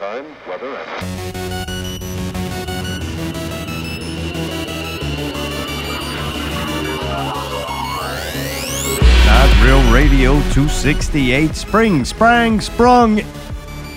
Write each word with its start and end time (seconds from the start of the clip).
time, 0.00 0.24
weather, 0.48 0.74
and. 0.74 0.86
Not 9.26 9.62
Real 9.62 9.92
Radio 9.92 10.32
268. 10.54 11.54
Spring, 11.54 12.06
sprang, 12.06 12.62
sprung. 12.62 13.20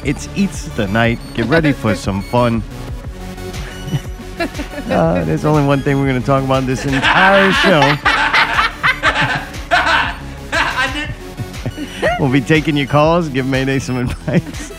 It's 0.03 0.27
the 0.75 0.87
night. 0.87 1.19
Get 1.35 1.45
ready 1.45 1.71
for 1.71 1.95
some 2.05 2.21
fun. 2.21 2.61
uh, 4.89 5.23
there's 5.23 5.45
only 5.45 5.65
one 5.65 5.79
thing 5.79 5.97
we're 5.99 6.09
going 6.09 6.19
to 6.19 6.27
talk 6.27 6.43
about 6.43 6.65
this 6.65 6.83
entire 6.83 7.53
show. 7.53 7.79
we'll 12.19 12.29
be 12.29 12.41
taking 12.41 12.75
your 12.75 12.87
calls. 12.87 13.29
Give 13.29 13.47
Mayday 13.47 13.79
some 13.79 13.95
advice. 13.95 14.72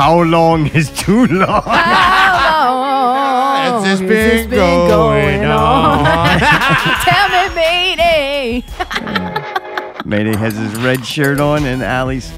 How 0.00 0.22
long 0.22 0.66
is 0.68 0.88
too 0.98 1.26
long? 1.26 1.62
How 1.62 2.72
long 2.72 3.66
It's 3.66 3.86
just 3.86 4.00
has 4.00 4.46
been 4.46 4.48
this 4.48 4.88
going 4.88 5.42
Tell 7.04 7.28
me, 7.28 7.54
baby. 7.54 8.64
Mayday 10.08 10.34
has 10.38 10.56
his 10.56 10.74
red 10.76 11.04
shirt 11.04 11.38
on, 11.38 11.66
and 11.66 11.82
Allie's 11.82 12.32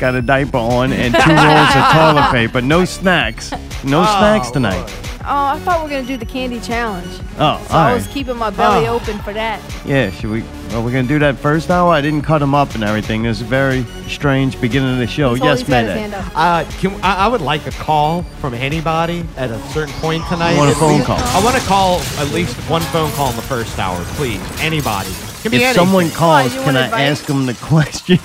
got 0.00 0.16
a 0.16 0.22
diaper 0.22 0.58
on 0.58 0.92
and 0.92 1.14
two 1.14 1.30
rolls 1.30 1.76
of 1.76 1.92
toilet 1.92 2.32
paper. 2.32 2.60
No 2.60 2.84
snacks. 2.84 3.52
No 3.84 4.00
oh, 4.00 4.16
snacks 4.18 4.50
tonight. 4.50 4.84
Oh, 5.20 5.54
I 5.54 5.60
thought 5.60 5.78
we 5.78 5.84
were 5.84 5.90
gonna 5.90 6.08
do 6.08 6.16
the 6.16 6.26
candy 6.26 6.58
challenge. 6.58 7.06
Oh, 7.38 7.64
So 7.68 7.74
all 7.74 7.80
I 7.80 7.94
was 7.94 8.08
keeping 8.08 8.36
my 8.36 8.50
belly 8.50 8.88
Oh. 8.88 8.96
open 8.96 9.20
for 9.20 9.32
that. 9.32 9.60
Yeah, 9.86 10.10
should 10.10 10.30
we? 10.30 10.42
Well, 10.74 10.82
we're 10.82 10.90
gonna 10.90 11.06
do 11.06 11.20
that 11.20 11.36
first 11.36 11.70
hour. 11.70 11.92
I 11.92 12.00
didn't 12.00 12.22
cut 12.22 12.42
him 12.42 12.52
up 12.52 12.74
and 12.74 12.82
everything. 12.82 13.26
It's 13.26 13.40
a 13.40 13.44
very 13.44 13.84
strange 14.08 14.60
beginning 14.60 14.94
of 14.94 14.98
the 14.98 15.06
show. 15.06 15.32
He's 15.34 15.40
always 15.40 15.60
yes, 15.60 15.68
got 15.68 15.84
his 15.84 15.88
Mayday. 15.88 16.00
hand 16.00 16.14
up. 16.14 16.32
Uh, 16.34 16.64
can, 16.80 17.00
I, 17.00 17.26
I 17.26 17.28
would 17.28 17.40
like 17.40 17.64
a 17.68 17.70
call 17.70 18.24
from 18.40 18.54
anybody 18.54 19.24
at 19.36 19.52
a 19.52 19.58
certain 19.68 19.94
point 20.00 20.24
tonight. 20.28 20.54
You 20.54 20.58
want 20.58 20.70
a 20.70 20.72
At 20.72 20.78
phone 20.80 20.94
least- 20.94 21.06
call? 21.06 21.18
I 21.20 21.44
want 21.44 21.54
to 21.56 21.62
call 21.62 22.00
at 22.18 22.32
least 22.32 22.56
one 22.68 22.82
phone 22.82 23.12
call 23.12 23.30
in 23.30 23.36
the 23.36 23.42
first 23.42 23.78
hour, 23.78 24.02
please. 24.16 24.40
Anybody. 24.60 25.10
Give 25.44 25.52
me 25.52 25.58
If 25.58 25.62
anything. 25.62 25.74
someone 25.74 26.10
calls, 26.10 26.52
you 26.52 26.60
can 26.62 26.74
want 26.74 26.76
I 26.78 26.84
advice? 26.86 27.00
ask 27.20 27.24
them 27.26 27.46
the 27.46 27.54
question 27.62 28.18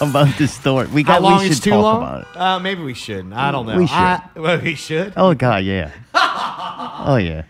about 0.06 0.36
this 0.36 0.52
story? 0.52 0.88
We 0.88 1.04
How 1.04 1.14
got. 1.14 1.22
long 1.22 1.38
we 1.38 1.44
should 1.44 1.52
is 1.52 1.60
too 1.60 1.70
talk 1.70 1.82
long? 1.82 2.02
about 2.02 2.20
it. 2.20 2.36
Uh, 2.36 2.58
maybe 2.60 2.82
we 2.82 2.92
shouldn't. 2.92 3.32
I 3.32 3.50
don't 3.50 3.64
know. 3.66 3.78
We 3.78 3.86
should. 3.86 3.94
I- 3.96 4.22
well, 4.36 4.60
we 4.60 4.74
should. 4.74 5.14
Oh 5.16 5.32
God, 5.32 5.64
yeah. 5.64 5.90
oh 6.14 7.16
yeah. 7.16 7.44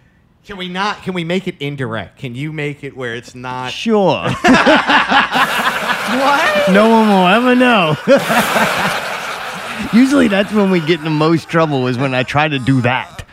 Can 0.48 0.56
we 0.56 0.70
not? 0.70 1.02
Can 1.02 1.12
we 1.12 1.24
make 1.24 1.46
it 1.46 1.56
indirect? 1.60 2.16
Can 2.20 2.34
you 2.34 2.54
make 2.54 2.82
it 2.82 2.96
where 2.96 3.14
it's 3.14 3.34
not? 3.34 3.70
Sure. 3.70 4.28
What? 6.08 6.70
no 6.72 6.88
one 6.88 7.06
will 7.06 7.26
ever 7.26 7.54
know. 7.54 7.94
Usually, 9.92 10.26
that's 10.26 10.50
when 10.54 10.70
we 10.70 10.80
get 10.80 11.00
in 11.00 11.04
the 11.04 11.10
most 11.10 11.50
trouble. 11.50 11.86
Is 11.86 11.98
when 11.98 12.14
I 12.14 12.22
try 12.22 12.48
to 12.48 12.58
do 12.58 12.80
that. 12.80 13.26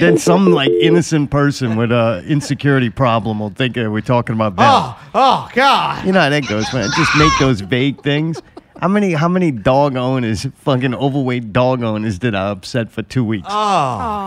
Then 0.00 0.16
some 0.16 0.46
like 0.46 0.70
innocent 0.70 1.30
person 1.30 1.76
with 1.76 1.92
a 1.92 2.24
insecurity 2.26 2.88
problem 2.88 3.40
will 3.40 3.50
think 3.50 3.76
uh, 3.76 3.90
we're 3.90 4.00
talking 4.00 4.34
about 4.34 4.56
them. 4.56 4.64
Oh, 4.66 5.10
oh 5.14 5.50
God! 5.52 6.06
You 6.06 6.12
know 6.12 6.20
how 6.20 6.30
that 6.30 6.48
goes, 6.48 6.72
man. 6.72 6.88
Just 6.96 7.14
make 7.18 7.32
those 7.38 7.60
vague 7.60 8.02
things. 8.02 8.40
How 8.82 8.88
many 8.88 9.12
how 9.12 9.28
many 9.28 9.52
dog 9.52 9.94
owners, 9.94 10.44
fucking 10.56 10.92
overweight 10.92 11.52
dog 11.52 11.84
owners, 11.84 12.18
did 12.18 12.34
I 12.34 12.48
upset 12.50 12.90
for 12.90 13.02
two 13.02 13.22
weeks? 13.22 13.46
Oh 13.48 13.52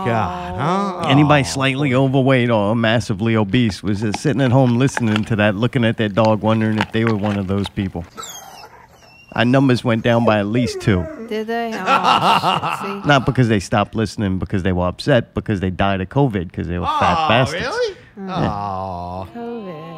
God! 0.06 0.58
Huh? 1.02 1.08
Anybody 1.10 1.42
oh, 1.42 1.44
slightly 1.44 1.92
overweight 1.92 2.48
or 2.48 2.74
massively 2.74 3.36
obese 3.36 3.82
was 3.82 4.00
just 4.00 4.18
sitting 4.20 4.40
at 4.40 4.50
home 4.52 4.78
listening 4.78 5.24
to 5.24 5.36
that, 5.36 5.56
looking 5.56 5.84
at 5.84 5.98
their 5.98 6.08
dog, 6.08 6.40
wondering 6.40 6.78
if 6.78 6.90
they 6.92 7.04
were 7.04 7.16
one 7.16 7.38
of 7.38 7.48
those 7.48 7.68
people. 7.68 8.06
Our 9.32 9.44
numbers 9.44 9.84
went 9.84 10.02
down 10.02 10.24
by 10.24 10.38
at 10.38 10.46
least 10.46 10.80
two. 10.80 11.04
Did 11.28 11.48
they? 11.48 11.72
Oh, 11.74 12.78
shit, 12.82 13.02
see? 13.02 13.06
Not 13.06 13.26
because 13.26 13.48
they 13.50 13.60
stopped 13.60 13.94
listening, 13.94 14.38
because 14.38 14.62
they 14.62 14.72
were 14.72 14.86
upset, 14.86 15.34
because 15.34 15.60
they 15.60 15.68
died 15.68 16.00
of 16.00 16.08
COVID, 16.08 16.46
because 16.48 16.66
they 16.66 16.78
were 16.78 16.86
fat 16.86 17.26
Oh, 17.26 17.28
bastards. 17.28 17.62
really? 17.62 17.96
Oh, 18.20 19.28
COVID. 19.34 19.95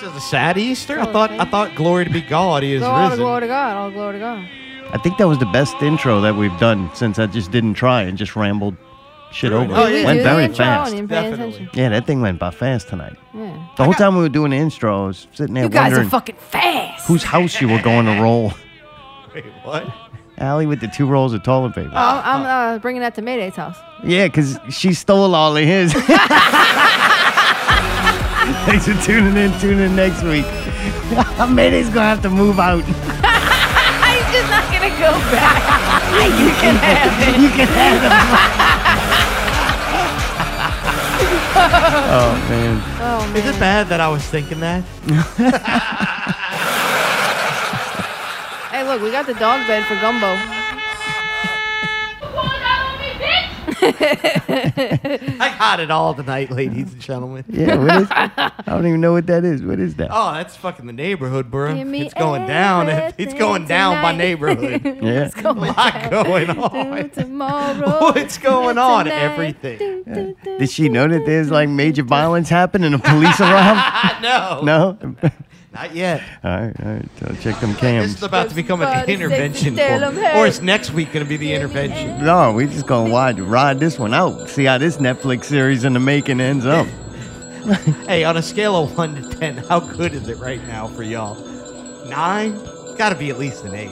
This 0.00 0.10
is 0.10 0.16
a 0.16 0.20
sad 0.20 0.58
Easter. 0.58 0.98
I 1.00 1.10
thought. 1.12 1.30
I 1.32 1.44
thought 1.44 1.74
glory 1.74 2.04
to 2.04 2.10
be 2.10 2.20
God. 2.20 2.62
He 2.62 2.74
is 2.74 2.80
Go 2.82 2.90
all 2.90 3.04
the 3.04 3.10
risen. 3.10 3.24
glory 3.24 3.40
to 3.42 3.46
God. 3.48 3.76
All 3.76 3.90
glory 3.90 4.12
to 4.14 4.18
God. 4.18 4.48
I 4.90 4.98
think 4.98 5.18
that 5.18 5.28
was 5.28 5.38
the 5.38 5.46
best 5.46 5.74
intro 5.82 6.20
that 6.20 6.34
we've 6.36 6.56
done 6.58 6.90
since 6.94 7.18
I 7.18 7.26
just 7.26 7.50
didn't 7.50 7.74
try 7.74 8.02
and 8.02 8.16
just 8.16 8.36
rambled 8.36 8.76
shit 9.32 9.52
over. 9.52 9.72
Oh, 9.74 9.86
it 9.86 10.00
yeah, 10.00 10.04
went 10.06 10.22
very 10.22 10.48
fast. 10.48 10.92
didn't 10.92 11.08
Definitely. 11.08 11.68
Yeah, 11.74 11.90
that 11.90 12.06
thing 12.06 12.22
went 12.22 12.38
by 12.38 12.50
fast 12.50 12.88
tonight. 12.88 13.16
Yeah. 13.34 13.68
The 13.76 13.84
whole 13.84 13.92
time 13.92 14.16
we 14.16 14.22
were 14.22 14.28
doing 14.30 14.52
the 14.52 14.56
intro, 14.56 15.04
I 15.04 15.06
was 15.08 15.26
sitting 15.32 15.54
there 15.54 15.64
You 15.64 15.68
guys 15.70 15.90
wondering 15.92 16.06
are 16.06 16.10
fucking 16.10 16.36
fast. 16.36 17.06
whose 17.06 17.22
house 17.22 17.60
you 17.60 17.68
were 17.68 17.82
going 17.82 18.06
to 18.06 18.22
roll. 18.22 18.52
Wait, 19.34 19.44
what? 19.64 19.92
Allie 20.38 20.66
with 20.66 20.80
the 20.80 20.86
two 20.86 21.06
rolls 21.06 21.34
of 21.34 21.42
toilet 21.42 21.74
paper. 21.74 21.90
Oh, 21.92 22.22
I'm 22.24 22.42
uh, 22.76 22.78
bringing 22.78 23.02
that 23.02 23.16
to 23.16 23.22
Mayday's 23.22 23.56
house. 23.56 23.76
Yeah, 24.04 24.28
because 24.28 24.58
she 24.70 24.94
stole 24.94 25.34
all 25.34 25.56
of 25.56 25.64
his. 25.64 25.92
Thanks 28.66 28.86
for 28.86 28.94
tuning 29.02 29.36
in. 29.36 29.52
Tune 29.60 29.78
in 29.78 29.94
next 29.96 30.22
week. 30.22 30.46
Mayday's 31.48 31.86
going 31.88 32.04
to 32.04 32.10
have 32.12 32.22
to 32.22 32.30
move 32.30 32.58
out. 32.58 32.82
I'm 34.08 34.32
just 34.32 34.50
not 34.50 34.64
gonna 34.72 34.90
go 34.98 35.12
back. 35.32 35.62
you 36.38 36.50
can 36.60 36.76
have 36.76 37.12
it. 37.28 37.40
you 37.40 37.48
can 37.50 37.68
have 37.68 38.04
it. 38.04 38.12
oh, 42.10 42.32
man. 42.48 42.82
Oh 43.00 43.34
Is 43.36 43.44
man. 43.44 43.54
it 43.54 43.58
bad 43.60 43.88
that 43.88 44.00
I 44.00 44.08
was 44.08 44.22
thinking 44.24 44.60
that? 44.60 44.84
Hey, 48.70 48.84
look, 48.84 49.02
we 49.02 49.10
got 49.10 49.26
the 49.26 49.34
dog 49.34 49.66
bed 49.66 49.84
for 49.86 49.94
Gumbo. 49.96 50.36
I 53.82 55.54
got 55.58 55.80
it 55.80 55.90
all 55.90 56.14
tonight, 56.14 56.50
ladies 56.50 56.92
and 56.92 57.00
gentlemen. 57.00 57.44
Yeah, 57.48 57.76
what 57.76 58.02
is 58.02 58.08
I 58.10 58.50
don't 58.66 58.86
even 58.86 59.00
know 59.00 59.12
what 59.12 59.26
that 59.28 59.44
is. 59.44 59.62
What 59.62 59.78
is 59.78 59.94
that? 59.96 60.08
Oh, 60.10 60.32
that's 60.32 60.56
fucking 60.56 60.86
the 60.86 60.92
neighborhood, 60.92 61.50
bro. 61.50 61.74
Give 61.74 61.86
me 61.86 62.02
It's 62.02 62.14
going 62.14 62.46
down. 62.46 62.88
It's 63.18 63.34
going 63.34 63.66
down 63.66 64.02
by 64.02 64.12
neighborhood. 64.12 64.82
Yeah. 65.08 65.30
A 65.44 65.52
lot 65.52 66.10
going 66.10 66.50
on. 66.50 67.10
Tomorrow. 67.10 68.00
What's 68.00 68.38
going 68.38 68.78
on? 68.78 69.04
tonight. 69.04 69.18
Everything. 69.18 70.34
Did 70.58 70.70
she 70.70 70.88
know 70.88 71.06
that 71.08 71.24
there's 71.24 71.50
like 71.50 71.68
major 71.68 72.02
violence 72.02 72.48
happening 72.48 72.92
and 72.92 73.02
police 73.02 73.40
around? 73.40 74.22
no, 74.22 74.60
No? 74.62 74.98
Not 75.78 75.94
yet. 75.94 76.22
all 76.42 76.50
right, 76.50 76.74
all 76.80 76.92
right. 76.92 77.08
So 77.20 77.34
check 77.40 77.60
them 77.60 77.74
cams. 77.76 78.08
This 78.08 78.16
is 78.16 78.22
about 78.22 78.48
to 78.48 78.54
become 78.54 78.82
an 78.82 79.08
intervention 79.08 79.74
for 79.74 79.80
"Tell 79.80 80.12
me. 80.12 80.18
'em, 80.18 80.24
hey." 80.24 80.38
Or 80.40 80.46
is 80.46 80.60
next 80.60 80.92
week 80.92 81.12
going 81.12 81.24
to 81.24 81.28
be 81.28 81.36
the 81.36 81.52
intervention? 81.54 82.24
No, 82.24 82.52
we 82.52 82.66
just 82.66 82.86
gonna 82.86 83.12
ride, 83.12 83.38
ride 83.40 83.78
this 83.80 83.98
one 83.98 84.12
out. 84.14 84.48
See 84.48 84.64
how 84.64 84.78
this 84.78 84.96
Netflix 84.96 85.44
series 85.44 85.84
in 85.84 85.92
the 85.92 86.00
making 86.00 86.40
ends 86.40 86.66
up. 86.66 86.86
Hey, 88.06 88.24
on 88.24 88.38
a 88.38 88.42
scale 88.42 88.74
of 88.76 88.96
1 88.96 89.14
to 89.16 89.36
10, 89.36 89.58
how 89.58 89.78
good 89.78 90.14
is 90.14 90.26
it 90.28 90.38
right 90.38 90.66
now 90.66 90.86
for 90.86 91.02
y'all? 91.02 91.34
9? 92.06 92.58
Got 92.96 93.10
to 93.10 93.14
be 93.14 93.28
at 93.28 93.38
least 93.38 93.62
an 93.64 93.74
8. 93.74 93.90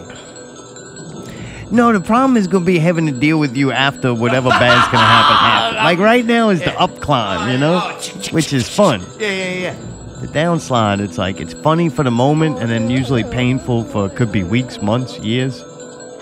No, 1.70 1.92
the 1.92 2.00
problem 2.00 2.38
is 2.38 2.46
gonna 2.46 2.64
be 2.64 2.78
having 2.78 3.04
to 3.04 3.12
deal 3.12 3.38
with 3.38 3.54
you 3.54 3.72
after 3.72 4.14
whatever 4.14 4.48
bad's 4.60 4.86
gonna 4.90 5.04
happen. 5.04 5.36
happen. 5.36 5.84
Like 5.84 5.98
right 5.98 6.24
now 6.24 6.48
is 6.48 6.60
the 6.60 6.78
up 6.80 7.00
climb, 7.00 7.50
you 7.52 7.58
know, 7.58 7.80
oh, 7.82 8.10
which 8.30 8.54
is 8.54 8.66
fun. 8.66 9.02
Yeah, 9.18 9.28
yeah, 9.28 9.52
yeah. 9.52 9.74
The 10.20 10.28
downslide, 10.28 11.00
it's 11.00 11.18
like 11.18 11.40
it's 11.40 11.52
funny 11.52 11.88
for 11.90 12.02
the 12.02 12.10
moment, 12.10 12.58
and 12.58 12.70
then 12.70 12.88
usually 12.90 13.22
painful 13.24 13.84
for 13.84 14.08
could 14.08 14.32
be 14.32 14.42
weeks, 14.44 14.80
months, 14.80 15.18
years. 15.18 15.62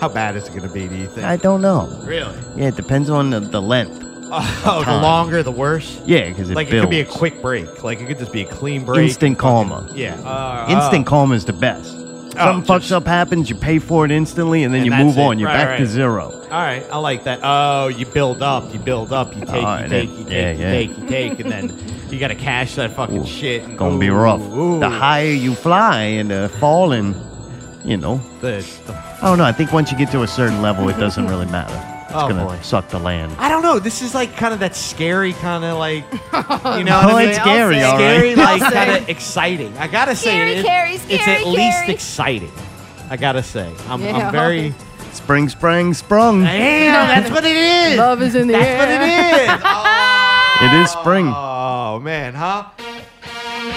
How 0.01 0.09
bad 0.09 0.35
is 0.35 0.45
it 0.47 0.49
going 0.49 0.63
to 0.63 0.69
be, 0.69 0.87
do 0.89 0.95
you 0.95 1.07
think? 1.07 1.25
I 1.25 1.37
don't 1.37 1.61
know. 1.61 1.87
really? 2.03 2.37
Yeah, 2.57 2.67
it 2.67 2.75
depends 2.75 3.09
on 3.09 3.29
the, 3.29 3.39
the 3.39 3.61
length. 3.61 4.01
Oh, 4.27 4.79
the 4.79 4.85
time. 4.85 5.01
longer, 5.01 5.41
the 5.43 5.51
worse? 5.51 6.01
Yeah, 6.05 6.27
because 6.27 6.49
it 6.49 6.55
Like, 6.55 6.67
it 6.67 6.81
could 6.81 6.89
be 6.89 6.99
a 6.99 7.05
quick 7.05 7.41
break. 7.41 7.83
Like, 7.83 8.01
it 8.01 8.07
could 8.07 8.19
just 8.19 8.33
be 8.33 8.41
a 8.41 8.45
clean 8.45 8.83
break. 8.83 9.05
instant 9.07 9.39
karma. 9.39 9.89
Yeah. 9.93 10.15
Uh, 10.15 10.67
Instant 10.69 11.07
uh, 11.07 11.09
karma 11.09 11.35
is 11.35 11.45
the 11.45 11.53
best. 11.53 11.91
Something 11.91 12.63
fucks 12.67 12.81
just- 12.81 12.91
up 12.91 13.07
happens, 13.07 13.49
you 13.49 13.55
pay 13.55 13.79
for 13.79 14.03
it 14.03 14.11
instantly, 14.11 14.63
and 14.63 14.73
then 14.73 14.81
And 14.81 14.91
you 14.91 15.05
move 15.05 15.17
it. 15.17 15.21
on. 15.21 15.39
You're 15.39 15.47
Right, 15.47 15.63
back 15.63 15.79
to 15.79 15.85
zero. 15.85 16.31
All 16.33 16.49
right, 16.49 16.85
I 16.91 16.97
like 16.97 17.23
that. 17.23 17.39
Oh, 17.41 17.87
you 17.87 18.05
build 18.05 18.43
up, 18.43 18.73
you 18.73 18.79
build 18.79 19.13
up, 19.13 19.33
you 19.33 19.45
take, 19.45 19.63
Oh, 19.65 19.77
you 19.83 19.87
take, 19.87 20.09
you 20.09 20.23
take, 20.25 20.29
yeah, 20.33 20.51
you 20.51 20.59
yeah. 20.59 20.71
take, 20.71 20.97
you 20.97 21.07
take, 21.07 21.39
and 21.39 21.49
then 21.51 21.69
you 22.11 22.19
got 22.19 22.29
to 22.29 22.35
cash 22.35 22.75
that 22.75 22.95
fucking 22.95 23.25
shit. 23.25 23.63
and- 23.63 23.77
Gonna 23.77 23.97
be 23.97 24.09
rough. 24.09 24.41
ooh. 24.41 24.79
The 24.79 24.89
higher 24.89 25.25
you 25.31 25.55
fly 25.55 25.97
and 26.19 26.31
uh, 26.31 26.43
the 26.43 26.49
falling, 26.49 27.15
you 27.83 27.97
know. 27.97 28.19
The- 28.41 28.65
the- 28.85 28.93
I 29.21 29.27
don't 29.29 29.37
know. 29.37 29.43
I 29.45 29.51
think 29.51 29.71
once 29.73 29.91
you 29.91 29.97
get 29.97 30.11
to 30.11 30.21
a 30.23 30.27
certain 30.27 30.61
level, 30.61 30.87
it 30.89 30.97
doesn't 30.97 31.27
really 31.27 31.45
matter. 31.47 31.73
It's 32.05 32.13
Oh, 32.23 32.29
gonna 32.29 32.45
boy. 32.45 32.59
suck 32.61 32.87
the 32.89 32.99
land. 32.99 33.35
I 33.39 33.49
don't 33.49 33.61
know. 33.63 33.77
This 33.79 34.01
is 34.01 34.13
like 34.15 34.37
kind 34.37 34.53
of 34.53 34.59
that 34.61 34.75
scary 34.75 35.33
kind 35.33 35.65
of 35.65 35.77
like, 35.77 36.03
you 36.13 36.83
know, 36.85 37.01
oh, 37.01 37.07
what 37.07 37.13
Oh, 37.13 37.15
I 37.17 37.19
mean? 37.21 37.29
it's 37.29 37.39
scary, 37.39 37.81
all 37.81 37.97
scary, 37.97 38.35
right. 38.35 38.61
like 38.61 38.73
kind 38.73 38.91
of 39.03 39.09
exciting. 39.09 39.77
I 39.77 39.87
gotta 39.87 40.15
say, 40.15 40.29
Scary, 40.29 40.51
it, 40.53 40.63
scary, 40.65 40.93
it's 40.93 41.03
scary, 41.23 41.41
at 41.41 41.47
least 41.47 41.89
exciting. 41.89 42.51
I 43.09 43.17
gotta 43.17 43.43
say, 43.43 43.69
I'm, 43.89 44.01
Yeah. 44.01 44.27
I'm 44.27 44.31
very. 44.31 44.73
Spring, 45.11 45.47
spring, 45.49 45.93
sprung. 45.93 46.43
Damn, 46.43 47.07
that's 47.07 47.31
what 47.31 47.43
it 47.45 47.55
is. 47.55 47.97
Love 47.97 48.21
is 48.21 48.35
in 48.35 48.47
the 48.47 48.53
That's 48.53 48.65
air. 48.65 48.77
That's 49.47 49.63
what 49.63 49.71
it 49.71 50.69
is. 50.69 50.71
Oh, 50.71 50.77
It 50.77 50.83
is 50.83 50.91
spring. 50.91 51.27
Oh. 51.27 51.54
Oh 51.95 51.99
man, 51.99 52.33
huh? 52.33 52.65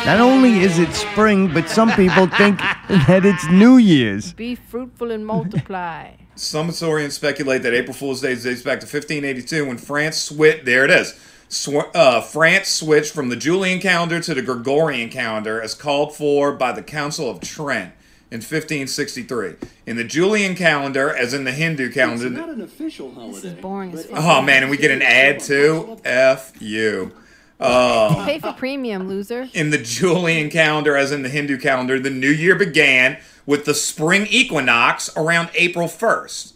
Not 0.05 0.21
only 0.21 0.61
is 0.61 0.79
it 0.79 0.93
spring, 0.93 1.53
but 1.53 1.69
some 1.69 1.91
people 1.93 2.27
think 2.27 2.59
that 3.07 3.25
it's 3.25 3.47
New 3.49 3.77
Year's. 3.77 4.33
Be 4.33 4.55
fruitful 4.57 5.11
and 5.13 5.25
multiply. 5.25 6.13
Some 6.35 6.67
historians 6.67 7.15
speculate 7.15 7.63
that 7.63 7.75
April 7.75 7.95
Fool's 7.95 8.21
Day 8.21 8.35
dates 8.35 8.63
back 8.63 8.81
to 8.81 8.87
1582 8.87 9.67
when 9.67 9.79
France 9.79 10.17
switched. 10.19 10.65
There 10.65 10.85
it 10.85 10.91
is. 10.91 11.19
Sw- 11.49 11.95
uh, 11.95 12.21
France 12.21 12.69
switched 12.69 13.13
from 13.15 13.29
the 13.29 13.37
Julian 13.37 13.81
calendar 13.81 14.21
to 14.21 14.35
the 14.35 14.43
Gregorian 14.43 15.11
calendar 15.11 15.63
as 15.63 15.75
called 15.75 16.15
for 16.15 16.53
by 16.53 16.73
the 16.73 16.83
Council 16.83 17.31
of 17.31 17.41
Trent 17.41 17.93
in 18.31 18.39
1563. 18.39 19.55
In 19.87 19.97
the 19.97 20.05
Julian 20.05 20.55
calendar, 20.55 21.15
as 21.15 21.33
in 21.35 21.45
the 21.45 21.53
Hindu 21.53 21.87
It's 21.87 21.95
calendar. 21.95 22.29
not 22.31 22.51
an 22.51 22.61
official 22.63 23.13
holiday. 23.13 23.33
This 23.35 23.45
is 23.45 23.55
boring 23.55 23.93
as 23.95 24.07
fuck. 24.07 24.19
Oh 24.21 24.43
man, 24.43 24.63
and 24.63 24.71
we 24.71 24.77
get 24.77 24.91
an 24.91 25.03
ad 25.03 25.41
too. 25.41 25.99
F 26.05 26.53
you. 26.61 27.13
Um, 27.61 28.25
Pay 28.25 28.39
for 28.39 28.53
premium, 28.53 29.09
loser. 29.09 29.49
in 29.53 29.71
the 29.71 29.79
Julian 29.79 30.49
calendar, 30.51 30.97
as 30.97 31.11
in 31.11 31.23
the 31.23 31.29
Hindu 31.29 31.59
calendar, 31.59 31.99
the 31.99 32.11
new 32.11 32.31
year 32.31 32.55
began 32.55 33.19
with 33.47 33.65
the 33.65 33.75
spring 33.75 34.27
equinox 34.31 35.11
around 35.17 35.51
April 35.55 35.89
1st. 35.89 36.53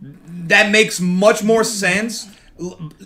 That 0.00 0.70
makes 0.70 0.98
much 1.00 1.42
more 1.42 1.64
sense. 1.64 2.28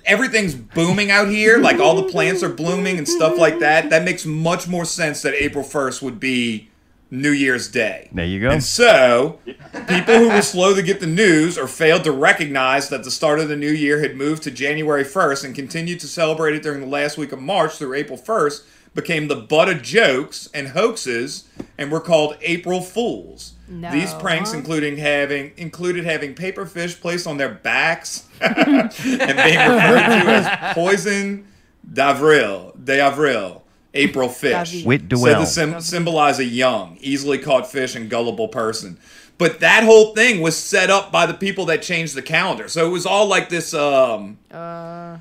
Everything's 0.05 0.55
booming 0.55 1.11
out 1.11 1.29
here, 1.29 1.59
like 1.59 1.81
all 1.81 1.97
the 1.97 2.09
plants 2.09 2.43
are 2.45 2.49
blooming 2.49 2.99
and 2.99 3.09
stuff 3.09 3.37
like 3.37 3.59
that. 3.59 3.91
That 3.91 4.05
makes 4.05 4.25
much 4.25 4.69
more 4.69 4.85
sense 4.85 5.23
that 5.23 5.35
April 5.35 5.65
1st 5.65 6.03
would 6.03 6.21
be 6.21 6.70
New 7.11 7.31
Year's 7.31 7.69
Day. 7.69 8.09
There 8.13 8.25
you 8.25 8.41
go. 8.41 8.51
And 8.51 8.63
so, 8.63 9.41
people 9.89 10.19
who 10.19 10.29
were 10.29 10.43
slow 10.43 10.75
to 10.75 10.83
get 10.83 11.01
the 11.01 11.07
news 11.07 11.59
or 11.59 11.67
failed 11.67 12.05
to 12.05 12.13
recognize 12.13 12.89
that 12.89 13.05
the 13.05 13.11
start 13.11 13.41
of 13.41 13.49
the 13.49 13.57
new 13.57 13.71
year 13.71 14.01
had 14.01 14.17
moved 14.17 14.43
to 14.45 14.51
January 14.51 15.05
1st 15.05 15.45
and 15.45 15.55
continued 15.55 16.01
to 16.01 16.07
celebrate 16.07 16.55
it 16.55 16.63
during 16.63 16.81
the 16.81 16.87
last 16.87 17.19
week 17.19 17.33
of 17.33 17.41
March 17.41 17.73
through 17.75 17.95
April 17.95 18.19
1st 18.19 18.63
became 18.95 19.29
the 19.29 19.37
butt 19.37 19.69
of 19.69 19.83
jokes 19.83 20.49
and 20.53 20.69
hoaxes 20.69 21.45
and 21.79 21.93
were 21.93 22.01
called 22.01 22.37
April 22.43 22.81
Fools. 22.81 23.53
No. 23.69 23.91
These 23.93 24.13
pranks 24.15 24.53
including 24.53 24.97
having 24.97 25.53
included 25.57 26.05
having 26.05 26.35
paper 26.35 26.67
fish 26.67 27.01
placed 27.01 27.27
on 27.27 27.37
their 27.37 27.55
backs 27.55 28.27
and 28.41 28.93
being 28.93 29.59
referred 29.59 30.07
to 30.07 30.31
as 30.31 30.75
poisson 30.75 31.47
d'avril, 31.93 32.75
d'avril, 32.83 33.60
April 33.95 34.29
fish. 34.29 34.71
David. 34.71 34.87
Wit 34.87 35.03
Said 35.19 35.39
to 35.39 35.47
sim- 35.47 35.81
symbolize 35.81 36.39
a 36.39 36.45
young, 36.45 36.97
easily 37.01 37.39
caught 37.39 37.71
fish 37.71 37.95
and 37.97 38.09
gullible 38.09 38.49
person. 38.49 38.99
But 39.39 39.61
that 39.61 39.85
whole 39.85 40.15
thing 40.15 40.41
was 40.43 40.57
set 40.57 40.91
up 40.91 41.11
by 41.11 41.25
the 41.27 41.35
people 41.35 41.65
that 41.67 41.81
changed 41.83 42.15
the 42.15 42.23
calendar. 42.23 42.69
So 42.69 42.87
it 42.87 42.91
was 42.91 43.07
all 43.07 43.27
like 43.27 43.49
this. 43.49 43.73
Um, 43.75 44.39
Uh, 44.53 45.17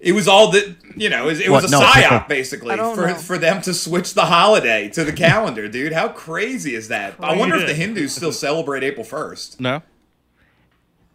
it 0.00 0.12
was 0.12 0.26
all 0.26 0.50
that 0.52 0.74
you 0.96 1.08
know. 1.10 1.28
It, 1.28 1.40
it 1.42 1.48
was 1.50 1.64
a 1.64 1.70
No, 1.70 1.80
psyop 1.80 2.02
people- 2.02 2.24
basically 2.28 2.76
for 2.76 3.06
know. 3.08 3.14
for 3.14 3.38
them 3.38 3.60
to 3.62 3.74
switch 3.74 4.14
the 4.14 4.24
holiday 4.26 4.88
to 4.90 5.04
the 5.04 5.12
calendar, 5.12 5.68
dude. 5.68 5.92
How 5.92 6.08
crazy 6.08 6.74
is 6.74 6.88
that? 6.88 7.14
I 7.20 7.36
wonder 7.36 7.56
if 7.56 7.66
the 7.66 7.74
Hindus 7.74 8.14
still 8.14 8.32
celebrate 8.32 8.82
April 8.84 9.04
first. 9.04 9.60
No. 9.60 9.82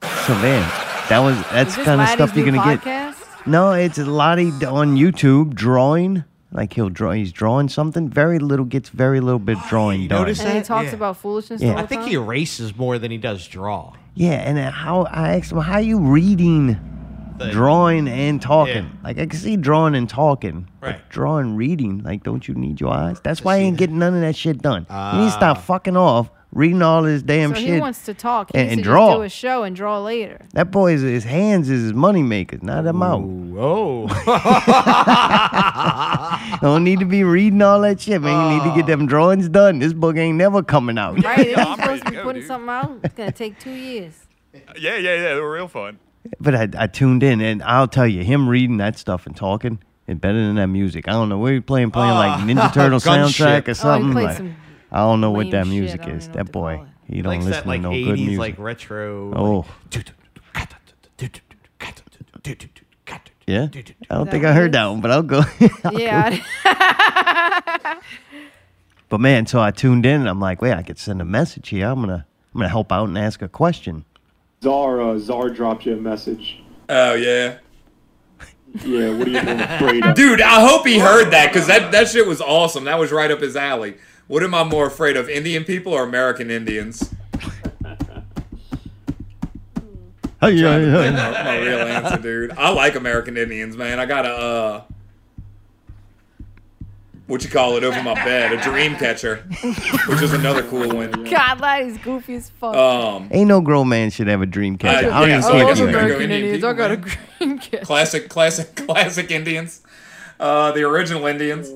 So 0.02 0.34
man, 0.36 0.62
that 1.10 1.20
was 1.20 1.38
that's 1.52 1.76
kind 1.76 2.00
of 2.02 2.10
stuff 2.10 2.36
you're 2.36 2.46
gonna 2.46 2.64
get. 2.64 2.82
podcast? 2.82 3.48
No, 3.48 3.72
it's 3.72 3.98
a 3.98 4.06
Lottie 4.06 4.52
on 4.66 4.96
YouTube 4.98 5.54
drawing. 5.56 6.24
Like 6.52 6.74
he'll 6.74 6.90
draw, 6.90 7.12
he's 7.12 7.32
drawing 7.34 7.68
something. 7.70 8.10
Very 8.10 8.40
little 8.40 8.66
gets 8.66 8.90
very 8.90 9.20
little 9.20 9.40
bit 9.40 9.58
drawing 9.70 10.02
you 10.02 10.08
done. 10.08 10.22
notice 10.22 10.40
And 10.40 10.58
he 10.58 10.64
talks 10.64 10.88
Yeah. 10.90 10.96
about 10.96 11.18
foolishness 11.18 11.62
Yeah. 11.62 11.70
all 11.72 11.76
the 11.78 11.82
I 11.84 11.86
think 11.86 12.02
time? 12.02 12.10
he 12.10 12.16
erases 12.16 12.76
more 12.78 12.98
than 12.98 13.12
he 13.12 13.18
does 13.18 13.46
draw. 13.48 13.94
Yeah, 14.16 14.32
and 14.32 14.58
then 14.58 14.72
how 14.72 15.04
I 15.12 15.36
asked 15.36 15.52
him, 15.52 15.60
how 15.60 15.78
you 15.80 16.00
reading, 16.00 16.78
The- 17.38 17.52
drawing 17.52 18.08
and 18.08 18.42
talking? 18.42 18.76
Yeah. 18.86 19.04
Like 19.04 19.20
I 19.20 19.26
can 19.28 19.38
see 19.38 19.58
drawing 19.58 19.94
and 19.94 20.10
talking, 20.10 20.68
but 20.80 20.88
Right. 20.88 21.10
drawing, 21.10 21.56
reading, 21.56 22.02
like 22.04 22.24
don't 22.24 22.48
you 22.48 22.56
need 22.56 22.80
your 22.80 22.92
eyes? 22.94 23.20
That's 23.22 23.44
why 23.44 23.56
I 23.56 23.60
ain't 23.60 23.78
getting 23.78 24.00
none 24.00 24.16
of 24.16 24.22
that 24.22 24.36
shit 24.36 24.62
done. 24.62 24.88
you 24.90 25.20
need 25.20 25.26
to 25.26 25.32
stop 25.32 25.58
Ah. 25.58 25.62
fucking 25.62 25.98
off 25.98 26.32
reading 26.58 26.82
all 26.82 27.04
this 27.04 27.22
damn 27.22 27.52
so 27.52 27.62
shit. 27.62 27.76
he 27.76 27.80
wants 27.80 28.04
to 28.06 28.14
talk. 28.16 28.50
He 28.52 28.58
and- 28.58 28.70
needs 28.70 28.78
and 28.80 28.84
to 28.84 28.90
draw. 28.90 29.10
Just 29.10 29.18
do 29.18 29.22
a 29.22 29.30
show 29.30 29.64
and 29.64 29.76
draw 29.76 30.02
later. 30.02 30.40
that 30.54 30.72
boy's 30.72 31.02
his 31.02 31.24
hands 31.24 31.70
is 31.70 31.84
his 31.84 31.94
money 31.94 32.24
makers, 32.24 32.64
not 32.64 32.88
a 32.88 32.94
mouth. 32.94 33.24
Oh. 33.58 34.08
Don't 36.62 36.84
need 36.84 37.00
to 37.00 37.06
be 37.06 37.24
reading 37.24 37.62
all 37.62 37.82
that 37.82 38.02
shit, 38.02 38.22
man. 38.22 38.52
You 38.52 38.58
need 38.58 38.70
to 38.70 38.76
get 38.76 38.86
ah. 38.86 38.88
them 38.88 39.06
drawings 39.06 39.50
done. 39.50 39.80
This 39.80 39.94
book 39.94 40.18
ain't 40.18 40.38
never 40.38 40.64
coming 40.64 40.98
out. 40.98 41.24
Right? 41.24 41.48
If 41.48 41.58
I'm 41.60 41.76
supposed 41.80 42.02
to 42.02 42.06
to 42.06 42.12
be 42.12 42.18
go, 42.18 42.24
putting 42.24 42.42
dude. 42.42 42.48
something 42.48 42.70
out, 42.70 43.00
it's 43.04 43.14
gonna 43.14 43.32
take 43.32 43.60
two 43.60 43.72
years. 43.72 44.14
Yeah, 44.54 44.98
yeah, 44.98 44.98
yeah. 44.98 45.34
They 45.36 45.40
were 45.40 45.52
real 45.52 45.68
fun. 45.68 46.00
But 46.40 46.56
I, 46.56 46.68
I 46.78 46.88
tuned 46.88 47.24
in, 47.24 47.40
and 47.40 47.62
I'll 47.64 47.88
tell 47.88 48.08
you, 48.08 48.24
him 48.24 48.50
reading 48.50 48.78
that 48.78 48.98
stuff 48.98 49.28
and 49.28 49.36
talking 49.36 49.80
is 50.08 50.18
better 50.18 50.40
than 50.40 50.56
that 50.56 50.68
music. 50.68 51.08
I 51.08 51.12
don't 51.12 51.30
know. 51.30 51.38
We 51.38 51.60
playing 51.60 51.92
playing 51.92 52.16
like 52.16 52.40
ah. 52.40 52.46
Ninja 52.46 52.74
Turtle 52.74 53.00
gunship. 53.00 53.64
soundtrack 53.64 53.68
or 53.68 53.70
Oh, 53.70 53.74
he 53.74 53.74
something. 53.76 54.12
played 54.12 54.26
like, 54.26 54.38
some 54.38 54.56
I 54.92 55.00
don't 55.00 55.22
know 55.22 55.32
what 55.32 55.52
that 55.52 55.68
music 55.68 56.02
I 56.02 56.06
don't 56.06 56.16
is. 56.18 56.24
even 56.26 56.38
That 56.38 56.52
boy, 56.52 56.86
he 57.08 57.22
don't 57.22 57.34
likes 57.34 57.46
listen 57.46 57.62
that 57.64 57.68
like 57.68 57.82
to 57.82 57.90
no 57.90 57.92
80s 57.92 58.06
good 58.06 58.20
music. 58.20 58.40
like 58.40 58.60
retro. 58.60 59.34
Oh. 59.36 59.66
like- 59.94 60.14
yeah, 63.48 63.68
I 64.10 64.16
don't 64.16 64.30
think 64.30 64.44
I 64.46 64.54
heard 64.54 64.72
that 64.74 64.86
one, 64.88 65.02
but 65.02 65.12
I'll 65.12 65.24
go. 65.24 65.42
I'll 65.84 66.00
Yeah. 66.00 66.38
go. 66.64 68.00
But 69.10 69.22
man, 69.22 69.46
so 69.46 69.62
I 69.62 69.72
tuned 69.72 70.06
in, 70.06 70.20
and 70.20 70.28
I'm 70.30 70.42
like, 70.42 70.62
wait, 70.62 70.74
I 70.74 70.84
could 70.84 71.00
send 71.00 71.22
a 71.22 71.26
message 71.26 71.70
here. 71.70 71.88
I'm 71.88 72.02
gonna 72.02 72.26
I'm 72.54 72.60
gonna 72.60 72.68
help 72.68 72.92
out 72.92 73.08
and 73.08 73.18
ask 73.18 73.42
a 73.42 73.48
question. 73.48 74.04
Czar, 74.62 75.00
uh, 75.00 75.18
Czar 75.18 75.50
dropped 75.50 75.86
you 75.86 75.94
a 75.94 75.96
message. 75.96 76.62
Oh 76.90 77.14
yeah, 77.14 77.60
Yeah, 78.84 79.18
what 79.18 79.28
are 79.28 79.32
you 79.32 79.42
more 79.44 79.64
afraid 79.64 80.06
of? 80.06 80.14
dude. 80.14 80.42
I 80.42 80.68
hope 80.68 80.86
he 80.86 81.00
heard 81.00 81.32
that 81.32 81.54
because 81.54 81.68
that 81.68 81.94
that 81.94 82.10
shit 82.10 82.28
was 82.28 82.42
awesome. 82.42 82.84
That 82.84 83.00
was 83.00 83.14
right 83.14 83.32
up 83.32 83.40
his 83.40 83.56
alley. 83.56 83.96
What 84.28 84.44
am 84.44 84.54
I 84.54 84.64
more 84.64 84.88
afraid 84.88 85.16
of, 85.18 85.30
Indian 85.30 85.64
people 85.64 85.94
or 85.94 86.04
American 86.04 86.52
Indians? 86.52 87.14
Hey, 90.40 90.52
yeah, 90.52 90.78
yeah. 90.78 91.10
my, 91.10 91.44
my 91.44 91.58
real 91.58 91.80
answer, 91.80 92.22
dude. 92.22 92.52
I 92.52 92.70
like 92.70 92.94
American 92.94 93.38
Indians, 93.38 93.76
man. 93.76 94.00
I 94.00 94.06
got 94.06 94.24
a 94.28 94.30
uh, 94.30 94.82
what 97.26 97.44
you 97.44 97.50
call 97.50 97.76
it 97.76 97.84
over 97.84 98.04
my 98.04 98.14
bed, 98.14 98.54
a 98.54 98.62
dream 98.62 98.96
catcher, 98.98 99.38
which 100.08 100.22
is 100.22 100.34
another 100.34 100.62
cool 100.64 100.90
one. 100.96 101.12
God, 101.24 101.56
that 101.56 101.82
is 101.82 101.98
goofy 101.98 102.36
as 102.36 102.52
fuck. 102.52 102.76
Um, 102.76 103.30
Ain't 103.32 103.48
no 103.48 103.62
grown 103.62 103.90
man 103.90 104.12
should 104.12 104.28
have 104.28 104.44
a 104.44 104.46
dream 104.46 104.78
catcher. 104.78 105.10
Uh, 105.10 105.16
I 105.16 105.20
don't 105.22 105.30
yeah, 105.30 105.40
even 105.40 105.52
I 105.52 105.62
if 105.62 105.68
guess 105.70 105.80
you 105.80 105.86
we're 105.86 105.90
are. 105.90 105.94
gonna 105.94 106.08
go 106.08 106.16
American 106.16 106.32
Indian 106.32 106.54
Indians. 106.54 106.64
I 106.64 106.72
people, 106.74 106.78
got 106.78 106.92
a 106.92 106.98
dream 107.40 107.60
catcher. 107.60 107.86
classic, 107.86 108.30
classic, 108.30 108.76
classic 108.88 109.32
Indians, 109.32 109.82
uh, 110.40 110.72
the 110.72 110.84
original 110.84 111.26
Indians. 111.26 111.70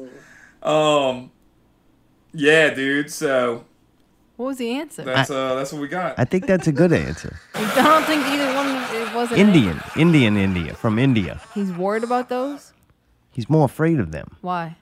Um, 0.62 1.31
yeah, 2.33 2.74
dude. 2.74 3.12
So 3.12 3.66
What 4.38 4.48
was 4.48 4.57
the 4.57 4.72
answer? 4.72 5.04
that's 5.04 5.30
uh, 5.30 5.56
that's 5.56 5.72
what 5.74 5.81
we 5.81 5.88
got. 5.88 6.18
I 6.18 6.25
think 6.25 6.45
that's 6.48 6.68
a 6.68 6.72
good 6.72 6.94
answer. 6.94 7.39
I 7.56 7.75
don't 7.75 8.04
think 8.06 8.26
either 8.26 8.54
one 8.56 8.68
it 9.02 9.16
wasn't 9.16 9.40
Indian, 9.40 9.81
Indian, 9.95 10.38
India, 10.38 10.73
from 10.73 10.97
India. 11.00 11.42
He's 11.54 11.71
worried 11.71 12.04
about 12.04 12.30
those. 12.30 12.73
He's 13.31 13.50
more 13.50 13.66
afraid 13.66 14.00
of 14.00 14.11
them. 14.11 14.35
Why? 14.42 14.76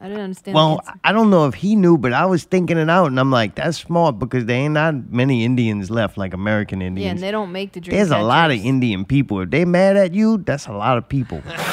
I 0.00 0.08
didn't 0.08 0.22
understand. 0.24 0.56
Well, 0.56 0.76
the 0.82 0.88
answer. 0.88 1.00
I 1.04 1.12
don't 1.12 1.30
know 1.30 1.46
if 1.46 1.54
he 1.54 1.76
knew, 1.76 1.96
but 1.96 2.12
I 2.12 2.26
was 2.26 2.42
thinking 2.42 2.76
it 2.76 2.90
out, 2.90 3.06
and 3.06 3.20
I'm 3.20 3.30
like, 3.30 3.54
that's 3.54 3.78
smart 3.78 4.18
because 4.18 4.46
there 4.46 4.56
ain't 4.56 4.74
not 4.74 5.12
many 5.12 5.44
Indians 5.44 5.92
left, 5.92 6.18
like 6.18 6.34
American 6.34 6.82
Indians. 6.82 7.04
yeah, 7.04 7.10
Indians. 7.10 7.22
and 7.22 7.28
they 7.28 7.30
don't 7.30 7.52
make 7.52 7.72
the 7.72 7.80
dream. 7.80 7.96
There's 7.96 8.10
a 8.10 8.18
lot 8.18 8.50
of. 8.50 8.56
Indian 8.58 9.04
people. 9.04 9.40
If 9.40 9.50
they 9.50 9.64
mad 9.64 9.96
at 9.96 10.12
you, 10.12 10.38
that's 10.38 10.66
a 10.66 10.72
lot 10.72 10.98
of 10.98 11.08
people. 11.08 11.40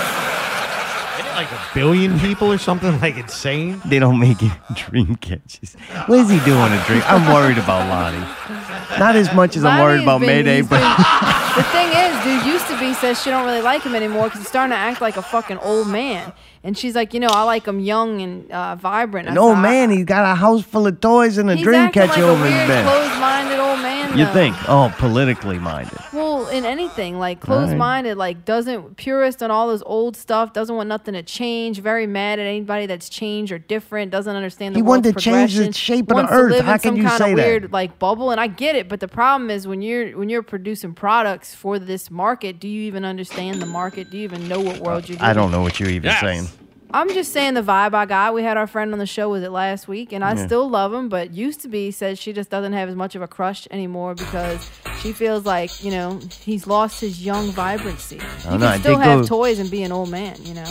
like 1.39 1.51
a 1.53 1.61
billion 1.73 2.19
people 2.19 2.51
or 2.51 2.57
something 2.57 2.99
like 2.99 3.15
insane. 3.15 3.81
They 3.85 3.97
don't 3.99 4.19
make 4.19 4.41
it 4.43 4.51
dream 4.75 5.15
catches. 5.15 5.75
What 6.07 6.19
is 6.19 6.29
he 6.29 6.39
doing 6.41 6.71
a 6.73 6.83
dream? 6.85 7.01
I'm 7.05 7.33
worried 7.33 7.57
about 7.57 7.87
Lonnie. 7.87 8.25
Not 8.99 9.15
as 9.15 9.33
much 9.33 9.55
as 9.55 9.63
I'm 9.63 9.79
worried 9.79 10.01
about 10.03 10.19
been- 10.19 10.27
Mayday, 10.27 10.61
but 10.61 10.79
been- 10.81 11.55
the 11.55 11.63
thing 11.71 11.89
is, 11.95 12.23
dude 12.25 12.45
used 12.53 12.67
to 12.67 12.77
be 12.79 12.93
says 12.93 13.21
she 13.21 13.29
don't 13.29 13.45
really 13.45 13.61
like 13.61 13.83
him 13.83 13.95
anymore 13.95 14.25
because 14.25 14.39
he's 14.41 14.49
starting 14.49 14.71
to 14.71 14.77
act 14.77 14.99
like 14.99 15.15
a 15.15 15.21
fucking 15.21 15.57
old 15.59 15.87
man. 15.87 16.33
And 16.61 16.77
she's 16.77 16.93
like, 16.93 17.13
you 17.13 17.21
know, 17.21 17.29
I 17.31 17.43
like 17.43 17.65
him 17.65 17.79
young 17.79 18.21
and 18.21 18.51
uh, 18.51 18.75
vibrant. 18.75 19.29
I 19.29 19.31
an 19.31 19.37
old 19.37 19.59
man, 19.59 19.91
he's 19.91 20.03
got 20.03 20.29
a 20.29 20.35
house 20.35 20.63
full 20.63 20.87
of 20.87 20.99
toys 20.99 21.37
and 21.37 21.49
a 21.49 21.55
He's 21.55 21.63
dream 21.63 21.89
catcher 21.91 22.19
like 22.19 22.31
over 22.33 22.45
a 22.45 22.51
his 22.51 22.67
bed. 22.67 22.83
closed-minded 22.85 23.59
old 23.59 23.79
man. 23.79 23.98
You 24.17 24.25
though. 24.25 24.33
think? 24.33 24.55
Oh, 24.67 24.93
politically 24.97 25.59
minded. 25.59 25.97
Well, 26.13 26.47
in 26.47 26.65
anything, 26.65 27.19
like 27.19 27.39
closed-minded, 27.39 28.17
like 28.17 28.43
doesn't 28.45 28.97
purist 28.97 29.43
on 29.43 29.51
all 29.51 29.69
this 29.69 29.83
old 29.85 30.17
stuff, 30.17 30.53
doesn't 30.53 30.75
want 30.75 30.89
nothing 30.89 31.13
to 31.13 31.21
change. 31.23 31.79
Very 31.79 32.07
mad 32.07 32.39
at 32.39 32.45
anybody 32.47 32.85
that's 32.87 33.09
changed 33.09 33.51
or 33.51 33.59
different. 33.59 34.11
Doesn't 34.11 34.35
understand 34.35 34.75
the 34.75 34.79
He 34.79 34.81
world's 34.81 35.05
wanted 35.07 35.17
to 35.17 35.21
change 35.23 35.55
the 35.55 35.71
shape 35.73 36.05
of 36.05 36.07
the 36.09 36.13
wants 36.15 36.31
earth. 36.33 36.51
To 36.51 36.57
live 36.57 36.65
How 36.65 36.73
in 36.73 36.79
can 36.79 36.89
some 36.89 36.97
you 36.97 37.03
kind 37.03 37.17
say 37.17 37.31
of 37.31 37.37
that? 37.37 37.45
weird 37.45 37.71
like 37.71 37.99
bubble, 37.99 38.31
and 38.31 38.39
I 38.41 38.47
get 38.47 38.75
it. 38.75 38.89
But 38.89 38.99
the 38.99 39.07
problem 39.07 39.49
is 39.51 39.67
when 39.67 39.81
you're 39.81 40.17
when 40.17 40.29
you're 40.29 40.43
producing 40.43 40.93
products 40.93 41.53
for 41.53 41.77
this 41.79 42.09
market, 42.09 42.59
do 42.59 42.67
you 42.67 42.81
even 42.83 43.05
understand 43.05 43.61
the 43.61 43.67
market? 43.67 44.09
Do 44.09 44.17
you 44.17 44.23
even 44.23 44.47
know 44.47 44.59
what 44.59 44.77
world 44.79 45.03
uh, 45.03 45.07
you're? 45.07 45.17
In? 45.17 45.23
I 45.23 45.33
don't 45.33 45.51
know 45.51 45.61
what 45.61 45.79
you're 45.79 45.89
even 45.89 46.09
Yes. 46.09 46.21
saying. 46.21 46.47
I'm 46.91 47.09
just 47.13 47.31
saying 47.33 47.53
the 47.53 47.61
vibe 47.61 47.93
I 47.93 48.05
got. 48.05 48.33
We 48.33 48.41
had 48.41 48.57
our 48.57 48.65
friend 48.65 48.93
on 48.93 48.99
the 48.99 49.05
show 49.05 49.29
with 49.29 49.43
it 49.43 49.51
last 49.51 49.87
week, 49.87 50.11
and 50.11 50.23
I 50.23 50.33
Yeah. 50.33 50.45
still 50.47 50.67
love 50.69 50.91
him. 50.93 51.07
But 51.07 51.31
used 51.33 51.61
to 51.61 51.67
be 51.67 51.91
says 51.91 52.17
she 52.17 52.33
just 52.33 52.49
doesn't 52.49 52.73
have 52.73 52.89
as 52.89 52.95
much 52.95 53.15
of 53.15 53.21
a 53.21 53.27
crush 53.27 53.67
anymore 53.69 54.15
because 54.15 54.69
she 55.01 55.11
feels 55.13 55.45
like 55.45 55.83
you 55.83 55.91
know 55.91 56.19
he's 56.41 56.65
lost 56.65 56.99
his 57.01 57.23
young 57.23 57.51
vibrancy. 57.51 58.15
You 58.15 58.21
don't 58.49 58.59
know, 58.59 58.71
can 58.71 58.79
still 58.79 58.97
have 58.97 59.21
go- 59.21 59.27
toys 59.27 59.59
and 59.59 59.69
be 59.69 59.83
an 59.83 59.91
old 59.91 60.09
man, 60.09 60.35
you 60.43 60.55
know. 60.55 60.65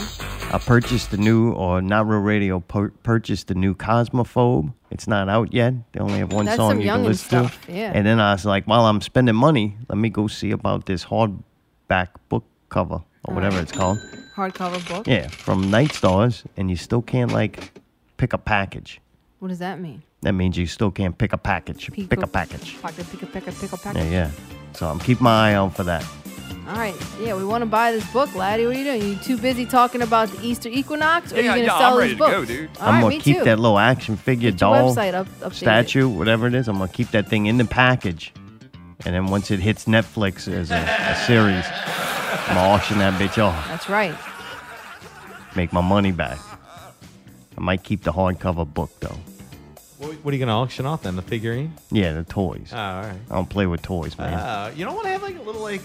I 0.51 0.57
purchased 0.57 1.11
the 1.11 1.17
new, 1.17 1.51
or 1.53 1.81
Not 1.81 2.07
Real 2.07 2.19
Radio 2.19 2.59
pur- 2.59 2.91
purchased 3.03 3.47
the 3.47 3.55
new 3.55 3.73
Cosmophobe. 3.73 4.73
It's 4.91 5.07
not 5.07 5.29
out 5.29 5.53
yet. 5.53 5.73
They 5.93 5.99
only 5.99 6.19
have 6.19 6.33
one 6.33 6.45
That's 6.45 6.57
song 6.57 6.81
you 6.81 6.87
can 6.89 7.03
listen 7.03 7.27
stuff, 7.29 7.65
to. 7.67 7.71
yeah. 7.71 7.91
And 7.93 8.05
then 8.05 8.19
I 8.19 8.33
was 8.33 8.43
like, 8.45 8.65
while 8.65 8.85
I'm 8.87 8.99
spending 9.01 9.35
money, 9.35 9.77
let 9.87 9.97
me 9.97 10.09
go 10.09 10.27
see 10.27 10.51
about 10.51 10.85
this 10.87 11.05
hardback 11.05 12.07
book 12.27 12.43
cover 12.69 13.01
or 13.25 13.33
whatever 13.35 13.59
it's 13.59 13.71
called. 13.71 13.99
Hardcover 14.39 14.87
book. 14.87 15.07
Yeah, 15.07 15.27
from 15.27 15.69
Night 15.69 15.91
Stars, 15.93 16.43
and 16.57 16.69
you 16.69 16.75
still 16.75 17.01
can't 17.01 17.31
like 17.31 17.71
pick 18.17 18.33
a 18.33 18.37
package. 18.37 19.01
What 19.39 19.49
does 19.49 19.59
that 19.59 19.79
mean? 19.79 20.03
That 20.21 20.33
means 20.33 20.57
you 20.57 20.65
still 20.67 20.91
can't 20.91 21.17
pick 21.17 21.31
a 21.33 21.37
package. 21.37 21.89
Pico- 21.91 22.07
Pick 22.09 22.23
a 22.23 22.27
package. 22.27 22.81
Pocket, 22.81 23.05
pick 23.09 23.21
a, 23.21 23.25
pick 23.25 23.47
a, 23.47 23.51
pick 23.51 23.71
a, 23.71 23.77
packet. 23.77 24.03
Yeah, 24.05 24.09
yeah. 24.11 24.31
So 24.73 24.87
I'm 24.87 24.99
keeping 24.99 25.23
my 25.23 25.51
eye 25.51 25.53
out 25.53 25.75
for 25.75 25.83
that. 25.85 26.05
All 26.67 26.75
right. 26.75 26.93
Yeah, 27.21 27.35
we 27.35 27.43
want 27.45 27.61
to 27.61 27.65
buy 27.65 27.91
this 27.91 28.05
book, 28.11 28.33
laddie. 28.35 28.65
What 28.65 28.75
are 28.75 28.79
you 28.79 28.83
doing? 28.83 29.01
You 29.01 29.15
too 29.15 29.37
busy 29.37 29.65
talking 29.65 30.01
about 30.01 30.29
the 30.29 30.45
Easter 30.45 30.67
equinox, 30.69 31.31
or 31.31 31.35
Yeah, 31.35 31.41
are 31.41 31.43
you 31.43 31.49
gonna 31.49 31.61
yeah, 31.63 31.77
sell 31.79 31.93
I'm 31.93 31.95
this 31.95 32.01
ready 32.01 32.13
to 32.13 32.17
book? 32.19 32.31
go, 32.31 32.45
dude. 32.45 32.69
All 32.79 32.87
I'm 32.87 32.93
right, 32.95 33.01
gonna 33.11 33.19
keep 33.23 33.37
too. 33.37 33.43
that 33.45 33.59
little 33.59 33.79
action 33.79 34.17
figure 34.17 34.51
Get 34.51 34.59
doll 34.59 34.93
website 34.93 35.13
up, 35.13 35.27
updated. 35.39 35.53
statue, 35.53 36.09
whatever 36.09 36.47
it 36.47 36.53
is. 36.53 36.67
I'm 36.67 36.77
gonna 36.77 36.91
keep 36.91 37.11
that 37.11 37.27
thing 37.29 37.45
in 37.47 37.57
the 37.57 37.65
package, 37.65 38.33
and 39.05 39.15
then 39.15 39.27
once 39.27 39.49
it 39.51 39.59
hits 39.61 39.85
Netflix 39.85 40.51
as 40.51 40.69
a, 40.69 40.75
a 40.75 41.15
series, 41.25 41.65
I'm 42.49 42.55
gonna 42.55 42.67
auction 42.69 42.99
that 42.99 43.19
bitch 43.19 43.41
off, 43.43 43.67
That's 43.69 43.89
right. 43.89 44.13
Make 45.59 45.73
my 45.73 45.81
money 45.81 46.13
back. 46.13 46.39
I 47.57 47.61
might 47.61 47.83
keep 47.83 48.03
the 48.03 48.13
hardcover 48.13 48.65
book 48.73 48.91
though. 49.01 49.17
What, 49.97 50.13
what 50.23 50.31
are 50.33 50.37
you 50.37 50.39
gonna 50.45 50.57
auction 50.57 50.85
off 50.85 51.03
then? 51.03 51.17
The 51.17 51.21
figurine? 51.21 51.73
Yeah, 51.91 52.13
the 52.13 52.23
toys. 52.23 52.69
Oh, 52.71 52.77
all 52.77 53.01
right. 53.01 53.19
I 53.29 53.35
don't 53.35 53.49
play 53.49 53.65
with 53.65 53.81
toys, 53.81 54.17
man. 54.17 54.33
Uh, 54.33 54.71
you 54.73 54.85
don't 54.85 54.95
want 54.95 55.07
to 55.07 55.11
have 55.11 55.21
like 55.21 55.37
a 55.37 55.41
little 55.41 55.61
like 55.61 55.81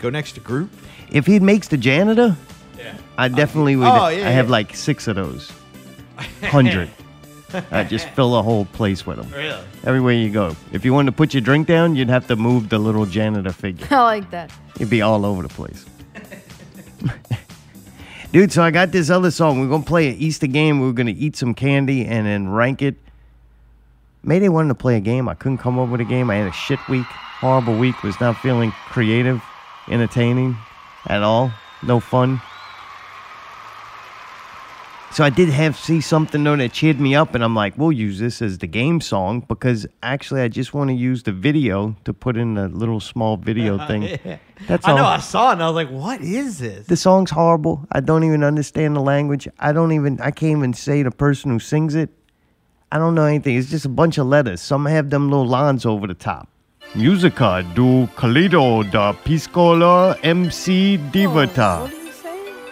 go 0.00 0.08
next 0.08 0.32
to 0.32 0.40
group? 0.40 0.70
if 1.12 1.26
he 1.26 1.38
makes 1.38 1.68
the 1.68 1.76
janitor, 1.76 2.34
Yeah. 2.78 2.96
I 3.18 3.28
definitely 3.28 3.76
would. 3.76 3.86
Oh, 3.86 4.08
yeah, 4.08 4.26
I 4.26 4.30
have 4.30 4.48
like 4.48 4.74
six 4.74 5.06
of 5.06 5.16
those, 5.16 5.52
hundred. 6.42 6.88
I 7.70 7.84
just 7.94 8.08
fill 8.16 8.34
a 8.38 8.42
whole 8.42 8.64
place 8.64 9.04
with 9.06 9.18
them. 9.18 9.30
Really? 9.30 9.62
Everywhere 9.84 10.14
you 10.14 10.30
go. 10.30 10.56
If 10.72 10.82
you 10.86 10.94
wanted 10.94 11.10
to 11.10 11.16
put 11.16 11.34
your 11.34 11.42
drink 11.42 11.66
down, 11.66 11.94
you'd 11.94 12.08
have 12.08 12.26
to 12.28 12.36
move 12.36 12.70
the 12.70 12.78
little 12.78 13.04
janitor 13.04 13.52
figure. 13.52 13.86
I 13.90 14.02
like 14.02 14.30
that. 14.30 14.50
You'd 14.78 14.88
be 14.88 15.02
all 15.02 15.26
over 15.26 15.42
the 15.42 15.50
place. 15.50 15.84
Dude, 18.34 18.50
so 18.50 18.64
I 18.64 18.72
got 18.72 18.90
this 18.90 19.10
other 19.10 19.30
song. 19.30 19.60
We're 19.60 19.68
gonna 19.68 19.84
play 19.84 20.08
an 20.08 20.16
Easter 20.16 20.48
game. 20.48 20.80
We're 20.80 20.90
gonna 20.90 21.14
eat 21.16 21.36
some 21.36 21.54
candy 21.54 22.04
and 22.04 22.26
then 22.26 22.48
rank 22.48 22.82
it. 22.82 22.96
Mayday 24.24 24.48
wanted 24.48 24.70
to 24.70 24.74
play 24.74 24.96
a 24.96 25.00
game. 25.00 25.28
I 25.28 25.34
couldn't 25.34 25.58
come 25.58 25.78
up 25.78 25.88
with 25.88 26.00
a 26.00 26.04
game. 26.04 26.28
I 26.30 26.34
had 26.34 26.48
a 26.48 26.52
shit 26.52 26.80
week, 26.88 27.06
horrible 27.06 27.78
week. 27.78 28.02
Was 28.02 28.18
not 28.20 28.36
feeling 28.38 28.72
creative, 28.86 29.40
entertaining 29.88 30.56
at 31.06 31.22
all. 31.22 31.52
No 31.84 32.00
fun. 32.00 32.42
So 35.14 35.22
I 35.22 35.30
did 35.30 35.48
have 35.48 35.78
see 35.78 36.00
something 36.00 36.42
though 36.42 36.56
that 36.56 36.72
cheered 36.72 36.98
me 36.98 37.14
up, 37.14 37.36
and 37.36 37.44
I'm 37.44 37.54
like, 37.54 37.78
we'll 37.78 37.92
use 37.92 38.18
this 38.18 38.42
as 38.42 38.58
the 38.58 38.66
game 38.66 39.00
song 39.00 39.44
because 39.46 39.86
actually 40.02 40.40
I 40.40 40.48
just 40.48 40.74
want 40.74 40.90
to 40.90 40.94
use 40.94 41.22
the 41.22 41.30
video 41.30 41.94
to 42.02 42.12
put 42.12 42.36
in 42.36 42.58
a 42.58 42.66
little 42.66 42.98
small 42.98 43.36
video 43.36 43.78
thing. 43.86 44.18
That's 44.66 44.84
I 44.84 44.90
all. 44.90 44.96
know. 44.96 45.04
I 45.04 45.20
saw 45.20 45.50
it 45.50 45.52
and 45.52 45.62
I 45.62 45.68
was 45.68 45.76
like, 45.76 45.88
"What 45.88 46.20
is 46.20 46.58
this?" 46.58 46.88
The 46.88 46.96
song's 46.96 47.30
horrible. 47.30 47.86
I 47.92 48.00
don't 48.00 48.24
even 48.24 48.42
understand 48.42 48.96
the 48.96 49.00
language. 49.00 49.46
I 49.60 49.70
don't 49.72 49.92
even. 49.92 50.20
I 50.20 50.32
can't 50.32 50.58
even 50.58 50.74
say 50.74 51.04
the 51.04 51.12
person 51.12 51.52
who 51.52 51.60
sings 51.60 51.94
it. 51.94 52.10
I 52.90 52.98
don't 52.98 53.14
know 53.14 53.24
anything. 53.26 53.56
It's 53.56 53.70
just 53.70 53.84
a 53.84 53.88
bunch 53.88 54.18
of 54.18 54.26
letters. 54.26 54.60
Some 54.60 54.84
have 54.86 55.10
them 55.10 55.30
little 55.30 55.46
lines 55.46 55.86
over 55.86 56.08
the 56.08 56.14
top. 56.14 56.48
Musica 56.96 57.64
do 57.76 58.08
Calido 58.16 58.90
da 58.90 59.12
Piscola 59.12 60.18
MC 60.24 60.98
Divata. 61.12 62.03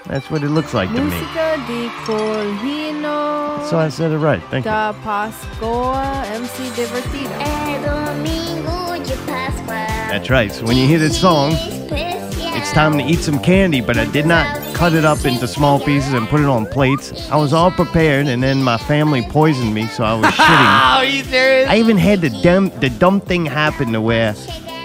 That's 0.06 0.30
what 0.30 0.42
it 0.42 0.49
looks 0.49 0.75
like 0.75 0.88
to 0.90 0.94
me. 0.97 1.11
Musica 1.11 1.56
di 1.66 1.88
Colino 2.04 3.64
So 3.68 3.78
I 3.78 3.88
said 3.88 4.11
it 4.12 4.18
right. 4.18 4.42
Thank 4.50 4.64
you. 4.64 4.71
da 4.71 4.92
Pascoa 4.92 6.25
MC 6.26 6.71
Divertido. 6.71 7.85
Domingo 7.85 9.04
de 9.04 9.14
Páscoa. 9.26 9.87
That's 10.11 10.28
right. 10.28 10.52
So 10.52 10.64
when 10.66 10.76
you 10.76 10.87
hear 10.87 10.99
this 10.99 11.18
song, 11.18 11.52
it's 11.54 12.73
time 12.73 12.99
to 12.99 13.04
eat 13.04 13.21
some 13.21 13.38
candy, 13.38 13.80
but 13.80 13.97
I 13.97 14.04
did 14.11 14.26
not 14.26 14.44
cut 14.75 14.92
it 14.92 15.04
up 15.04 15.25
into 15.25 15.47
small 15.49 15.78
pieces 15.80 16.12
and 16.12 16.28
put 16.28 16.40
it 16.40 16.47
on 16.47 16.66
plates. 16.66 17.30
I 17.30 17.37
was 17.37 17.52
all 17.52 17.71
prepared, 17.71 18.26
and 18.26 18.42
then 18.42 18.62
my 18.62 18.76
family 18.78 19.23
poisoned 19.23 19.73
me, 19.73 19.87
so 19.87 20.04
I 20.04 20.14
was 20.14 20.26
shitting. 20.35 20.97
are 20.97 21.04
you 21.04 21.25
serious? 21.25 21.68
I 21.68 21.76
even 21.76 21.97
had 21.97 22.21
the 22.21 22.30
dumb, 22.42 22.71
the 22.80 22.90
dumb 22.90 23.21
thing 23.21 23.47
happen 23.47 23.92
to 23.92 24.00
where 24.00 24.35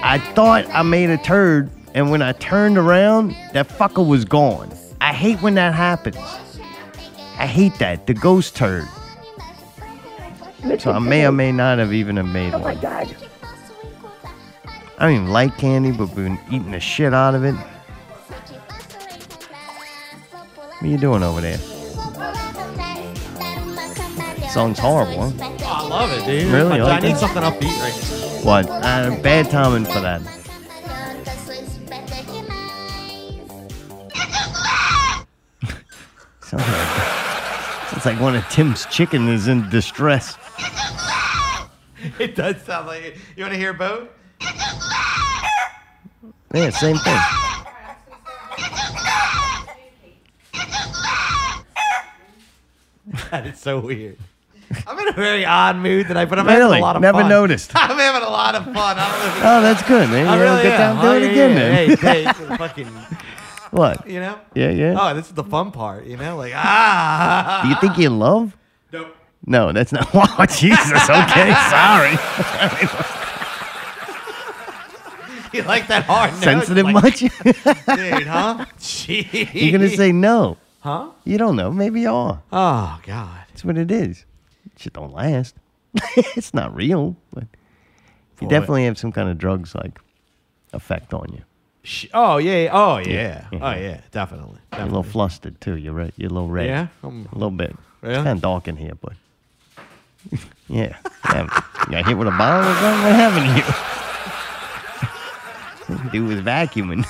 I 0.02 0.18
thought 0.34 0.66
I 0.70 0.82
made 0.82 1.10
a 1.10 1.18
turd, 1.18 1.70
and 1.94 2.10
when 2.10 2.22
I 2.22 2.32
turned 2.32 2.78
around, 2.78 3.34
that 3.52 3.68
fucker 3.68 4.06
was 4.06 4.24
gone. 4.24 4.70
I 5.00 5.12
hate 5.12 5.40
when 5.42 5.54
that 5.54 5.74
happens. 5.74 6.16
I 7.38 7.46
hate 7.46 7.74
that, 7.78 8.06
the 8.06 8.14
ghost 8.14 8.56
turd. 8.56 8.86
So 10.78 10.90
I 10.92 10.98
may 10.98 11.24
or 11.26 11.32
may 11.32 11.52
not 11.52 11.78
have 11.78 11.92
even 11.92 12.16
have 12.16 12.26
made 12.26 12.52
one. 12.52 12.76
I 12.84 13.06
don't 14.98 15.12
even 15.12 15.28
like 15.28 15.56
candy, 15.56 15.92
but 15.92 16.06
we've 16.08 16.16
been 16.16 16.38
eating 16.48 16.72
the 16.72 16.80
shit 16.80 17.14
out 17.14 17.34
of 17.36 17.44
it. 17.44 17.54
What 20.80 20.90
you 20.90 20.98
doing 20.98 21.22
over 21.22 21.40
there? 21.40 21.58
Song's 24.50 24.78
horrible, 24.78 25.30
huh? 25.30 25.54
Oh, 25.60 25.64
I 25.66 25.88
love 25.88 26.10
it, 26.12 26.24
dude. 26.26 26.52
Really? 26.52 26.72
I, 26.72 26.76
You 26.78 26.84
I 26.84 27.00
need 27.00 27.12
it? 27.12 27.16
something 27.18 27.42
upbeat 27.42 27.78
right 27.80 27.94
now. 27.94 28.44
What? 28.44 28.68
Uh, 28.68 29.20
bad 29.22 29.50
timing 29.50 29.84
for 29.84 30.00
that. 30.00 30.22
Sounds 36.48 36.62
like, 36.66 37.88
sounds 37.90 38.06
like 38.06 38.20
one 38.20 38.34
of 38.36 38.48
Tim's 38.48 38.86
chicken 38.86 39.28
is 39.28 39.48
in 39.48 39.68
distress. 39.70 40.36
It 42.20 42.36
does 42.36 42.62
sound 42.62 42.86
like 42.86 43.02
it. 43.02 43.16
You 43.36 43.42
want 43.42 43.54
to 43.54 43.58
hear 43.58 43.72
both? 43.72 44.08
Yeah, 46.54 46.70
same 46.70 46.96
thing. 46.96 47.18
That 53.30 53.46
is 53.46 53.58
so 53.58 53.80
weird. 53.80 54.18
I'm 54.86 54.98
in 54.98 55.08
a 55.08 55.12
very 55.12 55.44
odd 55.46 55.76
mood 55.76 56.08
tonight, 56.08 56.26
but 56.26 56.38
I'm 56.38 56.46
having 56.46 56.62
Really? 56.62 56.78
a 56.78 56.82
lot 56.82 56.96
of 56.96 57.02
Never 57.02 57.20
fun. 57.20 57.28
noticed. 57.30 57.72
I'm 57.74 57.96
having 57.96 58.22
a 58.22 58.30
lot 58.30 58.54
of 58.54 58.64
fun. 58.64 58.98
I 58.98 59.08
don't 59.10 59.18
know 59.18 59.26
if 59.38 59.44
Oh, 59.44 59.62
that's 59.62 59.82
good, 59.88 60.10
man. 60.10 60.26
I 60.28 60.34
You 60.36 60.40
have 60.40 60.40
a 60.40 60.42
really 60.44 60.62
good 60.62 60.72
am. 60.72 60.96
time. 60.96 61.04
Do 61.20 61.24
it 61.26 61.30
again, 61.30 61.54
man. 61.54 61.72
Hey, 61.72 62.24
hey, 62.24 62.32
fucking, 62.56 62.90
What? 63.70 64.08
you 64.08 64.20
know? 64.20 64.38
Yeah, 64.54 64.70
yeah. 64.70 64.96
Oh, 64.98 65.14
this 65.14 65.26
is 65.28 65.34
the 65.34 65.44
fun 65.44 65.70
part, 65.72 66.06
you 66.06 66.16
know? 66.16 66.36
Like, 66.36 66.52
ah. 66.56 67.60
Do 67.62 67.68
you 67.68 67.76
think 67.80 67.98
you're 67.98 68.10
in 68.12 68.18
love? 68.18 68.56
Nope. 68.92 69.14
No, 69.46 69.72
that's 69.72 69.92
not. 69.92 70.12
Wow, 70.14 70.46
Jesus. 70.48 71.08
Okay, 71.08 71.54
sorry. 71.70 72.16
You 75.52 75.62
like 75.62 75.86
that 75.88 76.04
hard 76.04 76.32
note? 76.34 76.42
Sensitive 76.42 76.84
Like, 76.84 76.92
much? 77.02 77.20
Dude, 77.20 77.32
huh? 78.26 78.66
Jeez. 78.78 79.48
You're 79.54 79.72
gonna 79.72 79.88
say 79.88 80.12
no. 80.12 80.58
Huh? 80.80 81.08
You 81.24 81.38
don't 81.38 81.56
know. 81.56 81.70
Maybe 81.72 82.02
you 82.02 82.10
are. 82.10 82.42
Oh, 82.52 83.00
God. 83.02 83.40
That's 83.48 83.64
what 83.64 83.78
it 83.78 83.90
is. 83.90 84.26
Shit 84.76 84.92
don't 84.92 85.12
last. 85.12 85.54
it's 86.16 86.52
not 86.52 86.74
real, 86.74 87.16
but 87.32 87.44
you 88.42 88.46
Boy. 88.46 88.50
definitely 88.50 88.84
have 88.84 88.98
some 88.98 89.10
kind 89.10 89.30
of 89.30 89.38
drugs 89.38 89.74
like 89.74 89.98
effect 90.74 91.14
on 91.14 91.32
you. 91.32 91.42
Sh- 91.88 92.06
Oh, 92.12 92.36
yeah. 92.36 92.68
Oh, 92.70 92.98
yeah. 92.98 93.46
Yeah. 93.50 93.58
Oh, 93.62 93.72
yeah. 93.74 94.00
Definitely. 94.12 94.58
You're 94.74 94.82
a 94.82 94.84
little 94.86 95.02
flustered 95.02 95.58
too. 95.60 95.76
You're 95.76 95.94
right. 95.94 96.12
You're 96.18 96.30
a 96.30 96.34
little 96.34 96.50
red. 96.50 96.66
Yeah? 96.66 96.88
Um, 97.02 97.26
a 97.32 97.34
little 97.34 97.50
bit. 97.50 97.74
Really? 98.02 98.14
It's 98.16 98.24
kind 98.24 98.36
of 98.36 98.42
dark 98.42 98.68
in 98.68 98.76
here, 98.76 98.92
but 99.00 99.14
yeah. 100.68 100.96
yeah. 101.32 101.42
You 101.86 101.90
got 101.92 102.06
hit 102.06 102.18
with 102.18 102.28
a 102.28 102.32
bomb 102.32 102.66
or 102.66 102.74
something? 102.74 103.02
What 103.04 103.14
happened 103.16 103.46
to 105.88 105.96
you? 105.96 106.10
Dude 106.12 106.28
was 106.28 106.40
vacuuming. 106.42 107.06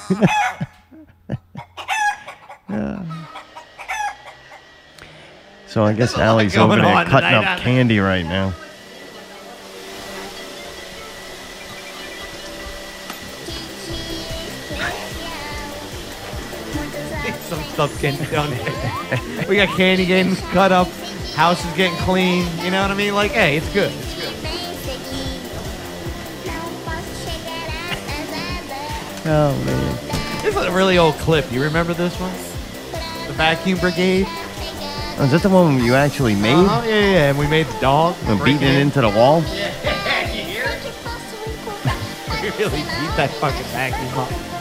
Uh, 2.68 3.02
so 5.66 5.85
I 5.85 5.92
guess 5.92 6.16
Allie's 6.16 6.56
over 6.56 6.76
there 6.76 6.85
cutting 7.04 7.30
tonight, 7.30 7.35
up 7.56 7.61
candy 7.61 7.99
right 7.99 8.25
now. 8.25 8.54
Some 17.78 17.88
stuff's 17.90 18.02
getting 18.02 18.26
done 18.32 18.50
we 19.49 19.54
got 19.54 19.68
candy 19.76 20.04
getting 20.04 20.35
cut 20.50 20.73
up. 20.73 20.88
House 21.37 21.64
is 21.64 21.73
getting 21.76 21.97
clean. 21.99 22.44
You 22.58 22.73
know 22.73 22.82
what 22.82 22.90
I 22.90 22.94
mean? 22.94 23.14
Like, 23.14 23.30
hey, 23.30 23.56
it's 23.56 23.73
good. 23.73 23.92
It's 23.92 24.14
good. 24.20 24.35
Oh 29.26 29.62
man. 29.64 30.42
This 30.42 30.56
is 30.56 30.64
a 30.64 30.73
really 30.73 30.99
old 30.99 31.14
clip. 31.18 31.52
You 31.52 31.62
remember 31.62 31.94
this 31.94 32.18
one? 32.18 32.32
The 33.28 33.35
Vacuum 33.35 33.78
Brigade? 33.78 34.26
Oh, 34.26 35.23
is 35.25 35.30
that 35.30 35.42
the 35.42 35.49
one 35.49 35.78
you 35.85 35.94
actually 35.94 36.35
made? 36.35 36.54
Uh-huh, 36.54 36.82
yeah, 36.85 36.94
yeah, 36.94 37.12
yeah. 37.12 37.30
And 37.30 37.38
we 37.38 37.47
made 37.47 37.66
the 37.66 37.78
dog. 37.78 38.16
And 38.25 38.42
beating 38.44 38.62
it 38.62 38.80
into 38.80 39.02
the 39.02 39.11
wall? 39.11 39.44
You 40.35 40.42
hear 40.42 40.64
it? 40.66 40.82
We 42.42 42.50
really 42.58 42.82
beat 42.82 43.14
that 43.16 43.30
fucking 43.38 43.62
vacuum 43.66 44.18
up. 44.18 44.57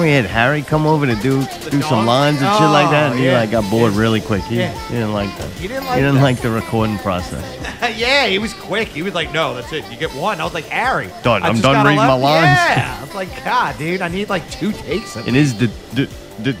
We 0.00 0.10
had 0.10 0.24
Harry 0.26 0.62
come 0.62 0.84
over 0.86 1.06
to 1.06 1.14
do 1.16 1.44
do 1.70 1.80
some 1.82 2.06
lines 2.06 2.42
and 2.42 2.50
shit 2.58 2.68
like 2.70 2.90
that, 2.90 3.10
Oh, 3.10 3.12
and 3.12 3.20
he 3.20 3.28
oh, 3.28 3.32
yeah. 3.32 3.38
like 3.40 3.50
got 3.52 3.70
bored 3.70 3.92
really 3.92 4.20
quick. 4.20 4.42
He, 4.44 4.58
Yeah. 4.58 4.72
he 4.88 4.94
didn't 4.94 5.12
like 5.12 5.34
that. 5.38 5.48
He 5.52 5.68
didn't 5.68 5.84
like 5.86 5.94
didn't 5.96 6.16
that. 6.16 6.22
like 6.22 6.40
the 6.42 6.50
recording 6.50 6.98
process. 6.98 7.44
yeah, 7.96 8.26
he 8.26 8.38
was 8.38 8.52
quick. 8.52 8.88
He 8.88 9.02
was 9.02 9.14
like, 9.14 9.32
"No, 9.32 9.54
that's 9.54 9.72
it. 9.72 9.88
You 9.90 9.96
get 9.96 10.12
one." 10.14 10.40
I 10.40 10.44
was 10.44 10.54
like, 10.54 10.64
"Harry, 10.66 11.08
Done. 11.22 11.42
I 11.44 11.46
I'm 11.48 11.54
just 11.54 11.62
done 11.62 11.74
got 11.74 11.84
reading 11.86 11.98
my 11.98 12.14
11." 12.14 12.20
lines. 12.22 12.44
Yeah, 12.58 12.96
I 12.98 13.04
was 13.04 13.14
like, 13.14 13.44
"God, 13.44 13.78
dude, 13.78 14.02
I 14.02 14.08
need 14.08 14.28
like 14.28 14.50
two 14.50 14.72
takes." 14.72 15.14
Of 15.16 15.28
In 15.28 15.34
his 15.34 15.52
de- 15.54 15.68
de- 15.94 16.08
de- 16.42 16.56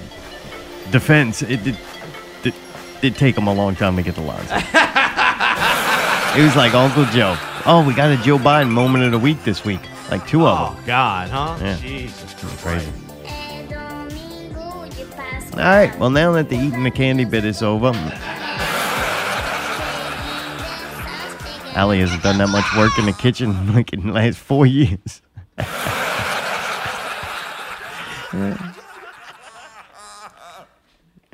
defense, 0.92 1.42
it 1.42 1.64
did, 1.64 1.76
did, 2.44 2.54
did 3.02 3.16
take 3.16 3.36
him 3.36 3.48
a 3.48 3.52
long 3.54 3.74
time 3.74 3.96
to 3.96 4.02
get 4.02 4.14
the 4.14 4.20
lines. 4.22 4.48
it 6.36 6.44
was 6.44 6.54
like 6.56 6.74
Uncle 6.74 7.04
Joe. 7.06 7.36
Oh, 7.66 7.84
we 7.86 7.92
got 7.92 8.10
a 8.12 8.16
Joe 8.22 8.38
Biden 8.38 8.70
moment 8.70 9.04
of 9.04 9.10
the 9.10 9.18
week 9.18 9.42
this 9.44 9.64
week. 9.64 9.80
Like 10.10 10.26
two 10.28 10.46
of 10.46 10.58
Oh 10.58 10.74
them. 10.76 10.84
God, 10.86 11.28
huh? 11.30 11.58
Yeah. 11.60 11.76
Jesus 11.78 12.34
Crazy. 12.62 12.88
Christ. 15.56 15.66
All 15.66 15.76
right. 15.76 15.98
Well, 15.98 16.10
now 16.10 16.32
that 16.32 16.48
the 16.48 16.56
eating 16.56 16.84
the 16.84 16.90
candy 16.90 17.24
bit 17.24 17.44
is 17.44 17.62
over, 17.62 17.92
Allie 21.74 22.00
hasn't 22.00 22.22
done 22.22 22.38
that 22.38 22.48
much 22.48 22.64
work 22.76 22.98
in 22.98 23.06
the 23.06 23.12
kitchen 23.12 23.72
like 23.74 23.92
in 23.92 24.06
the 24.06 24.12
last 24.12 24.38
four 24.38 24.66
years. 24.66 25.22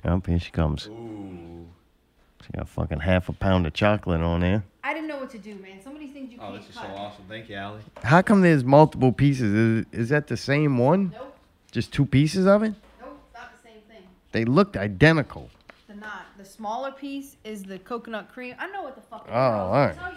Oh, 0.05 0.21
here 0.27 0.39
she 0.41 0.51
comes. 0.51 0.83
She 0.85 2.51
got 2.57 2.69
fucking 2.69 3.01
half 3.01 3.29
a 3.29 3.33
pound 3.33 3.67
of 3.67 3.73
chocolate 3.73 4.21
on 4.21 4.41
there. 4.41 4.65
I 4.83 4.95
didn't 4.95 5.09
know 5.09 5.19
what 5.19 5.31
to 5.31 5.39
do, 5.39 5.55
man. 5.55 5.81
Some 5.83 5.95
of 5.95 6.01
these 6.01 6.13
things 6.13 6.33
you 6.33 6.39
Oh, 6.41 6.53
this 6.57 6.69
is 6.69 6.75
so 6.75 6.81
awesome. 6.81 7.25
Thank 7.29 7.49
you, 7.49 7.57
Allie. 7.57 7.81
How 8.03 8.21
come 8.21 8.43
there's 8.43 8.65
multiple 8.65 9.13
pieces? 9.13 9.53
Is, 9.53 9.87
is 9.93 10.09
that 10.09 10.27
the 10.27 10.37
same 10.37 10.77
one? 10.77 11.13
Nope. 11.17 11.37
Just 11.71 11.93
two 11.93 12.05
pieces 12.05 12.47
of 12.47 12.65
it? 12.65 12.75
Nope, 13.01 13.21
not 13.33 13.53
the 13.57 13.69
same 13.69 13.81
thing. 13.89 14.03
They 14.33 14.45
looked 14.45 14.77
identical. 14.77 15.51
The 15.89 15.95
not. 15.95 16.27
The 16.39 16.45
smaller 16.45 16.91
piece 16.91 17.37
is 17.45 17.63
the 17.65 17.79
coconut 17.79 18.33
cream. 18.33 18.55
I 18.59 18.67
know 18.71 18.83
what 18.83 18.95
the 18.95 19.03
fuck. 19.03 19.27
Oh, 19.29 19.31
it 19.31 19.31
is. 19.31 19.37
Oh, 19.37 19.39
all 19.39 19.71
right. 19.73 19.95
Tell 19.95 20.13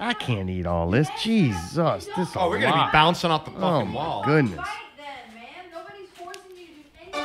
I 0.00 0.14
can't 0.14 0.50
eat 0.50 0.66
all 0.66 0.90
this. 0.90 1.08
Jesus, 1.22 1.76
this 2.06 2.28
is 2.28 2.28
Oh, 2.34 2.48
we're 2.50 2.60
gonna 2.60 2.86
be 2.86 2.92
bouncing 2.92 3.30
off 3.30 3.44
the 3.44 3.52
oh, 3.52 3.54
fucking 3.54 3.64
Oh 3.64 3.84
my 3.84 3.94
wall. 3.94 4.24
goodness. 4.24 4.56
Fight 4.56 4.66
then, 4.96 5.34
man. 5.36 5.44
Nobody's 5.72 6.08
forcing 6.16 6.42
you 6.56 6.66
to 6.66 7.12
do 7.12 7.18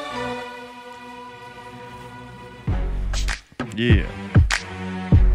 anything. 3.73 3.97
Yeah. 3.97 4.05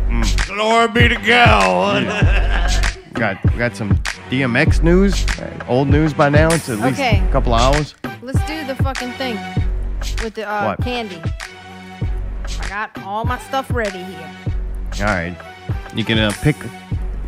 Mm. 0.08 0.46
Glory 0.46 0.88
be 0.88 1.08
to 1.08 1.20
God. 1.26 2.04
Got 3.14 3.42
we 3.52 3.58
got 3.58 3.74
some 3.76 3.96
DMX 4.30 4.82
news. 4.84 5.26
Old 5.68 5.88
news 5.88 6.14
by 6.14 6.28
now. 6.28 6.52
It's 6.52 6.68
at 6.68 6.78
least 6.78 7.00
Okay. 7.00 7.24
a 7.26 7.32
couple 7.32 7.54
hours. 7.54 7.96
Let's 8.22 8.44
do 8.46 8.64
the 8.66 8.76
fucking 8.76 9.12
thing 9.12 9.36
with 10.22 10.34
the 10.34 10.48
uh, 10.48 10.76
candy. 10.76 11.20
I 12.60 12.68
got 12.68 13.02
all 13.02 13.24
my 13.24 13.38
stuff 13.40 13.70
ready 13.72 14.02
here. 14.02 14.30
All 15.00 15.04
right. 15.06 15.36
You 15.94 16.04
can 16.04 16.18
uh, 16.18 16.32
pick 16.42 16.56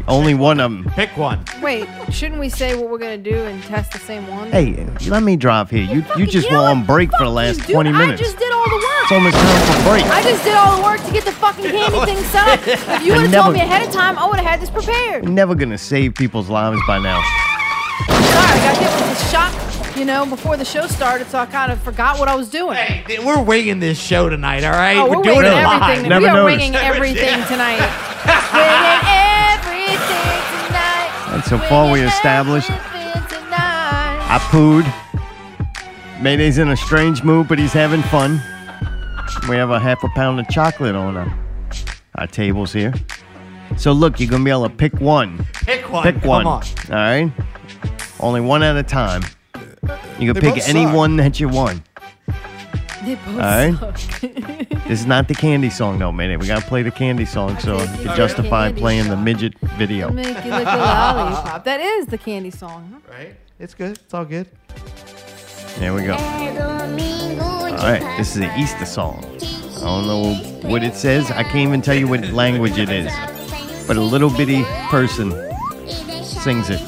only 0.07 0.35
one 0.35 0.61
of 0.61 0.71
them. 0.71 0.85
Pick 0.93 1.17
one. 1.17 1.43
Wait, 1.63 1.89
shouldn't 2.11 2.39
we 2.41 2.49
say 2.51 2.75
what 2.77 2.91
we're 2.91 2.99
gonna 2.99 3.17
do 3.17 3.35
and 3.35 3.63
test 3.65 3.93
the 3.93 3.99
same 3.99 4.27
one? 4.29 4.51
Hey, 4.51 4.87
let 5.09 5.23
me 5.23 5.37
drive 5.37 5.71
here. 5.71 5.83
You 5.83 5.97
you 5.97 6.03
Fucking- 6.03 6.27
just 6.29 6.51
know 6.51 6.63
were 6.63 6.69
on 6.69 6.85
break 6.85 7.11
for 7.17 7.25
the 7.25 7.31
last 7.31 7.67
you, 7.69 7.75
20 7.75 7.93
minutes. 7.93 8.21
I 8.21 8.25
just 8.25 8.39
did 8.39 8.53
all 8.53 8.65
the 8.69 8.77
work. 8.77 9.03
It's 9.03 9.13
almost 9.13 9.37
time 9.37 9.67
for 9.83 9.91
break. 9.91 10.05
I 10.07 10.23
just 10.23 10.45
did 10.45 10.55
all 10.55 10.77
the 10.77 10.83
work 10.83 11.01
to 11.05 11.13
get 11.13 11.25
the 11.25 11.33
fucking 11.33 11.65
candy 11.71 12.01
thing 12.13 12.25
set 12.33 12.49
up. 12.49 12.69
If 12.69 13.07
you 13.07 13.13
would 13.13 13.23
have 13.23 13.33
told 13.33 13.55
me 13.55 13.61
ahead 13.61 13.87
of 13.87 13.93
time, 13.95 14.19
I 14.19 14.27
would 14.27 14.37
have 14.37 14.47
had 14.47 14.61
this 14.61 14.71
prepared. 14.71 15.27
Never 15.29 15.55
gonna 15.55 15.79
save 15.79 16.15
people's 16.15 16.49
lives 16.51 16.81
by 16.87 16.99
now. 16.99 17.23
Sorry, 18.09 18.21
I 18.21 18.59
got 18.65 18.77
hit 18.77 18.91
with 19.09 19.19
the 19.19 19.25
shock, 19.31 19.53
you 19.97 20.05
know, 20.05 20.27
before 20.27 20.57
the 20.57 20.65
show 20.65 20.87
started, 20.87 21.29
so 21.29 21.39
I 21.39 21.47
kind 21.47 21.71
of 21.73 21.81
forgot 21.83 22.19
what 22.19 22.29
I 22.29 22.35
was 22.35 22.49
doing. 22.49 22.77
Hey, 22.77 23.19
we're 23.25 23.43
winging 23.43 23.79
this 23.81 23.99
show 23.99 24.29
tonight, 24.29 24.65
all 24.65 24.73
right? 24.73 24.97
Oh, 24.97 25.09
we're, 25.09 25.23
doing 25.23 25.39
it 25.39 25.51
live. 25.51 25.83
everything. 25.83 26.09
Never 26.09 26.23
we 26.23 26.29
are 26.29 26.35
noticed. 26.35 26.59
winging 26.59 26.75
everything 26.81 27.45
tonight. 27.47 27.79
winging 28.55 29.95
everything 29.95 30.41
tonight. 30.67 31.35
And 31.35 31.45
so 31.45 31.59
far 31.69 31.93
we 31.93 32.01
established. 32.01 32.71
I 32.71 34.39
pooed. 34.51 34.85
Mayday's 36.21 36.59
in 36.59 36.71
a 36.71 36.77
strange 36.77 37.23
mood, 37.23 37.49
but 37.49 37.59
he's 37.59 37.73
having 37.73 38.03
fun. 38.03 38.43
We 39.49 39.57
have 39.57 39.71
a 39.71 39.79
half 39.79 40.03
a 40.03 40.09
pound 40.09 40.41
of 40.41 40.49
chocolate 40.49 40.95
on 40.95 41.17
our, 41.17 41.39
our 42.17 42.27
tables 42.27 42.73
here. 42.73 42.95
So 43.77 43.93
look, 43.93 44.19
you're 44.19 44.31
gonna 44.31 44.45
be 44.45 44.51
able 44.51 44.69
to 44.69 44.75
pick 44.75 45.01
one. 45.01 45.45
Pick 45.53 45.91
one. 45.93 46.03
Pick 46.03 46.21
Come 46.21 46.29
one. 46.29 46.47
on. 46.47 46.63
All 46.89 46.95
right. 46.95 47.33
Only 48.21 48.41
one 48.41 48.63
at 48.63 48.77
a 48.77 48.83
time. 48.83 49.23
You 50.19 50.33
can 50.33 50.35
They 50.35 50.41
pick 50.41 50.55
both 50.55 50.69
any 50.69 50.85
suck. 50.85 50.95
one 50.95 51.17
that 51.17 51.39
you 51.41 51.49
want. 51.49 51.83
They 53.05 53.15
both 53.17 53.29
All 53.29 53.35
right. 53.41 53.75
suck. 53.79 54.01
This 54.89 55.01
is 55.01 55.07
not 55.07 55.29
the 55.29 55.35
candy 55.35 55.71
song, 55.71 55.99
though, 55.99 56.13
man. 56.13 56.39
We 56.39 56.47
gotta 56.47 56.65
play 56.67 56.83
the 56.83 56.91
candy 56.91 57.25
song 57.25 57.59
so 57.59 57.77
Okay, 57.77 57.91
you 57.99 58.05
can 58.09 58.17
justify 58.17 58.67
Candy 58.69 58.81
playing 58.81 59.05
the 59.05 59.15
song. 59.15 59.25
midget 59.25 59.59
video. 59.79 60.11
Make 60.11 60.27
you 60.45 60.51
lick 60.51 60.67
a 60.67 60.77
lollipop. 60.77 61.65
That 61.71 61.81
is 61.81 62.07
the 62.07 62.19
candy 62.19 62.51
song. 62.51 62.91
huh? 63.09 63.13
Right? 63.13 63.35
It's 63.59 63.73
good. 63.75 63.93
It's 63.99 64.13
all 64.13 64.25
good. 64.27 64.47
There 65.79 65.95
we 65.95 66.03
go. 66.05 66.15
All 66.15 66.21
All 66.21 67.91
right, 67.91 68.03
this 68.19 68.37
is 68.37 68.43
an 68.43 68.51
Easter 68.61 68.85
song. 68.87 69.25
I 69.77 69.81
don't 69.81 70.07
know 70.07 70.35
what 70.69 70.83
it 70.85 70.95
says. 70.95 71.31
I 71.31 71.43
can't 71.43 71.57
even 71.69 71.83
tell 71.83 71.95
you 71.97 72.07
what 72.09 72.21
language 72.31 72.79
it 72.79 72.91
is. 72.91 73.13
But 73.87 73.97
a 73.97 74.01
little 74.03 74.31
bitty 74.31 74.63
person 74.91 75.31
sings 76.23 76.69
it 76.71 76.81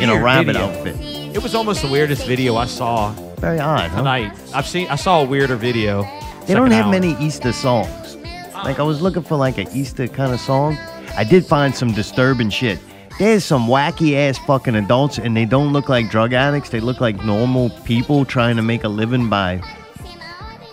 in 0.00 0.08
a 0.08 0.12
Weird 0.14 0.24
rabbit 0.24 0.56
video. 0.56 0.68
outfit. 0.68 0.96
It 1.34 1.42
was 1.42 1.54
almost 1.54 1.82
the 1.82 1.88
weirdest 1.88 2.26
video 2.26 2.56
I 2.56 2.66
saw 2.66 3.12
Very 3.38 3.58
odd, 3.58 3.90
huh? 3.90 3.98
tonight. 3.98 4.32
I've 4.54 4.66
seen. 4.66 4.86
I 4.88 4.96
saw 4.96 5.22
a 5.22 5.24
weirder 5.24 5.56
video. 5.56 6.02
They 6.46 6.54
don't 6.54 6.70
second 6.70 6.72
have 6.72 6.86
hour. 6.86 6.92
many 6.92 7.16
Easter 7.24 7.52
songs. 7.52 8.16
Like 8.54 8.78
I 8.78 8.82
was 8.82 9.00
looking 9.00 9.22
for 9.22 9.36
like 9.36 9.58
an 9.58 9.66
Easter 9.72 10.08
kind 10.08 10.32
of 10.32 10.40
song. 10.40 10.76
I 11.16 11.24
did 11.24 11.46
find 11.46 11.74
some 11.74 11.92
disturbing 11.92 12.50
shit. 12.50 12.78
There's 13.18 13.44
some 13.44 13.66
wacky 13.66 14.14
ass 14.14 14.38
fucking 14.46 14.74
adults 14.74 15.18
and 15.18 15.36
they 15.36 15.44
don't 15.44 15.72
look 15.72 15.88
like 15.88 16.10
drug 16.10 16.32
addicts. 16.32 16.70
They 16.70 16.80
look 16.80 17.00
like 17.00 17.24
normal 17.24 17.70
people 17.84 18.24
trying 18.24 18.56
to 18.56 18.62
make 18.62 18.84
a 18.84 18.88
living 18.88 19.28
by 19.28 19.62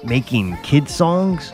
making 0.03 0.57
kid 0.57 0.89
songs. 0.89 1.51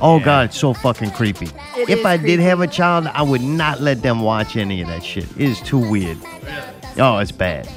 Oh 0.00 0.18
god, 0.18 0.46
it's 0.46 0.58
so 0.58 0.74
fucking 0.74 1.12
creepy. 1.12 1.46
It 1.76 1.88
if 1.88 1.98
is 2.00 2.04
I 2.04 2.16
did 2.16 2.40
have 2.40 2.60
a 2.60 2.66
child, 2.66 3.06
I 3.06 3.22
would 3.22 3.40
not 3.42 3.80
let 3.80 4.02
them 4.02 4.20
watch 4.20 4.56
any 4.56 4.82
of 4.82 4.88
that 4.88 5.04
shit. 5.04 5.24
It 5.36 5.42
is 5.48 5.60
too 5.60 5.78
weird. 5.78 6.18
Oh, 6.98 7.18
it's 7.18 7.32
bad. 7.32 7.68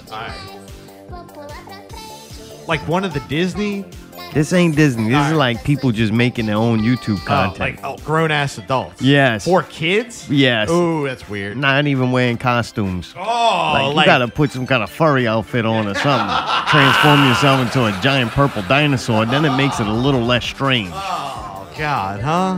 Like 2.67 2.86
one 2.88 3.04
of 3.04 3.13
the 3.13 3.19
Disney, 3.21 3.86
This 4.34 4.51
ain't 4.54 4.75
Disney. 4.75 5.10
This 5.10 5.28
is 5.28 5.34
like 5.34 5.63
people 5.63 5.91
just 5.91 6.12
making 6.12 6.45
their 6.47 6.56
own 6.58 6.80
YouTube 6.82 7.19
oh, 7.21 7.25
content. 7.25 7.60
like 7.60 7.80
oh, 7.84 7.95
grown 8.04 8.32
ass 8.32 8.58
adults. 8.58 9.01
Yes. 9.01 9.45
For 9.45 9.63
kids. 9.63 10.30
Yes. 10.30 10.69
Ooh, 10.69 11.06
that's 11.06 11.28
weird. 11.30 11.58
Not 11.58 11.88
even 11.88 12.12
wearing 12.12 12.38
costumes. 12.38 13.13
Oh, 13.17 13.21
Like, 13.21 13.95
like, 13.95 14.06
you 14.06 14.12
gotta 14.12 14.28
put 14.28 14.51
some 14.51 14.67
kind 14.67 14.84
of 14.84 14.89
furry 14.89 15.28
outfit 15.28 15.65
on 15.65 15.88
or 15.88 15.93
something. 16.06 16.38
Transform 16.67 17.28
yourself 17.28 17.62
into 17.62 17.86
a 17.86 18.01
giant 18.01 18.32
purple 18.32 18.62
dinosaur, 18.63 19.25
then 19.25 19.45
it 19.45 19.56
makes 19.56 19.80
it 19.80 19.88
a 19.88 19.93
little 19.93 20.21
less 20.21 20.43
strange. 20.45 20.91
oh 20.93 21.69
God, 21.78 22.19
huh? 22.21 22.58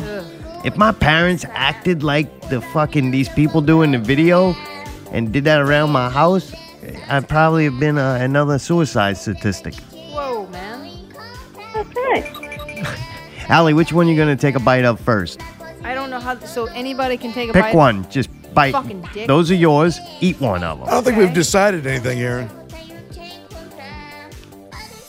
If 0.66 0.76
my 0.78 0.92
parents 0.92 1.46
acted 1.50 2.02
like 2.02 2.50
the 2.50 2.62
fucking 2.62 3.12
these 3.12 3.30
people 3.30 3.62
do 3.62 3.84
in 3.84 3.92
the 3.92 4.00
video 4.00 4.54
and 5.12 5.32
did 5.32 5.44
that 5.44 5.62
around 5.62 5.92
my 5.92 6.10
house, 6.10 6.52
I'd 7.10 7.30
probably 7.30 7.66
have 7.66 7.80
been 7.80 7.98
uh, 7.98 8.18
another 8.20 8.58
suicide 8.58 9.18
statistic. 9.18 9.76
Whoa. 12.08 12.96
Allie, 13.50 13.74
which 13.74 13.94
one 13.94 14.08
are 14.08 14.12
you 14.12 14.18
gonna 14.18 14.36
take 14.36 14.56
a 14.56 14.60
bite 14.60 14.86
of 14.86 15.00
first? 15.00 15.42
I 15.84 15.94
don't 15.94 16.10
know 16.10 16.20
how. 16.20 16.38
So 16.40 16.66
anybody 16.68 17.18
can 17.18 17.32
take 17.32 17.50
a 17.50 17.54
Pick 17.54 17.62
bite. 17.62 17.70
Pick 17.70 17.76
one. 17.76 18.10
Just 18.10 18.30
bite. 18.54 18.74
Fucking 18.74 19.08
dick. 19.14 19.28
Those 19.28 19.50
are 19.52 19.56
yours. 19.56 20.00
Eat 20.20 20.40
one 20.42 20.64
of 20.64 20.80
them. 20.80 20.88
I 20.88 20.92
don't 20.92 21.04
think 21.04 21.18
we've 21.18 21.34
decided 21.34 21.88
anything, 21.88 22.20
Aaron. 22.20 22.50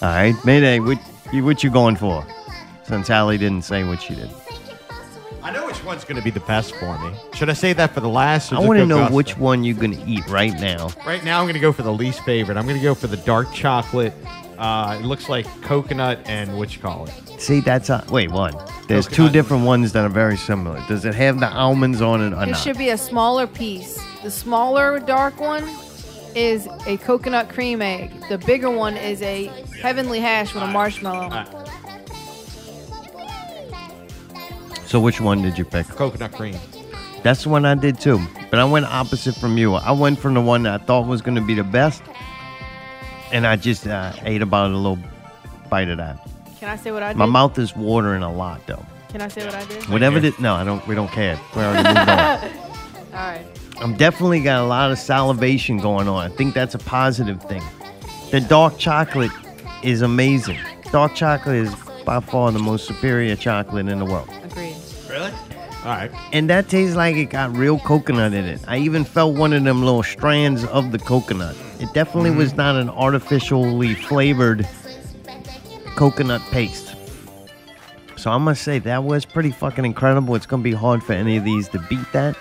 All 0.01 0.09
right, 0.11 0.35
Mayday. 0.45 0.79
What 0.79 0.99
you 1.33 1.45
what 1.45 1.65
you 1.65 1.71
going 1.71 1.97
for? 1.97 2.25
Since 2.85 3.11
Allie 3.11 3.39
didn't 3.39 3.63
say 3.63 3.83
what 3.85 4.01
she 4.01 4.15
did. 4.15 4.31
I 5.43 5.51
know 5.51 5.67
which 5.67 5.83
one's 5.83 6.05
gonna 6.05 6.23
be 6.23 6.31
the 6.31 6.41
best 6.41 6.75
for 6.77 6.99
me. 6.99 7.17
Should 7.35 7.51
I 7.51 7.55
say 7.55 7.73
that 7.73 7.93
for 7.93 8.01
the 8.01 8.09
last? 8.09 8.53
Or 8.53 8.57
I 8.57 8.59
want 8.61 8.79
to 8.79 8.87
know 8.87 8.99
gusto? 8.99 9.15
which 9.15 9.37
one 9.37 9.65
you're 9.65 9.77
gonna 9.77 10.03
eat 10.07 10.27
right 10.29 10.53
now. 10.53 10.91
Right 11.05 11.25
now, 11.25 11.41
I'm 11.41 11.47
gonna 11.47 11.59
go 11.59 11.73
for 11.73 11.83
the 11.83 11.93
least 11.93 12.23
favorite. 12.25 12.57
I'm 12.57 12.67
gonna 12.67 12.83
go 12.83 12.95
for 12.95 13.09
the 13.09 13.17
dark 13.17 13.53
chocolate. 13.53 14.13
Uh, 14.59 14.99
it 15.01 15.05
looks 15.07 15.29
like 15.29 15.47
coconut 15.63 16.19
and 16.27 16.59
what 16.59 16.75
you 16.75 16.81
call 16.83 17.07
it. 17.07 17.41
See, 17.41 17.61
that's 17.61 17.91
a 17.91 18.05
wait 18.11 18.31
one. 18.33 18.55
There's 18.89 19.07
two 19.07 19.11
Coconut. 19.13 19.33
different 19.33 19.65
ones 19.65 19.93
that 19.93 20.05
are 20.05 20.09
very 20.09 20.37
similar. 20.37 20.83
Does 20.89 21.05
it 21.05 21.15
have 21.15 21.39
the 21.39 21.49
almonds 21.49 22.03
on 22.03 22.21
it 22.21 22.35
or 22.37 22.43
It 22.43 22.47
not? 22.51 22.57
should 22.57 22.77
be 22.77 22.89
a 22.89 22.99
smaller 22.99 23.47
piece. 23.47 24.03
The 24.25 24.31
smaller 24.33 24.99
dark 24.99 25.39
one 25.41 25.63
is 26.35 26.67
a 26.87 26.97
coconut 26.99 27.49
cream 27.51 27.81
egg. 27.81 28.11
The 28.29 28.39
bigger 28.39 28.71
one 28.71 28.97
is 28.97 29.23
a 29.23 29.47
heavenly 29.81 30.19
hash 30.19 30.53
with 30.55 30.65
a 30.65 30.67
marshmallow. 30.67 31.45
so 34.87 34.99
which 34.99 35.21
one 35.21 35.43
did 35.43 35.57
you 35.59 35.65
pick? 35.65 35.87
Coconut 35.87 36.33
cream. 36.33 36.57
That's 37.23 37.43
the 37.45 37.49
one 37.51 37.65
I 37.65 37.75
did 37.75 38.01
too. 38.01 38.21
But 38.51 38.59
I 38.59 38.65
went 38.65 38.87
opposite 38.87 39.37
from 39.37 39.59
you. 39.59 39.75
I 39.75 39.93
went 39.93 40.19
from 40.19 40.35
the 40.35 40.41
one 40.41 40.63
that 40.65 40.81
I 40.81 40.85
thought 40.85 41.07
was 41.07 41.21
gonna 41.23 41.43
be 41.45 41.55
the 41.55 41.65
best 41.65 42.03
and 43.33 43.47
I 43.47 43.57
just 43.57 43.87
uh, 43.87 44.13
ate 44.23 44.43
about 44.43 44.71
a 44.71 44.77
little 44.77 44.99
bite 45.69 45.89
of 45.89 45.99
that. 45.99 46.29
Can 46.59 46.69
I 46.69 46.77
say 46.77 46.91
what 46.91 47.03
I 47.03 47.13
did? 47.13 47.19
My 47.19 47.27
mouth 47.27 47.59
is 47.59 47.77
watering 47.77 48.23
a 48.23 48.33
lot 48.33 48.67
though. 48.67 48.85
Can 49.09 49.23
I 49.23 49.29
say 49.29 49.45
what 49.45 49.55
I 49.55 49.65
did? 49.65 49.89
Whatever 49.89 50.19
it 50.19 50.39
no, 50.41 50.55
I 50.55 50.65
don't. 50.65 50.87
We 50.87 50.95
don't 50.95 51.11
care. 51.11 51.39
We 51.57 51.63
already 51.63 51.89
moved 51.89 52.11
on. 52.11 52.19
All 53.15 53.31
right. 53.31 53.47
I'm 53.81 53.97
definitely 53.97 54.41
got 54.41 54.63
a 54.63 54.67
lot 54.67 54.91
of 54.91 54.99
salivation 54.99 55.79
going 55.79 56.09
on. 56.09 56.31
I 56.31 56.35
think 56.35 56.53
that's 56.53 56.75
a 56.75 56.79
positive 56.79 57.43
thing. 57.45 57.63
The 58.31 58.41
dark 58.41 58.77
chocolate 58.77 59.31
is 59.83 60.03
amazing. 60.03 60.59
Dark 60.91 61.15
chocolate 61.15 61.57
is 61.57 61.75
by 62.05 62.21
far 62.21 62.51
the 62.53 62.59
most 62.59 62.87
superior 62.87 63.37
chocolate 63.37 63.89
in 63.89 63.99
the 63.99 64.05
world. 64.05 64.29
Agreed. 64.43 64.77
Really? 65.09 65.33
All 65.85 65.95
right. 65.95 66.11
And 66.33 66.51
that 66.51 66.69
tastes 66.69 66.97
like 66.97 67.17
it 67.17 67.27
got 67.27 67.57
real 67.57 67.79
coconut 67.79 68.33
in 68.33 68.45
it. 68.45 68.61
I 68.67 68.79
even 68.79 69.05
felt 69.05 69.37
one 69.37 69.53
of 69.53 69.63
them 69.63 69.85
little 69.85 70.03
strands 70.03 70.65
of 70.65 70.91
the 70.91 70.99
coconut. 70.99 71.57
It 71.79 71.93
definitely 71.95 72.33
was 72.33 72.51
mm-hmm. 72.51 72.59
not 72.59 72.77
an 72.77 72.91
artificially 72.91 73.95
flavored 73.95 74.69
coconut 75.97 76.43
paste. 76.51 76.95
So 78.17 78.33
I 78.33 78.39
must 78.39 78.63
say 78.63 78.81
that 78.81 79.05
was 79.05 79.25
pretty 79.25 79.53
fucking 79.53 79.85
incredible. 79.85 80.35
It's 80.35 80.47
gonna 80.47 80.63
be 80.63 80.73
hard 80.73 81.05
for 81.05 81.13
any 81.13 81.37
of 81.37 81.45
these 81.45 81.69
to 81.69 81.79
beat 81.89 82.11
that. 82.13 82.37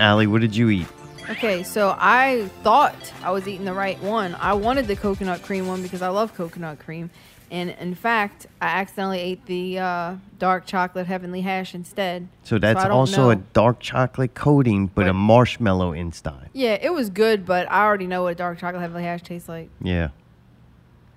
Allie, 0.00 0.26
what 0.26 0.40
did 0.40 0.54
you 0.54 0.68
eat? 0.70 0.86
Okay, 1.30 1.62
so 1.62 1.94
I 1.98 2.48
thought 2.62 3.12
I 3.22 3.30
was 3.30 3.46
eating 3.46 3.64
the 3.64 3.74
right 3.74 4.00
one. 4.02 4.34
I 4.36 4.54
wanted 4.54 4.86
the 4.86 4.96
coconut 4.96 5.42
cream 5.42 5.68
one 5.68 5.82
because 5.82 6.02
I 6.02 6.08
love 6.08 6.34
coconut 6.34 6.78
cream. 6.78 7.10
And 7.50 7.70
in 7.70 7.94
fact, 7.94 8.46
I 8.60 8.66
accidentally 8.66 9.20
ate 9.20 9.46
the 9.46 9.78
uh, 9.78 10.14
dark 10.38 10.66
chocolate 10.66 11.06
heavenly 11.06 11.40
hash 11.40 11.74
instead. 11.74 12.28
So 12.42 12.58
that's 12.58 12.82
don't 12.82 12.90
also 12.92 13.30
a 13.30 13.36
dark 13.36 13.80
chocolate 13.80 14.34
coating, 14.34 14.88
but 14.88 15.08
a 15.08 15.14
marshmallow 15.14 15.92
inside. 15.92 16.50
Yeah, 16.52 16.78
it 16.80 16.92
was 16.92 17.08
good, 17.08 17.46
but 17.46 17.70
I 17.70 17.84
already 17.84 18.06
know 18.06 18.24
what 18.24 18.32
a 18.32 18.34
dark 18.34 18.58
chocolate 18.58 18.82
heavenly 18.82 19.04
hash 19.04 19.22
tastes 19.22 19.48
like. 19.48 19.70
Yeah. 19.80 20.08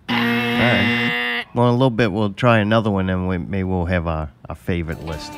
All 0.10 0.16
right. 0.16 1.46
Well, 1.54 1.68
in 1.68 1.72
a 1.72 1.78
little 1.78 1.90
bit, 1.90 2.12
we'll 2.14 2.32
try 2.34 2.60
another 2.60 2.90
one, 2.90 3.10
and 3.10 3.28
we, 3.28 3.38
maybe 3.38 3.64
we'll 3.64 3.86
have 3.86 4.08
our, 4.08 4.32
our 4.48 4.56
favorite 4.56 5.04
list. 5.04 5.34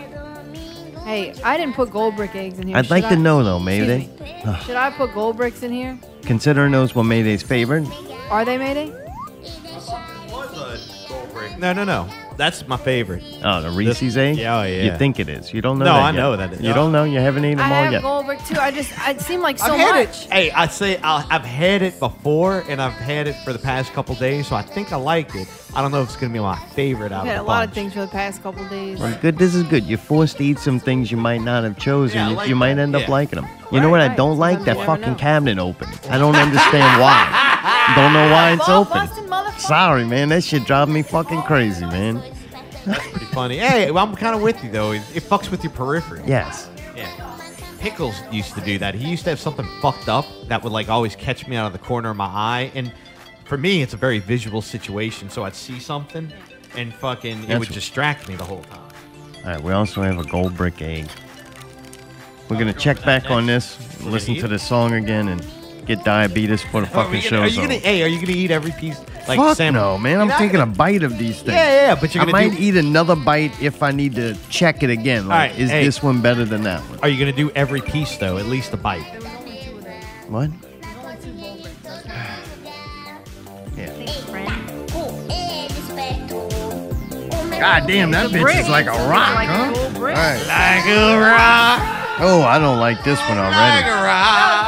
Hey, 1.06 1.34
I 1.44 1.58
didn't 1.58 1.74
put 1.74 1.92
gold 1.92 2.16
brick 2.16 2.36
eggs 2.36 2.60
in 2.60 2.68
here. 2.68 2.78
I'd 2.78 2.86
Should 2.86 2.92
like 2.92 3.04
I- 3.06 3.10
to 3.10 3.16
know, 3.16 3.44
though, 3.44 3.60
Mayday. 3.60 4.10
Should 4.66 4.76
I 4.76 4.92
put 4.92 5.14
gold 5.14 5.38
bricks 5.38 5.64
in 5.64 5.72
here? 5.72 5.98
Considering 6.22 6.72
those 6.72 6.94
were 6.96 7.04
Mayday's 7.04 7.42
favorite, 7.44 7.88
Are 8.30 8.46
they 8.46 8.58
Mayday? 8.58 8.94
No, 11.58 11.74
no, 11.74 11.86
no. 11.86 12.08
That's 12.38 12.67
my 12.67 12.78
favorite. 12.78 13.24
oh, 13.43 13.62
the 13.62 13.69
Reese's 13.72 14.17
egg? 14.17 14.38
yeah, 14.38 14.60
oh, 14.60 14.63
yeah. 14.63 14.84
You 14.91 14.98
think 14.98 15.19
it 15.19 15.30
is. 15.30 15.54
You 15.54 15.62
don't 15.62 15.80
know 15.80 15.86
No, 15.86 15.93
that 15.93 16.02
I 16.04 16.10
yet. 16.12 16.15
know 16.15 16.36
that 16.38 16.54
it- 16.54 16.62
You 16.62 16.74
don't 16.74 16.91
know? 16.91 17.04
You 17.04 17.19
haven't 17.19 17.46
eaten 17.46 17.60
I 17.60 17.63
them 17.63 17.72
all 17.74 17.84
have 17.84 17.91
yet. 17.93 18.02
gold 18.02 18.26
brick 18.26 18.43
too. 18.46 18.56
I 18.60 18.72
just, 18.72 18.91
it 19.08 19.22
seemed 19.22 19.43
like 19.43 19.60
so 19.60 19.74
I've 19.74 19.80
had 19.80 20.08
much. 20.08 20.26
it. 20.26 20.32
Hey, 20.34 20.52
I 20.52 20.67
say 20.67 20.98
i 21.04 21.26
I've 21.30 21.46
had 21.46 21.82
it 21.82 22.00
before, 22.00 22.63
and 22.67 22.82
I've 22.82 22.93
had 22.93 23.28
it 23.28 23.36
for 23.43 23.54
the 23.54 23.60
past 23.60 23.93
couple 23.93 24.15
days, 24.15 24.48
so 24.48 24.56
I 24.56 24.62
think 24.63 24.91
I 24.91 24.96
liked 24.98 25.36
it. 25.36 25.48
I 25.76 25.82
don't 25.82 25.91
know 25.91 26.02
if 26.02 26.10
it's 26.10 26.15
gonna 26.17 26.32
be 26.34 26.39
my 26.39 26.58
favorite 26.76 27.12
out 27.12 27.22
I've 27.22 27.28
of 27.28 27.28
had 27.30 27.38
the 27.39 27.41
a 27.41 27.43
lot 27.43 27.67
of 27.67 27.74
things 27.74 27.93
for 27.93 28.02
the 28.02 28.08
past 28.08 28.43
couple 28.43 28.63
days. 28.69 29.00
Well, 29.00 29.17
good. 29.22 29.38
This 29.39 29.56
is 29.56 29.63
good. 29.63 29.84
You're 29.86 29.98
forced 29.98 30.38
to 30.38 30.43
eat 30.46 30.60
some 30.60 30.80
things 30.80 31.12
you 31.12 31.17
might 31.17 31.41
not 31.41 31.63
have 31.63 31.78
chosen. 31.80 32.17
Yeah, 32.17 32.30
you, 32.30 32.36
like 32.36 32.50
you 32.50 32.56
might 32.56 32.76
that. 32.76 32.82
end 32.82 32.96
up 32.96 33.04
Yeah. 33.04 33.12
liking 33.12 33.41
them. 33.41 33.50
You 33.72 33.80
know 33.80 33.89
what 33.89 34.02
I 34.02 34.08
don't 34.10 34.38
like? 34.38 34.58
Sometimes 34.60 34.65
That 34.65 34.72
you 34.74 34.80
never 34.88 34.98
fucking 34.98 35.13
know. 35.13 35.19
cabinet 35.19 35.58
open. 35.60 35.88
I 36.12 36.17
don't 36.19 36.36
understand 36.36 37.02
why. 37.02 37.93
don't 37.96 38.13
know 38.13 38.32
why 38.32 38.52
it's 38.54 38.65
Ball 38.67 38.82
open. 38.82 38.93
busting 38.93 39.24
motherfucker. 39.26 39.60
Sorry, 39.60 40.06
man. 40.06 40.30
That 40.30 40.43
shit 40.43 40.65
drive 40.65 40.89
me 40.89 41.02
fucking 41.02 41.41
crazy, 41.43 41.86
man. 41.88 42.22
That's 42.86 43.08
pretty 43.10 43.26
funny. 43.28 43.58
Hey, 43.58 43.91
well, 43.91 44.06
I'm 44.06 44.15
kind 44.15 44.36
of 44.36 44.41
with 44.41 44.63
you 44.63 44.69
though. 44.72 44.91
It, 44.91 45.02
it 45.15 45.24
fucks 45.24 45.50
with 45.52 45.63
your 45.63 45.74
periphery. 45.74 46.22
Yes. 46.26 46.69
Yeah. 46.96 47.39
Pickles 47.80 48.15
used 48.32 48.54
to 48.56 48.62
do 48.62 48.78
that. 48.78 48.96
He 48.96 49.10
used 49.10 49.24
to 49.26 49.30
have 49.32 49.39
something 49.39 49.67
fucked 49.82 50.08
up 50.08 50.26
that 50.48 50.63
would 50.63 50.72
like 50.72 50.89
always 50.89 51.15
catch 51.15 51.48
me 51.48 51.56
out 51.56 51.67
of 51.67 51.74
the 51.74 51.80
corner 51.80 52.10
of 52.10 52.17
my 52.17 52.26
eye. 52.26 52.72
And 52.76 52.93
for 53.46 53.58
me, 53.58 53.82
it's 53.82 53.93
a 53.93 53.98
very 53.98 54.19
visual 54.19 54.62
situation. 54.62 55.30
So 55.30 55.43
I'd 55.43 55.56
see 55.56 55.80
something 55.80 56.32
and 56.76 56.93
fucking 56.93 57.43
it 57.43 57.48
That's 57.48 57.60
would 57.60 57.69
distract 57.69 58.28
me 58.30 58.36
the 58.36 58.46
whole 58.46 58.63
time. 58.63 58.80
All 58.80 59.52
right. 59.52 59.62
We 59.62 59.74
also 59.74 60.02
have 60.02 60.17
a 60.17 60.24
gold 60.24 60.56
brick 60.56 60.82
egg. 60.82 61.08
We're 62.50 62.60
gonna 62.60 62.74
check 62.74 63.02
uh, 63.02 63.06
back 63.06 63.32
on 63.32 63.46
this, 63.46 63.78
listen 64.04 64.36
to 64.36 64.48
the 64.48 64.60
song 64.60 64.93
again, 64.93 65.30
and 65.30 65.46
get 65.86 66.04
diabetes 66.04 66.62
for 66.62 66.82
the 66.82 66.88
Are, 66.88 66.89
fucking 66.89 67.12
we 67.12 67.30
gonna, 67.30 67.41
are 67.41 67.50
show's 67.50 67.56
you 67.56 67.62
gonna? 67.63 67.76
Hey, 67.76 68.04
are 68.04 68.08
you 68.08 68.19
gonna 68.19 68.38
eat 68.38 68.52
every 68.52 68.72
piece? 68.72 69.00
Like 69.28 69.40
Fuck 69.40 69.58
Sam? 69.58 69.74
no, 69.74 69.98
man. 69.98 70.16
I'm 70.20 70.28
You're 70.28 70.36
not 70.36 70.38
taking 70.40 70.60
a 70.60 70.66
bite 70.66 71.04
of 71.04 71.18
these 71.18 71.38
things. 71.38 71.54
Yeah, 71.54 71.64
yeah, 71.70 71.88
yeah, 71.94 71.96
but 72.00 72.14
you're 72.14 72.24
I 72.24 72.26
gonna 72.26 72.38
might 72.50 72.58
do- 72.58 72.64
eat 72.64 72.76
another 72.76 73.16
bite 73.16 73.62
if 73.62 73.82
I 73.82 73.92
need 73.92 74.16
to 74.16 74.36
check 74.50 74.84
it 74.84 74.90
again. 74.90 75.28
Like, 75.28 75.52
right, 75.52 75.60
is 75.60 75.70
hey. 75.70 75.84
this 75.86 76.04
one 76.04 76.22
better 76.22 76.44
than 76.46 76.64
that 76.64 76.82
one? 76.90 77.00
Are 77.02 77.08
you 77.08 77.18
gonna 77.18 77.32
do 77.36 77.50
every 77.52 77.80
piece 77.82 78.18
though? 78.18 78.38
At 78.38 78.48
least 78.48 78.74
a 78.74 78.78
bite. 78.78 79.02
What? 80.28 80.50
Yeah. 83.76 83.90
God 87.60 87.88
damn, 87.88 88.12
that 88.12 88.30
bitch 88.30 88.42
brick. 88.42 88.58
is 88.58 88.70
like 88.70 88.88
a 88.88 88.92
rock, 88.92 89.36
like 89.36 89.48
huh? 89.50 89.72
gold. 89.74 89.96
All 89.96 90.02
right. 90.04 90.38
Like 90.48 90.86
a 90.86 91.18
rock. 91.18 92.20
Oh, 92.20 92.44
I 92.44 92.60
don't 92.60 92.80
like 92.80 93.04
this 93.04 93.20
one 93.30 93.38
already. 93.38 93.88
rock. 93.90 93.90
Birthday 93.90 94.02
last 94.04 94.62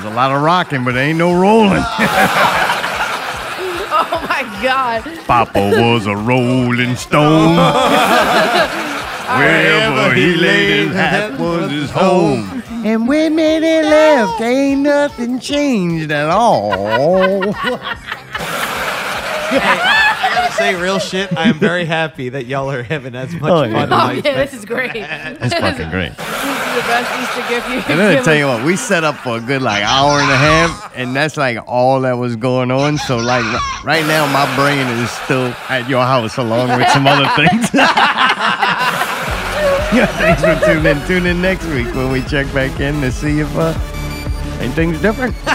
There's 0.00 0.12
a 0.14 0.16
lot 0.16 0.32
of 0.32 0.40
rocking, 0.40 0.82
but 0.82 0.96
ain't 0.96 1.18
no 1.18 1.38
rolling. 1.38 1.82
Oh 4.02 4.26
my 4.28 4.42
God. 4.62 5.02
Papa 5.26 5.58
was 5.60 6.06
a 6.06 6.16
rolling 6.16 6.96
stone. 6.96 7.56
Wherever 9.38 10.14
he 10.14 10.34
laid 10.36 10.86
his 10.88 10.94
hat 10.94 11.38
was 11.38 11.70
his 11.70 11.90
home. 11.90 12.62
And 12.84 13.06
when 13.06 13.36
they 13.36 13.82
left, 13.82 14.40
ain't 14.40 14.80
nothing 14.82 15.38
changed 15.38 16.10
at 16.10 16.30
all. 16.30 17.54
I 19.52 20.30
gotta 20.34 20.52
say 20.54 20.74
real 20.80 20.98
shit. 20.98 21.36
I 21.36 21.48
am 21.48 21.58
very 21.58 21.84
happy 21.84 22.30
that 22.30 22.46
y'all 22.46 22.70
are 22.70 22.82
having 22.82 23.14
as 23.14 23.34
much 23.34 23.50
Oh, 23.50 23.62
yeah. 23.64 23.72
fun 23.86 23.92
Oh, 23.92 24.08
as 24.18 24.24
yeah, 24.24 24.30
I 24.30 24.34
this 24.46 24.54
is 24.54 24.64
great. 24.64 24.92
That's 24.94 25.54
fucking 25.54 25.90
great. 25.90 26.12
The 26.70 26.80
best 26.86 27.10
Easter 27.20 27.48
gift 27.48 27.68
you 27.68 27.74
And 27.76 27.84
can 27.84 27.98
then 27.98 28.10
I 28.12 28.14
give 28.16 28.24
tell 28.24 28.34
you 28.34 28.46
what, 28.46 28.64
we 28.64 28.76
set 28.76 29.02
up 29.04 29.16
for 29.16 29.36
a 29.38 29.40
good 29.40 29.60
like 29.62 29.82
hour 29.84 30.20
and 30.20 30.30
a 30.30 30.36
half, 30.36 30.92
and 30.94 31.14
that's 31.16 31.36
like 31.36 31.58
all 31.66 32.00
that 32.02 32.12
was 32.16 32.36
going 32.36 32.70
on. 32.70 32.96
So 32.98 33.16
like 33.16 33.44
right 33.84 34.06
now, 34.06 34.26
my 34.32 34.46
brain 34.56 34.86
is 35.02 35.10
still 35.10 35.52
at 35.68 35.88
your 35.88 36.04
house 36.04 36.36
along 36.36 36.68
with 36.78 36.88
some 36.90 37.06
other 37.08 37.26
things. 37.36 37.68
yeah, 39.92 40.06
thanks 40.18 40.42
for 40.42 40.54
tuning 40.66 40.86
in. 40.86 41.06
Tune 41.06 41.26
in 41.26 41.42
next 41.42 41.66
week 41.66 41.92
when 41.94 42.12
we 42.12 42.22
check 42.22 42.46
back 42.54 42.78
in 42.80 43.00
to 43.00 43.10
see 43.10 43.40
if 43.40 43.50
uh, 43.56 43.74
anything's 44.60 45.00
different. 45.00 45.34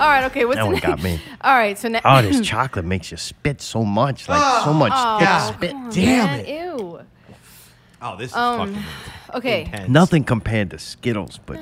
All 0.00 0.08
right, 0.10 0.24
okay. 0.24 0.44
What's 0.44 0.56
That 0.56 0.62
the 0.62 0.66
one 0.66 0.74
next- 0.74 0.86
got 0.86 1.02
me. 1.02 1.20
All 1.40 1.54
right, 1.54 1.78
so 1.78 1.88
now. 1.88 2.00
Oh, 2.04 2.20
this 2.20 2.40
chocolate 2.40 2.84
makes 2.84 3.10
you 3.12 3.16
spit 3.16 3.60
so 3.60 3.84
much, 3.84 4.28
like 4.28 4.64
so 4.64 4.72
much 4.72 4.92
Oh, 4.94 5.18
thick 5.18 5.28
God. 5.28 5.54
spit. 5.54 5.74
Damn 5.92 6.40
it. 6.40 6.48
Ew. 6.48 6.93
Oh, 8.06 8.16
this 8.16 8.30
is 8.32 8.36
Um, 8.36 8.58
fucking 8.74 8.84
Okay. 9.34 9.60
intense. 9.62 9.88
Nothing 9.88 10.24
compared 10.24 10.70
to 10.70 10.78
Skittles, 10.78 11.40
but 11.46 11.56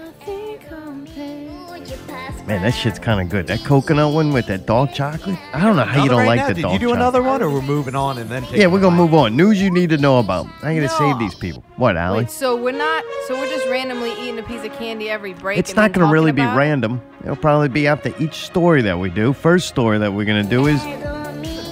man, 2.47 2.63
that 2.63 2.75
shit's 2.75 2.99
kind 2.99 3.21
of 3.21 3.29
good. 3.29 3.47
That 3.47 3.63
coconut 3.65 4.13
one 4.13 4.33
with 4.33 4.47
that 4.49 4.67
dark 4.67 4.93
chocolate. 4.93 5.39
I 5.55 5.61
don't 5.61 5.77
know 5.77 5.85
how 5.85 6.03
you 6.03 6.09
don't 6.11 6.19
right 6.19 6.27
like 6.27 6.37
now? 6.39 6.49
the 6.49 6.55
Did 6.55 6.63
dark 6.63 6.73
you 6.75 6.79
do 6.81 6.87
chocolate. 6.87 7.01
another 7.01 7.23
one, 7.23 7.43
or 7.43 7.49
we're 7.51 7.63
moving 7.63 7.95
on 7.95 8.19
and 8.19 8.29
then? 8.29 8.45
Yeah, 8.53 8.67
we're 8.67 8.81
gonna 8.81 8.97
move 8.97 9.15
on. 9.15 9.37
News 9.37 9.63
you 9.63 9.71
need 9.71 9.91
to 9.91 9.99
know 9.99 10.19
about. 10.19 10.47
I 10.65 10.75
gotta 10.75 10.89
save 10.89 11.17
these 11.21 11.35
people. 11.37 11.63
What, 11.77 11.97
Allie? 11.97 12.25
Wait, 12.25 12.31
so 12.31 12.57
we're 12.61 12.73
not. 12.77 13.05
So 13.29 13.39
we're 13.39 13.49
just 13.49 13.69
randomly 13.69 14.11
eating 14.21 14.41
a 14.41 14.43
piece 14.43 14.65
of 14.65 14.73
candy 14.77 15.09
every 15.09 15.35
break. 15.35 15.59
It's 15.61 15.71
and 15.71 15.77
not 15.77 15.93
gonna 15.93 16.11
really 16.13 16.33
be 16.33 16.43
about 16.43 16.55
it? 16.57 16.59
random. 16.59 17.01
It'll 17.23 17.37
probably 17.37 17.69
be 17.69 17.87
after 17.87 18.13
each 18.19 18.35
story 18.35 18.83
that 18.83 18.99
we 18.99 19.11
do. 19.11 19.33
First 19.33 19.69
story 19.69 19.99
that 19.99 20.13
we're 20.13 20.27
gonna 20.27 20.43
do 20.43 20.67
is 20.67 20.85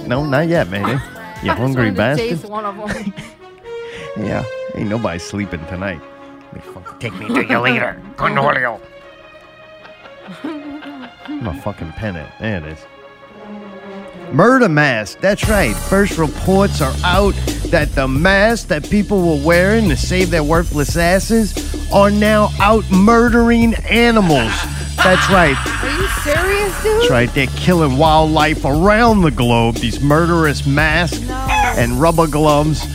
no, 0.07 0.25
not 0.25 0.47
yet, 0.47 0.69
man. 0.69 0.87
You 0.87 0.95
I 1.51 1.55
just 1.55 1.57
hungry 1.59 1.91
wanted 1.91 2.39
to 2.39 2.39
bastard? 2.39 3.13
Yeah, 4.17 4.43
ain't 4.75 4.89
nobody 4.89 5.19
sleeping 5.19 5.65
tonight. 5.67 6.01
Take 6.99 7.13
me 7.13 7.27
to 7.27 7.45
your 7.45 7.61
leader, 7.61 8.01
Cornelio. 8.17 8.79
My 10.43 11.57
fucking 11.63 11.91
pen 11.93 12.15
it. 12.17 12.29
There 12.39 12.57
it 12.57 12.65
is. 12.65 12.79
Murder 14.33 14.69
mask. 14.69 15.19
That's 15.19 15.47
right. 15.49 15.75
First 15.75 16.17
reports 16.17 16.81
are 16.81 16.93
out 17.03 17.33
that 17.67 17.89
the 17.95 18.07
masks 18.07 18.65
that 18.65 18.89
people 18.89 19.21
were 19.37 19.45
wearing 19.45 19.89
to 19.89 19.97
save 19.97 20.29
their 20.29 20.43
worthless 20.43 20.95
asses 20.97 21.53
are 21.91 22.09
now 22.11 22.49
out 22.59 22.89
murdering 22.91 23.73
animals. 23.75 24.51
That's 24.97 25.29
right. 25.29 25.55
Are 25.83 26.01
you 26.01 26.07
serious, 26.23 26.83
dude? 26.83 27.01
That's 27.01 27.09
right. 27.09 27.33
They're 27.33 27.47
killing 27.47 27.97
wildlife 27.97 28.63
around 28.65 29.21
the 29.23 29.31
globe. 29.31 29.75
These 29.75 30.01
murderous 30.01 30.65
masks 30.65 31.19
No. 31.21 31.33
and 31.77 31.99
rubber 31.99 32.27
gloves. 32.27 32.85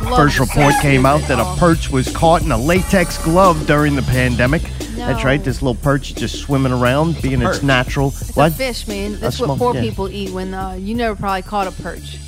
The 0.00 0.06
glove 0.06 0.18
First 0.18 0.40
report 0.40 0.74
came 0.80 1.04
out 1.04 1.20
that 1.28 1.38
a 1.38 1.58
perch 1.58 1.90
was 1.90 2.10
caught 2.14 2.42
in 2.42 2.50
a 2.52 2.56
latex 2.56 3.22
glove 3.22 3.66
during 3.66 3.96
the 3.96 4.02
pandemic. 4.02 4.62
That's 4.96 5.24
right. 5.24 5.42
This 5.42 5.60
little 5.60 5.80
perch 5.80 6.14
just 6.14 6.38
swimming 6.38 6.72
around, 6.72 7.20
being 7.20 7.42
its 7.42 7.62
natural. 7.62 8.08
It's 8.08 8.34
what? 8.34 8.52
a 8.52 8.54
fish, 8.54 8.88
man. 8.88 9.14
A 9.14 9.16
That's 9.16 9.38
what 9.38 9.58
poor 9.58 9.74
yeah. 9.74 9.82
people 9.82 10.08
eat 10.08 10.30
when 10.30 10.54
uh, 10.54 10.72
you 10.72 10.94
never 10.94 11.14
probably 11.14 11.42
caught 11.42 11.66
a 11.66 11.72
perch. 11.82 12.18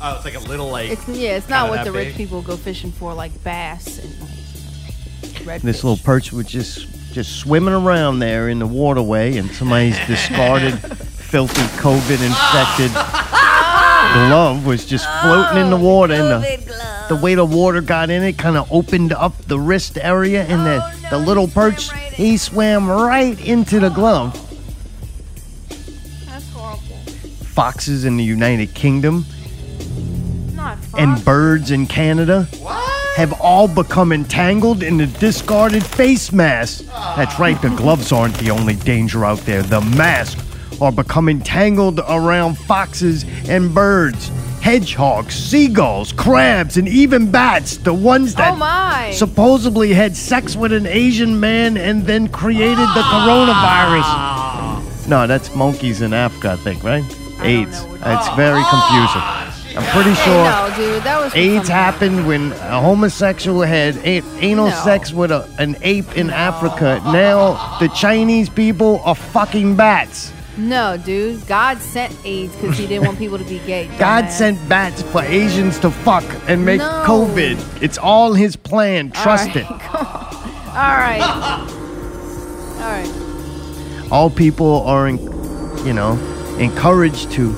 Oh, 0.00 0.14
it's 0.14 0.24
like 0.24 0.36
a 0.36 0.40
little 0.40 0.68
like. 0.68 0.90
It's 0.90 1.08
yeah, 1.08 1.36
it's 1.36 1.48
not 1.48 1.68
what 1.68 1.76
that 1.76 1.84
the 1.84 1.92
rich 1.92 2.08
big? 2.08 2.16
people 2.16 2.42
go 2.42 2.56
fishing 2.56 2.92
for, 2.92 3.12
like 3.12 3.42
bass 3.42 3.98
and 3.98 4.20
like 4.20 5.58
redfish. 5.60 5.62
This 5.62 5.82
little 5.82 6.02
perch 6.04 6.32
was 6.32 6.46
just 6.46 6.86
just 7.12 7.36
swimming 7.40 7.74
around 7.74 8.20
there 8.20 8.48
in 8.48 8.60
the 8.60 8.66
waterway, 8.66 9.36
and 9.36 9.50
somebody's 9.50 9.98
discarded, 10.06 10.74
filthy, 11.28 11.60
COVID 11.78 12.24
infected 12.24 12.90
glove 14.14 14.64
was 14.64 14.86
just 14.86 15.06
floating 15.20 15.58
in 15.58 15.70
the 15.70 15.76
water, 15.76 16.14
and 16.14 16.42
the, 16.42 17.06
the 17.10 17.16
way 17.16 17.34
the 17.34 17.44
water 17.44 17.82
got 17.82 18.08
in 18.08 18.22
it 18.22 18.38
kind 18.38 18.56
of 18.56 18.70
opened 18.72 19.12
up 19.12 19.36
the 19.42 19.58
wrist 19.58 19.98
area, 20.00 20.44
and 20.44 20.64
the 20.64 20.98
the 21.10 21.18
little 21.18 21.46
perch 21.46 21.92
he 22.12 22.36
swam 22.36 22.88
right 22.88 23.38
into 23.46 23.78
the 23.78 23.90
glove. 23.90 24.32
That's 26.26 26.50
horrible. 26.52 26.96
Foxes 27.44 28.04
in 28.04 28.16
the 28.16 28.24
United 28.24 28.74
Kingdom 28.74 29.26
and 30.96 31.22
birds 31.24 31.70
in 31.70 31.86
Canada 31.86 32.48
have 33.16 33.38
all 33.40 33.68
become 33.68 34.12
entangled 34.12 34.82
in 34.82 34.96
the 34.96 35.06
discarded 35.06 35.84
face 35.84 36.32
mask. 36.32 36.84
That's 37.16 37.38
right, 37.38 37.60
the 37.60 37.70
gloves 37.70 38.12
aren't 38.12 38.36
the 38.38 38.50
only 38.50 38.76
danger 38.76 39.24
out 39.24 39.40
there. 39.40 39.62
The 39.62 39.80
mask 39.80 40.47
are 40.80 40.92
becoming 40.92 41.40
tangled 41.40 42.00
around 42.08 42.56
foxes 42.58 43.24
and 43.48 43.74
birds, 43.74 44.28
hedgehogs, 44.60 45.34
seagulls, 45.34 46.12
crabs, 46.12 46.76
and 46.76 46.88
even 46.88 47.30
bats. 47.30 47.76
The 47.78 47.94
ones 47.94 48.34
that 48.36 48.54
Oh 48.60 49.10
supposedly 49.12 49.92
had 49.92 50.16
sex 50.16 50.56
with 50.56 50.72
an 50.72 50.86
Asian 50.86 51.40
man 51.40 51.76
and 51.76 52.04
then 52.04 52.28
created 52.28 52.76
the 52.76 53.02
coronavirus. 53.02 54.02
Ah. 54.04 54.82
No, 55.08 55.26
that's 55.26 55.54
monkeys 55.54 56.02
in 56.02 56.12
Africa, 56.12 56.52
I 56.52 56.56
think, 56.56 56.84
right? 56.84 57.04
AIDS. 57.42 57.82
It's 57.84 58.28
very 58.36 58.62
confusing. 58.64 59.22
Ah, 59.22 59.44
I'm 59.76 59.84
pretty 59.94 60.14
sure 60.14 60.44
no, 60.44 60.72
dude, 60.76 61.02
that 61.04 61.20
was 61.20 61.34
AIDS 61.36 61.68
happened 61.68 62.26
when 62.26 62.50
a 62.52 62.80
homosexual 62.80 63.62
had 63.62 63.96
a- 63.98 64.22
anal 64.40 64.70
No. 64.70 64.74
sex 64.82 65.12
with 65.12 65.30
a, 65.30 65.48
an 65.58 65.76
ape 65.82 66.16
in 66.16 66.30
Africa. 66.30 67.00
Now 67.04 67.78
the 67.78 67.88
Chinese 67.90 68.48
people 68.48 69.00
are 69.04 69.14
fucking 69.14 69.76
bats. 69.76 70.32
No, 70.58 70.96
dude, 70.96 71.46
God 71.46 71.78
sent 71.78 72.14
AIDS 72.24 72.54
because 72.56 72.76
He 72.76 72.86
didn't 72.86 73.06
want 73.06 73.18
people 73.18 73.38
to 73.38 73.44
be 73.44 73.60
gay. 73.60 73.86
God 73.98 74.24
dumbass. 74.24 74.30
sent 74.32 74.68
bats 74.68 75.02
for 75.02 75.22
Asians 75.22 75.78
to 75.80 75.90
fuck 75.90 76.24
and 76.48 76.64
make 76.66 76.80
No. 76.80 77.04
COVID. 77.06 77.82
It's 77.82 77.96
all 77.96 78.34
his 78.34 78.56
plan. 78.56 79.12
Trust 79.12 79.46
right, 79.54 79.56
it. 79.56 79.66
All 79.70 80.96
right. 80.98 81.22
All 82.78 82.84
right. 82.94 84.08
All 84.10 84.30
people 84.30 84.82
are, 84.86 85.06
en- 85.06 85.18
you 85.86 85.92
know, 85.92 86.12
encouraged 86.58 87.30
to 87.32 87.54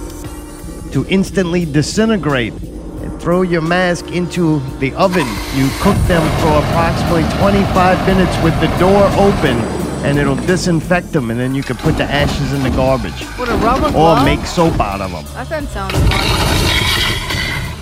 to 0.93 1.07
instantly 1.09 1.65
disintegrate 1.65 2.53
and 2.53 3.23
throw 3.23 3.43
your 3.43 3.61
mask 3.63 4.09
into 4.11 4.59
the 4.81 4.93
oven. 4.95 5.27
You 5.55 5.69
cook 5.81 5.97
them 6.09 6.23
for 6.41 6.59
approximately 6.67 7.23
25 7.39 8.07
minutes 8.07 8.37
with 8.43 8.59
the 8.61 8.67
door 8.79 9.05
open, 9.17 9.57
and 10.05 10.19
it'll 10.19 10.37
disinfect 10.37 11.13
them, 11.13 11.31
and 11.31 11.39
then 11.39 11.55
you 11.55 11.63
can 11.63 11.77
put 11.77 11.97
the 11.97 12.05
ashes 12.05 12.53
in 12.53 12.63
the 12.63 12.71
garbage 12.71 13.23
a 13.23 13.57
rubber 13.57 13.87
or 13.89 13.91
glove? 13.91 14.25
make 14.25 14.41
soap 14.47 14.81
out 14.81 15.01
of 15.01 15.11
them. 15.11 15.25
That 15.35 15.49
doesn't 15.49 15.69
sound 15.69 15.93
fun. 15.93 17.77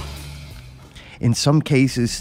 In 1.21 1.35
some 1.35 1.61
cases, 1.63 2.19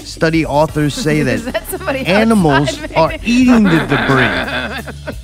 study 0.00 0.44
authors 0.44 0.94
say 0.94 1.22
that 1.24 1.40
that 1.44 1.96
animals 2.06 2.80
are 2.94 3.12
eating 3.22 3.64
the 3.64 3.86
debris. 3.88 5.16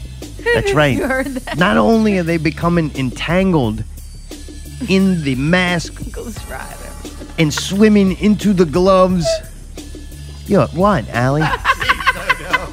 That's 0.54 0.72
right. 0.74 0.96
You 0.96 1.06
that? 1.24 1.58
Not 1.58 1.76
only 1.76 2.18
are 2.18 2.22
they 2.22 2.36
becoming 2.36 2.94
entangled 2.96 3.82
in 4.88 5.22
the 5.22 5.34
mask 5.34 6.12
Ghost 6.12 6.48
Rider. 6.48 6.76
and 7.38 7.52
swimming 7.52 8.16
into 8.18 8.52
the 8.52 8.64
gloves. 8.64 9.26
Yo, 10.46 10.66
what, 10.68 11.08
Allie? 11.10 11.42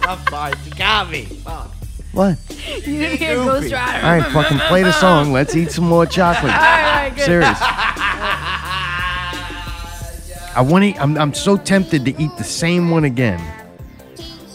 I'm 0.08 0.20
sorry. 0.28 0.54
You 0.66 0.72
got 0.76 1.10
me. 1.10 1.24
Fuck. 1.26 1.72
What? 2.14 2.38
You 2.86 3.00
didn't 3.00 3.18
hear 3.18 3.36
Ghost 3.36 3.72
Rider. 3.74 4.06
All 4.06 4.18
right, 4.20 4.32
fucking 4.32 4.60
play 4.68 4.84
the 4.84 4.92
song. 4.92 5.34
Let's 5.34 5.56
eat 5.56 5.72
some 5.72 5.86
more 5.86 6.06
chocolate. 6.06 6.52
All 6.54 6.60
right, 6.60 6.84
all 6.86 7.10
right, 7.10 7.16
good. 7.16 7.26
Serious. 7.26 7.58
I 10.56 10.62
want 10.62 10.84
to. 10.96 11.02
I'm, 11.02 11.18
I'm 11.18 11.34
so 11.34 11.58
tempted 11.58 12.06
to 12.06 12.22
eat 12.22 12.30
the 12.38 12.44
same 12.44 12.92
one 12.92 13.04
again. 13.06 13.42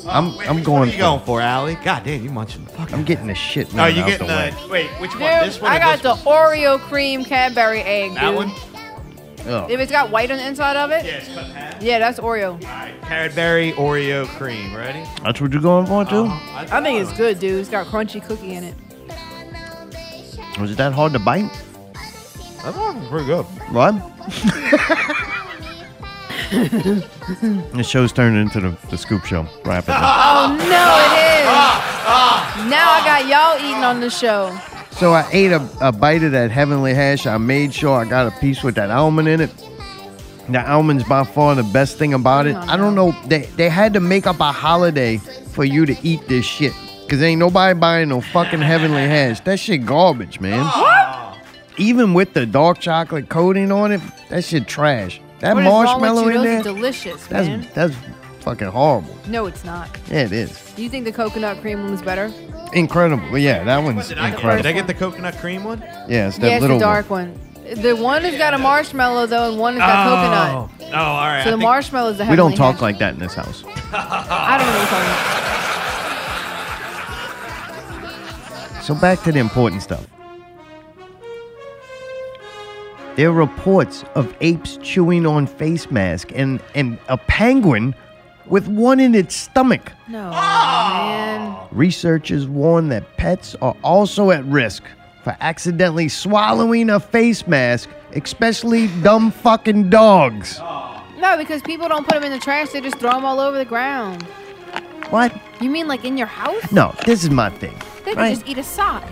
I'm 0.08 0.38
I'm 0.38 0.56
What 0.56 0.64
going 0.64 0.82
are 0.84 0.86
you 0.86 0.92
for. 0.92 0.98
going 0.98 1.20
for, 1.24 1.40
Allie? 1.42 1.74
God 1.84 2.04
damn, 2.04 2.22
you 2.22 2.30
munching 2.30 2.64
the 2.64 2.70
fuck. 2.70 2.92
I'm 2.94 3.04
getting 3.04 3.26
the 3.26 3.34
shit. 3.34 3.68
Oh, 3.74 3.86
you 3.86 4.02
out 4.02 4.06
getting 4.08 4.26
the 4.26 4.32
way. 4.32 4.54
the 4.62 4.68
wait? 4.68 4.86
Which 5.00 5.10
one? 5.18 5.20
Dude, 5.20 5.48
this 5.48 5.60
one? 5.60 5.70
I 5.72 5.78
got 5.78 6.00
this 6.02 6.22
the 6.22 6.24
one? 6.24 6.36
Oreo 6.56 6.78
cream 6.78 7.24
Cadbury 7.24 7.80
egg, 7.82 8.10
dude. 8.12 8.18
That 8.18 8.34
one? 8.34 8.50
Ugh. 9.46 9.70
If 9.70 9.80
it's 9.80 9.90
got 9.92 10.10
white 10.10 10.30
on 10.30 10.38
the 10.38 10.46
inside 10.46 10.76
of 10.76 10.90
it, 10.90 11.04
Yeah, 11.04 11.12
it's 11.12 11.28
cut 11.28 11.44
half. 11.46 11.82
yeah, 11.82 11.98
that's 11.98 12.18
Oreo. 12.18 12.54
Alright, 12.64 13.00
Cadbury 13.02 13.72
Oreo 13.72 14.26
cream. 14.26 14.74
Ready? 14.74 15.04
That's 15.22 15.40
what 15.40 15.52
you're 15.52 15.62
going 15.62 15.86
for 15.86 16.04
too. 16.04 16.24
Uh-huh. 16.24 16.66
I 16.70 16.82
think 16.82 17.00
it's 17.00 17.12
good, 17.16 17.38
dude. 17.38 17.60
It's 17.60 17.68
got 17.70 17.86
crunchy 17.86 18.24
cookie 18.26 18.54
in 18.54 18.64
it. 18.64 18.74
Was 20.60 20.70
it 20.72 20.76
that 20.78 20.92
hard 20.92 21.12
to 21.12 21.18
bite? 21.18 21.50
That's 22.64 22.76
actually 22.76 23.08
pretty 23.08 23.26
good. 23.26 23.44
What? 23.72 23.94
the 26.50 27.82
show's 27.86 28.12
turning 28.12 28.40
into 28.42 28.60
the, 28.60 28.76
the 28.90 28.98
scoop 28.98 29.24
show 29.24 29.42
rapidly. 29.64 29.94
Oh 29.96 30.56
no, 30.58 30.64
it 30.64 31.12
is. 31.22 31.46
Now 32.70 32.90
I 32.90 33.02
got 33.04 33.26
y'all 33.28 33.58
eating 33.64 33.84
on 33.84 34.00
the 34.00 34.10
show. 34.10 34.56
So 34.98 35.12
I 35.12 35.28
ate 35.30 35.52
a, 35.52 35.68
a 35.80 35.92
bite 35.92 36.24
of 36.24 36.32
that 36.32 36.50
heavenly 36.50 36.92
hash. 36.92 37.26
I 37.26 37.38
made 37.38 37.72
sure 37.72 37.96
I 37.96 38.04
got 38.04 38.26
a 38.26 38.40
piece 38.40 38.64
with 38.64 38.74
that 38.74 38.90
almond 38.90 39.28
in 39.28 39.40
it. 39.40 39.50
The 40.48 40.68
almond's 40.68 41.04
by 41.04 41.22
far 41.24 41.54
the 41.54 41.62
best 41.62 41.98
thing 41.98 42.14
about 42.14 42.46
it. 42.46 42.56
I 42.56 42.76
don't 42.76 42.96
know. 42.96 43.12
They, 43.26 43.42
they 43.42 43.68
had 43.68 43.92
to 43.94 44.00
make 44.00 44.26
up 44.26 44.40
a 44.40 44.50
holiday 44.50 45.18
for 45.18 45.64
you 45.64 45.86
to 45.86 45.96
eat 46.02 46.26
this 46.26 46.44
shit. 46.44 46.72
Because 47.04 47.22
ain't 47.22 47.38
nobody 47.38 47.78
buying 47.78 48.08
no 48.08 48.20
fucking 48.20 48.60
heavenly 48.60 49.02
hash. 49.02 49.40
That 49.40 49.60
shit 49.60 49.86
garbage, 49.86 50.40
man. 50.40 50.68
Even 51.76 52.12
with 52.12 52.32
the 52.34 52.44
dark 52.44 52.80
chocolate 52.80 53.28
coating 53.28 53.70
on 53.70 53.92
it, 53.92 54.00
that 54.30 54.42
shit 54.42 54.66
trash. 54.66 55.20
That 55.38 55.54
What 55.54 55.62
is 55.62 55.68
wrong 55.68 56.00
with 56.00 56.10
marshmallow 56.10 56.22
you? 56.22 56.28
in 56.28 56.34
Those 56.34 56.44
there, 56.44 56.62
delicious, 56.74 57.26
that's, 57.28 57.46
man. 57.46 57.68
that's 57.72 57.94
fucking 58.48 58.68
horrible. 58.68 59.14
No, 59.26 59.44
it's 59.46 59.62
not. 59.64 59.90
Yeah, 60.10 60.24
it 60.24 60.32
is. 60.32 60.72
Do 60.74 60.82
you 60.82 60.88
think 60.88 61.04
the 61.04 61.12
coconut 61.12 61.60
cream 61.60 61.82
one 61.82 61.90
was 61.90 62.00
better? 62.00 62.32
Incredible. 62.72 63.36
Yeah, 63.36 63.62
that 63.64 63.82
one's 63.82 64.08
Did 64.08 64.18
I, 64.18 64.30
incredible. 64.30 64.62
did 64.62 64.68
I 64.68 64.72
get 64.72 64.86
the 64.86 64.94
coconut 64.94 65.36
cream 65.36 65.64
one? 65.64 65.80
Yeah, 66.08 66.28
it's 66.28 66.38
that 66.38 66.46
yeah, 66.46 66.54
it's 66.54 66.62
little 66.62 66.78
the 66.78 66.84
dark 66.84 67.10
one. 67.10 67.38
The 67.74 67.94
one 67.94 68.22
has 68.22 68.38
got 68.38 68.54
a 68.54 68.58
marshmallow 68.58 69.26
though, 69.26 69.50
and 69.50 69.58
one 69.60 69.74
has 69.74 69.80
got 69.80 70.06
oh. 70.06 70.70
coconut. 70.70 70.94
Oh, 70.94 70.98
all 70.98 71.26
right. 71.26 71.42
So 71.42 71.48
I 71.48 71.50
the 71.50 71.56
think- 71.58 71.62
marshmallow 71.62 72.10
is 72.10 72.16
the 72.16 72.24
We 72.24 72.36
don't 72.36 72.52
heavenly 72.52 72.56
talk 72.56 72.74
hash. 72.76 72.82
like 72.82 72.98
that 72.98 73.14
in 73.14 73.20
this 73.20 73.34
house. 73.34 73.64
I 73.92 74.56
don't 74.56 74.66
know 74.66 74.72
what 74.72 74.80
you're 74.80 74.92
talking 74.96 75.12
about. 78.72 78.84
So 78.84 78.94
back 78.94 79.22
to 79.24 79.32
the 79.32 79.40
important 79.40 79.82
stuff. 79.82 80.06
There 83.16 83.28
are 83.28 83.32
reports 83.32 84.04
of 84.14 84.34
apes 84.40 84.78
chewing 84.80 85.26
on 85.26 85.46
face 85.46 85.90
masks 85.90 86.32
and, 86.34 86.62
and 86.74 86.98
a 87.08 87.18
penguin 87.18 87.94
with 88.50 88.68
one 88.68 89.00
in 89.00 89.14
its 89.14 89.34
stomach. 89.34 89.92
No, 90.08 90.30
ah! 90.32 91.38
man. 91.38 91.68
Researchers 91.70 92.46
warn 92.46 92.88
that 92.88 93.16
pets 93.16 93.54
are 93.60 93.76
also 93.82 94.30
at 94.30 94.44
risk 94.44 94.82
for 95.22 95.36
accidentally 95.40 96.08
swallowing 96.08 96.90
a 96.90 97.00
face 97.00 97.46
mask, 97.46 97.90
especially 98.12 98.88
dumb 99.02 99.30
fucking 99.30 99.90
dogs. 99.90 100.58
No, 101.18 101.36
because 101.36 101.62
people 101.62 101.88
don't 101.88 102.06
put 102.06 102.14
them 102.14 102.24
in 102.24 102.32
the 102.32 102.38
trash; 102.38 102.70
they 102.70 102.80
just 102.80 102.98
throw 102.98 103.12
them 103.12 103.24
all 103.24 103.40
over 103.40 103.58
the 103.58 103.64
ground. 103.64 104.22
What? 105.10 105.34
You 105.60 105.70
mean 105.70 105.88
like 105.88 106.04
in 106.04 106.16
your 106.16 106.26
house? 106.26 106.70
No, 106.70 106.94
this 107.06 107.24
is 107.24 107.30
my 107.30 107.50
thing. 107.50 107.76
They 108.04 108.12
could 108.12 108.18
right? 108.18 108.34
just 108.34 108.46
eat 108.46 108.58
a 108.58 108.62
sock. 108.62 109.04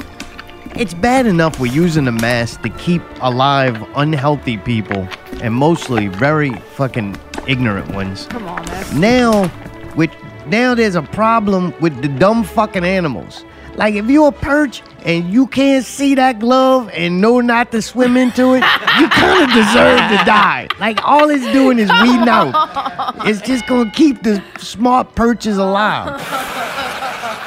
It's 0.78 0.92
bad 0.92 1.24
enough 1.24 1.58
we're 1.58 1.72
using 1.72 2.06
a 2.06 2.12
mask 2.12 2.60
to 2.60 2.68
keep 2.68 3.00
alive 3.22 3.82
unhealthy 3.96 4.58
people 4.58 5.08
and 5.40 5.54
mostly 5.54 6.08
very 6.08 6.52
fucking 6.52 7.16
ignorant 7.48 7.94
ones. 7.94 8.26
Come 8.26 8.46
on, 8.46 8.62
man. 8.66 9.00
Now, 9.00 9.50
with 9.96 10.10
now 10.46 10.74
there's 10.74 10.94
a 10.94 11.00
problem 11.00 11.72
with 11.80 12.02
the 12.02 12.08
dumb 12.08 12.44
fucking 12.44 12.84
animals. 12.84 13.42
Like 13.76 13.94
if 13.94 14.10
you're 14.10 14.28
a 14.28 14.32
perch 14.32 14.82
and 15.06 15.32
you 15.32 15.46
can't 15.46 15.82
see 15.82 16.14
that 16.14 16.40
glove 16.40 16.90
and 16.92 17.22
know 17.22 17.40
not 17.40 17.72
to 17.72 17.80
swim 17.80 18.18
into 18.18 18.52
it, 18.52 18.62
you 18.98 19.08
kind 19.08 19.44
of 19.44 19.48
deserve 19.54 19.98
to 20.10 20.24
die. 20.26 20.68
Like 20.78 21.02
all 21.02 21.30
it's 21.30 21.50
doing 21.52 21.78
is 21.78 21.90
weeding 22.02 22.28
out. 22.28 23.26
It's 23.26 23.40
just 23.40 23.66
gonna 23.66 23.90
keep 23.92 24.22
the 24.22 24.44
smart 24.58 25.14
perches 25.14 25.56
alive. 25.56 26.20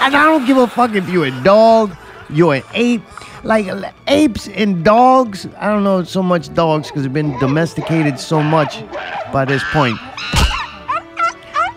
And 0.01 0.15
I 0.15 0.25
don't 0.25 0.47
give 0.47 0.57
a 0.57 0.67
fuck 0.67 0.95
if 0.95 1.07
you're 1.09 1.27
a 1.27 1.43
dog, 1.43 1.95
you're 2.29 2.55
an 2.55 2.63
ape. 2.73 3.03
Like 3.43 3.67
apes 4.07 4.49
and 4.49 4.83
dogs, 4.83 5.47
I 5.57 5.67
don't 5.67 5.85
know 5.85 6.03
so 6.03 6.21
much 6.21 6.53
dogs 6.53 6.87
because 6.87 7.03
they've 7.03 7.13
been 7.13 7.39
domesticated 7.39 8.19
so 8.19 8.43
much 8.43 8.83
by 9.31 9.45
this 9.45 9.63
point. 9.71 9.97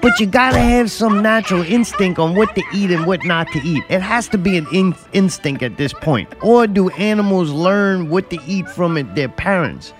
But 0.02 0.18
you 0.18 0.26
gotta 0.26 0.58
have 0.58 0.90
some 0.90 1.22
natural 1.22 1.62
instinct 1.62 2.18
on 2.18 2.34
what 2.34 2.52
to 2.56 2.62
eat 2.74 2.90
and 2.90 3.06
what 3.06 3.24
not 3.24 3.46
to 3.52 3.60
eat. 3.60 3.84
It 3.88 4.02
has 4.02 4.26
to 4.30 4.38
be 4.38 4.56
an 4.58 4.66
in- 4.72 4.96
instinct 5.12 5.62
at 5.62 5.76
this 5.76 5.92
point. 5.92 6.28
Or 6.42 6.66
do 6.66 6.90
animals 6.90 7.52
learn 7.52 8.08
what 8.10 8.28
to 8.30 8.38
eat 8.44 8.68
from 8.68 8.96
it, 8.96 9.14
their 9.14 9.28
parents? 9.28 9.92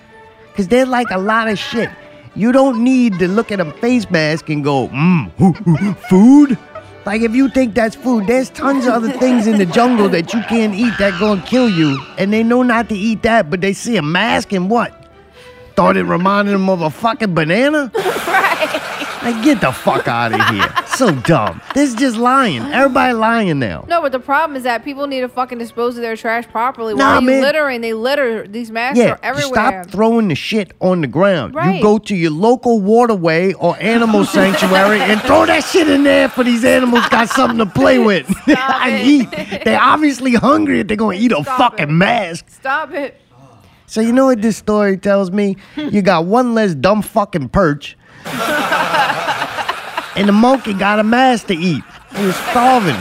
Because 0.51 0.67
they're 0.67 0.85
like 0.85 1.09
a 1.11 1.17
lot 1.17 1.47
of 1.47 1.57
shit. 1.57 1.89
You 2.35 2.51
don't 2.51 2.83
need 2.83 3.17
to 3.19 3.29
look 3.29 3.49
at 3.49 3.61
a 3.61 3.71
face 3.73 4.09
mask 4.09 4.49
and 4.49 4.61
go, 4.61 4.89
mmm, 4.89 5.97
food? 6.09 6.57
Like 7.05 7.21
if 7.21 7.35
you 7.35 7.49
think 7.49 7.75
that's 7.75 7.95
food, 7.95 8.27
there's 8.27 8.49
tons 8.49 8.85
of 8.85 8.93
other 8.93 9.11
things 9.11 9.45
in 9.45 9.57
the 9.57 9.65
jungle 9.65 10.07
that 10.09 10.33
you 10.33 10.41
can't 10.43 10.73
eat 10.73 10.93
that 10.99 11.19
gonna 11.19 11.41
kill 11.41 11.69
you. 11.69 11.99
And 12.17 12.31
they 12.31 12.43
know 12.43 12.63
not 12.63 12.87
to 12.89 12.95
eat 12.95 13.23
that, 13.23 13.49
but 13.49 13.59
they 13.59 13.73
see 13.73 13.97
a 13.97 14.01
mask 14.01 14.53
and 14.53 14.69
what? 14.69 14.99
Thought 15.75 15.97
it 15.97 16.03
reminded 16.03 16.53
them 16.53 16.69
of 16.69 16.81
a 16.81 16.89
fucking 16.89 17.33
banana? 17.33 17.91
Like, 19.23 19.43
get 19.43 19.61
the 19.61 19.71
fuck 19.71 20.07
out 20.07 20.33
of 20.33 20.41
here. 20.49 20.69
So 20.97 21.11
dumb. 21.11 21.61
This 21.73 21.89
is 21.91 21.95
just 21.95 22.17
lying. 22.17 22.61
Everybody 22.61 23.13
lying 23.13 23.57
now. 23.59 23.85
No, 23.87 24.01
but 24.01 24.11
the 24.11 24.19
problem 24.19 24.55
is 24.57 24.63
that 24.63 24.83
people 24.83 25.07
need 25.07 25.21
to 25.21 25.29
fucking 25.29 25.57
dispose 25.57 25.95
of 25.95 26.01
their 26.01 26.15
trash 26.17 26.45
properly. 26.47 26.93
Nah, 26.93 27.03
Why 27.03 27.11
are 27.17 27.21
you 27.21 27.27
man. 27.27 27.41
littering? 27.41 27.81
They 27.81 27.93
litter. 27.93 28.47
These 28.47 28.69
masks 28.71 28.99
Yeah, 28.99 29.11
are 29.13 29.19
everywhere. 29.23 29.53
stop 29.83 29.87
throwing 29.91 30.27
the 30.27 30.35
shit 30.35 30.73
on 30.81 31.01
the 31.01 31.07
ground. 31.07 31.55
Right. 31.55 31.77
You 31.77 31.81
go 31.81 31.97
to 31.99 32.15
your 32.15 32.31
local 32.31 32.81
waterway 32.81 33.53
or 33.53 33.77
animal 33.79 34.25
sanctuary 34.37 34.99
and 34.99 35.21
throw 35.21 35.45
that 35.45 35.63
shit 35.63 35.87
in 35.89 36.03
there 36.03 36.27
for 36.29 36.43
these 36.43 36.65
animals 36.65 37.07
got 37.09 37.29
something 37.29 37.59
to 37.59 37.65
play 37.65 37.99
with 37.99 38.27
it. 38.47 39.05
eat. 39.05 39.63
They're 39.63 39.79
obviously 39.81 40.33
hungry 40.35 40.81
if 40.81 40.87
they're 40.87 40.97
gonna 40.97 41.17
eat 41.17 41.31
a 41.31 41.41
Stop 41.43 41.57
fucking 41.57 41.89
it. 41.89 41.93
mask. 41.93 42.49
Stop 42.49 42.91
it. 42.91 43.19
So 43.85 44.01
you 44.01 44.11
know 44.11 44.25
what 44.25 44.41
this 44.41 44.57
story 44.57 44.97
tells 44.97 45.31
me? 45.31 45.55
You 45.77 46.01
got 46.01 46.25
one 46.25 46.53
less 46.55 46.73
dumb 46.75 47.01
fucking 47.03 47.49
perch. 47.49 47.95
and 50.15 50.27
the 50.27 50.33
monkey 50.33 50.73
got 50.73 50.99
a 50.99 51.03
mask 51.03 51.47
to 51.47 51.55
eat. 51.55 51.83
He 52.15 52.25
was 52.25 52.35
starving. 52.35 52.99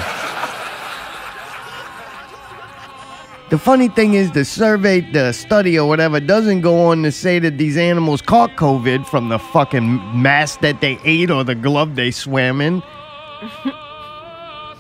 The 3.51 3.59
funny 3.59 3.89
thing 3.89 4.15
is, 4.15 4.33
the 4.33 4.47
survey, 4.47 5.03
the 5.03 5.33
study 5.33 5.79
or 5.79 5.87
whatever, 5.87 6.21
doesn't 6.21 6.63
go 6.63 6.87
on 6.87 7.03
to 7.03 7.13
say 7.13 7.39
that 7.39 7.59
these 7.59 7.77
animals 7.77 8.23
caught 8.23 8.57
COVID 8.57 9.07
from 9.07 9.29
the 9.29 9.39
fucking 9.39 10.23
mask 10.23 10.61
that 10.61 10.81
they 10.81 10.99
ate 11.05 11.31
or 11.31 11.45
the 11.45 11.55
glove 11.55 11.95
they 11.95 12.11
swam 12.11 12.63
in. 12.63 12.83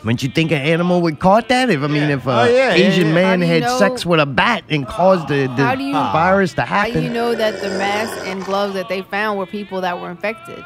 Wouldn't 0.05 0.23
you 0.23 0.29
think 0.31 0.51
an 0.51 0.61
animal 0.63 1.01
would 1.03 1.21
caught 1.21 1.49
that? 1.49 1.71
If 1.71 1.83
I 1.83 1.87
mean, 1.87 2.05
if 2.11 2.27
an 2.27 2.33
Oh, 2.39 2.45
yeah, 2.45 2.75
yeah, 2.75 2.87
Asian 2.89 3.09
yeah. 3.09 3.15
man 3.15 3.25
How 3.41 3.47
do 3.47 3.47
you 3.47 3.53
had 3.53 3.63
know- 3.63 3.79
sex 3.79 4.05
with 4.05 4.19
a 4.21 4.27
bat 4.27 4.65
and 4.69 4.87
caused 4.87 5.29
the, 5.29 5.47
the 5.57 5.63
How 5.65 5.75
do 5.77 5.85
you- 5.85 5.95
ah. 5.97 6.13
virus 6.13 6.55
to 6.55 6.63
happen, 6.63 6.93
How 6.95 6.99
do 7.01 7.05
you 7.05 7.11
know 7.13 7.35
that 7.35 7.61
the 7.61 7.69
masks 7.71 8.21
and 8.27 8.45
gloves 8.45 8.75
that 8.75 8.89
they 8.89 9.03
found 9.03 9.39
were 9.39 9.47
people 9.47 9.81
that 9.81 10.01
were 10.01 10.11
infected? 10.11 10.63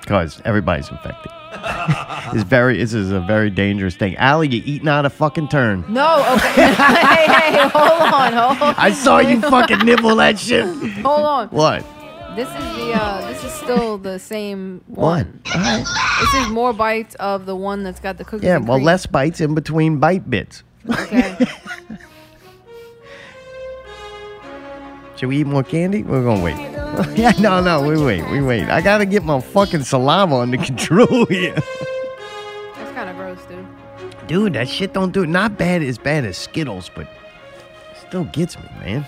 because 0.00 0.42
everybody's 0.44 0.90
infected. 0.90 1.32
it's 2.34 2.42
very, 2.42 2.76
this 2.76 2.92
is 2.92 3.10
a 3.10 3.20
very 3.20 3.48
dangerous 3.48 3.96
thing. 3.96 4.14
Allie, 4.16 4.48
you 4.48 4.62
eating 4.66 4.88
out 4.88 5.06
of 5.06 5.12
fucking 5.14 5.48
turn. 5.48 5.82
No, 5.88 6.18
okay. 6.34 6.74
hey, 6.74 7.26
hey, 7.26 7.68
hold 7.68 8.02
on, 8.12 8.32
hold 8.32 8.62
on. 8.62 8.74
I 8.76 8.90
saw 8.92 9.18
you 9.20 9.40
fucking 9.40 9.78
nibble 9.78 10.16
that 10.16 10.38
shit. 10.38 10.64
Hold 10.66 11.24
on. 11.24 11.48
What? 11.48 11.84
This 12.34 12.48
is 12.48 12.76
the 12.76 12.92
uh 12.94 13.28
this 13.28 13.44
is 13.44 13.52
still 13.52 13.96
the 13.98 14.18
same 14.18 14.80
one. 14.86 15.40
All 15.54 15.60
right. 15.60 15.84
This 16.20 16.34
is 16.42 16.48
more 16.48 16.72
bites 16.72 17.14
of 17.16 17.46
the 17.46 17.54
one 17.54 17.84
that's 17.84 18.00
got 18.00 18.18
the 18.18 18.24
cookies. 18.24 18.44
Yeah, 18.44 18.56
and 18.56 18.66
well, 18.66 18.78
cream. 18.78 18.86
less 18.86 19.06
bites 19.06 19.40
in 19.40 19.54
between 19.54 19.98
bite 19.98 20.28
bits. 20.28 20.64
Okay. 20.90 21.36
Should 25.16 25.28
we 25.28 25.38
eat 25.38 25.46
more 25.46 25.62
candy? 25.62 26.02
We're 26.02 26.24
gonna 26.24 26.42
wait. 26.42 26.56
yeah, 27.16 27.32
no, 27.38 27.60
no, 27.60 27.82
we 27.86 27.96
wait, 28.02 28.28
we 28.30 28.40
wait. 28.42 28.64
I 28.64 28.80
gotta 28.80 29.06
get 29.06 29.22
my 29.22 29.40
fucking 29.40 29.82
saliva 29.84 30.34
under 30.36 30.56
control 30.64 31.26
here. 31.26 31.54
That's 31.54 32.92
kind 32.94 33.08
of 33.08 33.16
gross, 33.16 33.38
dude. 33.46 33.66
Dude, 34.26 34.52
that 34.54 34.68
shit 34.68 34.92
don't 34.92 35.12
do 35.12 35.22
it. 35.22 35.28
Not 35.28 35.56
bad 35.56 35.82
as 35.82 35.98
bad 35.98 36.24
as 36.24 36.36
Skittles, 36.36 36.90
but 36.94 37.06
still 38.08 38.24
gets 38.24 38.58
me, 38.58 38.64
man. 38.80 39.06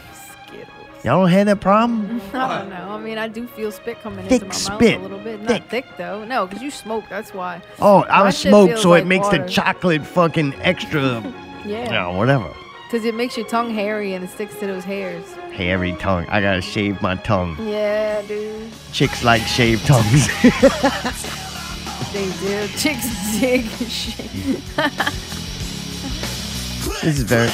Y'all 1.07 1.21
don't 1.23 1.31
have 1.31 1.47
that 1.47 1.61
problem? 1.61 2.21
I 2.35 2.59
don't 2.59 2.69
know. 2.69 2.89
I 2.91 2.99
mean, 2.99 3.17
I 3.17 3.29
do 3.29 3.47
feel 3.47 3.71
spit 3.71 4.03
coming 4.03 4.27
Thick 4.27 4.43
into 4.43 4.47
my 4.49 4.77
spit. 4.77 5.01
mouth 5.01 5.01
a 5.01 5.15
little 5.15 5.19
bit. 5.25 5.39
Thick. 5.47 5.49
Not 5.63 5.71
thick 5.71 5.85
though. 5.97 6.25
No, 6.25 6.49
because 6.49 6.61
you 6.65 6.73
smoke. 6.73 7.05
That's 7.09 7.33
why. 7.33 7.63
Oh, 7.81 8.05
I 8.11 8.31
smoke, 8.31 8.77
so 8.77 8.91
like 8.91 9.05
it 9.05 9.07
makes 9.07 9.27
water. 9.27 9.45
the 9.45 9.49
chocolate 9.49 10.05
fucking 10.05 10.55
extra, 10.63 11.23
Yeah. 11.65 11.89
no, 11.93 12.11
whatever. 12.19 12.53
Because 12.91 13.05
it 13.07 13.15
makes 13.15 13.37
your 13.37 13.47
tongue 13.47 13.71
hairy 13.73 14.15
and 14.15 14.25
it 14.25 14.31
sticks 14.31 14.57
to 14.59 14.67
those 14.67 14.83
hairs. 14.83 15.25
Hairy 15.53 15.93
tongue. 15.93 16.27
I 16.29 16.41
gotta 16.41 16.61
shave 16.61 17.01
my 17.01 17.15
tongue. 17.15 17.57
Yeah, 17.69 18.23
dude. 18.23 18.69
Chicks 18.93 19.23
like 19.23 19.43
shaved 19.43 19.87
tongues. 19.87 20.29
They 22.13 22.31
do. 22.41 22.67
Chicks 22.79 23.07
dig 23.41 23.65
shit. 23.67 24.31
this 27.03 27.19
is 27.19 27.23
very. 27.25 27.51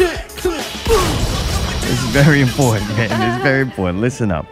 Is 0.00 1.98
very 2.12 2.40
important, 2.40 2.88
man. 2.96 3.10
It's 3.34 3.42
very 3.42 3.62
important. 3.62 4.00
Listen 4.00 4.30
up. 4.30 4.46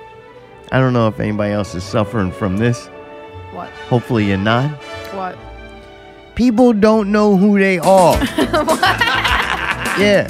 I 0.73 0.79
don't 0.81 0.93
know 0.93 1.07
if 1.09 1.21
anybody 1.21 1.53
else 1.53 1.75
is 1.75 1.85
suffering 1.85 2.33
from 2.33 2.57
this. 2.57 2.87
What? 3.53 3.69
Hopefully 3.89 4.25
you're 4.27 4.39
not. 4.39 4.71
What? 5.15 5.39
People 6.35 6.73
don't 6.73 7.13
know 7.13 7.37
who 7.37 7.59
they 7.59 7.79
are. 7.79 8.15
yeah. 9.99 10.27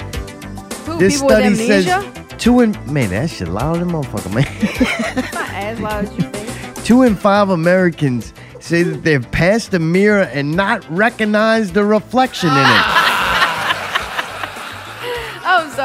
Who, 0.85 0.99
This 0.99 1.15
people 1.23 1.29
with 1.29 1.39
study 1.39 1.55
says 1.55 1.87
amnesia? 1.87 2.37
two 2.39 2.61
in 2.61 2.73
man, 2.93 3.11
that 3.11 3.31
shit 3.31 3.49
loud 3.49 3.79
as 3.79 3.87
motherfucker, 3.89 4.33
man. 4.35 4.45
Not 5.33 5.51
as 5.55 5.81
loud 5.81 6.05
as 6.05 6.13
you 6.19 6.31
think. 6.31 6.85
two 6.85 7.03
in 7.03 7.17
five 7.17 7.49
Americans 7.49 8.33
say 8.61 8.83
that 8.83 9.03
they've 9.03 9.29
passed 9.33 9.73
a 9.75 9.79
mirror 9.79 10.23
and 10.33 10.55
not 10.57 10.85
recognized 10.91 11.73
the 11.75 11.85
reflection 11.85 12.51
in 12.51 12.57
it. 12.57 13.06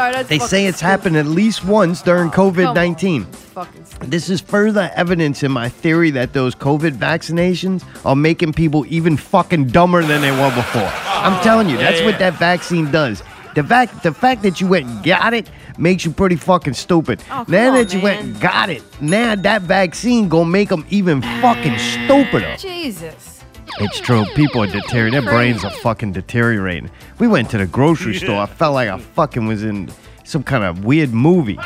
I'm 0.02 0.14
sorry. 0.14 0.24
That's 0.24 0.30
They 0.30 0.40
say 0.40 0.66
it's 0.66 0.78
stupid. 0.78 0.90
happened 0.90 1.18
at 1.18 1.26
least 1.26 1.64
once 1.66 2.02
during 2.02 2.30
COVID 2.32 2.64
Come 2.66 2.76
19. 2.76 3.22
on. 3.24 3.28
It's 3.30 3.40
fucking 3.44 3.86
stupid. 3.86 4.12
This 4.12 4.30
is 4.30 4.42
further 4.42 4.92
evidence 4.96 5.44
in 5.44 5.52
my 5.52 5.70
theory 5.70 6.12
that 6.12 6.34
those 6.34 6.56
COVID 6.56 6.92
vaccinations 6.98 7.84
are 8.06 8.16
making 8.16 8.54
people 8.54 8.86
even 8.90 9.18
fucking 9.18 9.68
dumber 9.68 10.04
than 10.04 10.22
they 10.22 10.32
were 10.32 10.54
before. 10.56 10.90
I'm 11.08 11.42
telling 11.44 11.70
you, 11.70 11.78
that's 11.78 12.02
what 12.02 12.18
that 12.20 12.34
vaccine 12.36 12.92
does. 12.92 13.22
The 13.54 13.64
fact, 13.64 14.02
the 14.04 14.14
fact 14.14 14.44
that 14.44 14.62
you 14.62 14.68
went 14.68 14.88
and 14.88 15.04
got 15.04 15.34
it 15.34 15.50
makes 15.78 16.06
you 16.06 16.12
pretty 16.12 16.38
fucking 16.38 16.74
stupid. 16.74 17.22
Oh, 17.30 17.44
now 17.50 17.68
on, 17.70 17.74
that 17.76 17.94
you 17.94 18.00
went 18.02 18.22
and 18.24 18.40
got 18.40 18.70
it, 18.70 18.82
now 19.02 19.36
that 19.36 19.64
vaccine 19.64 20.30
gonna 20.30 20.50
make 20.50 20.70
them 20.70 20.86
even 20.90 21.22
fucking 21.22 21.78
stupider. 21.78 22.56
Jesus. 22.58 23.41
It's 23.80 24.00
true. 24.00 24.26
People 24.36 24.62
are 24.64 24.68
deteriorating. 24.68 25.24
Their 25.24 25.32
brains 25.34 25.64
are 25.64 25.72
fucking 25.72 26.12
deteriorating. 26.14 26.90
We 27.20 27.28
went 27.28 27.50
to 27.52 27.58
the 27.58 27.66
grocery 27.68 28.16
store. 28.16 28.42
I 28.42 28.46
felt 28.46 28.74
like 28.74 28.90
I 28.90 28.98
fucking 29.00 29.48
was 29.48 29.64
in 29.64 29.90
some 30.24 30.44
kind 30.44 30.64
of 30.64 30.86
weird 30.86 31.14
movie. 31.14 31.54
we 31.58 31.60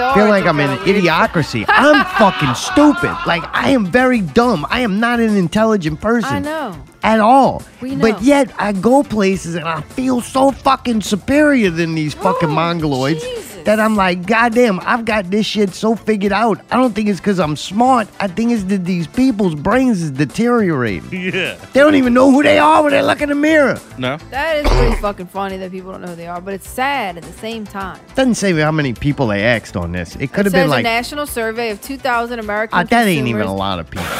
all 0.00 0.14
feel 0.14 0.28
like 0.28 0.46
I'm 0.46 0.58
in 0.58 0.70
idiocracy. 0.80 1.64
I'm 1.68 2.04
fucking 2.16 2.54
stupid. 2.54 3.16
Like 3.26 3.42
I 3.52 3.70
am 3.70 3.86
very 3.86 4.20
dumb. 4.20 4.66
I 4.70 4.80
am 4.80 4.98
not 5.00 5.20
an 5.20 5.36
intelligent 5.36 6.00
person 6.00 6.34
I 6.34 6.38
know. 6.40 6.82
at 7.02 7.20
all. 7.20 7.62
We 7.80 7.94
know. 7.94 8.10
But 8.10 8.22
yet 8.22 8.52
I 8.58 8.72
go 8.72 9.02
places 9.02 9.54
and 9.54 9.64
I 9.68 9.80
feel 9.82 10.20
so 10.20 10.50
fucking 10.50 11.02
superior 11.02 11.70
than 11.70 11.94
these 11.94 12.14
fucking 12.14 12.48
Oh, 12.50 12.54
mongoloids 12.54 13.20
Jesus. 13.20 13.51
That 13.64 13.80
I'm 13.80 13.96
like, 13.96 14.26
goddamn, 14.26 14.80
I've 14.82 15.04
got 15.04 15.30
this 15.30 15.46
shit 15.46 15.70
so 15.70 15.94
figured 15.94 16.32
out. 16.32 16.60
I 16.70 16.76
don't 16.76 16.94
think 16.94 17.08
it's 17.08 17.20
because 17.20 17.38
I'm 17.38 17.56
smart. 17.56 18.08
I 18.20 18.28
think 18.28 18.52
it's 18.52 18.64
that 18.64 18.84
these 18.84 19.06
people's 19.06 19.54
brains 19.54 20.02
is 20.02 20.10
deteriorating. 20.10 21.10
Yeah. 21.32 21.54
They 21.72 21.80
don't 21.80 21.94
even 21.94 22.14
know 22.14 22.32
who 22.32 22.42
they 22.42 22.58
are 22.58 22.82
when 22.82 22.92
they 22.92 23.00
look 23.00 23.20
in 23.20 23.28
the 23.28 23.34
mirror. 23.34 23.80
No. 23.96 24.16
That 24.30 24.56
is 24.56 24.68
pretty 24.68 24.96
fucking 24.96 25.28
funny 25.28 25.56
that 25.58 25.70
people 25.70 25.92
don't 25.92 26.02
know 26.02 26.08
who 26.08 26.16
they 26.16 26.26
are, 26.26 26.40
but 26.40 26.54
it's 26.54 26.68
sad 26.68 27.16
at 27.16 27.22
the 27.22 27.32
same 27.34 27.64
time. 27.64 28.00
Doesn't 28.16 28.34
say 28.34 28.52
how 28.60 28.72
many 28.72 28.92
people 28.92 29.28
they 29.28 29.44
asked 29.44 29.76
on 29.76 29.92
this. 29.92 30.16
It 30.16 30.32
could 30.32 30.44
have 30.44 30.52
been 30.52 30.62
says 30.62 30.68
a 30.68 30.70
like, 30.70 30.82
national 30.82 31.26
survey 31.26 31.70
of 31.70 31.80
2,000 31.80 32.40
American 32.40 32.78
ah, 32.78 32.82
that 32.82 33.06
ain't 33.06 33.28
even 33.28 33.46
a 33.46 33.54
lot 33.54 33.78
of 33.78 33.88
people. 33.88 34.04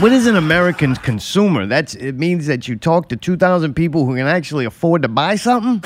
What 0.00 0.12
is 0.12 0.28
an 0.28 0.36
American 0.36 0.94
consumer? 0.94 1.66
That's 1.66 1.96
it 1.96 2.14
means 2.14 2.46
that 2.46 2.68
you 2.68 2.76
talk 2.76 3.08
to 3.08 3.16
2,000 3.16 3.74
people 3.74 4.06
who 4.06 4.14
can 4.14 4.28
actually 4.28 4.64
afford 4.64 5.02
to 5.02 5.08
buy 5.08 5.34
something. 5.34 5.82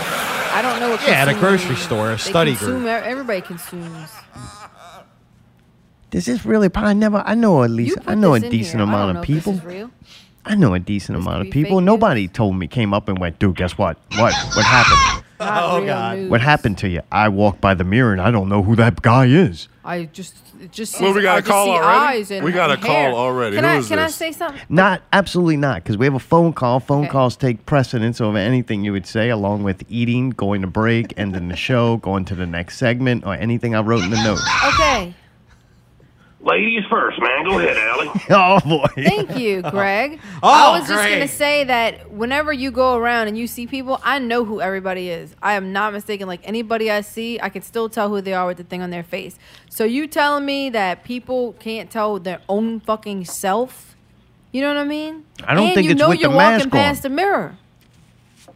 I 0.55 0.62
don't 0.62 0.81
know 0.81 0.91
what. 0.91 1.03
Yeah, 1.03 1.23
at 1.23 1.29
a 1.29 1.35
grocery 1.35 1.77
store, 1.77 2.12
a 2.12 2.19
study 2.19 2.53
consume, 2.55 2.83
group. 2.83 2.87
Everybody 2.88 3.41
consumes. 3.41 4.11
This 6.11 6.29
is 6.29 6.45
really 6.45 6.68
probably 6.68 6.95
never. 6.95 7.22
I 7.24 7.35
know 7.35 7.62
at 7.62 7.70
least 7.70 7.97
I 8.07 8.14
know 8.14 8.35
a 8.35 8.41
decent 8.41 8.81
here. 8.81 8.83
Amount 8.83 9.16
of 9.16 9.24
people. 9.24 9.61
I 10.45 10.55
know 10.55 10.74
a 10.74 10.79
decent 10.79 11.16
This 11.16 11.26
amount 11.26 11.47
of 11.47 11.53
people. 11.53 11.81
Nobody 11.81 12.22
news. 12.22 12.33
told 12.33 12.57
me 12.57 12.66
came 12.66 12.93
up 12.93 13.09
and 13.09 13.18
went, 13.18 13.39
dude, 13.39 13.57
guess 13.57 13.79
what? 13.79 13.97
What? 14.16 14.35
What 14.55 14.64
happened? 14.64 15.24
Not 15.45 15.62
Oh, 15.82 15.86
God. 15.86 16.18
news. 16.18 16.30
What 16.30 16.40
happened 16.40 16.78
to 16.78 16.88
you? 16.88 17.01
I 17.11 17.28
walked 17.28 17.61
by 17.61 17.74
the 17.74 17.84
mirror 17.84 18.12
and 18.12 18.20
I 18.20 18.30
don't 18.30 18.49
know 18.49 18.62
who 18.62 18.76
that 18.76 19.03
guy 19.03 19.26
is. 19.26 19.68
I 19.84 20.05
just 20.12 20.36
it 20.62 20.70
just 20.70 21.01
Well, 21.01 21.11
sees- 21.11 21.16
we 21.16 21.22
got 21.22 21.36
I 21.36 21.38
a 21.40 21.43
call 21.43 21.64
see 21.66 21.70
already? 21.72 21.99
eyes 22.18 22.30
and- 22.30 22.45
We 22.45 22.53
got 22.53 22.70
a 22.70 22.76
hair. 22.76 23.11
call 23.11 23.18
already. 23.18 23.57
Can 23.57 23.64
Who 23.64 23.70
I 23.70 23.76
is 23.78 23.88
can 23.88 23.99
I 23.99 24.07
say 24.07 24.30
something? 24.30 24.61
Not 24.68 25.03
absolutely 25.12 25.57
not, 25.57 25.82
because 25.82 25.97
we 25.99 26.07
have 26.07 26.14
a 26.14 26.20
phone 26.20 26.53
call. 26.53 26.78
Phone 26.78 27.01
Okay. 27.03 27.11
calls 27.11 27.34
take 27.36 27.66
precedence 27.66 28.20
over 28.20 28.38
anything 28.38 28.84
you 28.84 28.93
would 28.93 29.07
say, 29.07 29.28
along 29.28 29.64
with 29.64 29.82
eating, 29.88 30.30
going 30.30 30.61
to 30.61 30.68
break, 30.68 31.12
ending 31.16 31.49
the 31.49 31.57
show, 31.57 31.97
going 32.03 32.24
to 32.26 32.36
the 32.36 32.47
next 32.47 32.76
segment, 32.78 33.24
or 33.26 33.34
anything 33.34 33.74
I 33.74 33.80
wrote 33.80 34.05
in 34.05 34.11
the 34.11 34.22
notes. 34.22 34.49
Okay. 34.74 35.14
Ladies 36.45 36.82
first, 36.90 37.20
man. 37.22 37.45
Go 37.45 37.59
ahead, 37.61 37.76
Allie. 37.76 38.11
Oh 38.30 38.59
boy. 38.61 38.86
Thank 38.97 39.36
you, 39.38 39.62
Greg. 39.70 40.18
Oh, 40.43 40.49
I 40.49 40.78
was 40.78 40.88
just 40.88 41.01
great. 41.01 41.14
gonna 41.14 41.28
say 41.28 41.62
that 41.64 42.11
whenever 42.11 42.53
you 42.53 42.72
go 42.72 42.97
around 42.97 43.28
and 43.28 43.38
you 43.38 43.47
see 43.47 43.66
people, 43.68 44.01
I 44.03 44.18
know 44.18 44.45
who 44.45 44.61
everybody 44.61 45.09
is. 45.09 45.36
I 45.40 45.55
am 45.55 45.72
not 45.72 45.93
mistaken. 45.93 46.26
Like 46.26 46.40
anybody 46.43 46.90
I 46.90 47.03
see, 47.03 47.38
I 47.40 47.49
can 47.49 47.62
still 47.62 47.88
tell 47.88 48.09
who 48.09 48.20
they 48.20 48.34
are 48.34 48.47
with 48.47 48.57
the 48.57 48.64
thing 48.64 48.82
on 48.82 48.90
their 48.90 49.05
face. 49.05 49.38
So 49.70 49.84
you 49.84 50.09
telling 50.09 50.45
me 50.45 50.68
that 50.70 51.05
people 51.05 51.53
can't 51.61 51.90
tell 51.90 52.18
their 52.18 52.40
own 52.49 52.80
fucking 52.80 53.24
self? 53.26 53.95
You 54.51 54.62
know 54.62 54.68
what 54.68 54.78
I 54.78 54.84
mean? 54.84 55.24
I 55.45 55.55
don't 55.55 55.66
and 55.66 55.74
think 55.74 55.84
you 55.86 55.93
it's 55.93 56.01
know 56.01 56.09
with 56.09 56.18
you're 56.20 56.30
the 56.30 56.36
walking 56.36 56.53
mask 56.57 56.64
on. 56.66 56.70
past 56.72 57.03
the 57.05 57.09
mirror. 57.09 57.57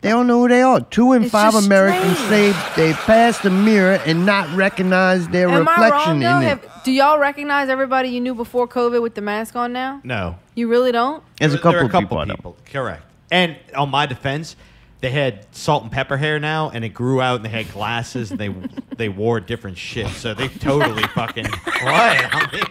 They 0.03 0.11
don't 0.11 0.27
know 0.27 0.43
who 0.43 0.49
they 0.49 0.63
are. 0.63 0.81
Two 0.81 1.13
in 1.15 1.25
It's 1.25 1.33
five 1.33 1.55
Americans 1.55 2.19
strange. 2.19 2.55
say 2.55 2.73
they 2.77 2.93
pass 2.93 3.39
the 3.41 3.51
mirror 3.51 4.01
and 4.07 4.25
not 4.25 4.55
recognize 4.57 5.27
their 5.29 5.49
Am 5.49 5.67
I 5.69 5.73
reflection 5.73 6.11
wrong 6.13 6.21
though? 6.21 6.37
in 6.39 6.43
it. 6.45 6.49
Have, 6.49 6.83
do 6.85 6.93
y'all 6.93 7.19
recognize 7.19 7.69
everybody 7.69 8.11
you 8.11 8.21
knew 8.21 8.35
before 8.35 8.69
COVID 8.69 9.03
with 9.03 9.15
the 9.15 9.21
mask 9.23 9.57
on 9.57 9.73
now? 9.73 10.01
No. 10.05 10.37
You 10.55 10.69
really 10.69 10.93
don't? 10.93 11.23
There's 11.41 11.55
a 11.55 11.57
couple 11.57 11.73
there 11.73 11.81
are 11.81 11.85
of 11.85 11.91
people, 11.93 12.25
people. 12.27 12.57
Correct. 12.67 13.03
And 13.31 13.57
on 13.75 13.91
my 13.91 14.07
defense, 14.07 14.55
they 15.01 15.11
had 15.11 15.47
salt 15.53 15.83
and 15.83 15.91
pepper 15.93 16.17
hair 16.17 16.39
now, 16.39 16.71
and 16.71 16.85
it 16.85 16.91
grew 16.91 17.21
out, 17.21 17.37
and 17.37 17.45
they 17.45 17.49
had 17.51 17.71
glasses, 17.73 18.31
and 18.31 18.39
they 18.41 18.49
they 18.97 19.09
wore 19.09 19.41
different 19.41 19.77
shit. 19.79 20.09
So 20.09 20.33
they 20.35 20.49
totally 20.49 21.03
fucking 21.09 21.47
what? 21.47 21.75
I 21.85 22.49
mean, 22.53 22.63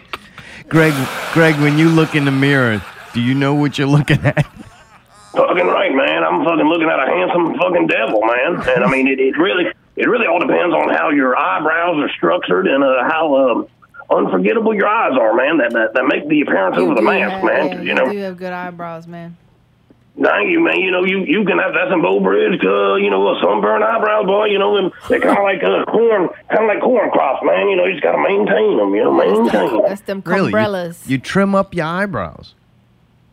Greg, 0.68 0.94
Greg, 1.32 1.54
when 1.60 1.78
you 1.78 1.88
look 1.88 2.14
in 2.14 2.24
the 2.24 2.30
mirror, 2.32 2.82
do 3.12 3.20
you 3.20 3.34
know 3.34 3.54
what 3.54 3.78
you're 3.78 3.86
looking 3.86 4.24
at? 4.24 4.46
Fucking 5.36 5.66
right, 5.66 5.92
man. 5.94 6.24
I'm 6.24 6.44
fucking 6.44 6.66
looking 6.66 6.88
at 6.88 6.98
a 6.98 7.06
handsome 7.12 7.54
fucking 7.58 7.86
devil, 7.88 8.20
man. 8.24 8.66
And 8.74 8.84
I 8.84 8.90
mean, 8.90 9.06
it, 9.06 9.20
it 9.20 9.36
really, 9.36 9.66
it 9.96 10.08
really 10.08 10.26
all 10.26 10.38
depends 10.40 10.74
on 10.74 10.88
how 10.94 11.10
your 11.10 11.36
eyebrows 11.36 11.96
are 12.02 12.10
structured 12.16 12.66
and 12.66 12.82
uh, 12.82 13.04
how 13.04 13.36
um, 13.36 13.68
unforgettable 14.10 14.74
your 14.74 14.88
eyes 14.88 15.12
are, 15.20 15.34
man. 15.34 15.58
That 15.58 15.72
that, 15.72 15.94
that 15.94 16.04
make 16.06 16.28
the 16.28 16.40
appearance 16.40 16.76
over 16.78 16.94
the 16.94 17.02
mask, 17.02 17.32
have, 17.32 17.44
man. 17.44 17.66
yeah, 17.68 17.76
'cause, 17.76 17.84
you 17.84 17.94
know, 17.94 18.10
you 18.10 18.20
have 18.20 18.36
good 18.38 18.52
eyebrows, 18.52 19.06
man. 19.06 19.36
Thank 20.18 20.48
you, 20.48 20.60
man. 20.64 20.80
You 20.80 20.90
know, 20.90 21.04
you 21.04 21.18
you 21.24 21.44
can 21.44 21.58
have 21.58 21.74
that 21.74 21.88
some 21.90 22.00
Bow 22.00 22.20
Bridge, 22.20 22.58
uh, 22.64 22.94
you 22.94 23.10
know, 23.10 23.20
a 23.36 23.38
sunburned 23.42 23.84
eyebrows, 23.84 24.24
boy. 24.24 24.46
You 24.46 24.58
know, 24.58 24.74
them 24.74 24.90
they're 25.10 25.20
kind 25.20 25.36
of 25.36 25.44
like 25.44 25.62
uh, 25.62 25.84
corn, 25.92 26.30
kind 26.48 26.64
of 26.64 26.68
like 26.68 26.80
corn 26.80 27.10
crops, 27.10 27.42
man. 27.44 27.68
You 27.68 27.76
know, 27.76 27.84
you 27.84 27.92
just 27.92 28.02
got 28.02 28.12
to 28.12 28.22
maintain 28.22 28.78
them. 28.78 28.94
You 28.94 29.04
know, 29.04 29.12
maintain 29.12 29.68
them. 29.76 29.82
That's 29.86 30.00
them 30.00 30.22
Really? 30.24 30.38
You, 30.38 30.44
umbrellas. 30.46 31.02
you 31.06 31.18
trim 31.18 31.54
up 31.54 31.74
your 31.74 31.84
eyebrows. 31.84 32.54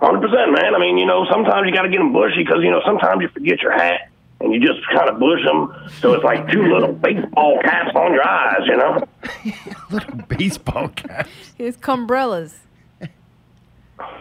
Hundred 0.03 0.19
percent, 0.19 0.51
man. 0.51 0.75
I 0.75 0.79
mean, 0.79 0.97
you 0.97 1.05
know, 1.05 1.25
sometimes 1.31 1.65
you 1.65 1.73
got 1.73 1.83
to 1.83 1.89
get 1.89 1.99
them 1.99 2.11
bushy 2.11 2.43
because 2.43 2.61
you 2.61 2.69
know 2.69 2.81
sometimes 2.85 3.21
you 3.21 3.29
forget 3.29 3.61
your 3.61 3.71
hat 3.71 4.09
and 4.41 4.53
you 4.53 4.59
just 4.59 4.85
kind 4.89 5.09
of 5.09 5.17
bush 5.17 5.41
them, 5.45 5.73
so 6.01 6.13
it's 6.13 6.25
like 6.25 6.51
two 6.51 6.61
little 6.73 6.91
baseball 7.07 7.57
caps 7.63 7.95
on 7.95 8.11
your 8.11 8.27
eyes. 8.27 8.61
You 8.65 8.75
know. 8.75 9.07
Little 9.89 10.17
baseball 10.27 10.89
caps. 10.89 11.29
It's 11.57 11.77
umbrellas. 11.87 12.59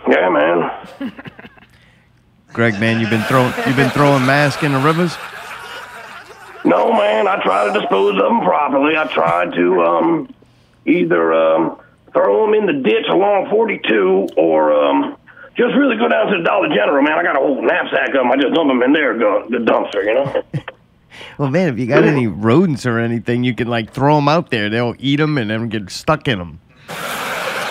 Yeah, 0.09 0.29
man. 0.29 1.13
Greg, 2.53 2.79
man, 2.79 3.01
you've 3.01 3.11
been 3.11 3.23
throwing 3.23 3.53
you've 3.67 3.75
been 3.75 3.91
throwing 3.91 4.25
masks 4.25 4.63
in 4.63 4.73
the 4.73 4.79
rivers. 4.79 5.17
No, 6.65 6.93
man. 6.93 7.27
I 7.27 7.43
try 7.43 7.67
to 7.67 7.81
dispose 7.81 8.15
of 8.15 8.23
them 8.23 8.41
properly. 8.43 8.97
I 8.97 9.07
try 9.09 9.51
to 9.51 9.83
um, 9.83 10.35
either 10.87 11.35
um, 11.35 11.81
throw 12.13 12.47
them 12.47 12.55
in 12.55 12.67
the 12.67 12.89
ditch 12.89 13.07
along 13.09 13.51
42 13.51 14.29
or 14.37 14.73
um, 14.73 15.17
just 15.57 15.75
really 15.77 15.97
go 15.97 16.09
down 16.09 16.27
to 16.33 16.39
the 16.39 16.45
Dollar 16.45 16.69
General, 16.69 17.03
man. 17.03 17.19
I 17.19 17.23
got 17.23 17.37
a 17.37 17.41
whole 17.41 17.63
knapsack 17.63 18.09
of 18.09 18.15
them. 18.15 18.33
I 18.33 18.37
just 18.37 18.55
dump 18.55 18.69
them 18.69 18.83
in 18.83 18.93
there, 18.93 19.17
go, 19.19 19.47
the 19.49 19.59
dumpster, 19.59 20.05
you 20.05 20.15
know. 20.15 20.43
Well, 21.39 21.51
man, 21.51 21.69
if 21.69 21.79
you 21.79 21.87
got 21.87 22.05
any 22.05 22.27
rodents 22.27 22.87
or 22.87 22.99
anything, 22.99 23.45
you 23.45 23.55
can 23.55 23.69
like 23.69 23.93
throw 23.93 24.17
them 24.17 24.29
out 24.29 24.51
there. 24.51 24.71
They'll 24.71 24.97
eat 24.99 25.17
them 25.17 25.37
and 25.39 25.51
then 25.51 25.69
get 25.69 25.91
stuck 25.91 26.27
in 26.27 26.39
them. 26.39 26.61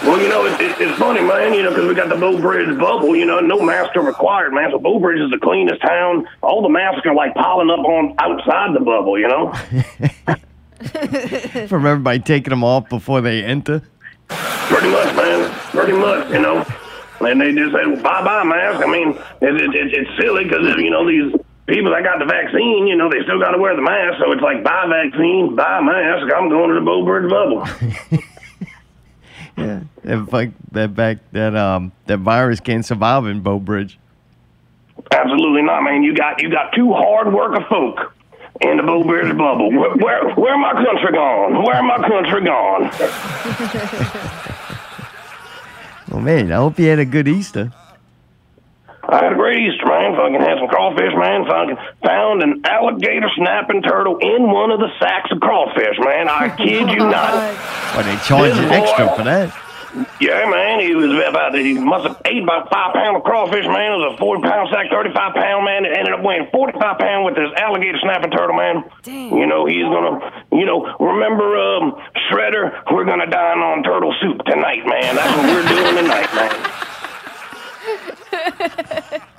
Well, 0.04 0.20
you 0.20 0.30
know, 0.30 0.46
it, 0.46 0.60
it, 0.60 0.82
it's 0.82 0.98
funny, 0.98 1.22
man, 1.22 1.54
you 1.54 1.62
know, 1.62 1.70
because 1.70 1.88
we 1.88 1.94
got 1.94 2.10
the 2.10 2.16
Bow 2.16 2.40
Bridge 2.40 2.76
bubble, 2.80 3.16
you 3.16 3.26
know, 3.26 3.40
no 3.40 3.62
masks 3.62 3.96
are 3.96 4.04
required, 4.04 4.52
man. 4.52 4.72
So 4.72 4.80
Bow 4.80 5.00
Bridge 5.00 5.22
is 5.22 5.30
the 5.30 5.38
cleanest 5.38 5.80
town. 5.82 6.28
All 6.42 6.64
the 6.64 6.70
masks 6.70 7.06
are 7.06 7.14
like 7.14 7.36
piling 7.36 7.70
up 7.70 7.86
on 7.86 8.16
outside 8.18 8.74
the 8.74 8.80
bubble, 8.80 9.20
you 9.20 9.28
know? 9.28 9.54
From 11.68 11.86
everybody 11.86 12.20
taking 12.20 12.50
them 12.50 12.64
off 12.64 12.90
before 12.90 13.22
they 13.22 13.44
enter. 13.44 13.84
Pretty 14.28 14.90
much, 14.90 15.16
man. 15.16 15.52
Pretty 15.70 15.94
much, 15.94 16.32
you 16.32 16.40
know. 16.40 16.66
And 17.26 17.42
they 17.42 17.54
just 17.54 17.74
said, 17.74 17.88
well, 17.88 18.02
bye-bye 18.02 18.44
mask. 18.44 18.84
I 18.84 18.88
mean, 18.92 19.10
it, 19.42 19.56
it, 19.56 19.76
it, 19.76 19.94
it's 19.94 20.22
silly 20.22 20.44
because, 20.44 20.66
you 20.78 20.90
know, 20.90 21.08
these 21.08 21.34
people 21.68 21.92
that 21.92 22.04
got 22.04 22.20
the 22.20 22.26
vaccine, 22.26 22.88
you 22.88 22.96
know, 22.96 23.10
they 23.10 23.22
still 23.24 23.40
got 23.40 23.52
to 23.52 23.58
wear 23.58 23.76
the 23.76 23.82
mask. 23.82 24.20
So 24.20 24.32
it's 24.32 24.42
like, 24.42 24.64
bye 24.64 24.88
vaccine, 24.88 25.56
bye 25.56 25.82
mask. 25.82 26.32
I'm 26.34 26.50
going 26.50 26.70
to 26.70 26.76
the 26.76 26.82
Bow 26.86 27.06
Bridge 27.06 27.30
bubble. 27.30 27.66
Yeah, 29.58 29.82
that 30.04 30.28
fuck 30.30 30.50
that 30.72 30.96
back 30.96 31.18
that 31.34 31.56
um 31.56 31.92
that 32.08 32.20
virus 32.20 32.60
can't 32.60 32.86
survive 32.86 33.26
in 33.26 33.42
Bow 33.42 33.60
Bridge. 33.60 34.00
Absolutely 35.12 35.62
not, 35.62 35.84
man. 35.84 36.04
You 36.04 36.16
got 36.16 36.42
you 36.42 36.50
got 36.50 36.72
two 36.74 36.94
hard 36.94 37.34
worker 37.34 37.64
folk 37.70 38.14
in 38.62 38.78
the 38.78 38.84
Bow 38.84 39.04
Bridge 39.04 39.36
bubble. 39.38 39.72
Where, 39.72 39.96
where 39.98 40.30
where 40.36 40.58
my 40.58 40.74
country 40.74 41.12
gone? 41.12 41.64
Where 41.64 41.84
my 41.84 41.98
country 41.98 42.46
gone? 42.46 44.42
Well, 46.12 46.20
man, 46.22 46.52
I 46.52 46.58
hope 46.58 46.78
you 46.78 46.90
had 46.90 47.00
a 47.00 47.06
good 47.06 47.28
Easter. 47.28 47.72
I 49.04 49.24
had 49.24 49.32
a 49.32 49.36
great 49.36 49.60
Easter, 49.60 49.86
man. 49.88 50.16
Fucking 50.16 50.40
had 50.42 50.58
some 50.60 50.68
crawfish, 50.68 51.14
man. 51.16 51.46
Fucking 51.48 51.78
found 52.04 52.44
an 52.44 52.62
alligator 52.66 53.30
snapping 53.36 53.82
turtle 53.82 54.18
in 54.20 54.52
one 54.52 54.72
of 54.72 54.80
the 54.80 54.90
sacks 55.00 55.32
of 55.32 55.40
crawfish, 55.40 55.98
man. 56.00 56.28
I 56.30 56.50
kid 56.56 56.90
you 56.90 56.98
not. 57.10 57.34
Why 57.96 58.04
they 58.04 58.18
charge 58.24 58.56
you 58.56 58.64
extra 58.70 59.16
for 59.16 59.24
that? 59.24 59.56
Yeah, 60.20 60.48
man. 60.48 60.80
He 60.80 60.96
was 60.96 61.12
about 61.28 61.54
he 61.56 61.74
must 61.76 62.08
have 62.08 62.22
ate 62.26 62.44
about 62.44 62.70
five 62.72 62.94
pound 62.94 63.18
of 63.18 63.24
crawfish, 63.24 63.66
man. 63.66 63.92
It 63.92 63.98
was 64.00 64.14
a 64.16 64.18
forty 64.18 64.42
pound 64.42 64.70
sack, 64.72 64.88
thirty 64.90 65.12
five 65.14 65.36
pound, 65.36 65.66
man. 65.66 65.84
It 65.86 65.92
ended 65.98 66.14
up 66.14 66.24
weighing 66.24 66.48
forty 66.52 66.72
five 66.80 66.98
pound 66.98 67.26
with 67.26 67.36
this 67.36 67.52
alligator 67.60 68.00
snapping 68.00 68.32
turtle, 68.32 68.56
man. 68.56 68.84
Dang. 69.04 69.36
You 69.36 69.46
know 69.46 69.66
he's 69.66 69.84
gonna, 69.84 70.46
you 70.52 70.66
know, 70.66 70.88
remember 71.00 71.58
um, 71.60 72.00
Shredder? 72.30 72.72
We're 72.92 73.06
gonna 73.06 73.28
dine 73.28 73.60
on 73.60 73.84
turtle 73.84 74.16
soup 74.22 74.40
tonight, 74.46 74.86
man. 74.88 75.16
That's 75.16 75.36
what 75.36 75.46
we're 75.52 75.68
doing 75.68 75.96
tonight, 76.08 76.32
man. 76.36 76.56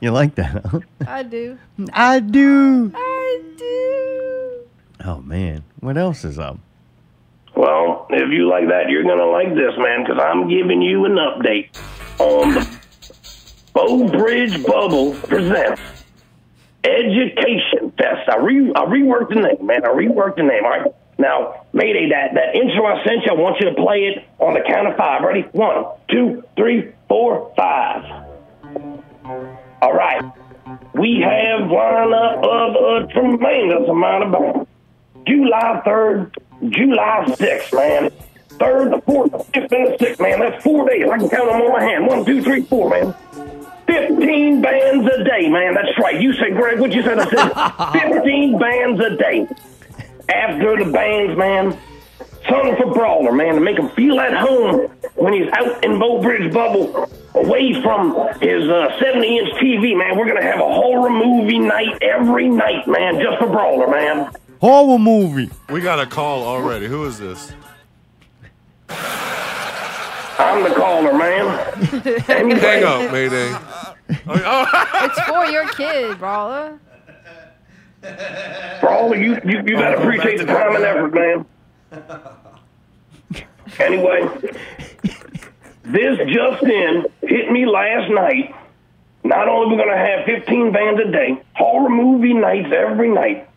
You 0.00 0.10
like 0.10 0.34
that? 0.34 0.66
Huh? 0.66 0.80
I 1.06 1.22
do. 1.22 1.58
I 1.94 2.20
do. 2.20 2.92
I 2.94 3.42
do. 3.56 4.66
Oh 5.02 5.20
man, 5.22 5.64
what 5.80 5.96
else 5.96 6.24
is 6.24 6.38
up? 6.38 6.58
Well, 7.56 8.06
if 8.10 8.32
you 8.32 8.48
like 8.48 8.68
that, 8.68 8.88
you're 8.88 9.04
gonna 9.04 9.26
like 9.26 9.54
this, 9.54 9.72
man, 9.78 10.04
because 10.04 10.20
I'm 10.20 10.48
giving 10.48 10.82
you 10.82 11.04
an 11.04 11.12
update 11.12 11.70
on 12.18 12.54
the 12.54 12.78
Bow 13.72 14.08
Bridge 14.08 14.64
Bubble 14.64 15.14
presents 15.14 15.80
Education 16.84 17.92
Fest. 17.96 18.28
I 18.28 18.38
re 18.38 18.72
I 18.74 18.84
reworked 18.84 19.28
the 19.28 19.36
name, 19.36 19.66
man. 19.66 19.84
I 19.84 19.88
reworked 19.88 20.36
the 20.36 20.42
name. 20.42 20.64
All 20.64 20.70
right. 20.70 20.94
Now, 21.16 21.64
Mayday, 21.72 22.10
that 22.10 22.34
that 22.34 22.56
intro 22.56 22.86
I 22.86 23.04
sent 23.04 23.24
you, 23.24 23.32
I 23.32 23.34
want 23.34 23.60
you 23.60 23.70
to 23.70 23.76
play 23.76 24.06
it 24.06 24.24
on 24.38 24.54
the 24.54 24.60
count 24.66 24.88
of 24.88 24.96
five. 24.96 25.22
Ready? 25.22 25.42
One, 25.52 25.84
two, 26.10 26.42
three, 26.56 26.92
four, 27.08 27.52
five. 27.56 28.04
All 29.80 29.92
right. 29.92 30.22
We 30.94 31.20
have 31.22 31.68
lineup 31.68 32.42
of 32.42 32.74
a 32.74 33.12
tremendous 33.12 33.88
amount 33.88 34.24
of 34.24 34.32
bands. 34.32 34.68
July 35.26 35.82
3rd, 35.86 36.36
July 36.68 37.24
6th, 37.26 37.72
man. 37.74 38.10
3rd, 38.58 38.90
the 38.90 39.12
4th, 39.12 39.30
the 39.30 39.60
5th, 39.60 39.72
and 39.72 39.86
the 39.86 40.04
6th, 40.04 40.20
man. 40.20 40.40
That's 40.40 40.62
four 40.62 40.88
days. 40.88 41.08
I 41.10 41.18
can 41.18 41.28
count 41.28 41.50
them 41.50 41.60
on 41.62 41.72
my 41.72 41.82
hand. 41.82 42.06
One, 42.06 42.24
two, 42.24 42.42
three, 42.42 42.62
four, 42.62 42.88
man. 42.90 43.14
15 43.86 44.62
bands 44.62 45.06
a 45.06 45.24
day, 45.24 45.48
man. 45.48 45.74
That's 45.74 45.98
right. 45.98 46.20
You 46.20 46.32
said, 46.34 46.54
Greg, 46.54 46.80
what 46.80 46.92
you 46.92 47.02
said? 47.02 47.18
I 47.18 47.92
said 47.92 48.12
15 48.14 48.58
bands 48.58 49.00
a 49.00 49.16
day. 49.16 49.46
After 50.28 50.82
the 50.82 50.90
bands, 50.90 51.36
man, 51.36 51.76
Son 52.48 52.76
for 52.76 52.92
Brawler, 52.92 53.32
man, 53.32 53.54
to 53.54 53.60
make 53.60 53.78
him 53.78 53.88
feel 53.90 54.18
at 54.20 54.34
home 54.34 54.88
when 55.16 55.32
he's 55.34 55.50
out 55.52 55.84
in 55.84 55.98
Bow 55.98 56.20
Bridge 56.22 56.52
Bubble, 56.52 57.10
away 57.34 57.80
from 57.82 58.14
his 58.40 58.68
uh, 58.68 58.98
70 58.98 59.38
inch 59.38 59.50
TV, 59.54 59.96
man. 59.96 60.16
We're 60.16 60.26
going 60.26 60.40
to 60.40 60.46
have 60.46 60.60
a 60.60 60.72
horror 60.72 61.10
movie 61.10 61.58
night 61.58 62.02
every 62.02 62.48
night, 62.48 62.86
man, 62.86 63.20
just 63.20 63.38
for 63.38 63.48
Brawler, 63.48 63.88
man. 63.88 64.30
Horror 64.60 64.98
movie. 64.98 65.50
We 65.68 65.80
got 65.80 66.00
a 66.00 66.06
call 66.06 66.42
already. 66.44 66.86
Who 66.86 67.04
is 67.04 67.18
this? 67.18 67.52
I'm 68.88 70.62
the 70.62 70.74
caller, 70.74 71.12
man. 71.16 72.24
Anyway, 72.28 72.58
Hang 72.60 72.84
up, 72.84 73.12
Mayday. 73.12 73.50
Oh, 73.52 73.94
oh. 74.28 74.66
It's 75.04 75.20
for 75.22 75.46
your 75.46 75.68
kid, 75.68 76.18
brawler. 76.18 76.78
Brawler, 78.80 79.16
you, 79.16 79.40
you, 79.44 79.62
you 79.64 79.76
got 79.76 79.90
to 79.90 79.98
appreciate 79.98 80.38
the 80.38 80.44
time 80.44 80.76
and 80.76 80.84
effort, 80.84 81.14
man. 81.14 81.46
Anyway, 83.78 84.28
this 85.84 86.18
just 86.28 86.62
in 86.64 87.06
hit 87.22 87.50
me 87.50 87.66
last 87.66 88.10
night. 88.10 88.54
Not 89.24 89.48
only 89.48 89.74
we're 89.74 89.82
going 89.82 89.96
to 89.96 89.96
have 89.96 90.26
15 90.26 90.72
bands 90.72 91.00
a 91.00 91.10
day, 91.10 91.42
horror 91.54 91.88
movie 91.88 92.34
nights 92.34 92.68
every 92.76 93.08
night. 93.08 93.48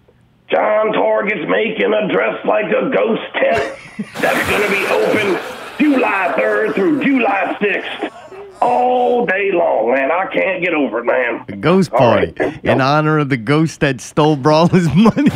John 0.49 0.93
Target's 0.93 1.49
making 1.49 1.93
a 1.93 2.07
dress 2.07 2.43
like 2.45 2.67
a 2.67 2.89
ghost 2.89 3.21
tent 3.33 3.77
that's 4.21 4.49
going 4.49 4.63
to 4.63 4.69
be 4.69 4.85
open 4.87 5.39
July 5.77 6.33
3rd 6.37 6.75
through 6.75 7.03
July 7.03 7.57
6th. 7.59 8.13
All 8.59 9.25
day 9.25 9.51
long, 9.51 9.91
man. 9.91 10.09
I 10.11 10.25
can't 10.33 10.63
get 10.63 10.73
over 10.73 10.99
it, 10.99 11.05
man. 11.05 11.45
A 11.47 11.55
ghost 11.55 11.91
party 11.91 12.33
right. 12.39 12.63
in 12.63 12.81
honor 12.81 13.19
of 13.19 13.29
the 13.29 13.37
ghost 13.37 13.81
that 13.81 14.01
stole 14.01 14.35
Brawler's 14.35 14.87
money. 14.95 15.29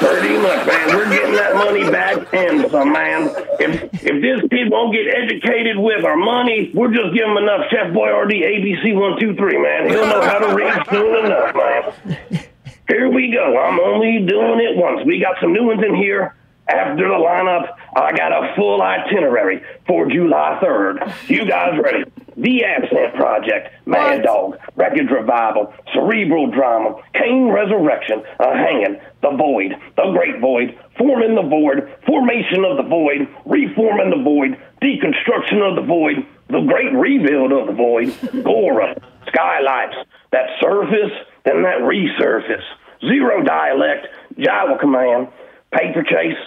Pretty 0.00 0.38
much, 0.38 0.66
man. 0.66 0.96
We're 0.96 1.10
getting 1.10 1.34
that 1.34 1.54
money 1.56 1.90
back 1.90 2.32
and 2.32 2.70
some, 2.70 2.92
man. 2.92 3.28
If 3.58 3.92
if 3.92 4.22
this 4.22 4.48
kid 4.48 4.70
won't 4.70 4.94
get 4.94 5.14
educated 5.14 5.76
with 5.76 6.02
our 6.06 6.16
money, 6.16 6.70
we'll 6.72 6.90
just 6.90 7.12
give 7.12 7.28
him 7.28 7.36
enough 7.36 7.66
Chef 7.70 7.92
Boyardee 7.92 8.40
ABC 8.40 8.94
one 8.94 9.20
two 9.20 9.34
three, 9.34 9.60
man. 9.60 9.90
He'll 9.90 10.06
know 10.06 10.22
how 10.22 10.38
to 10.38 10.54
read 10.54 10.82
soon 10.88 11.26
enough, 11.26 11.54
man. 11.54 12.46
Here 12.90 13.08
we 13.08 13.30
go. 13.30 13.56
I'm 13.56 13.78
only 13.78 14.26
doing 14.26 14.58
it 14.58 14.76
once. 14.76 15.06
We 15.06 15.20
got 15.20 15.36
some 15.40 15.52
new 15.52 15.66
ones 15.66 15.80
in 15.86 15.94
here. 15.94 16.34
After 16.66 17.06
the 17.06 17.14
lineup, 17.14 17.68
I 17.94 18.10
got 18.16 18.32
a 18.32 18.52
full 18.56 18.82
itinerary 18.82 19.62
for 19.86 20.10
July 20.10 20.58
3rd. 20.60 21.30
You 21.30 21.44
guys 21.46 21.78
ready? 21.80 22.04
The 22.36 22.64
Absent 22.64 23.14
Project, 23.14 23.70
Mad 23.86 24.24
Dog, 24.24 24.58
Wreckage 24.74 25.08
Revival, 25.08 25.72
Cerebral 25.92 26.50
Drama, 26.50 27.00
Kane 27.14 27.48
Resurrection, 27.48 28.24
A 28.40 28.56
Hanging, 28.56 29.00
The 29.22 29.30
Void, 29.36 29.76
The 29.96 30.10
Great 30.12 30.40
Void, 30.40 30.76
Forming 30.98 31.36
the 31.36 31.42
Void, 31.42 31.96
Formation 32.06 32.64
of 32.64 32.76
the 32.76 32.88
Void, 32.88 33.28
Reforming 33.46 34.10
the 34.10 34.22
Void, 34.22 34.58
Deconstruction 34.82 35.62
of 35.62 35.76
the 35.76 35.86
Void, 35.86 36.26
The 36.48 36.60
Great 36.62 36.92
Rebuild 36.92 37.52
of 37.52 37.66
the 37.68 37.72
Void, 37.72 38.16
Gora, 38.42 39.00
Skylights, 39.28 39.96
that 40.32 40.48
surface, 40.60 41.12
then 41.44 41.62
that 41.62 41.78
resurface, 41.80 42.62
Zero 43.00 43.42
Dialect, 43.42 44.06
Java 44.38 44.78
Command, 44.78 45.28
Paper 45.72 46.02
Chase, 46.02 46.38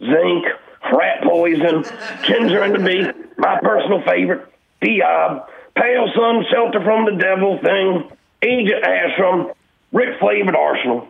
Zinc, 0.00 0.44
Rat 0.92 1.22
Poison, 1.22 1.84
Ginger 2.24 2.62
and 2.62 2.74
the 2.74 2.78
Bee, 2.78 3.06
my 3.36 3.58
personal 3.62 4.02
favorite, 4.02 4.46
Diab, 4.82 5.46
Pale 5.76 6.12
Sun, 6.14 6.44
Shelter 6.50 6.82
from 6.82 7.04
the 7.04 7.12
Devil 7.12 7.58
Thing, 7.62 8.10
Agent 8.42 8.84
Ashram, 8.84 9.54
Rick 9.92 10.18
Flavored 10.18 10.56
Arsenal. 10.56 11.06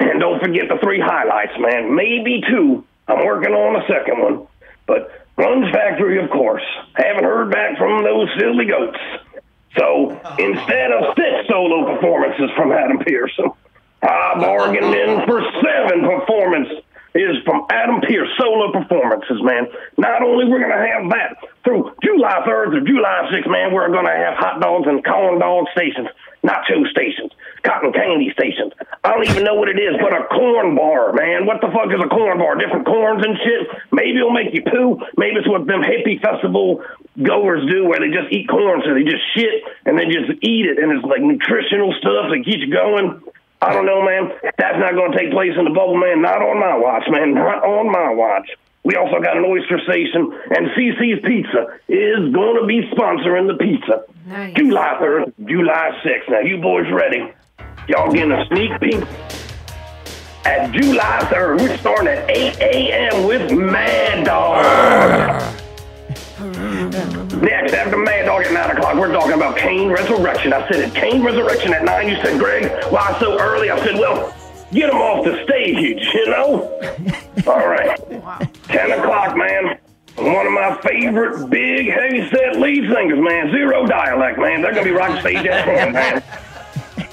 And 0.00 0.20
don't 0.20 0.40
forget 0.40 0.68
the 0.68 0.78
three 0.82 1.00
highlights, 1.00 1.52
man. 1.58 1.94
Maybe 1.94 2.42
two. 2.48 2.84
I'm 3.06 3.24
working 3.24 3.52
on 3.52 3.80
a 3.80 3.86
second 3.86 4.20
one. 4.20 4.46
But 4.86 5.10
Grunge 5.38 5.70
Factory, 5.72 6.22
of 6.22 6.30
course. 6.30 6.62
Haven't 6.94 7.24
heard 7.24 7.50
back 7.50 7.78
from 7.78 8.02
those 8.02 8.28
silly 8.38 8.66
goats. 8.66 8.98
So 9.76 10.10
instead 10.38 10.92
of 10.92 11.14
six 11.16 11.48
solo 11.48 11.94
performances 11.94 12.50
from 12.56 12.72
Adam 12.72 12.98
Pearson, 12.98 13.50
I 14.04 14.38
bargained 14.38 14.94
in 14.94 15.26
for 15.26 15.40
seven 15.62 16.04
performance 16.04 16.68
is 17.14 17.38
from 17.46 17.64
Adam 17.70 18.00
Pierce 18.02 18.28
solo 18.36 18.72
performances, 18.72 19.38
man. 19.42 19.66
Not 19.96 20.22
only 20.22 20.50
we're 20.50 20.60
gonna 20.60 20.82
have 20.82 21.08
that 21.10 21.38
through 21.62 21.94
July 22.02 22.42
3rd 22.42 22.74
through 22.74 22.84
July 22.84 23.30
6th, 23.30 23.46
man, 23.46 23.72
we're 23.72 23.88
gonna 23.88 24.10
have 24.10 24.34
hot 24.34 24.60
dogs 24.60 24.86
and 24.88 24.98
corn 25.04 25.38
dog 25.38 25.66
stations, 25.70 26.08
nacho 26.42 26.82
stations, 26.90 27.30
cotton 27.62 27.92
candy 27.92 28.34
stations. 28.34 28.72
I 29.04 29.14
don't 29.14 29.30
even 29.30 29.44
know 29.44 29.54
what 29.54 29.68
it 29.68 29.78
is, 29.78 29.94
but 30.02 30.10
a 30.10 30.26
corn 30.26 30.74
bar, 30.74 31.12
man. 31.14 31.46
What 31.46 31.62
the 31.62 31.70
fuck 31.70 31.86
is 31.94 32.02
a 32.02 32.10
corn 32.10 32.38
bar? 32.38 32.58
Different 32.58 32.84
corns 32.84 33.24
and 33.24 33.38
shit. 33.38 33.62
Maybe 33.92 34.18
it'll 34.18 34.34
make 34.34 34.52
you 34.52 34.66
poo. 34.66 34.98
Maybe 35.16 35.38
it's 35.38 35.48
what 35.48 35.70
them 35.70 35.86
hippie 35.86 36.20
festival 36.20 36.82
goers 37.22 37.62
do, 37.70 37.86
where 37.86 38.02
they 38.02 38.10
just 38.10 38.34
eat 38.34 38.50
corn, 38.50 38.82
so 38.82 38.90
they 38.92 39.06
just 39.06 39.22
shit 39.38 39.62
and 39.86 39.94
then 39.96 40.10
just 40.10 40.34
eat 40.42 40.66
it, 40.66 40.82
and 40.82 40.90
it's 40.90 41.06
like 41.06 41.22
nutritional 41.22 41.94
stuff 42.02 42.34
that 42.34 42.42
keeps 42.42 42.58
you 42.58 42.74
going. 42.74 43.22
I 43.64 43.72
don't 43.72 43.86
know, 43.86 44.04
man. 44.04 44.30
That's 44.58 44.78
not 44.78 44.92
going 44.92 45.12
to 45.12 45.18
take 45.18 45.32
place 45.32 45.52
in 45.56 45.64
the 45.64 45.70
bubble, 45.70 45.96
man. 45.96 46.20
Not 46.20 46.42
on 46.42 46.60
my 46.60 46.76
watch, 46.76 47.04
man. 47.08 47.34
Not 47.34 47.64
on 47.64 47.90
my 47.90 48.12
watch. 48.12 48.50
We 48.84 48.96
also 48.96 49.18
got 49.20 49.38
an 49.38 49.44
oyster 49.46 49.80
station, 49.80 50.30
and 50.50 50.68
CC's 50.76 51.24
Pizza 51.24 51.78
is 51.88 52.32
going 52.34 52.60
to 52.60 52.66
be 52.66 52.82
sponsoring 52.92 53.48
the 53.48 53.56
pizza. 53.56 54.04
Nice. 54.26 54.54
July 54.54 54.98
3rd, 55.00 55.32
July 55.46 56.02
6th. 56.04 56.28
Now, 56.28 56.40
you 56.40 56.58
boys 56.58 56.84
ready? 56.92 57.32
Y'all 57.88 58.12
getting 58.12 58.32
a 58.32 58.44
sneak 58.48 58.78
peek? 58.80 59.02
At 60.44 60.72
July 60.72 61.20
3rd, 61.32 61.60
we're 61.60 61.78
starting 61.78 62.08
at 62.08 62.30
8 62.30 62.60
a.m. 62.60 63.26
with 63.26 63.50
Mad 63.52 64.26
Dog. 64.26 65.63
Next, 66.40 67.74
after 67.74 67.96
Mad 67.96 68.26
Dog 68.26 68.42
at 68.42 68.52
9 68.52 68.76
o'clock, 68.76 68.96
we're 68.96 69.12
talking 69.12 69.34
about 69.34 69.56
Kane 69.56 69.88
Resurrection. 69.88 70.52
I 70.52 70.68
said 70.68 70.80
it, 70.80 70.94
Kane 70.94 71.22
Resurrection 71.22 71.72
at 71.72 71.84
9. 71.84 72.08
You 72.08 72.16
said, 72.16 72.40
Greg, 72.40 72.92
why 72.92 73.16
so 73.20 73.38
early? 73.38 73.70
I 73.70 73.78
said, 73.84 73.94
well, 73.94 74.34
get 74.72 74.90
him 74.90 74.96
off 74.96 75.24
the 75.24 75.44
stage, 75.44 76.08
you 76.12 76.26
know? 76.26 76.62
All 77.46 77.68
right. 77.68 77.96
10 78.64 78.90
o'clock, 78.90 79.36
man. 79.36 79.78
One 80.16 80.46
of 80.46 80.52
my 80.52 80.76
favorite 80.82 81.48
big, 81.50 81.88
heavy 81.88 82.28
set 82.28 82.58
lead 82.58 82.92
singers, 82.92 83.20
man. 83.20 83.52
Zero 83.52 83.86
dialect, 83.86 84.38
man. 84.38 84.60
They're 84.60 84.72
going 84.72 84.86
to 84.86 84.90
be 84.90 84.96
rocking 84.96 85.20
stage 85.20 85.46
at 85.46 85.64
10, 85.64 85.92
man. 85.92 86.22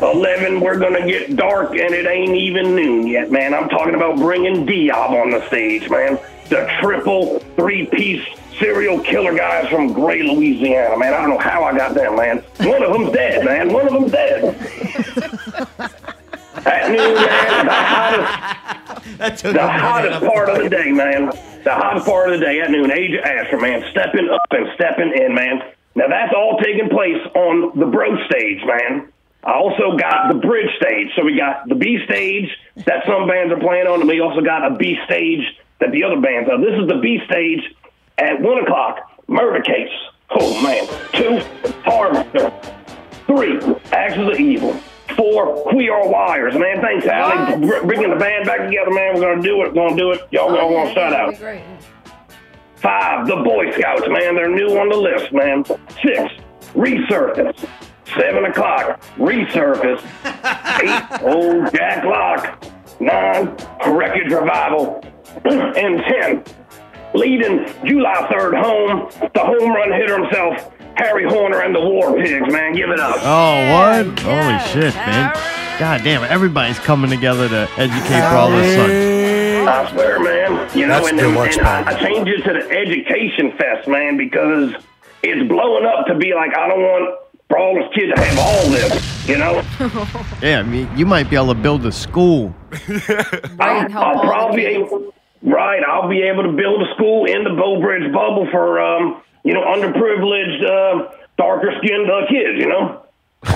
11, 0.02 0.62
we're 0.62 0.80
going 0.80 1.00
to 1.00 1.08
get 1.08 1.36
dark, 1.36 1.72
and 1.72 1.94
it 1.94 2.08
ain't 2.08 2.36
even 2.36 2.76
noon 2.76 3.06
yet, 3.06 3.32
man. 3.32 3.54
I'm 3.54 3.70
talking 3.70 3.94
about 3.94 4.18
bringing 4.18 4.66
Diab 4.66 5.12
on 5.12 5.30
the 5.30 5.46
stage, 5.48 5.88
man. 5.92 6.18
The 6.50 6.68
triple 6.82 7.40
three 7.56 7.86
piece 7.86 8.26
serial 8.62 9.00
killer 9.00 9.36
guys 9.36 9.68
from 9.70 9.92
Gray, 9.92 10.22
Louisiana, 10.24 10.98
man. 10.98 11.14
I 11.14 11.22
don't 11.22 11.32
know 11.32 11.40
how 11.40 11.64
I 11.64 11.76
got 11.76 11.96
them, 11.96 12.16
man. 12.16 12.38
One 12.60 12.84
of 12.84 12.94
them's 12.94 13.12
dead, 13.12 13.44
man. 13.44 13.74
One 13.74 13.88
of 13.88 13.94
them's 13.94 14.12
dead. 14.12 14.44
At 16.66 16.92
noon, 16.92 17.16
man, 17.16 17.66
the 17.66 17.72
hottest 17.72 19.18
That 19.18 19.38
took 19.38 19.54
the 19.54 19.68
hottest 19.68 20.20
part 20.20 20.50
of 20.50 20.62
the 20.62 20.70
day, 20.70 20.92
man. 20.92 21.32
The 21.64 21.74
hottest 21.74 22.06
part 22.06 22.32
of 22.32 22.40
the 22.40 22.46
day 22.46 22.60
at 22.60 22.70
noon. 22.70 22.92
Age 22.92 23.18
of 23.18 23.26
Asher, 23.26 23.60
man. 23.60 23.84
Stepping 23.90 24.30
up 24.30 24.46
and 24.52 24.68
stepping 24.76 25.12
in, 25.12 25.34
man. 25.34 25.64
Now 25.96 26.08
that's 26.08 26.34
all 26.36 26.60
taking 26.62 26.90
place 26.90 27.18
on 27.34 27.80
the 27.80 27.86
bro 27.88 28.16
stage, 28.28 28.62
man. 28.66 29.12
I 29.44 29.54
also 29.54 29.98
got 29.98 30.28
the 30.28 30.36
bridge 30.36 30.70
stage. 30.80 31.10
So 31.16 31.24
we 31.26 31.36
got 31.36 31.68
the 31.68 31.76
B 31.76 31.98
stage 32.06 32.50
that 32.86 33.06
some 33.08 33.28
bands 33.28 33.52
are 33.52 33.60
playing 33.60 33.88
on, 33.88 34.02
and 34.02 34.10
we 34.10 34.20
also 34.22 34.42
got 34.42 34.72
a 34.72 34.76
B 34.76 34.98
stage 35.06 35.42
that 35.80 35.92
the 35.92 36.04
other 36.04 36.22
bands 36.22 36.48
are. 36.50 36.60
This 36.60 36.78
is 36.80 36.88
the 36.88 37.00
B 37.02 37.20
stage 37.26 37.62
at 38.22 38.40
one 38.42 38.60
o'clock. 38.60 39.00
Murder 39.28 39.62
case. 39.62 39.90
Oh 40.30 40.62
man. 40.64 40.88
Two, 41.14 41.40
Harvester. 41.84 42.52
Three, 43.28 43.60
Axes 43.92 44.28
of 44.28 44.40
Evil. 44.40 44.74
Four, 45.16 45.74
We 45.76 45.90
Are 45.90 46.08
Wires. 46.08 46.54
Man, 46.58 46.82
thanks, 46.82 47.06
Allie. 47.06 47.66
Br- 47.66 47.86
bringing 47.86 48.10
the 48.10 48.16
band 48.16 48.46
back 48.46 48.60
together, 48.66 48.92
man. 48.92 49.16
We're 49.16 49.22
going 49.22 49.42
to 49.42 49.48
do 49.48 49.62
it. 49.64 49.68
We're 49.70 49.74
Going 49.74 49.96
to 49.98 50.02
do 50.02 50.12
it. 50.12 50.22
Y'all 50.32 50.56
all 50.58 50.70
going 50.70 50.88
to 50.88 50.94
shout 50.94 51.14
out. 51.14 51.38
Great. 51.38 51.62
Five, 52.78 53.28
the 53.28 53.36
Boy 53.38 53.72
Scouts, 53.72 54.04
man. 54.08 54.36
They're 54.36 54.50
new 54.50 54.78
on 54.80 54.90
the 54.90 54.96
list, 54.98 55.32
man. 55.34 55.64
Six, 56.02 56.34
Resurface. 56.74 57.68
Seven 58.18 58.46
o'clock, 58.46 59.02
Resurface. 59.18 60.02
Eight, 60.82 61.22
Old 61.24 61.74
Jack 61.74 62.04
Lock. 62.04 62.64
Nine, 63.00 63.56
Wreckage 63.88 64.32
Revival. 64.32 65.04
And 65.46 66.02
ten, 66.04 66.44
leading 67.14 67.66
July 67.86 68.28
3rd 68.32 68.62
home, 68.62 69.30
the 69.34 69.40
home 69.40 69.72
run 69.72 69.92
hitter 69.92 70.22
himself, 70.24 70.72
Harry 70.96 71.26
Horner 71.26 71.62
and 71.62 71.74
the 71.76 71.80
War 71.80 72.16
Pigs, 72.16 72.52
man. 72.52 72.74
Give 72.74 72.90
it 72.90 73.00
up. 73.00 73.18
Oh, 73.22 73.72
what? 73.74 74.06
Yeah, 74.24 74.60
Holy 74.64 74.82
shit, 74.84 74.96
man. 74.96 75.34
God 75.80 76.04
damn, 76.04 76.24
everybody's 76.24 76.78
coming 76.80 77.10
together 77.10 77.50
to 77.50 77.68
educate 77.78 78.30
Brawler's 78.30 78.76
son. 78.76 78.92
I 79.68 79.92
swear, 79.92 80.20
man. 80.20 80.70
You 80.78 80.88
know, 80.88 80.94
That's 80.96 81.10
and, 81.10 81.20
too 81.20 81.26
and, 81.28 81.36
much, 81.36 81.58
and 81.58 81.68
I, 81.68 81.84
man. 81.84 81.96
I 81.96 82.00
changed 82.00 82.30
it 82.30 82.42
to 82.44 82.54
the 82.54 82.70
Education 82.72 83.52
Fest, 83.58 83.88
man, 83.88 84.18
because 84.18 84.74
it's 85.24 85.48
blowing 85.48 85.86
up 85.86 86.06
to 86.08 86.16
be 86.16 86.34
like 86.34 86.56
I 86.56 86.68
don't 86.68 86.82
want 86.82 87.20
for 87.50 87.58
all 87.58 87.74
Brawler's 87.74 87.94
kids 87.96 88.14
to 88.14 88.22
have 88.22 88.40
all 88.40 88.70
this, 88.70 89.28
you 89.28 89.38
know? 89.38 89.62
Yeah, 90.42 90.60
I 90.60 90.64
mean, 90.64 90.90
you 90.98 91.06
might 91.06 91.30
be 91.30 91.36
able 91.36 91.54
to 91.54 91.60
build 91.60 91.86
a 91.86 91.92
school. 91.92 92.54
Right, 92.98 93.92
help 93.92 93.96
I'll 93.96 94.04
all 94.04 94.22
the 94.22 94.28
probably 94.28 94.56
be 94.58 94.64
kids. 94.74 94.88
able, 94.92 95.14
right. 95.44 95.82
I'll 95.88 96.10
be 96.10 96.22
able 96.22 96.44
to 96.44 96.52
build 96.52 96.82
a 96.82 96.94
school 96.96 97.26
in 97.26 97.44
the 97.44 97.52
Bowbridge 97.52 98.12
bubble 98.14 98.48
for 98.52 98.80
um, 98.80 99.22
you 99.44 99.54
know, 99.54 99.64
underprivileged, 99.64 100.64
uh, 100.64 101.12
darker 101.38 101.74
skinned 101.82 102.10
uh, 102.10 102.28
kids, 102.30 102.60
you 102.60 102.68
know. 102.68 103.04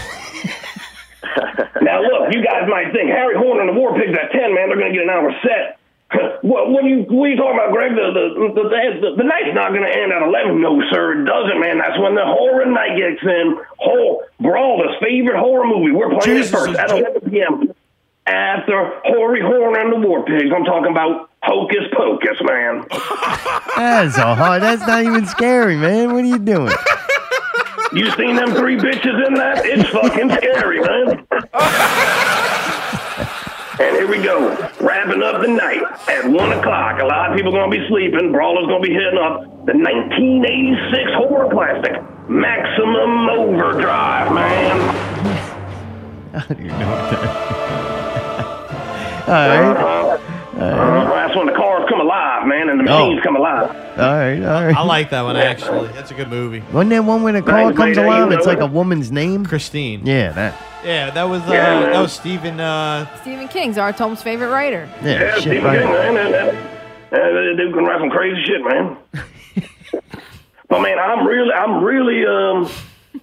now 1.82 2.02
look, 2.02 2.34
you 2.34 2.44
guys 2.44 2.68
might 2.68 2.92
think 2.92 3.10
Harry 3.10 3.36
Horner 3.38 3.62
and 3.62 3.70
the 3.70 3.80
War 3.80 3.94
Pigs 3.94 4.18
at 4.18 4.32
ten, 4.32 4.54
man, 4.54 4.70
they're 4.70 4.78
going 4.80 4.92
to 4.92 4.98
get 4.98 5.04
an 5.04 5.10
hour 5.10 5.32
set. 5.44 5.80
what, 6.42 6.70
what, 6.70 6.86
are 6.86 6.88
you, 6.88 7.02
what 7.10 7.26
are 7.26 7.30
you 7.30 7.38
talking 7.38 7.58
about, 7.58 7.74
Greg? 7.74 7.94
The 7.94 8.14
the 8.14 8.26
the, 8.54 8.64
the, 9.02 9.16
the 9.18 9.24
night's 9.26 9.54
not 9.54 9.70
going 9.70 9.82
to 9.82 9.90
end 9.90 10.14
at 10.14 10.22
eleven. 10.22 10.62
No, 10.62 10.82
sir, 10.92 11.22
it 11.22 11.26
doesn't, 11.26 11.60
man. 11.60 11.78
That's 11.78 11.98
when 11.98 12.14
the 12.16 12.26
horror 12.26 12.66
night 12.66 12.98
gets 12.98 13.22
in. 13.22 13.58
Whole 13.78 14.24
Brawler's 14.40 14.96
favorite 15.02 15.38
horror 15.38 15.66
movie. 15.66 15.92
We're 15.92 16.10
playing 16.10 16.46
Jesus 16.46 16.50
it 16.50 16.58
first 16.58 16.80
at 16.80 16.92
eleven 16.92 17.30
p.m. 17.30 17.74
After 18.28 19.00
Hoary 19.06 19.42
Horn 19.42 19.80
and 19.80 19.94
the 19.94 20.08
War 20.08 20.26
Pigs, 20.26 20.50
I'm 20.56 20.64
talking 20.66 20.92
about 20.92 21.30
Hocus 21.44 21.86
Pocus, 21.96 22.42
man. 22.42 22.86
That's 23.78 24.18
a 24.18 24.34
hard. 24.34 24.64
That's 24.64 24.82
not 24.88 25.04
even 25.04 25.28
scary, 25.28 25.76
man. 25.78 26.12
What 26.12 26.24
are 26.24 26.28
you 26.28 26.40
doing? 26.40 26.74
You 27.94 28.10
seen 28.12 28.36
them 28.36 28.56
three 28.56 28.78
bitches 28.78 29.28
in 29.28 29.36
that? 29.36 29.64
It's 29.64 29.88
fucking 29.90 30.32
scary, 30.32 30.80
man. 30.82 31.26
and 33.80 33.96
here 33.96 34.08
we 34.08 34.18
go. 34.24 34.50
Wrapping 34.82 35.22
up 35.22 35.42
the 35.42 35.48
night 35.48 35.84
at 36.10 36.26
1 36.26 36.52
o'clock. 36.54 37.00
A 37.02 37.06
lot 37.06 37.30
of 37.30 37.38
people 37.38 37.52
going 37.52 37.70
to 37.70 37.78
be 37.78 37.88
sleeping. 37.88 38.32
Brawler's 38.32 38.66
going 38.66 38.82
to 38.82 38.88
be 38.88 38.94
hitting 38.94 39.20
up 39.20 39.44
the 39.68 39.78
1986 39.78 41.12
horror 41.14 41.50
classic, 41.52 42.02
Maximum 42.28 43.30
Overdrive, 43.30 44.34
man. 44.34 44.80
How 46.34 46.54
do 46.54 46.64
you 46.64 46.70
know 46.70 47.10
that? 47.12 48.05
All 49.28 49.34
right. 49.34 49.78
Uh-huh. 49.78 50.18
Uh, 50.60 51.10
that's 51.16 51.36
when 51.36 51.48
the 51.48 51.52
cars 51.54 51.86
come 51.90 52.00
alive, 52.00 52.48
man, 52.48 52.70
and 52.70 52.80
the 52.80 52.90
Oh. 52.92 53.08
machines 53.08 53.22
come 53.24 53.36
alive. 53.36 53.70
All 53.70 54.16
right. 54.16 54.42
All 54.42 54.64
right. 54.66 54.76
I 54.76 54.82
like 54.84 55.10
that 55.10 55.24
one 55.24 55.36
actually. 55.36 55.90
That's 55.90 56.12
a 56.12 56.14
good 56.14 56.30
movie. 56.30 56.64
Wasn't 56.72 56.90
there 56.92 57.02
one 57.04 57.24
when 57.24 57.36
a 57.36 57.42
car 57.42 57.66
Thanks, 57.66 57.78
comes 57.78 57.98
mate. 57.98 58.06
Alive? 58.06 58.32
It's 58.32 58.46
like 58.48 58.60
it? 58.60 58.64
a 58.64 58.68
woman's 58.68 59.12
name. 59.12 59.46
Christine. 59.46 60.06
Yeah, 60.06 60.32
that. 60.32 60.56
Yeah, 60.86 61.10
that 61.12 61.24
was 61.24 61.42
uh, 61.44 61.52
Yeah, 61.52 61.80
that 61.92 62.00
was 62.00 62.14
Stephen. 62.14 62.60
Uh, 62.60 63.06
Stephen 63.22 63.48
King's 63.50 63.78
our 63.78 63.92
Tom's 63.92 64.22
favorite 64.22 64.50
writer. 64.50 64.88
Yeah, 65.04 65.12
Yeah, 65.20 65.34
shit, 65.34 65.42
Stephen 65.42 65.64
right. 65.66 65.80
King, 65.82 65.92
man. 65.92 66.18
And, 66.18 66.36
and, 66.36 66.58
and, 67.12 67.38
and 67.38 67.58
dude 67.58 67.74
can 67.74 67.84
write 67.84 68.00
some 68.00 68.10
crazy 68.10 68.44
shit, 68.46 68.62
man. 68.64 68.98
but 70.70 70.82
man, 70.82 71.00
I'm 71.00 71.26
really, 71.28 71.52
I'm 71.54 71.84
really 71.84 72.26
um, 72.26 72.70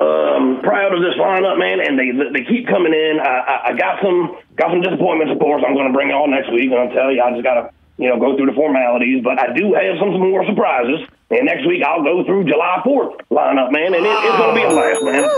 um, 0.00 0.60
proud 0.62 0.94
of 0.94 1.00
this 1.02 1.14
lineup, 1.18 1.58
man. 1.58 1.80
And 1.80 1.98
they 1.98 2.12
they 2.12 2.44
keep 2.44 2.68
coming 2.68 2.94
in. 2.94 3.20
I, 3.20 3.34
I, 3.40 3.56
I 3.68 3.72
got 3.76 4.00
some 4.00 4.36
got 4.56 4.70
some 4.70 4.80
disappointments, 4.80 5.32
of 5.32 5.38
course. 5.38 5.62
I'm 5.66 5.74
going 5.74 5.88
to 5.88 5.92
bring 5.92 6.08
it 6.08 6.14
all 6.14 6.28
next 6.28 6.52
week, 6.52 6.70
and 6.70 6.78
I'll 6.78 6.94
tell 6.94 7.12
you, 7.12 7.22
I 7.22 7.32
just 7.32 7.44
got 7.44 7.54
to 7.60 7.70
you 7.98 8.08
know 8.08 8.18
go 8.18 8.36
through 8.36 8.46
the 8.46 8.56
formalities. 8.56 9.22
But 9.24 9.40
I 9.40 9.52
do 9.52 9.74
have 9.74 9.98
some, 9.98 10.12
some 10.14 10.24
more 10.24 10.44
surprises. 10.46 11.08
And 11.32 11.46
next 11.46 11.66
week 11.66 11.82
I'll 11.82 12.04
go 12.04 12.22
through 12.24 12.44
July 12.44 12.82
4th 12.84 13.16
lineup, 13.30 13.72
man, 13.72 13.94
and 13.94 14.04
it, 14.04 14.12
it's 14.12 14.36
going 14.36 14.54
to 14.54 14.60
be 14.60 14.64
a 14.64 14.68
blast, 14.68 15.02
man. 15.02 15.30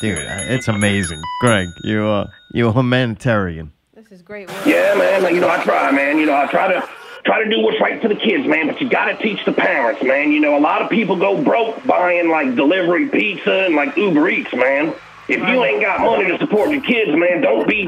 Dude, 0.00 0.18
it's 0.48 0.68
amazing. 0.68 1.20
Greg, 1.40 1.68
you 1.84 2.04
uh, 2.06 2.30
you're 2.52 2.70
a 2.70 2.72
humanitarian. 2.72 3.72
This 3.94 4.10
is 4.10 4.22
great 4.22 4.48
work. 4.48 4.66
Yeah, 4.66 4.94
man. 4.94 5.34
You 5.34 5.40
know, 5.40 5.48
I 5.48 5.62
try, 5.62 5.90
man. 5.92 6.18
You 6.18 6.26
know, 6.26 6.34
I 6.34 6.46
try 6.46 6.68
to 6.72 6.88
try 7.24 7.42
to 7.42 7.50
do 7.50 7.60
what's 7.60 7.80
right 7.80 8.00
for 8.00 8.08
the 8.08 8.14
kids, 8.14 8.46
man. 8.46 8.66
But 8.66 8.80
you 8.80 8.88
got 8.88 9.06
to 9.06 9.16
teach 9.16 9.44
the 9.44 9.52
parents, 9.52 10.02
man. 10.02 10.30
You 10.32 10.40
know, 10.40 10.56
a 10.56 10.60
lot 10.60 10.82
of 10.82 10.90
people 10.90 11.16
go 11.16 11.42
broke 11.42 11.84
buying 11.86 12.28
like 12.28 12.54
delivery 12.54 13.08
pizza 13.08 13.64
and 13.66 13.74
like 13.74 13.96
Uber 13.96 14.28
Eats, 14.28 14.52
man. 14.54 14.94
If 15.26 15.38
you 15.38 15.64
ain't 15.64 15.80
got 15.80 16.00
money 16.00 16.28
to 16.28 16.38
support 16.38 16.70
your 16.70 16.82
kids, 16.82 17.10
man, 17.16 17.40
don't 17.40 17.66
be 17.66 17.84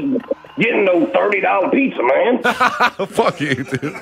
getting 0.57 0.85
no 0.85 1.05
thirty 1.07 1.39
dollar 1.39 1.69
pizza, 1.69 2.01
man. 2.01 2.41
Fuck 3.07 3.39
you, 3.39 3.63
dude. 3.63 3.95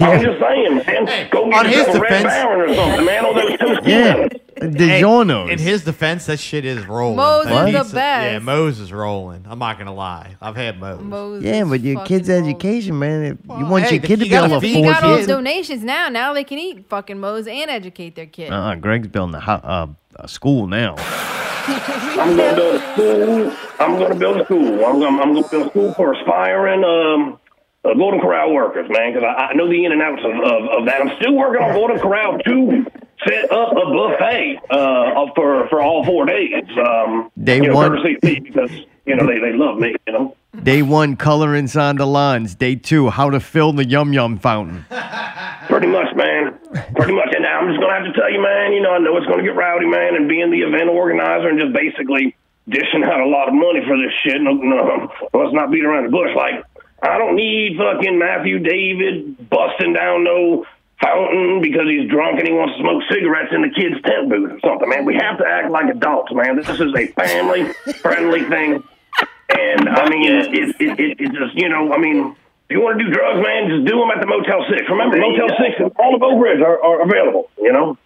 I'm 0.00 0.22
just 0.22 0.40
saying, 0.40 0.76
man. 0.86 1.28
go 1.30 1.44
on 1.44 1.64
get 1.64 1.66
his 1.66 1.76
yourself 1.76 1.96
a 1.96 2.00
Red 2.00 2.08
defense- 2.08 2.24
Baron 2.24 2.70
or 2.70 2.74
something, 2.74 3.04
man. 3.04 3.24
On 3.26 3.34
those 3.34 3.52
toasty 3.58 3.86
Yeah, 3.86 4.28
donuts. 4.60 4.76
DiGiorno's. 4.82 5.50
in 5.52 5.58
his 5.58 5.84
defense, 5.84 6.26
that 6.26 6.38
shit 6.38 6.64
is 6.64 6.86
rolling. 6.86 7.16
Moe's 7.16 7.46
That 7.46 7.68
is 7.68 7.72
the 7.74 7.78
pizza- 7.80 7.94
best. 7.94 8.32
Yeah, 8.32 8.38
Moe's 8.40 8.78
is 8.80 8.92
rolling. 8.92 9.44
I'm 9.48 9.58
not 9.58 9.78
gonna 9.78 9.94
lie. 9.94 10.36
I've 10.40 10.56
had 10.56 10.78
Moe's. 10.80 11.00
Moe's 11.00 11.42
yeah, 11.42 11.62
is 11.64 11.68
but 11.68 11.80
your 11.80 11.94
fucking 11.96 12.06
kid's 12.16 12.28
gold. 12.28 12.44
education, 12.44 12.98
man. 12.98 13.22
If 13.24 13.38
you 13.58 13.66
want 13.66 13.84
hey, 13.84 13.94
your 13.96 14.02
kid 14.02 14.18
to 14.20 14.24
you 14.26 14.30
be 14.30 14.36
able 14.36 14.48
gotta 14.48 14.54
to 14.54 14.60
feed 14.60 14.74
He 14.76 14.80
afford 14.82 14.94
got 14.94 15.04
all 15.04 15.14
it. 15.14 15.16
those 15.18 15.26
donations 15.26 15.82
now. 15.84 16.08
Now 16.08 16.32
they 16.32 16.44
can 16.44 16.58
eat 16.58 16.86
fucking 16.88 17.18
Moe's 17.18 17.46
and 17.46 17.70
educate 17.70 18.14
their 18.16 18.26
kid. 18.26 18.52
Uh, 18.52 18.74
Greg's 18.76 19.08
building 19.08 19.34
a, 19.34 19.40
ho- 19.40 19.52
uh, 19.62 19.86
a 20.16 20.28
school 20.28 20.66
now. 20.66 20.94
I'm 21.68 22.36
gonna 22.36 22.54
build 22.54 22.74
a 22.74 22.92
school. 22.94 23.52
I'm 23.78 23.98
gonna 23.98 24.14
build 24.14 24.40
a 24.40 24.44
school. 24.44 24.84
I'm 24.84 25.00
gonna, 25.00 25.22
I'm 25.22 25.34
gonna 25.34 25.48
build 25.48 25.66
a 25.66 25.70
school 25.70 25.94
for 25.94 26.12
aspiring 26.12 26.84
um, 26.84 27.38
uh, 27.84 27.94
Golden 27.94 28.20
Corral 28.20 28.52
workers, 28.52 28.88
man, 28.90 29.12
because 29.14 29.26
I, 29.26 29.46
I 29.46 29.54
know 29.54 29.68
the 29.68 29.84
in 29.84 29.92
and 29.92 30.02
outs 30.02 30.22
of, 30.24 30.32
of, 30.32 30.68
of 30.80 30.86
that. 30.86 31.00
I'm 31.00 31.16
still 31.20 31.34
working 31.34 31.62
on 31.62 31.74
Golden 31.74 31.98
Corral 31.98 32.38
to 32.38 32.86
set 33.26 33.50
up 33.52 33.72
a 33.72 33.86
buffet 33.92 34.60
uh, 34.70 35.26
for 35.34 35.68
for 35.68 35.80
all 35.80 36.04
four 36.04 36.26
days. 36.26 36.64
Um, 36.78 37.30
Day 37.42 37.62
you 37.62 37.72
one- 37.72 37.90
courtesy 37.90 38.16
of 38.16 38.22
me, 38.22 38.40
because 38.40 38.70
you 39.06 39.16
know 39.16 39.26
they, 39.26 39.38
they 39.38 39.52
love 39.52 39.78
me. 39.78 39.94
You 40.06 40.12
know. 40.12 40.36
Day 40.62 40.82
one, 40.82 41.16
color 41.16 41.54
inside 41.54 41.98
the 41.98 42.06
lines. 42.06 42.54
Day 42.54 42.74
two, 42.74 43.08
how 43.10 43.30
to 43.30 43.38
fill 43.40 43.72
the 43.72 43.84
yum 43.84 44.12
yum 44.12 44.38
fountain. 44.38 44.84
Pretty 45.68 45.86
much, 45.86 46.14
man. 46.16 46.58
Pretty 46.96 47.12
much. 47.14 47.28
And 47.34 47.46
I'm 47.46 47.68
just 47.68 47.80
gonna 47.80 47.94
have 47.94 48.12
to 48.12 48.12
tell 48.18 48.30
you, 48.30 48.42
man. 48.42 48.72
You 48.72 48.82
know, 48.82 48.92
I 48.92 48.98
know 48.98 49.16
it's 49.16 49.26
gonna 49.26 49.42
get 49.44 49.54
rowdy, 49.54 49.86
man, 49.86 50.16
and 50.16 50.28
being 50.28 50.50
the 50.50 50.60
event 50.62 50.88
organizer 50.90 51.48
and 51.48 51.58
just 51.60 51.72
basically 51.72 52.34
dishing 52.68 53.04
out 53.04 53.20
a 53.20 53.26
lot 53.28 53.48
of 53.48 53.54
money 53.54 53.80
for 53.86 53.96
this 53.96 54.12
shit. 54.22 54.40
No, 54.42 54.52
no, 54.52 55.08
let's 55.32 55.52
not 55.54 55.70
beat 55.70 55.84
around 55.84 56.04
the 56.04 56.10
bush. 56.10 56.30
Like, 56.36 56.64
I 57.02 57.16
don't 57.18 57.36
need 57.36 57.78
fucking 57.78 58.18
Matthew 58.18 58.58
David 58.58 59.48
busting 59.48 59.92
down 59.92 60.24
no 60.24 60.66
fountain 61.00 61.60
because 61.62 61.88
he's 61.88 62.08
drunk 62.10 62.38
and 62.38 62.46
he 62.46 62.54
wants 62.54 62.76
to 62.76 62.80
smoke 62.82 63.02
cigarettes 63.10 63.52
in 63.52 63.62
the 63.62 63.70
kids' 63.70 64.00
tent 64.04 64.28
booth 64.28 64.52
or 64.52 64.60
something, 64.60 64.88
man. 64.88 65.04
We 65.04 65.14
have 65.14 65.38
to 65.38 65.46
act 65.46 65.70
like 65.70 65.88
adults, 65.90 66.32
man. 66.32 66.56
This 66.56 66.68
is 66.68 66.92
a 66.94 67.06
family-friendly 67.08 68.44
thing. 68.52 68.82
And 69.50 69.88
I 69.88 70.08
mean, 70.08 70.30
it, 70.30 70.54
it, 70.54 70.76
it, 70.80 71.20
it 71.20 71.32
just, 71.32 71.54
you 71.54 71.68
know, 71.68 71.92
I 71.92 71.98
mean, 71.98 72.36
if 72.68 72.76
you 72.76 72.80
want 72.80 72.98
to 72.98 73.04
do 73.04 73.10
drugs, 73.10 73.42
man, 73.42 73.68
just 73.68 73.84
do 73.84 73.98
them 73.98 74.10
at 74.14 74.20
the 74.20 74.26
Motel 74.28 74.64
6. 74.68 74.82
Remember, 74.88 75.16
Motel 75.16 75.48
6 75.48 75.80
and 75.80 75.92
all 75.98 76.14
of 76.14 76.22
Oak 76.22 76.40
Ridge 76.40 76.60
are, 76.60 76.78
are 76.82 77.02
available, 77.02 77.50
you 77.58 77.72
know? 77.72 77.98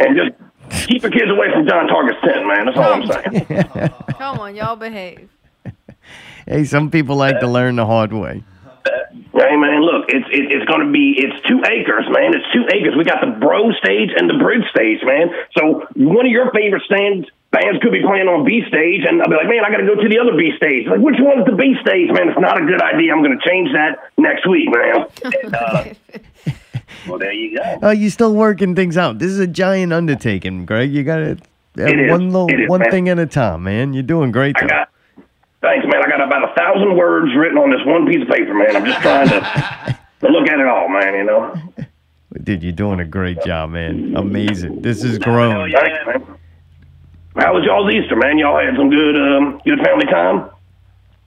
and 0.00 0.16
just 0.16 0.88
keep 0.88 1.02
your 1.02 1.10
kids 1.10 1.30
away 1.30 1.52
from 1.52 1.66
John 1.66 1.86
Target's 1.86 2.20
tent, 2.24 2.46
man. 2.46 2.66
That's 2.66 2.78
all 2.78 2.94
I'm 2.94 3.06
saying. 3.06 3.44
Come 4.18 4.38
on, 4.38 4.54
y'all 4.54 4.76
behave. 4.76 5.28
Hey, 6.46 6.64
some 6.64 6.90
people 6.90 7.16
like 7.16 7.40
to 7.40 7.46
learn 7.46 7.76
the 7.76 7.86
hard 7.86 8.12
way. 8.12 8.42
Hey, 9.40 9.56
man, 9.56 9.80
look, 9.80 10.12
it's 10.12 10.28
it, 10.28 10.52
it's 10.52 10.66
going 10.68 10.84
to 10.84 10.92
be, 10.92 11.16
it's 11.16 11.40
two 11.48 11.64
acres, 11.64 12.04
man. 12.12 12.36
It's 12.36 12.44
two 12.52 12.68
acres. 12.68 12.92
We 12.96 13.04
got 13.08 13.24
the 13.24 13.32
bro 13.40 13.72
stage 13.80 14.10
and 14.12 14.28
the 14.28 14.36
bridge 14.36 14.68
stage, 14.68 15.00
man. 15.02 15.32
So 15.56 15.88
one 15.96 16.26
of 16.28 16.32
your 16.32 16.52
favorite 16.52 16.82
stands, 16.84 17.24
bands 17.50 17.80
could 17.80 17.92
be 17.92 18.02
playing 18.04 18.28
on 18.28 18.44
B 18.44 18.60
stage, 18.68 19.00
and 19.08 19.22
I'll 19.24 19.32
be 19.32 19.36
like, 19.40 19.48
man, 19.48 19.64
I 19.64 19.70
got 19.72 19.80
to 19.80 19.88
go 19.88 19.96
to 19.96 20.08
the 20.08 20.20
other 20.20 20.36
B 20.36 20.52
stage. 20.60 20.84
Like, 20.86 21.00
which 21.00 21.16
one's 21.18 21.46
the 21.48 21.56
B 21.56 21.72
stage, 21.80 22.12
man? 22.12 22.28
It's 22.28 22.38
not 22.38 22.60
a 22.60 22.64
good 22.68 22.82
idea. 22.84 23.16
I'm 23.16 23.24
going 23.24 23.38
to 23.38 23.44
change 23.48 23.72
that 23.72 24.12
next 24.20 24.44
week, 24.46 24.68
man. 24.68 25.08
Uh, 25.56 25.84
well, 27.08 27.18
there 27.18 27.32
you 27.32 27.56
go. 27.56 27.78
Oh, 27.82 27.90
you're 27.90 28.10
still 28.10 28.34
working 28.34 28.74
things 28.74 28.96
out. 28.96 29.18
This 29.18 29.30
is 29.30 29.38
a 29.38 29.46
giant 29.46 29.92
undertaking, 29.92 30.66
Greg. 30.66 30.92
You 30.92 31.02
got 31.04 31.16
to 31.16 31.30
It 31.76 32.00
is. 32.00 32.10
one 32.10 32.30
little, 32.30 32.48
It 32.50 32.60
is, 32.60 32.68
one 32.68 32.80
man. 32.80 32.90
thing 32.90 33.08
at 33.08 33.18
a 33.18 33.26
time, 33.26 33.62
man. 33.62 33.94
You're 33.94 34.02
doing 34.02 34.32
great. 34.32 34.56
I 35.62 35.66
Though. 35.66 35.68
got, 35.68 35.82
thanks, 35.82 35.86
man. 35.86 36.02
I 36.04 36.08
got 36.08 36.20
about 36.26 36.50
a 36.50 36.54
thousand 36.54 36.96
words 36.96 37.34
written 37.36 37.58
on 37.58 37.70
this 37.70 37.84
one 37.86 38.06
piece 38.06 38.22
of 38.22 38.28
paper, 38.28 38.54
man. 38.54 38.76
I'm 38.76 38.84
just 38.84 39.00
trying 39.00 39.28
to, 39.28 39.98
to 40.20 40.28
look 40.28 40.48
at 40.48 40.58
it 40.60 40.66
all, 40.66 40.88
man, 40.88 41.14
you 41.14 41.24
know? 41.24 41.54
Dude, 42.42 42.62
you're 42.62 42.72
doing 42.72 43.00
a 43.00 43.04
great 43.04 43.42
job, 43.44 43.70
man. 43.70 44.14
Amazing. 44.16 44.82
This 44.82 45.02
is 45.02 45.18
grown. 45.18 45.70
Thanks, 45.72 46.06
man. 46.06 46.38
How 47.36 47.54
was 47.54 47.64
y'all's 47.64 47.92
Easter, 47.92 48.16
man? 48.16 48.38
Y'all 48.38 48.58
had 48.58 48.76
some 48.76 48.90
good, 48.90 49.16
um, 49.16 49.60
good 49.64 49.78
family 49.84 50.06
time? 50.06 50.50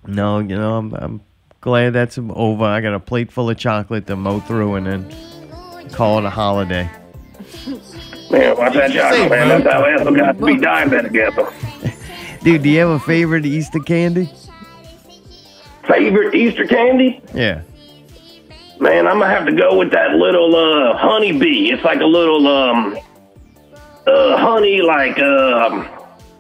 No, 0.06 0.40
you 0.40 0.56
know, 0.56 0.78
I'm, 0.78 0.94
I'm 0.96 1.22
glad 1.62 1.94
that's 1.94 2.18
over. 2.18 2.66
I 2.66 2.82
got 2.82 2.94
a 2.94 3.00
plate 3.00 3.32
full 3.32 3.50
of 3.50 3.58
chocolate 3.58 4.06
to 4.08 4.16
mow 4.16 4.40
through 4.42 4.76
and 4.76 4.86
then 4.86 5.90
call 5.92 6.20
it 6.20 6.26
a 6.26 6.30
holiday. 6.30 6.90
Man, 8.30 8.58
watch 8.58 8.74
that 8.74 8.92
say, 8.92 8.98
chocolate, 8.98 9.30
man. 9.30 9.48
man? 9.48 9.64
That's 9.64 9.74
how 9.74 9.84
Ethel 9.84 10.16
got 10.16 10.38
to 10.38 10.46
be 10.46 10.56
diabetic, 10.56 11.16
Ethel. 11.16 11.54
Dude, 12.44 12.62
do 12.64 12.70
you 12.70 12.80
have 12.80 12.90
a 12.90 13.00
favorite 13.00 13.46
Easter 13.46 13.80
candy? 13.80 14.30
Favorite 15.88 16.36
Easter 16.36 16.66
candy? 16.68 17.22
Yeah. 17.34 17.62
Man, 18.80 19.08
I'm 19.08 19.20
gonna 19.20 19.30
have 19.34 19.46
to 19.46 19.54
go 19.54 19.78
with 19.78 19.92
that 19.92 20.12
little 20.16 20.54
uh 20.56 20.98
honey 20.98 21.32
bee. 21.38 21.72
It's 21.72 21.84
like 21.84 22.02
a 22.02 22.06
little 22.06 22.46
um 22.48 22.98
uh 24.06 24.38
honey 24.38 24.82
like 24.82 25.18
um 25.20 25.88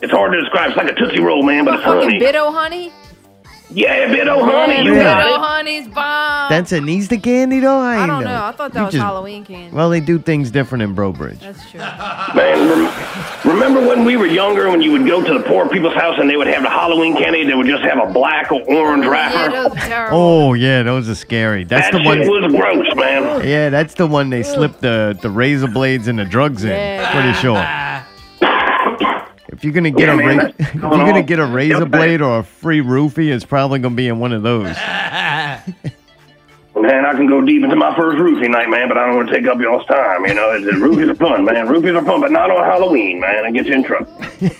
it's 0.01 0.11
hard 0.11 0.33
to 0.33 0.41
describe. 0.41 0.69
It's 0.71 0.77
like 0.77 0.91
a 0.91 0.95
Tootsie 0.95 1.21
Roll, 1.21 1.43
man, 1.43 1.63
but 1.63 1.75
it's 1.75 1.83
Fucking 1.83 2.01
honey. 2.01 2.19
Bit-O-Honey. 2.19 2.91
Yeah, 3.73 3.93
a 3.93 4.09
bit 4.09 4.27
of 4.27 4.41
honey, 4.41 4.75
Yeah, 4.75 4.81
you 4.83 4.95
Yeah. 4.95 5.03
got 5.03 5.17
Bit-O 5.23 5.35
it. 5.35 5.39
honey's 5.41 5.87
bomb. 5.87 6.49
That's 6.49 6.71
an 6.71 6.87
Easter 6.89 7.17
candy, 7.17 7.59
though? 7.59 7.77
I, 7.79 8.03
I 8.03 8.07
don't 8.07 8.23
know. 8.23 8.29
know. 8.29 8.43
I 8.45 8.51
thought 8.51 8.73
that 8.73 8.79
You 8.79 8.85
was 8.85 8.93
just- 8.93 9.03
Halloween 9.03 9.43
candy. 9.45 9.75
Well, 9.75 9.89
they 9.89 9.99
do 9.99 10.19
things 10.19 10.51
different 10.51 10.83
in 10.83 10.95
Brobridge. 10.95 11.39
That's 11.39 11.71
true. 11.71 11.79
Man, 12.35 12.69
rem- 12.69 12.91
remember 13.45 13.85
when 13.87 14.05
we 14.05 14.15
were 14.17 14.25
younger 14.27 14.69
when 14.69 14.81
you 14.81 14.91
would 14.91 15.07
go 15.07 15.23
to 15.23 15.33
the 15.33 15.39
poor 15.43 15.67
people's 15.67 15.93
house 15.95 16.17
and 16.19 16.29
they 16.29 16.37
would 16.37 16.47
have 16.47 16.61
the 16.63 16.69
Halloween 16.69 17.15
candy, 17.15 17.45
they 17.45 17.53
would 17.53 17.67
just 17.67 17.83
have 17.83 17.97
a 18.07 18.11
black 18.11 18.51
or 18.51 18.61
orange 18.63 19.05
yeah, 19.05 19.09
wrapper? 19.09 19.69
those 19.69 19.81
terrible. 19.83 20.17
Oh, 20.17 20.53
yeah, 20.53 20.83
those 20.83 21.09
are 21.09 21.15
scary. 21.15 21.63
That's 21.63 21.89
that 21.89 21.97
the 21.97 22.03
one. 22.03 22.17
shit 22.19 22.27
was 22.29 22.51
gross, 22.53 22.95
man. 22.95 23.47
Yeah, 23.47 23.69
that's 23.69 23.93
the 23.95 24.05
one 24.07 24.29
they 24.29 24.43
slip 24.43 24.79
the, 24.79 25.17
the 25.21 25.29
razor 25.29 25.67
blades 25.67 26.07
and 26.07 26.19
the 26.19 26.25
drugs 26.25 26.63
in. 26.63 26.69
Yeah. 26.69 27.11
Pretty 27.11 27.33
sure. 27.39 27.55
If 29.53 29.63
you're 29.63 29.73
gonna 29.73 29.91
get 29.91 30.07
Yeah, 30.07 30.13
a 30.13 30.17
man, 30.17 30.37
ra- 30.37 30.43
that's 30.45 30.55
if 30.59 30.73
you're 30.73 30.81
going 30.81 30.99
gonna 30.99 31.19
on. 31.19 31.25
get 31.25 31.39
a 31.39 31.45
razor 31.45 31.79
Yep. 31.79 31.89
blade 31.89 32.21
or 32.21 32.39
a 32.39 32.43
free 32.43 32.81
roofie, 32.81 33.31
it's 33.33 33.45
probably 33.45 33.79
gonna 33.79 33.95
be 33.95 34.07
in 34.07 34.19
one 34.19 34.33
of 34.33 34.43
those. 34.43 34.75
Man, 36.75 37.05
I 37.05 37.11
can 37.13 37.27
go 37.27 37.39
deep 37.39 37.63
into 37.63 37.75
my 37.75 37.95
first 37.95 38.17
roofie 38.17 38.49
night, 38.49 38.67
man, 38.67 38.87
but 38.89 38.97
I 38.97 39.05
don't 39.05 39.15
want 39.15 39.29
to 39.29 39.35
take 39.35 39.45
up 39.47 39.59
y'all's 39.61 39.85
time. 39.85 40.25
You 40.25 40.33
know, 40.33 40.51
it's, 40.53 40.65
roofies 40.65 41.07
are 41.09 41.15
fun, 41.15 41.45
man. 41.45 41.67
Roofies 41.67 41.95
are 41.95 42.03
fun, 42.03 42.19
but 42.19 42.31
not 42.31 42.49
on 42.49 42.63
Halloween, 42.65 43.19
man. 43.19 43.45
I 43.45 43.51
get 43.51 43.65
you 43.67 43.73
in 43.73 43.83
trouble. 43.83 44.11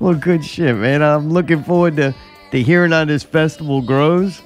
Well, 0.00 0.14
good 0.14 0.44
shit, 0.44 0.76
man. 0.76 1.02
I'm 1.02 1.30
looking 1.30 1.62
forward 1.62 1.96
to 1.96 2.14
to 2.50 2.62
hearing 2.62 2.90
how 2.92 3.04
this 3.04 3.22
festival 3.22 3.80
grows. 3.80 4.42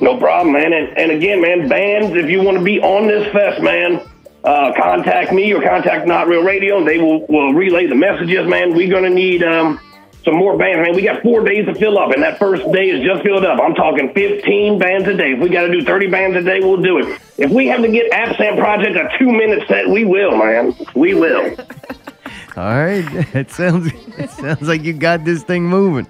No 0.00 0.16
problem, 0.16 0.54
man. 0.54 0.72
And, 0.72 0.96
and 0.96 1.10
again, 1.10 1.40
man, 1.40 1.68
bands, 1.68 2.16
if 2.16 2.30
you 2.30 2.40
want 2.42 2.58
to 2.58 2.64
be 2.64 2.80
on 2.80 3.06
this 3.08 3.30
fest, 3.32 3.60
man, 3.62 4.00
uh, 4.44 4.72
contact 4.76 5.32
me 5.32 5.52
or 5.52 5.62
contact 5.62 6.06
Not 6.06 6.28
Real 6.28 6.42
Radio. 6.42 6.84
They 6.84 6.98
will, 6.98 7.26
will 7.26 7.54
relay 7.54 7.86
the 7.86 7.94
messages, 7.94 8.46
man. 8.46 8.74
We're 8.74 8.90
going 8.90 9.04
to 9.04 9.10
need 9.10 9.42
um, 9.42 9.80
some 10.24 10.36
more 10.36 10.56
bands. 10.56 10.86
Man, 10.86 10.94
we 10.94 11.02
got 11.02 11.22
four 11.22 11.44
days 11.44 11.66
to 11.66 11.74
fill 11.74 11.98
up, 11.98 12.12
and 12.12 12.22
that 12.22 12.38
first 12.38 12.62
day 12.72 12.90
is 12.90 13.02
just 13.04 13.22
filled 13.22 13.44
up. 13.44 13.58
I'm 13.60 13.74
talking 13.74 14.12
15 14.12 14.78
bands 14.78 15.08
a 15.08 15.16
day. 15.16 15.32
If 15.32 15.40
we 15.40 15.48
got 15.48 15.62
to 15.62 15.72
do 15.72 15.82
30 15.82 16.08
bands 16.08 16.36
a 16.36 16.42
day, 16.42 16.60
we'll 16.60 16.82
do 16.82 16.98
it. 16.98 17.20
If 17.38 17.50
we 17.50 17.66
have 17.68 17.82
to 17.82 17.88
get 17.88 18.12
Absent 18.12 18.58
Project 18.58 18.96
a 18.96 19.18
two 19.18 19.32
minute 19.32 19.66
set, 19.66 19.88
we 19.88 20.04
will, 20.04 20.36
man. 20.36 20.74
We 20.94 21.14
will. 21.14 21.56
All 22.56 22.84
right. 22.84 23.04
It 23.34 23.50
sounds 23.50 23.90
it 24.16 24.30
sounds 24.30 24.62
like 24.62 24.84
you 24.84 24.92
got 24.92 25.24
this 25.24 25.42
thing 25.42 25.64
moving. 25.64 26.06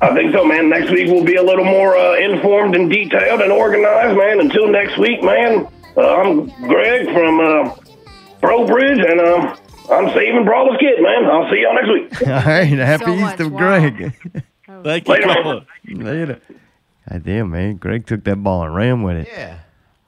I 0.00 0.14
think 0.14 0.32
so, 0.32 0.44
man. 0.44 0.68
Next 0.68 0.90
week 0.90 1.08
we'll 1.08 1.24
be 1.24 1.36
a 1.36 1.42
little 1.42 1.64
more 1.64 1.96
uh, 1.96 2.16
informed 2.16 2.76
and 2.76 2.90
detailed 2.90 3.40
and 3.40 3.50
organized, 3.50 4.16
man. 4.16 4.40
Until 4.40 4.68
next 4.68 4.98
week, 4.98 5.22
man. 5.22 5.66
Uh, 5.96 6.00
I'm 6.16 6.46
Greg 6.68 7.06
from 7.06 7.40
uh, 7.40 8.66
Bridge, 8.66 8.98
and 8.98 9.20
uh, 9.20 9.56
I'm 9.90 10.08
saving 10.14 10.44
Brawler's 10.44 10.78
Kid, 10.80 11.00
man. 11.00 11.24
I'll 11.26 11.50
see 11.50 11.62
y'all 11.62 11.74
next 11.74 11.88
week. 11.92 12.22
All 12.28 12.34
right. 12.34 12.64
Happy 12.64 13.04
So 13.04 13.16
much, 13.16 13.32
Easter, 13.34 13.48
wow. 13.48 13.58
Greg. 13.58 14.14
Thank 14.82 15.08
you, 15.08 15.14
Later, 15.14 15.26
man. 15.26 15.42
Cole. 15.42 15.60
Later. 15.88 16.40
God 17.08 17.22
damn, 17.24 17.50
man. 17.50 17.76
Greg 17.76 18.06
took 18.06 18.24
that 18.24 18.36
ball 18.42 18.64
and 18.64 18.74
ran 18.74 19.02
with 19.02 19.16
it. 19.18 19.28
Yeah. 19.28 19.58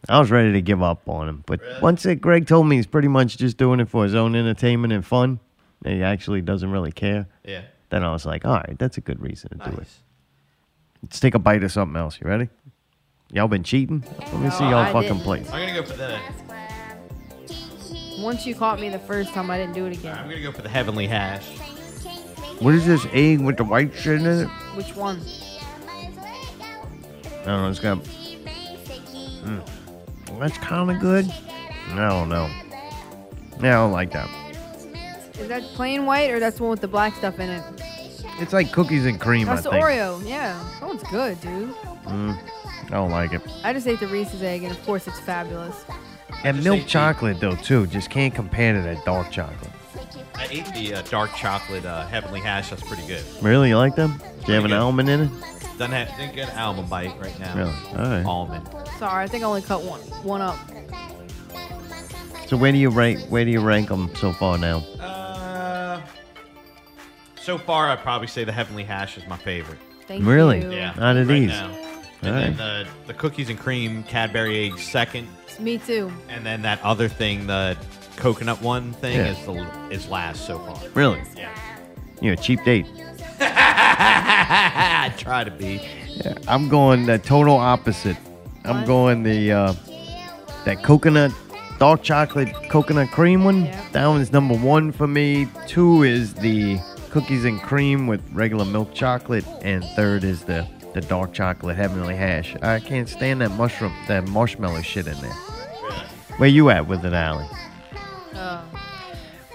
I 0.08 0.18
was 0.20 0.30
ready 0.30 0.52
to 0.52 0.62
give 0.62 0.82
up 0.82 1.08
on 1.08 1.28
him. 1.28 1.44
But 1.46 1.60
once 1.82 2.04
it, 2.06 2.20
Greg 2.20 2.46
told 2.46 2.66
me 2.68 2.76
he's 2.76 2.86
pretty 2.86 3.08
much 3.08 3.36
just 3.38 3.56
doing 3.56 3.80
it 3.80 3.88
for 3.88 4.04
his 4.04 4.14
own 4.14 4.34
entertainment 4.34 4.92
and 4.92 5.04
fun, 5.04 5.40
and 5.84 5.94
he 5.94 6.02
actually 6.02 6.42
doesn't 6.42 6.70
really 6.70 6.92
care, 6.92 7.26
Yeah. 7.44 7.62
then 7.90 8.02
I 8.04 8.12
was 8.12 8.24
like, 8.26 8.44
all 8.44 8.54
right, 8.54 8.76
that's 8.78 8.96
a 8.98 9.00
good 9.00 9.20
reason 9.20 9.50
to 9.50 9.56
do 9.56 9.70
it. 9.76 9.78
Nice. 9.78 9.98
Let's 11.02 11.20
take 11.20 11.34
a 11.34 11.38
bite 11.38 11.62
of 11.64 11.70
something 11.72 11.96
else. 11.96 12.18
You 12.20 12.28
ready? 12.28 12.48
Y'all 13.32 13.48
been 13.48 13.64
cheating? 13.64 14.04
Let 14.20 14.34
me 14.34 14.50
see 14.50 14.64
y'all 14.64 14.76
I 14.76 14.92
fucking 14.92 15.08
didn't. 15.14 15.22
play. 15.24 15.40
I'm 15.52 15.66
gonna 15.66 15.74
go 15.74 15.82
for 15.82 15.96
the. 15.96 16.18
Once 18.18 18.46
you 18.46 18.54
caught 18.54 18.80
me 18.80 18.88
the 18.88 18.98
first 19.00 19.32
time, 19.34 19.50
I 19.50 19.58
didn't 19.58 19.74
do 19.74 19.86
it 19.86 19.98
again. 19.98 20.16
I'm 20.16 20.26
again. 20.26 20.42
gonna 20.42 20.52
go 20.52 20.56
for 20.56 20.62
the 20.62 20.68
heavenly 20.68 21.06
hash. 21.06 21.44
What 22.60 22.74
is 22.74 22.86
this 22.86 23.06
egg 23.12 23.40
with 23.40 23.56
the 23.58 23.64
white 23.64 23.94
shit 23.94 24.20
in 24.20 24.26
it? 24.26 24.46
Which 24.74 24.94
one? 24.96 25.20
I 27.42 27.44
don't 27.44 27.62
know. 27.62 27.68
It's 27.68 27.80
got. 27.80 27.98
Mm. 29.44 29.60
That's 30.38 30.56
kind 30.58 30.90
of 30.90 31.00
good. 31.00 31.30
I 31.90 32.08
don't 32.08 32.28
know. 32.28 32.48
Yeah, 33.60 33.78
I 33.78 33.82
don't 33.82 33.92
like 33.92 34.12
that. 34.12 34.28
Is 35.38 35.48
that 35.48 35.62
plain 35.74 36.06
white 36.06 36.30
or 36.30 36.40
that's 36.40 36.56
the 36.56 36.62
one 36.62 36.70
with 36.70 36.80
the 36.80 36.88
black 36.88 37.14
stuff 37.16 37.38
in 37.38 37.50
it? 37.50 37.62
It's 38.38 38.52
like 38.52 38.72
cookies 38.72 39.04
and 39.06 39.20
cream, 39.20 39.46
That's 39.46 39.60
I 39.60 39.62
the 39.62 39.70
think. 39.70 39.84
Oreo. 39.84 40.26
Yeah, 40.28 40.62
that 40.80 40.86
one's 40.86 41.02
good, 41.04 41.40
dude. 41.40 41.74
Mm, 42.04 42.38
I 42.86 42.90
don't 42.90 43.10
like 43.10 43.32
it. 43.32 43.42
I 43.64 43.72
just 43.72 43.86
ate 43.86 44.00
the 44.00 44.06
Reese's 44.08 44.42
egg, 44.42 44.62
and 44.62 44.72
of 44.72 44.82
course 44.84 45.06
it's 45.08 45.18
fabulous. 45.20 45.84
And 46.44 46.62
milk 46.62 46.78
ate 46.78 46.82
the- 46.84 46.88
chocolate, 46.88 47.40
though, 47.40 47.56
too, 47.56 47.86
just 47.86 48.10
can't 48.10 48.34
compare 48.34 48.74
to 48.74 48.80
that 48.82 49.04
dark 49.04 49.30
chocolate. 49.30 49.70
I 50.34 50.46
ate 50.50 50.66
the 50.74 50.94
uh, 50.96 51.02
dark 51.02 51.34
chocolate 51.34 51.84
uh, 51.84 52.06
heavenly 52.06 52.40
hash. 52.40 52.70
That's 52.70 52.82
pretty 52.82 53.06
good. 53.06 53.24
Really? 53.42 53.70
You 53.70 53.78
like 53.78 53.96
them? 53.96 54.18
Do 54.44 54.48
you 54.48 54.54
have 54.54 54.64
an 54.64 54.70
good. 54.70 54.78
almond 54.78 55.08
in 55.08 55.20
it? 55.22 55.30
Doesn't 55.78 55.92
have 55.92 56.08
didn't 56.16 56.34
get 56.34 56.50
an 56.52 56.58
almond 56.58 56.88
bite 56.90 57.18
right 57.20 57.38
now. 57.40 57.56
Really? 57.56 57.74
All 57.98 58.10
right. 58.10 58.24
Almond. 58.24 58.68
Sorry, 58.98 59.24
I 59.24 59.26
think 59.28 59.42
I 59.44 59.46
only 59.46 59.62
cut 59.62 59.82
one 59.82 60.00
one 60.22 60.40
up. 60.42 60.56
So 62.46 62.56
where 62.56 62.70
do 62.72 62.78
you 62.78 62.90
rank? 62.90 63.20
Where 63.28 63.44
do 63.44 63.50
you 63.50 63.60
rank 63.60 63.88
them 63.88 64.10
so 64.16 64.32
far 64.32 64.56
now? 64.58 64.78
Uh, 65.00 66.00
so 67.40 67.58
far, 67.58 67.88
I'd 67.90 67.98
probably 68.00 68.28
say 68.28 68.44
the 68.44 68.52
heavenly 68.52 68.84
hash 68.84 69.18
is 69.18 69.26
my 69.26 69.36
favorite. 69.36 69.78
Thank 70.06 70.24
Really? 70.24 70.62
you. 70.62 70.70
Yeah. 70.72 70.94
Out 70.98 71.16
of 71.16 71.28
right 71.28 71.34
these. 71.40 71.48
now. 71.48 71.95
All 72.26 72.34
And 72.34 72.36
right. 72.36 72.56
then 72.56 72.86
the, 72.86 72.86
the 73.08 73.14
cookies 73.14 73.48
and 73.50 73.58
cream 73.58 74.02
Cadbury 74.04 74.66
egg 74.66 74.78
second, 74.78 75.28
Me 75.60 75.78
too. 75.78 76.12
and 76.28 76.44
then 76.44 76.62
that 76.62 76.82
other 76.82 77.08
thing, 77.08 77.46
the 77.46 77.76
coconut 78.16 78.60
one 78.62 78.92
thing, 78.94 79.16
Yeah. 79.16 79.32
is 79.32 79.44
the 79.46 79.88
is 79.90 80.08
last 80.08 80.46
so 80.46 80.58
far. 80.58 80.78
Really? 80.94 81.22
Yeah. 81.36 81.50
You're 82.20 82.34
a 82.34 82.36
cheap 82.36 82.64
date. 82.64 82.86
I 83.40 85.12
try 85.18 85.44
to 85.44 85.50
be. 85.50 85.80
I'm 86.48 86.68
going 86.68 87.06
the 87.06 87.18
total 87.18 87.56
opposite. 87.56 88.16
I'm 88.64 88.78
What? 88.78 88.86
going 88.86 89.22
the 89.22 89.52
uh, 89.52 89.72
that 90.64 90.82
coconut, 90.82 91.30
dark 91.78 92.02
chocolate 92.02 92.52
coconut 92.70 93.10
cream 93.10 93.44
one. 93.44 93.66
Yeah. 93.66 93.88
That 93.92 94.06
one 94.06 94.20
is 94.20 94.32
number 94.32 94.54
one 94.56 94.92
for 94.92 95.06
me. 95.06 95.46
Two 95.66 96.02
is 96.02 96.34
the 96.34 96.78
cookies 97.10 97.44
and 97.44 97.60
cream 97.62 98.06
with 98.06 98.20
regular 98.32 98.64
milk 98.64 98.92
chocolate, 98.94 99.44
and 99.62 99.84
third 99.94 100.24
is 100.24 100.42
the 100.44 100.66
the 100.96 101.02
dark 101.02 101.30
chocolate 101.34 101.76
heavenly 101.76 102.16
hash. 102.16 102.56
I 102.62 102.80
can't 102.80 103.06
stand 103.06 103.42
that 103.42 103.50
mushroom, 103.50 103.92
that 104.08 104.26
marshmallow 104.28 104.80
shit 104.80 105.06
in 105.06 105.20
there. 105.20 105.30
Where 106.38 106.48
you 106.48 106.70
at 106.70 106.86
with 106.88 107.04
it, 107.04 107.12
Allie? 107.12 107.46
Uh, 108.34 108.64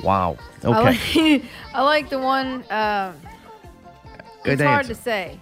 Wow. 0.03 0.37
I 0.63 0.67
Okay. 0.67 1.33
like, 1.33 1.43
I 1.73 1.81
like 1.81 2.09
the 2.09 2.19
one. 2.19 2.63
Uh, 2.69 3.13
Good 4.43 4.53
it's 4.53 4.61
hard 4.61 4.79
answer. 4.85 4.93
to 4.93 5.01
say. 5.01 5.39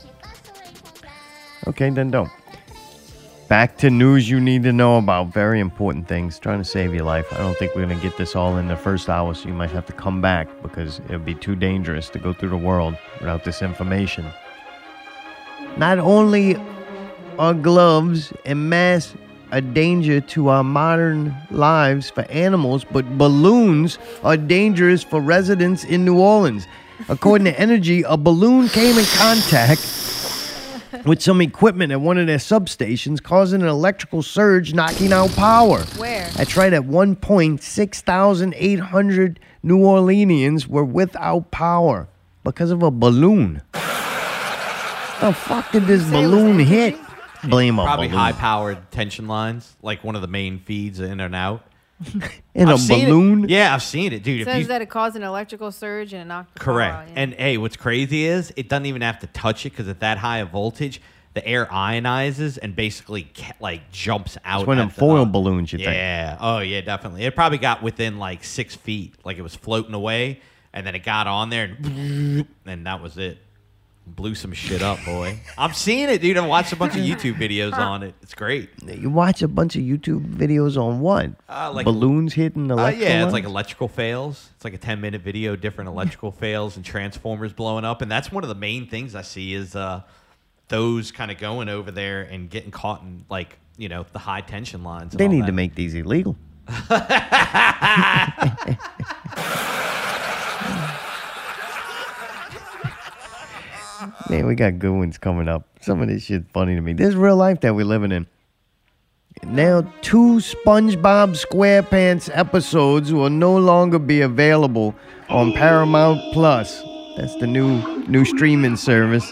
Okay, 1.68 1.90
then 1.90 2.12
don't. 2.12 2.32
Back 3.50 3.78
to 3.80 3.90
news 3.90 4.30
you 4.30 4.40
need 4.40 4.64
to 4.64 4.72
know 4.72 5.00
about. 5.00 5.34
Very 5.34 5.60
important 5.60 6.08
things. 6.08 6.40
Trying 6.40 6.60
to 6.60 6.66
save 6.66 6.94
your 6.94 7.04
life. 7.04 7.26
I 7.34 7.38
don't 7.40 7.58
think 7.58 7.76
we're 7.76 7.86
going 7.86 7.98
to 7.98 8.02
get 8.02 8.18
this 8.18 8.38
all 8.38 8.56
in 8.58 8.70
the 8.70 8.78
first 8.78 9.10
hour, 9.10 9.34
so 9.34 9.50
you 9.50 9.54
might 9.54 9.72
have 9.72 9.86
to 9.88 9.94
come 9.94 10.22
back 10.22 10.48
because 10.62 11.00
it 11.00 11.10
would 11.10 11.26
be 11.26 11.36
too 11.36 11.56
dangerous 11.58 12.10
to 12.12 12.20
go 12.20 12.32
through 12.32 12.50
the 12.50 12.58
world 12.58 12.96
without 13.20 13.44
this 13.44 13.62
information. 13.62 14.26
Not 15.78 16.00
only 16.00 16.58
are 17.38 17.54
gloves 17.54 18.34
and 18.46 18.70
masks 18.70 19.16
a 19.52 19.62
danger 19.62 20.22
to 20.22 20.50
our 20.50 20.64
modern 20.64 21.36
lives 21.50 22.10
for 22.10 22.22
animals, 22.30 22.84
but 22.84 23.18
balloons 23.18 23.98
are 24.24 24.38
dangerous 24.38 25.04
for 25.04 25.22
residents 25.22 25.84
in 25.84 26.06
New 26.06 26.20
Orleans. 26.20 26.68
According 27.08 27.46
to 27.46 27.54
Entergy, 27.54 28.04
a 28.08 28.18
balloon 28.18 28.68
came 28.68 28.98
in 28.98 29.06
contact 29.06 29.80
with 31.06 31.22
some 31.22 31.42
equipment 31.42 31.92
at 31.92 32.02
one 32.02 32.18
of 32.18 32.28
their 32.28 32.38
substations, 32.38 33.24
causing 33.24 33.62
an 33.62 33.68
electrical 33.68 34.22
surge, 34.22 34.74
knocking 34.74 35.14
out 35.14 35.32
power. 35.36 35.80
Where? 35.98 36.30
That's 36.32 36.58
right. 36.58 36.74
At 36.74 36.86
one 36.86 37.16
point, 37.16 37.64
6,800 37.64 39.40
New 39.64 39.80
Orleanians 39.80 40.68
were 40.68 40.84
without 40.84 41.52
power 41.52 42.08
because 42.44 42.70
of 42.70 42.84
a 42.84 42.92
balloon. 42.92 43.62
The 45.22 45.34
fuck 45.34 45.72
did 45.72 45.84
this 45.86 46.02
Say 46.10 46.24
it 46.24 46.28
was 46.28 46.32
balloon 46.32 46.60
hit? 46.60 46.98
Blame 47.46 47.80
a 47.80 47.84
Probably 47.84 48.08
balloon. 48.08 48.20
high 48.20 48.32
powered 48.34 48.92
tension 48.92 49.28
lines, 49.28 49.76
like 49.82 50.04
one 50.04 50.16
of 50.16 50.22
the 50.22 50.28
main 50.28 50.60
feeds 50.60 51.00
in 51.00 51.20
and 51.20 51.36
out. 51.36 51.64
In 52.56 52.70
a 52.70 52.74
I've 52.74 52.80
seen 52.80 53.08
it. 53.08 53.10
balloon? 53.10 53.50
Yeah, 53.50 53.74
I've 53.74 53.84
seen 53.84 54.14
it, 54.14 54.24
dude. 54.24 54.40
It 54.40 54.42
If 54.44 54.48
says 54.48 54.62
you, 54.62 54.68
that 54.68 54.82
it 54.82 54.90
caused 54.90 55.18
an 55.18 55.24
electrical 55.24 55.70
surge 55.70 56.14
and 56.14 56.22
it 56.22 56.26
knocked 56.26 56.54
the 56.56 56.60
power 56.62 56.74
correct. 56.76 56.96
out, 56.96 57.08
yeah. 57.10 57.14
And 57.18 57.34
hey, 57.34 57.58
what's 57.58 57.76
crazy 57.76 58.24
is 58.26 58.54
it 58.56 58.70
doesn't 58.70 58.86
even 58.86 59.02
have 59.02 59.20
to 59.20 59.28
touch 59.28 59.66
it 59.66 59.72
because 59.72 59.90
at 59.90 60.00
that 60.00 60.18
high 60.18 60.38
a 60.38 60.46
voltage, 60.46 61.02
the 61.34 61.46
air 61.46 61.66
ionizes 61.66 62.58
and 62.62 62.74
basically 62.74 63.24
ca- 63.36 63.52
like 63.60 63.92
jumps 63.92 64.38
out. 64.46 64.62
It's 64.62 64.68
one 64.68 64.78
of 64.78 64.84
at 64.84 64.86
them 64.88 64.96
the 64.96 65.00
foil 65.00 65.26
top. 65.26 65.34
balloons, 65.34 65.74
you 65.74 65.80
think. 65.80 65.92
Yeah. 65.92 66.38
Oh 66.40 66.60
yeah, 66.60 66.80
definitely. 66.80 67.26
It 67.26 67.36
probably 67.36 67.58
got 67.58 67.84
within 67.84 68.18
like 68.18 68.46
six 68.46 68.76
feet, 68.76 69.16
like 69.26 69.38
it 69.38 69.42
was 69.42 69.56
floating 69.56 69.94
away, 69.94 70.40
and 70.74 70.88
then 70.88 70.96
it 70.96 71.04
got 71.04 71.28
on 71.28 71.50
there, 71.50 71.66
and, 71.66 72.48
and 72.66 72.86
that 72.88 73.02
was 73.02 73.18
it. 73.18 73.40
Blew 74.08 74.34
some 74.34 74.54
shit 74.54 74.82
up, 74.82 74.98
boy. 75.06 75.40
I'm 75.58 75.72
seeing 75.74 76.10
it, 76.10 76.20
dude. 76.22 76.36
I 76.36 76.46
watched 76.46 76.74
a 76.74 76.76
bunch 76.76 76.96
of 76.96 77.02
YouTube 77.02 77.36
videos 77.36 77.74
on 77.78 78.02
it. 78.04 78.16
It's 78.24 78.34
great. 78.34 78.70
You 78.84 79.10
watch 79.10 79.42
a 79.44 79.48
bunch 79.48 79.76
of 79.76 79.84
YouTube 79.84 80.26
videos 80.36 80.82
on 80.82 81.00
what? 81.00 81.30
Uh, 81.48 81.72
like- 81.74 81.86
Balloons 81.86 82.34
hitting 82.34 82.72
Uh, 82.72 82.76
electrical 82.76 83.08
yeah, 83.08 83.24
it's 83.24 83.34
like 83.34 83.44
electrical 83.44 83.88
fails. 83.88 84.50
It's 84.56 84.66
like 84.66 84.74
a 84.74 84.80
10 84.80 85.00
minute 85.00 85.22
video, 85.22 85.56
different 85.56 85.90
electrical 85.90 86.32
fails 86.44 86.76
and 86.76 86.84
transformers 86.84 87.54
blowing 87.54 87.86
up. 87.86 88.02
And 88.02 88.10
that's 88.12 88.32
one 88.32 88.44
of 88.44 88.50
the 88.50 88.56
main 88.56 88.88
things 88.88 89.14
I 89.14 89.22
see 89.22 89.54
is 89.54 89.76
uh, 89.76 90.02
those 90.70 91.12
kind 91.12 91.30
of 91.30 91.38
going 91.38 91.70
over 91.70 91.92
there 91.92 92.24
and 92.24 92.50
getting 92.50 92.72
caught 92.72 93.02
in 93.04 93.26
like, 93.30 93.60
you 93.78 93.90
know, 93.90 94.06
the 94.12 94.20
high 94.20 94.42
tension 94.42 94.84
lines. 94.84 95.14
and 95.14 95.20
They 95.20 95.26
all 95.26 95.32
need 95.32 95.44
that. 95.44 95.48
to 95.48 95.52
make 95.54 95.76
these 95.76 95.94
illegal. 95.94 96.36
Man, 104.30 104.46
we 104.48 104.56
got 104.56 104.80
good 104.80 104.92
ones 104.94 105.18
coming 105.18 105.48
up. 105.48 105.68
Some 105.82 106.02
of 106.02 106.08
this 106.08 106.24
shit's 106.24 106.46
funny 106.54 106.76
to 106.76 106.82
me. 106.82 106.94
This 106.94 107.10
is 107.10 107.16
real 107.16 107.36
life 107.36 107.62
that 107.62 107.76
we're 107.76 107.86
living 107.86 108.12
in. 108.12 108.28
Now, 109.44 109.82
two 110.02 110.38
SpongeBob 110.38 111.36
SquarePants 111.46 112.30
episodes 112.34 113.14
will 113.14 113.30
no 113.30 113.56
longer 113.58 114.00
be 114.00 114.22
available 114.22 114.96
on 115.30 115.54
Paramount 115.54 116.20
Plus. 116.34 116.82
That's 117.18 117.36
the 117.38 117.48
new 117.48 117.82
new 118.08 118.26
streaming 118.26 118.76
service. 118.76 119.32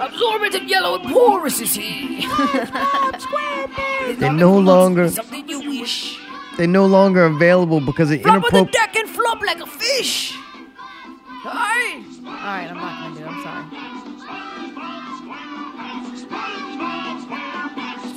Absorbent 0.00 0.54
and 0.54 0.68
yellow 0.68 0.98
and 0.98 1.12
porous 1.12 1.60
is 1.60 1.74
he. 1.74 2.26
They're 4.18 4.32
no 4.32 4.58
longer 4.58 5.08
Something 5.10 5.48
you 5.48 5.60
wish. 5.68 6.18
they're 6.56 6.66
no 6.66 6.86
longer 6.86 7.24
available 7.26 7.80
because 7.80 8.10
of 8.10 8.22
Flop 8.22 8.44
on 8.52 8.64
the 8.64 8.70
deck 8.72 8.96
and 8.96 9.08
flop 9.08 9.40
like 9.42 9.60
a 9.60 9.66
fish. 9.66 10.36
Alright. 11.42 12.04
All 12.26 12.32
right, 12.32 12.68
I'm 12.68 12.76
not 12.76 13.00
gonna 13.00 13.14
do. 13.16 13.24
it. 13.24 13.28
I'm 13.28 13.42
sorry. 13.42 13.64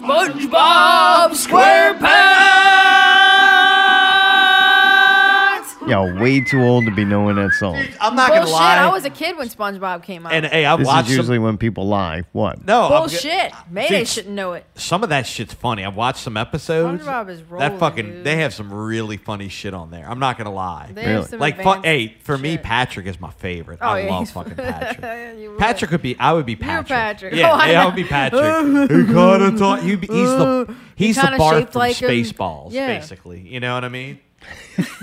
SpongeBob 0.02 1.32
SquarePants. 1.32 2.73
Yo, 5.88 6.22
way 6.22 6.40
too 6.42 6.62
old 6.62 6.86
to 6.86 6.92
be 6.92 7.04
knowing 7.04 7.36
that 7.36 7.52
song. 7.54 7.76
I'm 8.00 8.16
not 8.16 8.28
Bullshit. 8.30 8.46
gonna 8.46 8.52
lie. 8.56 8.78
I 8.78 8.90
was 8.92 9.06
a 9.06 9.10
kid 9.10 9.38
when 9.38 9.50
SpongeBob 9.50 10.04
came 10.04 10.26
out. 10.26 10.32
and 10.34 10.46
hey, 10.46 10.66
I 10.66 10.76
This 10.78 10.88
watched 10.88 11.10
is 11.10 11.16
some- 11.16 11.22
usually 11.24 11.40
when 11.40 11.58
people 11.58 11.88
lie. 11.88 12.24
What? 12.32 12.66
no 12.66 12.84
I'm 12.84 12.90
go- 12.90 13.00
Bullshit. 13.00 13.52
Mayday 13.70 14.00
Dude, 14.00 14.08
shouldn't 14.08 14.34
know 14.36 14.54
it. 14.54 14.66
Some 14.76 15.04
of 15.04 15.10
that 15.10 15.28
shit's 15.28 15.54
funny. 15.54 15.84
I've 15.84 15.96
watched 15.96 16.20
some 16.20 16.38
episodes. 16.38 17.04
SpongeBob 17.04 17.30
is 17.30 17.42
that 17.60 17.80
fucking. 17.80 18.06
dude. 18.06 18.24
They 18.24 18.38
have 18.38 18.54
some 18.54 18.74
really 18.74 19.18
funny 19.18 19.50
shit 19.50 19.74
on 19.74 19.92
there. 19.92 20.10
I'm 20.10 20.20
not 20.20 20.38
gonna 20.38 20.54
lie. 20.54 20.90
They 20.94 21.02
have 21.04 21.12
Really? 21.16 21.28
some 21.28 21.40
like, 21.40 21.62
fun, 21.62 21.80
advanced 21.80 21.86
hey, 21.86 22.18
for 22.24 22.38
me, 22.38 22.52
shit. 22.52 22.64
Patrick 22.64 23.06
is 23.08 23.20
my 23.20 23.32
favorite. 23.32 23.80
Oh, 23.82 23.88
I 23.90 24.00
yeah, 24.02 24.10
love 24.12 24.20
he's- 24.20 24.32
fucking 24.32 24.56
Patrick. 24.56 25.38
You 25.44 25.50
would. 25.52 25.60
Patrick 25.60 25.92
would 25.92 26.02
be. 26.02 26.18
I 26.20 26.32
would 26.34 26.46
be 26.46 26.54
You're 26.54 26.60
Patrick. 26.62 26.88
Patrick. 26.88 27.34
Yeah, 27.36 27.52
Oh, 27.52 27.56
I 27.56 27.72
yeah, 27.72 27.80
I 27.80 27.84
know. 27.84 27.90
would 27.90 27.96
be 27.96 28.04
Patrick. 28.04 28.42
he 28.92 29.14
kind 29.14 29.44
of 29.44 29.58
thought 29.60 29.84
you. 29.84 29.98
He's 29.98 30.08
the. 30.10 30.76
He's 30.96 31.16
the 31.16 31.22
kinda 31.24 31.38
Bart 31.38 31.58
shaped 31.58 31.72
from 31.74 31.80
like 31.80 31.96
him. 31.98 32.10
Spaceballs, 32.10 32.72
Yeah. 32.72 32.88
basically. 32.88 33.40
You 33.42 33.60
know 33.60 33.74
what 33.74 33.84
I 33.84 33.90
mean? 33.90 34.20
He's 34.76 34.88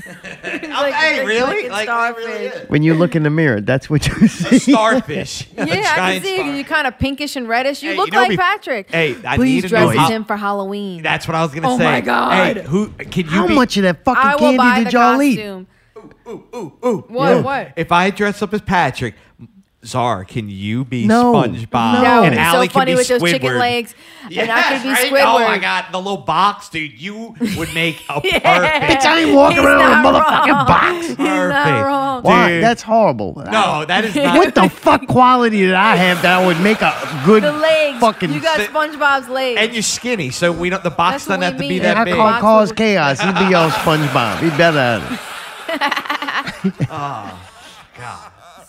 like- 0.68 0.94
hey, 0.94 1.18
like- 1.18 1.26
really? 1.26 1.68
like 1.68 1.88
a 1.88 1.92
Like, 1.92 2.16
really 2.16 2.48
When 2.68 2.82
you 2.82 2.94
look 2.94 3.14
in 3.14 3.22
the 3.22 3.30
mirror, 3.30 3.60
that's 3.60 3.88
what 3.88 4.06
you 4.06 4.28
see. 4.28 4.58
starfish. 4.72 5.46
Yeah, 5.56 5.64
I 5.98 6.14
can 6.14 6.22
see 6.22 6.36
it. 6.40 6.54
You're 6.56 6.64
kind 6.64 6.86
of 6.86 6.98
pinkish 6.98 7.36
and 7.36 7.48
reddish. 7.48 7.82
You 7.82 7.90
Hey, 7.90 7.96
look 7.96 8.06
you 8.08 8.12
know 8.12 8.20
like 8.20 8.30
me- 8.30 8.36
Patrick. 8.36 8.90
Hey, 8.90 9.16
I 9.24 9.36
Please 9.36 9.54
need 9.56 9.60
to 9.62 9.68
dress 9.68 9.90
as 9.90 9.96
how- 9.96 10.08
him 10.08 10.24
for 10.24 10.36
Halloween. 10.36 11.02
That's 11.02 11.28
what 11.28 11.34
I 11.34 11.42
was 11.42 11.52
gonna 11.54 11.70
Oh 11.72 11.78
say. 11.78 11.84
my 11.84 12.00
God. 12.00 12.56
Hey, 12.56 12.62
who 12.64 12.88
can 12.90 13.24
you 13.24 13.30
How 13.30 13.46
be? 13.46 13.54
much 13.54 13.76
of 13.76 13.84
that 13.84 14.04
fucking 14.04 14.22
I 14.22 14.36
candy 14.56 14.84
did 14.84 14.92
y'all 14.92 15.22
eat? 15.22 15.36
costume. 15.36 15.66
Ooh, 16.26 17.04
What? 17.08 17.28
yeah. 17.28 17.40
What? 17.40 17.72
If 17.76 17.92
I 17.92 18.10
dress 18.10 18.40
up 18.42 18.54
as 18.54 18.60
Patrick, 18.62 19.14
Czar, 19.82 20.26
can 20.26 20.50
you 20.50 20.84
be 20.84 21.06
No. 21.06 21.32
SpongeBob? 21.32 21.94
No. 21.94 22.00
That 22.02 22.18
would 22.20 22.26
And 22.26 22.34
be 22.34 22.38
Allie 22.38 22.66
so 22.66 22.72
can 22.72 22.80
funny 22.80 22.92
be 22.92 22.96
with 22.96 23.08
those 23.08 23.22
chicken 23.22 23.48
Squidward. 23.48 23.58
legs, 23.60 23.94
and 24.24 24.52
I 24.52 24.62
could 24.74 24.82
be 24.82 24.88
Yes, 24.90 24.98
right? 25.10 25.10
Squidward. 25.10 25.24
Oh 25.24 25.38
my 25.48 25.58
god, 25.58 25.84
the 25.90 25.96
little 25.96 26.18
box, 26.18 26.68
dude. 26.68 27.00
You 27.00 27.34
would 27.56 27.72
make 27.72 28.02
a 28.10 28.20
perfect. 28.20 28.44
Bitch, 28.44 29.04
I 29.06 29.20
ain't 29.22 29.34
walking 29.34 29.56
He's 29.56 29.64
around 29.66 29.78
with 29.78 29.86
a 29.86 30.18
not 30.18 30.26
motherfucking 30.26 30.52
wrong. 30.52 30.66
box. 30.66 31.06
He's 31.06 31.16
Perfect. 31.16 31.48
not 31.66 31.86
wrong. 31.86 32.22
Why? 32.24 32.48
Dude. 32.50 32.62
That's 32.62 32.82
horrible. 32.82 33.42
No, 33.50 33.84
that 33.86 34.04
is 34.04 34.14
not. 34.14 34.36
What 34.36 34.54
the 34.54 34.68
fuck 34.68 35.06
quality 35.06 35.60
did 35.60 35.72
I 35.72 35.96
have 35.96 36.20
that 36.20 36.42
I 36.42 36.46
would 36.46 36.60
make 36.60 36.82
a 36.82 37.22
good 37.24 37.42
The 37.42 37.52
legs. 37.52 38.00
fucking? 38.00 38.34
you 38.34 38.40
got 38.42 38.60
SpongeBob's 38.60 39.30
legs. 39.30 39.60
And 39.62 39.72
you're 39.72 39.82
skinny, 39.82 40.28
so 40.28 40.52
we 40.52 40.68
don't. 40.68 40.82
The 40.84 40.90
box 40.90 41.24
That's 41.24 41.28
what 41.30 41.40
doesn't 41.40 41.52
have 41.54 41.58
we 41.58 41.64
to 41.64 41.68
be 41.70 41.74
mean. 41.76 41.82
that 41.84 41.96
I 41.96 42.04
big. 42.04 42.16
call 42.16 42.26
Box 42.28 42.40
cause 42.42 42.72
chaos. 42.72 43.18
He'd 43.18 43.48
be 43.48 43.54
all 43.54 43.70
SpongeBob. 43.70 44.40
He'd 44.40 44.58
better 44.58 44.78
at 44.78 45.12
it. 45.12 45.18
Ah, 46.90 47.40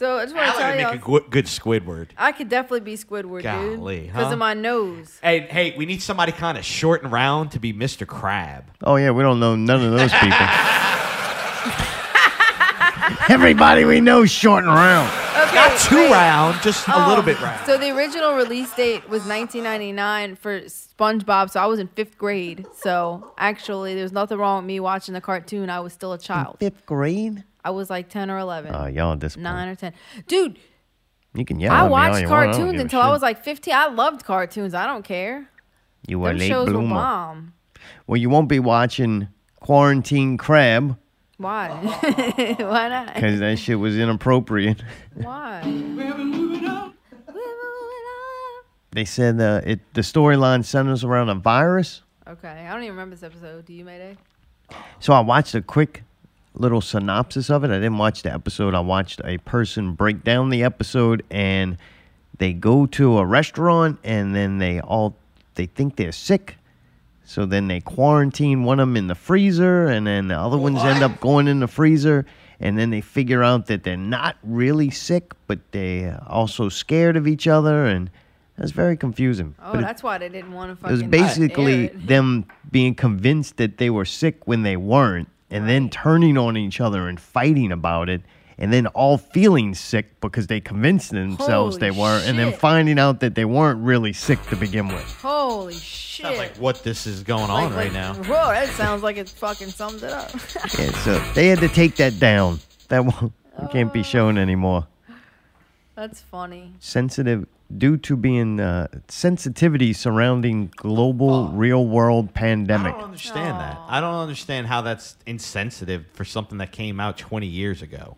so 0.01 0.17
I 0.17 0.23
just 0.23 0.35
want 0.35 0.51
to 0.51 0.57
tell 0.57 0.75
you, 0.79 0.83
make 0.83 0.95
a 0.95 0.97
good, 0.97 1.29
good 1.29 1.45
Squidward. 1.45 2.07
I 2.17 2.31
could 2.31 2.49
definitely 2.49 2.79
be 2.79 2.97
Squidward, 2.97 3.43
Golly, 3.43 3.97
dude, 3.99 4.07
because 4.07 4.25
huh? 4.25 4.33
of 4.33 4.39
my 4.39 4.55
nose. 4.55 5.19
Hey, 5.21 5.41
hey, 5.41 5.75
we 5.77 5.85
need 5.85 6.01
somebody 6.01 6.31
kind 6.31 6.57
of 6.57 6.65
short 6.65 7.03
and 7.03 7.11
round 7.11 7.51
to 7.51 7.59
be 7.59 7.71
Mr. 7.71 8.07
Crab. 8.07 8.63
Oh 8.83 8.95
yeah, 8.95 9.11
we 9.11 9.21
don't 9.21 9.39
know 9.39 9.55
none 9.55 9.85
of 9.85 9.91
those 9.91 10.11
people. 10.13 10.37
Everybody 13.29 13.85
we 13.85 14.01
know 14.01 14.23
is 14.23 14.31
short 14.31 14.63
and 14.63 14.73
round. 14.73 15.07
Okay, 15.37 15.55
Not 15.55 15.79
too 15.79 15.95
wait. 15.97 16.11
round, 16.11 16.61
just 16.63 16.87
a 16.87 17.07
little 17.07 17.23
Oh, 17.23 17.25
bit 17.25 17.39
round. 17.39 17.63
So 17.67 17.77
the 17.77 17.91
original 17.95 18.33
release 18.33 18.73
date 18.73 19.03
was 19.07 19.25
1999 19.27 20.35
for 20.35 20.61
SpongeBob. 20.61 21.51
So 21.51 21.59
I 21.59 21.67
was 21.67 21.77
in 21.79 21.87
fifth 21.89 22.17
grade. 22.17 22.65
So 22.75 23.33
actually, 23.37 23.93
there's 23.93 24.11
nothing 24.11 24.39
wrong 24.39 24.63
with 24.63 24.67
me 24.67 24.79
watching 24.79 25.13
the 25.13 25.21
cartoon. 25.21 25.69
I 25.69 25.79
was 25.79 25.93
still 25.93 26.13
a 26.13 26.17
child. 26.17 26.57
Fifth 26.59 26.85
grade? 26.85 27.43
I 27.63 27.69
was 27.71 27.89
like 27.89 28.09
10 28.09 28.29
or 28.31 28.37
11, 28.39 28.73
Oh, 28.73 28.85
y'all 28.87 29.15
disappointed. 29.15 29.43
nine 29.49 29.67
or 29.69 29.75
10. 29.75 29.93
Dude, 30.27 30.57
You 31.33 31.45
can 31.45 31.59
yell 31.59 31.71
I 31.71 31.75
at 31.75 31.79
me 31.81 31.85
all 31.85 31.91
watched 31.91 32.21
you 32.21 32.29
want, 32.29 32.49
I 32.49 32.51
cartoons 32.53 32.81
until 32.81 33.01
I 33.01 33.09
was 33.09 33.21
like 33.21 33.43
15. 33.43 33.73
I 33.73 33.87
loved 33.87 34.23
cartoons. 34.25 34.73
I 34.73 34.85
don't 34.87 35.03
care. 35.05 35.47
You 36.07 36.19
were 36.19 36.29
Them 36.29 36.37
late 36.39 36.47
shows 36.49 36.67
were 36.67 36.73
bloomer. 36.73 36.95
bomb. 36.95 37.53
Well, 38.07 38.17
you 38.17 38.29
won't 38.29 38.47
be 38.49 38.59
watching 38.59 39.27
Quarantine 39.59 40.37
Crab 40.37 40.97
Why? 41.37 41.69
Why 42.59 42.89
not? 42.89 43.13
because 43.13 43.39
that 43.39 43.59
shit 43.59 43.77
was 43.79 43.97
inappropriate. 43.97 44.83
Why? 45.13 45.61
They 48.93 49.05
said 49.05 49.39
uh, 49.39 49.61
it 49.65 49.79
the 49.93 50.01
storyline 50.01 50.65
centers 50.65 51.03
around 51.05 51.29
a 51.29 51.35
virus. 51.35 52.01
Okay, 52.27 52.49
I 52.49 52.73
don't 52.73 52.83
even 52.83 52.91
remember 52.95 53.15
this 53.15 53.23
episode. 53.23 53.65
Do 53.65 53.73
you, 53.73 53.85
Mayday? 53.85 54.17
So 54.99 55.13
I 55.13 55.21
watched 55.21 55.55
a 55.55 55.61
quick 55.61 56.03
little 56.53 56.81
synopsis 56.81 57.49
of 57.49 57.63
it. 57.63 57.71
I 57.71 57.75
didn't 57.75 57.97
watch 57.97 58.23
the 58.23 58.33
episode. 58.33 58.73
I 58.75 58.79
watched 58.81 59.21
a 59.23 59.37
person 59.39 59.93
break 59.93 60.23
down 60.23 60.49
the 60.49 60.63
episode 60.63 61.23
and 61.31 61.77
they 62.37 62.53
go 62.53 62.85
to 62.87 63.17
a 63.19 63.25
restaurant 63.25 63.99
and 64.03 64.35
then 64.35 64.57
they 64.57 64.79
all 64.81 65.15
they 65.55 65.65
think 65.65 65.95
they're 65.95 66.11
sick. 66.11 66.57
So 67.23 67.45
then 67.45 67.67
they 67.67 67.79
quarantine 67.79 68.63
one 68.63 68.79
of 68.79 68.87
them 68.89 68.97
in 68.97 69.07
the 69.07 69.15
freezer 69.15 69.87
and 69.87 70.05
then 70.05 70.27
the 70.27 70.37
other 70.37 70.57
ones 70.57 70.79
end 70.79 71.03
up 71.03 71.19
going 71.21 71.47
in 71.47 71.59
the 71.61 71.67
freezer 71.67 72.25
and 72.59 72.77
then 72.77 72.89
they 72.89 73.01
figure 73.01 73.41
out 73.43 73.67
that 73.67 73.83
they're 73.83 73.95
not 73.97 74.35
really 74.43 74.89
sick 74.89 75.33
but 75.47 75.59
they're 75.71 76.21
also 76.27 76.67
scared 76.67 77.15
of 77.15 77.27
each 77.27 77.47
other 77.47 77.85
and 77.85 78.09
that's 78.57 78.71
very 78.71 78.97
confusing. 78.97 79.55
Oh, 79.59 79.71
But 79.71 79.79
it- 79.79 79.83
that's 79.83 80.03
why 80.03 80.17
they 80.17 80.27
didn't 80.29 80.51
want 80.51 80.77
to 80.77 80.85
it 80.87 80.91
was 80.91 81.03
basically 81.03 81.85
it. 81.85 82.07
them 82.07 82.45
being 82.69 82.93
convinced 82.95 83.55
that 83.57 83.77
they 83.77 83.89
were 83.89 84.05
sick 84.05 84.45
when 84.45 84.63
they 84.63 84.75
weren't, 84.75 85.29
and 85.51 85.67
then 85.69 85.89
turning 85.89 86.37
on 86.37 86.57
each 86.57 86.79
other 86.81 87.07
and 87.07 87.19
fighting 87.19 87.71
about 87.71 88.09
it, 88.09 88.21
and 88.57 88.71
then 88.71 88.87
all 88.87 89.17
feeling 89.17 89.73
sick 89.75 90.19
because 90.21 90.47
they 90.47 90.59
convinced 90.61 91.11
themselves 91.11 91.75
Holy 91.77 91.89
they 91.91 91.91
were, 91.99 92.21
and 92.25 92.39
then 92.39 92.53
finding 92.53 92.97
out 92.97 93.19
that 93.19 93.35
they 93.35 93.45
weren't 93.45 93.79
really 93.83 94.13
sick 94.13 94.41
to 94.47 94.55
begin 94.55 94.87
with. 94.87 95.03
Holy 95.21 95.73
shit! 95.73 96.25
Sounds 96.25 96.37
like 96.37 96.55
what 96.57 96.83
this 96.83 97.05
is 97.07 97.23
going 97.23 97.49
Like- 97.49 97.65
on 97.65 97.73
right 97.75 97.83
like- 97.85 97.93
now. 97.93 98.13
Whoa, 98.13 98.51
that 98.53 98.69
sounds 98.69 99.03
like 99.03 99.17
it 99.17 99.29
fucking 99.29 99.69
sums 99.69 100.01
it 100.03 100.11
up. 100.11 100.31
Yeah, 100.79 100.91
so 101.03 101.19
they 101.33 101.47
had 101.47 101.59
to 101.59 101.67
take 101.69 101.95
that 101.97 102.19
down. 102.19 102.59
That 102.89 103.03
won't, 103.05 103.33
oh. 103.59 103.67
can't 103.67 103.91
be 103.91 104.03
shown 104.03 104.37
anymore. 104.37 104.87
That's 105.95 106.21
funny. 106.21 106.73
Sensitive 106.79 107.45
due 107.77 107.97
to 107.97 108.15
being 108.15 108.59
uh, 108.59 108.87
sensitivity 109.07 109.93
surrounding 109.93 110.71
global 110.75 111.49
real 111.49 111.85
world 111.85 112.33
pandemic. 112.33 112.93
I 112.93 112.97
don't 112.97 113.03
understand 113.05 113.59
that. 113.59 113.79
I 113.87 114.01
don't 114.01 114.15
understand 114.15 114.67
how 114.67 114.81
that's 114.81 115.17
insensitive 115.25 116.05
for 116.13 116.25
something 116.25 116.57
that 116.59 116.71
came 116.71 116.99
out 116.99 117.17
20 117.17 117.47
years 117.47 117.81
ago. 117.81 118.17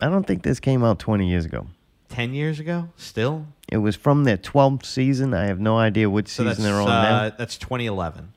I 0.00 0.08
don't 0.08 0.26
think 0.26 0.42
this 0.42 0.60
came 0.60 0.84
out 0.84 0.98
20 0.98 1.28
years 1.28 1.44
ago. 1.44 1.66
10 2.08 2.34
years 2.34 2.60
ago? 2.60 2.88
Still? 2.96 3.46
It 3.70 3.78
was 3.78 3.96
from 3.96 4.24
their 4.24 4.36
12th 4.36 4.84
season. 4.84 5.34
I 5.34 5.46
have 5.46 5.58
no 5.58 5.76
idea 5.78 6.08
which 6.08 6.28
So 6.28 6.44
season 6.44 6.64
they're 6.64 6.80
on 6.80 6.88
uh, 6.88 7.30
that's 7.36 7.56
2011. 7.58 8.32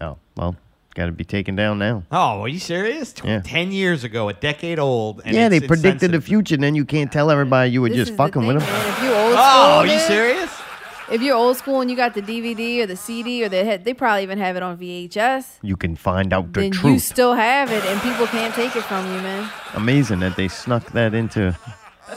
Oh, 0.00 0.18
well, 0.36 0.56
got 0.96 1.06
to 1.06 1.12
be 1.12 1.24
taken 1.24 1.54
down 1.54 1.78
now. 1.78 2.02
Oh, 2.10 2.40
are 2.40 2.48
you 2.48 2.58
serious? 2.58 3.12
Tw- 3.12 3.24
Yeah. 3.26 3.40
10 3.44 3.70
years 3.70 4.02
ago, 4.02 4.28
a 4.28 4.32
decade 4.32 4.78
old. 4.78 5.20
And 5.24 5.34
yeah, 5.36 5.46
it's 5.46 5.60
they 5.60 5.66
predicted 5.66 5.82
the 6.10 6.16
insensitive. 6.16 6.24
future, 6.24 6.54
and 6.56 6.64
then 6.64 6.74
you 6.74 6.84
can't 6.84 7.12
tell 7.12 7.30
everybody 7.30 7.70
you 7.70 7.82
were 7.82 7.88
This 7.88 7.98
just 7.98 8.10
is 8.12 8.16
the 8.16 8.22
fucking 8.22 8.42
thing, 8.42 8.54
with 8.54 8.58
them. 8.60 8.72
man. 8.72 8.88
If 8.88 9.02
you're 9.04 9.14
old 9.14 9.32
oh, 9.32 9.36
school, 9.36 9.38
Oh, 9.38 9.78
are 9.78 9.86
you 9.86 9.92
dude, 9.92 10.00
serious? 10.02 10.50
If 11.08 11.22
you're 11.22 11.36
old 11.36 11.56
school 11.56 11.80
and 11.82 11.88
you 11.88 11.96
got 11.96 12.14
the 12.14 12.22
DVD 12.22 12.80
or 12.82 12.86
the 12.86 12.96
CD 12.96 13.44
or 13.44 13.48
they 13.48 13.64
had, 13.64 13.84
they 13.84 13.94
probably 13.94 14.24
even 14.24 14.38
have 14.38 14.56
it 14.56 14.62
on 14.64 14.76
VHS. 14.76 15.58
You 15.62 15.76
can 15.76 15.94
find 15.94 16.32
out 16.32 16.52
the 16.52 16.62
truth. 16.62 16.72
then 16.72 16.72
you 16.72 16.96
truth. 16.96 17.02
still 17.02 17.34
have 17.34 17.70
it, 17.70 17.84
and 17.84 18.00
people 18.00 18.26
can't 18.26 18.52
take 18.54 18.74
it 18.74 18.82
from 18.82 19.06
you, 19.14 19.20
man. 19.20 19.48
Amazing 19.74 20.18
that 20.20 20.34
they 20.34 20.48
snuck 20.48 20.90
that 20.92 21.14
into 21.14 21.56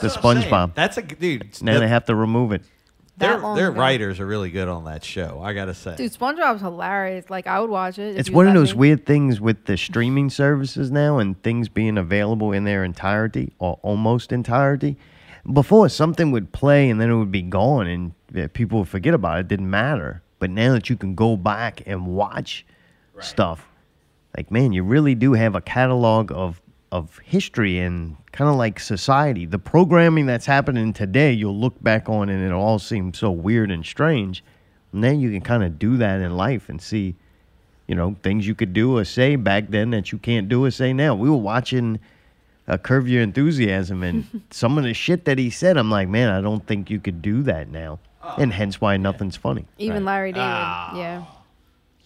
That's 0.00 0.16
what 0.22 0.36
I'm 0.38 0.42
saying. 0.42 0.52
SpongeBob. 0.52 0.74
That's 0.74 0.96
a 0.98 1.02
g- 1.02 1.14
dude. 1.20 1.62
Now 1.62 1.74
the- 1.74 1.80
they 1.80 1.88
have 1.88 2.04
to 2.06 2.14
remove 2.16 2.50
it. 2.52 2.62
Their 3.20 3.30
That 3.36 3.42
long 3.42 3.56
their 3.56 3.68
ago. 3.70 3.78
writers 3.80 4.18
are 4.18 4.26
really 4.26 4.50
good 4.50 4.66
on 4.68 4.84
that 4.86 5.04
show. 5.04 5.40
I 5.42 5.52
gotta 5.52 5.74
say. 5.74 5.94
Dude, 5.96 6.12
SpongeBob's 6.12 6.60
hilarious. 6.60 7.30
Like 7.30 7.46
I 7.46 7.60
would 7.60 7.70
watch 7.70 7.98
it. 7.98 8.16
It's 8.18 8.30
one 8.30 8.48
of 8.48 8.54
those 8.54 8.74
me. 8.74 8.78
weird 8.80 9.06
things 9.06 9.40
with 9.40 9.66
the 9.66 9.76
streaming 9.76 10.28
services 10.42 10.90
now 10.90 11.18
and 11.18 11.40
things 11.42 11.68
being 11.68 11.96
available 11.98 12.50
in 12.52 12.64
their 12.64 12.82
entirety 12.82 13.52
or 13.58 13.78
almost 13.82 14.32
entirety. 14.32 14.96
Before, 15.50 15.88
something 15.88 16.32
would 16.32 16.52
play 16.52 16.90
and 16.90 17.00
then 17.00 17.10
it 17.10 17.16
would 17.16 17.32
be 17.32 17.42
gone 17.42 17.86
and 17.86 18.52
people 18.52 18.80
would 18.80 18.88
forget 18.88 19.14
about 19.14 19.38
it. 19.38 19.40
It 19.40 19.48
didn't 19.48 19.70
matter. 19.70 20.22
But 20.38 20.50
now 20.50 20.72
that 20.72 20.90
you 20.90 20.96
can 20.96 21.14
go 21.14 21.36
back 21.36 21.82
and 21.86 22.06
watch 22.08 22.64
stuff, 23.20 23.68
like, 24.36 24.50
man, 24.50 24.72
you 24.72 24.82
really 24.82 25.14
do 25.14 25.32
have 25.34 25.54
a 25.54 25.60
catalog 25.60 26.30
of, 26.32 26.60
of 26.92 27.18
history 27.24 27.78
and 27.78 28.16
kind 28.32 28.48
of 28.48 28.56
like 28.56 28.80
society. 28.80 29.46
The 29.46 29.58
programming 29.58 30.26
that's 30.26 30.46
happening 30.46 30.92
today, 30.92 31.32
you'll 31.32 31.58
look 31.58 31.82
back 31.82 32.08
on 32.08 32.28
and 32.28 32.44
it'll 32.44 32.60
all 32.60 32.78
seem 32.78 33.12
so 33.14 33.30
weird 33.30 33.70
and 33.70 33.84
strange. 33.84 34.44
And 34.92 35.02
then 35.02 35.20
you 35.20 35.30
can 35.30 35.40
kind 35.40 35.62
of 35.62 35.78
do 35.78 35.96
that 35.98 36.20
in 36.20 36.36
life 36.36 36.68
and 36.68 36.80
see 36.80 37.16
you 37.90 37.96
know, 37.96 38.14
things 38.22 38.46
you 38.46 38.54
could 38.54 38.72
do 38.72 38.96
or 38.98 39.04
say 39.04 39.34
back 39.34 39.70
then 39.70 39.90
that 39.90 40.12
you 40.12 40.18
can't 40.18 40.48
do 40.48 40.64
or 40.64 40.70
say 40.70 40.92
now. 40.92 41.12
We 41.12 41.28
were 41.28 41.34
watching 41.34 41.98
uh, 42.68 42.78
Curb 42.78 43.08
Your 43.08 43.20
Enthusiasm, 43.20 44.04
and 44.04 44.42
some 44.50 44.78
of 44.78 44.84
the 44.84 44.94
shit 44.94 45.24
that 45.24 45.38
he 45.38 45.50
said, 45.50 45.76
I'm 45.76 45.90
like, 45.90 46.08
man, 46.08 46.28
I 46.28 46.40
don't 46.40 46.64
think 46.64 46.88
you 46.88 47.00
could 47.00 47.20
do 47.20 47.42
that 47.42 47.68
now. 47.68 47.98
And 48.38 48.52
hence 48.52 48.80
why 48.80 48.96
nothing's 48.96 49.34
funny. 49.34 49.66
Even 49.78 50.04
Larry 50.04 50.30
David. 50.30 50.46
Ah. 50.46 50.96
Yeah. 50.96 51.24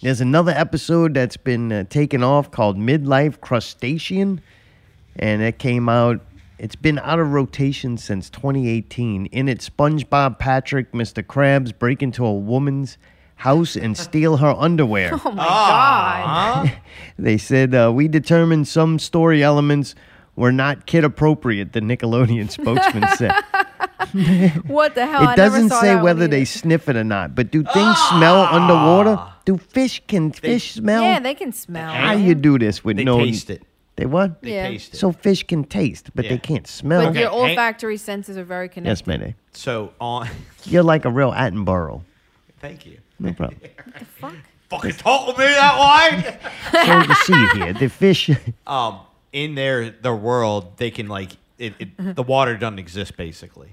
There's 0.01 0.23
another 0.23 0.53
episode 0.53 1.13
that's 1.13 1.37
been 1.37 1.71
uh, 1.71 1.85
taken 1.91 2.23
off 2.23 2.51
called 2.51 2.79
Midlife 2.79 3.43
Crustacean, 3.43 4.41
and 5.17 5.43
it 5.43 5.59
came 5.59 5.89
out. 5.89 6.21
It's 6.59 6.77
been 6.77 6.99
out 7.01 7.19
of 7.19 7.33
rotation 7.33 7.97
since 7.99 8.31
2018. 8.31 9.27
In 9.27 9.49
it, 9.49 9.59
SpongeBob, 9.59 10.39
Patrick, 10.39 10.93
Mr. 10.93 11.23
Krabs 11.23 11.77
break 11.77 12.03
into 12.03 12.25
a 12.25 12.33
woman's 12.33 12.97
house 13.37 13.77
and 13.77 13.97
steal 14.07 14.37
her 14.39 14.55
underwear. 14.57 15.13
Oh 15.25 15.31
my 15.33 15.45
god. 15.45 16.73
They 17.19 17.39
said 17.39 17.75
uh, 17.75 17.93
we 17.95 18.09
determined 18.09 18.67
some 18.69 18.99
story 18.99 19.43
elements 19.43 19.95
were 20.37 20.53
not 20.53 20.87
kid 20.87 21.05
appropriate. 21.05 21.73
The 21.73 21.81
Nickelodeon 21.81 22.51
spokesman 22.51 23.07
said 23.17 23.33
What 24.67 24.95
the 24.95 25.07
hell? 25.07 25.29
I 25.29 25.33
it 25.35 25.37
never 25.37 25.57
doesn't 25.57 25.69
saw 25.71 25.81
say 25.81 25.87
that 25.89 25.95
one 25.97 26.05
whether 26.05 26.29
they 26.29 26.45
sniff 26.45 26.89
it 26.89 26.97
or 26.97 27.05
not. 27.05 27.35
But 27.35 27.51
do 27.51 27.63
things 27.63 27.97
smell 28.11 28.43
underwater? 28.43 29.21
Do 29.45 29.59
fish 29.59 30.03
can 30.07 30.33
fish 30.33 30.75
smell? 30.75 31.03
Yeah, 31.03 31.21
they 31.21 31.35
can 31.35 31.53
smell. 31.53 31.93
How 31.93 32.13
you 32.13 32.35
do 32.35 32.59
this 32.59 32.85
with 32.85 32.97
They 32.97 33.05
no? 33.05 33.19
taste 33.19 33.51
it. 33.51 33.63
They 33.97 34.07
what? 34.07 34.43
They 34.43 34.55
Yeah. 34.55 34.69
taste 34.69 34.95
it. 34.95 34.97
So 34.99 35.13
fish 35.13 35.45
can 35.45 35.65
taste, 35.65 36.11
but 36.15 36.29
they 36.29 36.39
can't 36.39 36.67
smell. 36.67 37.07
But 37.13 37.15
your 37.19 37.29
Okay, 37.31 37.39
hang- 37.41 37.51
olfactory 37.51 37.97
senses 37.97 38.37
are 38.37 38.45
very 38.45 38.69
connected. 38.69 38.91
yes, 39.01 39.07
Mayday. 39.07 39.35
so 39.53 39.93
on. 40.01 40.29
You're 40.65 40.83
like 40.83 41.05
a 41.05 41.11
real 41.11 41.33
Attenborough. 41.33 42.03
Thank 42.61 42.87
you. 42.87 42.99
No 43.21 43.33
problem. 43.33 43.61
Fucking 44.71 44.93
talk 44.93 45.27
to 45.35 45.39
me 45.41 45.47
that 45.47 45.79
way. 45.79 46.39
so 46.73 47.03
to 47.03 47.15
see 47.25 47.59
here, 47.59 47.73
the 47.75 47.89
fish. 47.89 48.31
um, 48.67 49.01
in 49.33 49.55
their 49.55 49.91
their 49.91 50.15
world, 50.17 50.77
they 50.79 50.91
can 50.91 51.07
like 51.07 51.33
it, 51.59 51.75
it. 51.79 52.17
The 52.17 52.23
water 52.23 52.57
doesn't 52.57 52.79
exist 52.81 53.17
basically. 53.17 53.71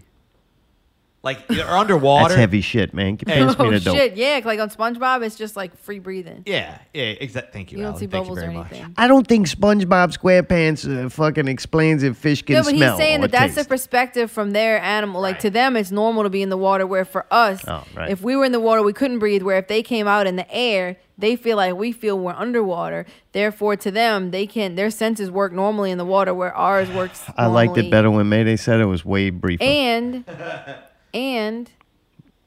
Like 1.24 1.48
they're 1.48 1.68
underwater. 1.70 2.30
That's 2.30 2.40
heavy 2.40 2.62
shit, 2.62 2.96
man. 2.96 3.16
Hey. 3.28 3.46
Me 3.46 3.54
Oh 3.60 3.70
the 3.70 3.80
dope. 3.80 3.96
shit! 3.96 4.16
Yeah, 4.18 4.42
like 4.44 4.60
on 4.60 4.72
SpongeBob, 4.72 5.24
it's 5.24 5.36
just 5.36 5.56
like 5.56 5.78
free 5.78 6.00
breathing. 6.00 6.42
Yeah, 6.48 6.80
yeah, 6.96 7.04
exactly. 7.04 7.52
Thank 7.54 7.72
you. 7.72 7.78
You 7.78 7.84
don't 7.84 7.90
Alan. 7.92 8.00
see 8.00 8.08
Thank 8.08 8.26
you 8.26 8.30
bubbles 8.32 8.38
or 8.40 8.42
very 8.42 8.54
much. 8.56 8.72
anything. 8.72 8.94
I 8.98 9.08
don't 9.08 9.28
think 9.28 9.48
SpongeBob 9.48 10.18
SquarePants 10.18 11.06
uh, 11.06 11.10
fucking 11.10 11.48
explains 11.48 12.02
if 12.02 12.18
fish 12.18 12.42
can 12.42 12.56
No, 12.56 12.64
but 12.64 12.76
smell 12.76 12.98
he's 12.98 13.06
saying 13.06 13.20
or 13.20 13.28
that 13.28 13.32
that's 13.32 13.54
the 13.54 13.66
perspective 13.66 14.32
from 14.32 14.50
their 14.50 14.82
animal. 14.82 15.22
Like 15.22 15.38
to 15.42 15.52
them, 15.52 15.76
it's 15.78 15.92
normal 15.92 16.24
to 16.24 16.30
be 16.32 16.42
in 16.42 16.50
the 16.50 16.58
water. 16.58 16.88
Where 16.88 17.06
for 17.06 17.28
us, 17.30 17.62
Oh, 17.68 17.84
right. 17.96 18.10
if 18.10 18.24
we 18.24 18.36
were 18.36 18.44
in 18.46 18.52
the 18.52 18.60
water, 18.60 18.82
we 18.82 18.92
couldn't 18.94 19.20
breathe. 19.20 19.44
Where 19.44 19.60
if 19.60 19.68
they 19.68 19.84
came 19.84 20.08
out 20.08 20.26
in 20.26 20.38
the 20.38 20.52
air, 20.52 20.98
they 21.20 21.36
feel 21.36 21.56
like 21.58 21.76
we 21.76 21.92
feel 21.92 22.18
we're 22.18 22.34
underwater. 22.34 23.06
Therefore, 23.32 23.76
to 23.76 23.92
them, 23.92 24.32
they 24.32 24.48
can 24.48 24.74
their 24.74 24.90
senses 24.90 25.30
work 25.30 25.54
normally 25.54 25.92
in 25.92 26.00
the 26.00 26.06
water, 26.06 26.34
where 26.34 26.52
ours 26.56 26.90
works. 26.90 27.24
I 27.38 27.46
liked 27.46 27.78
it 27.78 27.92
better 27.92 28.10
when 28.10 28.28
Mayday 28.28 28.56
said 28.56 28.80
it 28.80 28.86
was 28.86 29.06
way 29.06 29.30
briefer. 29.30 29.64
And 29.64 30.26
and 31.14 31.70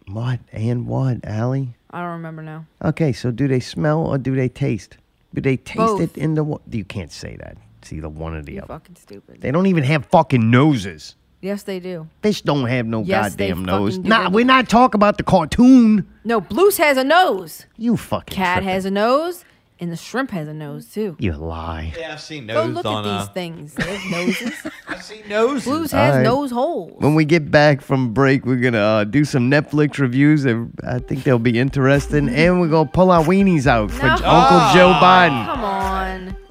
what? 0.06 0.40
And 0.52 0.86
what, 0.86 1.24
Allie? 1.24 1.74
I 1.90 2.00
don't 2.00 2.12
remember 2.12 2.42
now. 2.42 2.66
Okay, 2.84 3.12
so 3.12 3.30
do 3.30 3.46
they 3.48 3.60
smell 3.60 4.00
or 4.06 4.18
do 4.18 4.34
they 4.34 4.48
taste? 4.48 4.96
Do 5.34 5.40
they 5.40 5.56
taste 5.56 5.76
Both. 5.78 6.00
it 6.00 6.16
in 6.16 6.34
the 6.34 6.44
water? 6.44 6.62
You 6.70 6.84
can't 6.84 7.12
say 7.12 7.36
that. 7.36 7.56
It's 7.80 7.92
either 7.92 8.08
one 8.08 8.34
or 8.34 8.42
the 8.42 8.54
You're 8.54 8.64
other. 8.64 8.74
fucking 8.74 8.96
stupid. 8.96 9.40
They 9.40 9.50
don't 9.50 9.66
even 9.66 9.84
have 9.84 10.06
fucking 10.06 10.50
noses. 10.50 11.16
Yes, 11.40 11.64
they 11.64 11.78
do. 11.78 12.08
Fish 12.22 12.40
don't 12.40 12.66
have 12.68 12.86
no 12.86 13.02
Yes, 13.02 13.34
they 13.34 13.48
goddamn 13.48 13.64
nose. 13.66 13.92
fucking 13.96 14.02
do. 14.04 14.08
Nah, 14.08 14.30
we're 14.30 14.46
not 14.46 14.68
talking 14.68 14.98
about 14.98 15.18
the 15.18 15.22
cartoon. 15.24 16.08
No, 16.24 16.40
Blues 16.40 16.78
has 16.78 16.96
a 16.96 17.04
nose. 17.04 17.66
You 17.76 17.96
fucking 17.98 18.34
Cat 18.34 18.56
tripping. 18.58 18.68
has 18.70 18.84
a 18.86 18.90
nose, 18.90 19.44
and 19.80 19.90
the 19.92 19.96
shrimp 19.96 20.30
has 20.30 20.48
a 20.48 20.54
nose 20.54 20.86
too. 20.86 21.16
You 21.18 21.32
lie. 21.32 21.92
Yeah, 21.98 22.12
I've 22.12 22.20
seen 22.20 22.46
Go 22.46 22.66
nose 22.66 22.74
look 22.76 22.86
on. 22.86 23.04
at 23.04 23.18
these 23.20 23.28
Uh, 23.28 23.32
things. 23.32 23.74
They 23.74 23.96
have 23.96 24.10
noses. 24.26 24.52
I've 24.88 25.02
seen 25.02 25.28
noses. 25.28 25.64
Blues 25.64 25.92
has 25.92 26.10
Alright. 26.12 26.24
nose 26.24 26.50
holes. 26.50 26.92
When 27.00 27.14
we 27.14 27.24
get 27.24 27.50
back 27.50 27.80
from 27.80 28.12
break, 28.14 28.46
we're 28.46 28.56
gonna 28.60 28.78
uh, 28.78 29.04
do 29.04 29.24
some 29.24 29.50
Netflix 29.50 29.98
reviews. 29.98 30.44
That 30.44 30.68
I 30.86 30.98
think 31.00 31.24
they'll 31.24 31.38
be 31.38 31.58
interesting, 31.58 32.28
and 32.28 32.60
we're 32.60 32.68
gonna 32.68 32.88
pull 32.88 33.10
our 33.10 33.24
weenies 33.24 33.66
out 33.66 33.90
for 33.90 34.04
No. 34.06 34.12
Uncle 34.12 34.72
Joe 34.74 34.92
Biden. 35.02 35.44
Come 35.46 35.64
on. 35.64 36.36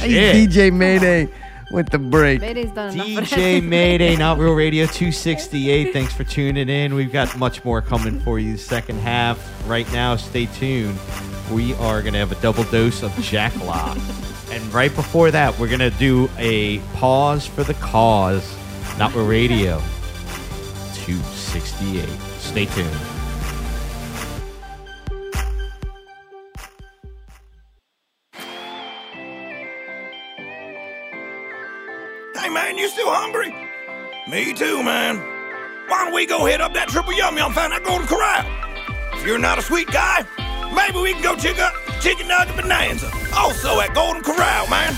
Hey, 0.00 0.46
DJ 0.46 0.72
Mayday 0.72 1.28
with 1.70 1.88
the 1.90 1.98
break. 1.98 2.40
Mayday's 2.40 2.70
done 2.72 2.94
enough 2.94 3.06
DJ. 3.06 3.62
Mayday, 3.62 4.16
Not 4.16 4.38
Real 4.38 4.54
Radio 4.54 4.86
268. 4.86 5.92
Thanks 5.92 6.12
for 6.12 6.24
tuning 6.24 6.68
in. 6.68 6.94
We've 6.94 7.12
got 7.12 7.36
much 7.38 7.64
more 7.64 7.80
coming 7.80 8.20
for 8.20 8.38
you 8.38 8.52
the 8.54 8.58
second 8.58 8.98
half. 8.98 9.38
Right 9.68 9.90
now, 9.92 10.16
stay 10.16 10.46
tuned. 10.46 10.98
We 11.52 11.74
are 11.74 12.02
going 12.02 12.12
to 12.14 12.18
have 12.18 12.32
a 12.32 12.40
double 12.42 12.64
dose 12.64 13.02
of 13.02 13.14
Jack 13.20 13.56
Lock. 13.64 13.96
and 14.50 14.74
right 14.74 14.94
before 14.94 15.30
that, 15.30 15.58
we're 15.58 15.68
going 15.68 15.80
to 15.80 15.90
do 15.90 16.28
a 16.38 16.78
pause 16.94 17.46
for 17.46 17.64
the 17.64 17.74
cause. 17.74 18.56
Not 18.98 19.14
Real 19.14 19.26
Radio 19.26 19.78
268. 20.94 22.08
Stay 22.38 22.66
tuned. 22.66 23.09
You 32.80 32.88
still 32.88 33.10
hungry? 33.10 33.54
Me 34.26 34.54
too, 34.54 34.82
man. 34.82 35.18
Why 35.86 36.04
don't 36.04 36.14
we 36.14 36.24
go 36.24 36.46
hit 36.46 36.62
up 36.62 36.72
that 36.72 36.88
triple 36.88 37.12
yummy 37.12 37.42
and 37.42 37.54
find 37.54 37.72
that 37.72 37.84
golden 37.84 38.06
corral? 38.06 38.46
If 39.12 39.26
you're 39.26 39.38
not 39.38 39.58
a 39.58 39.62
sweet 39.62 39.88
guy, 39.88 40.24
maybe 40.74 40.98
we 40.98 41.12
can 41.12 41.22
go 41.22 41.36
check 41.36 41.58
out 41.58 41.74
Chicken 42.00 42.28
Nugget 42.28 42.56
Bonanza. 42.56 43.10
Also 43.36 43.80
at 43.80 43.94
Golden 43.94 44.22
Corral, 44.22 44.66
man. 44.68 44.96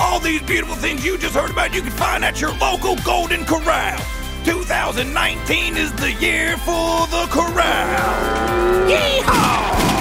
All 0.00 0.18
these 0.18 0.42
beautiful 0.42 0.74
things 0.74 1.04
you 1.04 1.16
just 1.16 1.34
heard 1.34 1.50
about, 1.50 1.72
you 1.72 1.82
can 1.82 1.92
find 1.92 2.24
at 2.24 2.40
your 2.40 2.56
local 2.58 2.96
Golden 3.04 3.44
Corral. 3.44 4.00
2019 4.44 5.76
is 5.76 5.92
the 5.92 6.12
year 6.14 6.56
for 6.56 7.06
the 7.06 7.28
corral. 7.30 8.88
Yeehaw! 8.88 9.99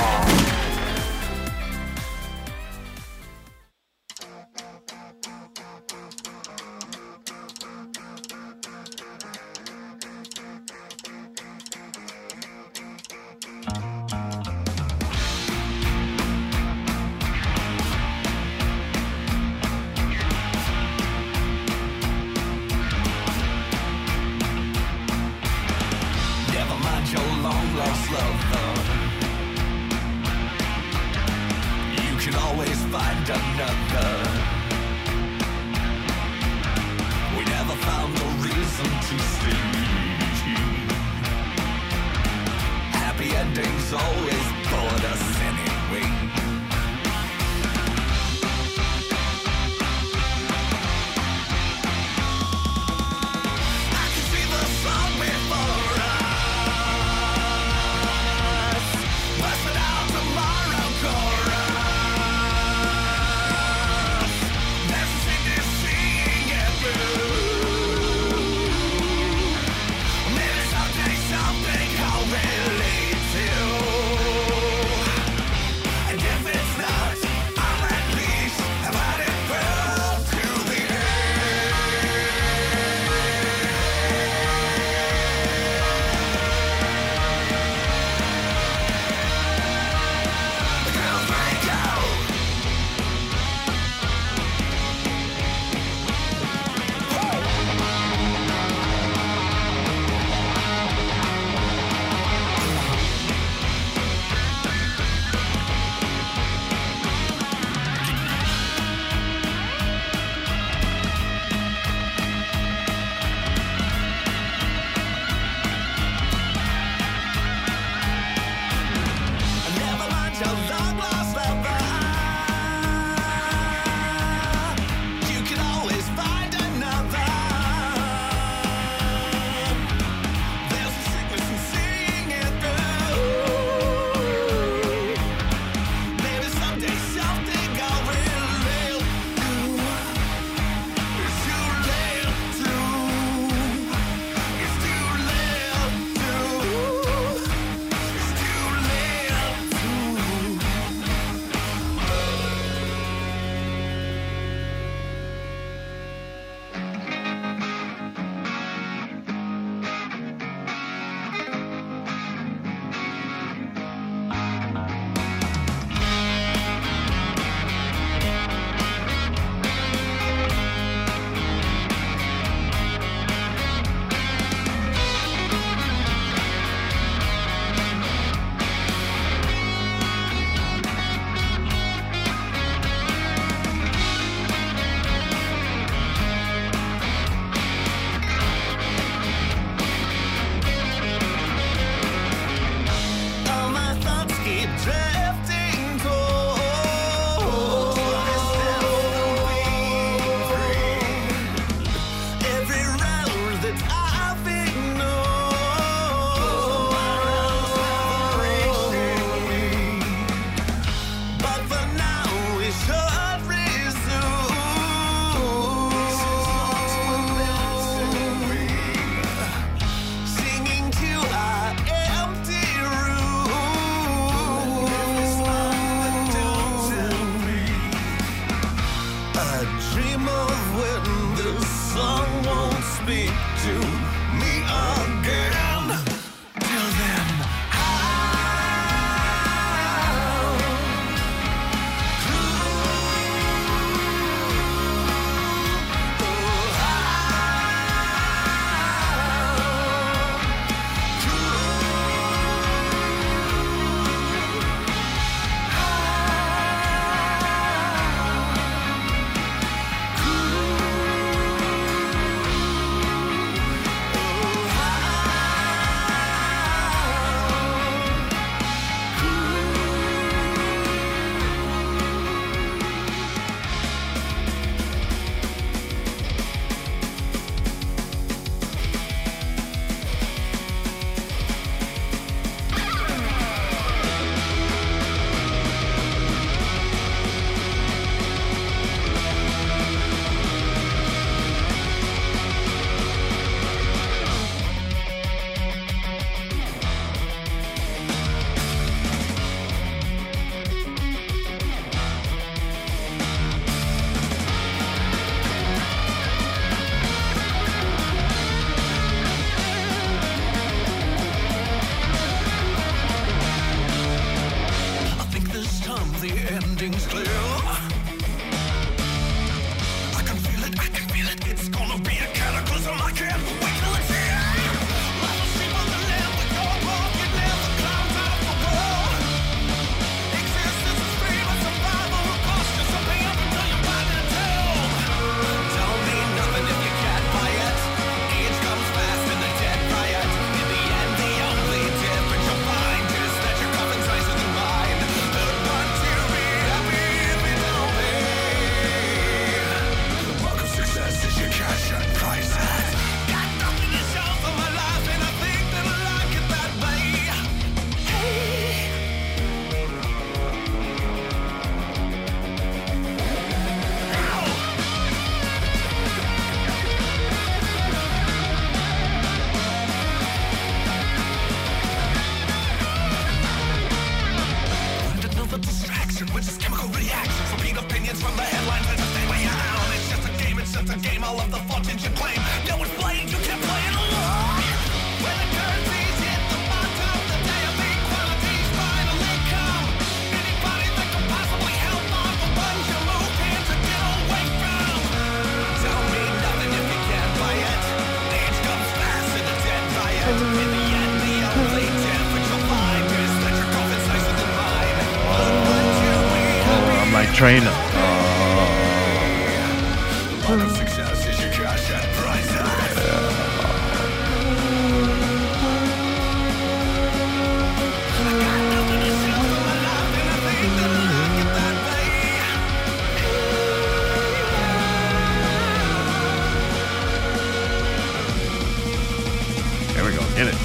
There 429.94 430.04
we 430.04 430.12
go. 430.12 430.20
Get 430.36 430.48
it. 430.48 430.56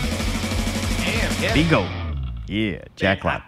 Damn, 0.99 1.41
yeah. 1.41 1.55
Bigo. 1.55 1.89
Yeah, 2.49 2.83
Jacklock. 2.97 3.44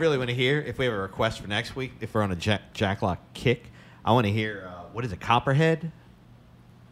I 0.00 0.02
really 0.02 0.16
want 0.16 0.30
to 0.30 0.34
hear 0.34 0.58
if 0.62 0.78
we 0.78 0.86
have 0.86 0.94
a 0.94 0.98
request 0.98 1.42
for 1.42 1.46
next 1.46 1.76
week. 1.76 1.92
If 2.00 2.14
we're 2.14 2.22
on 2.22 2.32
a 2.32 2.36
Jack, 2.36 2.72
Jacklock 2.72 3.18
kick, 3.34 3.66
I 4.02 4.12
want 4.12 4.26
to 4.26 4.32
hear 4.32 4.66
uh, 4.66 4.84
what 4.94 5.04
is 5.04 5.12
it, 5.12 5.20
Copperhead? 5.20 5.92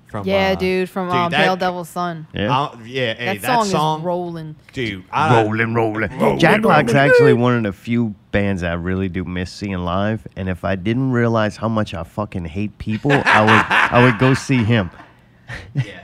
From 0.09 0.27
Yeah, 0.27 0.51
uh, 0.51 0.55
dude, 0.57 0.91
from 0.91 1.09
um, 1.09 1.31
that- 1.31 1.43
Pale 1.43 1.57
Devil's 1.57 1.89
Son. 1.89 2.27
Yeah. 2.35 2.55
Uh, 2.55 2.77
yeah, 2.85 3.15
hey, 3.15 3.25
that, 3.25 3.41
that, 3.41 3.47
song, 3.47 3.65
song, 3.65 4.01
is 4.01 4.05
rolling. 4.05 4.57
dude. 4.75 5.05
I, 5.11 5.43
rolling, 5.43 5.73
rolling. 5.73 6.11
Jacklock's 6.39 6.93
actually 6.93 7.33
one 7.33 7.57
of 7.57 7.63
the 7.63 7.73
few 7.73 8.15
bands 8.31 8.63
I 8.63 8.75
really 8.75 9.09
do 9.09 9.25
miss 9.25 9.51
seeing 9.51 9.79
live. 9.79 10.29
And 10.37 10.51
if 10.51 10.63
I 10.63 10.77
didn't 10.77 11.11
realize 11.11 11.57
how 11.57 11.69
much 11.71 11.95
I 11.95 12.03
fucking 12.03 12.45
hate 12.45 12.77
people, 12.77 13.13
I 13.13 13.41
would 13.41 14.03
I 14.03 14.05
would 14.05 14.19
go 14.19 14.35
see 14.35 14.65
him. 14.65 14.91
Yeah, 15.75 16.03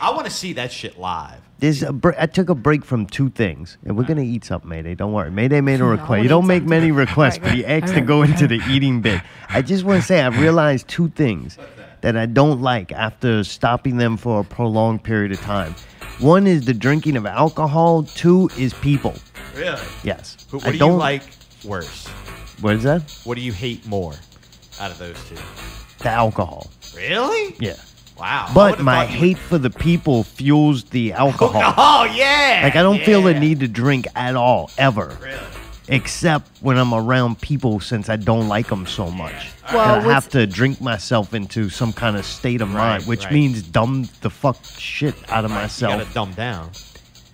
I 0.00 0.10
want 0.10 0.26
to 0.26 0.30
see 0.30 0.52
that 0.54 0.70
shit 0.72 0.98
live. 0.98 1.40
There's 1.58 1.82
a 1.82 1.92
br- 1.92 2.12
I 2.18 2.26
took 2.26 2.50
a 2.50 2.54
break 2.54 2.84
from 2.84 3.06
two 3.06 3.30
things, 3.30 3.78
and 3.84 3.96
we're 3.96 4.04
gonna 4.04 4.20
eat 4.20 4.44
something, 4.44 4.68
Mayday. 4.68 4.94
Don't 4.94 5.12
worry. 5.12 5.30
Mayday 5.30 5.62
made 5.62 5.80
a 5.80 5.84
request. 5.98 6.22
You 6.22 6.28
don't 6.28 6.46
make 6.46 6.64
many 6.64 6.92
requests, 6.92 7.38
but 7.38 7.52
he 7.52 7.64
asked 7.64 7.94
to 7.94 8.02
go 8.02 8.22
into 8.22 8.46
the 8.46 8.60
eating 8.68 9.00
bit. 9.00 9.22
I 9.48 9.62
just 9.62 9.84
want 9.84 10.02
to 10.02 10.06
say 10.06 10.20
I 10.20 10.28
realized 10.28 10.86
two 10.88 11.08
things 11.08 11.56
that 12.02 12.14
I 12.16 12.26
don't 12.26 12.60
like 12.60 12.92
after 12.92 13.42
stopping 13.42 13.96
them 13.96 14.18
for 14.18 14.40
a 14.40 14.44
prolonged 14.44 15.02
period 15.02 15.32
of 15.32 15.40
time. 15.40 15.74
One 16.18 16.46
is 16.46 16.66
the 16.66 16.74
drinking 16.74 17.16
of 17.16 17.24
alcohol. 17.24 18.02
Two 18.02 18.50
is 18.58 18.74
people. 18.74 19.14
Really? 19.54 19.80
Yes. 20.04 20.36
Who, 20.50 20.58
what 20.58 20.66
I 20.68 20.72
do 20.72 20.78
don't 20.78 20.92
you 20.92 20.96
like 20.98 21.22
worse? 21.64 22.06
What 22.60 22.74
is 22.74 22.82
that? 22.82 23.02
What 23.24 23.36
do 23.36 23.40
you 23.40 23.52
hate 23.52 23.86
more 23.86 24.12
out 24.78 24.90
of 24.90 24.98
those 24.98 25.16
two? 25.28 25.36
The 26.02 26.10
alcohol. 26.10 26.70
Really? 26.94 27.56
Yeah. 27.60 27.76
Wow. 28.18 28.50
But 28.54 28.80
my 28.80 29.04
thought 29.06 29.12
you- 29.12 29.18
hate 29.18 29.38
for 29.38 29.58
the 29.58 29.70
people 29.70 30.24
fuels 30.24 30.84
the 30.84 31.12
alcohol. 31.12 31.62
Oh 31.76 32.04
yeah. 32.04 32.60
Like 32.64 32.76
I 32.76 32.82
don't 32.82 33.02
feel 33.02 33.22
the 33.22 33.34
need 33.34 33.60
to 33.60 33.68
drink 33.68 34.06
at 34.14 34.36
all 34.36 34.70
ever. 34.78 35.16
Really? 35.20 35.38
Except 35.88 36.48
when 36.62 36.78
I'm 36.78 36.92
around 36.92 37.40
people 37.40 37.78
since 37.80 38.08
I 38.08 38.16
don't 38.16 38.48
like 38.48 38.68
them 38.68 38.86
so 38.86 39.08
much. 39.10 39.52
Well, 39.72 39.78
I 39.78 40.00
have 40.12 40.28
to 40.30 40.46
drink 40.46 40.80
myself 40.80 41.32
into 41.34 41.68
some 41.68 41.92
kind 41.92 42.16
of 42.16 42.24
state 42.24 42.60
of 42.60 42.68
mind, 42.68 43.04
which 43.04 43.24
right. 43.24 43.32
means 43.32 43.62
dumb 43.62 44.08
the 44.20 44.30
fuck 44.30 44.56
shit 44.64 45.14
out 45.30 45.44
of 45.44 45.50
You 45.50 45.56
myself 45.56 46.00
gotta 46.00 46.12
dumb 46.14 46.32
down. 46.32 46.70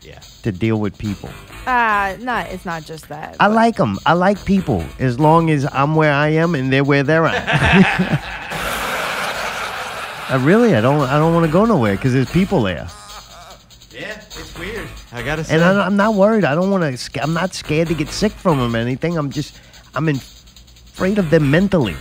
Yeah. 0.02 0.18
to 0.42 0.50
deal 0.52 0.80
with 0.80 0.98
people. 0.98 1.30
Ah, 1.66 2.16
not. 2.18 2.48
It's 2.48 2.64
not 2.66 2.84
just 2.84 3.09
that. 3.09 3.36
I 3.38 3.46
but- 3.48 3.54
like 3.54 3.76
them. 3.76 3.98
I 4.04 4.14
like 4.14 4.44
people 4.44 4.84
as 4.98 5.18
long 5.20 5.48
as 5.50 5.66
I'm 5.72 5.94
where 5.94 6.12
I 6.12 6.28
am 6.30 6.54
and 6.54 6.72
they're 6.72 6.84
where 6.84 7.04
they're 7.04 7.24
at. 7.26 8.38
I 10.32 10.36
really, 10.36 10.74
I 10.74 10.80
don't, 10.80 11.02
I 11.02 11.18
don't 11.18 11.34
want 11.34 11.44
to 11.44 11.52
go 11.52 11.66
nowhere 11.66 11.94
because 11.94 12.14
there's 12.14 12.30
people 12.30 12.62
there. 12.62 12.88
Yeah, 13.90 14.14
it's 14.14 14.59
weird. 14.59 14.88
I 15.12 15.22
gotta 15.22 15.44
say. 15.44 15.56
And 15.56 15.62
I, 15.62 15.84
I'm 15.84 15.96
not 15.96 16.14
worried. 16.14 16.46
I 16.46 16.54
don't 16.54 16.70
want 16.70 16.98
to. 16.98 17.22
I'm 17.22 17.34
not 17.34 17.52
scared 17.52 17.88
to 17.88 17.94
get 17.94 18.09
sick 18.09 18.32
from 18.32 18.59
them 18.59 18.74
or 18.74 18.78
anything. 18.78 19.18
I'm 19.18 19.30
just. 19.30 19.60
I'm 19.94 20.09
in, 20.09 20.16
afraid 20.16 21.18
of 21.18 21.28
them 21.28 21.50
mentally. 21.50 21.96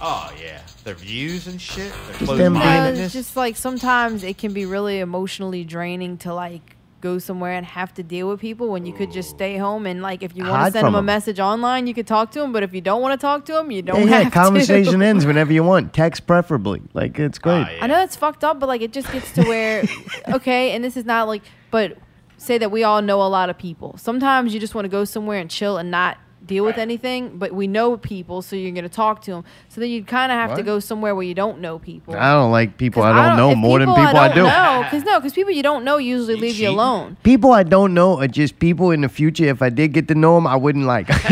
oh 0.00 0.32
yeah. 0.40 0.60
their 0.84 0.94
views 0.94 1.48
and 1.48 1.60
shit. 1.60 1.92
Their 2.06 2.18
Just 2.20 2.36
them 2.36 2.56
Uh, 2.56 2.92
it's 2.94 3.12
just 3.12 3.36
like 3.36 3.56
sometimes 3.56 4.22
it 4.22 4.38
can 4.38 4.52
be 4.52 4.66
really 4.66 5.00
emotionally 5.00 5.64
draining 5.64 6.16
to 6.18 6.32
like 6.32 6.76
go 7.04 7.18
somewhere 7.18 7.52
and 7.52 7.66
have 7.66 7.92
to 7.92 8.02
deal 8.02 8.28
with 8.28 8.40
people 8.40 8.70
when 8.70 8.86
you 8.86 8.92
could 8.94 9.12
just 9.12 9.28
stay 9.28 9.58
home 9.58 9.84
and 9.86 10.00
like 10.00 10.22
if 10.22 10.34
you 10.34 10.42
want 10.42 10.64
to 10.64 10.72
send 10.72 10.84
from 10.84 10.94
them 10.94 10.94
a 10.94 10.98
'em. 10.98 11.04
message 11.04 11.38
online, 11.38 11.86
you 11.86 11.92
could 11.92 12.06
talk 12.06 12.30
to 12.30 12.40
them. 12.40 12.50
But 12.50 12.62
if 12.62 12.72
you 12.72 12.80
don't 12.80 13.02
want 13.02 13.20
to 13.20 13.22
talk 13.22 13.44
to 13.44 13.52
them, 13.52 13.70
you 13.70 13.82
don't 13.82 14.00
have 14.00 14.08
yeah, 14.08 14.20
have 14.22 14.32
conversation 14.32 15.00
to. 15.00 15.06
ends 15.10 15.26
whenever 15.26 15.52
you 15.52 15.62
want. 15.62 15.92
Text 15.92 16.26
preferably. 16.26 16.80
Like 16.94 17.18
it's 17.18 17.38
ah, 17.40 17.46
great. 17.46 17.78
I 17.82 17.86
know 17.86 17.96
that's 17.96 18.16
fucked 18.16 18.42
up, 18.42 18.58
but 18.58 18.68
like 18.68 18.80
it 18.80 18.92
just 18.92 19.12
gets 19.12 19.30
to 19.32 19.42
where 19.52 19.84
okay, 20.28 20.72
and 20.72 20.82
this 20.82 20.96
is 20.96 21.04
not 21.04 21.28
like 21.28 21.42
but 21.70 21.98
say 22.38 22.56
that 22.56 22.70
we 22.70 22.82
all 22.84 23.02
know 23.02 23.20
a 23.22 23.28
lot 23.28 23.50
of 23.50 23.58
people. 23.58 23.96
Sometimes 23.98 24.54
you 24.54 24.58
just 24.58 24.74
want 24.74 24.86
to 24.86 24.88
go 24.88 25.04
somewhere 25.04 25.38
and 25.38 25.50
chill 25.50 25.76
and 25.76 25.90
not 25.90 26.16
deal 26.46 26.64
with 26.64 26.78
anything, 26.78 27.38
but 27.38 27.52
we 27.52 27.66
know 27.66 27.96
people, 27.96 28.42
so 28.42 28.56
you're 28.56 28.72
gonna 28.72 28.88
talk 28.88 29.22
to 29.22 29.30
them. 29.32 29.44
So 29.68 29.80
then 29.80 29.90
you 29.90 30.04
kind 30.04 30.30
of 30.30 30.36
have 30.36 30.56
to 30.56 30.62
go 30.62 30.78
somewhere 30.80 31.14
where 31.14 31.24
you 31.24 31.34
don't 31.34 31.60
know 31.60 31.78
people. 31.78 32.14
I 32.14 32.32
don't 32.32 32.50
like 32.50 32.76
people 32.76 33.02
I 33.02 33.28
don't, 33.28 33.36
know 33.36 33.50
if 33.50 33.58
more 33.58 33.78
than 33.78 33.88
people 33.88 34.02
I, 34.02 34.28
don't 34.28 34.36
do. 34.36 34.42
know, 34.44 34.80
because 34.84 35.04
no, 35.04 35.18
because 35.18 35.32
people 35.32 35.52
you 35.52 35.62
don't 35.62 35.84
know 35.84 35.96
usually 35.96 36.36
leave 36.36 36.56
you 36.56 36.68
alone. 36.68 37.16
People 37.22 37.52
I 37.52 37.62
don't 37.62 37.94
know 37.94 38.20
are 38.20 38.28
just 38.28 38.58
people 38.58 38.90
in 38.90 39.00
the 39.00 39.08
future. 39.08 39.44
If 39.44 39.62
I 39.62 39.70
did 39.70 39.92
get 39.92 40.08
to 40.08 40.14
know 40.14 40.34
them, 40.34 40.46
I 40.46 40.56
wouldn't 40.56 40.84
like. 40.84 41.06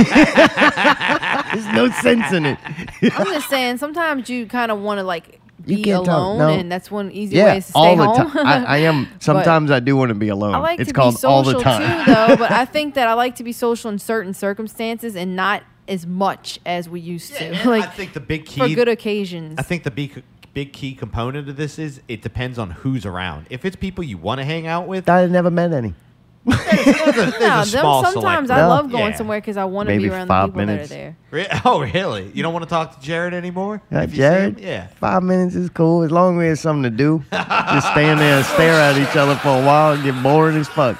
There's 1.53 1.67
no 1.75 1.91
sense 2.01 2.33
in 2.33 2.47
it. 2.47 2.59
I'm 3.03 3.27
just 3.27 3.49
saying, 3.51 3.79
sometimes 3.79 4.31
you 4.31 4.47
kind 4.47 4.73
of 4.73 4.81
want 4.81 4.99
to 4.99 5.05
like 5.05 5.42
You 5.67 5.77
be 5.77 5.83
can't 5.85 6.05
talk, 6.05 6.19
alone, 6.19 6.39
no. 6.39 6.49
and 6.49 6.71
that's 6.73 6.91
one 6.91 7.11
easy 7.13 7.37
yeah, 7.37 7.53
way 7.53 7.59
is 7.59 7.67
to 7.67 7.73
stay 7.73 7.79
all 7.79 7.97
the 7.97 8.05
home. 8.07 8.31
time. 8.31 8.47
I, 8.47 8.65
I 8.65 8.77
am. 8.79 9.09
Sometimes 9.21 9.71
I 9.71 9.81
do 9.81 9.97
want 9.97 10.09
to 10.11 10.15
be 10.15 10.29
alone. 10.29 10.55
I 10.55 10.59
like 10.59 10.81
it's 10.81 10.89
to 10.89 10.95
called 10.95 11.15
be 11.15 11.19
social 11.19 11.31
all 11.31 11.43
the 11.43 11.61
time. 11.61 12.05
too, 12.05 12.13
though. 12.13 12.37
But 12.37 12.51
I 12.51 12.65
think 12.77 12.95
that 12.95 13.09
I 13.09 13.15
like 13.15 13.37
to 13.37 13.45
be 13.45 13.53
social 13.53 13.91
in 13.91 13.99
certain 13.99 14.35
circumstances 14.35 15.15
and 15.15 15.37
not 15.37 15.63
as 15.89 16.07
much 16.07 16.59
as 16.65 16.89
we 16.89 17.01
used 17.01 17.35
to. 17.37 17.69
like 17.69 17.85
I 17.85 17.87
think 17.87 18.13
the 18.13 18.21
big 18.21 18.47
key 18.47 18.61
for 18.61 18.69
good 18.69 18.89
occasions. 18.89 19.59
I 19.59 19.63
think 19.63 19.85
the 19.85 19.91
big 19.91 20.23
big 20.55 20.73
key 20.73 20.95
component 20.95 21.49
of 21.49 21.57
this 21.57 21.79
is 21.79 22.01
it 22.09 22.23
depends 22.23 22.59
on 22.59 22.71
who's 22.71 23.07
around. 23.07 23.47
If 23.51 23.65
it's 23.65 23.77
people 23.77 24.05
you 24.05 24.19
want 24.19 24.39
to 24.41 24.45
hang 24.45 24.67
out 24.67 24.87
with, 24.87 25.09
I've 25.09 25.31
never 25.31 25.51
met 25.51 25.73
any. 25.73 25.95
No, 26.45 26.57
them, 26.57 27.65
small 27.65 28.05
sometimes 28.05 28.49
select 28.49 28.51
I 28.51 28.67
love 28.67 28.91
going 28.91 29.11
Yeah. 29.13 29.17
somewhere 29.17 29.41
because 29.41 29.57
I 29.57 29.65
want 29.65 29.89
to 29.89 29.93
be 29.95 29.99
Maybe 30.03 30.11
around 30.11 30.27
the 30.27 30.33
five 30.33 30.49
people 30.49 30.67
minutes. 30.67 30.89
that 30.89 30.95
are 30.95 30.99
there. 30.99 31.17
Re- 31.31 31.47
Oh, 31.65 31.81
really? 31.81 32.31
You 32.35 32.43
don't 32.43 32.53
want 32.53 32.65
to 32.65 32.69
talk 32.69 32.99
to 32.99 33.01
Jared 33.05 33.33
anymore? 33.35 33.81
Uh, 33.93 33.99
If 34.01 34.11
you 34.11 34.17
see 34.17 34.23
him? 34.23 34.33
Jared, 34.57 34.61
Yeah. 34.61 34.87
five 34.99 35.23
minutes 35.23 35.55
is 35.55 35.71
cool 35.71 36.03
as 36.03 36.11
long 36.11 36.35
as 36.37 36.39
we 36.41 36.47
have 36.49 36.59
something 36.59 36.83
to 36.91 36.91
do. 36.91 37.23
just 37.33 37.87
stand 37.93 38.19
there 38.21 38.39
and 38.39 38.47
stare 38.47 38.75
at 38.75 38.97
each 38.99 39.17
other 39.17 39.37
for 39.37 39.49
a 39.51 39.65
while 39.65 39.93
and 39.93 40.03
get 40.03 40.21
bored 40.23 40.55
as 40.55 40.69
fuck. 40.69 40.99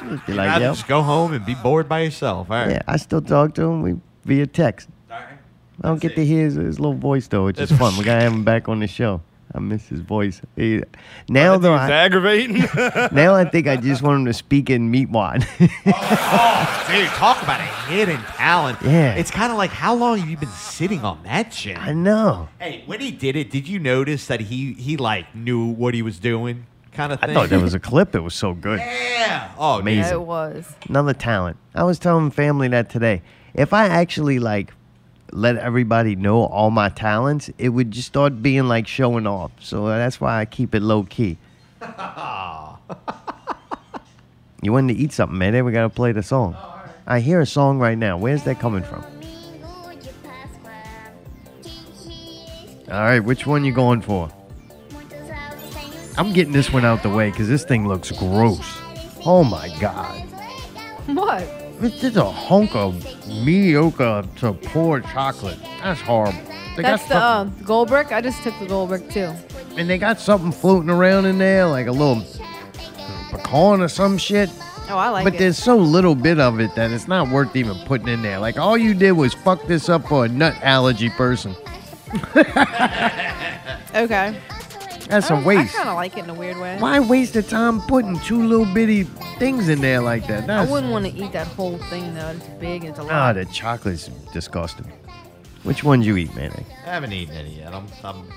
Be 0.00 0.08
You'd 0.28 0.36
like, 0.36 0.46
rather 0.48 0.64
yep. 0.66 0.74
just 0.74 0.88
go 0.88 1.02
home 1.02 1.34
and 1.34 1.44
be 1.44 1.54
bored 1.54 1.88
by 1.88 2.00
yourself. 2.00 2.50
All 2.50 2.56
right. 2.56 2.70
Yeah, 2.70 2.82
I 2.86 2.96
still 2.96 3.20
talk 3.20 3.54
to 3.56 3.62
him 3.62 3.82
we, 3.82 3.96
via 4.24 4.46
text. 4.46 4.88
I 5.10 5.86
don't 5.86 6.00
get 6.00 6.16
to 6.16 6.24
hear 6.24 6.44
his, 6.44 6.54
his 6.54 6.80
little 6.80 6.94
voice 6.98 7.28
though, 7.28 7.44
which 7.44 7.60
is 7.60 7.70
fun. 7.70 7.96
We 7.98 8.04
gotta 8.04 8.20
have 8.24 8.32
him 8.32 8.42
back 8.42 8.68
on 8.68 8.80
the 8.80 8.86
show. 8.88 9.20
I 9.58 9.60
miss 9.60 9.88
his 9.88 10.00
voice. 10.00 10.40
He, 10.54 10.82
now 11.28 11.58
though, 11.58 11.74
It's 11.74 11.82
I, 11.82 11.90
aggravating. 11.90 12.58
now 13.12 13.34
I 13.34 13.44
think 13.44 13.66
I 13.66 13.76
just 13.76 14.02
want 14.02 14.20
him 14.20 14.24
to 14.26 14.32
speak 14.32 14.70
in 14.70 14.90
Meatwad. 14.92 15.44
Oh, 16.30 16.84
dude, 16.90 17.08
talk 17.08 17.42
about 17.42 17.60
a 17.60 17.64
hidden 17.90 18.20
talent. 18.20 18.78
Yeah. 18.82 19.14
It's 19.14 19.30
kind 19.30 19.50
of 19.50 19.58
like 19.58 19.70
how 19.70 19.94
long 19.94 20.18
have 20.18 20.28
you 20.28 20.36
been 20.36 20.48
sitting 20.50 21.00
on 21.04 21.22
that 21.24 21.52
shit? 21.52 21.76
I 21.78 21.92
know. 21.92 22.48
Hey, 22.60 22.82
when 22.86 23.00
he 23.00 23.10
did 23.10 23.34
it, 23.36 23.50
did 23.50 23.66
you 23.66 23.78
notice 23.78 24.26
that 24.28 24.40
he 24.40 24.74
he 24.74 24.96
like 24.96 25.34
knew 25.34 25.66
what 25.66 25.94
he 25.94 26.02
was 26.02 26.18
doing, 26.18 26.66
kind 26.92 27.12
of 27.12 27.18
I 27.22 27.26
thing? 27.26 27.34
thought 27.34 27.48
that 27.48 27.60
was 27.60 27.74
a 27.74 27.80
clip. 27.90 28.14
It 28.14 28.20
was 28.20 28.34
so 28.34 28.54
good. 28.54 28.78
Yeah. 28.78 29.52
Oh, 29.58 29.76
dude. 29.76 29.82
Amazing. 29.82 30.02
Yeah, 30.04 30.12
it 30.14 30.20
was. 30.22 30.72
Another 30.88 31.14
talent. 31.14 31.56
I 31.74 31.82
was 31.82 31.98
telling 31.98 32.30
family 32.30 32.68
that 32.68 32.90
today. 32.90 33.22
If 33.54 33.72
I 33.72 33.86
actually 33.86 34.38
like 34.38 34.72
let 35.32 35.56
everybody 35.56 36.16
know 36.16 36.44
all 36.44 36.70
my 36.70 36.88
talents, 36.88 37.50
it 37.58 37.70
would 37.70 37.90
just 37.90 38.08
start 38.08 38.42
being 38.42 38.68
like 38.68 38.86
showing 38.86 39.26
off. 39.26 39.50
So 39.60 39.86
that's 39.86 40.20
why 40.20 40.40
I 40.40 40.44
keep 40.44 40.74
it 40.74 40.80
low 40.80 41.04
key. 41.04 41.38
you 44.62 44.72
wanted 44.72 44.94
to 44.94 44.98
eat 44.98 45.12
something, 45.12 45.38
man? 45.38 45.52
Then 45.52 45.64
We 45.64 45.72
gotta 45.72 45.88
play 45.88 46.12
the 46.12 46.22
song. 46.22 46.56
Oh, 46.58 46.74
I 47.06 47.20
hear 47.20 47.40
a 47.40 47.46
song 47.46 47.78
right 47.78 47.96
now. 47.96 48.18
Where's 48.18 48.42
that 48.44 48.60
coming 48.60 48.82
from? 48.82 49.04
All 52.90 53.02
right, 53.02 53.20
which 53.20 53.46
one 53.46 53.64
you 53.64 53.72
going 53.72 54.00
for? 54.00 54.30
I'm 56.16 56.32
getting 56.32 56.52
this 56.52 56.72
one 56.72 56.84
out 56.84 57.02
the 57.02 57.10
way 57.10 57.30
because 57.30 57.48
this 57.48 57.64
thing 57.64 57.86
looks 57.86 58.10
gross. 58.10 58.66
Oh 59.24 59.44
my 59.44 59.68
god. 59.78 60.22
What? 61.06 61.67
It's 61.80 62.00
just 62.00 62.16
a 62.16 62.24
hunk 62.24 62.74
of 62.74 63.04
mediocre 63.28 64.24
to 64.38 64.52
poor 64.52 65.00
chocolate. 65.00 65.58
That's 65.82 66.00
horrible. 66.00 66.40
They 66.76 66.82
That's 66.82 67.02
got 67.04 67.08
the 67.08 67.14
uh, 67.16 67.44
something, 67.44 67.64
gold 67.64 67.88
brick. 67.88 68.12
I 68.12 68.20
just 68.20 68.42
took 68.42 68.58
the 68.58 68.66
gold 68.66 68.88
brick 68.90 69.08
too. 69.10 69.32
and 69.76 69.88
they 69.88 69.98
got 69.98 70.18
something 70.20 70.52
floating 70.52 70.90
around 70.90 71.26
in 71.26 71.38
there, 71.38 71.66
like 71.66 71.86
a 71.86 71.92
little 71.92 72.24
pecan 73.30 73.80
or 73.80 73.88
some 73.88 74.18
shit. 74.18 74.50
Oh, 74.90 74.96
I 74.96 75.10
like 75.10 75.24
but 75.24 75.34
it. 75.34 75.38
there's 75.38 75.58
so 75.58 75.76
little 75.76 76.14
bit 76.14 76.40
of 76.40 76.60
it 76.60 76.74
that 76.74 76.90
it's 76.90 77.06
not 77.08 77.28
worth 77.28 77.54
even 77.56 77.76
putting 77.86 78.08
in 78.08 78.22
there. 78.22 78.38
Like 78.38 78.58
all 78.58 78.76
you 78.78 78.94
did 78.94 79.12
was 79.12 79.34
fuck 79.34 79.64
this 79.66 79.88
up 79.88 80.06
for 80.08 80.24
a 80.24 80.28
nut 80.28 80.54
allergy 80.62 81.10
person. 81.10 81.54
Okay. 83.94 84.38
That's 85.08 85.30
a 85.30 85.34
I, 85.34 85.42
waste. 85.44 85.74
I 85.74 85.78
kind 85.78 85.88
of 85.88 85.94
like 85.96 86.16
it 86.16 86.24
in 86.24 86.30
a 86.30 86.34
weird 86.34 86.58
way. 86.58 86.76
Why 86.78 87.00
waste 87.00 87.34
the 87.34 87.42
time 87.42 87.80
putting 87.82 88.18
two 88.20 88.42
little 88.46 88.66
bitty 88.72 89.04
things 89.38 89.68
in 89.68 89.80
there 89.80 90.00
like 90.00 90.26
that? 90.28 90.48
I 90.48 90.64
wouldn't 90.70 90.92
want 90.92 91.06
to 91.06 91.12
eat 91.12 91.32
that 91.32 91.46
whole 91.46 91.78
thing 91.78 92.14
though. 92.14 92.28
It's 92.30 92.46
big. 92.60 92.82
And 92.84 92.90
it's 92.90 92.98
a 92.98 93.02
lot. 93.02 93.12
ah, 93.12 93.32
the 93.32 93.44
chocolate's 93.46 94.08
disgusting. 94.32 94.90
Which 95.62 95.82
ones 95.82 96.06
you 96.06 96.16
eat, 96.16 96.34
man? 96.36 96.52
I 96.86 96.90
haven't 96.90 97.12
eaten 97.12 97.34
any 97.34 97.58
yet. 97.58 97.74
I'm, 97.74 97.86
I'm 98.04 98.28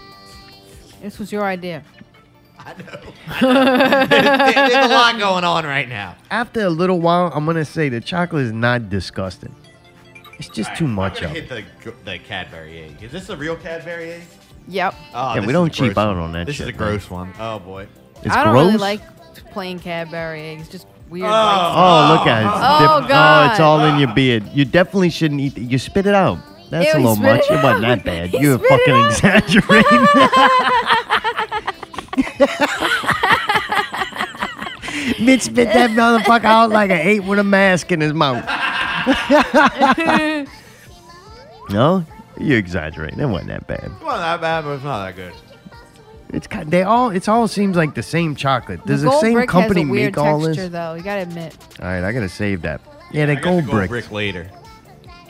This 1.02 1.20
was 1.20 1.32
your 1.32 1.44
idea. 1.44 1.84
I 2.64 2.74
know. 2.74 4.08
There's 4.08 4.86
a 4.86 4.94
lot 4.94 5.18
going 5.20 5.44
on 5.44 5.66
right 5.66 5.90
now. 5.90 6.16
After 6.30 6.62
a 6.62 6.70
little 6.70 7.00
while, 7.00 7.32
I'm 7.34 7.46
gonna 7.46 7.66
say 7.66 7.90
the 7.90 8.02
chocolate 8.02 8.46
is 8.46 8.52
not 8.52 8.90
disgusting. 8.90 9.56
It's 10.38 10.48
just 10.48 10.76
too 10.76 10.86
I'm 10.86 10.94
much 10.94 11.22
gonna 11.22 11.32
of 11.32 11.38
it. 11.38 11.50
hit 11.50 11.66
the 11.84 11.92
the 12.12 12.20
Cadbury 12.20 12.82
egg. 12.84 13.04
Is 13.04 13.12
this 13.12 13.30
a 13.30 13.36
real 13.38 13.56
Cadbury 13.56 14.12
egg? 14.14 14.22
Yep. 14.72 14.96
Oh, 15.14 15.36
Yeah, 15.36 15.46
we 15.46 15.54
don't 15.54 15.72
cheap 15.72 15.98
out 15.98 16.16
on 16.18 16.32
that 16.32 16.48
This 16.48 16.56
shit, 16.56 16.70
is 16.70 16.76
a 16.76 16.80
man. 16.80 16.90
gross 16.92 17.10
one. 17.10 17.34
Oh 17.40 17.60
boy. 17.60 17.88
It's 18.24 18.36
I 18.36 18.44
don't 18.44 18.54
gross. 18.54 18.66
really 18.68 18.78
like 18.78 19.02
plain 19.52 19.80
Cadbury 19.80 20.42
eggs. 20.42 20.70
Just 20.70 20.88
weird. 21.10 21.26
Oh. 21.26 21.30
white 21.30 21.74
Oh, 21.76 22.14
look 22.16 22.28
at 22.28 22.44
it. 22.44 22.48
It's 22.48 22.56
Oh, 22.90 23.00
dip- 23.02 23.10
God. 23.10 23.48
Oh, 23.48 23.52
it's 23.52 23.60
all 23.60 23.84
in 23.86 24.00
your 24.00 24.14
beard. 24.14 24.44
You 24.54 24.64
definitely 24.66 25.10
shouldn't 25.10 25.42
eat 25.42 25.58
it. 25.58 25.62
You 25.64 25.78
spit 25.78 26.06
it 26.06 26.14
out. 26.16 26.38
That's 26.70 26.86
Ew, 26.94 26.94
a 26.94 27.02
little 27.02 27.16
much. 27.18 27.42
it 27.50 27.52
It 27.52 27.64
wasn't 27.64 27.82
that 27.82 28.06
bad. 28.32 28.34
You're 28.34 28.60
fucking 28.60 29.06
exaggerating. 29.06 30.02
Mitch 35.20 35.42
spit 35.44 35.72
that 35.74 35.92
motherfucker 35.92 36.44
out 36.46 36.70
like 36.70 36.90
an 36.92 36.98
ape 36.98 37.24
with 37.24 37.40
a 37.40 37.44
mask 37.44 37.92
in 37.92 38.02
his 38.02 38.14
mouth. 38.14 38.44
no, 41.70 42.06
you 42.44 42.58
exaggerating. 42.58 43.20
It 43.20 43.26
wasn't 43.26 43.50
that 43.50 43.68
bad. 43.68 43.84
It's 43.84 44.02
not 44.02 44.18
that 44.18 44.42
bad, 44.42 44.64
but 44.64 44.72
it's 44.72 44.84
not 44.84 45.06
that 45.06 45.16
good. 45.16 45.34
It's 46.34 46.48
kind 46.48 46.72
they 46.72 46.84
all. 46.84 47.10
It's 47.10 47.28
all 47.28 47.48
seems 47.48 47.76
like 47.76 47.94
the 47.94 48.04
same 48.04 48.36
chocolate. 48.36 48.86
Does 48.86 49.02
the 49.02 49.10
the, 49.10 49.20
same 49.20 49.46
company 49.48 49.82
has 49.82 49.90
a 49.90 49.92
weird 49.92 50.16
make 50.16 50.18
all 50.18 50.42
texture, 50.42 50.64
this? 50.64 50.72
though. 50.72 50.94
You 50.94 51.04
gotta 51.04 51.24
admit. 51.24 51.58
All 51.80 51.88
right, 51.88 52.04
I 52.04 52.12
gotta 52.12 52.30
save 52.30 52.62
that. 52.62 52.82
Yeah, 53.12 53.24
I 53.24 53.26
that 53.28 53.36
got 53.36 53.44
gold 53.44 53.64
the 53.64 53.68
gold 53.68 53.78
brick. 53.78 53.90
brick 53.90 54.12
later. 54.12 54.50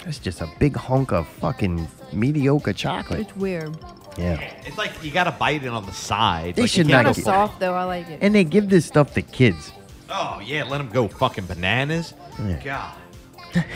That's 0.06 0.20
just 0.20 0.42
a 0.42 0.48
big 0.60 0.76
hunk 0.76 1.12
of 1.12 1.28
fucking 1.28 1.88
mediocre 2.14 2.74
chocolate. 2.74 3.22
It's 3.22 3.36
weird. 3.36 3.76
Yeah. 4.18 4.40
It's 4.66 4.78
like 4.78 5.04
you 5.04 5.12
gotta 5.12 5.32
bite 5.32 5.64
it 5.64 5.70
on 5.70 5.86
the 5.86 5.94
side. 5.94 6.56
They 6.56 6.64
like, 6.64 6.72
should 6.72 6.88
can't 6.88 7.06
not 7.06 7.06
Kind 7.06 7.18
of 7.18 7.24
soft 7.24 7.60
though. 7.60 7.74
I 7.74 7.86
like 7.86 8.10
it. 8.10 8.20
And 8.22 8.36
they 8.36 8.44
give 8.44 8.70
this 8.70 8.86
stuff 8.86 9.14
to 9.16 9.22
kids. 9.22 9.72
Oh 10.10 10.42
yeah, 10.44 10.64
let 10.66 10.80
them 10.80 10.90
go 10.90 11.08
fucking 11.08 11.46
bananas. 11.46 12.14
Yeah. 12.40 12.62
God. 12.64 13.66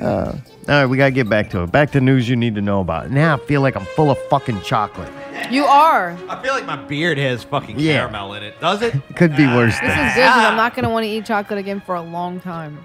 Uh, 0.00 0.34
all 0.70 0.76
right, 0.76 0.86
we 0.86 0.96
gotta 0.96 1.10
get 1.10 1.28
back 1.28 1.50
to 1.50 1.62
it. 1.64 1.72
Back 1.72 1.90
to 1.92 2.00
news 2.00 2.28
you 2.28 2.36
need 2.36 2.54
to 2.54 2.60
know 2.60 2.80
about. 2.80 3.10
Now 3.10 3.34
I 3.34 3.38
feel 3.40 3.60
like 3.60 3.76
I'm 3.76 3.84
full 3.96 4.10
of 4.10 4.18
fucking 4.28 4.60
chocolate. 4.62 5.10
You 5.50 5.64
are. 5.64 6.16
I 6.28 6.40
feel 6.42 6.52
like 6.54 6.66
my 6.66 6.76
beard 6.76 7.18
has 7.18 7.42
fucking 7.42 7.78
Yeah. 7.78 7.98
caramel 7.98 8.34
in 8.34 8.42
it. 8.44 8.60
Does 8.60 8.82
it? 8.82 8.94
It 8.94 9.02
could 9.16 9.36
be 9.36 9.44
ah. 9.46 9.56
worse. 9.56 9.72
This 9.80 9.90
Than. 9.90 10.06
is 10.08 10.14
good 10.14 10.22
'cause 10.28 10.44
I'm 10.46 10.52
ah. 10.54 10.56
not 10.56 10.74
gonna 10.76 10.90
want 10.90 11.04
to 11.04 11.10
eat 11.10 11.24
chocolate 11.24 11.58
again 11.58 11.80
for 11.84 11.94
a 11.96 12.02
long 12.02 12.40
time. 12.40 12.78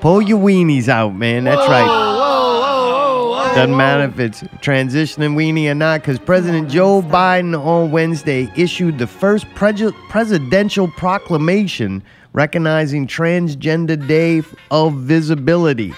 Pull 0.00 0.20
your 0.22 0.38
weenies 0.38 0.88
out, 0.88 1.14
man. 1.14 1.44
That's 1.44 1.66
right. 1.66 1.86
Whoa, 1.86 2.18
whoa, 2.18 2.60
whoa, 2.60 3.48
whoa. 3.48 3.54
Doesn't 3.54 3.74
matter 3.76 4.02
if 4.04 4.18
it's 4.20 4.42
transitioning 4.60 5.34
weenie 5.34 5.70
or 5.70 5.74
not, 5.74 6.00
because 6.02 6.18
President 6.18 6.68
Joe 6.68 7.00
Biden 7.00 7.58
on 7.58 7.90
Wednesday 7.90 8.50
issued 8.56 8.98
the 8.98 9.06
first 9.06 9.46
preju- 9.54 9.94
presidential 10.10 10.88
proclamation 10.88 12.02
recognizing 12.34 13.06
Transgender 13.06 14.04
Day 14.06 14.42
of 14.70 14.94
Visibility. 14.94 15.94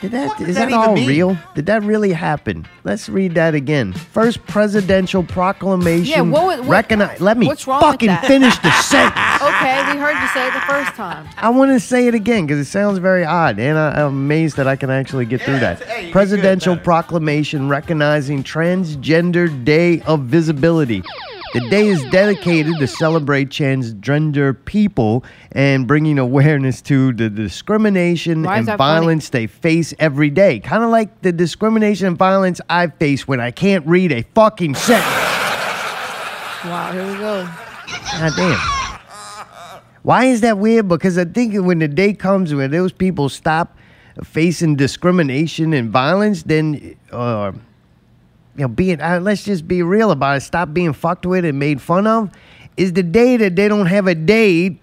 Did 0.00 0.12
that 0.12 0.28
What 0.28 0.40
is 0.42 0.54
that 0.56 0.70
that, 0.70 0.72
all 0.88 0.94
mean? 0.94 1.08
real? 1.08 1.36
Did 1.56 1.66
that 1.66 1.82
really 1.82 2.12
happen? 2.12 2.66
Let's 2.84 3.08
read 3.08 3.34
that 3.34 3.54
again. 3.54 3.92
First 3.92 4.44
presidential 4.46 5.24
proclamation. 5.24 6.04
Yeah, 6.06 6.20
what 6.20 6.44
was- 6.46 6.60
what- 6.60 6.68
recognize. 6.68 7.20
Let 7.20 7.36
me 7.36 7.46
what's 7.48 7.66
wrong 7.66 7.80
with 7.80 7.90
fucking 7.90 8.06
that? 8.08 8.24
finish 8.26 8.56
the 8.58 8.70
sentence. 8.82 9.42
Okay, 9.42 9.92
we 9.92 9.98
heard 9.98 10.20
you 10.22 10.28
say 10.28 10.46
it 10.46 10.54
the 10.54 10.60
first 10.60 10.92
time. 10.94 11.26
I 11.36 11.48
want 11.50 11.72
to 11.72 11.80
say 11.80 12.06
it 12.06 12.14
again 12.14 12.46
because 12.46 12.60
it 12.60 12.70
sounds 12.70 12.98
very 12.98 13.24
odd, 13.24 13.58
and 13.58 13.76
I, 13.76 14.00
I'm 14.02 14.06
amazed 14.08 14.56
that 14.56 14.68
I 14.68 14.76
can 14.76 14.88
actually 14.90 15.24
get 15.26 15.42
through 15.42 15.58
that. 15.58 15.82
hey, 15.82 16.10
Presidential 16.12 16.76
proclamation 16.76 17.68
recognizing 17.68 18.44
Transgender 18.44 19.64
Day 19.64 20.00
of 20.02 20.20
Visibility. 20.20 21.02
The 21.54 21.60
day 21.70 21.86
is 21.88 22.04
dedicated 22.10 22.78
to 22.78 22.86
celebrate 22.86 23.48
transgender 23.48 24.54
people 24.66 25.24
and 25.52 25.86
bringing 25.86 26.18
awareness 26.18 26.82
to 26.82 27.12
the 27.14 27.30
discrimination 27.30 28.42
Why 28.42 28.58
and 28.58 28.68
that 28.68 28.76
funny? 28.76 29.00
violence 29.00 29.30
they 29.30 29.46
face 29.46 29.94
every 29.98 30.28
day. 30.28 30.60
Kind 30.60 30.84
of 30.84 30.90
like 30.90 31.22
the 31.22 31.32
discrimination 31.32 32.06
and 32.06 32.18
violence 32.18 32.60
I 32.68 32.88
face 32.88 33.26
when 33.26 33.40
I 33.40 33.50
can't 33.50 33.86
read 33.86 34.12
a 34.12 34.22
fucking 34.34 34.74
sentence. 34.74 35.06
Wow, 36.64 36.90
here 36.92 37.06
we 37.06 37.12
go. 37.18 37.48
God 38.18 38.32
damn. 38.36 38.58
Why 40.02 40.24
is 40.24 40.42
that 40.42 40.58
weird? 40.58 40.88
Because 40.88 41.16
I 41.16 41.24
think 41.24 41.54
when 41.54 41.78
the 41.78 41.88
day 41.88 42.12
comes 42.12 42.54
when 42.54 42.70
those 42.70 42.92
people 42.92 43.28
stop 43.28 43.76
facing 44.22 44.76
discrimination 44.76 45.72
and 45.72 45.90
violence, 45.90 46.42
then, 46.42 46.96
uh, 47.12 47.52
you 48.58 48.64
know, 48.64 48.68
being, 48.68 49.00
uh, 49.00 49.20
let's 49.22 49.44
just 49.44 49.66
be 49.68 49.82
real 49.82 50.10
about 50.10 50.36
it, 50.38 50.40
stop 50.40 50.74
being 50.74 50.92
fucked 50.92 51.24
with 51.24 51.44
and 51.44 51.58
made 51.58 51.80
fun 51.80 52.06
of, 52.06 52.30
is 52.76 52.92
the 52.92 53.02
day 53.04 53.36
that 53.36 53.54
they 53.56 53.68
don't 53.68 53.86
have 53.86 54.06
a 54.08 54.14
day 54.14 54.78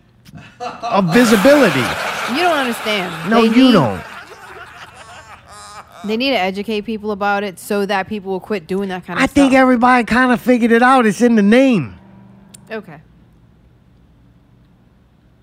of 0.71 1.13
visibility. 1.13 1.79
You 2.33 2.41
don't 2.41 2.57
understand. 2.57 3.29
No, 3.29 3.41
They 3.41 3.47
you 3.55 3.65
need- 3.67 3.71
don't. 3.73 4.01
They 6.05 6.17
need 6.17 6.31
to 6.31 6.37
educate 6.39 6.81
people 6.81 7.11
about 7.11 7.43
it 7.43 7.57
so 7.57 7.85
that 7.87 8.07
people 8.07 8.31
will 8.31 8.39
quit 8.39 8.67
doing 8.67 8.89
that 8.89 9.05
kind 9.05 9.17
of 9.17 9.23
I 9.23 9.25
stuff. 9.25 9.33
think 9.35 9.53
everybody 9.53 10.03
kind 10.03 10.31
of 10.31 10.39
figured 10.39 10.71
it 10.71 10.83
out. 10.83 11.05
It's 11.07 11.19
in 11.21 11.35
the 11.35 11.41
name. 11.41 11.95
Okay. 12.69 13.01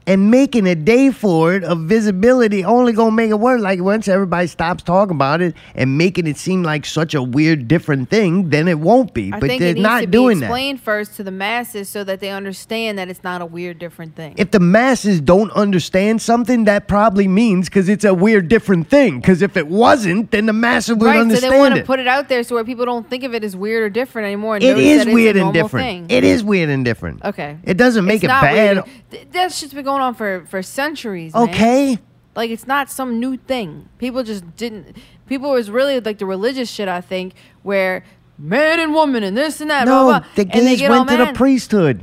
And 0.07 0.31
making 0.31 0.67
a 0.67 0.75
day 0.75 1.11
for 1.11 1.55
it 1.55 1.65
of 1.65 1.81
visibility 1.81 2.65
only 2.65 2.93
gonna 2.93 3.11
make 3.13 3.31
it 3.31 3.39
worse. 3.39 3.61
Like 3.61 3.81
once 3.81 4.09
everybody 4.09 4.47
stops 4.47 4.83
talking 4.83 5.15
about 5.17 5.41
it 5.41 5.55
and 5.75 5.97
making 5.99 6.27
it 6.27 6.37
seem 6.37 6.63
like 6.63 6.85
such 6.85 7.15
a 7.15 7.23
weird, 7.23 7.69
different 7.69 8.11
thing, 8.11 8.51
then 8.51 8.69
it 8.69 8.79
won't 8.79 9.15
be. 9.15 9.33
I 9.33 9.39
but 9.39 9.49
they're 9.59 9.75
not 9.75 10.11
doing 10.11 10.41
that. 10.41 10.47
explained 10.47 10.81
first 10.81 11.17
to 11.17 11.23
the 11.23 11.31
masses 11.31 11.89
so 11.89 12.05
that 12.05 12.21
they 12.21 12.31
understand 12.31 12.99
that 12.99 13.09
it's 13.09 13.23
not 13.23 13.41
a 13.43 13.47
weird, 13.47 13.79
different 13.79 14.17
thing. 14.17 14.35
If 14.37 14.51
the 14.51 14.61
masses 14.61 15.21
don't 15.21 15.51
understand 15.53 16.21
something, 16.23 16.65
that 16.65 16.89
probably 16.89 17.29
means 17.29 17.69
because 17.69 17.89
it's 17.89 18.05
a 18.05 18.15
weird, 18.15 18.49
different 18.49 18.89
thing. 18.89 19.21
Because 19.21 19.43
if 19.43 19.57
it 19.57 19.67
wasn't, 19.69 20.31
then 20.31 20.47
the 20.47 20.53
masses 20.53 20.97
would 20.97 21.07
right, 21.07 21.17
so 21.17 21.21
understand 21.21 21.53
they 21.53 21.59
want 21.59 21.75
to 21.77 21.83
put 21.85 22.01
it 22.01 22.07
out 22.09 22.29
there 22.29 22.43
so 22.43 22.55
where 22.55 22.65
people 22.65 22.85
don't 22.85 23.09
think 23.09 23.25
of 23.25 23.35
it 23.35 23.45
as 23.45 23.57
weird 23.57 23.83
or 23.83 23.91
different 23.91 24.27
anymore. 24.27 24.57
It 24.57 24.63
is 24.79 25.07
weird 25.07 25.37
and 25.37 25.53
different. 25.53 25.85
Thing. 25.87 26.07
It 26.09 26.25
is 26.25 26.43
weird 26.43 26.71
and 26.71 26.85
different. 26.85 27.25
Okay. 27.25 27.59
It 27.65 27.77
doesn't 27.77 28.05
make 28.05 28.17
It's 28.17 28.25
it 28.25 28.29
bad. 28.29 28.77
weird. 28.77 28.87
Th- 29.11 29.29
That 29.33 29.53
shit's 29.53 29.75
been 29.75 29.85
going 29.85 29.92
on 30.01 30.15
for 30.15 30.45
for 30.47 30.63
centuries. 30.63 31.35
man. 31.35 31.49
Okay. 31.49 31.99
Like 32.35 32.51
it's 32.51 32.67
not 32.67 32.91
some 32.91 33.21
new 33.21 33.37
thing. 33.37 33.89
People 33.99 34.23
just 34.23 34.57
didn't. 34.57 34.97
People 35.27 35.51
was 35.51 35.71
really 35.71 36.01
like 36.01 36.19
the 36.19 36.27
religious 36.27 36.71
shit. 36.71 36.89
I 36.89 37.01
think 37.01 37.35
where 37.63 38.05
man 38.39 38.81
and 38.81 38.95
woman 38.95 39.23
and 39.23 39.37
this 39.37 39.61
and 39.61 39.71
that. 39.71 39.85
No, 39.87 40.05
blah, 40.05 40.21
blah, 40.21 40.29
the 40.37 40.43
and 40.43 40.51
they 40.67 40.71
gays 40.73 40.79
get 40.81 40.91
all 40.91 40.99
went 41.01 41.11
to 41.11 41.17
the 41.19 41.25
mad. 41.27 41.35
priesthood. 41.35 42.03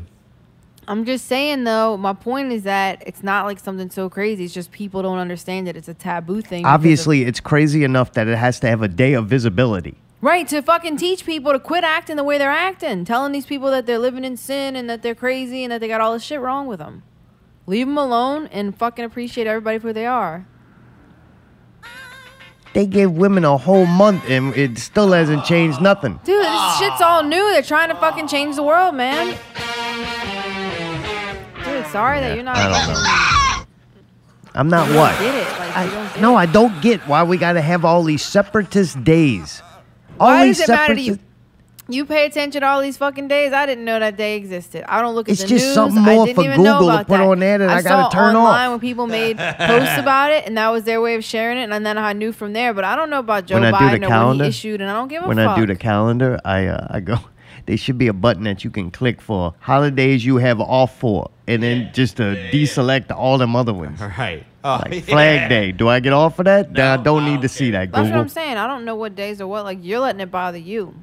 I'm 0.88 1.06
just 1.06 1.26
saying 1.28 1.64
though. 1.66 1.98
My 1.98 2.14
point 2.14 2.52
is 2.52 2.64
that 2.64 3.04
it's 3.06 3.24
not 3.24 3.46
like 3.46 3.60
something 3.60 3.90
so 3.90 4.10
crazy. 4.10 4.46
It's 4.46 4.54
just 4.54 4.72
people 4.72 5.02
don't 5.02 5.20
understand 5.20 5.68
that 5.68 5.76
it's 5.78 5.88
a 5.88 5.94
taboo 5.94 6.42
thing. 6.42 6.62
because 6.64 6.70
of- 6.70 6.74
Obviously, 6.80 7.24
it's 7.24 7.40
crazy 7.40 7.84
enough 7.84 8.14
that 8.14 8.28
it 8.28 8.38
has 8.38 8.60
to 8.62 8.68
have 8.68 8.82
a 8.82 8.88
day 8.88 9.14
of 9.14 9.28
visibility. 9.28 9.96
Right, 10.22 10.46
to 10.50 10.62
fucking 10.62 10.98
teach 10.98 11.26
people 11.26 11.54
to 11.54 11.60
quit 11.60 11.84
acting 11.86 12.18
the 12.18 12.24
way 12.26 12.38
they're 12.38 12.52
acting. 12.52 13.06
Telling 13.06 13.32
these 13.32 13.46
people 13.46 13.72
that 13.72 13.86
they're 13.86 14.00
living 14.00 14.26
in 14.26 14.36
sin 14.36 14.76
and 14.76 14.90
that 14.90 15.02
they're 15.02 15.16
crazy 15.16 15.64
and 15.64 15.72
that 15.72 15.80
they 15.80 15.88
got 15.88 16.02
all 16.02 16.12
this 16.14 16.24
shit 16.24 16.42
wrong 16.42 16.68
with 16.68 16.80
them. 16.80 17.04
Leave 17.70 17.86
them 17.86 18.00
alone 18.00 18.48
and 18.48 18.76
fucking 18.76 19.06
appreciate 19.06 19.46
everybody 19.46 19.78
for 19.78 19.90
who 19.90 19.94
they 19.94 20.08
are. 20.08 20.48
They 22.74 22.88
gave 22.88 23.12
women 23.12 23.46
a 23.46 23.58
whole 23.58 23.86
month 23.86 24.24
and 24.28 24.58
it 24.58 24.80
still 24.80 25.12
hasn't 25.12 25.46
changed 25.46 25.80
nothing. 25.80 26.20
Dude, 26.24 26.42
this 26.44 26.78
shit's 26.80 27.00
all 27.00 27.22
new. 27.22 27.38
They're 27.52 27.62
trying 27.62 27.90
to 27.90 27.96
fucking 27.96 28.28
change 28.28 28.56
the 28.56 28.64
world, 28.64 28.96
man. 28.96 29.28
Dude, 31.64 31.86
sorry 31.92 32.20
that 32.22 32.32
you're 32.34 32.44
not 32.44 32.58
I 32.58 32.70
don't 32.70 32.96
fucking 32.96 33.68
I'm 34.56 34.70
not 34.70 34.88
what? 34.96 35.20
get 35.20 35.36
it. 35.36 35.60
Like, 35.60 35.86
you 35.86 35.92
don't 35.92 36.14
get 36.14 36.22
No, 36.22 36.34
it. 36.34 36.38
I 36.40 36.46
don't 36.48 36.82
get 36.82 37.02
why 37.02 37.22
we 37.22 37.38
got 37.38 37.54
to 37.54 37.62
have 37.62 37.86
all 37.86 38.02
these 38.02 38.26
separatist 38.26 39.04
days. 39.04 39.62
All 40.20 40.30
Why 40.30 40.48
these 40.48 40.58
does 40.58 40.70
it 40.70 40.72
matter 40.72 40.96
to 40.96 41.02
you? 41.02 41.14
separatist- 41.14 41.29
You 41.92 42.06
pay 42.06 42.26
attention 42.28 42.62
to 42.62 42.68
all 42.68 42.82
these 42.82 42.98
fucking 42.98 43.28
days. 43.28 43.52
I 43.52 43.66
didn't 43.66 43.84
know 43.84 44.00
that 44.00 44.16
day 44.16 44.38
existed. 44.38 44.84
I 44.88 45.02
don't 45.02 45.16
look 45.16 45.28
at 45.28 45.34
It's 45.34 45.42
the 45.42 45.48
just 45.48 45.66
news. 45.66 45.74
something 45.74 46.04
I 46.04 46.16
more 46.16 46.26
didn't 46.28 46.36
for 46.36 46.44
even 46.44 46.64
know 46.64 46.74
Google 46.80 46.88
to 46.90 46.94
about 46.94 47.08
put 47.08 47.18
that. 47.18 47.28
on 47.28 47.40
there 47.40 47.58
that 47.58 47.70
I 47.70 47.82
gotta 47.82 48.04
saw 48.04 48.10
turn 48.10 48.36
online 48.36 48.68
off. 48.68 48.72
when 48.74 48.80
people 48.80 49.08
made 49.08 49.38
posts 49.38 49.98
about 49.98 50.32
it, 50.32 50.46
and 50.46 50.56
that 50.58 50.70
was 50.70 50.84
their 50.84 51.02
way 51.02 51.16
of 51.16 51.24
sharing 51.24 51.58
it. 51.58 51.70
And 51.72 51.86
then 51.86 51.98
I 51.98 52.14
knew 52.14 52.32
from 52.32 52.54
there. 52.54 52.74
But 52.76 52.84
I 52.84 52.96
don't 52.96 53.10
know 53.10 53.20
about 53.20 53.48
Joe 53.48 53.56
When 53.56 53.66
I 53.66 53.72
do 53.72 53.76
Biden 53.76 53.90
the 53.92 53.96
or 53.98 54.00
what 54.02 54.08
calendar, 54.10 54.44
he 54.46 54.50
issued, 54.50 54.82
and 54.82 54.90
I 54.90 54.94
don't 54.94 55.08
give 55.08 55.24
a 55.24 55.28
when 55.28 55.38
fuck. 55.38 55.58
I 55.58 55.60
do 55.60 55.66
the 55.66 55.76
calendar, 55.76 56.40
I 56.46 56.68
uh, 56.68 56.88
I 56.92 57.00
go. 57.00 57.16
There 57.66 57.78
should 57.78 58.00
be 58.00 58.08
a 58.08 58.14
button 58.14 58.46
that 58.46 58.64
you 58.64 58.72
can 58.72 58.90
click 58.90 59.22
for 59.22 59.54
holidays 59.60 60.26
you 60.26 60.38
have 60.38 60.60
off 60.60 60.98
for, 60.98 61.30
and 61.48 61.62
then 61.62 61.92
just 61.94 62.18
to 62.18 62.24
deselect 62.52 63.12
all 63.16 63.38
them 63.38 63.56
other 63.56 63.74
ones. 63.74 64.00
Right. 64.18 64.44
Oh, 64.64 64.82
Like 64.90 65.04
Flag 65.04 65.50
Day. 65.50 65.72
Do 65.72 65.88
I 65.88 66.00
get 66.00 66.12
off 66.14 66.36
for 66.36 66.44
that? 66.44 66.72
Nah, 66.72 66.94
I 66.94 66.98
don't 66.98 67.26
need 67.26 67.42
to 67.44 67.48
see 67.50 67.70
that. 67.72 67.92
That's 67.92 68.10
what 68.10 68.18
I'm 68.20 68.28
saying. 68.30 68.58
I 68.58 68.66
don't 68.66 68.86
know 68.86 68.96
what 68.96 69.16
days 69.16 69.40
or 69.40 69.48
what. 69.48 69.66
Like 69.66 69.80
you're 69.82 70.00
letting 70.00 70.20
it 70.22 70.32
bother 70.32 70.58
you. 70.58 70.96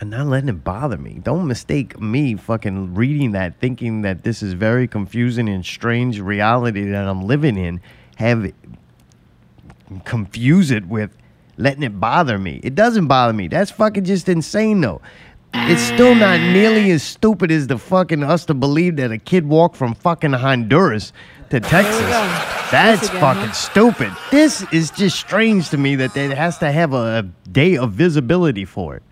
I'm 0.00 0.10
not 0.10 0.26
letting 0.26 0.48
it 0.48 0.64
bother 0.64 0.98
me. 0.98 1.20
Don't 1.22 1.46
mistake 1.46 2.00
me 2.00 2.34
fucking 2.34 2.94
reading 2.94 3.32
that, 3.32 3.60
thinking 3.60 4.02
that 4.02 4.24
this 4.24 4.42
is 4.42 4.52
very 4.52 4.88
confusing 4.88 5.48
and 5.48 5.64
strange 5.64 6.20
reality 6.20 6.84
that 6.90 7.06
I'm 7.06 7.22
living 7.22 7.56
in. 7.56 7.80
Have 8.16 8.44
it, 8.44 8.54
confuse 10.04 10.70
it 10.70 10.86
with 10.86 11.16
letting 11.56 11.84
it 11.84 12.00
bother 12.00 12.38
me. 12.38 12.60
It 12.64 12.74
doesn't 12.74 13.06
bother 13.06 13.32
me. 13.32 13.48
That's 13.48 13.70
fucking 13.70 14.04
just 14.04 14.28
insane 14.28 14.80
though. 14.80 15.00
It's 15.56 15.82
still 15.82 16.16
not 16.16 16.40
nearly 16.40 16.90
as 16.90 17.04
stupid 17.04 17.52
as 17.52 17.68
the 17.68 17.78
fucking 17.78 18.24
us 18.24 18.44
to 18.46 18.54
believe 18.54 18.96
that 18.96 19.12
a 19.12 19.18
kid 19.18 19.46
walked 19.46 19.76
from 19.76 19.94
fucking 19.94 20.32
Honduras 20.32 21.12
to 21.50 21.60
Texas. 21.60 22.00
That's 22.72 23.08
again, 23.08 23.20
fucking 23.20 23.42
huh? 23.48 23.52
stupid. 23.52 24.12
This 24.32 24.66
is 24.72 24.90
just 24.90 25.16
strange 25.16 25.70
to 25.70 25.78
me 25.78 25.94
that 25.96 26.16
it 26.16 26.36
has 26.36 26.58
to 26.58 26.72
have 26.72 26.92
a, 26.92 27.18
a 27.18 27.22
day 27.48 27.76
of 27.76 27.92
visibility 27.92 28.64
for 28.64 28.96
it. 28.96 29.02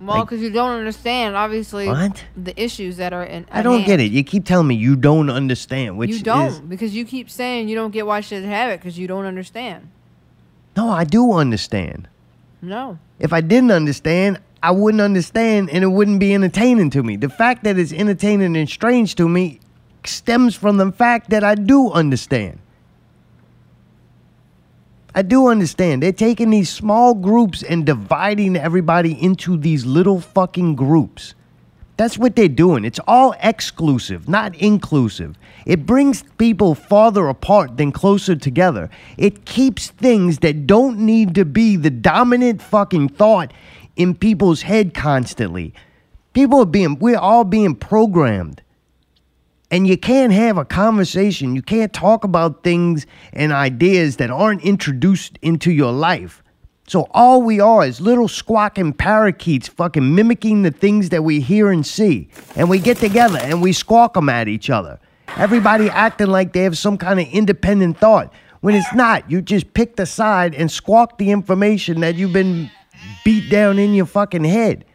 Well, 0.00 0.18
Like- 0.18 0.28
because 0.28 0.40
you 0.42 0.50
don't 0.50 0.78
understand, 0.78 1.34
obviously, 1.34 1.88
What? 1.88 2.24
the 2.36 2.60
issues 2.62 2.98
that 2.98 3.12
are 3.12 3.24
in. 3.24 3.46
I 3.50 3.62
don't 3.62 3.84
get 3.84 3.98
it. 4.00 4.12
You 4.12 4.22
keep 4.22 4.44
telling 4.44 4.68
me 4.68 4.76
you 4.76 4.94
don't 4.94 5.28
understand, 5.28 5.98
which 5.98 6.10
you 6.10 6.20
don't 6.20 6.46
is 6.46 6.60
because 6.60 6.94
you 6.94 7.04
keep 7.04 7.28
saying 7.28 7.68
you 7.68 7.74
don't 7.74 7.90
get 7.90 8.06
why 8.06 8.20
she 8.20 8.36
should 8.36 8.44
have 8.44 8.70
it 8.70 8.80
because 8.80 8.98
you 8.98 9.06
don't 9.08 9.24
understand. 9.24 9.88
no. 10.76 10.88
I 10.90 11.02
do 11.04 11.32
understand. 11.32 12.06
No. 12.62 12.98
If 13.18 13.32
I 13.32 13.40
didn't 13.40 13.72
understand, 13.72 14.38
I 14.62 14.70
wouldn't 14.70 15.00
understand, 15.00 15.70
and 15.70 15.82
it 15.84 15.88
wouldn't 15.88 16.20
be 16.20 16.34
entertaining 16.34 16.90
to 16.90 17.02
me. 17.02 17.16
The 17.16 17.28
fact 17.28 17.64
that 17.64 17.78
it's 17.78 17.92
entertaining 17.92 18.56
and 18.56 18.68
strange 18.68 19.14
to 19.16 19.28
me 19.28 19.58
stems 20.04 20.54
from 20.54 20.76
the 20.76 20.90
fact 20.92 21.30
that 21.30 21.42
I 21.44 21.54
do 21.56 21.90
understand. 21.90 22.58
I 25.18 25.22
do 25.22 25.48
understand. 25.48 26.00
They're 26.00 26.12
taking 26.12 26.50
these 26.50 26.70
small 26.70 27.12
groups 27.12 27.64
and 27.64 27.84
dividing 27.84 28.54
everybody 28.54 29.20
into 29.20 29.56
these 29.56 29.84
little 29.84 30.20
fucking 30.20 30.76
groups. 30.76 31.34
That's 31.96 32.16
what 32.16 32.36
they're 32.36 32.46
doing. 32.46 32.84
It's 32.84 33.00
all 33.04 33.34
exclusive, 33.42 34.28
not 34.28 34.54
inclusive. 34.54 35.36
It 35.66 35.86
brings 35.86 36.22
people 36.38 36.76
farther 36.76 37.26
apart 37.26 37.78
than 37.78 37.90
closer 37.90 38.36
together. 38.36 38.90
It 39.16 39.44
keeps 39.44 39.88
things 39.88 40.38
that 40.38 40.68
don't 40.68 41.00
need 41.00 41.34
to 41.34 41.44
be 41.44 41.74
the 41.74 41.90
dominant 41.90 42.62
fucking 42.62 43.08
thought 43.08 43.52
in 43.96 44.14
people's 44.14 44.62
head 44.62 44.94
constantly. 44.94 45.74
People 46.32 46.60
are 46.60 46.64
being, 46.64 46.96
we're 47.00 47.18
all 47.18 47.42
being 47.42 47.74
programmed. 47.74 48.62
And 49.70 49.86
you 49.86 49.98
can't 49.98 50.32
have 50.32 50.56
a 50.56 50.64
conversation. 50.64 51.54
You 51.54 51.62
can't 51.62 51.92
talk 51.92 52.24
about 52.24 52.62
things 52.64 53.06
and 53.32 53.52
ideas 53.52 54.16
that 54.16 54.30
aren't 54.30 54.62
introduced 54.62 55.38
into 55.42 55.70
your 55.70 55.92
life. 55.92 56.42
So 56.86 57.06
all 57.10 57.42
we 57.42 57.60
are 57.60 57.84
is 57.84 58.00
little 58.00 58.28
squawking 58.28 58.94
parakeets 58.94 59.68
fucking 59.68 60.14
mimicking 60.14 60.62
the 60.62 60.70
things 60.70 61.10
that 61.10 61.22
we 61.22 61.40
hear 61.40 61.70
and 61.70 61.86
see. 61.86 62.30
And 62.56 62.70
we 62.70 62.78
get 62.78 62.96
together 62.96 63.38
and 63.42 63.60
we 63.60 63.74
squawk 63.74 64.14
them 64.14 64.30
at 64.30 64.48
each 64.48 64.70
other. 64.70 64.98
Everybody 65.36 65.90
acting 65.90 66.28
like 66.28 66.54
they 66.54 66.62
have 66.62 66.78
some 66.78 66.96
kind 66.96 67.20
of 67.20 67.28
independent 67.28 67.98
thought. 67.98 68.32
When 68.60 68.74
it's 68.74 68.94
not, 68.94 69.30
you 69.30 69.42
just 69.42 69.74
pick 69.74 69.96
the 69.96 70.06
side 70.06 70.54
and 70.54 70.70
squawk 70.70 71.18
the 71.18 71.30
information 71.30 72.00
that 72.00 72.14
you've 72.14 72.32
been 72.32 72.70
beat 73.22 73.50
down 73.50 73.78
in 73.78 73.92
your 73.92 74.06
fucking 74.06 74.44
head. 74.44 74.86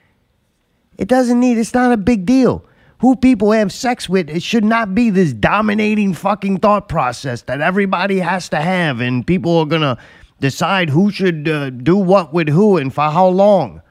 It 0.97 1.07
doesn't 1.07 1.39
need, 1.39 1.59
it's 1.59 1.75
not 1.75 1.91
a 1.91 1.97
big 1.97 2.25
deal. 2.25 2.65
Who 3.03 3.17
people 3.17 3.51
have 3.51 3.73
sex 3.73 4.07
with, 4.07 4.29
it 4.29 4.41
should 4.41 4.63
not 4.63 4.95
be 4.95 5.09
this 5.09 5.33
dominating 5.33 6.13
fucking 6.13 6.59
thought 6.59 6.87
process 6.87 7.41
that 7.41 7.59
everybody 7.59 8.19
has 8.19 8.47
to 8.47 8.61
have, 8.61 9.01
and 9.01 9.27
people 9.27 9.57
are 9.57 9.65
gonna 9.65 9.97
decide 10.39 10.89
who 10.89 11.11
should 11.11 11.49
uh, 11.49 11.69
do 11.69 11.97
what 11.97 12.33
with 12.33 12.47
who 12.47 12.77
and 12.77 12.93
for 12.93 13.09
how 13.09 13.27
long. 13.27 13.81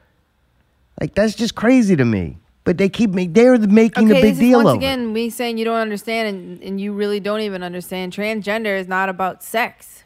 Like 0.99 1.13
that's 1.13 1.35
just 1.35 1.53
crazy 1.53 1.95
to 1.95 2.03
me. 2.03 2.39
But 2.63 2.79
they 2.79 2.89
keep 2.89 3.11
me. 3.11 3.27
They're 3.27 3.59
making 3.59 4.09
okay, 4.09 4.17
a 4.17 4.21
big 4.23 4.39
deal 4.39 4.63
once 4.63 4.69
of 4.69 4.75
it. 4.75 4.77
again 4.77 5.13
me 5.13 5.29
saying 5.29 5.59
you 5.59 5.65
don't 5.65 5.79
understand, 5.79 6.35
and, 6.35 6.63
and 6.63 6.81
you 6.81 6.91
really 6.91 7.19
don't 7.19 7.41
even 7.41 7.61
understand. 7.61 8.13
Transgender 8.13 8.79
is 8.79 8.87
not 8.87 9.09
about 9.09 9.43
sex. 9.43 10.05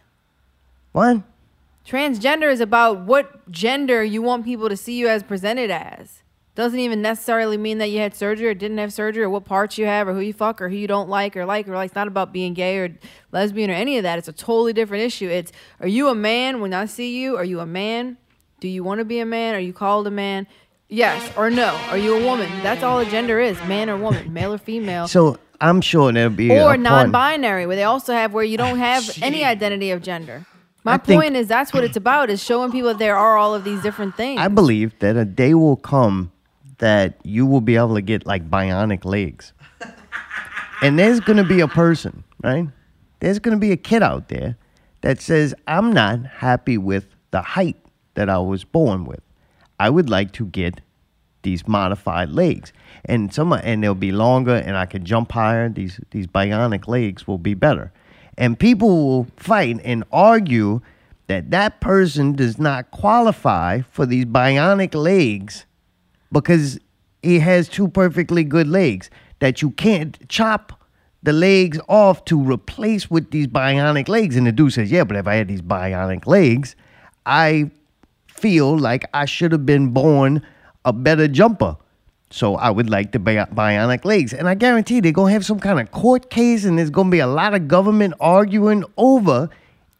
What? 0.91 1.21
Transgender 1.87 2.51
is 2.51 2.59
about 2.59 3.05
what 3.05 3.49
gender 3.49 4.03
you 4.03 4.21
want 4.21 4.43
people 4.43 4.67
to 4.67 4.75
see 4.75 4.97
you 4.97 5.07
as 5.07 5.23
presented 5.23 5.71
as. 5.71 6.23
Doesn't 6.57 6.79
even 6.79 7.03
necessarily 7.03 7.55
mean 7.55 7.77
that 7.77 7.91
you 7.91 7.99
had 7.99 8.15
surgery 8.15 8.47
or 8.47 8.55
didn't 8.55 8.79
have 8.79 8.91
surgery 8.91 9.21
or 9.21 9.29
what 9.29 9.45
parts 9.45 9.77
you 9.77 9.85
have 9.85 10.07
or 10.07 10.15
who 10.15 10.21
you 10.21 10.33
fuck 10.33 10.59
or 10.59 10.69
who 10.69 10.75
you 10.75 10.87
don't 10.87 11.07
like 11.07 11.37
or 11.37 11.45
like 11.45 11.67
or 11.67 11.75
like. 11.75 11.89
It's 11.89 11.95
not 11.95 12.07
about 12.07 12.33
being 12.33 12.55
gay 12.55 12.79
or 12.79 12.97
lesbian 13.31 13.69
or 13.69 13.75
any 13.75 13.97
of 13.97 14.03
that. 14.03 14.17
It's 14.17 14.27
a 14.27 14.33
totally 14.33 14.73
different 14.73 15.03
issue. 15.03 15.29
It's 15.29 15.51
are 15.79 15.87
you 15.87 16.07
a 16.07 16.15
man 16.15 16.59
when 16.59 16.73
I 16.73 16.87
see 16.87 17.15
you? 17.15 17.37
Are 17.37 17.43
you 17.43 17.59
a 17.59 17.67
man? 17.67 18.17
Do 18.59 18.67
you 18.67 18.83
want 18.83 18.97
to 18.97 19.05
be 19.05 19.19
a 19.19 19.25
man? 19.25 19.53
Are 19.53 19.59
you 19.59 19.71
called 19.71 20.07
a 20.07 20.11
man? 20.11 20.47
Yes 20.87 21.31
or 21.37 21.51
no? 21.51 21.79
Are 21.91 21.97
you 21.97 22.17
a 22.17 22.25
woman? 22.25 22.49
That's 22.63 22.81
all 22.81 22.97
a 22.97 23.05
gender 23.05 23.39
is 23.39 23.55
man 23.65 23.87
or 23.87 23.95
woman, 23.95 24.33
male 24.33 24.51
or 24.51 24.57
female. 24.57 25.07
So 25.07 25.37
I'm 25.61 25.79
sure 25.79 26.11
there'll 26.11 26.31
be 26.31 26.49
or 26.49 26.69
point- 26.69 26.81
non-binary, 26.81 27.67
where 27.67 27.75
they 27.75 27.83
also 27.83 28.13
have 28.13 28.33
where 28.33 28.43
you 28.43 28.57
don't 28.57 28.79
ah, 28.79 28.95
have 28.95 29.21
any 29.21 29.43
identity 29.43 29.91
of 29.91 30.01
gender. 30.01 30.47
My 30.83 30.93
I 30.93 30.97
think- 30.97 31.21
point 31.21 31.35
is 31.35 31.47
that's 31.47 31.71
what 31.71 31.83
it's 31.83 31.97
about: 31.97 32.31
is 32.31 32.43
showing 32.43 32.71
people 32.71 32.87
that 32.89 32.97
there 32.97 33.15
are 33.15 33.37
all 33.37 33.53
of 33.53 33.63
these 33.63 33.83
different 33.83 34.15
things. 34.15 34.41
I 34.41 34.47
believe 34.47 34.97
that 34.97 35.15
a 35.15 35.23
day 35.23 35.53
will 35.53 35.75
come 35.75 36.31
that 36.79 37.17
you 37.23 37.45
will 37.45 37.61
be 37.61 37.75
able 37.75 37.95
to 37.95 38.01
get 38.01 38.25
like 38.25 38.49
bionic 38.49 39.05
legs. 39.05 39.53
and 40.81 40.97
there's 40.97 41.19
going 41.19 41.37
to 41.37 41.43
be 41.43 41.59
a 41.59 41.67
person, 41.67 42.23
right? 42.43 42.67
There's 43.19 43.39
going 43.39 43.55
to 43.55 43.59
be 43.59 43.71
a 43.71 43.77
kid 43.77 44.03
out 44.03 44.29
there 44.29 44.57
that 45.01 45.21
says, 45.21 45.55
I'm 45.67 45.91
not 45.91 46.25
happy 46.25 46.77
with 46.77 47.07
the 47.31 47.41
height 47.41 47.77
that 48.13 48.29
I 48.29 48.39
was 48.39 48.63
born 48.63 49.05
with. 49.05 49.21
I 49.79 49.89
would 49.89 50.09
like 50.09 50.31
to 50.33 50.45
get 50.45 50.81
these 51.43 51.67
modified 51.67 52.29
legs. 52.29 52.73
And 53.05 53.33
some 53.33 53.53
and 53.53 53.83
they'll 53.83 53.95
be 53.95 54.11
longer 54.11 54.55
and 54.55 54.75
I 54.75 54.85
can 54.85 55.05
jump 55.05 55.31
higher. 55.31 55.69
These 55.69 55.99
these 56.11 56.27
bionic 56.27 56.87
legs 56.87 57.27
will 57.27 57.37
be 57.37 57.53
better. 57.53 57.93
And 58.37 58.59
people 58.59 58.89
will 59.07 59.27
fight 59.37 59.79
and 59.83 60.03
argue 60.11 60.81
that 61.27 61.51
that 61.51 61.79
person 61.79 62.33
does 62.33 62.57
not 62.57 62.91
qualify 62.91 63.81
for 63.91 64.05
these 64.05 64.25
bionic 64.25 64.93
legs 64.93 65.65
because 66.31 66.79
he 67.21 67.39
has 67.39 67.69
two 67.69 67.87
perfectly 67.87 68.43
good 68.43 68.67
legs 68.67 69.09
that 69.39 69.61
you 69.61 69.71
can't 69.71 70.17
chop 70.29 70.81
the 71.23 71.33
legs 71.33 71.79
off 71.89 72.25
to 72.25 72.41
replace 72.41 73.09
with 73.09 73.31
these 73.31 73.47
bionic 73.47 74.07
legs. 74.07 74.35
And 74.35 74.47
the 74.47 74.51
dude 74.51 74.73
says, 74.73 74.91
Yeah, 74.91 75.03
but 75.03 75.17
if 75.17 75.27
I 75.27 75.35
had 75.35 75.47
these 75.47 75.61
bionic 75.61 76.25
legs, 76.25 76.75
I 77.25 77.71
feel 78.27 78.77
like 78.77 79.09
I 79.13 79.25
should 79.25 79.51
have 79.51 79.65
been 79.65 79.89
born 79.89 80.41
a 80.85 80.93
better 80.93 81.27
jumper. 81.27 81.75
So 82.29 82.55
I 82.55 82.69
would 82.69 82.89
like 82.89 83.13
the 83.13 83.19
bi- 83.19 83.45
bionic 83.45 84.05
legs. 84.05 84.33
And 84.33 84.47
I 84.47 84.55
guarantee 84.55 84.99
they're 84.99 85.11
going 85.11 85.29
to 85.29 85.33
have 85.33 85.45
some 85.45 85.59
kind 85.59 85.79
of 85.79 85.91
court 85.91 86.29
case 86.29 86.65
and 86.65 86.77
there's 86.77 86.89
going 86.89 87.07
to 87.07 87.11
be 87.11 87.19
a 87.19 87.27
lot 87.27 87.53
of 87.53 87.67
government 87.67 88.13
arguing 88.19 88.83
over 88.97 89.49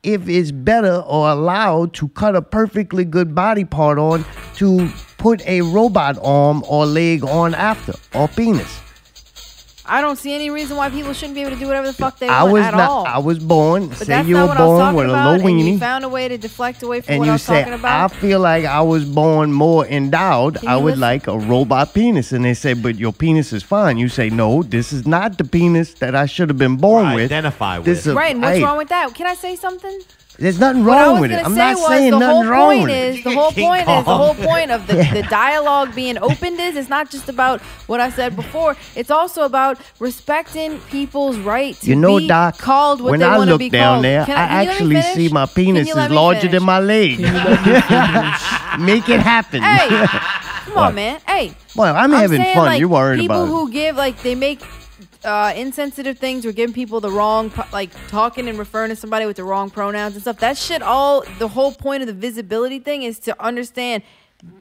if 0.04 0.28
it's 0.28 0.52
better 0.52 0.98
or 1.08 1.30
allowed 1.30 1.94
to 1.96 2.08
cut 2.10 2.36
a 2.36 2.42
perfectly 2.42 3.06
good 3.06 3.34
body 3.34 3.66
part 3.66 3.98
on 3.98 4.26
to 4.56 4.90
put 5.18 5.42
a 5.48 5.62
robot 5.62 6.18
arm 6.22 6.64
or 6.68 6.86
leg 6.86 7.24
on 7.24 7.54
after 7.56 7.94
or 8.14 8.28
penis. 8.28 8.82
I 9.90 10.02
don't 10.02 10.18
see 10.18 10.36
any 10.36 10.50
reason 10.50 10.76
why 10.76 10.90
people 10.90 11.14
shouldn't 11.14 11.36
be 11.36 11.42
able 11.44 11.52
to 11.52 11.56
do 11.58 11.66
whatever 11.66 11.88
the 11.88 11.94
fuck 11.94 12.20
they 12.20 12.28
I 12.28 12.44
want 12.44 12.54
was 12.56 12.64
at 12.66 12.74
not. 12.74 12.90
all. 12.90 13.06
I 13.06 13.20
was 13.20 13.40
born. 13.40 13.88
but 13.88 14.00
say 14.00 14.06
that's 14.06 14.28
you 14.28 14.34
not 14.36 14.42
were 14.42 14.48
what 14.50 14.58
I 14.58 14.62
was 14.66 14.68
born 14.68 14.80
talking 14.82 14.96
with 14.98 15.06
a 15.06 15.10
about, 15.12 15.26
low 15.40 15.48
and 15.48 15.60
you 15.62 15.66
weenie, 15.66 15.80
found 15.80 16.04
a 16.04 16.10
way 16.10 16.28
to 16.28 16.38
deflect 16.38 16.84
away 16.84 17.00
from 17.00 17.14
and 17.14 17.20
what 17.20 17.24
I 17.24 17.28
you 17.28 17.32
was 17.36 17.42
say, 17.44 17.60
talking 17.62 17.74
about. 17.74 18.12
"I 18.12 18.14
feel 18.20 18.42
like 18.42 18.66
I 18.66 18.82
was 18.82 19.06
born 19.06 19.54
more 19.54 19.86
endowed. 19.88 20.56
Can 20.60 20.68
I 20.68 20.76
you 20.76 20.84
would 20.84 20.90
listen? 20.98 21.00
like 21.00 21.28
a 21.28 21.38
robot 21.40 21.94
penis." 21.94 22.34
And 22.34 22.44
they 22.44 22.54
say, 22.54 22.74
"But 22.74 22.98
your 23.00 23.14
penis 23.14 23.54
is 23.54 23.64
fine." 23.64 23.98
You 23.98 24.10
say, 24.10 24.30
"No, 24.30 24.62
this 24.62 24.92
is 24.92 25.08
not 25.08 25.38
the 25.38 25.46
penis 25.46 25.94
that 25.96 26.16
I 26.16 26.26
should 26.26 26.50
have 26.50 26.58
been 26.58 26.76
born 26.76 27.14
Or 27.14 27.16
with." 27.16 27.32
identify 27.32 27.78
This 27.80 28.00
with. 28.00 28.08
is- 28.08 28.14
right, 28.14 28.32
and 28.36 28.44
what's 28.44 28.58
hey, 28.58 28.64
wrong 28.66 28.78
with 28.78 28.90
that? 28.90 29.14
Can 29.16 29.26
I 29.26 29.36
say 29.36 29.56
something? 29.56 30.00
There's 30.40 30.60
nothing 30.60 30.86
what 30.86 30.98
I 30.98 31.04
wrong 31.06 31.12
was 31.14 31.22
with 31.22 31.32
it. 31.32 31.36
gonna 31.36 31.46
I'm 31.48 31.54
say 31.54 31.58
not 31.60 31.76
was 31.78 31.88
saying 31.88 32.12
the 32.12 32.20
nothing 32.20 32.36
whole 32.36 32.46
wrong 32.46 32.70
point 32.70 32.84
with 32.84 32.92
it. 32.92 33.16
is 33.18 33.24
the 33.24 33.32
whole 33.34 33.52
King 33.52 33.68
point 33.68 33.82
is 33.82 34.06
the 34.06 34.16
whole 34.16 34.36
point 34.36 34.72
of 34.72 34.86
the, 34.88 34.94
the 35.14 35.26
dialogue 35.30 35.96
being 35.96 36.18
opened 36.20 36.60
is 36.60 36.76
it's 36.76 36.90
not 36.90 37.10
just 37.10 37.28
about 37.28 37.60
what 37.88 38.00
I 38.00 38.10
said 38.12 38.36
before. 38.36 38.76
It's 38.96 39.10
also 39.10 39.44
about 39.44 39.80
respecting 40.00 40.80
people's 40.92 41.38
right 41.40 41.74
to 41.76 41.88
You 41.88 41.96
know, 41.96 42.20
be 42.20 42.28
Doc, 42.28 42.58
called 42.60 43.02
what 43.02 43.12
when 43.12 43.20
they 43.22 43.26
I 43.26 43.38
want 43.38 43.48
to 43.48 43.54
look 43.54 43.60
be 43.60 43.70
down 43.70 43.96
called. 43.96 44.06
there, 44.06 44.26
Can 44.26 44.38
I 44.38 44.48
can 44.48 44.78
you 44.78 44.84
let 44.84 44.90
me 44.90 44.96
actually 44.98 45.16
see 45.28 45.34
my 45.34 45.46
penis 45.48 45.88
you 45.88 45.98
is 45.98 46.10
larger 46.12 46.40
finish? 46.42 46.52
than 46.54 46.64
my 46.64 46.80
leg. 46.80 47.20
Make 48.80 49.10
it 49.10 49.20
happen. 49.20 49.64
Hey, 49.64 49.88
come 50.66 50.78
on, 50.78 50.96
man. 50.96 51.20
Hey, 51.28 51.54
Well, 51.76 51.96
I'm 51.96 52.12
having 52.12 52.44
fun. 52.54 52.66
Like, 52.68 52.80
you 52.80 52.90
worried 52.90 53.20
people 53.20 53.36
about 53.38 53.44
it. 53.44 53.48
People 53.48 53.60
who 53.66 53.72
give 53.72 53.96
like 53.96 54.22
they 54.22 54.36
make 54.36 54.62
uh, 55.28 55.54
insensitive 55.56 56.18
things 56.18 56.46
or 56.46 56.54
giving 56.54 56.74
people 56.74 57.02
the 57.02 57.12
wrong 57.12 57.52
like 57.74 57.92
talking 58.08 58.48
and 58.48 58.58
referring 58.58 58.90
to 58.90 58.96
somebody 58.96 59.26
with 59.26 59.36
the 59.36 59.44
wrong 59.44 59.70
pronouns 59.70 60.14
and 60.14 60.22
stuff. 60.22 60.40
That 60.40 60.58
shit. 60.58 60.82
All 60.82 61.24
the 61.38 61.50
whole 61.50 61.74
point 61.74 62.02
of 62.02 62.08
the 62.08 62.14
visibility 62.14 62.80
thing 62.80 63.04
is 63.04 63.20
to 63.20 63.44
understand 63.44 64.04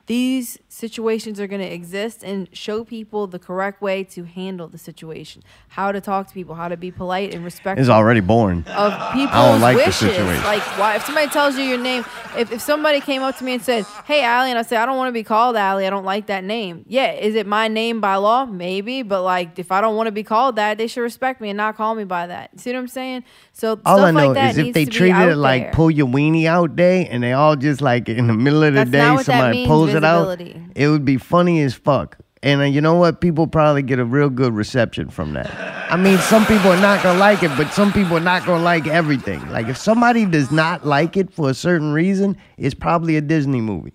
these 0.07 0.59
situations 0.77 1.40
are 1.40 1.47
going 1.47 1.61
to 1.62 1.73
exist 1.73 2.23
and 2.23 2.48
show 2.55 2.85
people 2.85 3.27
the 3.27 3.39
correct 3.39 3.81
way 3.81 4.05
to 4.05 4.24
handle 4.24 4.69
the 4.69 4.77
situation, 4.77 5.43
how 5.69 5.90
to 5.90 6.03
talk 6.03 6.27
to 6.28 6.35
people, 6.35 6.55
how 6.55 6.69
to 6.69 6.77
be 6.77 6.90
polite 6.90 7.32
and 7.32 7.43
respectful 7.43 7.81
It's 7.81 7.89
already 7.89 8.20
born 8.20 8.59
of 8.69 8.93
people's 9.12 9.31
I 9.35 9.51
don't 9.53 9.61
like 9.62 9.78
the 9.78 9.85
wishes. 9.85 9.97
situation. 9.97 10.44
Like, 10.44 10.62
why? 10.78 10.97
If 10.97 11.07
somebody 11.07 11.28
tells 11.28 11.57
you 11.57 11.65
your 11.65 11.78
name, 11.78 12.05
if, 12.36 12.53
if 12.53 12.61
somebody 12.61 13.01
came 13.01 13.23
up 13.23 13.39
to 13.39 13.44
me 13.44 13.55
and 13.55 13.62
said, 13.62 13.86
"Hey, 14.05 14.23
Allie," 14.23 14.51
and 14.51 14.59
I 14.59 14.62
said, 14.62 14.78
"I 14.82 14.85
don't 14.86 14.98
want 14.98 15.09
to 15.09 15.12
be 15.12 15.23
called 15.23 15.57
Allie. 15.57 15.86
I 15.86 15.90
don't 15.90 16.05
like 16.05 16.27
that 16.27 16.44
name." 16.44 16.85
Yeah, 16.86 17.12
is 17.12 17.35
it 17.35 17.47
my 17.47 17.69
name 17.69 18.03
by 18.03 18.16
law? 18.16 18.44
Maybe, 18.44 19.01
but 19.03 19.23
like, 19.23 19.59
if 19.59 19.73
I 19.73 19.81
don't 19.81 19.97
want 19.97 20.09
to 20.09 20.12
be 20.12 20.23
called 20.23 20.57
that, 20.57 20.77
they 20.77 20.89
should 20.89 21.01
respect 21.01 21.40
me 21.40 21.48
and 21.48 21.57
not 21.57 21.77
call 21.77 21.94
me 21.94 22.05
by 22.05 22.27
that. 22.27 22.61
See 22.61 22.70
what 22.70 22.78
I'm 22.78 22.89
saying? 22.89 23.24
So 23.53 23.81
All 23.86 23.97
stuff 23.97 24.09
I 24.09 24.11
know 24.11 24.27
like 24.28 24.35
that 24.35 24.51
is 24.51 24.59
if 24.59 24.74
they 24.74 24.85
treated 24.85 25.28
it 25.31 25.36
like 25.36 25.62
there. 25.62 25.73
pull 25.73 25.90
your 25.90 26.07
weenie 26.07 26.44
out 26.44 26.77
day 26.77 27.07
and 27.07 27.23
they 27.23 27.32
all 27.32 27.57
just 27.57 27.81
like 27.81 28.09
in 28.11 28.27
the 28.27 28.35
middle 28.35 28.62
of 28.62 28.74
the 28.74 28.81
That's 28.81 28.90
day 28.90 28.98
not 28.98 29.15
what 29.15 29.27
that 29.27 29.40
somebody 29.40 29.66
pulls 29.66 29.94
it 29.94 30.05
out, 30.05 30.27
visibility. 30.39 30.62
It 30.75 30.89
would 30.89 31.05
be 31.05 31.17
funny 31.17 31.63
as 31.63 31.75
fuck. 31.75 32.19
And 32.43 32.61
uh, 32.61 32.65
you 32.65 32.81
know 32.81 32.95
what? 32.95 33.21
People 33.21 33.47
probably 33.47 33.83
get 33.83 33.99
a 33.99 34.05
real 34.05 34.31
good 34.31 34.53
reception 34.55 35.09
from 35.09 35.33
that. 35.35 35.51
I 35.91 35.97
mean, 35.97 36.19
some 36.19 36.45
people 36.47 36.71
are 36.71 36.81
not 36.81 37.03
gonna 37.03 37.19
like 37.19 37.43
it, 37.43 37.51
but 37.57 37.73
some 37.73 37.93
people 37.93 38.17
are 38.17 38.21
not 38.21 38.45
gonna 38.45 38.63
like 38.63 38.87
everything. 38.87 39.47
Like 39.51 39.69
if 39.69 39.77
somebody 39.77 40.27
does 40.27 40.51
not 40.51 40.87
like 40.87 41.17
it 41.17 41.33
for 41.33 41.51
a 41.51 41.55
certain 41.55 41.93
reason, 41.93 42.37
it's 42.57 42.75
probably 42.75 43.17
a 43.17 43.21
Disney 43.21 43.61
movie. 43.61 43.95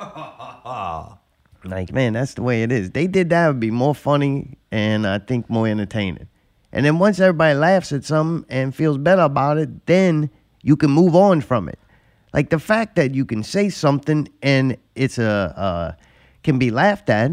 Like, 1.64 1.92
man, 1.92 2.12
that's 2.12 2.34
the 2.34 2.42
way 2.42 2.62
it 2.62 2.72
is. 2.72 2.90
They 2.90 3.06
did 3.06 3.30
that 3.30 3.44
it 3.44 3.48
would 3.48 3.60
be 3.60 3.70
more 3.70 3.94
funny 3.94 4.58
and 4.70 5.06
I 5.06 5.18
think 5.18 5.50
more 5.50 5.66
entertaining. 5.66 6.28
And 6.72 6.84
then 6.84 6.98
once 6.98 7.18
everybody 7.18 7.58
laughs 7.58 7.92
at 7.92 8.04
something 8.04 8.46
and 8.48 8.74
feels 8.74 8.98
better 8.98 9.22
about 9.22 9.58
it, 9.58 9.86
then 9.86 10.30
you 10.62 10.76
can 10.76 10.90
move 10.90 11.16
on 11.16 11.40
from 11.40 11.68
it. 11.68 11.78
Like 12.32 12.50
the 12.50 12.58
fact 12.58 12.96
that 12.96 13.14
you 13.14 13.24
can 13.24 13.42
say 13.42 13.70
something 13.70 14.28
and 14.42 14.76
it's 14.94 15.18
a 15.18 15.54
uh, 15.56 15.92
can 16.48 16.58
be 16.58 16.70
laughed 16.70 17.10
at, 17.10 17.32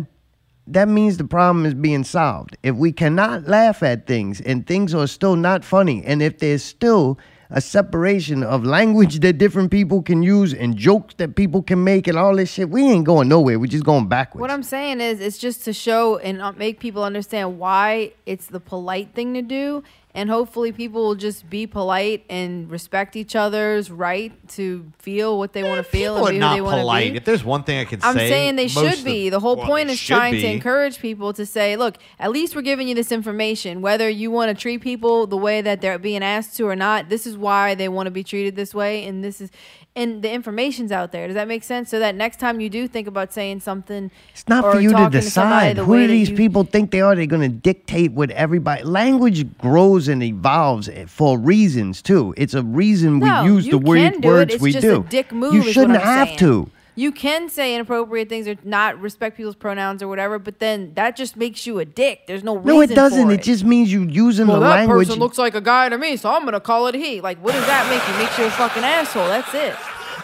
that 0.68 0.90
means 0.90 1.16
the 1.16 1.24
problem 1.24 1.66
is 1.66 1.74
being 1.74 2.04
solved. 2.04 2.58
If 2.64 2.76
we 2.76 2.92
cannot 2.92 3.48
laugh 3.48 3.82
at 3.82 4.08
things 4.08 4.42
and 4.42 4.68
things 4.68 4.94
are 4.94 5.08
still 5.08 5.38
not 5.38 5.64
funny, 5.64 6.04
and 6.04 6.22
if 6.22 6.40
there's 6.40 6.64
still 6.64 7.18
a 7.50 7.62
separation 7.62 8.44
of 8.44 8.66
language 8.66 9.22
that 9.22 9.38
different 9.38 9.72
people 9.72 10.02
can 10.02 10.22
use 10.22 10.54
and 10.54 10.76
jokes 10.76 11.14
that 11.16 11.38
people 11.38 11.64
can 11.64 11.82
make 11.82 12.08
and 12.08 12.18
all 12.18 12.36
this 12.36 12.52
shit, 12.52 12.70
we 12.70 12.84
ain't 12.84 13.06
going 13.06 13.30
nowhere. 13.30 13.58
We're 13.58 13.68
just 13.68 13.86
going 13.86 14.10
backwards. 14.10 14.42
What 14.42 14.52
I'm 14.52 14.64
saying 14.64 15.00
is, 15.00 15.22
it's 15.22 15.38
just 15.38 15.64
to 15.64 15.72
show 15.72 16.18
and 16.18 16.42
uh, 16.42 16.52
make 16.52 16.82
people 16.82 17.06
understand 17.06 17.58
why 17.58 18.12
it's 18.26 18.48
the 18.48 18.60
polite 18.60 19.14
thing 19.14 19.34
to 19.36 19.42
do, 19.42 19.82
and 20.16 20.30
hopefully 20.30 20.72
people 20.72 21.04
will 21.06 21.16
just 21.16 21.48
be 21.50 21.68
polite 21.68 22.26
and 22.30 22.72
respect 22.72 23.16
each 23.16 23.36
other's 23.36 23.92
right 23.92 24.32
to 24.50 24.92
feel 24.98 25.38
what 25.38 25.54
they 25.54 25.62
want 25.62 25.76
to 25.76 25.88
eh, 25.88 25.92
feel 25.92 26.16
People 26.16 26.28
and 26.28 26.34
be 26.34 26.36
who 26.38 26.40
not 26.40 26.56
they 26.56 26.62
want 26.62 26.76
to 26.76 26.82
polite. 26.82 27.12
be. 27.12 27.18
If 27.18 27.26
there's 27.26 27.44
one 27.44 27.64
thing 27.64 27.80
I 27.80 27.86
can 27.86 28.00
say, 28.02 28.08
I'm 28.08 28.16
say, 28.16 28.30
saying 28.30 28.56
they 28.56 28.64
most 28.64 28.74
should 28.74 29.00
of- 29.00 29.06
be. 29.06 29.30
The 29.30 29.40
whole 29.42 29.58
well, 29.58 29.66
point 29.68 29.88
they 29.88 29.94
is 29.94 30.00
should 30.00 30.16
trying 30.16 30.34
to 30.36 30.40
be. 30.42 30.48
encourage 30.48 31.00
people 31.00 31.34
to 31.34 31.46
say, 31.46 31.76
look, 31.76 31.98
at 32.18 32.32
least 32.32 32.56
we're 32.56 32.62
giving 32.62 32.88
you 32.88 32.96
this 32.96 33.12
information. 33.12 33.82
Whether 33.82 34.10
you 34.10 34.32
want 34.32 34.50
to 34.50 34.60
treat 34.60 34.82
people 34.82 35.28
the 35.28 35.38
way 35.38 35.62
that 35.62 35.82
they're 35.82 36.00
being 36.00 36.24
asked 36.24 36.56
to 36.58 36.68
or 36.68 36.76
not, 36.76 37.10
this 37.10 37.28
is 37.28 37.38
why 37.38 37.76
they 37.76 37.90
want 37.90 38.08
to 38.08 38.12
be 38.12 38.24
treated 38.24 38.56
this 38.56 38.74
way, 38.74 39.06
and 39.06 39.24
this 39.24 39.42
is 39.42 39.52
and 39.96 40.22
the 40.22 40.32
information's 40.32 40.92
out 40.92 41.12
there. 41.12 41.26
Does 41.28 41.36
that 41.36 41.48
make 41.48 41.64
sense? 41.64 41.90
So 41.90 42.00
that 42.00 42.16
next 42.16 42.40
time 42.40 42.60
you 42.60 42.70
do 42.70 42.88
think 42.88 43.08
about 43.08 43.32
saying 43.32 43.62
something, 43.62 44.12
It's 44.34 44.48
not 44.48 44.66
or 44.66 44.74
for 44.74 44.80
you 44.82 44.92
to 44.94 45.10
decide. 45.10 45.78
the 45.78 45.86
Who 45.86 45.98
do 45.98 46.08
these 46.08 46.30
you- 46.32 46.36
people 46.36 46.64
think 46.66 46.92
they 46.92 47.02
are? 47.02 47.16
They're 47.16 47.26
going 47.26 47.50
to 47.50 47.56
dictate 47.58 48.12
what 48.12 48.30
everybody. 48.32 48.84
Language 48.84 49.58
grows 49.58 50.08
and 50.08 50.22
evolves 50.22 50.90
eh, 50.90 51.06
for 51.08 51.40
reasons 51.40 52.02
too. 52.02 52.34
It's 52.36 52.54
a 52.54 52.64
reason 52.64 53.20
we 53.22 53.30
No, 53.30 53.44
you 53.46 53.56
use 53.56 53.68
the 53.68 53.78
word, 53.78 53.98
it. 54.00 54.22
words 54.26 54.54
It's 54.56 54.62
we 54.64 54.74
do. 54.74 55.06
dick 55.10 55.32
move 55.32 55.54
you 55.54 55.64
shouldn't 55.64 56.02
have 56.02 56.28
saying. 56.28 56.40
to. 56.40 56.70
You 56.96 57.12
can 57.12 57.50
say 57.50 57.76
inappropriate 57.76 58.30
things 58.30 58.48
or 58.48 58.56
not 58.64 59.00
respect 59.00 59.38
people's 59.38 59.56
pronouns 59.56 60.02
or 60.02 60.08
whatever, 60.08 60.40
but 60.40 60.60
then 60.60 60.94
that 60.96 61.16
just 61.16 61.36
makes 61.36 61.68
you 61.68 61.80
a 61.80 61.86
dick. 61.86 62.28
There's 62.28 62.44
no 62.44 62.56
reason. 62.56 62.74
No, 62.74 62.82
it 62.82 62.90
doesn't. 62.96 63.28
For 63.28 63.34
It 63.34 63.44
just 63.44 63.64
means 63.64 63.92
you 63.92 64.04
using 64.04 64.48
well, 64.48 64.60
the 64.60 64.68
that 64.68 64.76
language. 64.76 65.08
person 65.08 65.20
looks 65.20 65.38
like 65.38 65.56
a 65.56 65.62
guy 65.62 65.90
to 65.90 65.98
me, 65.98 66.16
so 66.18 66.32
I'm 66.32 66.46
gonna 66.46 66.60
call 66.60 66.88
it 66.88 66.96
he. 66.96 67.22
Like, 67.22 67.38
what 67.44 67.54
does 67.54 67.66
that 67.66 67.90
make 67.90 68.02
you? 68.08 68.24
Makes 68.24 68.38
you 68.38 68.46
a 68.46 68.52
fucking 68.52 68.84
asshole. 68.84 69.28
That's 69.28 69.54
it. 69.54 69.76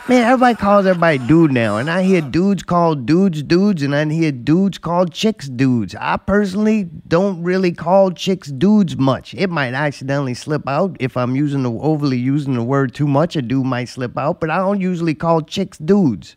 Man, 0.10 0.24
everybody 0.24 0.56
calls 0.56 0.88
everybody 0.88 1.20
dude 1.20 1.52
now, 1.52 1.78
and 1.78 1.90
I 1.90 2.02
hear 2.02 2.22
dudes 2.22 2.64
call 2.64 2.96
dudes 2.96 3.44
dudes, 3.44 3.84
and 3.84 3.96
I 3.96 4.04
hear 4.06 4.32
dudes 4.32 4.80
call 4.80 5.06
chicks 5.06 5.48
dudes. 5.48 5.94
I 6.00 6.18
personally 6.18 6.86
don't 7.08 7.44
really 7.44 7.72
call 7.72 8.10
chicks 8.12 8.48
dudes 8.48 8.98
much. 8.98 9.36
It 9.36 9.52
might 9.52 9.76
accidentally 9.76 10.34
slip 10.34 10.68
out 10.68 10.98
if 11.00 11.16
I'm 11.16 11.36
using 11.36 11.62
the 11.62 11.72
overly 11.72 12.18
using 12.18 12.56
the 12.56 12.64
word 12.64 12.96
too 12.96 13.08
much. 13.08 13.36
A 13.36 13.44
dude 13.44 13.66
might 13.66 13.90
slip 13.90 14.18
out, 14.18 14.40
but 14.40 14.50
I 14.50 14.58
don't 14.58 14.82
usually 14.82 15.14
call 15.14 15.42
chicks 15.42 15.78
dudes. 15.78 16.36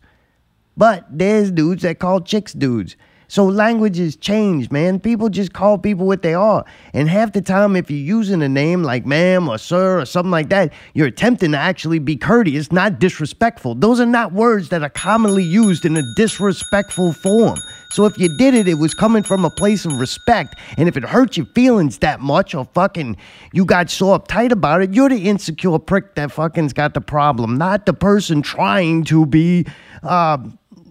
But 0.77 1.05
there's 1.09 1.51
dudes 1.51 1.83
that 1.83 1.99
call 1.99 2.21
chicks 2.21 2.53
dudes. 2.53 2.95
So 3.27 3.45
languages 3.45 4.15
change, 4.15 4.69
man. 4.69 4.99
People 4.99 5.29
just 5.29 5.53
call 5.53 5.77
people 5.77 6.05
what 6.05 6.21
they 6.21 6.33
are. 6.33 6.63
And 6.93 7.09
half 7.09 7.33
the 7.33 7.41
time, 7.41 7.75
if 7.75 7.89
you're 7.89 7.99
using 7.99 8.41
a 8.43 8.49
name 8.49 8.83
like 8.83 9.05
ma'am 9.05 9.49
or 9.49 9.57
sir 9.57 9.99
or 9.99 10.05
something 10.05 10.31
like 10.31 10.49
that, 10.49 10.71
you're 10.93 11.07
attempting 11.07 11.51
to 11.53 11.57
actually 11.57 11.99
be 11.99 12.17
courteous, 12.17 12.71
not 12.71 12.99
disrespectful. 12.99 13.75
Those 13.75 13.99
are 13.99 14.05
not 14.05 14.33
words 14.33 14.69
that 14.69 14.83
are 14.83 14.89
commonly 14.89 15.43
used 15.43 15.85
in 15.85 15.97
a 15.97 16.03
disrespectful 16.15 17.13
form. 17.13 17.57
So 17.91 18.05
if 18.05 18.17
you 18.17 18.35
did 18.37 18.53
it, 18.53 18.67
it 18.67 18.75
was 18.75 18.93
coming 18.93 19.23
from 19.23 19.45
a 19.45 19.49
place 19.49 19.85
of 19.85 19.99
respect. 19.99 20.55
And 20.77 20.87
if 20.87 20.97
it 20.97 21.03
hurt 21.03 21.37
your 21.37 21.45
feelings 21.47 21.99
that 21.99 22.19
much 22.19 22.53
or 22.53 22.65
fucking 22.73 23.17
you 23.53 23.65
got 23.65 23.89
so 23.89 24.07
uptight 24.17 24.51
about 24.51 24.81
it, 24.81 24.93
you're 24.93 25.09
the 25.09 25.27
insecure 25.27 25.79
prick 25.79 26.15
that 26.15 26.29
fucking's 26.29 26.73
got 26.73 26.93
the 26.93 27.01
problem, 27.01 27.57
not 27.57 27.85
the 27.85 27.93
person 27.93 28.41
trying 28.41 29.03
to 29.05 29.25
be 29.25 29.65
uh, 30.03 30.37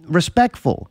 respectful. 0.07 0.89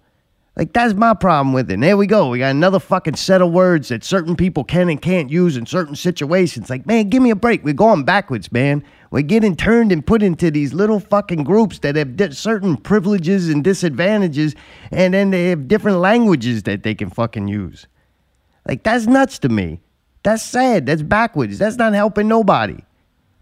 Like 0.56 0.72
that's 0.72 0.94
my 0.94 1.14
problem 1.14 1.52
with 1.52 1.70
it. 1.70 1.74
And 1.74 1.82
there 1.82 1.96
we 1.96 2.06
go. 2.06 2.28
We 2.28 2.38
got 2.38 2.52
another 2.52 2.78
fucking 2.78 3.16
set 3.16 3.42
of 3.42 3.50
words 3.50 3.88
that 3.88 4.04
certain 4.04 4.36
people 4.36 4.62
can 4.62 4.88
and 4.88 5.02
can't 5.02 5.28
use 5.28 5.56
in 5.56 5.66
certain 5.66 5.96
situations. 5.96 6.70
Like, 6.70 6.86
man, 6.86 7.08
give 7.08 7.22
me 7.22 7.30
a 7.30 7.36
break. 7.36 7.64
We're 7.64 7.74
going 7.74 8.04
backwards, 8.04 8.52
man. 8.52 8.84
We're 9.10 9.22
getting 9.22 9.56
turned 9.56 9.90
and 9.90 10.06
put 10.06 10.22
into 10.22 10.50
these 10.52 10.72
little 10.72 11.00
fucking 11.00 11.42
groups 11.42 11.80
that 11.80 11.96
have 11.96 12.16
di- 12.16 12.30
certain 12.30 12.76
privileges 12.76 13.48
and 13.48 13.64
disadvantages, 13.64 14.54
and 14.92 15.14
then 15.14 15.30
they 15.30 15.50
have 15.50 15.66
different 15.66 15.98
languages 15.98 16.64
that 16.64 16.84
they 16.84 16.94
can 16.94 17.10
fucking 17.10 17.48
use. 17.48 17.86
Like 18.66 18.84
that's 18.84 19.06
nuts 19.06 19.40
to 19.40 19.48
me. 19.48 19.80
That's 20.22 20.42
sad. 20.42 20.86
That's 20.86 21.02
backwards. 21.02 21.58
That's 21.58 21.76
not 21.76 21.94
helping 21.94 22.28
nobody. 22.28 22.78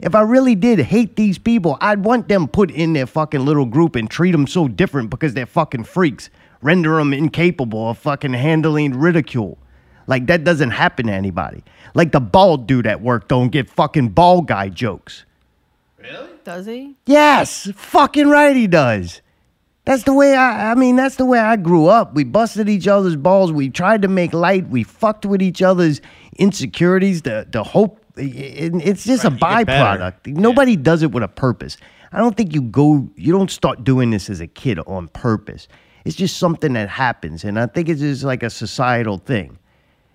If 0.03 0.17
I 0.17 0.23
really 0.23 0.57
did 0.57 0.81
hate 0.81 1.15
these 1.15 1.39
people, 1.39 1.79
I'd 1.81 2.05
want 2.05 2.27
them 2.29 2.49
put 2.49 2.73
in 2.73 2.93
their 2.93 3.07
fucking 3.07 3.45
little 3.45 3.67
group 3.67 3.95
and 3.95 4.11
treat 4.11 4.33
them 4.33 4.49
so 4.49 4.67
different 4.67 5.11
because 5.11 5.33
they're 5.35 5.47
fucking 5.47 5.85
freaks. 5.85 6.29
Render 6.61 6.97
them 6.97 7.13
incapable 7.13 7.91
of 7.91 7.99
fucking 7.99 8.33
handling 8.33 8.99
ridicule. 8.99 9.59
Like 10.09 10.27
that 10.27 10.43
doesn't 10.43 10.73
happen 10.73 11.07
to 11.07 11.13
anybody. 11.13 11.63
Like 11.95 12.11
the 12.11 12.21
bald 12.21 12.67
dude 12.67 12.87
at 12.89 13.01
work 13.01 13.29
don't 13.29 13.51
get 13.51 13.71
fucking 13.71 14.09
bald 14.09 14.49
guy 14.49 14.69
jokes. 14.69 15.25
Really? 15.99 16.31
Does 16.43 16.67
he? 16.67 16.97
Yes, 17.07 17.71
fucking 17.77 18.27
right 18.29 18.57
he 18.57 18.67
does. 18.67 19.23
That's 19.85 20.03
the 20.03 20.13
way 20.13 20.35
I 20.35 20.73
I 20.73 20.75
mean 20.75 20.97
that's 20.97 21.15
the 21.17 21.25
way 21.25 21.39
I 21.39 21.55
grew 21.57 21.87
up. 21.87 22.15
We 22.15 22.25
busted 22.25 22.69
each 22.69 22.89
other's 22.89 23.15
balls. 23.17 23.53
We 23.53 23.69
tried 23.71 24.03
to 24.03 24.09
make 24.09 24.33
light. 24.33 24.69
We 24.69 24.83
fucked 24.83 25.25
with 25.27 25.41
each 25.41 25.63
other's 25.63 26.01
insecurities. 26.37 27.23
The 27.23 27.47
the 27.49 27.63
hope 27.63 27.99
it- 28.01 28.02
it's 28.17 29.05
just 29.05 29.25
a 29.25 29.31
get 29.31 29.67
better. 29.67 30.01
byproduct. 30.01 30.27
Nobody 30.27 30.77
does 30.77 31.03
it 31.03 31.13
with 31.13 31.23
a 31.23 31.29
purpose. 31.29 31.77
I 32.13 32.19
don't 32.19 32.37
think 32.37 32.55
you 32.55 32.63
go 32.63 33.09
you 33.17 33.33
don't 33.33 33.51
start 33.51 33.85
doing 33.85 34.11
this 34.11 34.29
as 34.29 34.41
a 34.41 34.47
kid 34.47 34.79
on 34.81 35.09
purpose. 35.09 35.69
It's 36.05 36.17
just 36.17 36.37
something 36.37 36.73
that 36.75 36.89
happens 36.89 37.45
and 37.45 37.59
I 37.59 37.67
think 37.67 37.89
it's 37.89 38.01
just 38.01 38.25
like 38.25 38.43
a 38.43 38.51
societal 38.51 39.19
thing. 39.19 39.59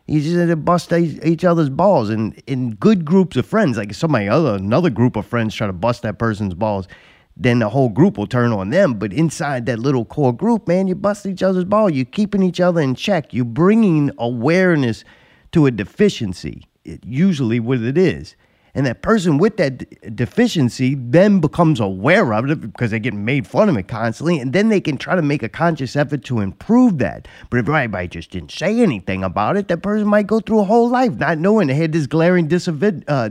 You 0.07 0.21
just 0.21 0.35
to 0.35 0.55
bust 0.55 0.93
each 0.93 1.19
each 1.25 1.43
other's 1.43 1.69
balls, 1.69 2.09
and 2.09 2.41
in 2.47 2.75
good 2.75 3.03
groups 3.03 3.35
of 3.35 3.45
friends, 3.45 3.77
like 3.77 3.89
if 3.89 3.97
somebody 3.97 4.29
other 4.29 4.55
another 4.55 4.89
group 4.89 5.17
of 5.17 5.25
friends 5.25 5.53
try 5.53 5.67
to 5.67 5.73
bust 5.73 6.03
that 6.03 6.17
person's 6.17 6.53
balls, 6.53 6.87
then 7.35 7.59
the 7.59 7.67
whole 7.67 7.89
group 7.89 8.17
will 8.17 8.27
turn 8.27 8.53
on 8.53 8.69
them. 8.69 8.93
But 8.93 9.11
inside 9.11 9.65
that 9.65 9.79
little 9.79 10.05
core 10.05 10.31
group, 10.31 10.65
man, 10.67 10.87
you 10.87 10.95
bust 10.95 11.25
each 11.25 11.43
other's 11.43 11.65
ball. 11.65 11.89
You're 11.89 12.05
keeping 12.05 12.41
each 12.41 12.61
other 12.61 12.79
in 12.79 12.95
check. 12.95 13.33
You're 13.33 13.43
bringing 13.43 14.11
awareness 14.17 15.03
to 15.51 15.65
a 15.65 15.71
deficiency. 15.71 16.66
Usually, 17.03 17.59
what 17.59 17.81
it 17.81 17.97
is. 17.97 18.35
And 18.77 18.85
that 18.85 19.01
person 19.01 19.39
with 19.39 19.57
that 19.57 19.79
d- 19.79 19.87
deficiency 20.13 20.93
then 20.95 21.39
becomes 21.39 21.79
aware 21.79 22.31
of 22.31 22.47
it 22.47 22.61
because 22.61 22.91
they're 22.91 22.99
getting 22.99 23.25
made 23.25 23.47
fun 23.47 23.69
of 23.69 23.77
it 23.77 23.87
constantly. 23.87 24.39
And 24.39 24.53
then 24.53 24.69
they 24.69 24.79
can 24.79 24.97
try 24.97 25.15
to 25.15 25.23
make 25.23 25.41
a 25.41 25.49
conscious 25.49 25.95
effort 25.95 26.23
to 26.25 26.41
improve 26.41 26.99
that. 26.99 27.27
But 27.49 27.57
if 27.57 27.67
everybody 27.67 28.07
just 28.07 28.29
didn't 28.29 28.51
say 28.51 28.79
anything 28.81 29.23
about 29.23 29.57
it, 29.57 29.67
that 29.69 29.81
person 29.81 30.07
might 30.07 30.27
go 30.27 30.39
through 30.39 30.59
a 30.59 30.65
whole 30.65 30.89
life 30.89 31.13
not 31.13 31.39
knowing 31.39 31.69
they 31.69 31.73
had 31.73 31.91
this 31.91 32.05
glaring 32.05 32.47
disav- 32.47 33.03
uh, 33.07 33.29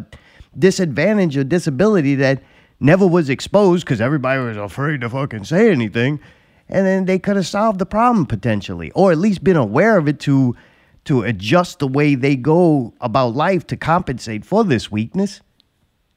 disadvantage 0.59 1.37
or 1.37 1.45
disability 1.45 2.17
that 2.17 2.43
never 2.81 3.07
was 3.07 3.31
exposed 3.31 3.85
because 3.85 4.01
everybody 4.01 4.43
was 4.43 4.57
afraid 4.57 5.03
to 5.03 5.11
fucking 5.11 5.45
say 5.45 5.71
anything. 5.71 6.19
And 6.69 6.85
then 6.85 7.05
they 7.05 7.21
could 7.21 7.37
have 7.37 7.47
solved 7.47 7.79
the 7.79 7.87
problem 7.87 8.27
potentially, 8.27 8.91
or 8.97 9.13
at 9.13 9.19
least 9.19 9.45
been 9.45 9.57
aware 9.57 9.97
of 9.97 10.09
it 10.09 10.19
to 10.21 10.57
to 11.07 11.23
adjust 11.23 11.79
the 11.79 11.89
way 11.89 12.15
they 12.15 12.37
go 12.37 12.95
about 13.01 13.35
life 13.35 13.67
to 13.69 13.77
compensate 13.77 14.45
for 14.45 14.65
this 14.65 14.91
weakness. 14.91 15.41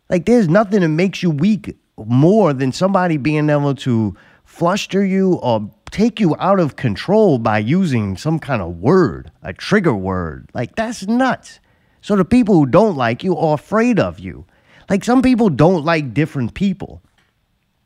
Like 0.09 0.25
there's 0.25 0.49
nothing 0.49 0.81
that 0.81 0.89
makes 0.89 1.23
you 1.23 1.29
weak 1.29 1.75
more 1.97 2.53
than 2.53 2.71
somebody 2.71 3.17
being 3.17 3.49
able 3.49 3.75
to 3.75 4.15
fluster 4.43 5.05
you 5.05 5.35
or 5.35 5.69
take 5.91 6.19
you 6.19 6.35
out 6.39 6.59
of 6.59 6.75
control 6.75 7.37
by 7.37 7.59
using 7.59 8.17
some 8.17 8.39
kind 8.39 8.61
of 8.61 8.77
word, 8.77 9.31
a 9.43 9.53
trigger 9.53 9.93
word. 9.93 10.49
Like 10.53 10.75
that's 10.75 11.07
nuts. 11.07 11.59
So 12.01 12.15
the 12.15 12.25
people 12.25 12.55
who 12.55 12.65
don't 12.65 12.95
like 12.95 13.23
you 13.23 13.35
are 13.37 13.55
afraid 13.55 13.99
of 13.99 14.19
you. 14.19 14.45
Like 14.89 15.03
some 15.03 15.21
people 15.21 15.49
don't 15.49 15.85
like 15.85 16.13
different 16.13 16.53
people. 16.53 17.01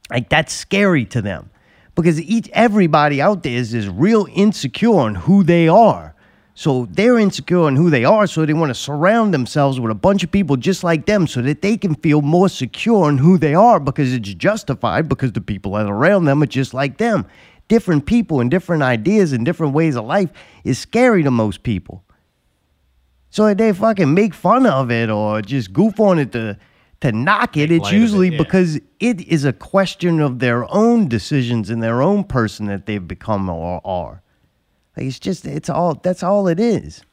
Like 0.09 0.29
that's 0.29 0.53
scary 0.53 1.05
to 1.05 1.21
them 1.21 1.49
because 1.95 2.21
each 2.21 2.49
everybody 2.53 3.21
out 3.21 3.43
there 3.43 3.57
is, 3.57 3.73
is 3.73 3.89
real 3.89 4.27
insecure 4.33 4.95
on 4.95 5.15
who 5.15 5.43
they 5.43 5.67
are. 5.67 6.12
So 6.55 6.87
they're 6.91 7.17
insecure 7.17 7.61
on 7.61 7.75
who 7.75 7.89
they 7.89 8.05
are, 8.05 8.27
so 8.27 8.45
they 8.45 8.53
want 8.53 8.69
to 8.69 8.75
surround 8.75 9.33
themselves 9.33 9.79
with 9.79 9.91
a 9.91 9.95
bunch 9.95 10.23
of 10.23 10.31
people 10.31 10.55
just 10.55 10.83
like 10.83 11.07
them 11.07 11.25
so 11.25 11.41
that 11.41 11.63
they 11.63 11.77
can 11.77 11.95
feel 11.95 12.21
more 12.21 12.47
secure 12.47 13.05
on 13.05 13.17
who 13.17 13.39
they 13.39 13.55
are 13.55 13.79
because 13.79 14.13
it's 14.13 14.33
justified 14.35 15.09
because 15.09 15.31
the 15.31 15.41
people 15.41 15.73
that 15.73 15.87
are 15.87 15.95
around 15.95 16.25
them 16.25 16.43
are 16.43 16.47
just 16.47 16.73
like 16.73 16.97
them. 16.97 17.25
Different 17.69 18.05
people 18.05 18.39
and 18.39 18.51
different 18.51 18.83
ideas 18.83 19.33
and 19.33 19.43
different 19.43 19.73
ways 19.73 19.95
of 19.95 20.05
life 20.05 20.29
is 20.63 20.77
scary 20.77 21.23
to 21.23 21.31
most 21.31 21.63
people. 21.63 22.03
So 23.31 23.47
if 23.47 23.57
they 23.57 23.73
fucking 23.73 24.13
make 24.13 24.35
fun 24.35 24.67
of 24.67 24.91
it 24.91 25.09
or 25.09 25.41
just 25.41 25.73
goof 25.73 25.99
on 25.99 26.19
it 26.19 26.31
to 26.33 26.57
to 27.01 27.11
knock 27.11 27.57
it, 27.57 27.69
Make 27.69 27.79
it's 27.79 27.89
of 27.89 27.93
it, 27.93 27.97
usually 27.97 28.29
yeah. 28.29 28.37
because 28.37 28.79
it 29.01 29.21
is 29.27 29.43
a 29.43 29.51
question 29.51 30.21
of 30.21 30.39
their 30.39 30.71
own 30.73 31.09
decisions 31.09 31.69
and 31.69 31.83
their 31.83 32.01
own 32.01 32.23
person 32.23 32.67
that 32.67 32.85
they've 32.85 33.05
become 33.05 33.49
or 33.49 33.81
are. 33.83 34.22
Like 34.95 35.07
it's 35.07 35.19
just 35.19 35.45
it's 35.45 35.69
all 35.69 35.95
that's 35.95 36.23
all 36.23 36.47
it 36.47 36.59
is. 36.59 37.03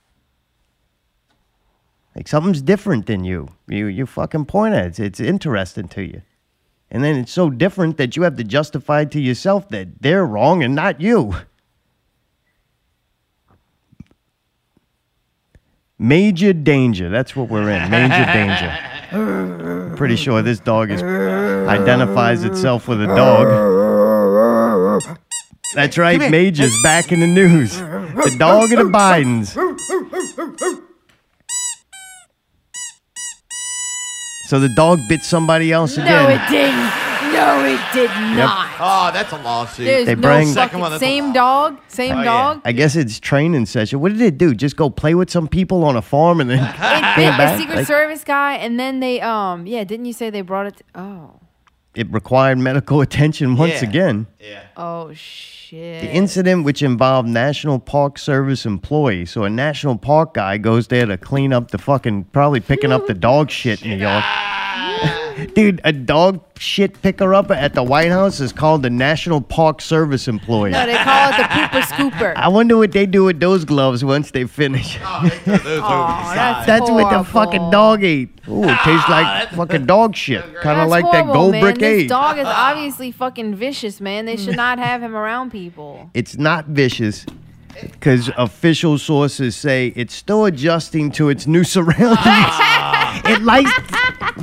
Like 2.15 2.28
something's 2.28 2.62
different 2.62 3.07
than 3.07 3.24
you. 3.24 3.48
You 3.69 3.86
you 3.86 4.07
fucking 4.07 4.47
point 4.47 4.74
at 4.74 4.85
it. 4.85 4.89
It's, 4.89 5.01
it's 5.01 5.20
interesting 5.20 5.89
to 5.89 6.02
you. 6.02 6.23
And 6.90 7.05
then 7.05 7.16
it's 7.16 7.32
so 7.32 7.51
different 7.51 7.97
that 7.98 8.16
you 8.16 8.24
have 8.24 8.36
to 8.36 8.44
justify 8.44 9.05
to 9.05 9.20
yourself 9.20 9.69
that 9.69 10.02
they're 10.02 10.27
wrong 10.27 10.62
and 10.65 10.74
not 10.74 11.01
you. 11.01 11.35
Major 15.98 16.52
danger. 16.52 17.09
That's 17.11 17.36
what 17.36 17.48
we're 17.48 17.70
in. 17.70 17.90
Major 17.90 18.24
danger. 18.32 19.97
Pretty 19.97 20.16
sure 20.16 20.43
this 20.43 20.59
dog 20.59 20.90
is 20.90 21.02
identifies 21.02 22.43
itself 22.43 22.89
with 22.89 23.02
a 23.02 23.07
dog. 23.07 23.48
That's 25.74 25.97
right. 25.98 26.18
Major's 26.30 26.74
back 26.82 27.12
in 27.12 27.20
the 27.20 27.26
news. 27.26 27.76
The 27.78 28.34
dog 28.38 28.72
of 28.72 28.78
the 28.78 28.84
Bidens. 28.84 29.55
So 34.48 34.59
the 34.59 34.68
dog 34.70 34.98
bit 35.09 35.22
somebody 35.22 35.70
else 35.72 35.97
again. 35.97 36.06
No, 36.06 36.28
it 36.28 36.51
didn't. 36.51 36.90
No, 37.32 37.64
it 37.64 37.80
did 37.94 38.10
not. 38.36 38.68
Oh, 38.80 39.10
that's 39.12 39.32
a 39.32 39.36
lawsuit. 39.40 39.86
There's 39.86 40.06
They 40.06 40.16
no 40.16 40.20
bring- 40.20 40.38
fucking 40.48 40.55
Second 40.55 40.80
one, 40.80 40.90
that's 40.90 41.02
a- 41.02 41.06
same 41.06 41.32
dog, 41.32 41.78
same 41.86 42.16
Oh, 42.16 42.18
yeah. 42.18 42.24
dog. 42.24 42.62
I 42.64 42.72
guess 42.72 42.97
it's 42.97 43.20
training 43.20 43.66
session. 43.66 44.01
What 44.01 44.10
did 44.12 44.20
it 44.20 44.36
do? 44.38 44.52
Just 44.52 44.76
go 44.76 44.90
play 44.90 45.14
with 45.14 45.30
some 45.30 45.47
people 45.47 45.84
on 45.84 45.94
a 45.97 46.02
farm 46.02 46.40
and 46.40 46.51
then 46.51 46.59
It 46.59 46.74
came 47.14 47.26
bit 47.28 47.34
a 47.34 47.38
back? 47.38 47.59
Secret 47.60 47.76
Like, 47.76 47.86
Service 47.86 48.24
guy, 48.24 48.55
and 48.55 48.80
then 48.80 48.98
they 48.98 49.20
um 49.20 49.66
yeah, 49.68 49.84
didn't 49.84 50.06
you 50.06 50.12
say 50.12 50.30
they 50.30 50.40
brought 50.40 50.66
it? 50.66 50.76
To, 50.78 50.84
oh, 50.97 51.30
it 51.95 52.11
required 52.12 52.59
medical 52.59 53.01
attention 53.07 53.57
once 53.57 53.83
Yeah. 53.83 53.89
again. 53.89 54.27
Yeah. 54.41 54.62
oh 54.77 55.12
shit. 55.15 56.03
The 56.03 56.11
incident, 56.12 56.65
which 56.65 56.83
involved 56.83 57.29
National 57.29 57.79
Park 57.79 58.19
Service 58.19 58.67
employees, 58.67 59.31
so 59.31 59.45
a 59.45 59.51
National 59.51 59.97
Park 59.97 60.35
guy 60.35 60.59
goes 60.59 60.89
there 60.89 61.07
to 61.07 61.17
clean 61.17 61.53
up 61.53 61.71
the 61.71 61.79
fucking, 61.79 62.25
probably 62.33 62.59
picking 62.61 62.91
up 62.91 63.07
the 63.07 63.15
dog 63.15 63.51
shit 63.51 63.83
in 63.83 63.91
New 63.91 63.97
York. 63.99 64.23
Ah! 64.25 64.57
Dude, 65.55 65.81
a 65.85 65.93
dog 65.93 66.43
shit 66.59 67.01
picker 67.02 67.35
up 67.35 67.51
at 67.51 67.74
the 67.74 67.82
White 67.82 68.11
House 68.11 68.40
is 68.40 68.52
called 68.52 68.82
the 68.82 68.90
National 68.90 69.40
Park 69.40 69.81
Service 69.81 70.28
employee. 70.28 70.70
No, 70.70 70.86
they 70.86 70.97
call 70.97 71.31
it 71.32 71.36
the 71.36 71.43
pooper 71.44 71.82
scooper. 71.82 72.32
I 72.36 72.48
wonder 72.48 72.77
what 72.77 72.93
they 72.93 73.07
do 73.07 73.24
with 73.24 73.40
those 73.40 73.65
gloves 73.65 74.05
once 74.05 74.31
they 74.31 74.44
finish. 74.44 74.98
Aw, 75.02 76.32
that's 76.35 76.66
That's 76.66 76.90
what 76.90 77.11
the 77.16 77.24
fucking 77.24 77.70
dog 77.70 78.02
ate. 78.05 78.28
Ooh, 78.48 78.65
it 78.65 78.78
tastes 78.85 79.09
like 79.09 79.51
fucking 79.51 79.86
dog 79.86 80.15
shit. 80.16 80.43
Kind 80.57 80.81
of 80.81 80.89
That's 80.89 80.90
like 80.90 81.05
that 81.12 81.24
horrible, 81.24 81.32
gold 81.35 81.52
man. 81.52 81.62
brigade. 81.62 82.02
This 82.02 82.09
dog 82.09 82.39
is 82.39 82.47
obviously 82.47 83.11
fucking 83.12 83.55
vicious, 83.55 84.01
man. 84.01 84.27
They 84.27 84.36
should 84.36 84.57
not 84.57 84.78
have 84.78 85.02
him 85.02 85.15
around 85.16 85.51
people. 85.51 86.11
It's 86.15 86.36
not 86.36 86.66
vicious 86.66 87.27
because 87.81 88.31
official 88.36 88.98
sources 88.98 89.57
say 89.57 89.93
it's 89.97 90.15
still 90.15 90.44
adjusting 90.44 91.11
to 91.12 91.28
its 91.28 91.47
new 91.47 91.65
surroundings. 91.65 92.19
it 93.31 93.43
likes 93.43 93.70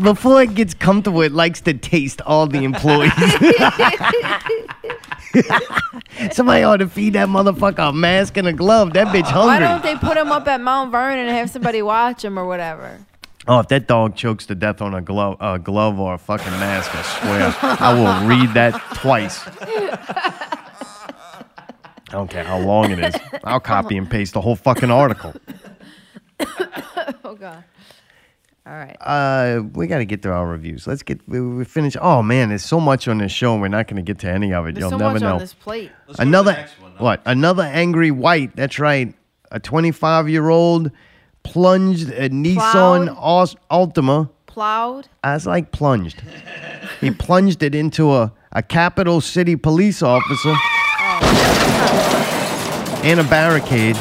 before 0.01 0.41
it 0.41 0.55
gets 0.55 0.73
comfortable. 0.73 1.22
It 1.22 1.31
likes 1.31 1.61
to 1.61 1.73
taste 1.73 2.22
all 2.22 2.47
the 2.47 2.64
employees. 2.64 3.14
Somebody 6.31 6.64
ought 6.64 6.77
to 6.77 6.88
feed 6.88 7.14
that 7.14 7.27
motherfucker 7.27 7.89
a 7.89 7.93
mask 7.93 8.38
and 8.38 8.47
a 8.47 8.53
glove. 8.53 8.93
That 8.93 9.07
bitch 9.07 9.23
hungry. 9.23 9.55
Why 9.55 9.59
don't 9.59 9.84
they 9.84 9.95
put 9.95 10.18
him 10.18 10.31
up 10.31 10.47
at 10.47 10.61
Mount 10.61 10.91
Vernon 10.91 11.27
and 11.27 11.30
have 11.30 11.49
somebody 11.49 11.81
watch 11.81 12.23
him 12.23 12.39
or 12.39 12.47
whatever? 12.47 12.99
Oh, 13.47 13.59
if 13.59 13.68
that 13.69 13.88
dog 13.88 14.15
chokes 14.15 14.45
to 14.47 14.55
death 14.55 14.81
on 14.81 14.93
a 14.93 15.01
glove, 15.01 15.38
a 15.39 15.57
glove 15.57 15.99
or 15.99 16.15
a 16.15 16.18
fucking 16.18 16.51
mask, 16.51 16.93
I 16.93 17.01
swear 17.01 17.55
I 17.80 17.93
will 17.93 18.27
read 18.27 18.53
that 18.55 18.73
twice. 18.95 19.41
I 22.09 22.11
don't 22.11 22.30
care 22.30 22.43
how 22.43 22.59
long 22.59 22.91
it 22.91 22.99
is. 22.99 23.15
I'll 23.43 23.59
copy 23.61 23.97
and 23.97 24.09
paste 24.09 24.34
the 24.34 24.41
whole 24.41 24.55
fucking 24.57 24.91
article. 24.91 25.34
oh 27.23 27.35
god. 27.39 27.64
All 28.68 28.73
right. 28.73 28.98
Uh, 28.99 29.61
we 29.76 29.88
got 29.88 29.99
to 29.99 30.06
get 30.06 30.22
through 30.22 30.34
our 30.34 30.45
reviews. 30.45 30.88
Let's 30.88 31.02
get 31.02 31.22
we, 31.26 31.39
we 31.39 31.64
finish. 31.64 31.95
Oh 32.02 32.22
man, 32.22 32.49
there's 32.49 32.65
so 32.65 32.81
much 32.81 33.07
on 33.07 33.19
this 33.19 33.31
show, 33.31 33.53
and 33.53 33.61
we're 33.61 33.69
not 33.69 33.88
going 33.88 33.95
to 33.95 34.02
get 34.02 34.19
to 34.19 34.30
any 34.30 34.53
of 34.53 34.68
it. 34.68 34.76
There's 34.76 34.81
You'll 34.81 34.89
so 34.91 34.98
never 34.98 35.14
much 35.14 35.22
know. 35.22 35.34
on 35.35 35.39
this 35.39 35.53
plate. 35.53 35.89
Another 36.19 36.68
what? 36.98 37.22
Another 37.26 37.64
angry 37.64 38.11
white. 38.11 38.53
That's 38.57 38.77
right. 38.77 39.15
A 39.52 39.60
25 39.61 40.27
year 40.27 40.49
old 40.49 40.91
plunged 41.44 42.10
a 42.10 42.30
Nissan 42.30 43.15
Aus- 43.18 43.56
Altima. 43.72 44.30
Plowed. 44.48 45.07
I 45.23 45.35
was 45.35 45.48
like 45.48 45.72
plunged. 45.72 46.22
he 46.99 47.11
plunged 47.11 47.64
it 47.64 47.73
into 47.73 48.11
a, 48.14 48.34
a 48.52 48.61
capital 48.61 49.22
city 49.22 49.56
police 49.56 50.02
officer 50.02 50.53
and 53.06 53.22
a 53.22 53.23
barricade. 53.30 53.95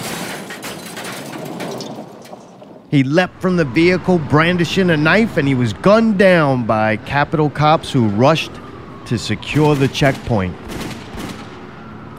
He 2.97 3.05
leapt 3.05 3.43
from 3.43 3.59
the 3.59 3.67
vehicle 3.67 4.19
brandishing 4.19 4.89
a 4.89 4.97
knife 4.97 5.37
and 5.37 5.47
he 5.47 5.55
was 5.55 5.75
gunned 5.75 6.19
down 6.19 6.65
by 6.65 6.97
Capitol 6.97 7.51
cops 7.51 7.93
who 7.93 8.09
rushed 8.09 8.53
to 9.05 9.19
secure 9.19 9.75
the 9.75 9.87
checkpoint. 9.87 10.57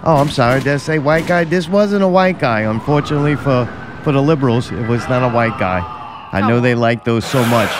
Oh, 0.03 0.17
I'm 0.17 0.29
sorry. 0.29 0.59
Did 0.59 0.73
I 0.73 0.77
say 0.77 0.99
white 0.99 1.25
guy? 1.25 1.45
This 1.45 1.67
wasn't 1.67 2.03
a 2.03 2.07
white 2.07 2.37
guy, 2.37 2.59
unfortunately 2.61 3.35
for, 3.35 3.65
for 4.03 4.11
the 4.11 4.21
liberals. 4.21 4.71
It 4.71 4.87
was 4.87 5.01
not 5.09 5.23
a 5.23 5.33
white 5.33 5.57
guy. 5.57 5.79
I 6.31 6.47
know 6.47 6.59
they 6.59 6.75
like 6.75 7.03
those 7.03 7.25
so 7.25 7.43
much. 7.45 7.71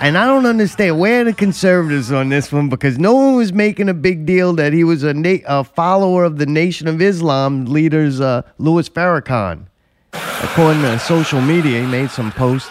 And 0.00 0.18
I 0.18 0.26
don't 0.26 0.46
understand 0.46 0.98
where 0.98 1.22
the 1.22 1.32
conservatives 1.32 2.10
on 2.10 2.28
this 2.28 2.50
one 2.50 2.68
because 2.68 2.98
no 2.98 3.14
one 3.14 3.36
was 3.36 3.52
making 3.52 3.88
a 3.88 3.94
big 3.94 4.26
deal 4.26 4.52
that 4.54 4.72
he 4.72 4.82
was 4.82 5.04
a, 5.04 5.14
na- 5.14 5.46
a 5.46 5.62
follower 5.62 6.24
of 6.24 6.38
the 6.38 6.46
Nation 6.46 6.88
of 6.88 7.00
Islam 7.00 7.66
leaders 7.66 8.20
uh, 8.20 8.42
Louis 8.58 8.88
Farrakhan. 8.88 9.66
According 10.12 10.82
to 10.82 10.98
social 10.98 11.40
media, 11.40 11.80
he 11.80 11.86
made 11.86 12.10
some 12.10 12.32
posts. 12.32 12.70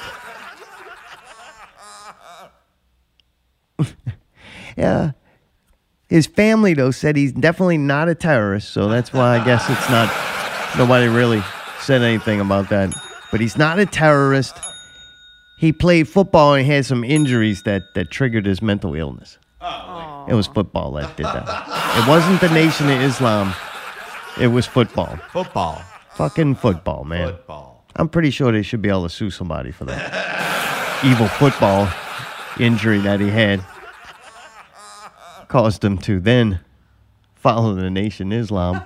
yeah. 4.77 5.11
His 6.09 6.27
family, 6.27 6.73
though, 6.73 6.91
said 6.91 7.15
he's 7.15 7.34
definitely 7.34 7.77
not 7.77 8.07
a 8.07 8.15
terrorist, 8.15 8.69
so 8.69 8.88
that's 8.88 9.11
why 9.11 9.38
I 9.39 9.45
guess 9.45 9.69
it's 9.69 9.89
not. 9.89 10.09
Nobody 10.77 11.07
really 11.07 11.43
said 11.81 12.01
anything 12.01 12.39
about 12.39 12.69
that. 12.69 12.93
But 13.31 13.41
he's 13.41 13.57
not 13.57 13.80
a 13.80 13.85
terrorist. 13.85 14.55
He 15.59 15.73
played 15.73 16.07
football 16.07 16.53
and 16.53 16.65
had 16.65 16.85
some 16.85 17.03
injuries 17.03 17.64
that, 17.64 17.81
that 17.95 18.11
triggered 18.11 18.45
his 18.45 18.61
mental 18.61 18.95
illness. 18.95 19.38
It 20.27 20.34
was 20.34 20.47
football 20.47 20.91
that 20.93 21.15
did 21.18 21.26
that. 21.26 21.47
It 21.97 22.07
wasn't 22.07 22.41
the 22.41 22.49
Nation 22.49 22.89
of 22.89 23.01
Islam. 23.01 23.53
It 24.39 24.47
was 24.47 24.65
football. 24.65 25.18
Football. 25.31 25.81
Fucking 26.18 26.56
football, 26.56 27.03
man. 27.03 27.27
Football. 27.30 27.85
I'm 27.95 28.10
pretty 28.10 28.31
sure 28.31 28.52
they 28.52 28.64
should 28.64 28.81
be 28.81 28.89
able 28.89 29.03
to 29.03 29.10
sue 29.10 29.30
somebody 29.30 29.72
for 29.72 29.85
that 29.85 31.03
evil 31.06 31.27
football 31.27 31.88
injury 32.60 32.99
that 32.99 33.19
he 33.19 33.30
had. 33.30 33.64
Caused 35.48 35.84
him 35.84 35.98
to 35.99 36.19
then 36.19 36.60
follow 37.35 37.73
the 37.76 37.89
Nation 37.89 38.31
Islam 38.31 38.84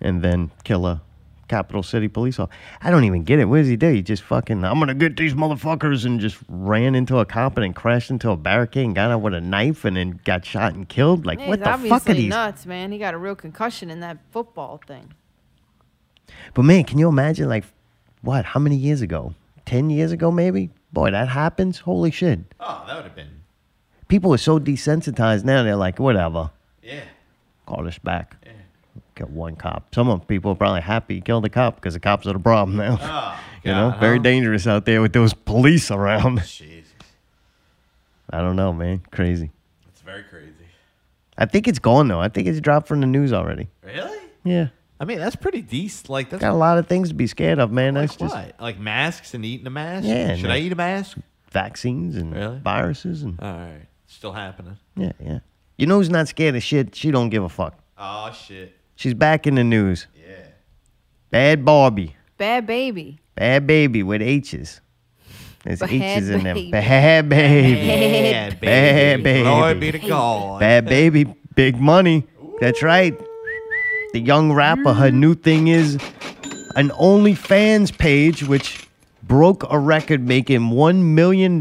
and 0.00 0.22
then 0.22 0.50
kill 0.64 0.86
a 0.86 1.00
capital 1.48 1.82
city 1.82 2.08
police 2.08 2.38
officer. 2.38 2.58
I 2.82 2.90
don't 2.90 3.04
even 3.04 3.22
get 3.24 3.38
it. 3.38 3.44
What 3.46 3.58
does 3.58 3.68
he 3.68 3.76
do? 3.76 3.92
He 3.92 4.02
just 4.02 4.22
fucking, 4.24 4.64
I'm 4.64 4.74
going 4.78 4.88
to 4.88 4.94
get 4.94 5.16
these 5.16 5.34
motherfuckers 5.34 6.04
and 6.04 6.18
just 6.20 6.38
ran 6.48 6.94
into 6.94 7.18
a 7.18 7.24
cop 7.24 7.58
and 7.58 7.74
crashed 7.76 8.10
into 8.10 8.30
a 8.30 8.36
barricade 8.36 8.86
and 8.86 8.94
got 8.94 9.10
out 9.10 9.20
with 9.22 9.34
a 9.34 9.40
knife 9.40 9.84
and 9.84 9.96
then 9.96 10.20
got 10.24 10.44
shot 10.44 10.74
and 10.74 10.88
killed? 10.88 11.24
Like, 11.26 11.38
Yeah, 11.38 11.48
what 11.48 11.60
the 11.60 11.88
fuck 11.88 12.08
are 12.10 12.14
these? 12.14 12.28
nuts, 12.28 12.66
man. 12.66 12.92
He 12.92 12.98
got 12.98 13.14
a 13.14 13.18
real 13.18 13.36
concussion 13.36 13.90
in 13.90 14.00
that 14.00 14.18
football 14.32 14.80
thing. 14.86 15.14
But 16.52 16.62
man, 16.62 16.84
can 16.84 16.98
you 16.98 17.08
imagine 17.08 17.48
like 17.48 17.64
what? 18.22 18.44
How 18.44 18.60
many 18.60 18.76
years 18.76 19.00
ago? 19.00 19.34
Ten 19.64 19.88
years 19.90 20.12
ago, 20.12 20.30
maybe. 20.30 20.70
Boy, 20.92 21.10
that 21.10 21.28
happens. 21.28 21.78
Holy 21.78 22.10
shit! 22.10 22.40
Oh, 22.60 22.84
that 22.86 22.96
would 22.96 23.04
have 23.04 23.14
been. 23.16 23.42
People 24.08 24.34
are 24.34 24.38
so 24.38 24.58
desensitized 24.58 25.44
now. 25.44 25.62
They're 25.62 25.76
like, 25.76 25.98
whatever. 25.98 26.50
Yeah. 26.82 27.04
Call 27.66 27.88
us 27.88 27.98
back. 27.98 28.36
Yeah. 28.44 28.52
Kill 29.14 29.28
one 29.28 29.56
cop. 29.56 29.94
Some 29.94 30.08
of 30.08 30.26
people 30.28 30.52
are 30.52 30.56
probably 30.56 30.82
happy 30.82 31.14
he 31.16 31.20
killed 31.20 31.44
the 31.44 31.48
cop 31.48 31.76
because 31.76 31.94
the 31.94 32.00
cops 32.00 32.26
are 32.26 32.32
the 32.32 32.38
problem 32.38 32.76
now. 32.76 32.98
Oh, 33.00 33.40
you 33.64 33.72
know, 33.72 33.90
God, 33.90 34.00
very 34.00 34.18
dangerous 34.18 34.66
out 34.66 34.84
there 34.84 35.00
with 35.00 35.12
those 35.12 35.32
police 35.32 35.90
around. 35.90 36.42
Jesus. 36.46 36.92
I 38.30 38.38
don't 38.38 38.56
know, 38.56 38.72
man. 38.72 39.02
Crazy. 39.10 39.50
It's 39.88 40.02
very 40.02 40.24
crazy. 40.24 40.52
I 41.36 41.46
think 41.46 41.66
it's 41.66 41.78
gone 41.78 42.08
though. 42.08 42.20
I 42.20 42.28
think 42.28 42.46
it's 42.46 42.60
dropped 42.60 42.86
from 42.86 43.00
the 43.00 43.06
news 43.06 43.32
already. 43.32 43.68
Really? 43.82 44.18
Yeah. 44.44 44.68
I 45.04 45.06
mean, 45.06 45.18
that's 45.18 45.36
pretty 45.36 45.60
decent. 45.60 46.08
Like 46.08 46.30
that's 46.30 46.40
Got 46.40 46.52
a 46.52 46.56
lot 46.56 46.78
of 46.78 46.86
things 46.86 47.10
to 47.10 47.14
be 47.14 47.26
scared 47.26 47.58
of, 47.58 47.70
man. 47.70 47.92
like 47.94 48.08
That's 48.08 48.16
just 48.16 48.34
what? 48.34 48.54
Like 48.58 48.78
masks 48.78 49.34
and 49.34 49.44
eating 49.44 49.66
a 49.66 49.70
mask. 49.70 50.06
Yeah, 50.06 50.34
Should 50.36 50.44
man. 50.44 50.52
I 50.52 50.58
eat 50.60 50.72
a 50.72 50.76
mask? 50.76 51.18
vaccines 51.50 52.16
and 52.16 52.32
Really? 52.34 52.58
viruses 52.60 53.22
and 53.22 53.38
All 53.38 53.52
right. 53.52 53.86
Still 54.06 54.32
happening. 54.32 54.78
yeah, 54.96 55.12
yeah. 55.22 55.38
You 55.76 55.86
know 55.86 55.98
who's 55.98 56.08
not 56.08 56.26
scared 56.28 56.56
of 56.56 56.62
shit? 56.62 56.94
She 56.94 57.10
don't 57.10 57.28
give 57.28 57.42
a 57.42 57.50
fuck. 57.50 57.78
Oh 57.98 58.32
shit. 58.32 58.74
She's 58.96 59.12
back 59.12 59.46
in 59.46 59.56
the 59.56 59.64
news. 59.64 60.06
Yeah. 60.16 60.36
Bad 61.30 61.66
Barbie. 61.66 62.16
Bad 62.38 62.66
baby. 62.66 63.18
Bad 63.34 63.66
baby 63.66 64.02
with 64.02 64.22
H's. 64.22 64.80
There's 65.64 65.80
Bad 65.80 65.90
H's 65.90 66.30
in 66.30 66.44
them. 66.44 66.54
baby. 66.56 66.70
Bad 66.70 67.28
baby. 67.28 67.74
Bad 67.86 68.60
Bad 68.60 69.22
baby. 69.22 69.42
Glory 69.42 69.74
be 69.74 69.92
to 69.92 69.98
God. 69.98 70.60
Bad 70.60 70.86
baby. 70.86 71.24
Big 71.54 71.78
money. 71.78 72.26
That's 72.60 72.82
right. 72.82 73.14
The 74.14 74.20
young 74.20 74.52
rapper, 74.52 74.92
her 74.94 75.10
new 75.10 75.34
thing 75.34 75.66
is 75.66 75.96
an 76.76 76.90
OnlyFans 76.90 77.98
page, 77.98 78.44
which 78.44 78.86
broke 79.24 79.68
a 79.68 79.76
record 79.76 80.20
making 80.20 80.60
$1 80.60 81.02
million 81.02 81.60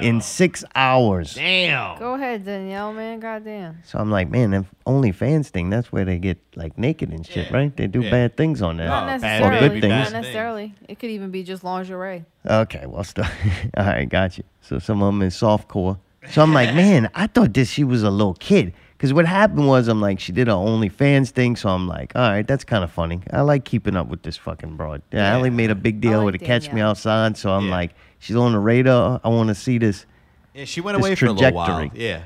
in 0.00 0.22
six 0.22 0.64
hours. 0.74 1.34
Damn. 1.34 1.98
Go 1.98 2.14
ahead, 2.14 2.46
Danielle, 2.46 2.94
man. 2.94 3.20
Goddamn. 3.20 3.82
So 3.84 3.98
I'm 3.98 4.10
like, 4.10 4.30
man, 4.30 4.52
that 4.52 4.64
OnlyFans 4.86 5.48
thing, 5.48 5.68
that's 5.68 5.92
where 5.92 6.06
they 6.06 6.16
get 6.16 6.38
like 6.56 6.78
naked 6.78 7.10
and 7.10 7.26
shit, 7.26 7.50
right? 7.50 7.76
They 7.76 7.86
do 7.88 8.00
Yeah. 8.00 8.10
bad 8.10 8.38
things 8.38 8.62
on 8.62 8.78
there. 8.78 8.88
Not 8.88 9.20
necessarily. 9.20 9.56
Or 9.58 9.60
good 9.68 9.80
things. 9.82 9.92
Not 9.92 10.12
necessarily. 10.12 10.74
It 10.88 10.98
could 10.98 11.10
even 11.10 11.30
be 11.30 11.42
just 11.42 11.62
lingerie. 11.62 12.24
Okay, 12.46 12.86
well, 12.86 13.04
still. 13.04 13.26
All 13.76 13.84
right, 13.84 14.08
got 14.08 14.38
you. 14.38 14.44
So 14.62 14.78
some 14.78 15.02
of 15.02 15.08
them 15.12 15.20
is 15.20 15.34
softcore. 15.34 15.98
So 16.30 16.40
I'm 16.42 16.54
like, 16.54 16.74
man, 16.74 17.10
I 17.14 17.26
thought 17.26 17.52
this 17.52 17.68
she 17.68 17.84
was 17.84 18.02
a 18.02 18.10
little 18.10 18.32
kid. 18.34 18.72
Because 19.00 19.14
what 19.14 19.24
happened 19.24 19.66
was, 19.66 19.88
I'm 19.88 20.02
like, 20.02 20.20
she 20.20 20.30
did 20.30 20.46
her 20.46 20.52
OnlyFans 20.52 21.30
thing. 21.30 21.56
So 21.56 21.70
I'm 21.70 21.88
like, 21.88 22.12
all 22.14 22.20
right, 22.20 22.46
that's 22.46 22.64
kind 22.64 22.84
of 22.84 22.92
funny. 22.92 23.22
I 23.32 23.40
like 23.40 23.64
keeping 23.64 23.96
up 23.96 24.08
with 24.08 24.22
this 24.24 24.36
fucking 24.36 24.76
broad. 24.76 25.00
Yeah, 25.10 25.32
I 25.32 25.36
only 25.36 25.48
made 25.48 25.70
a 25.70 25.74
big 25.74 26.02
deal 26.02 26.16
oh, 26.16 26.16
like 26.18 26.24
with 26.26 26.34
it 26.34 26.44
Catch 26.44 26.64
Me 26.64 26.68
Danielle. 26.68 26.90
Outside. 26.90 27.38
So 27.38 27.50
I'm 27.50 27.68
Yeah. 27.68 27.70
like, 27.70 27.94
she's 28.18 28.36
on 28.36 28.52
the 28.52 28.58
radar. 28.58 29.18
I 29.24 29.30
want 29.30 29.48
to 29.48 29.54
see 29.54 29.78
this. 29.78 30.04
Yeah, 30.52 30.66
she 30.66 30.82
went 30.82 30.98
This 30.98 31.06
away 31.06 31.14
for 31.14 31.24
a 31.24 31.32
little 31.32 31.50
while. 31.50 31.66
trajectory. 31.78 31.98
Yeah. 31.98 32.24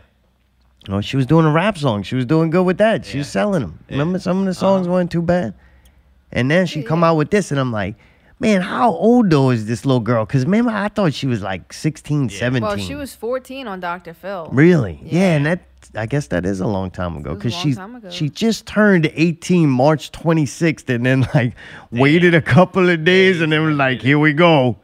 Oh, 0.88 1.01
she 1.01 1.16
was 1.16 1.26
doing 1.26 1.46
a 1.46 1.52
rap 1.52 1.78
song. 1.78 2.02
She 2.02 2.16
was 2.16 2.26
doing 2.26 2.51
good 2.51 2.64
with 2.64 2.78
that. 2.78 3.06
She 3.06 3.18
was 3.18 3.28
selling 3.28 3.60
them. 3.60 3.78
Remember, 3.88 4.18
some 4.18 4.38
of 4.40 4.44
the 4.44 4.51
uh-huh. 4.51 4.59
songs 4.59 4.88
weren't 4.88 5.12
too 5.12 5.22
bad. 5.22 5.55
And 6.32 6.51
then 6.51 6.66
she 6.66 6.82
come 6.82 7.05
out 7.05 7.14
with 7.14 7.30
this, 7.30 7.52
and 7.52 7.60
I'm 7.60 7.70
like, 7.70 7.94
man, 8.40 8.60
how 8.60 8.90
old 8.90 9.30
though 9.30 9.51
is 9.51 9.66
this 9.66 9.86
little 9.86 10.01
girl? 10.01 10.26
Because 10.26 10.44
remember, 10.44 10.72
I 10.72 10.88
thought 10.88 11.14
she 11.14 11.26
was 11.26 11.42
like 11.42 11.72
16, 11.72 12.30
17. 12.30 12.62
Well, 12.62 12.76
she 12.76 12.94
was 12.94 13.14
14 13.14 13.66
on 13.66 13.80
Dr. 13.80 14.12
Phil. 14.14 14.48
Really? 14.52 15.01
Yeah. 15.02 15.36
and 15.36 15.46
that 15.46 15.73
I 15.96 16.06
guess 16.06 16.28
that 16.28 16.44
is 16.44 16.60
a 16.60 16.66
long 16.66 16.90
time 16.90 17.16
ago 17.16 17.34
because 17.34 17.52
long 17.52 18.00
she's 18.02 18.14
she 18.14 18.28
just 18.28 18.66
turned 18.66 19.10
18 19.14 19.68
March 19.68 20.12
26th 20.12 20.88
and 20.92 21.06
then 21.06 21.26
like 21.34 21.54
waited 21.90 22.34
a 22.34 22.42
couple 22.42 22.88
of 22.88 23.04
days 23.04 23.40
and 23.40 23.52
then 23.52 23.64
was 23.64 23.76
like, 23.76 24.02
here 24.02 24.18
we 24.18 24.32
go. 24.32 24.78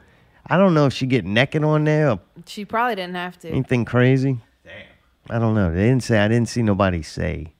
I 0.46 0.56
don't 0.56 0.74
know 0.74 0.86
if 0.86 0.92
she 0.92 1.06
get 1.06 1.24
naked 1.24 1.62
on 1.64 1.84
there 1.84 2.10
or 2.10 2.20
She 2.46 2.64
probably 2.64 2.96
didn't 2.96 3.14
have 3.14 3.38
to. 3.40 3.48
Anything 3.48 3.84
crazy? 3.84 4.38
Damn. 4.64 5.36
I 5.36 5.38
don't 5.38 5.54
know. 5.54 5.72
They 5.72 5.88
didn't 5.88 6.02
say. 6.02 6.18
I 6.18 6.28
didn't 6.28 6.48
see 6.48 6.62
nobody 6.62 7.02
say 7.02 7.54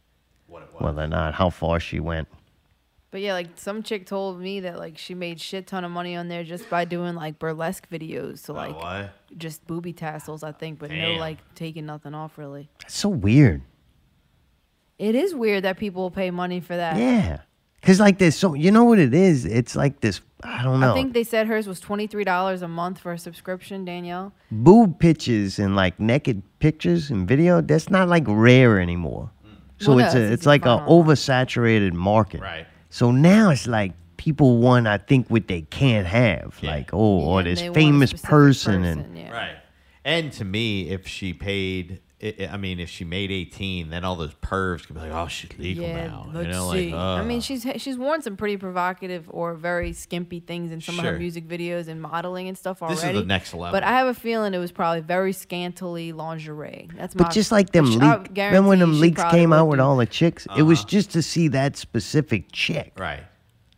whether 0.80 1.02
or 1.02 1.06
not 1.06 1.34
how 1.34 1.50
far 1.50 1.78
she 1.78 2.00
went. 2.00 2.28
But 3.10 3.20
yeah, 3.20 3.32
like 3.32 3.48
some 3.56 3.82
chick 3.82 4.06
told 4.06 4.40
me 4.40 4.60
that 4.60 4.78
like 4.78 4.96
she 4.96 5.14
made 5.14 5.40
shit 5.40 5.66
ton 5.66 5.84
of 5.84 5.90
money 5.90 6.16
on 6.16 6.28
there 6.28 6.44
just 6.44 6.70
by 6.70 6.84
doing 6.84 7.16
like 7.16 7.38
burlesque 7.38 7.88
videos. 7.90 8.38
So 8.38 8.54
like 8.54 8.74
what? 8.76 9.12
Just 9.36 9.66
booby 9.66 9.92
tassels, 9.92 10.42
I 10.42 10.52
think, 10.52 10.78
but 10.78 10.90
no 10.90 11.12
like 11.12 11.38
taking 11.54 11.86
nothing 11.86 12.14
off 12.14 12.36
really. 12.38 12.68
That's 12.82 12.94
so 12.96 13.08
weird. 13.08 13.62
It 14.98 15.14
is 15.14 15.34
weird 15.34 15.64
that 15.64 15.78
people 15.78 16.02
will 16.02 16.10
pay 16.10 16.30
money 16.30 16.60
for 16.60 16.76
that. 16.76 16.96
Yeah. 16.98 17.40
Cause 17.82 17.98
like 17.98 18.18
there's 18.18 18.36
so 18.36 18.52
you 18.52 18.70
know 18.70 18.84
what 18.84 18.98
it 18.98 19.14
is? 19.14 19.46
It's 19.46 19.74
like 19.74 20.00
this. 20.00 20.20
I 20.42 20.62
don't 20.62 20.80
know. 20.80 20.90
I 20.90 20.94
think 20.94 21.14
they 21.14 21.24
said 21.24 21.46
hers 21.46 21.66
was 21.66 21.80
twenty 21.80 22.06
three 22.06 22.24
dollars 22.24 22.60
a 22.60 22.68
month 22.68 22.98
for 22.98 23.12
a 23.12 23.18
subscription, 23.18 23.86
Danielle. 23.86 24.34
boob 24.50 24.98
pictures 24.98 25.58
and 25.58 25.74
like 25.74 25.98
naked 25.98 26.42
pictures 26.58 27.10
and 27.10 27.26
video. 27.26 27.62
That's 27.62 27.88
not 27.88 28.06
like 28.08 28.24
rare 28.26 28.78
anymore. 28.78 29.30
Mm. 29.46 29.50
So 29.82 29.94
Well, 29.94 29.98
no, 30.00 30.04
it's 30.04 30.14
it's 30.14 30.14
a, 30.14 30.24
it's 30.24 30.32
easy 30.32 30.42
to 30.42 30.48
like 30.50 30.66
a 30.66 30.70
online. 30.72 31.06
oversaturated 31.06 31.92
market. 31.94 32.42
Right. 32.42 32.66
So 32.90 33.10
now 33.12 33.48
it's 33.48 33.66
like 33.66 33.92
people 34.20 34.58
want, 34.58 34.86
I 34.86 34.98
think, 34.98 35.28
what 35.30 35.48
they 35.48 35.62
can't 35.62 36.06
have. 36.06 36.58
Like, 36.62 36.92
oh, 36.92 36.98
or 37.22 37.42
this 37.42 37.58
they 37.60 37.70
want 37.70 37.78
a 37.78 37.80
famous 37.80 38.12
person, 38.12 38.82
person, 38.82 38.84
and 39.06 39.18
yeah. 39.18 39.30
Right. 39.32 39.56
And 40.04 40.30
to 40.34 40.44
me, 40.44 40.90
if 40.90 41.08
she 41.08 41.32
paid, 41.32 42.00
I 42.22 42.50
I 42.52 42.56
mean, 42.58 42.80
if 42.80 42.90
she 42.90 43.04
made 43.04 43.30
18, 43.30 43.88
then 43.88 44.04
all 44.04 44.14
those 44.16 44.34
pervs 44.34 44.86
could 44.86 44.94
be 44.94 45.00
like, 45.00 45.10
oh, 45.12 45.26
she's 45.28 45.50
legal 45.58 45.84
Yeah, 45.86 46.06
now. 46.06 46.30
let's 46.34 46.46
you 46.46 46.52
know, 46.52 46.70
see. 46.72 46.90
like, 46.92 47.00
I 47.00 47.24
mean, 47.24 47.38
uh, 47.38 47.40
she's 47.40 47.66
she's 47.78 47.96
worn 47.96 48.20
some 48.20 48.36
pretty 48.36 48.58
provocative 48.58 49.24
or 49.30 49.54
very 49.54 49.94
skimpy 49.94 50.40
things 50.40 50.70
in 50.70 50.82
some 50.82 50.98
of 50.98 51.04
her 51.06 51.18
music 51.18 51.48
videos 51.48 51.88
and 51.88 52.00
modeling 52.02 52.46
and 52.48 52.58
stuff 52.58 52.82
already. 52.82 52.96
This 53.00 53.04
is 53.04 53.20
the 53.22 53.26
next 53.26 53.54
level. 53.54 53.72
But 53.72 53.84
I 53.84 53.92
have 53.92 54.06
a 54.08 54.12
feeling 54.14 54.52
it 54.52 54.58
was 54.58 54.72
probably 54.72 55.00
very 55.00 55.32
scantily 55.32 56.12
lingerie. 56.12 56.88
That's 56.94 57.14
my. 57.14 57.24
but 57.24 57.32
just 57.32 57.50
like 57.52 57.72
them 57.72 57.86
I 57.86 57.88
leaks. 57.88 58.00
Remember 58.02 58.68
when 58.68 58.78
guarantee 58.78 58.80
them 58.80 59.00
leaks 59.00 59.22
came 59.30 59.52
out 59.54 59.68
with 59.68 59.80
all 59.80 59.96
the 59.96 60.04
chicks? 60.06 60.46
It 60.58 60.62
was 60.62 60.80
Uh-huh. 60.80 60.88
just 60.88 61.10
to 61.12 61.22
see 61.22 61.48
that 61.48 61.76
specific 61.78 62.52
chick. 62.52 62.92
right. 62.98 63.24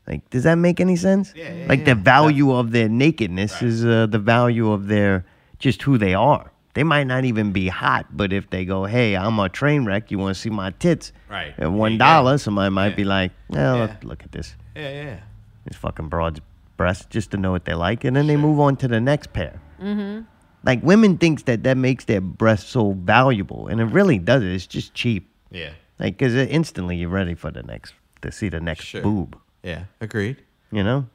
Like, 0.07 0.29
does 0.31 0.43
that 0.45 0.57
make 0.57 0.81
any 0.81 0.97
sense? 0.97 1.33
Yeah, 1.37 1.53
yeah, 1.53 1.67
like 1.69 1.85
the 1.85 1.93
yeah. 1.93 2.03
value 2.03 2.53
of 2.53 2.73
their 2.73 2.89
nakedness 2.89 3.63
is 3.63 3.85
uh, 3.85 4.07
the 4.07 4.19
value 4.19 4.73
of 4.73 4.89
their 4.89 5.25
just 5.59 5.83
who 5.83 5.97
they 5.97 6.15
are. 6.15 6.51
They 6.75 6.83
might 6.85 7.05
not 7.05 7.25
even 7.25 7.53
be 7.53 7.69
hot, 7.69 8.07
but 8.17 8.33
if 8.33 8.51
they 8.51 8.65
go, 8.65 8.85
"Hey, 8.85 9.15
I'm 9.17 9.39
a 9.39 9.49
train 9.49 9.85
wreck. 9.85 10.11
You 10.11 10.19
want 10.19 10.35
to 10.35 10.41
see 10.41 10.51
my 10.51 10.71
tits?" 10.73 11.13
Right. 11.31 11.55
At 11.59 11.71
one 11.71 11.93
you 11.93 12.39
somebody 12.39 12.71
might 12.71 12.89
Yeah. 12.91 12.95
be 12.97 13.05
like, 13.05 13.33
"Oh, 13.51 13.57
Yeah. 13.57 13.73
look, 13.75 14.05
look 14.05 14.23
at 14.25 14.33
this. 14.33 14.57
Yeah, 14.75 14.91
yeah. 15.05 15.17
This 15.67 15.77
fucking 15.77 16.09
broad's 16.09 16.41
breasts 16.77 17.07
just 17.11 17.31
to 17.33 17.37
know 17.37 17.53
what 17.53 17.65
they 17.67 17.75
like, 17.75 18.05
and 18.05 18.17
then 18.17 18.27
they 18.27 18.37
move 18.37 18.59
on 18.59 18.77
to 18.77 18.89
the 18.89 19.01
next 19.01 19.33
pair. 19.33 19.61
Mm-hmm. 19.81 20.23
Like 20.65 20.83
women 20.83 21.19
thinks 21.19 21.43
that 21.45 21.63
that 21.65 21.77
makes 21.77 22.07
their 22.07 22.21
breasts 22.21 22.71
so 22.71 22.93
valuable, 22.93 23.69
and 23.69 23.81
it 23.81 23.85
really 23.85 24.19
doesn't. 24.19 24.49
It's 24.49 24.67
just 24.67 24.95
cheap. 24.95 25.29
Yeah. 25.51 25.71
Like, 25.99 26.19
cause 26.19 26.35
instantly 26.35 26.97
you're 26.97 27.09
ready 27.11 27.35
for 27.35 27.51
the 27.53 27.63
next 27.63 27.95
to 28.23 28.33
see 28.33 28.49
the 28.49 28.61
next 28.61 28.85
Sure. 28.87 29.03
boob. 29.03 29.37
Yeah. 29.63 29.85
Agreed. 30.01 30.39
You 30.71 30.83
know? 30.83 31.07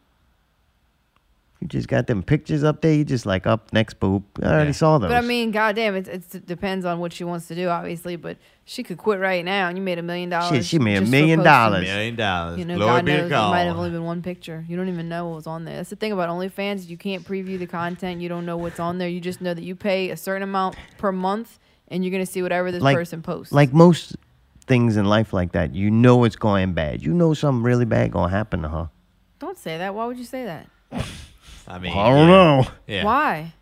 You 1.60 1.68
just 1.68 1.88
got 1.88 2.06
them 2.06 2.22
pictures 2.22 2.64
up 2.64 2.82
there. 2.82 2.94
You 2.94 3.04
just 3.04 3.26
like 3.26 3.48
up 3.48 3.74
next 3.74 4.00
boob. 4.00 4.24
I 4.44 4.46
already 4.46 4.68
Yeah. 4.68 4.72
saw 4.74 4.98
those. 5.00 5.10
But 5.10 5.18
I 5.18 5.22
mean, 5.22 5.50
goddamn, 5.50 5.96
it, 5.96 6.08
it 6.08 6.46
depends 6.46 6.86
on 6.86 7.00
what 7.00 7.12
she 7.12 7.24
wants 7.24 7.48
to 7.48 7.56
do, 7.56 7.68
obviously. 7.68 8.16
But 8.16 8.38
she 8.64 8.84
could 8.84 9.00
quit 9.00 9.20
right 9.20 9.44
now, 9.44 9.68
and 9.68 9.76
you 9.76 9.84
made 9.84 9.98
a 9.98 10.04
million 10.04 10.30
dollars. 10.30 10.68
she 10.68 10.78
made 10.78 10.98
a 10.98 11.00
just 11.00 11.08
for 11.10 11.12
million 11.18 11.40
posting. 11.40 11.52
dollars. 11.52 11.84
Million 11.88 12.16
dollars. 12.16 12.60
You 12.60 12.66
know, 12.66 12.76
Glory 12.78 12.92
God 12.92 13.06
be 13.06 13.12
to 13.14 13.18
knows, 13.18 13.32
it 13.32 13.50
might 13.50 13.60
have 13.64 13.74
God. 13.74 13.80
only 13.80 13.90
been 13.90 14.04
one 14.04 14.22
picture. 14.22 14.64
You 14.70 14.78
don't 14.78 14.88
even 14.88 15.10
know 15.10 15.28
what 15.30 15.36
was 15.38 15.48
on 15.48 15.66
there. 15.66 15.78
That's 15.78 15.90
the 15.90 15.96
thing 15.96 16.12
about 16.12 16.30
OnlyFans. 16.30 16.88
You 16.88 16.98
can't 16.98 17.24
preview 17.28 17.58
the 17.58 17.66
content. 17.66 18.22
You 18.22 18.30
don't 18.30 18.46
know 18.46 18.58
what's 18.58 18.80
on 18.80 19.00
there. 19.00 19.10
You 19.10 19.20
just 19.20 19.42
know 19.42 19.56
that 19.56 19.64
you 19.64 19.76
pay 19.76 20.12
a 20.12 20.18
certain 20.18 20.44
amount 20.44 20.76
per 21.00 21.12
month, 21.12 21.58
and 21.88 22.06
you're 22.06 22.12
gonna 22.12 22.28
see 22.28 22.44
whatever 22.44 22.72
this 22.72 22.84
like, 22.84 22.96
person 22.96 23.24
posts. 23.24 23.52
like 23.52 23.74
most 23.74 24.16
things 24.68 24.98
in 24.98 25.06
life 25.06 25.34
like 25.34 25.54
that, 25.54 25.74
you 25.74 25.90
know 25.90 26.24
it's 26.26 26.36
going 26.36 26.74
bad. 26.74 27.02
You 27.02 27.14
know 27.14 27.34
something 27.34 27.64
really 27.64 27.86
bad 27.86 28.12
gonna 28.12 28.30
happen 28.30 28.62
to 28.62 28.70
her. 28.70 28.90
don't 29.40 29.58
say 29.58 29.78
that. 29.78 29.96
Why 29.96 30.06
would 30.06 30.18
you 30.18 30.26
say 30.26 30.46
that? 30.46 30.68
I 31.68 31.80
mean, 31.80 31.92
I 31.98 32.10
don't 32.10 32.20
yeah. 32.20 32.26
know. 32.28 32.68
Yeah. 32.88 33.04
Why? 33.06 33.54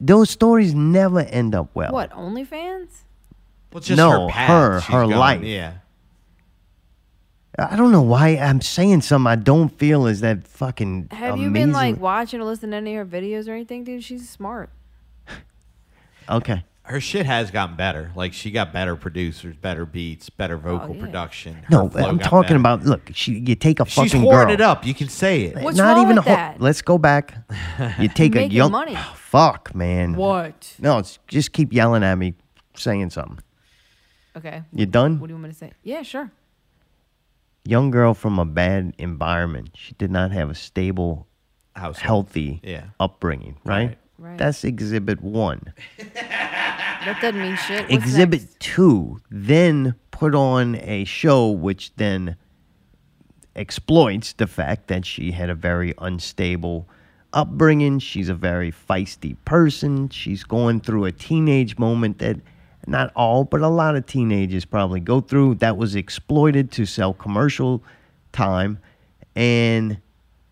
Those 0.00 0.30
stories 0.30 0.74
never 0.74 1.20
end 1.20 1.54
up 1.54 1.70
well. 1.74 1.92
What 1.92 2.10
OnlyFans? 2.10 2.88
Well, 3.72 3.80
just 3.80 3.96
No, 3.96 4.26
her, 4.26 4.28
path. 4.28 4.48
her- 4.48 4.80
She's 4.80 4.88
her 4.94 5.02
going- 5.06 5.16
life. 5.16 5.42
Yeah. 5.42 5.72
I 7.58 7.76
don't 7.76 7.92
know 7.92 8.02
why 8.02 8.28
I'm 8.38 8.60
saying 8.60 9.02
something 9.02 9.26
I 9.30 9.36
don't 9.36 9.68
feel 9.68 10.06
is 10.06 10.20
that 10.20 10.46
fucking 10.46 11.08
Have 11.10 11.36
you 11.38 11.50
been 11.50 11.72
like 11.72 12.00
watching 12.00 12.40
or 12.40 12.44
listening 12.44 12.70
to 12.70 12.76
any 12.78 12.96
of 12.96 13.10
her 13.10 13.20
videos 13.20 13.48
or 13.48 13.52
anything, 13.52 13.84
dude? 13.84 14.02
She's 14.02 14.28
smart. 14.30 14.70
okay. 16.30 16.64
Her 16.82 17.00
shit 17.00 17.24
has 17.26 17.50
gotten 17.52 17.76
better. 17.76 18.10
Like 18.16 18.32
she 18.32 18.50
got 18.50 18.72
better 18.72 18.96
producers, 18.96 19.54
better 19.56 19.86
beats, 19.86 20.28
better 20.28 20.56
oh, 20.56 20.58
vocal 20.78 20.96
yeah. 20.96 21.00
production. 21.04 21.54
Her 21.54 21.66
No, 21.70 21.90
I'm 21.94 22.18
talking 22.18 22.48
better. 22.48 22.56
about. 22.56 22.84
Look, 22.84 23.10
she, 23.14 23.34
you 23.38 23.54
take 23.54 23.78
a 23.80 23.84
She's 23.86 24.10
fucking 24.12 24.22
hoarded 24.22 24.58
girl. 24.58 24.68
it 24.68 24.70
up. 24.72 24.84
You 24.86 24.94
can 24.94 25.08
say 25.08 25.42
it. 25.42 25.58
What's 25.62 25.76
not 25.76 25.94
wrong 25.96 26.04
even 26.06 26.16
with 26.16 26.26
a 26.26 26.28
ho- 26.30 26.34
that? 26.34 26.60
Let's 26.60 26.82
go 26.82 26.98
back. 26.98 27.34
You 28.00 28.08
take 28.14 28.34
a 28.34 28.38
Making 28.38 28.56
young. 28.56 28.72
money. 28.72 28.94
Oh, 28.96 29.12
fuck, 29.16 29.72
man. 29.74 30.14
What? 30.16 30.74
No, 30.80 30.98
it's, 30.98 31.18
just 31.28 31.52
keep 31.52 31.72
yelling 31.72 32.02
at 32.02 32.16
me, 32.16 32.34
saying 32.74 33.10
something. 33.10 33.38
Okay. 34.36 34.62
You 34.72 34.86
done? 34.86 35.20
What 35.20 35.28
do 35.28 35.32
you 35.32 35.36
want 35.36 35.44
me 35.44 35.50
to 35.50 35.56
say? 35.56 35.72
Yeah, 35.84 36.02
sure. 36.02 36.32
Young 37.64 37.90
girl 37.90 38.14
from 38.14 38.38
a 38.38 38.44
bad 38.46 38.94
environment. 38.98 39.70
She 39.74 39.92
did 39.94 40.10
not 40.10 40.32
have 40.32 40.50
a 40.50 40.54
stable, 40.54 41.28
Household. 41.76 42.04
healthy 42.26 42.60
Yeah. 42.64 42.84
upbringing. 42.98 43.58
Right? 43.64 43.88
Right. 43.88 43.98
Right. 44.20 44.36
That's 44.36 44.64
exhibit 44.64 45.22
one. 45.22 45.72
That 47.02 47.18
doesn't 47.22 47.40
mean 47.40 47.56
shit. 47.56 47.88
What's 47.88 47.94
exhibit 47.94 48.42
next? 48.42 48.60
two 48.60 49.22
then 49.30 49.94
put 50.10 50.34
on 50.34 50.74
a 50.82 51.04
show 51.04 51.48
which 51.48 51.94
then 51.96 52.36
exploits 53.56 54.34
the 54.34 54.46
fact 54.46 54.88
that 54.88 55.06
she 55.06 55.30
had 55.30 55.48
a 55.48 55.54
very 55.54 55.94
unstable 55.96 56.86
upbringing. 57.32 58.00
She's 58.00 58.28
a 58.28 58.34
very 58.34 58.70
feisty 58.70 59.34
person. 59.46 60.10
She's 60.10 60.44
going 60.44 60.80
through 60.80 61.06
a 61.06 61.12
teenage 61.12 61.78
moment 61.78 62.18
that 62.18 62.36
not 62.86 63.12
all, 63.16 63.44
but 63.44 63.62
a 63.62 63.68
lot 63.68 63.96
of 63.96 64.04
teenagers 64.04 64.66
probably 64.66 65.00
go 65.00 65.22
through 65.22 65.54
that 65.56 65.78
was 65.78 65.94
exploited 65.94 66.70
to 66.72 66.84
sell 66.84 67.14
commercial 67.14 67.82
time. 68.32 68.78
And 69.34 70.02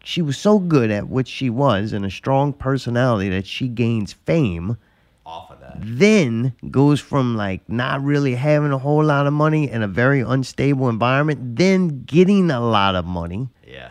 she 0.08 0.22
was 0.22 0.38
so 0.38 0.58
good 0.58 0.90
at 0.90 1.06
what 1.06 1.28
she 1.28 1.50
was 1.50 1.92
and 1.92 2.02
a 2.02 2.10
strong 2.10 2.50
personality 2.50 3.28
that 3.28 3.46
she 3.46 3.68
gains 3.68 4.14
fame 4.14 4.78
Off 5.26 5.50
of 5.50 5.60
that. 5.60 5.76
then 5.82 6.54
goes 6.70 6.98
from 6.98 7.36
like 7.36 7.60
not 7.68 8.02
really 8.02 8.34
having 8.34 8.72
a 8.72 8.78
whole 8.78 9.04
lot 9.04 9.26
of 9.26 9.34
money 9.34 9.70
in 9.70 9.82
a 9.82 9.86
very 9.86 10.20
unstable 10.22 10.88
environment, 10.88 11.56
then 11.56 12.04
getting 12.06 12.50
a 12.50 12.58
lot 12.58 12.94
of 12.94 13.04
money, 13.04 13.50
Yeah. 13.66 13.90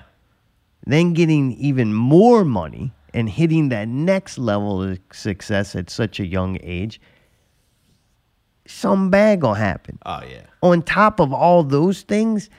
then 0.88 1.14
getting 1.14 1.52
even 1.52 1.94
more 1.94 2.44
money 2.44 2.94
and 3.14 3.30
hitting 3.30 3.69
that 3.69 3.88
next 3.88 4.39
level 4.39 4.81
of 4.81 4.98
success 5.14 5.76
at 5.76 5.88
such 5.91 6.19
a 6.19 6.26
young 6.26 6.57
age. 6.64 6.99
Something 8.65 9.11
bad 9.11 9.39
gonna 9.41 9.60
happen. 9.60 9.99
Oh 10.03 10.22
yeah. 10.27 10.48
On 10.64 10.81
top 10.81 11.19
of 11.19 11.31
all 11.31 11.64
those 11.64 12.02
things, 12.02 12.49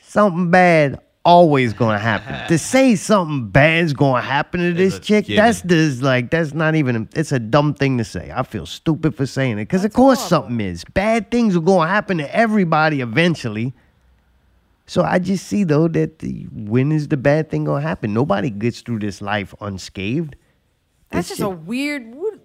something 0.00 0.52
bad 0.52 1.00
always 1.28 1.74
gonna 1.74 1.98
happen. 1.98 2.34
to 2.48 2.58
say 2.58 2.94
something 2.96 3.48
bad's 3.48 3.92
gonna 3.92 4.22
happen 4.22 4.60
to 4.60 4.72
this 4.72 4.98
chick, 4.98 5.26
that's 5.26 5.60
just 5.62 6.02
like 6.02 6.30
that's 6.30 6.54
not 6.54 6.74
even. 6.74 7.08
It's 7.14 7.32
a 7.32 7.38
dumb 7.38 7.74
thing 7.74 7.98
to 7.98 8.04
say. 8.04 8.32
I 8.34 8.42
feel 8.42 8.64
stupid 8.64 9.14
for 9.14 9.26
saying 9.26 9.58
it 9.58 9.66
because 9.66 9.84
of 9.84 9.92
course 9.92 10.20
something 10.20 10.60
is. 10.60 10.84
Bad 10.84 11.30
things 11.30 11.54
are 11.54 11.60
gonna 11.60 11.90
happen 11.90 12.18
to 12.18 12.34
everybody 12.34 13.02
eventually. 13.02 13.74
So 14.86 15.02
I 15.02 15.18
just 15.18 15.46
see 15.46 15.64
though 15.64 15.86
that 15.88 16.20
the, 16.20 16.46
when 16.50 16.92
is 16.92 17.08
the 17.08 17.18
bad 17.18 17.50
thing 17.50 17.64
gonna 17.64 17.82
happen? 17.82 18.14
Nobody 18.14 18.48
gets 18.48 18.80
through 18.80 19.00
this 19.00 19.20
life 19.20 19.54
unscathed. 19.60 20.34
That's 21.10 21.28
This 21.28 21.38
just 21.38 21.46
a 21.46 21.50
weird. 21.50 22.14
What? 22.14 22.38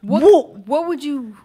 What, 0.00 0.58
what 0.68 0.86
would 0.86 1.02
you? 1.02 1.36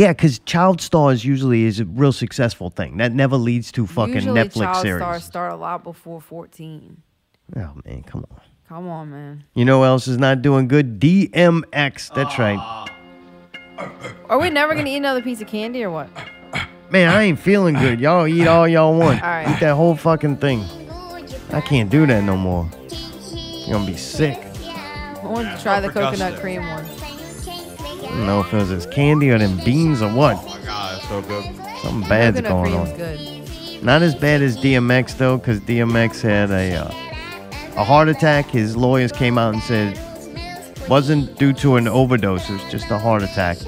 Yeah, 0.00 0.14
because 0.14 0.38
child 0.38 0.80
stars 0.80 1.26
usually 1.26 1.64
is 1.64 1.78
a 1.78 1.84
real 1.84 2.12
successful 2.12 2.70
thing. 2.70 2.96
That 2.96 3.12
never 3.12 3.36
leads 3.36 3.70
to 3.72 3.86
fucking 3.86 4.14
usually 4.14 4.40
Netflix 4.40 4.62
child 4.62 4.82
series. 4.82 5.02
stars 5.02 5.24
start 5.24 5.52
a 5.52 5.56
lot 5.56 5.84
before 5.84 6.22
fourteen. 6.22 7.02
Oh 7.54 7.74
man, 7.84 8.02
come 8.04 8.24
on. 8.30 8.40
Come 8.66 8.88
on, 8.88 9.10
man. 9.10 9.44
You 9.52 9.66
know 9.66 9.80
who 9.80 9.84
else 9.84 10.08
is 10.08 10.16
not 10.16 10.40
doing 10.40 10.68
good? 10.68 11.00
DMX. 11.00 12.14
That's 12.14 12.38
right. 12.38 12.88
Are 14.30 14.40
we 14.40 14.48
never 14.48 14.74
gonna 14.74 14.88
eat 14.88 14.96
another 14.96 15.20
piece 15.20 15.42
of 15.42 15.48
candy 15.48 15.84
or 15.84 15.90
what? 15.90 16.08
Man, 16.90 17.10
I 17.10 17.24
ain't 17.24 17.38
feeling 17.38 17.74
good. 17.74 18.00
Y'all 18.00 18.26
eat 18.26 18.46
all 18.46 18.66
y'all 18.66 18.98
want. 18.98 19.22
All 19.22 19.28
right. 19.28 19.54
Eat 19.54 19.60
that 19.60 19.74
whole 19.74 19.96
fucking 19.96 20.38
thing. 20.38 20.64
I 21.52 21.60
can't 21.60 21.90
do 21.90 22.06
that 22.06 22.24
no 22.24 22.38
more. 22.38 22.70
You're 23.66 23.76
gonna 23.76 23.86
be 23.86 23.98
sick. 23.98 24.38
I 24.64 25.20
want 25.24 25.54
to 25.54 25.62
try 25.62 25.78
the 25.78 25.90
coconut 25.90 26.40
cream 26.40 26.66
one. 26.66 26.86
I 28.10 28.12
don't 28.14 28.26
know 28.26 28.40
if 28.40 28.52
it 28.52 28.56
was 28.56 28.68
this 28.70 28.86
candy 28.86 29.30
or 29.30 29.38
them 29.38 29.58
beans 29.64 30.02
or 30.02 30.12
what. 30.12 30.36
Oh 30.40 30.46
my 30.46 30.64
god, 30.64 30.98
it's 30.98 31.08
so 31.08 31.22
good. 31.22 31.44
Something 31.82 32.08
bad's 32.08 32.40
coconut 32.40 32.50
going 32.50 32.72
cream's 32.72 32.90
on. 32.90 32.96
good. 32.96 33.84
Not 33.84 34.02
as 34.02 34.14
bad 34.14 34.42
as 34.42 34.56
DMX 34.56 35.16
though, 35.16 35.38
because 35.38 35.60
DMX 35.60 36.20
had 36.20 36.50
a 36.50 36.74
uh, 36.74 37.80
a 37.80 37.84
heart 37.84 38.08
attack. 38.08 38.46
His 38.46 38.76
lawyers 38.76 39.12
came 39.12 39.38
out 39.38 39.54
and 39.54 39.62
said 39.62 39.98
Wasn't 40.88 41.38
due 41.38 41.52
to 41.54 41.76
an 41.76 41.86
overdose. 41.86 42.50
It 42.50 42.54
was 42.54 42.70
just 42.70 42.90
a 42.90 42.98
heart 42.98 43.22
attack. 43.22 43.58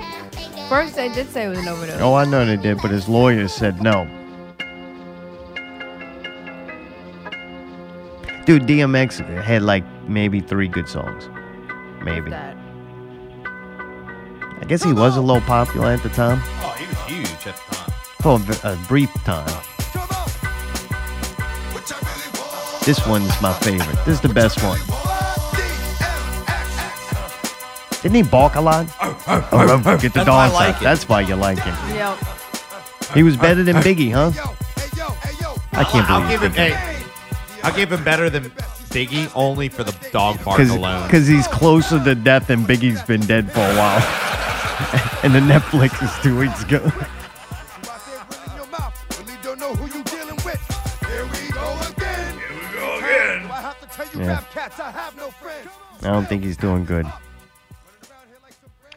First, 0.68 0.96
they 0.96 1.08
did 1.12 1.30
say 1.30 1.44
it 1.46 1.48
was 1.48 1.58
an 1.58 1.68
overdose. 1.68 2.00
Oh, 2.00 2.14
I 2.14 2.24
know 2.24 2.44
they 2.44 2.56
did, 2.56 2.78
but 2.82 2.90
his 2.90 3.08
lawyers 3.08 3.52
said 3.52 3.80
no. 3.80 4.04
Dude, 8.44 8.62
DMX 8.62 9.42
had 9.44 9.62
like 9.62 9.84
maybe 10.08 10.40
three 10.40 10.66
good 10.66 10.88
songs. 10.88 11.28
Maybe. 12.02 12.32
That. 14.62 14.66
I 14.66 14.68
guess 14.68 14.82
he 14.82 14.92
was 14.92 15.16
a 15.16 15.20
little 15.20 15.42
popular 15.42 15.88
at 15.88 16.02
the 16.02 16.08
time. 16.08 16.40
Oh, 16.62 16.74
he 16.78 16.86
was 16.86 16.98
huge 17.02 17.46
at 17.46 17.56
the 17.56 17.74
time. 17.74 17.90
For 18.20 18.68
a 18.68 18.76
brief 18.86 19.12
time. 19.24 19.46
This 22.84 23.04
one's 23.06 23.40
my 23.40 23.52
favorite. 23.54 23.96
This 24.04 24.14
is 24.16 24.20
the 24.20 24.28
best 24.28 24.62
one. 24.62 24.78
Didn't 28.02 28.16
he 28.16 28.22
bark 28.22 28.56
a 28.56 28.60
lot? 28.60 28.86
Oh, 29.00 29.24
oh, 29.28 29.48
oh, 29.52 29.66
oh, 29.68 29.82
oh 29.86 29.98
Get 29.98 30.12
the 30.12 30.24
That's 30.24 30.28
why 30.28 30.34
I 30.34 30.48
dogs 30.48 30.54
like 30.54 30.74
out. 30.76 30.82
it. 30.82 30.84
That's 30.84 31.08
why 31.08 31.20
you 31.20 31.36
like 31.36 31.58
him. 31.58 31.74
Yep. 31.94 32.18
He 33.14 33.22
was 33.22 33.36
better 33.36 33.62
than 33.62 33.76
Biggie, 33.76 34.12
huh? 34.12 34.32
I 35.72 35.84
can't 35.84 36.10
I'll 36.10 36.20
believe 36.22 36.40
give 36.40 36.42
him. 36.42 36.52
Hey, 36.52 37.04
I'll 37.62 37.74
give 37.74 37.92
him 37.92 38.02
better 38.02 38.28
than 38.28 38.44
Biggie 38.90 39.30
only 39.36 39.68
for 39.68 39.84
the 39.84 39.94
dog 40.10 40.44
bark 40.44 40.58
alone. 40.58 41.06
Because 41.06 41.28
he's 41.28 41.46
closer 41.46 42.02
to 42.02 42.14
death 42.16 42.48
than 42.48 42.64
Biggie's 42.64 43.02
been 43.02 43.20
dead 43.20 43.50
for 43.52 43.60
a 43.60 43.76
while. 43.76 44.22
and 45.22 45.34
the 45.34 45.40
Netflix 45.40 46.02
is 46.02 46.22
two 46.22 46.38
weeks 46.38 46.62
ago. 46.62 46.90
Yeah. 54.14 54.42
I 56.02 56.06
don't 56.08 56.26
think 56.26 56.44
he's 56.44 56.56
doing 56.56 56.84
good. 56.84 57.06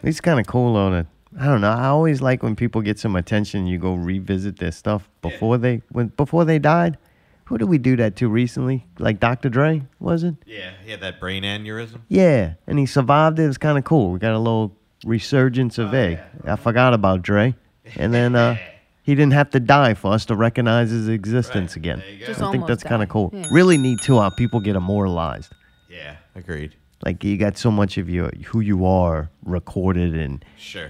He's 0.04 0.22
kind 0.22 0.40
of 0.40 0.48
cool 0.48 0.74
though. 0.74 0.92
That 0.92 1.08
I 1.40 1.46
don't 1.46 1.62
know. 1.62 1.72
I 1.72 1.88
always 1.88 2.22
like 2.22 2.44
when 2.44 2.56
people 2.56 2.82
get 2.82 3.00
some 3.00 3.16
attention. 3.16 3.68
You 3.68 3.78
go 3.78 3.94
revisit 3.96 4.60
their 4.60 4.72
stuff 4.72 5.10
before 5.22 5.58
they 5.58 5.82
when 5.90 6.08
before 6.08 6.46
they 6.46 6.60
died. 6.60 6.98
Who 7.46 7.58
did 7.58 7.66
we 7.66 7.78
do 7.78 7.96
that 7.98 8.16
to 8.18 8.28
recently? 8.28 8.88
Like 8.98 9.20
Dr. 9.20 9.50
Dre, 9.50 9.84
was 10.00 10.24
it? 10.24 10.36
yeah, 10.48 10.72
he 10.84 10.90
had 10.92 11.02
that 11.02 11.20
brain 11.20 11.44
aneurysm. 11.44 12.02
Yeah, 12.08 12.56
and 12.66 12.80
he 12.80 12.88
survived 12.88 13.38
it. 13.40 13.44
It's 13.44 13.58
kind 13.58 13.78
of 13.78 13.84
cool. 13.84 14.12
We 14.12 14.20
got 14.20 14.34
a 14.34 14.40
little 14.40 14.76
resurgence 15.06 15.78
of 15.78 15.94
A. 15.94 16.22
I 16.44 16.56
forgot 16.58 16.94
about 16.94 17.22
Dre, 17.22 17.56
and 17.96 18.14
then 18.14 18.36
uh, 18.36 18.58
he 19.04 19.16
didn't 19.16 19.34
have 19.34 19.52
to 19.52 19.60
die 19.62 19.94
for 19.94 20.12
us 20.12 20.26
to 20.26 20.36
recognize 20.36 20.90
his 20.90 21.08
existence 21.08 21.76
again. 21.78 22.04
Just 22.26 22.42
I 22.42 22.52
think 22.52 22.68
that's 22.68 22.84
kind 22.84 23.02
of 23.02 23.08
cool. 23.08 23.30
Yeah. 23.34 23.48
Really 23.52 23.78
neat 23.78 24.02
too 24.02 24.20
how 24.20 24.30
people 24.32 24.60
get 24.60 24.76
immortalized. 24.76 25.54
Yeah, 25.90 26.18
agreed. 26.36 26.76
Like 27.06 27.24
you 27.24 27.38
got 27.38 27.58
so 27.58 27.72
much 27.72 27.98
of 27.98 28.10
your 28.10 28.30
who 28.48 28.60
you 28.60 28.86
are 28.86 29.30
recorded 29.44 30.16
and 30.16 30.44
Sure. 30.58 30.90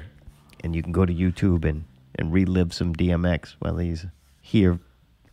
and 0.64 0.76
you 0.76 0.82
can 0.82 0.92
go 0.94 1.06
to 1.06 1.14
YouTube 1.14 1.66
and, 1.66 1.84
and 2.16 2.32
relive 2.32 2.74
some 2.74 2.96
DMX, 2.96 3.56
while 3.60 3.78
he's 3.78 4.06
here 4.42 4.80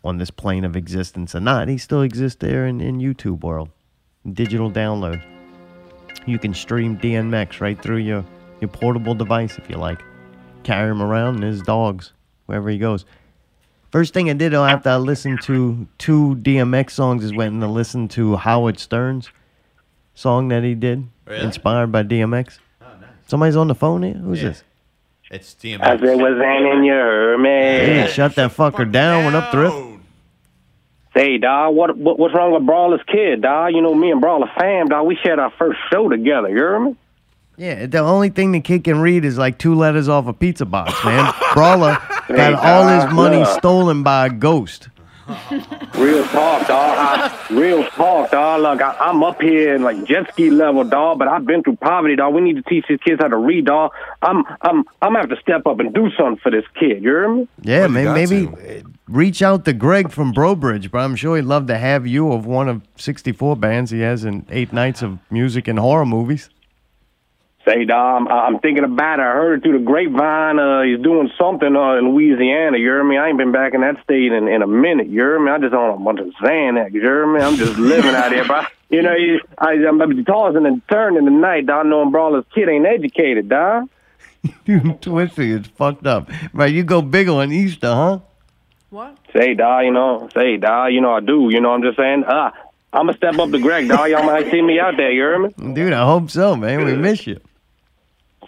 on 0.04 0.18
this 0.18 0.30
plane 0.30 0.64
of 0.64 0.74
existence 0.74 1.34
or 1.34 1.40
not. 1.40 1.68
He 1.68 1.78
still 1.78 2.02
exists 2.02 2.38
there 2.40 2.66
in, 2.66 2.80
in 2.80 2.98
YouTube 2.98 3.44
world. 3.44 3.68
Digital 4.32 4.70
download. 4.70 5.22
You 6.26 6.38
can 6.38 6.54
stream 6.54 6.98
DMX 6.98 7.60
right 7.60 7.80
through 7.80 7.98
your, 7.98 8.24
your 8.62 8.68
portable 8.70 9.14
device 9.14 9.58
if 9.58 9.68
you 9.68 9.76
like. 9.76 10.00
Carry 10.62 10.90
him 10.90 11.02
around 11.02 11.34
and 11.36 11.44
his 11.44 11.60
dogs, 11.62 12.12
wherever 12.46 12.70
he 12.70 12.78
goes. 12.78 13.04
First 13.90 14.14
thing 14.14 14.30
I 14.30 14.32
did 14.32 14.52
though, 14.52 14.64
after 14.64 14.88
I 14.88 14.96
listened 14.96 15.42
to 15.42 15.86
two 15.98 16.36
DMX 16.36 16.92
songs 16.92 17.24
is 17.24 17.34
went 17.34 17.52
and 17.52 17.62
I 17.62 17.66
listened 17.66 18.10
to 18.12 18.36
Howard 18.36 18.78
Stern's 18.78 19.28
song 20.14 20.48
that 20.48 20.62
he 20.62 20.74
did, 20.74 21.08
Really? 21.26 21.44
inspired 21.44 21.88
by 21.92 22.02
DMX. 22.04 22.58
Somebody's 23.26 23.56
on 23.56 23.68
the 23.68 23.74
phone 23.74 24.02
here? 24.02 24.14
Who's 24.14 24.42
Yeah. 24.42 24.50
this? 24.50 24.64
It's 25.30 25.56
I 25.62 25.66
DMX. 25.66 25.80
said, 26.00 26.20
what's 26.20 26.38
that 26.38 26.72
in 26.76 26.84
your 26.84 27.36
Hey, 27.38 27.42
man? 27.42 28.08
shut 28.08 28.34
that 28.36 28.50
fucker 28.52 28.90
down. 28.90 29.24
What 29.24 29.34
up, 29.34 29.50
Thrift? 29.50 29.76
Say, 31.16 31.36
dawg, 31.38 31.74
what, 31.74 31.96
what 31.98 32.18
what's 32.18 32.34
wrong 32.34 32.52
with 32.52 32.64
Brawler's 32.64 33.02
kid, 33.06 33.42
dawg? 33.42 33.74
You 33.74 33.82
know, 33.82 33.94
me 33.94 34.10
and 34.10 34.20
Brawler 34.20 34.50
fam, 34.58 34.88
dawg, 34.88 35.06
we 35.06 35.16
shared 35.16 35.38
our 35.38 35.50
first 35.58 35.78
show 35.90 36.08
together, 36.08 36.48
you 36.48 36.56
hear 36.56 36.78
me? 36.80 36.96
Yeah, 37.56 37.86
the 37.86 37.98
only 37.98 38.30
thing 38.30 38.52
the 38.52 38.60
kid 38.60 38.84
can 38.84 39.00
read 39.00 39.24
is 39.24 39.36
like 39.38 39.58
two 39.58 39.74
letters 39.74 40.08
off 40.08 40.26
a 40.26 40.32
pizza 40.32 40.64
box, 40.64 40.92
man. 41.04 41.32
Brawler 41.52 41.98
got 42.28 42.54
all 42.54 42.88
his 42.88 43.12
money 43.12 43.38
look. 43.38 43.58
stolen 43.58 44.02
by 44.02 44.26
a 44.26 44.30
ghost. 44.30 44.88
Real 45.94 46.24
talk, 46.28 46.66
dawg. 46.66 46.98
I, 46.98 47.46
real 47.50 47.84
talk, 47.90 48.30
dawg. 48.32 48.60
Look, 48.62 48.82
I, 48.82 48.96
I'm 48.98 49.22
up 49.22 49.40
here 49.40 49.74
in 49.74 49.82
like 49.82 50.04
jet 50.04 50.32
ski 50.32 50.50
level, 50.50 50.82
dawg, 50.84 51.18
but 51.18 51.28
I've 51.28 51.46
been 51.46 51.62
through 51.62 51.76
poverty, 51.76 52.16
dawg. 52.16 52.34
We 52.34 52.40
need 52.40 52.56
to 52.56 52.62
teach 52.62 52.86
these 52.88 52.98
kids 53.04 53.20
how 53.20 53.28
to 53.28 53.36
read, 53.36 53.66
dawg. 53.66 53.92
I'm 54.20 54.44
I'm 54.62 54.78
I'm 55.00 55.12
gonna 55.12 55.20
have 55.20 55.30
to 55.30 55.36
step 55.40 55.66
up 55.66 55.78
and 55.78 55.94
do 55.94 56.10
something 56.18 56.38
for 56.42 56.50
this 56.50 56.64
kid, 56.78 57.02
you 57.04 57.10
hear 57.10 57.28
me? 57.28 57.48
Yeah, 57.62 57.80
Well, 57.86 57.90
maybe, 57.90 58.04
got 58.46 58.58
maybe 58.58 58.80
uh, 58.80 58.82
reach 59.08 59.42
out 59.42 59.64
to 59.66 59.72
Greg 59.72 60.10
from 60.10 60.32
Brobridge, 60.32 60.90
but 60.90 60.98
I'm 60.98 61.14
sure 61.16 61.36
he'd 61.36 61.42
love 61.42 61.66
to 61.68 61.78
have 61.78 62.06
you 62.06 62.32
of 62.32 62.44
one 62.44 62.68
of 62.68 62.82
64 62.96 63.56
bands 63.56 63.90
he 63.90 64.00
has 64.00 64.24
in 64.24 64.44
eight 64.50 64.72
nights 64.72 65.02
of 65.02 65.18
music 65.30 65.68
and 65.68 65.78
horror 65.78 66.06
movies. 66.06 66.50
Say, 67.64 67.84
dawg, 67.84 68.22
I'm, 68.22 68.28
I'm 68.28 68.58
thinking 68.58 68.82
about 68.82 69.20
it. 69.20 69.22
I 69.22 69.32
heard 69.34 69.58
it 69.58 69.62
through 69.62 69.78
the 69.78 69.84
grapevine. 69.84 70.58
Uh, 70.58 70.82
he's 70.82 70.98
doing 71.00 71.30
something 71.38 71.76
uh, 71.76 71.94
in 71.96 72.10
Louisiana. 72.12 72.76
You 72.76 72.86
hear 72.86 73.04
me? 73.04 73.16
I 73.18 73.28
ain't 73.28 73.38
been 73.38 73.52
back 73.52 73.72
in 73.74 73.82
that 73.82 74.02
state 74.02 74.32
in, 74.32 74.48
in 74.48 74.62
a 74.62 74.66
minute. 74.66 75.06
You 75.06 75.20
hear 75.20 75.38
me? 75.38 75.50
I 75.50 75.58
just 75.58 75.72
on 75.72 75.94
a 76.00 76.04
bunch 76.04 76.18
of 76.20 76.26
Xanax. 76.42 76.92
You 76.92 77.00
hear 77.00 77.24
me? 77.26 77.40
I'm 77.40 77.54
just 77.56 77.78
living 77.78 78.14
out 78.16 78.32
here, 78.32 78.44
but 78.48 78.66
you 78.90 79.02
know, 79.02 79.14
he- 79.14 79.40
I, 79.58 79.74
I'm 79.86 80.24
tossing 80.24 80.66
and 80.66 80.82
turning 80.88 81.18
in 81.18 81.24
the 81.26 81.30
night. 81.30 81.66
Dawg, 81.66 81.86
knowing 81.86 82.10
Brawler's 82.10 82.44
kid 82.52 82.68
ain't 82.68 82.84
educated, 82.86 83.48
dawg. 83.48 83.88
Dude, 84.64 85.00
Twisty 85.00 85.52
is 85.52 85.68
fucked 85.68 86.04
up. 86.06 86.28
Right, 86.52 86.72
you 86.72 86.82
go 86.82 87.00
big 87.00 87.28
on 87.28 87.52
Easter, 87.52 87.94
huh? 87.94 88.18
What? 88.90 89.16
Say, 89.32 89.54
dawg, 89.54 89.84
you 89.84 89.92
know, 89.92 90.28
say, 90.34 90.56
dawg, 90.56 90.92
you 90.92 91.00
know, 91.00 91.14
I 91.14 91.20
do. 91.20 91.48
You 91.50 91.60
know, 91.60 91.70
I'm 91.70 91.82
just 91.82 91.96
saying. 91.96 92.24
Uh, 92.24 92.50
I'm 92.92 93.06
gonna 93.06 93.16
step 93.16 93.38
up 93.38 93.50
to 93.52 93.58
Greg, 93.60 93.88
dawg. 93.88 94.10
Y'all 94.10 94.24
might 94.24 94.50
see 94.50 94.60
me 94.60 94.80
out 94.80 94.96
there. 94.96 95.12
You 95.12 95.20
hear 95.22 95.38
me? 95.38 95.74
Dude, 95.74 95.92
I 95.92 96.04
hope 96.04 96.28
so, 96.30 96.56
man. 96.56 96.84
We 96.84 96.94
miss 96.96 97.24
you. 97.26 97.40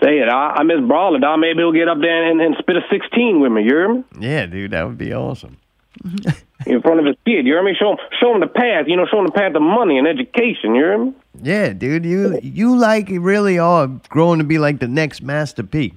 Say 0.02 0.18
it. 0.18 0.28
I, 0.28 0.56
I 0.56 0.62
miss 0.64 0.80
Brawler, 0.80 1.18
dawg. 1.18 1.40
Maybe 1.40 1.58
he'll 1.60 1.72
get 1.72 1.88
up 1.88 1.98
there 2.00 2.30
and, 2.30 2.40
and 2.40 2.56
spit 2.58 2.76
a 2.76 2.80
16 2.90 3.40
with 3.40 3.52
me. 3.52 3.62
You 3.62 3.68
hear 3.68 3.94
me? 3.94 4.04
Yeah, 4.18 4.46
dude, 4.46 4.72
that 4.72 4.86
would 4.86 4.98
be 4.98 5.12
awesome. 5.12 5.58
in 6.66 6.80
front 6.82 7.00
of 7.00 7.06
his 7.06 7.16
kid. 7.24 7.46
You 7.46 7.54
hear 7.54 7.62
me? 7.62 7.74
Show 7.78 7.92
him, 7.92 7.98
show 8.20 8.34
him 8.34 8.40
the 8.40 8.46
path. 8.46 8.86
You 8.86 8.96
know, 8.96 9.06
show 9.06 9.18
him 9.18 9.26
the 9.26 9.32
path 9.32 9.54
of 9.54 9.62
money 9.62 9.98
and 9.98 10.06
education. 10.06 10.74
You 10.74 10.82
hear 10.82 10.98
me? 10.98 11.12
Yeah, 11.42 11.72
dude, 11.72 12.04
you 12.04 12.38
you 12.42 12.76
like 12.76 13.08
really 13.10 13.58
are 13.58 13.86
growing 14.08 14.38
to 14.38 14.44
be 14.44 14.58
like 14.58 14.80
the 14.80 14.88
next 14.88 15.22
Master 15.22 15.62
P. 15.62 15.94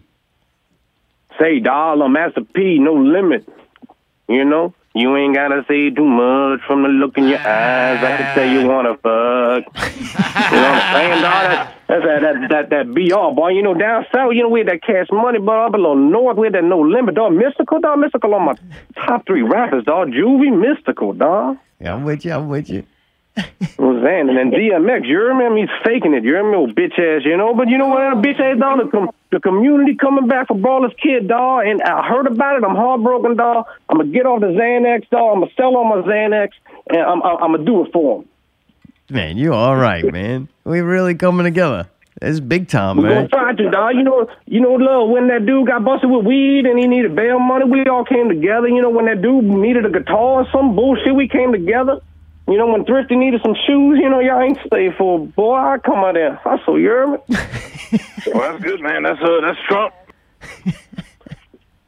Say, 1.39 1.59
dollar, 1.59 2.09
Master 2.09 2.41
P, 2.41 2.79
no 2.79 2.93
limit. 2.93 3.47
You 4.27 4.43
know, 4.43 4.73
you 4.93 5.15
ain't 5.15 5.35
gotta 5.35 5.63
say 5.67 5.89
too 5.91 6.05
much 6.05 6.61
from 6.65 6.83
the 6.83 6.89
look 6.89 7.17
in 7.17 7.27
your 7.27 7.39
eyes. 7.39 8.03
I 8.03 8.17
can 8.17 8.35
tell 8.35 8.49
you 8.49 8.67
wanna 8.67 8.97
fuck. 8.97 9.63
you 10.51 10.57
know 10.57 10.69
what 10.69 10.83
I'm 10.83 10.95
saying, 10.95 11.21
dog? 11.21 11.73
That, 11.87 12.01
that's 12.03 12.21
that 12.21 12.49
that 12.49 12.69
that 12.69 12.69
that 12.69 12.93
BR 12.93 13.35
boy. 13.35 13.49
You 13.49 13.63
know, 13.63 13.73
down 13.73 14.05
south, 14.13 14.33
you 14.33 14.43
know, 14.43 14.49
we 14.49 14.59
had 14.59 14.67
that 14.67 14.83
cash 14.83 15.07
money, 15.11 15.39
but 15.39 15.57
up 15.57 15.71
below 15.71 15.95
north, 15.95 16.37
we 16.37 16.47
had 16.47 16.55
that 16.55 16.63
no 16.63 16.81
limit, 16.81 17.15
dog. 17.15 17.31
Mystikal, 17.31 17.81
dog. 17.81 17.99
Mystikal 17.99 18.33
on 18.33 18.45
my 18.45 18.55
top 19.05 19.25
three 19.25 19.41
rappers, 19.41 19.85
dog. 19.85 20.09
Juvie, 20.09 20.51
Mystikal, 20.51 21.17
dog. 21.17 21.57
Yeah, 21.79 21.93
I'm 21.93 22.03
with 22.03 22.25
you. 22.25 22.33
I'm 22.33 22.49
with 22.49 22.69
you. 22.69 22.83
was 23.77 24.01
saying, 24.03 24.29
and 24.29 24.37
then 24.37 24.49
DMX, 24.49 25.07
you 25.07 25.19
remember 25.19 25.57
he's 25.59 25.69
faking 25.85 26.13
it. 26.13 26.23
You 26.23 26.35
remember 26.35 26.57
old 26.57 26.75
bitch 26.75 26.97
ass, 26.97 27.21
you 27.23 27.37
know. 27.37 27.53
But 27.53 27.69
you 27.69 27.77
know 27.77 27.87
what, 27.87 28.17
bitch 28.17 28.39
ass 28.39 28.59
dog, 28.59 28.79
the, 28.83 28.89
com- 28.89 29.11
the 29.31 29.39
community 29.39 29.95
coming 29.95 30.27
back 30.27 30.47
for 30.47 30.57
Brawler's 30.57 30.93
kid, 31.01 31.27
dog. 31.27 31.67
And 31.67 31.81
I 31.81 32.07
heard 32.07 32.25
about 32.25 32.57
it. 32.57 32.63
I'm 32.63 32.75
heartbroken, 32.75 33.37
dog. 33.37 33.67
I'm 33.89 33.97
gonna 33.97 34.09
get 34.09 34.25
off 34.25 34.41
the 34.41 34.47
Xanax, 34.47 35.09
dog. 35.09 35.35
I'm 35.35 35.39
gonna 35.41 35.53
sell 35.55 35.75
all 35.77 35.85
my 35.85 36.01
Xanax, 36.01 36.49
and 36.89 37.01
I'm 37.01 37.21
I'm, 37.21 37.37
I'm 37.43 37.51
gonna 37.53 37.65
do 37.65 37.85
it 37.85 37.93
for 37.93 38.21
him. 38.21 38.29
Man, 39.09 39.37
you 39.37 39.53
all 39.53 39.75
right, 39.75 40.03
man. 40.11 40.49
We 40.65 40.81
really 40.81 41.15
coming 41.15 41.45
together. 41.45 41.87
It's 42.21 42.39
big 42.39 42.67
time, 42.67 42.97
We're 42.97 43.03
man. 43.03 43.15
gonna 43.15 43.27
try 43.29 43.53
to, 43.53 43.69
dog. 43.69 43.95
You 43.95 44.03
know, 44.03 44.27
you 44.47 44.59
know, 44.59 44.73
love 44.73 45.09
when 45.09 45.27
that 45.27 45.45
dude 45.45 45.67
got 45.67 45.85
busted 45.85 46.09
with 46.09 46.25
weed 46.25 46.65
and 46.65 46.77
he 46.79 46.87
needed 46.87 47.15
bail 47.15 47.39
money, 47.39 47.65
we 47.65 47.85
all 47.85 48.03
came 48.03 48.27
together. 48.27 48.67
You 48.67 48.81
know, 48.81 48.89
when 48.89 49.05
that 49.05 49.21
dude 49.21 49.43
needed 49.45 49.85
a 49.85 49.89
guitar 49.91 50.41
or 50.41 50.47
some 50.51 50.75
bullshit, 50.75 51.13
we 51.15 51.27
came 51.27 51.51
together. 51.51 52.01
You 52.47 52.57
know, 52.57 52.67
when 52.67 52.85
Thrifty 52.85 53.15
needed 53.15 53.41
some 53.43 53.55
shoes, 53.67 53.99
you 54.01 54.09
know, 54.09 54.19
y'all 54.19 54.41
ain't 54.41 54.57
stay 54.65 54.91
for 54.97 55.19
boy. 55.19 55.55
I 55.55 55.77
come 55.77 55.99
out 55.99 56.15
there, 56.15 56.35
hustle. 56.43 56.79
You 56.79 56.87
hear 56.89 57.07
me? 57.07 57.17
Well, 58.27 58.51
that's 58.51 58.61
good, 58.61 58.81
man. 58.81 59.03
That's 59.03 59.21
uh, 59.21 59.39
that's 59.41 59.59
Trump. 59.69 59.93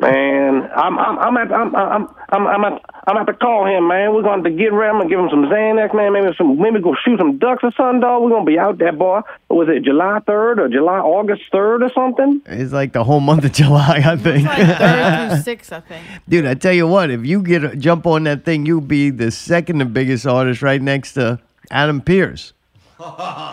Man, 0.02 0.70
I'm 0.74 0.98
I'm 0.98 1.20
I'm 1.20 1.38
at 1.38 1.52
I'm 1.52 1.76
I'm 1.76 2.08
I'm 2.30 2.48
I'm 2.48 2.64
at, 2.64 2.82
I'm 3.06 3.18
at 3.18 3.26
to 3.26 3.34
call 3.34 3.66
him, 3.66 3.90
man. 3.90 4.14
We're 4.14 4.22
going 4.22 4.46
to 4.46 4.50
get 4.50 4.72
ready. 4.72 4.90
I'm 4.92 5.00
gonna 5.00 5.10
give 5.10 5.20
him 5.20 5.28
some 5.30 5.44
Xanax, 5.52 5.94
man. 5.94 6.14
Maybe 6.14 6.34
some 6.38 6.58
maybe 6.58 6.80
go 6.80 6.96
shoot 7.04 7.20
some 7.20 7.38
ducks 7.38 7.64
or 7.64 7.74
something, 7.76 8.00
dog. 8.00 8.24
We're 8.24 8.30
gonna 8.30 8.46
be 8.46 8.58
out 8.58 8.78
there, 8.78 8.94
boy. 8.94 9.20
Was 9.50 9.68
it 9.68 9.84
July 9.84 10.20
third 10.26 10.58
or 10.62 10.70
July 10.70 11.00
August 11.00 11.42
third 11.52 11.84
or 11.84 11.92
something? 11.94 12.42
It's 12.46 12.72
like 12.72 12.94
the 12.94 13.04
whole 13.04 13.20
month 13.20 13.44
of 13.44 13.52
July, 13.62 14.02
I 14.06 14.16
think. 14.16 14.48
Like 14.48 14.78
third 14.78 15.32
through 15.32 15.42
six, 15.42 15.72
I 15.74 15.82
think. 15.82 16.06
Dude, 16.30 16.46
I 16.46 16.54
tell 16.54 16.72
you 16.72 16.88
what, 16.88 17.12
if 17.12 17.26
you 17.26 17.44
get 17.44 17.66
a, 17.66 17.76
jump 17.76 18.08
on 18.08 18.24
that 18.24 18.46
thing, 18.46 18.66
you'll 18.66 18.80
be 18.80 19.10
the 19.10 19.32
second 19.32 19.80
the 19.80 19.86
biggest 19.86 20.26
artist 20.26 20.62
right 20.62 20.82
next 20.82 21.14
to 21.16 21.40
Adam 21.72 22.00
Pierce. 22.00 22.54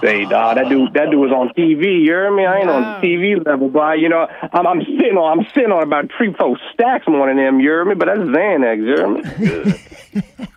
Say, 0.02 0.24
dog, 0.24 0.56
that 0.56 0.68
dude, 0.68 0.92
that 0.94 1.10
dude 1.10 1.20
was 1.20 1.30
on 1.30 1.50
TV. 1.50 2.00
You 2.00 2.10
hear 2.10 2.34
me? 2.34 2.44
I 2.44 2.58
ain't 2.58 2.68
on 2.68 3.00
TV 3.00 3.44
level, 3.46 3.68
but 3.68 4.00
you 4.00 4.08
know, 4.08 4.26
I'm, 4.52 4.66
I'm 4.66 4.80
sitting 4.80 5.16
on, 5.16 5.38
I'm 5.38 5.46
sitting 5.54 5.70
on 5.70 5.84
about 5.84 6.10
three, 6.18 6.34
four 6.34 6.58
stacks 6.74 7.06
more 7.06 7.28
than 7.28 7.36
them. 7.36 7.60
You 7.60 7.70
hear 7.70 7.84
me? 7.84 7.94
But 7.94 8.06
that's 8.06 8.18
Xanax. 8.18 8.78
You 8.78 8.96
hear 8.96 9.08
me? 9.08 10.48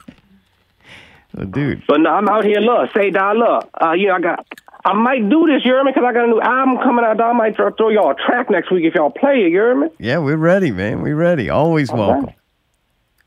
Dude. 1.51 1.83
But 1.87 1.99
no, 2.01 2.09
I'm 2.09 2.27
out 2.27 2.43
here. 2.43 2.59
Look, 2.59 2.91
say, 2.93 3.11
dog, 3.11 3.37
look, 3.37 3.69
uh, 3.79 3.91
you 3.91 4.07
know, 4.07 4.15
I 4.15 4.21
got. 4.21 4.47
I 4.83 4.93
might 4.93 5.29
do 5.29 5.45
this, 5.45 5.63
you 5.65 5.73
hear 5.73 5.83
me? 5.83 5.91
Because 5.93 6.07
I 6.07 6.13
got 6.13 6.23
a 6.23 6.27
new 6.27 6.41
album 6.41 6.77
coming 6.77 7.03
out. 7.05 7.17
dawg. 7.17 7.35
I 7.35 7.37
might 7.37 7.55
throw, 7.55 7.69
throw 7.71 7.89
y'all 7.89 8.11
a 8.11 8.15
track 8.15 8.49
next 8.49 8.71
week 8.71 8.85
if 8.85 8.95
y'all 8.95 9.11
play 9.11 9.41
it, 9.41 9.51
you 9.51 9.59
hear 9.59 9.75
me? 9.75 9.89
Yeah, 9.99 10.19
we're 10.19 10.37
ready, 10.37 10.71
man. 10.71 11.01
We're 11.01 11.17
ready. 11.17 11.49
Always 11.49 11.91
welcome. 11.91 12.33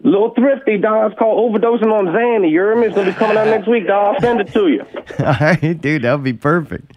Little 0.05 0.31
Thrifty, 0.35 0.79
dog. 0.79 1.13
It's 1.13 1.19
called 1.19 1.55
Overdosing 1.55 1.93
on 1.93 2.07
Xanny, 2.07 2.51
you 2.51 2.59
hear 2.59 2.75
me? 2.77 2.87
It's 2.87 2.95
going 2.95 3.07
to 3.07 3.13
be 3.13 3.19
coming 3.19 3.37
out 3.37 3.47
next 3.47 3.69
week, 3.69 3.87
dog. 3.87 4.17
I'll 4.17 4.21
send 4.21 4.41
it 4.41 4.53
to 4.53 4.69
you. 4.69 4.85
All 5.25 5.37
right, 5.41 5.81
dude, 5.81 6.03
that 6.03 6.15
would 6.15 6.25
be 6.25 6.33
perfect. 6.33 6.93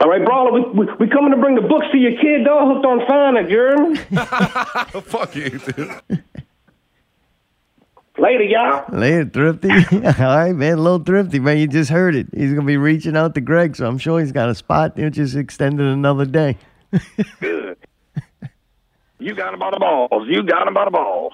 All 0.00 0.10
right, 0.10 0.22
Brawler, 0.22 0.52
we, 0.52 0.60
we, 0.70 0.86
we 1.00 1.08
coming 1.08 1.30
to 1.30 1.38
bring 1.38 1.54
the 1.54 1.62
books 1.62 1.86
to 1.92 1.98
your 1.98 2.12
kid, 2.12 2.44
dog. 2.44 2.74
Hooked 2.74 2.84
on 2.84 3.00
Phonics, 3.00 3.50
you 3.50 3.56
hear 3.56 3.88
me? 3.88 5.00
Fuck 5.02 5.34
you, 5.34 5.48
dude. 5.48 6.22
Later, 8.18 8.44
y'all. 8.44 8.84
Later, 8.92 9.24
Thrifty. 9.24 9.70
All 9.70 10.36
right, 10.36 10.52
man. 10.52 10.78
Little 10.78 10.98
Thrifty, 10.98 11.38
man. 11.40 11.56
You 11.56 11.66
just 11.66 11.90
heard 11.90 12.14
it. 12.14 12.26
He's 12.34 12.50
going 12.50 12.60
to 12.60 12.66
be 12.66 12.76
reaching 12.76 13.16
out 13.16 13.34
to 13.34 13.40
Greg, 13.40 13.76
so 13.76 13.86
I'm 13.86 13.98
sure 13.98 14.20
he's 14.20 14.30
got 14.30 14.50
a 14.50 14.54
spot. 14.54 14.98
He'll 14.98 15.10
just 15.10 15.36
extend 15.36 15.80
it 15.80 15.86
another 15.86 16.26
day. 16.26 16.58
Good. 17.40 17.78
You 19.18 19.34
got 19.34 19.54
him 19.54 19.60
by 19.60 19.70
the 19.70 19.78
balls. 19.78 20.26
You 20.28 20.42
got 20.42 20.68
him 20.68 20.74
by 20.74 20.84
the 20.84 20.90
balls. 20.90 21.32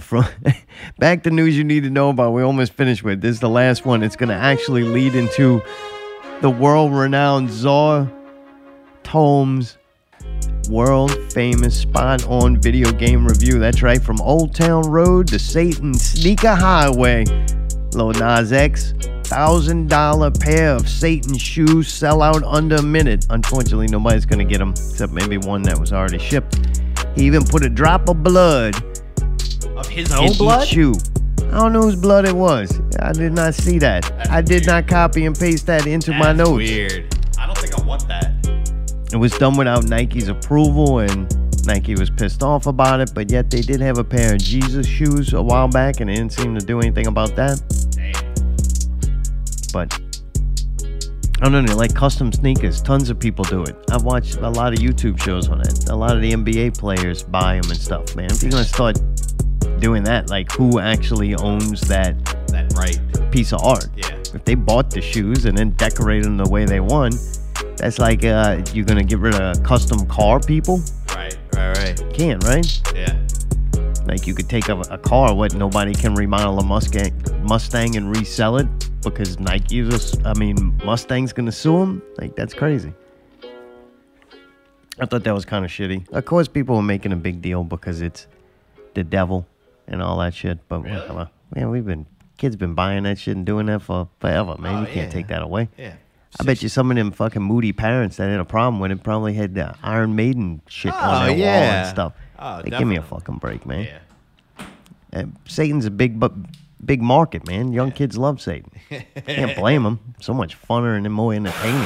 From 0.00 0.26
back 0.98 1.22
to 1.22 1.30
news 1.30 1.56
you 1.56 1.64
need 1.64 1.82
to 1.84 1.90
know 1.90 2.10
about. 2.10 2.32
We 2.32 2.42
almost 2.42 2.74
finished 2.74 3.02
with 3.02 3.20
this. 3.20 3.36
Is 3.36 3.40
the 3.40 3.48
last 3.48 3.86
one. 3.86 4.02
It's 4.02 4.16
going 4.16 4.28
to 4.28 4.34
actually 4.34 4.82
lead 4.82 5.14
into 5.14 5.62
the 6.40 6.50
world-renowned 6.50 7.50
Czar 7.50 8.10
Tomes 9.02 9.78
world 10.68 11.16
famous 11.32 11.80
spot 11.80 12.26
on 12.26 12.60
video 12.60 12.92
game 12.92 13.26
review. 13.26 13.58
That's 13.58 13.82
right, 13.82 14.02
from 14.02 14.20
Old 14.20 14.54
Town 14.54 14.82
Road 14.82 15.28
to 15.28 15.38
Satan 15.38 15.94
Sneaker 15.94 16.54
Highway. 16.54 17.24
Lil 17.94 18.12
Nas 18.12 18.52
X, 18.52 18.92
thousand 19.24 19.88
dollar 19.88 20.30
pair 20.30 20.74
of 20.74 20.88
Satan 20.88 21.38
shoes 21.38 21.88
sell 21.88 22.20
out 22.20 22.42
under 22.44 22.76
a 22.76 22.82
minute. 22.82 23.26
Unfortunately, 23.30 23.86
nobody's 23.86 24.26
gonna 24.26 24.44
get 24.44 24.58
them 24.58 24.70
except 24.70 25.12
maybe 25.12 25.38
one 25.38 25.62
that 25.62 25.78
was 25.78 25.92
already 25.92 26.18
shipped. 26.18 26.68
He 27.14 27.24
even 27.24 27.44
put 27.44 27.64
a 27.64 27.70
drop 27.70 28.08
of 28.08 28.22
blood 28.22 28.74
Of 29.78 29.88
his 29.88 30.12
own 30.12 30.32
blood? 30.32 30.64
each 30.64 30.70
shoe. 30.70 30.94
I 31.38 31.60
don't 31.60 31.72
know 31.72 31.82
whose 31.82 31.96
blood 31.96 32.26
it 32.26 32.34
was. 32.34 32.80
I 33.00 33.12
did 33.12 33.32
not 33.32 33.54
see 33.54 33.78
that. 33.78 34.10
I 34.28 34.42
did 34.42 34.66
not 34.66 34.88
copy 34.88 35.24
and 35.24 35.38
paste 35.38 35.66
that 35.66 35.86
into 35.86 36.10
my 36.10 36.32
That's 36.32 36.50
notes. 36.50 36.68
Weird. 36.68 37.16
I 37.38 37.46
don't 37.46 37.56
think 37.56 37.78
I 37.78 37.82
want 37.84 38.06
that. 38.08 38.32
It 39.12 39.16
was 39.16 39.32
done 39.38 39.56
without 39.56 39.84
Nike's 39.84 40.28
approval, 40.28 40.98
and 40.98 41.26
Nike 41.64 41.94
was 41.94 42.10
pissed 42.10 42.42
off 42.42 42.66
about 42.66 43.00
it. 43.00 43.12
But 43.14 43.30
yet 43.30 43.50
they 43.50 43.60
did 43.62 43.80
have 43.80 43.98
a 43.98 44.04
pair 44.04 44.34
of 44.34 44.40
Jesus 44.40 44.86
shoes 44.86 45.32
a 45.32 45.40
while 45.40 45.68
back, 45.68 46.00
and 46.00 46.10
they 46.10 46.14
didn't 46.16 46.32
seem 46.32 46.58
to 46.58 46.64
do 46.64 46.80
anything 46.80 47.06
about 47.06 47.36
that. 47.36 47.60
But 49.72 49.98
I 51.40 51.48
don't 51.48 51.64
know, 51.64 51.76
like 51.76 51.94
custom 51.94 52.32
sneakers. 52.32 52.82
Tons 52.82 53.10
of 53.10 53.20
people 53.20 53.44
do 53.44 53.62
it. 53.62 53.76
I've 53.92 54.02
watched 54.02 54.38
a 54.38 54.50
lot 54.50 54.72
of 54.72 54.80
YouTube 54.80 55.22
shows 55.22 55.48
on 55.48 55.60
it. 55.60 55.88
A 55.88 55.94
lot 55.94 56.16
of 56.16 56.20
the 56.20 56.32
NBA 56.32 56.76
players 56.76 57.22
buy 57.22 57.60
them 57.60 57.70
and 57.70 57.78
stuff. 57.78 58.16
Man, 58.16 58.30
if 58.30 58.42
you're 58.42 58.50
gonna 58.50 58.64
start 58.64 58.98
doing 59.80 60.02
that, 60.04 60.30
like 60.30 60.50
who 60.52 60.78
actually 60.78 61.34
owns 61.36 61.80
that 61.82 62.24
That 62.48 62.72
right. 62.76 62.98
piece 63.32 63.52
of 63.52 63.62
art? 63.62 63.86
Yeah. 63.96 64.10
If 64.34 64.44
they 64.44 64.54
bought 64.54 64.90
the 64.90 65.00
shoes 65.00 65.44
and 65.44 65.56
then 65.56 65.70
decorated 65.70 66.24
them 66.24 66.36
the 66.36 66.48
way 66.48 66.64
they 66.64 66.80
want, 66.80 67.14
that's 67.76 67.98
like 67.98 68.24
uh, 68.24 68.62
you're 68.72 68.84
gonna 68.84 69.04
get 69.04 69.18
rid 69.18 69.34
of 69.34 69.62
custom 69.62 70.06
car 70.06 70.40
people. 70.40 70.80
Right. 71.14 71.36
Right. 71.54 71.76
Right. 71.78 72.14
Can't 72.14 72.42
right? 72.44 72.82
Yeah. 72.94 73.16
Like 74.06 74.26
you 74.26 74.34
could 74.34 74.48
take 74.48 74.68
a, 74.68 74.78
a 74.90 74.98
car, 74.98 75.34
what 75.34 75.54
nobody 75.54 75.94
can 75.94 76.14
remodel 76.14 76.58
a 76.58 76.64
Mustang, 76.64 77.12
Mustang 77.42 77.96
and 77.96 78.14
resell 78.14 78.56
it 78.56 78.66
because 79.02 79.38
Nike 79.38 79.80
is. 79.80 80.16
I 80.24 80.32
mean, 80.34 80.78
Mustang's 80.84 81.32
gonna 81.32 81.52
sue 81.52 81.78
them. 81.78 82.02
Like 82.16 82.34
that's 82.34 82.54
crazy. 82.54 82.92
I 85.00 85.06
thought 85.06 85.22
that 85.24 85.34
was 85.34 85.44
kind 85.44 85.64
of 85.64 85.70
shitty. 85.70 86.10
Of 86.12 86.24
course, 86.24 86.48
people 86.48 86.74
were 86.74 86.82
making 86.82 87.12
a 87.12 87.16
big 87.16 87.40
deal 87.40 87.62
because 87.62 88.00
it's 88.00 88.26
the 88.94 89.04
devil 89.04 89.46
and 89.88 90.02
all 90.02 90.18
that 90.18 90.34
shit. 90.34 90.58
But 90.68 90.80
whatever. 90.82 91.30
Man, 91.54 91.70
we've 91.70 91.84
been 91.86 92.06
kids 92.36 92.54
been 92.56 92.74
buying 92.74 93.02
that 93.04 93.18
shit 93.18 93.36
and 93.36 93.44
doing 93.44 93.66
that 93.66 93.82
for 93.82 94.08
forever. 94.20 94.56
Man, 94.58 94.74
Oh, 94.76 94.80
you 94.80 94.86
can't 94.86 94.96
yeah. 95.08 95.10
take 95.10 95.26
that 95.28 95.42
away. 95.42 95.68
Yeah. 95.76 95.94
I 96.38 96.44
bet 96.44 96.62
you 96.62 96.68
some 96.68 96.90
of 96.90 96.96
them 96.96 97.10
fucking 97.10 97.42
moody 97.42 97.72
parents 97.72 98.18
that 98.18 98.28
had 98.30 98.38
a 98.38 98.44
problem 98.44 98.80
with 98.80 98.90
it 98.92 99.02
probably 99.02 99.32
had 99.34 99.54
the 99.54 99.74
Iron 99.82 100.14
Maiden 100.14 100.60
shit 100.68 100.92
oh, 100.92 100.96
on 100.96 101.22
Oh, 101.22 101.26
their 101.26 101.30
wall 101.30 101.38
yeah. 101.38 101.80
and 101.80 101.88
stuff. 101.88 102.12
Oh, 102.38 102.44
Like, 102.62 102.64
give 102.66 102.86
me 102.86 102.96
a 102.96 103.00
definitely. 103.00 103.18
fucking 103.18 103.38
break, 103.38 103.66
man. 103.66 103.84
Yeah. 103.84 104.66
And 105.12 105.36
Satan's 105.46 105.86
a 105.86 105.90
big, 105.90 106.20
bu- 106.20 106.44
big 106.84 107.00
market, 107.02 107.46
man. 107.48 107.72
Young 107.72 107.90
kids 107.92 108.18
love 108.18 108.40
Satan. 108.42 108.70
Can't 109.26 109.56
blame 109.56 109.82
them. 109.84 109.98
So 110.20 110.34
much 110.34 110.60
funner 110.60 110.96
and 110.96 111.10
more 111.12 111.32
entertaining. 111.32 111.80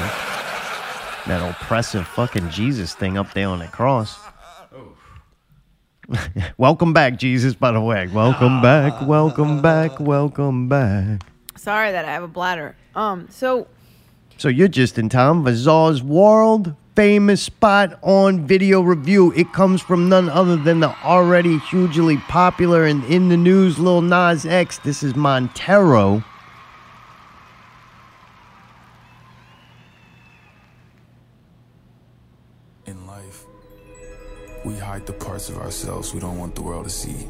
That 1.28 1.48
oppressive 1.48 2.06
fucking 2.08 2.50
Jesus 2.50 2.94
thing 2.94 3.16
up 3.16 3.32
there 3.32 3.48
on 3.48 3.60
the 3.60 3.68
cross. 3.68 4.18
welcome 6.58 6.92
back, 6.92 7.18
Jesus. 7.18 7.54
By 7.54 7.72
the 7.72 7.80
way, 7.80 8.06
welcome 8.08 8.60
back, 8.60 9.06
welcome 9.06 9.62
back, 9.62 9.98
welcome 10.00 10.68
back. 10.68 11.22
Sorry 11.56 11.92
that 11.92 12.04
I 12.04 12.12
have 12.12 12.22
a 12.22 12.28
bladder. 12.28 12.76
Um, 12.94 13.28
so 13.30 13.68
So 14.38 14.48
you're 14.48 14.68
just 14.68 14.98
in 14.98 15.08
time 15.08 15.44
for 15.44 15.54
Czar's 15.54 16.02
world 16.02 16.74
famous 16.94 17.42
spot 17.42 17.98
on 18.02 18.46
video 18.46 18.82
review. 18.82 19.32
It 19.32 19.52
comes 19.52 19.80
from 19.80 20.08
none 20.08 20.28
other 20.28 20.56
than 20.56 20.80
the 20.80 20.94
already 21.04 21.58
hugely 21.58 22.18
popular 22.18 22.84
and 22.84 23.02
in 23.04 23.28
the 23.28 23.36
news 23.36 23.78
Lil 23.78 24.02
Nas 24.02 24.44
X. 24.44 24.78
This 24.78 25.02
is 25.02 25.14
Montero. 25.14 26.22
We 34.64 34.76
hide 34.76 35.04
the 35.06 35.12
parts 35.12 35.48
of 35.48 35.58
ourselves 35.58 36.14
we 36.14 36.20
don't 36.20 36.38
want 36.38 36.54
the 36.54 36.62
world 36.62 36.84
to 36.84 36.90
see. 36.90 37.26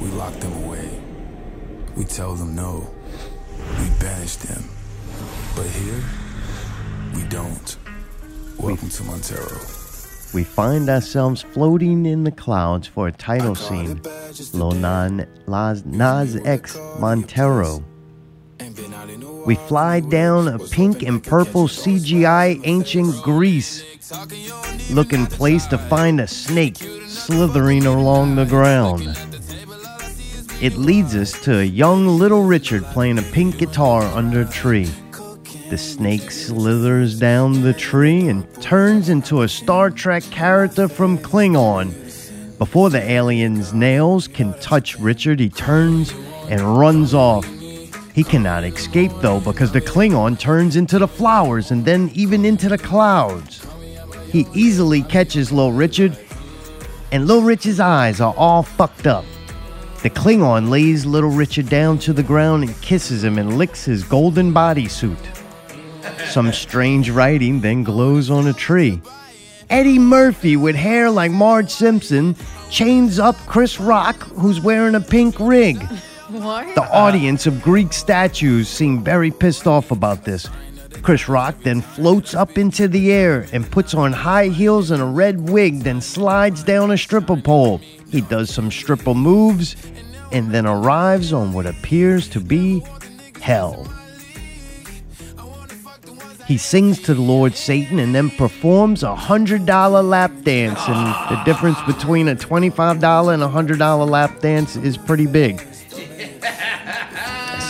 We 0.00 0.08
lock 0.08 0.34
them 0.34 0.64
away. 0.64 0.88
We 1.96 2.04
tell 2.04 2.34
them 2.34 2.54
no. 2.54 2.88
We 3.78 3.90
banish 3.98 4.36
them. 4.36 4.68
But 5.56 5.66
here, 5.66 6.02
we 7.14 7.22
don't. 7.24 7.76
Welcome 8.58 8.88
to 8.90 9.04
Montero. 9.04 9.58
We 10.32 10.44
find 10.44 10.88
ourselves 10.88 11.42
floating 11.42 12.06
in 12.06 12.22
the 12.22 12.30
clouds 12.30 12.86
for 12.86 13.08
a 13.08 13.12
title 13.12 13.54
scene. 13.54 14.00
Lil 14.52 14.72
Nan, 14.72 15.26
Las, 15.46 15.84
Nas 15.84 16.36
X 16.44 16.78
Montero. 17.00 17.82
We 19.46 19.54
fly 19.54 20.00
down 20.00 20.48
a 20.48 20.58
pink 20.58 21.04
and 21.04 21.22
purple 21.22 21.68
CGI 21.68 22.60
ancient 22.64 23.22
Greece 23.22 23.84
looking 24.90 25.26
place 25.26 25.66
to 25.66 25.78
find 25.78 26.20
a 26.20 26.26
snake 26.26 26.78
slithering 27.06 27.86
along 27.86 28.34
the 28.34 28.44
ground. 28.44 29.16
It 30.60 30.76
leads 30.76 31.14
us 31.14 31.32
to 31.42 31.60
a 31.60 31.64
young 31.64 32.08
little 32.08 32.42
Richard 32.42 32.82
playing 32.86 33.18
a 33.18 33.22
pink 33.22 33.58
guitar 33.58 34.02
under 34.02 34.40
a 34.40 34.50
tree. 34.50 34.90
The 35.70 35.78
snake 35.78 36.32
slithers 36.32 37.16
down 37.16 37.62
the 37.62 37.72
tree 37.72 38.28
and 38.28 38.52
turns 38.60 39.08
into 39.08 39.42
a 39.42 39.48
Star 39.48 39.90
Trek 39.90 40.24
character 40.24 40.88
from 40.88 41.18
Klingon. 41.18 41.92
Before 42.58 42.90
the 42.90 43.02
alien's 43.02 43.72
nails 43.72 44.26
can 44.26 44.58
touch 44.60 44.98
Richard, 44.98 45.38
he 45.38 45.50
turns 45.50 46.12
and 46.48 46.78
runs 46.78 47.14
off. 47.14 47.46
He 48.16 48.24
cannot 48.24 48.64
escape 48.64 49.12
though 49.20 49.40
because 49.40 49.72
the 49.72 49.80
Klingon 49.82 50.38
turns 50.38 50.76
into 50.76 50.98
the 50.98 51.06
flowers 51.06 51.70
and 51.70 51.84
then 51.84 52.10
even 52.14 52.46
into 52.46 52.66
the 52.66 52.78
clouds. 52.78 53.62
He 54.32 54.46
easily 54.54 55.02
catches 55.02 55.52
Lil 55.52 55.72
Richard, 55.72 56.16
and 57.12 57.26
Lil 57.26 57.42
Richard's 57.42 57.78
eyes 57.78 58.22
are 58.22 58.32
all 58.38 58.62
fucked 58.62 59.06
up. 59.06 59.26
The 60.02 60.08
Klingon 60.08 60.70
lays 60.70 61.04
Little 61.04 61.28
Richard 61.28 61.68
down 61.68 61.98
to 61.98 62.14
the 62.14 62.22
ground 62.22 62.64
and 62.64 62.80
kisses 62.80 63.22
him 63.22 63.36
and 63.36 63.58
licks 63.58 63.84
his 63.84 64.02
golden 64.02 64.50
bodysuit. 64.50 65.18
Some 66.26 66.54
strange 66.54 67.10
writing 67.10 67.60
then 67.60 67.84
glows 67.84 68.30
on 68.30 68.46
a 68.46 68.54
tree. 68.54 69.02
Eddie 69.68 69.98
Murphy, 69.98 70.56
with 70.56 70.74
hair 70.74 71.10
like 71.10 71.32
Marge 71.32 71.68
Simpson, 71.68 72.34
chains 72.70 73.18
up 73.18 73.36
Chris 73.46 73.78
Rock, 73.78 74.16
who's 74.22 74.58
wearing 74.58 74.94
a 74.94 75.00
pink 75.02 75.38
rig. 75.38 75.86
What? 76.28 76.74
The 76.74 76.88
audience 76.92 77.46
of 77.46 77.62
Greek 77.62 77.92
statues 77.92 78.68
seem 78.68 79.02
very 79.02 79.30
pissed 79.30 79.66
off 79.66 79.90
about 79.90 80.24
this. 80.24 80.48
Chris 81.02 81.28
Rock 81.28 81.54
then 81.62 81.80
floats 81.80 82.34
up 82.34 82.58
into 82.58 82.88
the 82.88 83.12
air 83.12 83.46
and 83.52 83.70
puts 83.70 83.94
on 83.94 84.12
high 84.12 84.48
heels 84.48 84.90
and 84.90 85.00
a 85.00 85.06
red 85.06 85.48
wig, 85.48 85.80
then 85.80 86.00
slides 86.00 86.64
down 86.64 86.90
a 86.90 86.98
stripper 86.98 87.36
pole. 87.36 87.78
He 88.10 88.22
does 88.22 88.52
some 88.52 88.70
stripper 88.70 89.14
moves 89.14 89.76
and 90.32 90.50
then 90.50 90.66
arrives 90.66 91.32
on 91.32 91.52
what 91.52 91.66
appears 91.66 92.28
to 92.30 92.40
be 92.40 92.82
hell. 93.40 93.86
He 96.46 96.58
sings 96.58 97.00
to 97.02 97.14
the 97.14 97.20
Lord 97.20 97.54
Satan 97.54 97.98
and 97.98 98.14
then 98.14 98.30
performs 98.30 99.02
a 99.02 99.14
$100 99.14 100.08
lap 100.08 100.32
dance. 100.42 100.80
And 100.86 101.36
the 101.36 101.42
difference 101.44 101.80
between 101.82 102.28
a 102.28 102.36
$25 102.36 103.34
and 103.34 103.42
a 103.42 103.48
$100 103.48 104.08
lap 104.08 104.40
dance 104.40 104.76
is 104.76 104.96
pretty 104.96 105.26
big. 105.26 105.64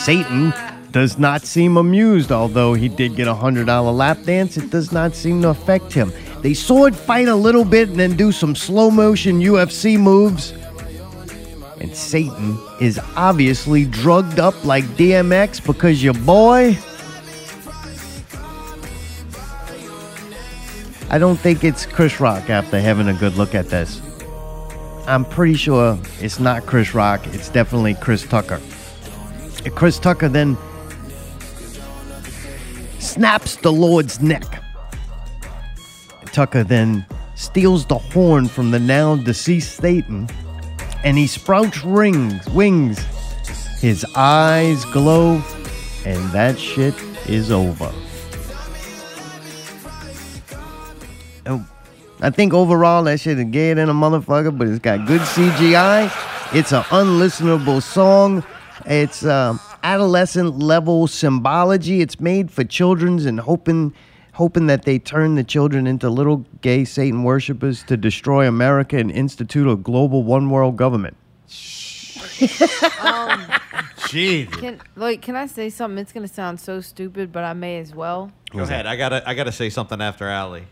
Satan 0.07 0.55
does 0.93 1.19
not 1.19 1.43
seem 1.43 1.77
amused, 1.77 2.31
although 2.31 2.75
he 2.75 2.89
did 2.89 3.17
get 3.17 3.27
a 3.27 3.35
$100 3.35 3.93
lap 3.93 4.23
dance. 4.23 4.57
It 4.57 4.71
does 4.71 4.93
not 4.93 5.17
seem 5.17 5.43
to 5.43 5.49
affect 5.49 5.93
him. 5.93 6.13
They 6.43 6.55
sword 6.55 6.95
fight 6.95 7.27
a 7.27 7.35
little 7.35 7.65
bit 7.65 7.89
and 7.89 7.99
then 7.99 8.17
do 8.17 8.31
some 8.31 8.55
slow 8.55 8.89
motion 8.89 9.41
UFC 9.41 9.99
moves. 9.99 10.53
And 11.81 11.93
Satan 11.93 12.57
is 12.81 13.01
obviously 13.17 13.85
drugged 13.85 14.39
up 14.39 14.65
like 14.65 14.85
DMX 14.95 15.67
because 15.67 16.05
your 16.05 16.15
boy. 16.15 16.79
I 21.11 21.19
don't 21.19 21.37
think 21.37 21.65
it's 21.65 21.85
Chris 21.85 22.21
Rock 22.21 22.49
after 22.49 22.79
having 22.79 23.09
a 23.09 23.15
good 23.15 23.35
look 23.35 23.57
at 23.57 23.71
this. 23.71 24.01
I'm 25.09 25.25
pretty 25.25 25.55
sure 25.55 25.99
it's 26.21 26.39
not 26.39 26.65
Chris 26.65 26.95
Rock, 26.95 27.27
it's 27.35 27.49
definitely 27.49 27.95
Chris 27.95 28.23
Tucker. 28.23 28.61
Chris 29.75 29.99
Tucker 29.99 30.29
then 30.29 30.57
snaps 32.99 33.57
the 33.57 33.73
Lord's 33.73 34.21
neck. 34.21 34.63
Tucker 36.33 36.65
then 36.65 37.05
steals 37.35 37.87
the 37.87 37.99
horn 37.99 38.49
from 38.49 38.71
the 38.71 38.79
now 38.79 39.17
deceased 39.17 39.77
Satan 39.77 40.29
and 41.07 41.17
he 41.17 41.29
sprouts 41.29 41.85
rings, 41.85 42.45
wings. 42.49 42.99
His 43.81 44.05
eyes 44.17 44.85
glow, 44.87 45.41
and 46.05 46.33
that 46.33 46.59
shit 46.59 46.95
is 47.29 47.53
over. 47.53 47.93
Oh, 51.47 51.65
I 52.21 52.31
think 52.31 52.53
overall 52.53 53.05
that 53.05 53.21
shit 53.21 53.39
is 53.39 53.45
gay 53.51 53.75
than 53.75 53.89
a 53.89 53.95
motherfucker, 53.95 54.57
but 54.59 54.67
it's 54.67 54.81
got 54.81 55.07
good 55.07 55.21
CGI. 55.21 56.11
It's 56.53 56.73
an 56.73 56.83
unlistenable 56.85 57.81
song. 57.81 58.43
It's 58.87 59.25
um, 59.25 59.59
adolescent 59.83 60.59
level 60.59 61.07
symbology. 61.07 62.01
It's 62.01 62.21
made 62.21 62.51
for 62.51 62.65
children's 62.65 63.27
and 63.27 63.41
hoping 63.41 63.95
hoping 64.35 64.67
that 64.67 64.85
they 64.85 64.99
turn 64.99 65.35
the 65.35 65.43
children 65.43 65.87
into 65.87 66.11
little 66.11 66.45
gay 66.61 66.85
Satan 66.85 67.25
worshippers 67.25 67.83
to 67.85 67.97
destroy 67.97 68.47
America 68.47 68.99
and 68.99 69.11
institute 69.11 69.67
a 69.67 69.77
global 69.77 70.23
one 70.23 70.51
world 70.51 70.77
government. 70.77 71.17
Um, 73.01 73.41
Jeez. 74.07 74.51
can 74.53 74.81
like 74.95 75.23
can 75.23 75.37
I 75.37 75.47
say 75.47 75.69
something? 75.69 75.99
It's 75.99 76.13
gonna 76.13 76.29
sound 76.29 76.61
so 76.61 76.81
stupid, 76.81 77.33
but 77.33 77.45
I 77.45 77.55
may 77.55 77.79
as 77.79 77.95
well. 77.95 78.31
Go 78.51 78.61
ahead. 78.61 78.87
I 78.87 78.97
gotta 78.97 79.29
I 79.29 79.35
gotta 79.35 79.53
say 79.53 79.69
something 79.71 80.01
after 80.01 80.29
Allie. 80.29 80.67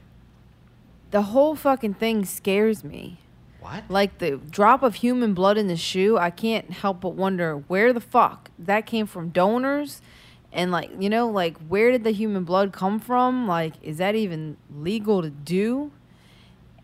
The 1.11 1.23
whole 1.23 1.57
fucking 1.57 1.95
thing 1.95 2.25
scares 2.25 2.85
me. 2.85 3.19
What? 3.65 3.85
Like 3.89 4.19
the 4.19 4.33
drop 4.37 4.83
of 4.83 4.97
human 4.97 5.33
blood 5.33 5.57
in 5.57 5.69
the 5.69 5.77
shoe, 5.77 6.19
I 6.19 6.29
can't 6.29 6.71
help 6.71 7.01
but 7.01 7.15
wonder 7.15 7.57
where 7.57 7.95
the 7.95 8.01
fuck 8.01 8.51
that 8.59 8.85
came 8.85 9.07
from 9.07 9.31
donors 9.31 10.03
and 10.53 10.71
like, 10.71 10.91
you 11.01 11.09
know, 11.09 11.31
like 11.31 11.57
where 11.67 11.91
did 11.91 12.05
the 12.05 12.11
human 12.11 12.45
blood 12.45 12.75
come 12.75 13.01
from? 13.01 13.49
Like 13.49 13.73
is 13.81 13.97
that 13.97 14.15
even 14.15 14.59
legal 14.71 15.23
to 15.23 15.31
do? 15.31 15.93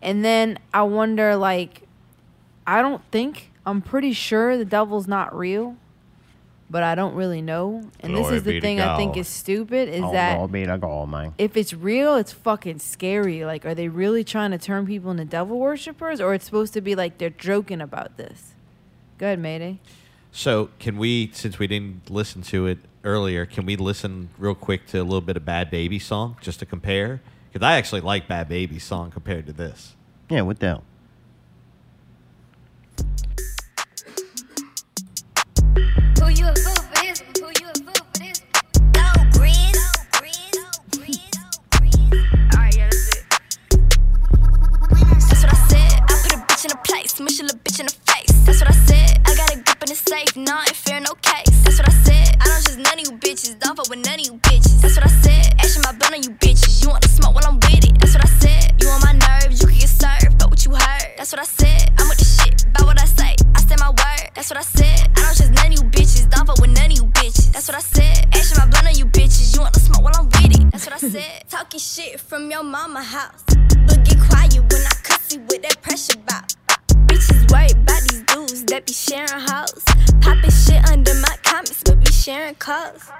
And 0.01 0.25
then 0.25 0.59
I 0.73 0.85
wonder 0.85 1.37
like 1.37 1.83
I 2.67 2.81
don't 2.81 3.03
think 3.11 3.51
I'm 3.67 3.83
pretty 3.83 4.15
sure 4.15 4.57
the 4.57 4.65
devil's 4.65 5.07
not 5.07 5.37
real, 5.37 5.77
but 6.71 6.85
I 6.85 6.95
don't 6.95 7.15
really 7.15 7.43
know. 7.43 7.83
And 7.99 8.15
Glory 8.15 8.23
this 8.23 8.39
is 8.39 8.43
be 8.45 8.53
the 8.53 8.61
to 8.61 8.61
thing 8.61 8.81
I 8.81 8.97
think 8.97 9.15
God. 9.15 9.21
is 9.21 9.29
stupid 9.29 9.89
is 9.89 10.05
oh, 10.05 10.13
that 10.13 10.39
Lord 10.39 10.53
be 10.53 10.65
to 10.65 10.79
God, 10.79 11.11
man. 11.11 11.35
if 11.37 11.57
it's 11.57 11.75
real, 11.75 12.15
it's 12.15 12.33
fucking 12.33 12.79
scary. 12.79 13.45
Like, 13.45 13.67
are 13.67 13.75
they 13.75 13.89
really 13.89 14.23
trying 14.23 14.53
to 14.53 14.59
turn 14.59 14.87
people 14.87 15.11
into 15.11 15.25
devil 15.25 15.59
worshippers, 15.59 16.21
or 16.21 16.33
it's 16.33 16.45
supposed 16.45 16.73
to 16.75 16.81
be 16.81 16.95
like 16.95 17.19
they're 17.19 17.31
joking 17.31 17.81
about 17.81 18.17
this? 18.17 18.55
Go 19.19 19.27
ahead, 19.27 19.41
Mayday. 19.41 19.81
So 20.33 20.71
can 20.79 20.97
we, 20.97 21.31
since 21.35 21.59
we 21.59 21.67
didn't 21.67 22.09
listen 22.09 22.43
to 22.43 22.67
it 22.67 22.79
earlier, 23.03 23.45
can 23.47 23.67
we 23.67 23.75
listen 23.75 24.31
real 24.39 24.55
quick 24.55 24.87
to 24.89 24.99
a 24.99 25.03
little 25.03 25.21
bit 25.21 25.37
of 25.37 25.43
Bhad 25.43 25.73
Bhabie 25.73 26.01
song 26.01 26.37
just 26.41 26.61
to 26.61 26.67
compare? 26.67 27.21
Because 27.53 27.67
I 27.67 27.77
actually 27.77 28.01
like 28.01 28.29
Bhad 28.29 28.49
Bhabie 28.49 28.81
song 28.81 29.11
compared 29.11 29.47
to 29.47 29.53
this. 29.53 29.97
Yeah, 30.29 30.43
what 30.43 30.61
the 30.61 30.67
hell? 30.69 30.85
That's 42.91 43.17
it. 43.17 43.25
That's 45.29 45.43
what 45.43 45.53
I 45.53 45.59
said. 45.69 45.93
I 46.03 46.15
put 46.23 46.33
a 46.33 46.39
bitch 46.39 46.65
in 46.65 46.73
a 46.73 46.77
place, 46.83 47.13
smush 47.15 47.41
a 47.41 47.43
little 47.43 47.59
bitch 47.59 47.81
in 47.81 47.87
the 47.87 47.93
face. 47.93 48.33
That's 48.45 48.61
what 48.61 48.71
I 48.71 48.75
said. 48.87 49.21
I 49.27 49.35
got 49.37 49.55
a 49.55 49.57
grip 49.63 49.83
in 49.83 49.89
the 49.89 49.95
safe, 49.95 50.37
nah, 50.37 50.61
ain't 50.61 50.77
fair, 50.77 51.01
no 51.01 51.15
case. 51.23 51.63
That's 51.65 51.79
what 51.79 51.89
I 51.89 51.93
said. 51.93 52.37
I 52.41 52.45
don't 52.45 52.65
just 52.65 52.79
none 52.79 52.99
of 52.99 53.01
you 53.01 53.13
bitches, 53.19 53.59
don't 53.61 53.77
fuck 53.77 53.89
with 53.89 54.05
none 54.05 54.21
of 54.21 54.27
you 54.27 54.35
bitches. 54.35 54.81
That's 54.83 54.97
what 54.97 55.07
I 55.07 55.13
said. 55.23 55.55
Ashing 55.61 55.83
my 55.83 55.93
blunt 55.93 56.15
on 56.15 56.23
you 56.23 56.31
bitches. 56.31 56.83
You 56.83 56.89
want 56.91 57.03
to 57.03 57.09
smoke 57.09 57.35
while 57.35 57.47
I'm 57.47 57.61
with 57.61 57.85
it. 57.85 57.99
That's 58.01 58.15
what 58.15 58.25
I 58.25 58.31
said. 58.43 58.75
You 58.81 58.89
on 58.89 59.01
my 59.01 59.13
nerves, 59.13 59.63
you 59.63 59.69
can 59.69 59.79
get 59.79 59.89
served, 59.89 60.39
but 60.39 60.51
what 60.51 60.65
you 60.65 60.73
heard. 60.73 61.07
That's 61.17 61.33
what 61.33 61.41
I 61.41 61.45
said. 61.45 61.93
I'm 61.99 62.09
with 62.09 62.19
the 62.19 62.25
shit, 62.25 62.65
about 62.75 62.87
what 62.87 63.01
I 63.01 63.07
say. 63.07 63.37
I 63.55 63.61
say 63.63 63.77
my 63.79 63.91
word. 63.91 64.10
That's 64.41 64.49
what 64.49 64.59
I 64.59 64.63
said. 64.63 65.11
I 65.19 65.21
don't 65.21 65.37
just 65.37 65.53
none 65.53 65.67
of 65.67 65.73
you 65.75 65.85
bitches, 65.91 66.31
don't 66.31 66.47
fuck 66.47 66.59
with 66.63 66.71
none 66.71 66.87
of 66.87 66.97
you 66.97 67.05
bitches. 67.13 67.53
That's 67.53 67.69
what 67.69 67.77
I 67.77 67.81
said. 67.81 68.35
Ashing 68.35 68.57
my 68.57 68.65
blunt 68.71 68.87
on 68.89 68.95
you 68.95 69.05
bitches. 69.05 69.55
You 69.55 69.61
want 69.61 69.75
to 69.75 69.81
smoke 69.81 70.03
while 70.03 70.15
I'm 70.17 70.25
with 70.25 70.59
it. 70.59 70.71
That's 70.73 70.87
what 70.87 70.95
I 70.95 70.97
said. 70.97 71.45
Talking 71.51 71.79
shit 71.79 72.19
from 72.19 72.51
your 72.51 72.63
mama 72.63 73.03
house. 73.03 73.45
But 73.45 74.03
get 74.03 74.19
quiet 74.19 74.55
when 74.55 74.81
I 74.81 74.97
cuss 75.03 75.35
you 75.35 75.41
with 75.41 75.61
that 75.61 75.83
pressure 75.83 76.17
bop. 76.25 76.47
Bitches 77.05 77.53
worried 77.53 77.73
about 77.73 78.01
these 78.09 78.23
dudes 78.23 78.65
that 78.65 78.87
be 78.87 78.95
sharing 78.95 79.29
hoes. 79.29 79.85
Popping 80.23 80.51
shit 80.51 80.89
under 80.89 81.13
my 81.17 81.37
comments, 81.43 81.83
but 81.85 82.01
be 82.01 82.11
sharing 82.11 82.55
calls. 82.55 83.13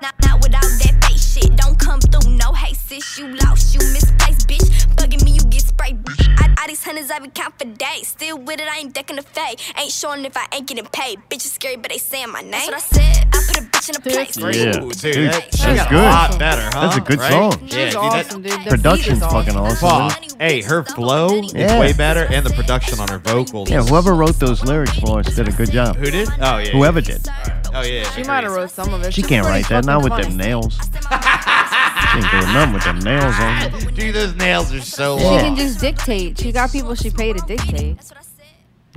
Not, 0.00 0.14
not 0.22 0.40
without 0.44 0.62
that 0.62 1.07
shit. 1.40 1.56
Don't 1.56 1.78
come 1.78 2.00
through, 2.00 2.30
no 2.36 2.52
hate, 2.52 2.76
sis. 2.76 3.18
You 3.18 3.28
lost, 3.36 3.74
you 3.74 3.80
misplaced, 3.92 4.48
bitch. 4.48 4.86
Bugging 4.96 5.24
me, 5.24 5.32
you 5.32 5.40
get 5.50 5.62
sprayed. 5.62 5.98
I, 6.38 6.54
I 6.58 6.66
these 6.68 6.82
hundreds 6.84 7.10
I 7.10 7.18
been 7.18 7.30
count 7.30 7.54
for 7.58 7.64
days. 7.66 8.08
Still 8.08 8.38
with 8.38 8.60
it, 8.60 8.68
I 8.68 8.78
ain't 8.78 8.94
decking 8.94 9.16
the 9.16 9.22
fade. 9.22 9.60
Ain't 9.76 9.90
showing 9.92 10.24
if 10.24 10.36
I 10.36 10.46
ain't 10.52 10.66
getting 10.66 10.84
paid. 10.86 11.18
Bitches 11.30 11.52
scary, 11.52 11.76
but 11.76 11.90
they 11.90 11.98
saying 11.98 12.30
my 12.30 12.40
name. 12.42 12.50
That's 12.52 12.66
what 12.66 12.74
I 12.74 13.12
said. 13.12 13.28
I 13.32 13.42
put 13.46 13.58
a 13.58 13.62
bitch 13.62 13.88
in 13.90 13.96
a 13.96 14.00
place. 14.00 14.36
Yeah, 14.56 14.82
Ooh, 14.82 14.90
dude, 14.90 15.00
dude, 15.14 15.30
that- 15.32 15.50
that's 15.50 15.58
she 15.58 15.74
got 15.74 15.86
a 15.86 15.90
good. 15.90 16.02
lot 16.02 16.38
better, 16.38 16.62
huh? 16.72 16.80
That's 16.86 16.96
a 16.96 17.00
good 17.00 17.18
Right? 17.18 17.30
song. 17.32 17.52
Yeah, 17.62 17.84
dude, 17.84 17.92
that- 17.94 17.96
awesome, 18.26 18.42
dude. 18.42 18.52
The 18.52 18.70
Production's 18.70 19.18
is 19.18 19.22
awesome. 19.22 19.44
fucking 19.44 19.82
awesome. 19.82 20.24
Hey, 20.40 20.62
her 20.62 20.84
flow 20.84 21.42
is 21.42 21.52
Yeah. 21.54 21.80
way 21.80 21.92
better, 21.92 22.24
and 22.30 22.44
the 22.44 22.50
production 22.50 23.00
on 23.00 23.08
her 23.08 23.18
vocals. 23.18 23.70
Yeah, 23.70 23.82
whoever 23.82 24.14
wrote 24.14 24.38
those 24.38 24.62
lyrics 24.64 24.98
for 24.98 25.20
us 25.20 25.34
did 25.34 25.48
a 25.48 25.52
good 25.52 25.70
job. 25.72 25.96
Who 25.96 26.10
did? 26.10 26.28
Oh 26.40 26.58
yeah. 26.58 26.70
Whoever 26.70 27.00
yeah. 27.00 27.16
did. 27.18 27.28
Oh 27.74 27.82
yeah. 27.82 28.10
She 28.12 28.22
might 28.24 28.44
have 28.44 28.52
wrote 28.52 28.70
some 28.70 28.92
of 28.94 29.02
it. 29.02 29.12
She 29.14 29.22
She's 29.22 29.28
can't 29.28 29.46
write 29.46 29.68
that. 29.68 29.84
Not 29.84 30.02
with 30.02 30.12
fucking 30.12 30.30
them 30.30 30.36
nails. 30.38 30.74
she 30.74 32.18
ain't 32.18 32.30
doing 32.30 32.52
nothing 32.54 32.74
with 32.74 32.84
them 32.84 32.98
nails 33.00 33.34
on. 33.38 33.70
Dude, 33.94 34.14
those 34.14 34.34
nails 34.36 34.72
are 34.72 34.80
so 34.80 35.16
long. 35.16 35.18
She 35.20 35.24
Yeah. 35.34 35.40
can 35.42 35.56
just 35.56 35.80
dictate. 35.80 36.38
She 36.38 36.52
got 36.52 36.72
people 36.72 36.94
she 36.94 37.10
paid 37.10 37.36
to 37.36 37.46
dictate. 37.46 37.98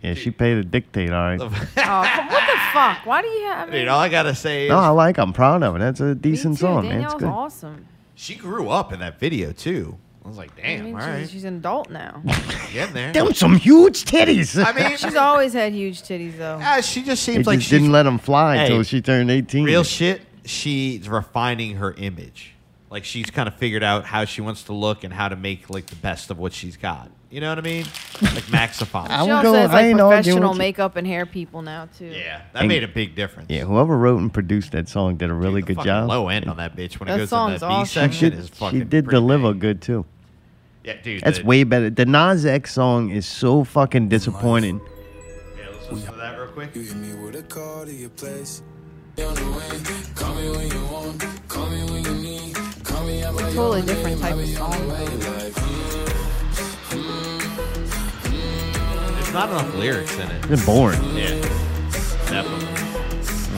Yeah, 0.02 0.16
she 0.16 0.32
paid 0.32 0.56
to 0.56 0.64
dictate, 0.64 1.12
all 1.12 1.22
right. 1.22 1.40
oh, 1.42 1.46
what 1.46 1.62
the 1.68 2.60
fuck? 2.74 3.06
Why 3.06 3.22
do 3.22 3.28
you 3.28 3.44
have? 3.48 3.68
I 3.70 3.72
Dude, 3.72 3.74
mean, 3.82 3.88
all 3.88 4.00
I 4.00 4.10
gotta 4.10 4.34
say 4.34 4.66
is 4.66 4.70
No, 4.72 4.78
I 4.80 4.88
like. 4.90 5.20
I'm 5.20 5.32
proud 5.32 5.62
of 5.62 5.76
it. 5.76 5.80
That's 5.80 6.00
a 6.00 6.16
decent 6.16 6.58
too. 6.58 6.62
song, 6.62 6.88
man. 6.88 7.02
It's 7.02 7.14
Danielle's 7.14 7.22
good. 7.22 7.28
awesome. 7.30 7.86
she 8.16 8.34
grew 8.36 8.70
up 8.70 8.92
in 8.92 9.00
that 9.02 9.20
video 9.20 9.52
too. 9.52 9.98
I 10.24 10.28
was 10.28 10.38
like, 10.38 10.52
I 10.60 10.62
damn, 10.62 10.86
mean, 10.86 10.94
all 10.96 11.00
she's, 11.02 11.08
right, 11.10 11.30
she's 11.30 11.44
an 11.46 11.56
adult 11.58 11.90
now. 11.90 12.22
getting 12.74 12.94
there. 12.94 13.12
Them 13.12 13.34
some 13.34 13.56
huge 13.56 14.06
titties. 14.06 14.64
I 14.64 14.72
mean, 14.72 14.96
she's 14.98 15.16
always 15.16 15.54
had 15.54 15.74
huge 15.74 16.02
titties 16.04 16.38
though. 16.38 16.60
Ah, 16.62 16.80
she 16.82 17.02
just 17.02 17.26
They 17.26 17.34
seems 17.34 17.48
like 17.48 17.58
just 17.58 17.70
she's 17.70 17.80
didn't 17.80 17.92
let 17.92 18.04
them 18.04 18.20
fly 18.20 18.58
Hey, 18.58 18.64
until 18.66 18.84
she 18.84 19.02
turned 19.02 19.32
18. 19.32 19.64
real 19.64 19.84
shit. 19.84 20.22
She's 20.46 21.10
refining 21.10 21.78
her 21.78 21.94
image. 21.94 22.54
Like 22.92 23.04
she's 23.06 23.32
kind 23.32 23.48
of 23.48 23.56
figured 23.56 23.84
out 23.84 24.06
how 24.06 24.26
she 24.26 24.42
wants 24.42 24.64
to 24.66 24.74
look 24.74 25.04
and 25.04 25.14
how 25.14 25.28
to 25.30 25.36
make 25.36 25.70
like 25.70 25.88
the 25.88 25.96
best 25.96 26.30
of 26.30 26.38
what 26.38 26.54
she's 26.54 26.78
got. 26.78 27.10
You 27.32 27.40
know 27.42 27.50
what 27.50 27.58
I 27.58 27.62
mean? 27.62 27.86
Like 28.22 28.44
maxify. 28.52 29.08
I 29.10 29.24
She 29.24 29.30
would 29.32 29.38
also 29.38 29.52
go- 29.54 29.54
has 29.58 29.72
I 29.72 29.74
like 29.74 29.86
ain't 29.86 30.00
arguing 30.00 30.12
professional 30.22 30.50
with 30.50 30.56
you. 30.58 30.60
makeup 30.60 30.96
and 30.96 31.08
hair 31.08 31.26
people 31.26 31.64
now 31.64 31.88
too. 31.98 32.06
Yeah, 32.06 32.42
that 32.54 32.60
And- 32.60 32.68
made 32.68 32.84
a 32.84 32.88
big 32.88 33.16
difference. 33.16 33.50
Yeah, 33.50 33.64
whoever 33.64 33.98
wrote 33.98 34.20
and 34.20 34.32
produced 34.32 34.74
that 34.74 34.88
song 34.88 35.16
did 35.16 35.32
a 35.32 35.34
really 35.34 35.64
good 35.64 35.78
Fucking 35.78 35.90
job. 35.90 36.08
low 36.10 36.28
end 36.28 36.46
on 36.48 36.58
that 36.58 36.76
bitch 36.76 37.00
when 37.00 37.08
That 37.08 37.16
it 37.16 37.18
goes 37.22 37.30
song's 37.30 37.54
in 37.54 37.60
the 37.62 37.66
awesome. 37.74 37.82
B 37.84 37.88
She 37.88 37.94
section 38.20 38.30
did, 38.30 38.40
is 38.40 38.46
she 38.50 38.52
fucking. 38.54 38.80
did 38.90 39.06
pretty 39.06 39.10
deliver 39.10 39.54
big. 39.54 39.60
good 39.62 39.82
too. 39.82 40.06
Yeah, 40.84 40.94
dude. 41.02 41.24
That's 41.24 41.40
the, 41.40 41.46
way 41.46 41.64
better. 41.64 41.90
The 41.90 42.06
Nas 42.06 42.46
X 42.46 42.74
song 42.74 43.10
is 43.10 43.26
so 43.26 43.64
fucking 43.64 44.10
disappointing. 44.10 44.80
Yeah, 45.58 45.64
let's 45.72 45.92
listen 45.92 46.12
to 46.14 46.20
that 46.20 46.38
real 46.38 46.48
quick. 46.50 46.76
You 46.76 46.84
hit 46.84 46.96
me 46.96 47.14
with 47.16 47.36
a 47.38 47.42
call 47.44 47.86
to 47.86 47.92
your 47.92 48.10
place. 48.10 48.62
On 49.18 49.34
the 49.34 49.42
way. 49.52 50.14
Call 50.14 50.36
me 50.36 50.50
when 50.52 50.68
you 50.72 50.86
want. 50.94 51.48
Call 51.48 51.68
me 51.72 51.84
when 51.92 52.04
you 52.04 52.14
need. 52.22 52.56
Call 52.84 53.04
me 53.06 53.24
out 53.24 53.36
by 53.36 53.42
Totally 53.52 53.82
different 53.82 54.22
type 54.22 54.34
of 54.34 54.40
I'll 54.40 54.46
be 54.46 54.56
on 54.58 54.72
the 54.72 54.78
song. 54.78 54.90
way 54.90 55.06
like, 55.46 56.21
There's 59.32 59.48
not 59.48 59.50
enough 59.50 59.76
lyrics 59.76 60.20
in 60.20 60.30
it. 60.30 60.52
It's 60.52 60.66
boring. 60.66 61.02
Yeah, 61.16 61.30
definitely. 62.30 62.66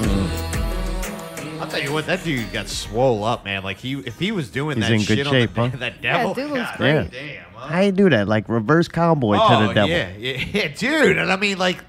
Mm. 0.03 1.59
I'll 1.59 1.67
tell 1.67 1.81
you 1.81 1.91
what, 1.91 2.05
that 2.05 2.23
dude 2.23 2.53
got 2.53 2.67
swole 2.67 3.23
up, 3.23 3.43
man. 3.43 3.63
Like 3.63 3.77
he, 3.77 3.93
if 3.93 4.19
he 4.19 4.31
was 4.31 4.51
doing 4.51 4.77
He's 4.77 4.85
that 4.85 4.93
in 4.93 4.99
shit 4.99 5.17
good 5.17 5.25
on 5.25 5.33
shape, 5.33 5.53
the, 5.55 5.69
huh? 5.69 5.77
that 5.79 5.93
Yeah, 6.03 6.17
devil, 6.17 6.35
dude 6.35 6.51
looks 6.51 6.69
God 6.69 6.77
great. 6.77 7.09
damn, 7.09 7.45
huh? 7.55 7.67
How 7.69 7.79
you 7.79 7.91
do 7.91 8.07
that? 8.11 8.27
Like 8.27 8.49
reverse 8.49 8.87
cowboy 8.87 9.39
oh, 9.41 9.49
to 9.49 9.65
the 9.65 9.71
oh, 9.71 9.73
devil. 9.73 9.89
Yeah, 9.89 10.11
yeah, 10.15 10.45
yeah, 10.53 10.67
dude. 10.67 11.17
And 11.17 11.31
I 11.31 11.37
mean, 11.37 11.57
like, 11.57 11.83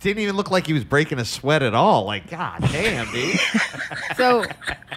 didn't 0.00 0.20
even 0.20 0.36
look 0.36 0.50
like 0.50 0.66
he 0.66 0.72
was 0.72 0.82
breaking 0.82 1.20
a 1.20 1.24
sweat 1.24 1.62
at 1.62 1.74
all. 1.74 2.04
Like, 2.04 2.28
god 2.28 2.60
damn, 2.72 3.08
dude. 3.12 3.38
So, 4.16 4.44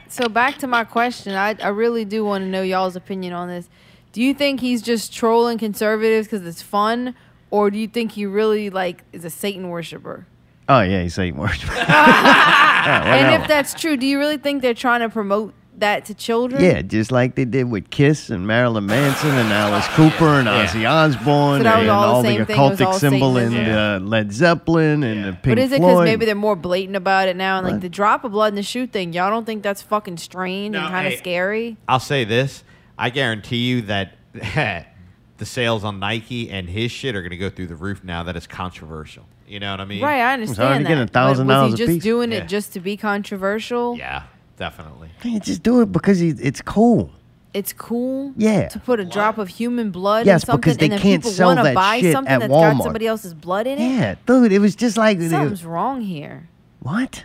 so 0.07 0.27
back 0.29 0.57
to 0.57 0.67
my 0.67 0.83
question. 0.83 1.35
I, 1.35 1.55
I 1.61 1.67
really 1.67 2.05
do 2.05 2.25
want 2.25 2.41
to 2.43 2.47
know 2.47 2.63
y'all's 2.63 2.95
opinion 2.95 3.33
on 3.33 3.49
this. 3.49 3.69
Do 4.13 4.23
you 4.23 4.33
think 4.33 4.61
he's 4.61 4.81
just 4.81 5.13
trolling 5.13 5.59
conservatives 5.59 6.25
because 6.27 6.43
it's 6.47 6.63
fun, 6.63 7.13
or 7.55 7.71
do 7.71 7.77
you 7.77 7.87
think 7.87 8.11
he 8.11 8.25
really 8.25 8.69
like 8.69 9.03
is 9.13 9.23
a 9.25 9.29
Satan 9.29 9.69
worshiper? 9.69 10.25
Oh 10.67 10.81
yeah, 10.81 11.03
he's 11.03 11.13
Satan 11.15 11.39
worshiper. 11.39 11.73
and 11.87 13.41
if 13.41 13.47
that's 13.47 13.73
true, 13.73 13.95
do 13.97 14.05
you 14.05 14.19
really 14.19 14.37
think 14.37 14.61
they're 14.61 14.73
trying 14.73 15.01
to 15.01 15.09
promote 15.09 15.53
that 15.77 16.05
to 16.05 16.13
children? 16.13 16.63
Yeah, 16.63 16.81
just 16.81 17.11
like 17.11 17.35
they 17.35 17.45
did 17.45 17.69
with 17.69 17.89
Kiss 17.89 18.29
and 18.29 18.47
Marilyn 18.47 18.85
Manson 18.85 19.31
and 19.31 19.51
Alice 19.51 19.87
Cooper 19.89 20.25
and 20.39 20.47
Yeah. 20.47 20.65
Ozzy 20.65 20.89
Osbourne 20.89 21.61
So 21.63 21.67
and 21.67 21.67
all 21.67 21.83
the 21.83 21.89
all 21.89 22.21
the 22.23 22.27
same 22.29 22.45
thing, 22.45 22.55
it 22.57 22.59
was 22.69 22.79
occultic 22.79 22.85
all 22.87 22.93
symbol 22.99 23.37
and 23.37 23.51
Satanism? 23.51 24.03
uh, 24.05 24.07
Led 24.07 24.31
Zeppelin 24.31 25.03
and 25.03 25.23
the 25.25 25.31
Pink 25.33 25.43
Floyd. 25.43 25.55
But 25.57 25.59
is 25.59 25.71
it 25.71 25.79
because 25.81 26.03
maybe 26.05 26.25
they're 26.25 26.35
more 26.35 26.55
blatant 26.55 26.95
about 26.95 27.27
it 27.27 27.35
now? 27.35 27.57
And 27.57 27.65
like 27.65 27.73
What? 27.75 27.81
the 27.81 27.89
drop 27.89 28.23
of 28.23 28.31
blood 28.31 28.49
in 28.53 28.55
the 28.55 28.63
shoe 28.63 28.87
thing, 28.87 29.13
y'all 29.13 29.29
don't 29.29 29.45
think 29.45 29.63
that's 29.63 29.81
fucking 29.81 30.17
strange 30.17 30.75
and 30.75 30.87
kind 30.87 31.07
of 31.07 31.13
hey. 31.13 31.19
scary? 31.19 31.77
I'll 31.87 31.99
say 31.99 32.23
this: 32.23 32.63
I 32.97 33.09
guarantee 33.09 33.57
you 33.67 33.81
that 33.83 34.13
the 35.37 35.45
sales 35.45 35.83
on 35.83 35.99
Nike 35.99 36.49
and 36.49 36.69
his 36.69 36.91
shit 36.91 37.15
are 37.15 37.21
going 37.21 37.31
to 37.31 37.37
go 37.37 37.49
through 37.49 37.67
the 37.67 37.75
roof 37.75 38.03
now 38.03 38.23
that 38.23 38.35
it's 38.35 38.47
controversial. 38.47 39.25
You 39.47 39.59
know 39.59 39.71
what 39.71 39.81
I 39.81 39.85
mean? 39.85 40.01
Right, 40.01 40.21
I 40.21 40.33
understand 40.33 40.85
that. 40.85 40.89
getting 40.89 41.05
$1,000 41.07 41.11
but 41.13 41.47
was 41.47 41.49
a 41.49 41.67
he 41.67 41.75
just 41.75 41.89
piece. 41.95 42.03
doing 42.03 42.31
Yeah. 42.31 42.37
it 42.39 42.47
just 42.47 42.73
to 42.73 42.79
be 42.79 42.97
controversial? 42.97 43.95
Yeah, 43.97 44.23
definitely. 44.57 45.09
Hey, 45.21 45.39
just 45.39 45.61
do 45.61 45.81
it 45.81 45.91
because 45.91 46.19
he, 46.19 46.29
it's 46.29 46.61
cool. 46.61 47.11
It's 47.53 47.71
cool. 47.71 48.33
Yeah. 48.35 48.67
To 48.69 48.79
put 48.79 48.99
a 48.99 49.05
drop 49.05 49.37
of 49.37 49.47
human 49.47 49.91
blood 49.91 50.25
Yes, 50.25 50.43
in 50.43 50.47
something, 50.47 50.61
because 50.61 50.77
they 50.77 50.85
and 50.87 50.93
then 50.93 50.99
can't 50.99 51.21
people 51.23 51.31
sell 51.31 51.47
wanna 51.49 51.63
that 51.63 51.75
buy 51.75 51.99
shit 52.01 52.11
something 52.11 52.33
at 52.33 52.39
that's 52.41 52.51
Walmart. 52.51 52.77
got 52.77 52.83
somebody 52.83 53.07
else's 53.07 53.33
blood 53.33 53.67
in 53.67 53.77
it. 53.77 53.87
Yeah, 53.91 54.15
dude, 54.25 54.51
it 54.51 54.59
was 54.59 54.75
just 54.75 54.97
like 54.97 55.21
Something's 55.21 55.63
wrong 55.63 56.01
here. 56.01 56.49
what? 56.79 57.23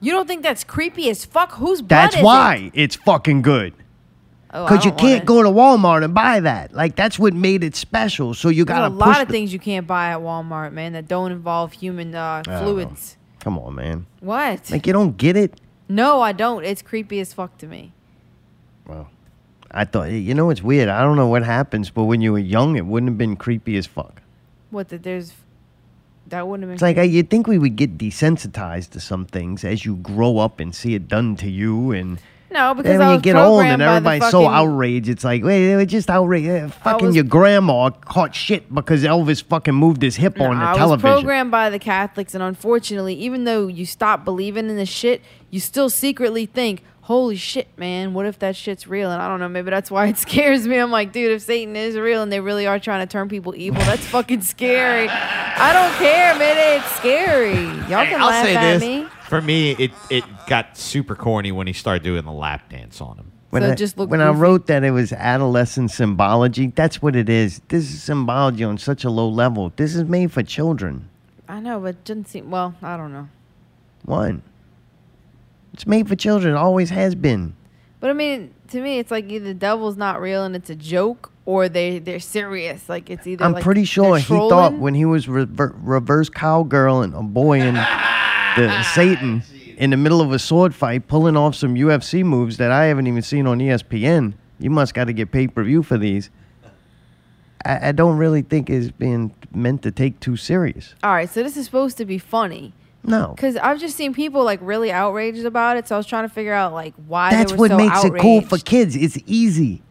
You 0.00 0.12
don't 0.12 0.26
think 0.28 0.42
that's 0.44 0.62
creepy 0.64 1.10
as 1.10 1.24
fuck? 1.24 1.52
Whose 1.54 1.80
blood 1.82 1.88
That's 1.88 2.16
is 2.16 2.22
why 2.22 2.70
it's 2.72 2.94
fucking 2.96 3.42
good. 3.42 3.72
Oh, 4.54 4.64
Because 4.66 4.84
you 4.84 4.92
can't 4.92 5.26
go 5.26 5.42
to 5.42 5.48
Walmart 5.50 6.02
and 6.04 6.14
buy 6.14 6.40
that. 6.40 6.72
Like 6.72 6.96
that's 6.96 7.18
what 7.18 7.34
made 7.34 7.62
it 7.62 7.76
special. 7.76 8.32
So 8.34 8.48
you 8.48 8.64
gotta 8.64 8.86
a 8.86 8.90
push. 8.90 8.98
lot 8.98 9.20
of 9.22 9.28
the- 9.28 9.32
things 9.32 9.52
you 9.52 9.58
can't 9.58 9.86
buy 9.86 10.10
at 10.10 10.20
Walmart, 10.20 10.72
man, 10.72 10.94
that 10.94 11.06
don't 11.06 11.32
involve 11.32 11.72
human 11.72 12.14
uh, 12.14 12.42
know. 12.46 12.60
fluids. 12.62 13.16
Come 13.40 13.58
on, 13.58 13.74
man. 13.74 14.06
What? 14.20 14.70
Like 14.70 14.86
you 14.86 14.92
don't 14.92 15.16
get 15.16 15.36
it. 15.36 15.60
No, 15.88 16.20
I 16.22 16.32
don't. 16.32 16.64
It's 16.64 16.82
creepy 16.82 17.20
as 17.20 17.32
fuck 17.32 17.56
to 17.58 17.66
me. 17.66 17.92
Well, 18.86 19.08
I 19.70 19.84
thought, 19.84 20.10
you 20.10 20.34
know, 20.34 20.48
it's 20.50 20.62
weird. 20.62 20.88
I 20.88 21.02
don't 21.02 21.16
know 21.16 21.28
what 21.28 21.42
happens, 21.44 21.90
but 21.90 22.04
when 22.04 22.20
you 22.22 22.32
were 22.32 22.38
young, 22.38 22.76
it 22.76 22.86
wouldn't 22.86 23.10
have 23.10 23.18
been 23.18 23.36
creepy 23.36 23.76
as 23.76 23.86
fuck. 23.86 24.22
What 24.70 24.88
that 24.88 25.02
there's 25.02 25.32
that 26.26 26.46
wouldn't 26.48 26.62
have 26.62 26.68
been. 26.68 26.74
It's 26.74 26.82
like 26.82 26.98
uh, 26.98 27.02
you'd 27.02 27.28
think 27.30 27.46
we 27.46 27.58
would 27.58 27.76
get 27.76 27.96
desensitized 27.98 28.90
to 28.90 29.00
some 29.00 29.24
things 29.26 29.62
as 29.64 29.84
you 29.84 29.96
grow 29.96 30.38
up 30.38 30.58
and 30.60 30.74
see 30.74 30.94
it 30.94 31.06
done 31.08 31.36
to 31.36 31.50
you, 31.50 31.92
and 31.92 32.18
no, 32.50 32.74
because 32.74 32.88
then 32.90 32.98
when 32.98 33.08
I 33.08 33.14
you 33.14 33.20
get 33.20 33.36
old 33.36 33.62
and 33.62 33.78
by 33.78 33.84
the 33.84 33.90
everybody's 33.90 34.30
so 34.30 34.46
outraged, 34.46 35.08
it's 35.08 35.24
like, 35.24 35.44
wait, 35.44 35.66
they 35.66 35.76
were 35.76 35.84
just 35.84 36.08
outraged. 36.10 36.48
Eh, 36.48 36.68
Fucking 36.68 37.06
was- 37.08 37.14
your 37.14 37.24
grandma 37.24 37.90
caught 37.90 38.34
shit 38.34 38.72
because 38.74 39.04
Elvis 39.04 39.42
fucking 39.42 39.74
moved 39.74 40.02
his 40.02 40.16
hip 40.16 40.40
on 40.40 40.58
the 40.58 40.64
I 40.64 40.84
was 40.84 41.00
programmed 41.00 41.50
by 41.50 41.70
the 41.70 41.78
Catholics, 41.78 42.34
and 42.34 42.42
unfortunately, 42.42 43.14
even 43.14 43.44
though 43.44 43.66
you 43.66 43.84
stop 43.86 44.24
believing 44.24 44.68
in 44.70 44.76
the 44.76 44.86
shit, 44.86 45.22
you 45.50 45.60
still 45.60 45.88
secretly 45.90 46.46
think, 46.46 46.82
"Holy 47.02 47.36
shit, 47.36 47.68
man! 47.78 48.12
What 48.14 48.26
if 48.26 48.38
that 48.40 48.54
shit's 48.56 48.86
real?" 48.86 49.10
And 49.10 49.20
I 49.22 49.28
don't 49.28 49.40
know, 49.40 49.48
maybe 49.48 49.70
that's 49.70 49.90
why 49.90 50.06
it 50.06 50.16
scares 50.26 50.66
me. 50.66 50.76
I'm 50.78 50.90
like, 50.90 51.12
dude, 51.12 51.32
if 51.32 51.42
Satan 51.42 51.74
is 51.76 51.96
real 51.96 52.22
and 52.22 52.30
they 52.32 52.40
really 52.40 52.66
are 52.66 52.78
trying 52.78 53.06
to 53.06 53.10
turn 53.10 53.28
people 53.28 53.54
evil, 53.56 53.80
that's 53.82 54.04
fucking 54.06 54.42
scary. 54.42 55.08
I 55.10 55.72
don't 55.72 55.92
care, 55.98 56.34
man. 56.38 56.78
It's 56.80 56.90
scary. 56.96 57.54
Y'all 57.90 58.04
Hey, 58.04 58.10
can 58.10 58.20
I'll 58.20 58.28
laugh 58.28 58.44
say 58.44 58.56
at 58.56 58.78
this. 58.78 58.82
me. 58.82 59.06
For 59.28 59.40
me, 59.42 59.72
it 59.72 59.90
it 60.10 60.24
got 60.46 60.76
super 60.76 61.14
corny 61.14 61.52
when 61.52 61.66
he 61.66 61.72
started 61.72 62.02
doing 62.02 62.24
the 62.24 62.32
lap 62.32 62.70
dance 62.70 63.00
on 63.00 63.16
him. 63.16 63.32
When, 63.50 63.62
So 63.62 63.70
I, 63.70 63.74
just 63.74 63.96
looked 63.96 64.10
when 64.10 64.20
I 64.20 64.28
wrote 64.30 64.66
that 64.66 64.84
it 64.84 64.90
was 64.90 65.12
adolescent 65.12 65.90
symbology, 65.90 66.66
that's 66.68 67.00
what 67.00 67.16
it 67.16 67.28
is. 67.30 67.60
This 67.68 67.90
is 67.90 68.02
symbology 68.02 68.62
on 68.64 68.76
such 68.76 69.04
a 69.04 69.10
low 69.10 69.28
level. 69.28 69.72
This 69.76 69.94
is 69.94 70.04
made 70.04 70.32
for 70.32 70.42
children. 70.42 71.08
I 71.48 71.60
know, 71.60 71.80
but 71.80 71.88
it 71.88 72.04
didn't 72.04 72.28
seem. 72.28 72.50
Well, 72.50 72.74
I 72.82 72.98
don't 72.98 73.12
know. 73.12 73.28
One. 74.04 74.42
It's 75.72 75.86
made 75.86 76.08
for 76.08 76.16
children. 76.16 76.54
Always 76.54 76.90
has 76.90 77.14
been. 77.14 77.54
But 78.00 78.10
I 78.10 78.12
mean, 78.12 78.54
to 78.68 78.80
me, 78.80 78.98
it's 78.98 79.10
like 79.10 79.30
either 79.30 79.46
the 79.46 79.54
devil's 79.54 79.96
not 79.96 80.20
real 80.20 80.44
and 80.44 80.54
it's 80.54 80.70
a 80.70 80.74
joke, 80.74 81.32
or 81.46 81.68
they 81.68 81.98
they're 81.98 82.20
serious. 82.20 82.88
Like 82.88 83.10
it's 83.10 83.26
either. 83.26 83.44
I'm 83.44 83.52
like, 83.52 83.62
pretty 83.62 83.84
sure 83.84 84.18
he 84.18 84.24
thought 84.24 84.74
when 84.74 84.94
he 84.94 85.04
was 85.04 85.28
rever- 85.28 85.74
reverse 85.78 86.28
cowgirl 86.28 87.02
and 87.02 87.14
a 87.14 87.22
boy 87.22 87.60
in 87.60 87.76
the 88.66 88.82
Satan 88.82 89.42
in 89.76 89.90
the 89.90 89.96
middle 89.96 90.20
of 90.20 90.32
a 90.32 90.38
sword 90.38 90.74
fight, 90.74 91.06
pulling 91.06 91.36
off 91.36 91.54
some 91.54 91.74
UFC 91.74 92.24
moves 92.24 92.56
that 92.56 92.70
I 92.72 92.86
haven't 92.86 93.06
even 93.06 93.22
seen 93.22 93.46
on 93.46 93.58
ESPN. 93.58 94.34
You 94.58 94.70
must 94.70 94.92
got 94.94 95.04
to 95.04 95.12
get 95.12 95.30
pay 95.30 95.46
per 95.46 95.62
view 95.62 95.82
for 95.82 95.96
these. 95.98 96.30
I, 97.64 97.88
I 97.88 97.92
don't 97.92 98.18
really 98.18 98.42
think 98.42 98.70
it's 98.70 98.90
being 98.90 99.34
meant 99.52 99.82
to 99.82 99.90
take 99.90 100.20
too 100.20 100.36
serious. 100.36 100.94
All 101.02 101.12
right, 101.12 101.28
so 101.30 101.42
this 101.42 101.56
is 101.56 101.64
supposed 101.64 101.96
to 101.98 102.04
be 102.04 102.18
funny. 102.18 102.72
No. 103.04 103.32
Because 103.34 103.56
I've 103.56 103.78
just 103.78 103.96
seen 103.96 104.12
people 104.12 104.44
like 104.44 104.58
really 104.62 104.90
outraged 104.90 105.44
about 105.44 105.76
it, 105.76 105.86
so 105.88 105.94
I 105.94 105.98
was 105.98 106.06
trying 106.06 106.28
to 106.28 106.34
figure 106.34 106.52
out 106.52 106.72
like 106.72 106.94
why 107.06 107.30
That's 107.30 107.52
what 107.52 107.70
so 107.70 107.76
makes 107.76 107.96
outraged. 107.96 108.16
it 108.16 108.20
cool 108.20 108.40
for 108.42 108.58
kids. 108.58 108.96
It's 108.96 109.18
easy. 109.26 109.82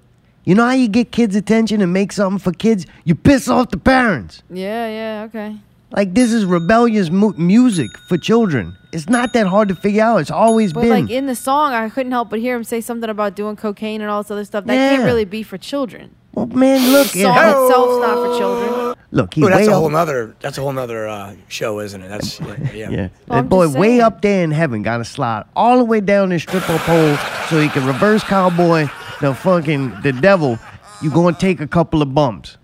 You 0.43 0.55
know 0.55 0.65
how 0.65 0.73
you 0.73 0.87
get 0.87 1.11
kids' 1.11 1.35
attention 1.35 1.81
and 1.81 1.91
make 1.91 2.11
something 2.11 2.39
for 2.39 2.53
kids? 2.53 2.85
You 3.03 3.15
piss 3.15 3.49
off 3.49 3.69
the 3.69 3.77
parents. 3.77 4.43
Yeah, 4.49 4.87
yeah, 4.87 5.23
okay. 5.25 5.57
Like 5.91 6.13
this 6.13 6.33
is 6.33 6.43
rebellious 6.45 7.09
mu- 7.09 7.33
music 7.37 7.89
for 8.09 8.17
children. 8.17 8.75
It's 8.91 9.07
not 9.07 9.33
that 9.33 9.47
hard 9.47 9.69
to 9.69 9.75
figure 9.75 10.03
out. 10.03 10.17
It's 10.17 10.31
always 10.31 10.73
But 10.73 10.81
been. 10.81 10.89
like 10.89 11.09
in 11.09 11.27
the 11.27 11.35
song, 11.35 11.71
I 11.73 11.87
couldn't 11.89 12.11
help 12.11 12.29
but 12.29 12.39
hear 12.39 12.55
him 12.55 12.63
say 12.65 12.81
something 12.81 13.09
about 13.09 13.35
doing 13.35 13.55
cocaine 13.55 14.01
and 14.01 14.09
all 14.09 14.21
this 14.23 14.31
other 14.31 14.43
stuff. 14.45 14.65
That 14.65 14.73
Yeah. 14.73 14.89
can't 14.95 15.03
really 15.05 15.25
be 15.25 15.43
for 15.43 15.57
children. 15.57 16.11
well, 16.33 16.45
man, 16.47 16.91
look, 16.91 17.07
The 17.11 17.23
song 17.23 17.35
yeah. 17.35 17.63
itself's 17.63 18.01
not 18.05 18.15
for 18.15 18.37
children. 18.37 18.95
look, 19.11 19.33
he's 19.33 19.43
Ooh, 19.45 19.47
that's 19.49 19.61
way 19.61 19.67
a 19.67 19.71
up. 19.71 19.79
whole 19.79 19.89
nother. 19.89 20.35
That's 20.41 20.57
a 20.57 20.61
whole 20.61 20.73
nother 20.73 21.07
uh, 21.07 21.33
show, 21.47 21.79
isn't 21.79 22.01
it? 22.01 22.09
That's 22.09 22.39
yeah. 22.39 22.47
yeah. 22.47 22.73
Yeah, 22.73 22.87
Well, 22.89 23.09
that 23.29 23.37
I'm 23.37 23.47
boy 23.47 23.65
just 23.67 23.77
way 23.77 23.87
saying. 23.87 24.01
up 24.01 24.21
there 24.21 24.43
in 24.43 24.51
heaven 24.51 24.83
got 24.83 24.97
to 24.97 25.05
slide 25.05 25.45
all 25.55 25.77
the 25.77 25.83
way 25.85 26.01
down 26.01 26.29
this 26.29 26.43
stripper 26.43 26.77
pole 26.79 27.15
so 27.49 27.59
he 27.61 27.69
can 27.69 27.85
reverse 27.87 28.23
cowboy 28.25 28.87
the 29.21 29.33
fucking 29.33 30.01
the 30.03 30.11
devil. 30.11 30.59
You 31.01 31.11
gonna 31.11 31.35
take 31.37 31.61
a 31.61 31.67
couple 31.67 32.01
of 32.01 32.13
bumps. 32.13 32.57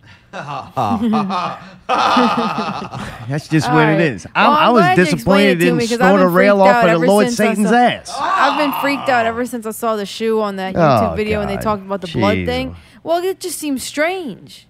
That's 3.27 3.47
just 3.47 3.67
All 3.69 3.75
what 3.75 3.83
right. 3.83 3.99
it 3.99 4.13
is. 4.13 4.25
I, 4.35 4.47
Well, 4.47 4.57
I 4.57 4.65
I'm 4.67 4.73
was 4.73 4.81
glad 4.81 4.97
you 4.97 5.03
explained 5.03 5.17
disappointed 5.17 5.45
it 5.47 5.51
it 5.51 5.53
to 5.53 5.59
didn't 5.65 5.77
me, 5.77 5.87
'cause 5.87 5.91
I've 6.01 6.07
snort 6.09 6.21
a 6.21 6.25
been 6.25 6.33
rail 6.33 6.55
freaked 6.57 6.69
off 6.69 6.75
out 6.75 6.83
of 6.83 6.89
the 6.89 6.95
ever 6.95 7.07
Lord 7.07 7.25
since 7.27 7.39
I 7.39 7.45
Satan's 7.49 7.69
saw- 7.69 7.75
ass. 7.75 8.15
I've 8.19 8.57
been 8.57 8.73
freaked 8.81 9.09
out 9.09 9.25
ever 9.25 9.45
since 9.45 9.65
I 9.65 9.71
saw 9.71 9.95
the 9.95 10.05
shoe 10.05 10.41
on 10.41 10.55
that 10.57 10.75
oh, 10.75 10.79
YouTube 10.79 11.11
Oh, 11.11 11.15
video 11.15 11.39
when 11.39 11.47
they 11.47 11.55
God. 11.55 11.61
talked 11.63 11.83
about 11.85 12.01
the 12.01 12.07
blood 12.07 12.37
Jeez. 12.37 12.45
thing. 12.45 12.75
Well, 13.03 13.23
it 13.23 13.39
just 13.39 13.57
seems 13.59 13.83
strange. 13.83 14.67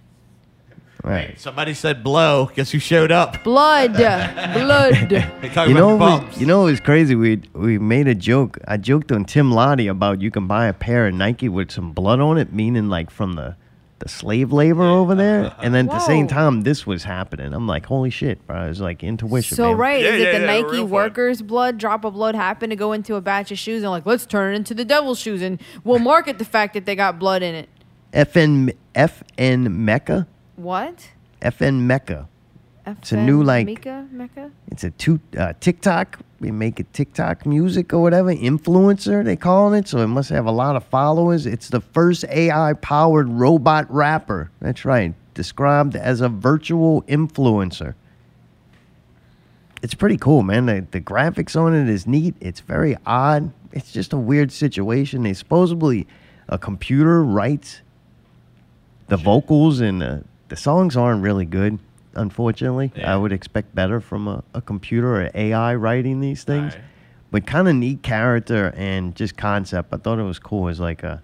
Right. 1.04 1.38
Somebody 1.38 1.74
said 1.74 2.02
blow. 2.02 2.50
Guess 2.56 2.72
who 2.72 2.80
showed 2.80 3.12
up? 3.12 3.44
Blood, 3.44 3.94
blood. 3.94 4.94
They 5.10 5.50
talking 5.54 5.70
You 5.76 5.82
know, 5.82 5.96
about 5.96 6.00
what 6.00 6.22
bumps. 6.22 6.38
you 6.40 6.46
know, 6.46 6.62
it 6.68 6.72
was 6.72 6.80
crazy. 6.80 7.14
We 7.14 7.42
we 7.54 7.78
made 7.78 8.08
a 8.08 8.16
joke. 8.16 8.58
I 8.68 8.78
joked 8.78 9.12
on 9.12 9.26
Tim 9.26 9.52
Lottie 9.52 9.88
about 9.88 10.22
you 10.22 10.32
can 10.32 10.48
buy 10.48 10.68
a 10.68 10.74
pair 10.74 11.08
of 11.08 11.14
Nike 11.14 11.50
with 11.50 11.72
some 11.72 11.92
blood 11.92 12.22
on 12.22 12.38
it, 12.38 12.54
meaning 12.54 12.88
like 12.88 13.10
from 13.12 13.34
the 13.34 13.58
the 14.04 14.10
slave 14.10 14.52
labor 14.52 14.84
over 14.84 15.16
there. 15.16 15.56
And 15.64 15.74
then 15.74 15.88
at 15.90 15.94
the 15.94 16.00
same 16.00 16.26
Whoa. 16.28 16.34
time, 16.34 16.62
this 16.62 16.86
was 16.86 17.04
happening. 17.04 17.54
I'm 17.54 17.68
like, 17.68 17.86
holy 17.86 18.10
shit, 18.10 18.46
bro! 18.46 18.58
I 18.58 18.68
was 18.68 18.82
like 18.82 19.04
intuition. 19.04 19.56
So 19.56 19.70
man. 19.70 19.78
right, 19.78 20.02
Yeah, 20.04 20.10
is 20.10 20.22
yeah, 20.22 20.28
it 20.28 20.34
the 20.34 20.40
yeah, 20.42 20.46
Nike 20.46 20.64
real 20.72 20.82
fun. 20.84 20.90
workers' 20.92 21.42
blood 21.42 21.78
drop 21.78 22.04
of 22.04 22.14
blood 22.14 22.36
happened 22.36 22.72
to 22.72 22.76
go 22.76 22.92
into 22.92 23.16
a 23.16 23.22
batch 23.22 23.52
of 23.52 23.58
shoes 23.58 23.82
and 23.84 23.92
like 23.92 24.06
let's 24.06 24.26
turn 24.26 24.54
it 24.54 24.58
into 24.58 24.74
the 24.74 24.86
devil's 24.86 25.20
shoes 25.20 25.42
and 25.42 25.62
we'll 25.84 26.00
market 26.14 26.38
the 26.38 26.46
fact 26.46 26.74
that 26.74 26.86
they 26.86 26.96
got 26.96 27.18
blood 27.18 27.42
in 27.44 27.56
it. 27.56 27.70
FN 28.14 28.74
FN 28.94 29.68
Meka, 29.68 30.28
What? 30.56 31.10
FN 31.42 31.88
Meka. 31.88 32.28
It's 32.86 33.14
a 33.14 33.18
new, 33.18 33.42
like- 33.42 33.66
Meka, 33.68 34.10
Meka. 34.14 34.52
It's 34.70 34.84
a 34.84 34.92
two 34.92 35.20
uh, 35.38 35.54
TikTok. 35.62 36.20
We 36.44 36.52
make 36.52 36.78
it 36.78 36.92
TikTok 36.92 37.46
music 37.46 37.94
or 37.94 38.02
whatever 38.02 38.36
influencer 38.36 39.24
they 39.24 39.38
calling 39.38 39.80
it. 39.80 39.88
So 39.88 40.00
it 40.00 40.08
must 40.08 40.30
have 40.30 40.46
a 40.46 40.52
lot 40.52 40.76
of 40.76 40.84
followers. 40.84 41.46
It's 41.46 41.70
the 41.70 41.80
first 41.80 42.26
AI 42.26 42.74
powered 42.74 43.30
robot 43.30 43.90
rapper. 43.90 44.52
That's 44.60 44.84
right. 44.84 45.14
Described 45.36 45.96
as 45.96 46.20
a 46.20 46.28
virtual 46.28 47.04
influencer. 47.04 47.96
It's 49.82 49.94
pretty 49.94 50.18
cool, 50.18 50.44
man. 50.44 50.66
The, 50.66 50.86
the 50.92 51.00
graphics 51.00 51.56
on 51.56 51.74
it 51.74 51.88
is 51.88 52.06
neat. 52.06 52.36
It's 52.42 52.60
very 52.60 52.98
odd. 53.06 53.54
It's 53.72 53.94
just 53.94 54.12
a 54.12 54.18
weird 54.18 54.52
situation. 54.52 55.24
They 55.24 55.34
supposedly 55.34 56.08
a 56.50 56.58
computer 56.58 57.24
writes 57.24 57.80
the 59.08 59.16
vocals 59.16 59.80
and 59.80 60.02
the, 60.02 60.26
the 60.50 60.58
songs 60.58 60.98
aren't 60.98 61.24
really 61.24 61.46
good. 61.46 61.80
Unfortunately, 62.16 62.92
I 63.04 63.16
would 63.16 63.32
expect 63.32 63.74
better 63.74 64.00
from 64.00 64.28
a, 64.28 64.44
a 64.54 64.62
computer 64.62 65.22
or 65.22 65.32
AI 65.34 65.76
writing 65.76 66.20
these 66.22 66.44
things. 66.44 66.74
but 67.32 67.48
kind 67.48 67.68
of 67.68 67.76
neat 67.76 68.04
character 68.04 68.72
and 68.78 69.16
just 69.16 69.36
concept. 69.38 69.92
I 69.94 69.98
thought 69.98 70.20
it 70.20 70.24
was 70.24 70.38
cool 70.40 70.68
as 70.70 70.80
like 70.80 71.02
a 71.04 71.22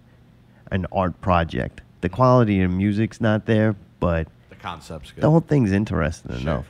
an 0.72 0.86
art 0.91 1.20
project. 1.22 1.82
The 2.02 2.10
quality 2.10 2.61
of 2.61 2.72
music's 2.72 3.20
not 3.22 3.45
there, 3.45 3.76
but 3.99 4.28
The 4.49 4.56
concept's 4.56 5.11
good. 5.11 5.22
the 5.24 5.30
whole 5.30 5.41
thing's 5.41 5.72
interesting 5.72 6.36
enough. 6.40 6.66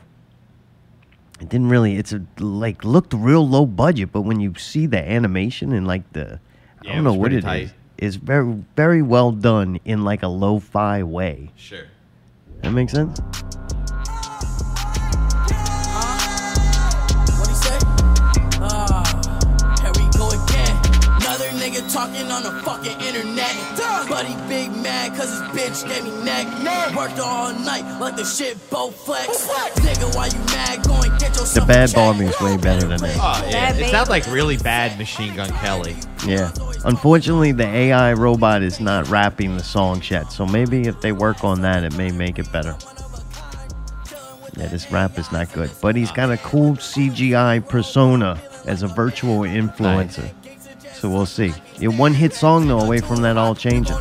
It 1.39 1.47
didn't 1.47 1.69
really. 1.69 1.95
It's 1.95 2.11
a 2.11 2.21
like 2.39 2.83
looked 2.83 3.13
real 3.13 3.47
low 3.47 3.65
budget, 3.65 4.11
but 4.11 4.21
when 4.21 4.39
you 4.41 4.53
see 4.57 4.85
the 4.87 4.99
animation 4.99 5.71
and 5.71 5.87
like 5.87 6.11
the, 6.13 6.39
Yeah, 6.83 6.91
I 6.91 6.95
don't 6.95 7.03
know 7.05 7.13
what 7.13 7.31
it 7.31 7.37
is. 7.37 7.43
tight. 7.45 7.73
It's 7.97 8.15
very 8.17 8.63
very 8.75 9.01
well 9.01 9.31
done 9.31 9.79
in 9.85 10.03
like 10.03 10.23
a 10.23 10.27
lo-fi 10.27 11.03
way. 11.03 11.51
Sure. 11.55 11.85
That 12.61 12.71
makes 12.71 12.91
sense. 12.91 13.21
Talking 21.89 22.29
on 22.31 22.43
the 22.43 22.51
fucking 22.63 22.99
internet. 23.01 23.55
But 24.07 24.25
he 24.25 24.35
big 24.47 24.71
mad 24.71 25.15
cause 25.15 25.31
his 25.31 25.41
bitch 25.49 25.87
gave 25.87 26.03
me 26.03 26.23
neck. 26.23 26.47
Worked 26.95 27.19
all 27.19 27.53
night 27.53 27.99
like 27.99 28.15
the 28.15 28.23
shit 28.23 28.57
both 28.69 28.95
flex. 29.05 29.47
Nigga, 29.79 30.15
why 30.15 30.27
you 30.27 30.39
mad? 30.45 30.83
Go 30.83 30.95
and 30.95 31.19
get 31.19 31.33
The 31.33 31.63
Bad 31.67 31.89
a 31.89 31.93
check. 31.93 32.21
Is 32.21 32.41
way 32.41 32.57
better 32.57 32.87
than 32.87 32.99
that. 33.01 33.17
Oh 33.19 33.47
yeah, 33.49 33.73
it 33.73 33.89
sounds 33.89 34.09
like 34.09 34.25
really 34.27 34.57
bad 34.57 34.97
Machine 34.97 35.35
Gun 35.35 35.49
Kelly. 35.49 35.95
Yeah. 36.25 36.51
Unfortunately, 36.85 37.51
the 37.51 37.65
AI 37.65 38.13
robot 38.13 38.61
is 38.63 38.79
not 38.79 39.07
rapping 39.09 39.57
the 39.57 39.63
songs 39.63 40.09
yet, 40.09 40.31
so 40.31 40.45
maybe 40.45 40.87
if 40.87 41.01
they 41.01 41.11
work 41.11 41.43
on 41.43 41.61
that, 41.61 41.83
it 41.83 41.95
may 41.97 42.11
make 42.11 42.39
it 42.39 42.51
better. 42.51 42.75
Yeah, 44.55 44.67
this 44.67 44.91
rap 44.91 45.17
is 45.17 45.31
not 45.31 45.51
good, 45.53 45.71
but 45.81 45.95
he's 45.95 46.11
got 46.11 46.31
a 46.31 46.37
cool 46.37 46.73
CGI 46.75 47.67
persona 47.67 48.39
as 48.65 48.83
a 48.83 48.87
virtual 48.87 49.39
influencer. 49.39 50.33
So 50.99 51.09
we'll 51.09 51.25
see. 51.25 51.53
Your 51.79 51.93
one 51.93 52.13
hit 52.13 52.33
song 52.33 52.67
though, 52.67 52.81
away 52.81 52.99
from 52.99 53.21
that 53.21 53.37
all 53.37 53.55
changing. 53.55 53.95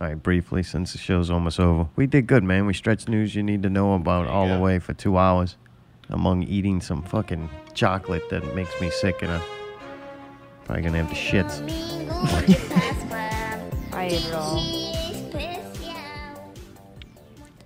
All 0.00 0.06
right, 0.06 0.14
briefly, 0.14 0.62
since 0.62 0.92
the 0.92 0.98
show's 0.98 1.28
almost 1.28 1.58
over, 1.58 1.88
we 1.96 2.06
did 2.06 2.28
good, 2.28 2.44
man. 2.44 2.66
We 2.66 2.72
stretched 2.72 3.08
news 3.08 3.34
you 3.34 3.42
need 3.42 3.64
to 3.64 3.68
know 3.68 3.94
about 3.94 4.28
all 4.28 4.46
the 4.46 4.60
way 4.60 4.78
for 4.78 4.94
two 4.94 5.18
hours, 5.18 5.56
among 6.08 6.44
eating 6.44 6.80
some 6.80 7.02
fucking 7.02 7.50
chocolate 7.74 8.30
that 8.30 8.54
makes 8.54 8.80
me 8.80 8.90
sick, 8.90 9.22
and 9.22 9.32
I'm 9.32 9.42
probably 10.64 10.84
gonna 10.84 11.02
have 11.02 11.08
the 11.08 11.16
shits. 11.16 11.60
I 13.92 14.04
ate 14.04 14.24
it 14.24 14.32
all. 14.32 14.60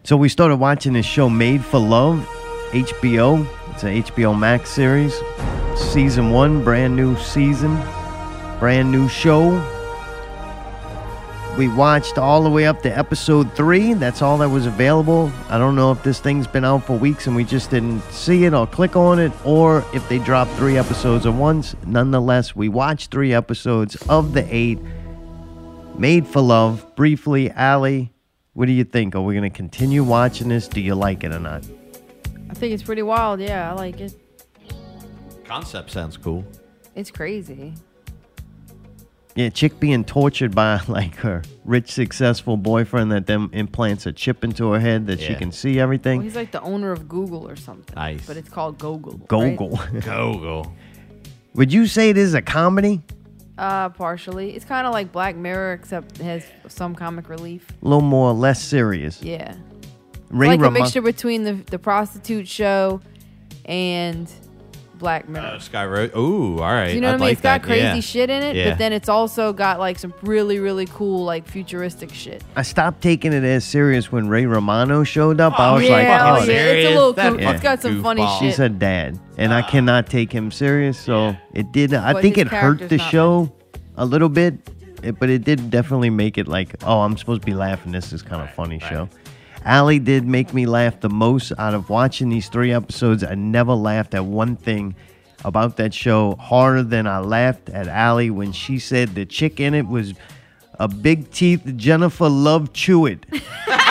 So 0.04 0.16
we 0.16 0.30
started 0.30 0.56
watching 0.56 0.94
this 0.94 1.04
show, 1.04 1.28
Made 1.28 1.62
for 1.62 1.78
Love, 1.78 2.26
HBO. 2.70 3.46
It's 3.74 3.82
an 3.82 4.02
HBO 4.04 4.38
Max 4.38 4.70
series, 4.70 5.20
season 5.74 6.30
one, 6.30 6.62
brand 6.62 6.94
new 6.94 7.16
season, 7.18 7.76
brand 8.60 8.92
new 8.92 9.08
show. 9.08 9.50
We 11.58 11.66
watched 11.66 12.16
all 12.16 12.44
the 12.44 12.50
way 12.50 12.66
up 12.66 12.82
to 12.82 12.96
episode 12.96 13.52
three. 13.56 13.94
That's 13.94 14.22
all 14.22 14.38
that 14.38 14.48
was 14.48 14.66
available. 14.66 15.32
I 15.48 15.58
don't 15.58 15.74
know 15.74 15.90
if 15.90 16.04
this 16.04 16.20
thing's 16.20 16.46
been 16.46 16.64
out 16.64 16.84
for 16.84 16.96
weeks 16.96 17.26
and 17.26 17.34
we 17.34 17.42
just 17.42 17.70
didn't 17.70 18.00
see 18.12 18.44
it 18.44 18.54
or 18.54 18.64
click 18.64 18.94
on 18.94 19.18
it, 19.18 19.32
or 19.44 19.84
if 19.92 20.08
they 20.08 20.20
dropped 20.20 20.52
three 20.52 20.78
episodes 20.78 21.26
at 21.26 21.34
once. 21.34 21.74
Nonetheless, 21.84 22.54
we 22.54 22.68
watched 22.68 23.10
three 23.10 23.34
episodes 23.34 23.96
of 24.08 24.34
the 24.34 24.46
eight. 24.54 24.78
Made 25.98 26.28
for 26.28 26.42
Love. 26.42 26.94
Briefly, 26.94 27.50
Allie, 27.50 28.12
what 28.52 28.66
do 28.66 28.72
you 28.72 28.84
think? 28.84 29.16
Are 29.16 29.20
we 29.20 29.34
going 29.34 29.50
to 29.50 29.56
continue 29.56 30.04
watching 30.04 30.48
this? 30.48 30.68
Do 30.68 30.80
you 30.80 30.94
like 30.94 31.24
it 31.24 31.32
or 31.32 31.40
not? 31.40 31.64
I 32.50 32.54
think 32.54 32.72
it's 32.74 32.82
pretty 32.82 33.02
wild. 33.02 33.40
Yeah, 33.40 33.70
I 33.70 33.74
like 33.74 34.00
it. 34.00 34.14
Concept 35.44 35.90
sounds 35.90 36.16
cool. 36.16 36.44
It's 36.94 37.10
crazy. 37.10 37.74
Yeah, 39.34 39.48
chick 39.48 39.80
being 39.80 40.04
tortured 40.04 40.54
by 40.54 40.80
like 40.88 41.16
her 41.16 41.42
rich, 41.64 41.90
successful 41.92 42.56
boyfriend 42.56 43.10
that 43.12 43.26
then 43.26 43.50
implants 43.52 44.06
a 44.06 44.12
chip 44.12 44.44
into 44.44 44.70
her 44.70 44.78
head 44.78 45.06
that 45.08 45.20
she 45.20 45.32
Yeah. 45.32 45.38
can 45.38 45.50
see 45.52 45.80
everything. 45.80 46.18
Well, 46.18 46.24
he's 46.24 46.36
like 46.36 46.52
the 46.52 46.62
owner 46.62 46.92
of 46.92 47.08
Google 47.08 47.48
or 47.48 47.56
something. 47.56 47.94
Nice. 47.96 48.24
But 48.26 48.36
it's 48.36 48.48
called 48.48 48.78
Google. 48.78 49.14
Gogol. 49.26 49.76
Google. 50.00 50.72
Would 51.54 51.72
you 51.72 51.86
say 51.86 52.10
it 52.10 52.16
is 52.16 52.34
a 52.34 52.42
comedy? 52.42 53.02
Uh, 53.58 53.88
partially. 53.90 54.54
It's 54.56 54.64
kind 54.64 54.86
of 54.86 54.92
like 54.92 55.12
Black 55.12 55.36
Mirror, 55.36 55.74
except 55.74 56.18
it 56.18 56.24
has 56.24 56.44
some 56.68 56.94
comic 56.94 57.28
relief. 57.28 57.66
A 57.70 57.84
little 57.84 58.00
more, 58.00 58.32
less 58.32 58.60
serious. 58.62 59.22
Yeah. 59.22 59.54
Ray 60.30 60.48
like 60.48 60.60
a 60.60 60.62
Rama- 60.64 60.80
mixture 60.80 61.02
between 61.02 61.44
the 61.44 61.52
the 61.70 61.78
prostitute 61.78 62.48
show 62.48 63.00
and 63.64 64.30
Black 64.98 65.28
Mirror. 65.28 65.44
Uh, 65.44 65.58
Sky 65.58 65.84
Road. 65.84 66.12
Ooh, 66.16 66.54
all 66.60 66.72
right. 66.72 66.94
you 66.94 67.00
know 67.00 67.08
I'd 67.08 67.12
what 67.12 67.14
I 67.14 67.18
mean? 67.18 67.20
like 67.20 67.32
It's 67.32 67.40
got 67.42 67.60
that, 67.62 67.66
crazy 67.66 67.82
yeah. 67.82 68.00
shit 68.00 68.30
in 68.30 68.42
it, 68.42 68.56
Yeah. 68.56 68.70
but 68.70 68.78
then 68.78 68.92
it's 68.92 69.08
also 69.08 69.52
got 69.52 69.78
like 69.80 69.98
some 69.98 70.14
really, 70.22 70.60
really 70.60 70.86
cool, 70.86 71.24
like 71.24 71.46
futuristic 71.48 72.12
shit. 72.14 72.42
I 72.56 72.62
stopped 72.62 73.02
taking 73.02 73.32
it 73.32 73.42
as 73.44 73.64
serious 73.64 74.12
when 74.12 74.28
Ray 74.28 74.46
Romano 74.46 75.02
showed 75.02 75.40
up. 75.40 75.58
I 75.58 75.70
Oh, 75.70 75.74
was 75.74 75.82
yeah, 75.84 75.90
like, 75.90 76.06
oh, 76.08 76.42
oh, 76.42 76.44
yeah, 76.44 76.52
it's 76.52 76.90
a 76.90 76.94
little 76.94 77.12
That 77.12 77.30
cool. 77.32 77.40
It's 77.48 77.62
got 77.62 77.82
some 77.82 78.02
funny 78.02 78.22
goofball. 78.22 78.38
shit. 78.40 78.50
She's 78.52 78.60
a 78.60 78.68
dad, 78.68 79.18
and 79.36 79.52
I 79.52 79.62
cannot 79.62 80.06
take 80.06 80.30
him 80.32 80.50
serious. 80.50 80.98
So 80.98 81.36
it 81.52 81.72
did. 81.72 81.92
I 81.92 82.12
But 82.12 82.22
think 82.22 82.38
it 82.38 82.46
hurt 82.48 82.88
the 82.88 82.96
not 82.96 83.10
show 83.10 83.52
a 83.96 84.06
little 84.06 84.28
bit, 84.28 84.54
but 85.18 85.28
it 85.28 85.44
did 85.44 85.70
definitely 85.70 86.10
make 86.10 86.38
it 86.38 86.46
like, 86.48 86.76
oh, 86.84 87.00
I'm 87.00 87.16
supposed 87.18 87.42
to 87.42 87.46
be 87.46 87.54
laughing. 87.54 87.90
This 87.92 88.12
is 88.12 88.22
kind 88.22 88.40
of 88.42 88.50
funny 88.54 88.78
show. 88.78 89.08
Allie 89.64 89.98
did 89.98 90.26
make 90.26 90.52
me 90.52 90.66
laugh 90.66 91.00
the 91.00 91.08
most 91.08 91.52
out 91.58 91.72
of 91.72 91.88
watching 91.88 92.28
these 92.28 92.48
three 92.48 92.72
episodes. 92.72 93.24
I 93.24 93.34
never 93.34 93.72
laughed 93.72 94.14
at 94.14 94.24
one 94.24 94.56
thing 94.56 94.94
about 95.44 95.76
that 95.78 95.94
show 95.94 96.36
harder 96.36 96.82
than 96.82 97.06
I 97.06 97.18
laughed 97.20 97.70
at 97.70 97.88
Allie 97.88 98.30
when 98.30 98.52
she 98.52 98.78
said 98.78 99.14
the 99.14 99.24
chick 99.24 99.60
in 99.60 99.74
it 99.74 99.86
was 99.86 100.14
a 100.78 100.88
big 100.88 101.30
teeth 101.30 101.62
Jennifer 101.76 102.28
Love 102.28 102.72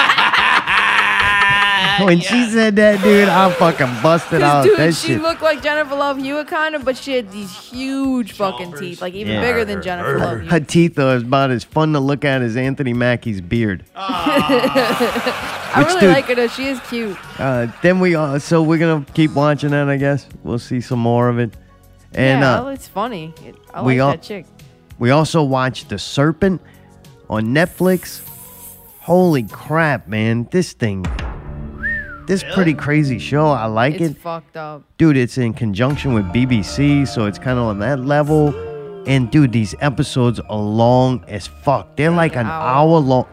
Chewit. 1.97 2.05
when 2.05 2.19
she 2.19 2.49
said 2.49 2.75
that, 2.77 3.01
dude, 3.03 3.27
I'm 3.29 3.51
fucking 3.53 4.01
busted 4.01 4.41
out. 4.41 4.63
Dude, 4.65 4.77
that 4.77 4.93
she 4.95 5.07
shit. 5.13 5.21
looked 5.21 5.41
like 5.41 5.61
Jennifer 5.63 5.95
Love 5.95 6.17
Hewitt 6.17 6.47
kind 6.47 6.75
of, 6.75 6.83
but 6.85 6.97
she 6.97 7.13
had 7.13 7.31
these 7.31 7.51
huge 7.55 8.31
fucking 8.33 8.73
teeth, 8.73 9.01
like 9.01 9.13
even 9.13 9.33
Yeah. 9.33 9.41
bigger 9.41 9.65
than 9.65 9.81
Jennifer 9.81 10.17
Love 10.19 10.29
Her 10.29 10.39
Hewitt. 10.41 10.67
teeth 10.67 10.99
are 10.99 11.17
about 11.17 11.51
as 11.51 11.63
fun 11.63 11.93
to 11.93 11.99
look 11.99 12.23
at 12.25 12.41
as 12.41 12.55
Anthony 12.57 12.93
Mackie's 12.93 13.41
beard. 13.41 13.83
I 13.95 15.75
Which 15.79 15.87
really 15.87 15.99
dude- 16.01 16.09
like 16.13 16.25
her 16.25 16.35
though. 16.35 16.47
She 16.47 16.65
is 16.67 16.79
cute. 16.81 17.17
Uh, 17.39 17.67
then 17.81 17.99
we 17.99 18.15
uh, 18.15 18.39
so 18.39 18.61
we're 18.61 18.77
gonna 18.77 19.05
keep 19.13 19.31
watching 19.33 19.71
that. 19.71 19.89
I 19.89 19.97
guess 19.97 20.27
we'll 20.43 20.59
see 20.59 20.81
some 20.81 20.99
more 20.99 21.29
of 21.29 21.39
it. 21.39 21.55
And 22.13 22.41
yeah, 22.41 22.61
uh, 22.61 22.67
it's 22.67 22.87
funny. 22.87 23.33
It, 23.43 23.55
I 23.73 23.81
we 23.81 23.99
like 23.99 24.05
all- 24.05 24.11
that 24.11 24.21
chick. 24.21 24.45
we 24.99 25.09
also 25.09 25.41
watched 25.43 25.89
The 25.89 25.97
Serpent 25.97 26.61
on 27.29 27.45
Netflix. 27.47 28.21
Holy 28.99 29.43
crap, 29.43 30.07
man! 30.07 30.47
This 30.51 30.71
thing, 30.73 31.03
this 32.27 32.43
pretty 32.53 32.73
crazy 32.73 33.19
show. 33.19 33.47
I 33.47 33.65
like 33.65 33.95
It's 33.95 34.15
it. 34.15 34.17
fucked 34.17 34.55
up. 34.57 34.83
dude 34.97 35.17
it's 35.17 35.37
in 35.37 35.53
conjunction 35.53 36.13
with 36.13 36.25
bbc 36.25 37.07
so 37.07 37.25
it's 37.25 37.37
kind 37.39 37.57
of 37.59 37.65
on 37.65 37.79
that 37.79 37.99
level 37.99 38.53
and 39.07 39.29
dude 39.31 39.51
these 39.51 39.75
episodes 39.81 40.39
are 40.39 40.57
long 40.57 41.23
as 41.27 41.47
fuck 41.47 41.95
they're 41.97 42.11
like 42.11 42.35
an 42.37 42.45
hour 42.47 42.99
long 42.99 43.27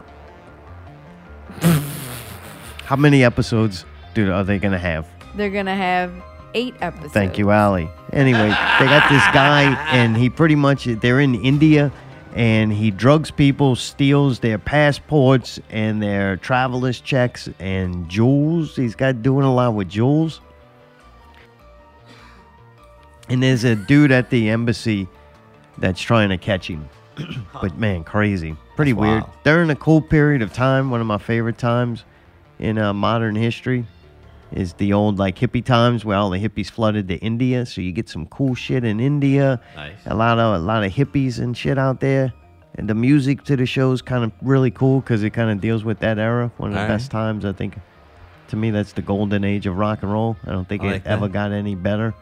how 2.85 2.95
many 2.95 3.23
episodes 3.23 3.85
dude 4.13 4.29
are 4.29 4.43
they 4.43 4.59
gonna 4.59 4.77
have 4.77 5.07
They're 5.35 5.49
gonna 5.49 5.75
have 5.75 6.11
eight 6.53 6.75
episodes. 6.81 7.13
thank 7.13 7.37
you 7.37 7.51
ali 7.51 7.89
anyway 8.11 8.49
they 8.79 8.85
got 8.85 9.07
this 9.09 9.23
guy 9.33 9.63
and 9.93 10.17
he 10.17 10.29
pretty 10.29 10.55
much 10.55 10.83
they're 10.85 11.21
in 11.21 11.35
india 11.35 11.91
and 12.33 12.71
he 12.71 12.91
drugs 12.91 13.31
people 13.31 13.75
steals 13.75 14.39
their 14.39 14.57
passports 14.57 15.59
and 15.69 16.01
their 16.01 16.37
travelers 16.37 17.01
checks 17.01 17.49
and 17.59 18.07
jewels 18.09 18.75
he's 18.75 18.95
got 18.95 19.21
doing 19.21 19.45
a 19.45 19.53
lot 19.53 19.73
with 19.73 19.89
jewels 19.89 20.39
and 23.31 23.41
there's 23.41 23.63
a 23.63 23.75
dude 23.75 24.11
at 24.11 24.29
the 24.29 24.49
embassy 24.49 25.07
that's 25.77 26.01
trying 26.01 26.29
to 26.29 26.37
catch 26.37 26.67
him. 26.67 26.89
but 27.61 27.77
man, 27.77 28.03
crazy. 28.03 28.57
Pretty 28.75 28.91
That's 28.91 29.01
weird. 29.01 29.23
wild. 29.23 29.33
During 29.43 29.69
a 29.69 29.75
cool 29.75 30.01
period 30.01 30.41
of 30.41 30.51
time, 30.51 30.91
one 30.91 30.99
of 30.99 31.07
my 31.07 31.17
favorite 31.17 31.57
times 31.57 32.03
in 32.59 32.77
uh, 32.77 32.93
modern 32.93 33.35
history 33.35 33.85
is 34.51 34.73
the 34.73 34.93
old 34.93 35.17
like 35.17 35.37
hippie 35.37 35.63
times 35.63 36.03
where 36.03 36.17
all 36.17 36.29
the 36.29 36.39
hippies 36.39 36.69
flooded 36.69 37.07
to 37.07 37.15
India. 37.17 37.65
So 37.65 37.81
you 37.81 37.91
get 37.91 38.09
some 38.09 38.25
cool 38.27 38.55
shit 38.55 38.83
in 38.83 38.99
India. 38.99 39.61
Nice. 39.75 39.97
A 40.05 40.15
lot 40.15 40.39
of 40.39 40.55
a 40.55 40.59
lot 40.59 40.83
of 40.83 40.91
hippies 40.91 41.39
and 41.39 41.55
shit 41.55 41.77
out 41.77 41.99
there. 41.99 42.33
And 42.75 42.89
the 42.89 42.95
music 42.95 43.43
to 43.45 43.55
the 43.55 43.65
show 43.65 43.91
is 43.91 44.01
kind 44.01 44.23
of 44.23 44.31
really 44.41 44.71
cool 44.71 45.01
because 45.01 45.23
it 45.23 45.31
kind 45.31 45.49
of 45.51 45.59
deals 45.59 45.83
with 45.83 45.99
that 45.99 46.17
era. 46.17 46.51
One 46.57 46.69
of 46.69 46.75
the 46.75 46.81
Alright. 46.81 46.97
best 46.99 47.11
times, 47.11 47.43
I 47.43 47.51
think. 47.51 47.77
To 48.47 48.55
me, 48.55 48.71
that's 48.71 48.93
the 48.93 49.01
golden 49.01 49.43
age 49.43 49.65
of 49.65 49.77
rock 49.77 50.03
and 50.03 50.11
roll. 50.11 50.35
I 50.45 50.51
don't 50.51 50.67
think 50.67 50.83
I 50.83 50.93
it 50.95 51.03
that. 51.03 51.09
ever 51.11 51.27
got 51.29 51.51
any 51.51 51.75
better 51.75 52.13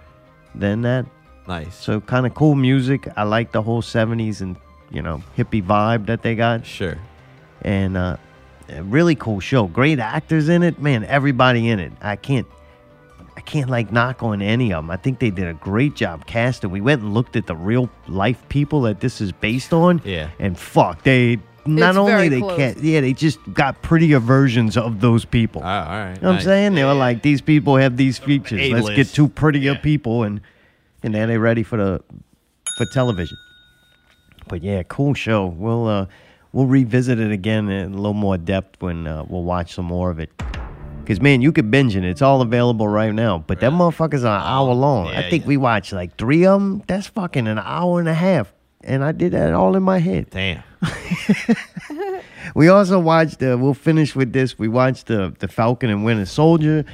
than 0.55 0.81
that. 0.83 1.05
Nice. 1.47 1.75
So 1.75 1.99
kind 2.01 2.25
of 2.27 2.35
cool 2.35 2.53
music. 2.55 3.07
I 3.15 3.23
like 3.23 3.51
the 3.51 3.61
whole 3.61 3.81
'70s 3.81 4.41
and 4.41 4.55
you 4.91 5.01
know 5.01 5.23
hippie 5.37 5.63
vibe 5.63 6.05
that 6.07 6.21
they 6.21 6.35
got. 6.35 6.65
Sure. 6.65 6.97
And 7.63 7.97
uh, 7.97 8.17
a 8.69 8.83
really 8.83 9.15
cool 9.15 9.39
show. 9.39 9.67
Great 9.67 9.99
actors 9.99 10.49
in 10.49 10.63
it. 10.63 10.79
Man, 10.79 11.03
everybody 11.05 11.69
in 11.69 11.79
it. 11.79 11.91
I 12.01 12.15
can't. 12.15 12.47
I 13.35 13.41
can't 13.41 13.69
like 13.69 13.89
knock 13.89 14.21
on 14.21 14.41
any 14.41 14.73
of 14.73 14.83
them. 14.83 14.91
I 14.91 14.97
think 14.97 15.19
they 15.19 15.29
did 15.29 15.47
a 15.47 15.53
great 15.53 15.95
job 15.95 16.25
casting. 16.25 16.71
We 16.71 16.81
went 16.81 17.01
and 17.01 17.13
looked 17.13 17.37
at 17.37 17.47
the 17.47 17.55
real 17.55 17.89
life 18.09 18.43
people 18.49 18.81
that 18.81 18.99
this 18.99 19.21
is 19.21 19.31
based 19.31 19.71
on. 19.71 20.01
Yeah. 20.03 20.29
And 20.39 20.59
fuck, 20.59 21.03
they 21.03 21.39
not 21.65 21.91
It's 21.91 21.97
only 21.97 22.29
they 22.29 22.39
close. 22.39 22.57
can't, 22.57 22.77
yeah, 22.79 23.01
they 23.01 23.13
just 23.13 23.39
got 23.53 23.81
prettier 23.81 24.19
versions 24.19 24.75
of 24.75 24.99
those 24.99 25.23
people. 25.23 25.61
Oh, 25.63 25.67
all 25.67 25.85
right. 25.85 26.15
You 26.15 26.21
know 26.21 26.21
what 26.21 26.29
I'm 26.29 26.35
nice. 26.35 26.43
saying? 26.43 26.75
They 26.75 26.83
were 26.83 26.93
like, 26.93 27.21
these 27.21 27.41
people 27.41 27.77
have 27.77 27.95
these 27.95 28.17
features. 28.17 28.71
Let's 28.71 28.89
get 28.89 29.07
two 29.07 29.29
prettier 29.29 29.75
people, 29.75 30.23
and 30.23 30.41
and 31.03 31.13
then 31.13 31.29
they're 31.29 31.39
ready 31.39 31.63
for 31.63 31.77
the 31.77 32.03
for 32.77 32.85
television. 32.87 33.37
But 34.47 34.63
yeah, 34.63 34.83
cool 34.83 35.13
show. 35.13 35.45
We'll 35.45 35.87
uh, 35.87 36.05
we'll 36.51 36.65
revisit 36.65 37.19
it 37.19 37.31
again 37.31 37.69
in 37.69 37.93
a 37.93 37.95
little 37.95 38.13
more 38.13 38.37
depth 38.37 38.81
when 38.81 39.07
uh, 39.07 39.23
we'll 39.27 39.43
watch 39.43 39.73
some 39.73 39.85
more 39.85 40.09
of 40.09 40.19
it. 40.19 40.31
Cause 41.05 41.19
man, 41.19 41.41
you 41.41 41.51
could 41.51 41.71
binge 41.71 41.95
it. 41.95 42.03
It's 42.03 42.21
all 42.21 42.41
available 42.41 42.87
right 42.87 43.11
now. 43.11 43.39
But 43.39 43.61
that 43.61 43.71
motherfucker's 43.71 44.21
an 44.23 44.27
hour 44.27 44.73
long. 44.73 45.07
I 45.07 45.21
yeah, 45.21 45.29
think 45.31 45.47
we 45.47 45.57
watched 45.57 45.91
like 45.91 46.15
three 46.17 46.45
of 46.45 46.61
them. 46.61 46.83
That's 46.85 47.07
fucking 47.07 47.47
an 47.47 47.57
hour 47.57 47.99
and 47.99 48.07
a 48.07 48.13
half, 48.13 48.53
and 48.83 49.03
I 49.03 49.11
did 49.11 49.31
that 49.31 49.53
all 49.53 49.75
in 49.75 49.81
my 49.81 49.97
head. 49.97 50.29
Damn. 50.29 50.61
We 52.55 52.67
also 52.67 52.99
watched. 52.99 53.41
Uh, 53.43 53.57
we'll 53.59 53.73
finish 53.73 54.15
with 54.15 54.33
this. 54.33 54.57
We 54.57 54.67
watched 54.67 55.07
the 55.07 55.33
the 55.39 55.47
Falcon 55.47 55.89
and 55.89 56.03
Winter 56.03 56.25
Soldier. 56.25 56.85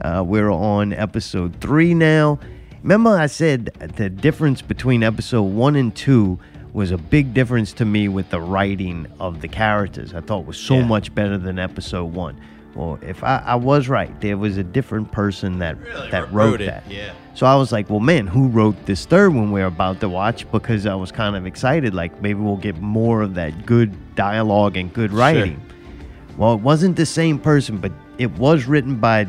Uh, 0.00 0.22
we're 0.26 0.50
on 0.50 0.92
episode 0.92 1.60
three 1.60 1.94
now. 1.94 2.38
Remember, 2.82 3.10
I 3.10 3.26
said 3.26 3.66
the 3.96 4.08
difference 4.08 4.62
between 4.62 5.02
episode 5.02 5.42
one 5.42 5.76
and 5.76 5.94
two 5.94 6.38
was 6.72 6.90
a 6.90 6.98
big 6.98 7.34
difference 7.34 7.72
to 7.74 7.84
me 7.84 8.08
with 8.08 8.30
the 8.30 8.40
writing 8.40 9.06
of 9.18 9.40
the 9.40 9.48
characters. 9.48 10.14
I 10.14 10.20
thought 10.20 10.46
was 10.46 10.56
so 10.58 10.76
Yeah. 10.76 10.86
much 10.86 11.14
better 11.14 11.38
than 11.38 11.58
episode 11.58 12.12
one. 12.12 12.36
Well, 12.74 12.98
if 13.02 13.24
I, 13.24 13.42
I 13.44 13.54
was 13.56 13.88
right, 13.88 14.18
there 14.20 14.36
was 14.36 14.56
a 14.58 14.62
different 14.62 15.10
person 15.10 15.58
that 15.60 15.76
that 16.10 16.32
wrote, 16.32 16.50
wrote 16.50 16.60
it, 16.60 16.66
that. 16.66 16.84
yeah. 16.90 17.10
So 17.34 17.46
I 17.46 17.54
was 17.56 17.72
like, 17.72 17.88
well, 17.88 18.00
man, 18.00 18.26
who 18.26 18.48
wrote 18.48 18.76
this 18.86 19.04
third 19.06 19.32
one 19.34 19.50
we're 19.52 19.66
about 19.66 20.00
to 20.00 20.08
watch? 20.08 20.50
Because 20.52 20.86
I 20.86 20.94
was 20.94 21.10
kind 21.10 21.34
of 21.36 21.46
excited, 21.46 21.94
like 21.94 22.20
maybe 22.20 22.40
we'll 22.40 22.56
get 22.56 22.80
more 22.80 23.22
of 23.22 23.34
that 23.34 23.64
good 23.66 23.92
dialogue 24.14 24.76
and 24.76 24.92
good 24.92 25.12
writing. 25.12 25.54
Sure. 25.54 26.36
Well, 26.36 26.54
it 26.54 26.60
wasn't 26.60 26.96
the 26.96 27.06
same 27.06 27.38
person, 27.38 27.78
but 27.78 27.90
it 28.18 28.30
was 28.38 28.66
written 28.66 28.96
by, 28.96 29.26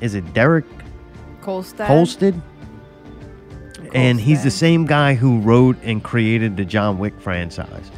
is 0.00 0.14
it 0.14 0.32
Derek 0.34 0.64
Kolstad. 1.42 1.86
Kolstad? 1.86 2.40
And 3.94 4.20
he's 4.20 4.42
the 4.42 4.50
same 4.50 4.86
guy 4.86 5.14
who 5.14 5.40
wrote 5.40 5.76
and 5.82 6.02
created 6.02 6.56
the 6.56 6.64
John 6.64 6.98
Wick 6.98 7.14
franchise. 7.20 7.90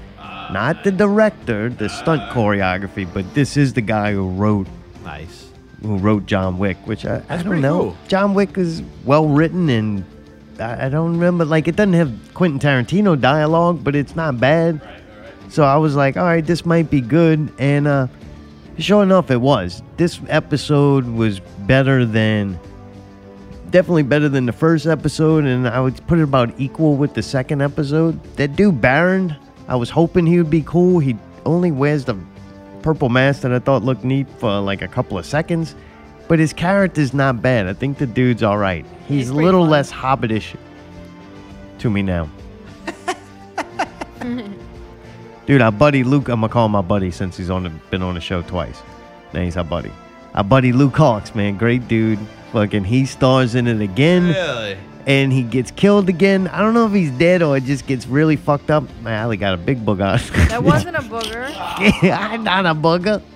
Not 0.53 0.85
the 0.85 0.91
director, 0.93 1.71
the 1.71 1.89
stunt 1.89 2.23
choreography, 2.33 3.07
but 3.12 3.33
this 3.35 3.57
is 3.57 3.73
the 3.73 3.81
guy 3.81 4.12
who 4.12 4.29
wrote 4.31 4.66
Nice. 5.03 5.49
who 5.83 5.97
wrote 5.99 6.27
John 6.27 6.59
Wick, 6.59 6.77
which 6.85 7.07
I, 7.07 7.23
I 7.29 7.43
don't 7.43 7.61
know. 7.61 7.79
cool. 7.81 7.97
John 8.09 8.35
Wick 8.35 8.59
is 8.59 8.83
well 9.05 9.29
written 9.29 9.69
and 9.71 10.05
I, 10.61 10.87
I 10.87 10.89
don't 10.89 11.12
remember 11.12 11.45
like 11.45 11.66
it 11.69 11.77
doesn't 11.77 11.95
have 11.95 12.12
Quentin 12.35 12.59
Tarantino 12.61 13.19
dialogue, 13.21 13.83
but 13.83 13.97
it's 13.97 14.15
not 14.15 14.39
bad. 14.39 14.81
So 15.49 15.65
I 15.65 15.77
was 15.77 15.95
like, 15.97 16.16
all 16.16 16.25
right, 16.25 16.45
this 16.45 16.65
might 16.66 16.91
be 16.91 17.01
good, 17.01 17.53
and 17.59 17.87
uh, 17.87 18.07
sure 18.79 19.03
enough, 19.03 19.31
it 19.31 19.41
was. 19.41 19.83
This 19.97 20.21
episode 20.29 21.07
was 21.07 21.39
better 21.61 22.05
than, 22.05 22.59
definitely 23.75 24.05
better 24.05 24.29
than 24.29 24.47
the 24.47 24.53
first 24.53 24.87
episode, 24.87 25.45
and 25.45 25.67
I 25.67 25.81
would 25.81 26.07
put 26.07 26.21
it 26.21 26.23
about 26.23 26.55
equal 26.61 26.95
with 26.95 27.15
the 27.15 27.23
second 27.25 27.61
episode. 27.61 28.23
That 28.37 28.55
dude 28.55 28.81
Baron, 28.81 29.35
I 29.67 29.75
was 29.75 29.91
hoping 29.91 30.27
he 30.27 30.39
would 30.39 30.49
be 30.49 30.63
cool. 30.63 31.01
He 31.01 31.17
only 31.45 31.73
wears 31.73 32.05
the 32.05 32.17
purple 32.83 33.09
mask 33.09 33.43
that 33.43 33.53
I 33.53 33.59
thought 33.59 33.83
looked 33.83 34.05
neat 34.05 34.29
for 34.39 34.61
like 34.61 34.81
a 34.81 34.87
couple 34.87 35.19
of 35.19 35.27
seconds, 35.27 35.75
but 36.29 36.39
his 36.39 36.53
character's 36.53 37.13
not 37.13 37.43
bad. 37.43 37.67
I 37.67 37.73
think 37.73 37.99
the 37.99 38.07
dude's 38.07 38.45
all 38.45 38.59
right. 38.59 38.87
He's, 39.09 39.31
a 39.31 39.35
little 39.35 39.67
less 39.67 39.91
hobbitish 39.91 40.57
to 41.81 41.91
me 41.91 42.03
now. 42.03 42.31
Dude, 45.47 45.61
our 45.61 45.73
buddy 45.73 46.05
Luke, 46.05 46.29
I'm 46.29 46.43
gonna 46.43 46.53
call 46.53 46.67
him 46.67 46.73
my 46.73 46.81
buddy 46.81 47.11
since 47.11 47.37
he's 47.37 47.51
on 47.51 47.65
the, 47.65 47.71
been 47.91 48.03
on 48.03 48.15
the 48.15 48.21
show 48.21 48.43
twice. 48.43 48.81
Now 49.33 49.43
he's 49.43 49.57
our 49.57 49.65
buddy. 49.65 49.91
Our 50.35 50.44
buddy 50.44 50.73
Luke 50.73 50.94
Hawx, 50.94 51.35
man, 51.35 51.56
great 51.56 51.86
dude. 51.89 52.19
Fucking, 52.52 52.85
he 52.85 53.05
stars 53.06 53.55
in 53.55 53.66
it 53.66 53.81
again, 53.81 54.28
Really? 54.28 54.77
and 55.06 55.32
he 55.32 55.43
gets 55.43 55.70
killed 55.70 56.09
again. 56.09 56.48
I 56.48 56.61
don't 56.61 56.74
know 56.74 56.86
if 56.86 56.93
he's 56.93 57.11
dead 57.12 57.43
or 57.43 57.56
it 57.56 57.65
just 57.65 57.86
gets 57.86 58.06
really 58.06 58.36
fucked 58.36 58.70
up. 58.70 58.85
My 59.02 59.12
alley 59.12 59.36
got 59.36 59.55
a 59.55 59.56
big 59.56 59.85
booger. 59.85 60.20
That 60.48 60.62
wasn't 60.62 60.97
a 60.97 61.01
booger. 61.01 61.48
yeah, 62.02 62.19
I'm 62.31 62.44
not 62.44 62.66
a 62.66 62.74
booger. 62.74 63.23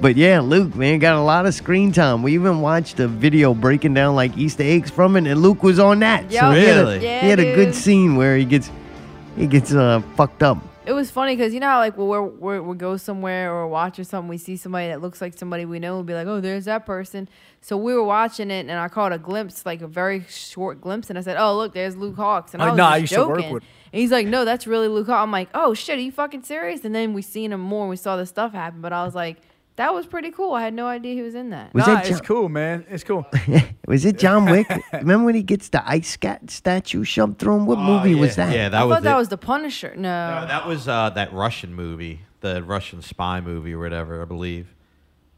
But 0.00 0.14
yeah, 0.16 0.38
Luke, 0.38 0.76
man, 0.76 1.00
got 1.00 1.16
a 1.16 1.20
lot 1.20 1.44
of 1.46 1.54
screen 1.54 1.90
time. 1.90 2.22
We 2.22 2.32
even 2.34 2.60
watched 2.60 3.00
a 3.00 3.08
video 3.08 3.52
breaking 3.52 3.94
down 3.94 4.14
like 4.14 4.38
Easter 4.38 4.62
eggs 4.62 4.90
from 4.92 5.16
it, 5.16 5.26
and 5.26 5.42
Luke 5.42 5.64
was 5.64 5.80
on 5.80 5.98
that. 5.98 6.30
Yup. 6.30 6.54
he 6.54 6.62
had 6.62 6.76
a- 6.76 6.80
Really? 6.82 7.02
Yeah, 7.02 7.20
he 7.22 7.28
had 7.30 7.40
a 7.40 7.54
good 7.56 7.74
scene 7.74 8.14
where 8.14 8.36
he 8.36 8.44
gets 8.44 8.70
he 9.36 9.48
gets 9.48 9.74
uh 9.74 10.00
fucked 10.14 10.44
up. 10.44 10.58
It 10.88 10.92
was 10.94 11.10
funny 11.10 11.36
because 11.36 11.52
you 11.52 11.60
know 11.60 11.66
how 11.68 11.78
like 11.80 11.96
we're, 11.98 12.22
we're, 12.22 12.62
we 12.62 12.74
go 12.76 12.96
somewhere 12.96 13.52
or 13.54 13.68
watch 13.68 13.98
or 13.98 14.04
something, 14.04 14.28
we 14.28 14.38
see 14.38 14.56
somebody 14.56 14.88
that 14.88 15.02
looks 15.02 15.20
like 15.20 15.36
somebody 15.36 15.64
we 15.66 15.78
know, 15.78 15.98
and 15.98 16.06
be 16.06 16.14
like, 16.14 16.26
oh, 16.26 16.40
there's 16.40 16.64
that 16.64 16.86
person. 16.86 17.28
So 17.60 17.76
we 17.76 17.92
were 17.94 18.02
watching 18.04 18.50
it, 18.50 18.60
and 18.60 18.72
I 18.72 18.88
caught 18.88 19.12
a 19.12 19.18
glimpse, 19.18 19.66
like 19.66 19.82
a 19.82 19.86
very 19.86 20.24
short 20.28 20.80
glimpse, 20.80 21.10
and 21.10 21.18
I 21.18 21.22
said, 21.22 21.36
oh, 21.38 21.56
look, 21.56 21.74
there's 21.74 21.94
Luke 21.96 22.16
Hawx, 22.16 22.54
and 22.54 22.62
I 22.62 22.66
Like, 22.70 22.72
was 22.72 22.80
I 22.80 22.96
used 22.98 23.12
to 23.12 23.26
work 23.28 23.38
joking. 23.38 23.52
with- 23.54 23.64
And 23.92 24.00
he's 24.00 24.10
like, 24.10 24.26
no, 24.26 24.44
that's 24.46 24.66
really 24.66 24.88
Luke 24.88 25.08
Hawx. 25.08 25.22
I'm 25.22 25.30
like, 25.32 25.50
oh 25.54 25.74
shit, 25.74 25.98
are 25.98 26.00
you 26.02 26.12
fucking 26.12 26.42
serious? 26.44 26.84
And 26.84 26.94
then 26.94 27.12
we 27.12 27.20
seen 27.22 27.52
him 27.52 27.60
more, 27.60 27.82
and 27.82 27.90
we 27.90 27.96
saw 27.96 28.16
the 28.16 28.24
stuff 28.26 28.52
happen, 28.52 28.80
but 28.80 28.92
I 28.92 29.04
was 29.04 29.14
like, 29.14 29.38
that 29.78 29.94
was 29.94 30.06
pretty 30.06 30.30
cool. 30.30 30.52
I 30.54 30.62
had 30.62 30.74
no 30.74 30.86
idea 30.86 31.14
he 31.14 31.22
was 31.22 31.34
in 31.34 31.50
that. 31.50 31.72
Was 31.72 31.86
nah, 31.86 31.94
that 31.94 32.10
it's 32.10 32.20
cool, 32.20 32.48
man. 32.48 32.84
It's 32.90 33.04
cool. 33.04 33.24
Was 33.86 34.04
it 34.04 34.18
John 34.18 34.44
Wick? 34.44 34.68
Remember 34.92 35.24
when 35.24 35.34
he 35.34 35.42
gets 35.42 35.70
the 35.70 35.88
ice 35.88 36.10
scat 36.10 36.50
statue 36.50 37.04
shoved 37.04 37.38
through 37.38 37.56
him? 37.56 37.66
What 37.66 37.78
movie 37.78 38.14
was 38.14 38.36
that? 38.36 38.50
Oh, 38.50 38.54
Yeah, 38.54 38.66
I 38.66 38.68
that 38.68 38.78
thought 38.80 38.88
was 38.88 39.02
that 39.04 39.14
it. 39.14 39.18
was 39.18 39.28
the 39.28 39.38
Punisher. 39.38 39.94
No, 39.96 40.40
No, 40.40 40.46
that 40.46 40.66
was 40.66 40.86
uh, 40.88 41.10
that 41.10 41.32
Russian 41.32 41.72
movie, 41.74 42.20
the 42.40 42.62
Russian 42.62 43.00
spy 43.00 43.40
movie 43.40 43.72
or 43.72 43.78
whatever, 43.78 44.20
I 44.20 44.26
believe. 44.26 44.74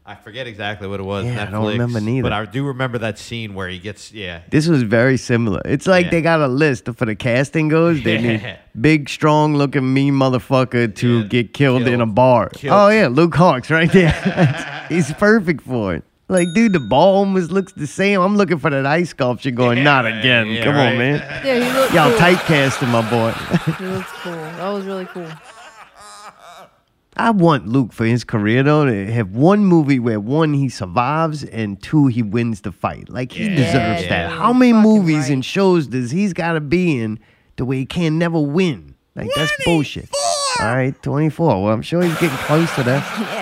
I 0.03 0.15
forget 0.15 0.47
exactly 0.47 0.87
what 0.87 0.99
it 0.99 1.03
was. 1.03 1.25
Yeah, 1.25 1.43
I 1.47 1.51
don't 1.51 1.65
remember 1.67 2.01
neither. 2.01 2.23
But 2.23 2.33
I 2.33 2.43
do 2.45 2.65
remember 2.65 2.97
that 2.97 3.19
scene 3.19 3.53
where 3.53 3.69
he 3.69 3.77
gets, 3.77 4.11
yeah. 4.11 4.41
This 4.49 4.67
was 4.67 4.81
very 4.81 5.15
similar. 5.15 5.61
It's 5.63 5.85
like 5.85 6.05
Yeah. 6.05 6.11
they 6.11 6.21
got 6.23 6.39
a 6.41 6.47
list 6.47 6.89
for 6.95 7.05
the 7.05 7.15
casting 7.15 7.67
goes. 7.67 8.01
They 8.03 8.15
Yeah. 8.17 8.21
need 8.37 8.57
big, 8.79 9.09
strong 9.09 9.55
looking, 9.55 9.93
mean 9.93 10.15
motherfucker 10.15 10.93
to 10.95 11.19
Yeah, 11.19 11.27
get 11.27 11.53
killed, 11.53 11.83
in 11.83 12.01
a 12.01 12.07
bar. 12.07 12.49
Killed. 12.49 12.73
Oh 12.75 12.89
yeah, 12.89 13.07
Luke 13.09 13.33
Hawx 13.33 13.69
right 13.69 13.91
there. 13.93 14.85
He's 14.89 15.13
perfect 15.13 15.61
for 15.61 15.93
it. 15.93 16.03
Like, 16.27 16.47
dude, 16.55 16.73
the 16.73 16.79
ball 16.79 17.17
almost 17.17 17.51
looks 17.51 17.73
the 17.73 17.85
same. 17.85 18.21
I'm 18.21 18.37
looking 18.37 18.57
for 18.57 18.69
that 18.71 18.85
ice 18.85 19.09
sculpture 19.09 19.51
going, 19.51 19.77
Yeah, 19.79 19.83
not 19.83 20.05
again. 20.07 20.47
Yeah, 20.47 20.63
Come 20.63 20.75
right. 20.75 20.91
on, 20.93 20.97
man. 20.97 21.41
yeah, 21.45 21.59
he 21.63 21.77
looked 21.79 21.93
Y'all 21.93 22.09
cool. 22.09 22.19
typecasting 22.19 22.87
my 22.89 23.07
boy. 23.09 23.31
He 23.77 23.85
looks 23.85 24.09
cool. 24.23 24.33
That 24.33 24.69
was 24.69 24.85
really 24.85 25.05
cool. 25.05 25.27
I 27.17 27.29
want 27.31 27.67
Luke 27.67 27.91
for 27.93 28.05
his 28.05 28.23
career 28.23 28.63
though 28.63 28.85
to 28.85 29.11
have 29.11 29.31
one 29.35 29.65
movie 29.65 29.99
where 29.99 30.19
one 30.19 30.53
he 30.53 30.69
survives 30.69 31.43
and 31.43 31.81
two 31.81 32.07
he 32.07 32.23
wins 32.23 32.61
the 32.61 32.71
fight. 32.71 33.09
Like 33.09 33.33
he 33.33 33.45
Yeah, 33.45 33.55
deserves 33.55 34.01
dude. 34.03 34.11
that. 34.11 34.31
How 34.31 34.53
many 34.53 34.71
Fucking 34.71 34.89
movies 34.89 35.23
right. 35.23 35.29
and 35.31 35.45
shows 35.45 35.87
does 35.87 36.11
he's 36.11 36.31
got 36.33 36.53
to 36.53 36.61
be 36.61 36.99
in 36.99 37.19
the 37.57 37.65
way 37.65 37.77
he 37.79 37.85
can 37.85 38.17
never 38.17 38.39
win? 38.39 38.95
Like 39.15 39.29
that's 39.35 39.51
bullshit. 39.65 40.09
All 40.61 40.67
right, 40.73 40.95
24. 41.03 41.63
Well, 41.63 41.73
I'm 41.73 41.81
sure 41.81 42.01
he's 42.01 42.13
getting 42.13 42.29
close 42.29 42.73
to 42.75 42.83
that. 42.83 43.01
Yeah. 43.33 43.40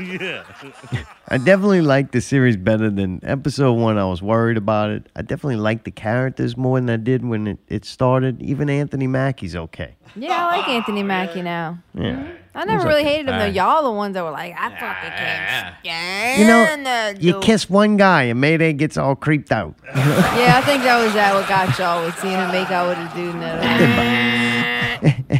I 1.28 1.36
definitely 1.36 1.82
like 1.82 2.12
the 2.12 2.20
series 2.20 2.56
better 2.56 2.88
than 2.88 3.20
episode 3.22 3.74
one. 3.74 3.98
I 3.98 4.04
was 4.06 4.22
worried 4.22 4.56
about 4.56 4.90
it. 4.90 5.06
I 5.14 5.22
definitely 5.22 5.56
like 5.56 5.84
the 5.84 5.90
characters 5.90 6.56
more 6.56 6.80
than 6.80 6.88
I 6.88 6.96
did 6.96 7.24
when 7.24 7.46
it, 7.46 7.58
it 7.68 7.84
started. 7.84 8.40
Even 8.40 8.70
Anthony 8.70 9.06
Mackie's 9.06 9.54
okay. 9.54 9.96
Yeah, 10.16 10.46
I 10.46 10.56
like 10.56 10.68
Anthony 10.68 11.02
Mackie 11.02 11.42
now. 11.42 11.78
Yeah. 11.94 12.02
Mm-hmm. 12.02 12.32
I 12.52 12.64
never 12.64 12.88
really 12.88 13.02
okay. 13.02 13.10
hated 13.10 13.28
him 13.28 13.38
though. 13.38 13.46
Y'all 13.46 13.84
the 13.84 13.92
ones 13.92 14.14
that 14.14 14.24
were 14.24 14.30
like, 14.30 14.54
I 14.58 14.70
fucking 14.70 15.10
can't 15.10 15.76
stand 15.80 16.40
You 16.40 16.46
know, 16.46 17.20
you 17.20 17.32
the 17.34 17.40
kiss 17.40 17.70
one 17.70 17.96
guy 17.96 18.24
and 18.24 18.40
Mayday 18.40 18.72
gets 18.72 18.96
all 18.96 19.14
creeped 19.14 19.52
out. 19.52 19.74
Yeah, 19.84 20.54
I 20.56 20.62
think 20.62 20.82
that 20.82 21.02
was 21.02 21.14
that 21.14 21.34
what 21.34 21.48
got 21.48 21.78
y'all 21.78 22.04
was 22.04 22.14
seeing 22.14 22.34
him 22.34 22.50
make 22.50 22.70
out 22.70 22.88
with 22.88 22.98
a 22.98 23.14
dude. 23.14 23.34
And 23.34 23.42
that 23.42 24.70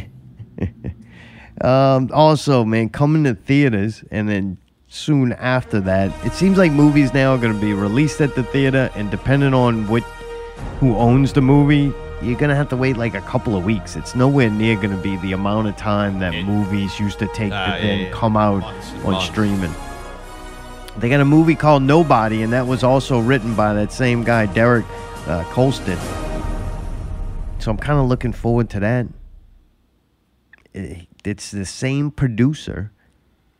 Um, 1.63 2.09
also, 2.13 2.63
man, 2.65 2.89
coming 2.89 3.23
to 3.25 3.35
theaters 3.35 4.03
and 4.11 4.27
then 4.27 4.57
soon 4.87 5.33
after 5.33 5.79
that, 5.81 6.11
it 6.25 6.33
seems 6.33 6.57
like 6.57 6.71
movies 6.71 7.13
now 7.13 7.33
are 7.33 7.37
going 7.37 7.53
to 7.53 7.59
be 7.61 7.73
released 7.73 8.19
at 8.21 8.35
the 8.35 8.43
theater, 8.43 8.89
and 8.95 9.09
depending 9.11 9.53
on 9.53 9.87
what 9.87 10.03
who 10.79 10.95
owns 10.97 11.33
the 11.33 11.41
movie, 11.41 11.93
you're 12.21 12.37
going 12.37 12.49
to 12.49 12.55
have 12.55 12.69
to 12.69 12.75
wait 12.77 12.97
like 12.97 13.13
a 13.13 13.21
couple 13.21 13.55
of 13.55 13.63
weeks. 13.65 13.95
It's 13.95 14.15
nowhere 14.15 14.49
near 14.49 14.75
going 14.75 14.89
to 14.95 15.01
be 15.01 15.15
the 15.17 15.33
amount 15.33 15.67
of 15.67 15.77
time 15.77 16.19
that 16.19 16.33
movies 16.45 16.99
used 16.99 17.19
to 17.19 17.27
take 17.27 17.51
Ah, 17.53 17.65
to 17.65 17.71
yeah, 17.73 17.81
then 17.81 17.99
yeah. 17.99 18.11
come 18.11 18.35
out 18.37 18.61
Months 18.61 18.91
on 19.05 19.11
months. 19.13 19.25
streaming. 19.27 19.73
They 20.97 21.09
got 21.09 21.21
a 21.21 21.25
movie 21.25 21.55
called 21.55 21.83
Nobody, 21.83 22.41
and 22.43 22.51
that 22.53 22.67
was 22.67 22.83
also 22.83 23.19
written 23.19 23.55
by 23.55 23.73
that 23.73 23.91
same 23.91 24.23
guy, 24.23 24.45
Derek 24.47 24.85
uh, 25.27 25.43
Kolstad. 25.51 25.97
So 27.59 27.71
I'm 27.71 27.77
kind 27.77 27.99
of 27.99 28.07
looking 28.07 28.33
forward 28.33 28.69
to 28.71 28.79
that. 28.81 29.07
Eh, 30.75 31.01
It's 31.23 31.51
the 31.51 31.65
same 31.65 32.11
producer 32.11 32.91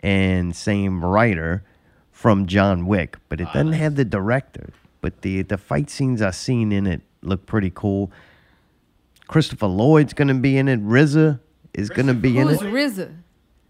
and 0.02 0.56
same 0.56 1.04
writer 1.06 1.64
from 2.12 2.46
John 2.48 2.86
Wick, 2.88 3.18
but 3.30 3.40
it 3.42 3.48
doesn't 3.54 3.74
have 3.74 3.96
the 3.96 4.06
director. 4.06 4.70
But 5.02 5.22
the 5.22 5.42
the 5.44 5.58
fight 5.58 5.90
scenes 5.90 6.22
I've 6.22 6.36
seen 6.36 6.72
in 6.72 6.86
it 6.88 7.02
look 7.22 7.46
pretty 7.46 7.72
cool. 7.74 8.12
Christopher 9.28 9.68
Lloyd's 9.68 10.14
gonna 10.14 10.34
be 10.36 10.58
in 10.58 10.68
it. 10.68 10.84
RZA 10.84 11.40
is 11.74 11.90
gonna 11.90 12.14
be 12.14 12.38
in 12.38 12.50
it. 12.50 12.60
Who's 12.62 12.98
it. 13.00 13.10
RZA? 13.10 13.16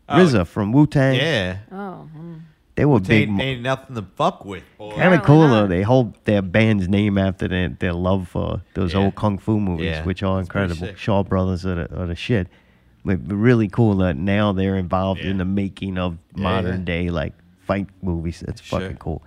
RZA 0.10 0.48
from 0.48 0.72
Wu 0.74 0.88
Tang. 0.88 1.16
Yeah. 1.16 1.60
Oh, 1.72 2.10
hmm. 2.14 2.34
They 2.76 2.86
were 2.86 3.00
big. 3.00 3.30
Ain't, 3.30 3.42
ain't 3.42 3.62
nothing 3.62 3.96
to 3.96 4.02
fuck 4.16 4.44
with, 4.46 4.64
boy. 4.78 4.96
Kind 4.96 5.14
of 5.14 5.24
cool 5.24 5.48
though. 5.48 5.68
They 5.68 5.84
hold 5.84 6.16
their 6.26 6.42
band's 6.42 6.88
name 6.90 7.18
after 7.18 7.48
their, 7.48 7.70
their 7.70 7.94
love 7.94 8.28
for 8.30 8.62
those 8.74 8.94
Yeah. 8.94 9.02
old 9.02 9.16
kung 9.16 9.38
fu 9.38 9.60
movies, 9.60 9.86
Yeah, 9.86 10.04
which 10.04 10.24
are 10.24 10.38
that's 10.38 10.48
incredible. 10.48 10.88
sick. 10.88 10.98
Shaw 10.98 11.24
Brothers 11.24 11.66
are 11.66 11.76
the, 11.76 12.02
are 12.02 12.08
the 12.08 12.16
shit. 12.16 12.48
But 13.04 13.28
but 13.28 13.36
really 13.36 13.68
cool 13.68 13.96
that 13.98 14.16
now 14.18 14.52
they're 14.54 14.76
involved 14.78 15.22
in 15.22 15.38
the 15.38 15.46
making 15.46 15.98
of 15.98 16.18
Yeah, 16.36 16.44
modern 16.44 16.80
yeah. 16.80 16.86
day 16.86 17.10
like 17.10 17.34
fight 17.66 17.88
movies. 18.02 18.44
That's 18.46 18.62
Sure. 18.62 18.80
fucking 18.80 18.98
cool. 18.98 19.24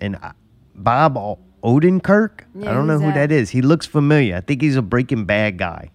And 0.00 0.16
I, 0.16 0.32
Bob 0.74 1.16
O- 1.16 1.38
Odenkirk, 1.62 2.40
Yeah, 2.54 2.70
I 2.70 2.74
don't 2.74 2.86
know 2.86 2.98
who 2.98 3.06
that? 3.12 3.28
that 3.28 3.32
is. 3.32 3.50
He 3.50 3.62
looks 3.62 3.86
familiar. 3.86 4.36
I 4.36 4.40
think 4.40 4.62
he's 4.62 4.76
a 4.76 4.82
Breaking 4.82 5.24
Bad 5.26 5.58
guy. 5.58 5.90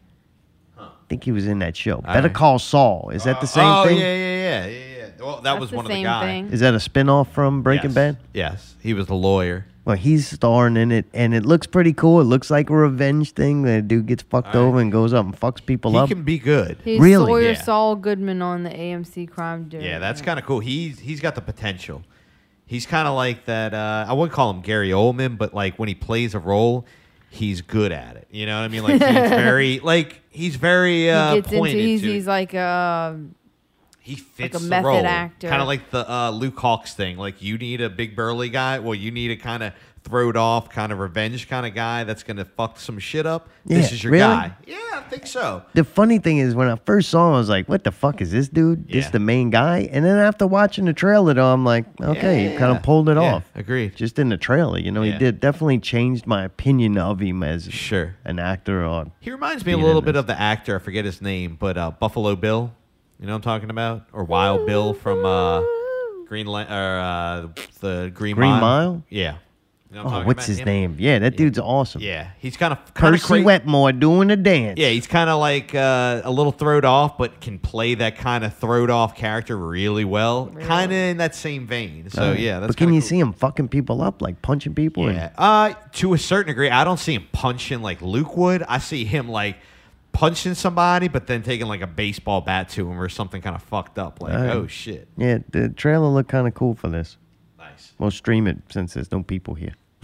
I 0.80 1.10
think 1.10 1.24
he 1.24 1.32
was 1.32 1.48
in 1.48 1.60
that 1.60 1.76
show. 1.76 2.02
Better 2.02 2.18
Alright. 2.20 2.34
Call 2.34 2.60
Saul. 2.60 3.10
Is 3.14 3.24
that 3.24 3.40
the 3.42 3.46
oh, 3.48 3.50
same 3.50 3.66
oh, 3.66 3.86
thing? 3.86 3.98
yeah, 3.98 4.14
yeah, 4.14 4.26
yeah, 4.26 4.66
yeah, 4.66 4.68
yeah. 4.68 4.87
Well, 5.28 5.42
that 5.42 5.60
was 5.60 5.72
the 5.72 5.76
one 5.76 5.86
of 5.86 5.90
the 5.90 5.96
same 5.96 6.04
guys. 6.06 6.24
thing. 6.24 6.54
Is 6.54 6.62
that 6.62 6.74
a 6.74 6.78
spinoff 6.78 7.28
from 7.32 7.62
Breaking 7.62 7.90
yes. 7.90 7.96
Bad? 7.96 8.18
Yes, 8.34 8.76
he 8.82 8.94
was 8.94 9.08
the 9.08 9.14
lawyer. 9.14 9.66
Well, 9.84 9.98
he's 9.98 10.26
starring 10.30 10.78
in 10.78 10.90
it, 10.90 11.06
and 11.14 11.34
it 11.34 11.46
looks 11.46 11.68
pretty 11.68 11.92
cool. 11.92 12.22
It 12.22 12.26
looks 12.26 12.50
like 12.50 12.70
a 12.70 12.74
revenge 12.76 13.32
thing. 13.34 13.64
The 13.64 13.82
dude 13.82 14.06
gets 14.06 14.24
fucked 14.24 14.56
over 14.56 14.80
and 14.80 14.90
goes 14.90 15.14
up 15.14 15.26
and 15.26 15.38
fucks 15.38 15.66
people 15.66 15.98
up. 15.98 16.08
He 16.08 16.14
up. 16.14 16.18
can 16.18 16.24
be 16.24 16.40
good. 16.40 16.78
He's 16.82 17.00
Really? 17.02 17.26
Sawyer 17.26 17.52
Yeah. 17.52 17.62
Saul 17.62 17.98
Goodman 17.98 18.42
on 18.42 18.64
the 18.64 18.70
AMC 18.70 19.30
Crime 19.30 19.68
Jury. 19.68 19.84
Yeah, 19.86 20.00
that's 20.00 20.22
kind 20.22 20.40
of 20.40 20.46
cool. 20.46 20.62
He's 20.62 21.00
he's 21.00 21.20
got 21.20 21.36
the 21.36 21.42
potential. 21.42 22.04
He's 22.66 22.86
kind 22.86 23.08
of 23.08 23.16
like 23.16 23.46
that. 23.46 23.74
Uh, 23.74 24.06
I 24.08 24.14
wouldn't 24.14 24.34
call 24.34 24.50
him 24.52 24.62
Gary 24.62 24.92
Oldman, 24.92 25.38
but 25.38 25.54
like 25.54 25.78
when 25.78 25.90
he 25.90 25.96
plays 25.96 26.36
a 26.36 26.40
role, 26.40 26.86
he's 27.30 27.62
good 27.62 27.92
at 27.92 28.16
it. 28.16 28.28
You 28.32 28.46
know 28.46 28.60
what 28.60 28.66
I 28.66 28.68
mean? 28.70 28.84
Like 28.84 28.94
he's 28.94 29.00
very 29.30 29.80
like 29.80 30.22
he's 30.30 30.56
very 30.58 31.10
uh, 31.10 31.36
he 31.36 31.42
gets 31.42 31.48
into 31.48 31.60
pointed 31.60 31.80
he's, 31.80 32.02
to. 32.02 32.08
he's 32.08 32.28
like 32.28 32.54
uh, 32.54 33.14
he 34.08 34.16
fits 34.16 34.56
a 34.56 34.60
the 34.60 34.68
method 34.70 34.88
role. 34.88 35.06
actor. 35.06 35.50
Kind 35.50 35.62
of 35.62 35.68
like 35.68 35.90
the 35.92 36.10
uh, 36.10 36.32
Luke 36.32 36.56
Hawx 36.56 36.94
thing. 36.94 37.18
Like 37.18 37.42
you 37.42 37.58
need 37.58 37.82
a 37.82 37.90
big 37.90 38.16
burly 38.16 38.50
guy. 38.50 38.80
Well, 38.80 38.96
you 38.96 39.12
need 39.12 39.32
a 39.32 39.36
kind 39.38 39.64
of 39.64 39.74
throw 40.04 40.30
it 40.30 40.38
off, 40.38 40.70
kind 40.70 40.94
of 40.94 41.00
revenge 41.00 41.50
kind 41.50 41.66
of 41.66 41.74
guy 41.76 42.06
that's 42.06 42.24
gonna 42.24 42.46
fuck 42.46 42.80
some 42.80 42.98
shit 42.98 43.26
up. 43.26 43.50
this 43.66 43.92
is 43.92 44.02
your 44.02 44.14
really? 44.14 44.24
guy. 44.24 44.52
Yeah, 44.66 44.78
I 44.94 45.02
think 45.10 45.28
so. 45.28 45.64
the 45.74 45.84
funny 45.84 46.18
thing 46.20 46.38
is, 46.38 46.56
when 46.56 46.70
I 46.70 46.78
first 46.86 47.10
saw 47.10 47.28
him, 47.28 47.34
I 47.36 47.38
was 47.40 47.50
like, 47.50 47.68
"What 47.68 47.84
the 47.84 47.92
fuck 47.92 48.22
is 48.22 48.32
this 48.32 48.48
dude? 48.48 48.88
This 48.88 49.06
Yeah. 49.06 49.12
the 49.12 49.20
main 49.20 49.50
guy?" 49.50 49.90
And 49.92 50.06
then 50.06 50.18
after 50.18 50.48
watching 50.48 50.86
the 50.86 50.94
trailer, 50.94 51.34
though, 51.34 51.52
I'm 51.54 51.66
like, 51.66 51.84
"Okay, 52.02 52.46
Yeah, 52.46 52.52
he 52.52 52.58
kind 52.58 52.78
of 52.78 52.84
pulled 52.84 53.10
it 53.10 53.18
Yeah, 53.18 53.36
off." 53.36 53.44
Agreed. 53.56 53.98
Just 53.98 54.18
in 54.18 54.30
the 54.30 54.38
trailer, 54.38 54.80
you 54.80 54.92
know, 54.92 55.04
Yeah. 55.04 55.14
he 55.14 55.20
did 55.20 55.42
definitely 55.42 55.80
changed 55.80 56.26
my 56.26 56.46
opinion 56.46 56.98
of 56.98 57.20
him 57.20 57.44
as 57.44 57.66
Sure. 57.70 58.16
an 58.24 58.40
actor. 58.40 58.86
Or 58.86 59.08
He 59.20 59.30
reminds 59.32 59.66
me 59.66 59.74
a 59.74 59.78
little 59.78 60.02
bit 60.02 60.14
this. 60.14 60.22
of 60.22 60.28
the 60.28 60.40
actor. 60.40 60.78
I 60.78 60.80
forget 60.80 61.04
his 61.04 61.22
name, 61.22 61.58
but 61.60 61.78
uh, 61.78 61.92
Buffalo 61.92 62.38
Bill. 62.38 62.72
You 63.20 63.26
know 63.26 63.34
what 63.34 63.38
I'm 63.38 63.42
talking 63.42 63.70
about? 63.70 64.06
Or 64.14 64.24
Wild 64.24 64.66
Bill 64.68 64.94
from 64.94 65.26
uh, 65.26 65.62
Green 66.28 66.46
Li- 66.48 66.68
or 66.70 67.00
uh, 67.00 67.48
the 67.80 68.12
Green, 68.14 68.36
Green 68.36 68.52
Mile. 68.52 68.62
Mile? 68.62 69.04
Yeah. 69.10 69.38
You 69.90 69.96
know 69.96 70.04
what 70.04 70.08
I'm 70.08 70.08
Oh, 70.08 70.10
talking 70.18 70.28
what's 70.28 70.38
about? 70.40 70.48
his 70.50 70.60
Him? 70.60 70.66
name? 70.66 70.96
Yeah, 71.00 71.20
that 71.20 71.38
dude's 71.38 71.58
awesome. 71.58 72.02
Yeah, 72.02 72.32
he's 72.40 72.58
kind 72.58 72.74
of 72.74 72.94
kind 72.94 73.16
of 73.16 73.46
Wetmore 73.46 73.94
doing 73.94 74.28
the 74.28 74.36
dance. 74.36 74.78
Yeah, 74.78 74.90
he's 74.90 75.08
kind 75.08 75.30
of 75.30 75.40
like 75.40 75.74
uh, 75.74 76.22
a 76.26 76.30
little 76.30 76.52
throwed 76.52 76.84
off, 76.84 77.18
but 77.18 77.40
can 77.40 77.58
play 77.58 77.96
that 77.96 78.18
kind 78.18 78.44
of 78.44 78.54
throwed 78.54 78.90
off 78.90 79.16
character 79.16 79.58
really 79.58 80.04
well. 80.04 80.48
Kind 80.60 80.92
of 80.92 80.98
in 80.98 81.18
that 81.18 81.36
same 81.36 81.66
vein. 81.68 82.10
So 82.10 82.22
Alright. 82.22 82.40
yeah, 82.40 82.60
that's 82.60 82.72
but 82.72 82.78
can 82.78 82.88
kinda 82.88 82.96
you 82.96 83.02
cool. 83.02 83.08
see 83.08 83.20
him 83.20 83.32
fucking 83.34 83.70
people 83.70 84.02
up, 84.02 84.22
like 84.22 84.42
punching 84.42 84.76
people? 84.76 85.10
Yeah. 85.12 85.32
Uh, 85.38 85.74
to 85.94 86.14
a 86.14 86.18
certain 86.18 86.48
degree, 86.48 86.70
I 86.70 86.84
don't 86.84 87.00
see 87.00 87.14
him 87.16 87.26
punching 87.32 87.82
like 87.82 88.02
Luke 88.02 88.36
would. 88.36 88.64
I 88.64 88.80
see 88.80 89.06
him 89.06 89.30
like 89.30 89.56
punching 90.18 90.56
somebody, 90.56 91.08
but 91.08 91.28
then 91.28 91.44
taking 91.44 91.68
like 91.68 91.82
a 91.82 91.88
baseball 91.88 92.42
bat 92.42 92.70
to 92.70 92.90
him 92.90 93.00
or 93.00 93.08
something 93.08 93.40
kind 93.40 93.56
of 93.56 93.62
fucked 93.62 94.00
up. 94.00 94.20
Like, 94.20 94.34
Alright. 94.34 94.50
oh 94.50 94.66
shit. 94.66 95.08
Yeah, 95.16 95.40
the 95.52 95.70
trailer 95.70 96.08
looked 96.08 96.30
kind 96.30 96.48
of 96.48 96.56
cool 96.56 96.74
for 96.74 96.90
this. 96.90 97.18
Nice. 97.60 97.94
We'll 98.00 98.10
stream 98.10 98.48
it 98.48 98.58
since 98.72 98.96
there's 98.96 99.12
no 99.12 99.22
people 99.22 99.54
here. 99.54 99.76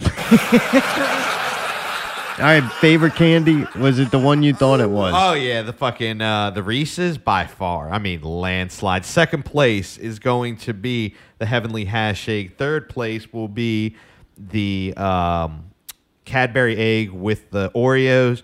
All 2.36 2.40
right, 2.40 2.62
favorite 2.80 3.16
candy? 3.16 3.64
Was 3.76 3.98
it 3.98 4.12
the 4.12 4.18
one 4.20 4.44
you 4.44 4.54
thought 4.54 4.78
it 4.80 4.90
was? 4.90 5.14
Oh 5.16 5.34
yeah, 5.34 5.62
the 5.62 5.72
fucking 5.72 6.20
uh, 6.20 6.50
the 6.50 6.62
Reese's 6.62 7.18
by 7.18 7.46
far. 7.46 7.90
I 7.90 7.98
mean, 7.98 8.22
landslide. 8.22 9.04
Second 9.04 9.44
place 9.44 9.98
is 9.98 10.20
going 10.20 10.58
to 10.58 10.74
be 10.74 11.14
the 11.38 11.46
Heavenly 11.46 11.86
Hash 11.86 12.20
Shake. 12.20 12.56
Third 12.56 12.88
place 12.88 13.32
will 13.32 13.48
be 13.48 13.96
the 14.36 14.94
um, 14.96 15.70
Cadbury 16.24 16.76
egg 16.76 17.10
with 17.10 17.50
the 17.50 17.70
Oreos. 17.70 18.42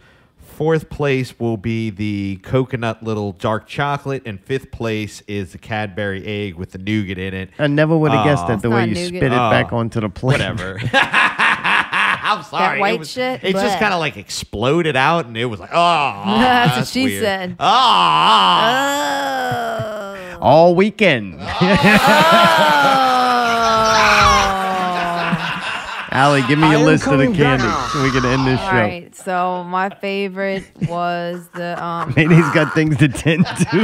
Fourth 0.60 0.90
place 0.90 1.40
will 1.40 1.56
be 1.56 1.88
the 1.88 2.36
coconut 2.42 3.02
little 3.02 3.32
dark 3.32 3.66
chocolate, 3.66 4.24
and 4.26 4.38
fifth 4.38 4.70
place 4.70 5.22
is 5.26 5.52
the 5.52 5.58
Cadbury 5.58 6.22
egg 6.26 6.56
with 6.56 6.72
the 6.72 6.78
nougat 6.78 7.16
in 7.16 7.32
it. 7.32 7.48
I 7.58 7.66
never 7.66 7.96
would 7.96 8.12
have 8.12 8.26
guessed 8.26 8.46
that 8.46 8.60
the 8.60 8.68
way 8.68 8.84
you 8.84 8.90
It's 8.90 9.00
not 9.00 9.06
spit 9.08 9.22
it 9.22 9.28
nougat. 9.30 9.50
back 9.50 9.72
Oh, 9.72 9.78
onto 9.78 10.00
the 10.00 10.10
plate. 10.10 10.34
Whatever. 10.34 10.78
I'm 10.92 12.42
sorry. 12.42 12.78
white 12.78 12.96
it 12.96 12.98
was, 12.98 13.10
shit? 13.10 13.42
It 13.42 13.52
just 13.52 13.76
Bleh. 13.76 13.78
kind 13.80 13.94
of 13.94 14.00
like 14.00 14.18
exploded 14.18 14.96
out, 14.96 15.24
and 15.24 15.34
it 15.34 15.46
was 15.46 15.60
like, 15.60 15.70
oh, 15.72 16.24
That's 16.26 16.76
what 16.76 16.86
she 16.88 17.04
weird. 17.06 17.22
said. 17.24 17.56
Ah. 17.58 19.16
All 20.42 20.74
weekend. 20.74 21.40
Allie, 26.12 26.42
give 26.48 26.58
me 26.58 26.64
I 26.66 26.74
a 26.74 26.78
am 26.80 26.84
list 26.86 27.06
of 27.06 27.18
the 27.18 27.26
coming 27.26 27.34
candy 27.36 27.64
so 27.92 28.02
we 28.02 28.10
can 28.10 28.24
end 28.24 28.46
this 28.46 28.58
All 28.60 28.70
show. 28.70 28.76
right, 28.76 29.14
so 29.14 29.64
my 29.64 29.90
favorite 29.90 30.64
was 30.88 31.46
the 31.54 31.82
um 31.82 32.12
Maybe's 32.16 32.52
got 32.52 32.74
things 32.74 32.96
to 32.96 33.08
tend 33.08 33.46
to. 33.46 33.78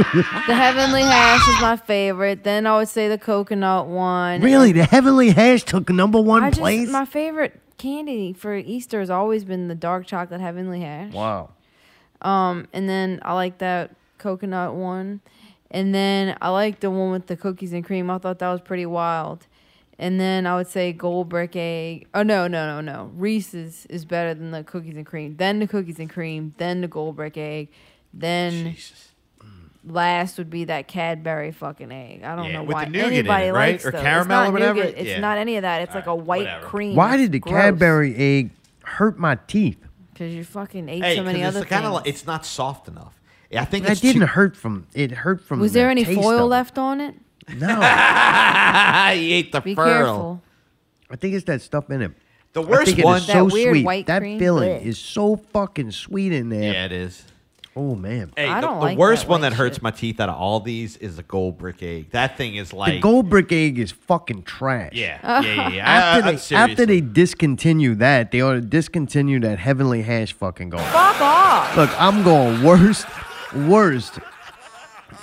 the 0.47 0.53
heavenly 0.53 1.03
hash 1.03 1.47
is 1.47 1.61
my 1.61 1.77
favorite. 1.77 2.43
Then 2.43 2.67
I 2.67 2.77
would 2.77 2.89
say 2.89 3.07
the 3.07 3.17
coconut 3.17 3.87
one. 3.87 4.41
really, 4.41 4.73
the 4.73 4.83
Heavenly 4.83 5.29
Hash 5.31 5.63
took 5.63 5.89
number 5.89 6.19
one 6.19 6.43
I 6.43 6.49
just, 6.49 6.59
place? 6.59 6.89
my 6.89 7.05
favorite 7.05 7.61
candy 7.77 8.33
for 8.33 8.55
Easter 8.55 8.99
has 8.99 9.09
always 9.09 9.45
been 9.45 9.67
the 9.69 9.75
dark 9.75 10.05
chocolate 10.05 10.41
heavenly 10.41 10.81
hash. 10.81 11.13
wow. 11.13 11.49
Um, 12.21 12.67
and 12.73 12.89
then 12.89 13.19
I 13.21 13.33
like 13.35 13.59
that 13.59 13.91
coconut 14.17 14.73
one, 14.73 15.21
and 15.71 15.93
then 15.95 16.35
I 16.41 16.49
like 16.49 16.79
the 16.81 16.89
one 16.91 17.11
with 17.11 17.27
the 17.27 17.37
cookies 17.37 17.71
and 17.73 17.85
cream. 17.85 18.09
I 18.09 18.17
thought 18.17 18.39
that 18.39 18.49
was 18.51 18.59
pretty 18.61 18.85
wild. 18.87 19.45
And 19.99 20.19
then 20.19 20.45
I 20.45 20.55
would 20.55 20.67
say 20.67 20.93
gold 20.93 21.29
brick 21.29 21.55
egg. 21.55 22.07
Oh 22.13 22.21
no, 22.23 22.47
no, 22.47 22.67
no, 22.67 22.81
no. 22.81 23.11
Reese's 23.15 23.85
is 23.87 24.05
better 24.05 24.33
than 24.35 24.51
the 24.51 24.63
cookies 24.63 24.95
and 24.95 25.05
cream. 25.05 25.35
Then 25.37 25.59
the 25.59 25.67
cookies 25.67 25.97
and 25.99 26.09
cream. 26.09 26.53
Then 26.57 26.81
the 26.81 26.87
gold 26.87 27.15
brick 27.15 27.35
egg. 27.37 27.69
Then 28.13 28.75
last 29.83 30.37
would 30.37 30.49
be 30.49 30.65
that 30.65 30.87
Cadbury 30.87 31.51
fucking 31.51 31.91
egg. 31.91 32.23
I 32.23 32.35
don't 32.35 32.45
Yeah, 32.45 32.51
know 32.53 32.63
with 32.63 32.73
why 32.73 32.85
the 32.85 32.91
nougat 32.91 33.07
in 33.07 33.13
anybody 33.19 33.45
it, 33.47 33.53
right? 33.53 33.71
likes 33.73 33.85
Or 33.85 33.91
those. 33.91 34.01
caramel 34.01 34.21
it's 34.21 34.27
not 34.29 34.49
or 34.49 34.51
whatever? 34.51 34.79
Nougat. 34.83 34.97
It's 34.97 35.09
Yeah. 35.09 35.19
not 35.19 35.37
any 35.37 35.55
of 35.55 35.61
that. 35.63 35.81
It's 35.81 35.95
like 35.95 36.07
a 36.07 36.15
white 36.15 36.61
cream. 36.61 36.95
Why 36.95 37.17
did 37.17 37.31
the 37.31 37.39
Cadbury 37.39 38.15
egg 38.15 38.51
hurt 38.83 39.17
my 39.17 39.37
teeth? 39.47 39.77
Because 40.13 40.33
you 40.33 40.43
fucking 40.43 40.89
ate 40.89 41.03
Hey, 41.03 41.15
so 41.15 41.23
many 41.23 41.43
other 41.43 41.61
it's 41.61 41.69
kind 41.69 41.85
of 41.85 41.91
things. 41.93 42.01
like 42.05 42.07
it's 42.07 42.25
not 42.25 42.45
soft 42.45 42.87
enough. 42.87 43.13
I 43.55 43.63
think 43.65 43.85
That 43.85 43.93
it's 43.93 44.01
didn't 44.01 44.21
too- 44.21 44.27
hurt 44.27 44.57
from 44.57 44.87
it. 44.93 45.11
Hurt 45.11 45.41
from. 45.41 45.59
Was 45.59 45.71
the 45.73 45.79
there 45.79 45.89
any 45.89 46.03
taste 46.03 46.19
foil 46.21 46.35
of 46.39 46.41
it. 46.41 46.45
left 46.45 46.77
on 46.77 46.99
it? 46.99 47.15
No. 47.55 47.67
he 49.13 49.33
ate 49.33 49.51
the 49.51 49.61
Be 49.61 49.75
furl. 49.75 49.85
careful. 49.85 50.41
I 51.09 51.15
think 51.15 51.33
it's 51.35 51.45
that 51.45 51.61
stuff 51.61 51.89
in 51.89 52.01
it. 52.01 52.11
The 52.53 52.63
I 52.63 52.65
worst 52.65 52.85
think 52.87 52.99
it 52.99 53.01
is 53.01 53.05
one- 53.05 53.21
so 53.21 53.33
That 53.47 53.53
weird 53.53 53.73
sweet. 53.73 53.85
white 53.85 54.05
that 54.07 54.19
cream? 54.19 54.39
filling 54.39 54.69
Blech. 54.69 54.85
is 54.85 54.97
so 54.97 55.35
fucking 55.37 55.91
sweet 55.91 56.33
in 56.33 56.49
there. 56.49 56.73
Yeah, 56.73 56.85
it 56.85 56.91
is. 56.91 57.23
Oh 57.75 57.93
man. 57.95 58.33
Hey, 58.35 58.47
I 58.47 58.59
the, 58.59 58.67
don't 58.67 58.79
the 58.79 58.85
like 58.85 58.97
worst 58.97 59.21
that 59.23 59.29
one 59.29 59.41
white 59.41 59.49
that 59.51 59.55
hurts 59.55 59.75
shit. 59.75 59.83
my 59.83 59.91
teeth 59.91 60.19
out 60.19 60.29
of 60.29 60.35
all 60.35 60.59
these 60.59 60.97
is 60.97 61.17
the 61.17 61.23
gold 61.23 61.59
brick 61.59 61.83
egg. 61.83 62.09
That 62.09 62.35
thing 62.35 62.55
is 62.55 62.73
like 62.73 62.93
the 62.93 62.99
gold 62.99 63.29
brick 63.29 63.51
egg 63.51 63.77
is 63.77 63.91
fucking 63.91 64.43
trash. 64.43 64.93
Yeah, 64.93 65.19
yeah, 65.43 65.53
yeah. 65.55 65.69
yeah. 65.69 65.85
After, 65.87 66.25
I- 66.25 66.27
I- 66.27 66.31
they, 66.31 66.37
seriously. 66.37 66.55
after 66.71 66.85
they 66.87 67.01
discontinue 67.01 67.93
that, 67.95 68.31
they 68.31 68.41
ought 68.41 68.53
to 68.53 68.61
discontinue 68.61 69.39
that 69.41 69.59
heavenly 69.59 70.01
hash 70.01 70.33
fucking 70.33 70.71
gold. 70.71 70.81
Fuck 70.85 71.21
off. 71.21 71.77
Look, 71.77 71.91
I'm 72.01 72.23
going 72.23 72.63
worst, 72.63 73.05
worst 73.55 74.17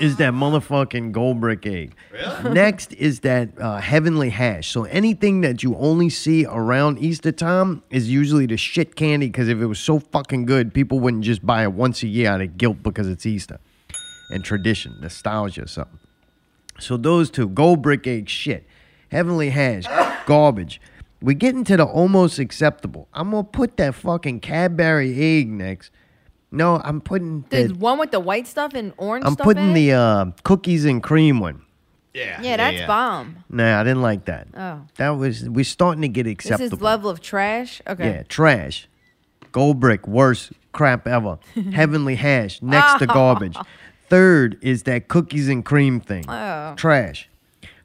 is 0.01 0.17
that 0.17 0.33
motherfucking 0.33 1.13
gold 1.13 1.41
brick 1.41 1.67
egg. 1.67 1.95
Next 2.45 2.93
is 2.95 3.21
that 3.21 3.51
uh, 3.59 3.79
heavenly 3.79 4.31
hash. 4.31 4.71
So 4.71 4.85
anything 4.85 5.41
that 5.43 5.63
you 5.63 5.77
only 5.77 6.11
see 6.11 6.47
around 6.47 6.99
Easter 6.99 7.33
time 7.33 7.83
is 7.91 8.11
usually 8.11 8.47
the 8.47 8.57
shit 8.57 8.97
candy 8.97 9.27
because 9.27 9.49
if 9.49 9.59
it 9.59 9.67
was 9.67 9.81
so 9.81 9.99
fucking 9.99 10.47
good, 10.47 10.75
people 10.75 11.01
wouldn't 11.01 11.25
just 11.25 11.45
buy 11.45 11.63
it 11.63 11.73
once 11.73 12.03
a 12.03 12.09
year 12.09 12.31
out 12.31 12.41
of 12.41 12.57
guilt 12.57 12.83
because 12.83 13.09
it's 13.09 13.27
Easter 13.27 13.59
and 14.31 14.45
tradition, 14.45 14.97
nostalgia, 15.01 15.63
or 15.63 15.69
something. 15.69 16.01
So 16.81 16.97
those 16.97 17.31
two, 17.31 17.49
gold 17.49 17.83
brick 17.83 18.07
egg, 18.07 18.29
shit. 18.29 18.67
Heavenly 19.11 19.51
hash, 19.51 19.85
garbage. 20.27 20.81
We 21.23 21.35
get 21.35 21.55
into 21.55 21.77
the 21.77 21.85
almost 21.85 22.39
acceptable. 22.39 23.09
I'm 23.15 23.31
gonna 23.31 23.45
put 23.45 23.77
that 23.77 23.95
fucking 23.95 24.41
Cadbury 24.41 25.39
egg 25.39 25.51
next. 25.51 25.91
No, 26.55 26.81
I'm 26.83 27.01
putting 27.01 27.45
The 27.51 27.69
the, 27.69 27.75
one 27.75 27.99
with 27.99 28.11
the 28.11 28.21
white 28.21 28.47
stuff 28.47 28.75
and 28.75 28.93
orange 28.97 29.25
I'm 29.27 29.33
stuff 29.35 29.45
putting 29.45 29.69
in 29.69 29.75
the 29.75 29.93
uh, 29.93 30.27
cookies 30.45 30.85
and 30.85 31.03
cream 31.03 31.41
one. 31.41 31.63
Yeah. 32.15 32.41
Yeah, 32.41 32.57
that's 32.57 32.87
bomb. 32.87 33.45
Nah, 33.51 33.81
I 33.81 33.83
didn't 33.83 34.03
like 34.03 34.27
that. 34.27 34.47
Oh. 34.57 34.83
That 34.97 35.11
was 35.11 35.49
we're 35.49 35.65
starting 35.65 36.03
to 36.03 36.09
get 36.09 36.27
acceptable. 36.29 36.69
This 36.71 36.79
is 36.79 36.81
level 36.81 37.11
of 37.11 37.21
trash. 37.21 37.83
Okay. 37.87 38.07
Yeah, 38.07 38.23
trash. 38.23 38.89
Gold 39.51 39.81
brick, 39.81 40.07
worst 40.07 40.53
crap 40.73 41.09
ever. 41.09 41.39
Heavenly 41.73 42.15
hash, 42.15 42.63
next 42.63 42.99
to 43.01 43.07
garbage. 43.07 43.57
Third 44.09 44.59
is 44.63 44.85
that 44.85 45.09
cookies 45.09 45.49
and 45.49 45.65
cream 45.65 46.01
thing. 46.01 46.25
Oh. 46.29 46.75
Trash. 46.77 47.29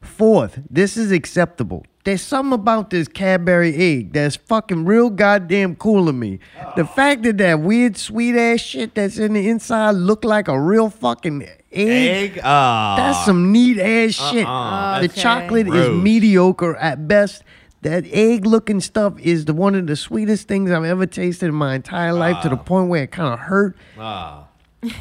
Fourth, 0.02 0.60
this 0.70 0.96
is 0.96 1.12
acceptable. 1.12 1.86
There's 2.10 2.24
something 2.24 2.54
about 2.54 2.90
this 2.90 3.08
Cadbury 3.08 3.76
egg 3.76 4.14
that's 4.14 4.36
fucking 4.36 4.86
real 4.86 5.12
goddamn 5.12 5.76
cool 5.76 6.08
to 6.08 6.12
me. 6.12 6.40
The 6.76 6.84
fact 6.84 7.22
that 7.22 7.38
that 7.38 7.60
weird 7.60 7.98
sweet 7.98 8.36
ass 8.36 8.62
shit 8.62 8.96
that's 8.96 9.20
in 9.20 9.34
the 9.34 9.48
inside 9.48 9.92
look 9.92 10.24
like 10.26 10.48
a 10.48 10.60
real 10.60 10.90
fucking 10.90 11.44
egg. 11.44 11.60
Egg? 11.72 12.40
Ah. 12.44 12.96
That's 12.98 13.26
some 13.26 13.52
neat 13.52 13.78
ass 13.78 14.14
shit. 14.16 14.48
Uh-uh. 14.48 15.02
The 15.02 15.06
Okay. 15.06 15.22
chocolate 15.22 15.68
is 15.68 15.90
mediocre 16.04 16.76
at 16.78 17.08
best. 17.08 17.44
That 17.84 18.06
egg 18.08 18.44
looking 18.44 18.80
stuff 18.82 19.14
is 19.20 19.46
the 19.46 19.54
one 19.54 19.76
of 19.76 19.86
the 19.86 19.96
sweetest 19.96 20.48
things 20.48 20.72
I've 20.72 20.86
ever 20.86 21.06
tasted 21.06 21.50
in 21.50 21.54
my 21.54 21.76
entire 21.76 22.14
life 22.14 22.42
to 22.42 22.50
the 22.50 22.58
point 22.58 22.90
where 22.90 23.04
it 23.04 23.12
kind 23.12 23.36
of 23.36 23.40
hurt. 23.42 23.78
Ah. 24.00 24.46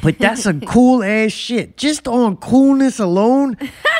But 0.03 0.19
that's 0.19 0.45
a 0.45 0.53
cool 0.53 1.01
ass 1.03 1.31
shit. 1.31 1.75
Just 1.77 2.07
on 2.07 2.35
coolness 2.37 2.99
alone, 2.99 3.57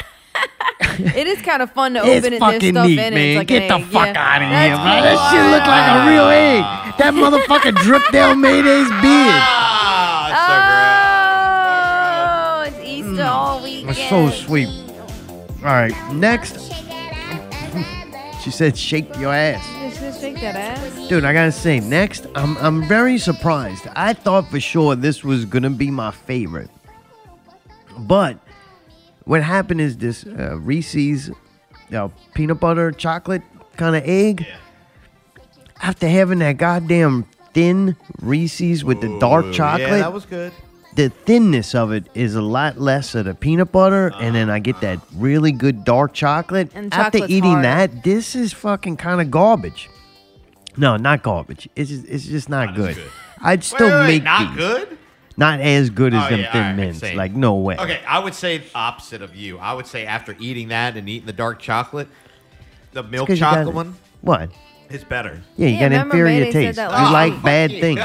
It 0.99 1.27
is 1.27 1.41
kind 1.41 1.61
of 1.61 1.71
fun 1.71 1.93
to 1.93 1.99
it's 1.99 2.07
open 2.25 2.33
it. 2.33 2.39
There's 2.39 2.53
fucking 2.53 2.73
stuff 2.73 2.87
neat, 2.87 2.99
in 2.99 3.13
man. 3.13 3.13
It's 3.13 3.37
like 3.37 3.47
Get 3.47 3.67
the 3.69 3.75
egg. 3.75 3.85
fuck 3.85 4.15
yeah. 4.15 4.35
out 4.35 4.41
of 4.41 4.49
here, 4.49 4.75
That's 4.75 4.83
man. 4.83 5.03
cool. 5.03 5.15
That 5.15 5.31
shit 5.31 5.45
look 5.51 5.65
like 5.67 5.87
a 5.95 6.03
real 6.11 6.27
egg. 6.27 6.63
That 6.99 7.13
motherfucker 7.13 7.73
dripped 7.83 8.11
down 8.11 8.41
Mayday's 8.41 8.89
beard. 9.01 9.43
Oh, 10.31 10.59
oh, 12.57 12.63
it's 12.67 12.79
Easter 12.83 13.23
mm. 13.23 13.29
all 13.29 13.63
weekend. 13.63 13.89
It's 13.91 14.09
so 14.09 14.29
sweet. 14.29 14.67
All 15.59 15.65
right, 15.65 15.93
next. 16.13 16.71
she 18.41 18.51
said, 18.51 18.77
"Shake 18.77 19.17
your 19.17 19.33
ass." 19.33 19.65
Just, 19.79 19.99
just 20.01 20.21
shake 20.21 20.35
that 20.41 20.55
ass. 20.55 21.07
Dude, 21.07 21.23
I 21.25 21.33
gotta 21.33 21.51
say, 21.51 21.79
next, 21.79 22.27
I'm 22.35 22.57
I'm 22.57 22.87
very 22.87 23.17
surprised. 23.17 23.87
I 23.95 24.13
thought 24.13 24.49
for 24.49 24.59
sure 24.59 24.95
this 24.95 25.23
was 25.23 25.45
gonna 25.45 25.69
be 25.69 25.91
my 25.91 26.11
favorite, 26.11 26.69
but 27.97 28.37
what 29.29 29.43
happened 29.43 29.79
is 29.79 29.97
this 29.97 30.25
uh, 30.25 30.57
Reese's 30.59 31.29
uh, 31.93 32.09
peanut 32.33 32.59
butter 32.59 32.91
chocolate 32.91 33.43
kind 33.77 33.95
of 33.95 34.03
egg. 34.05 34.45
After 35.81 36.07
having 36.07 36.39
that 36.39 36.57
goddamn 36.57 37.25
thin 37.53 37.95
Reese's 38.21 38.83
with 38.83 39.01
the 39.01 39.19
dark 39.19 39.51
chocolate, 39.53 39.87
Yeah, 39.89 39.97
that 39.99 40.13
was 40.13 40.25
good. 40.25 40.51
the 40.95 41.09
thinness 41.09 41.73
of 41.75 41.91
it 41.93 42.05
is 42.15 42.35
a 42.35 42.41
lot 42.41 42.79
less 42.79 43.15
of 43.15 43.25
the 43.25 43.33
peanut 43.35 43.71
butter, 43.71 44.11
and 44.19 44.35
then 44.35 44.49
I 44.49 44.59
get 44.59 44.81
that 44.81 44.99
really 45.15 45.51
good 45.51 45.85
dark 45.85 46.13
chocolate. 46.13 46.71
And 46.73 46.93
After 46.93 47.19
chocolate's 47.19 47.31
eating 47.31 47.51
hard. 47.51 47.65
that, 47.65 48.03
this 48.03 48.35
is 48.35 48.51
fucking 48.51 48.97
kind 48.97 49.21
of 49.21 49.31
garbage. 49.31 49.89
No, 50.75 50.97
not 50.97 51.23
garbage. 51.23 51.69
It's 51.75 51.89
just, 51.89 52.05
it's 52.07 52.25
just 52.25 52.49
not, 52.49 52.75
good. 52.75 52.97
I'd 53.41 53.63
still 53.63 53.87
Wait, 53.87 53.93
wait, 53.93 53.99
wait, 53.99 54.07
make 54.15 54.23
not 54.23 54.55
these. 54.55 54.57
good. 54.57 54.97
Not 55.39 55.59
as 55.61 55.89
good 55.89 56.13
as 56.13 56.25
Oh, 56.25 56.29
them 56.29 56.39
yeah, 56.41 56.51
thin 56.51 56.61
all 56.61 56.67
right, 56.67 56.75
mints. 56.75 56.99
same. 56.99 57.17
Like 57.17 57.33
no 57.33 57.55
way. 57.55 57.77
Okay, 57.77 58.01
I 58.07 58.19
would 58.19 58.33
say 58.35 58.61
opposite 58.75 59.21
of 59.21 59.35
you. 59.35 59.57
I 59.57 59.73
would 59.73 59.87
say 59.87 60.05
after 60.05 60.35
eating 60.39 60.67
that 60.67 60.97
and 60.97 61.07
eating 61.09 61.25
the 61.25 61.33
dark 61.33 61.59
chocolate, 61.59 62.07
the 62.93 63.03
milk 63.03 63.29
you 63.29 63.37
got- 63.37 63.55
chocolate 63.55 63.73
one 63.75 63.95
What? 64.21 64.51
It's 64.89 65.03
better. 65.03 65.39
Yeah, 65.55 65.67
you 65.67 65.73
Yeah, 65.75 65.79
got 65.81 65.83
remember 65.91 66.15
inferior 66.17 66.39
Mayday 66.45 66.51
taste. 66.51 66.75
that 66.77 66.89
You 66.91 66.97
last 66.97 67.13
like 67.13 67.33
week. 67.33 67.43
bad 67.43 67.69
things. 67.71 67.99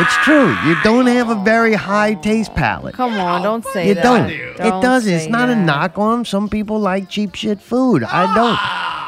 it's 0.00 0.16
true. 0.24 0.48
You 0.66 0.76
don't 0.84 1.06
have 1.06 1.30
a 1.30 1.36
very 1.36 1.72
high 1.74 2.14
taste 2.14 2.52
palate. 2.54 2.94
Come 2.94 3.14
on, 3.14 3.42
don't 3.42 3.64
say 3.66 3.88
You 3.88 3.94
that. 3.94 4.02
don't. 4.02 4.28
Don't 4.28 4.66
It 4.66 4.82
doesn't. 4.82 5.12
It's 5.14 5.24
say 5.26 5.30
not 5.30 5.48
a 5.48 5.54
that. 5.54 5.64
knock 5.64 5.98
on 5.98 6.18
'em. 6.18 6.24
Some 6.24 6.48
people 6.48 6.80
like 6.80 7.08
cheap 7.08 7.34
shit 7.36 7.60
food. 7.60 8.02
I 8.02 8.22
don't. 8.34 8.56
Ah. 8.58 9.05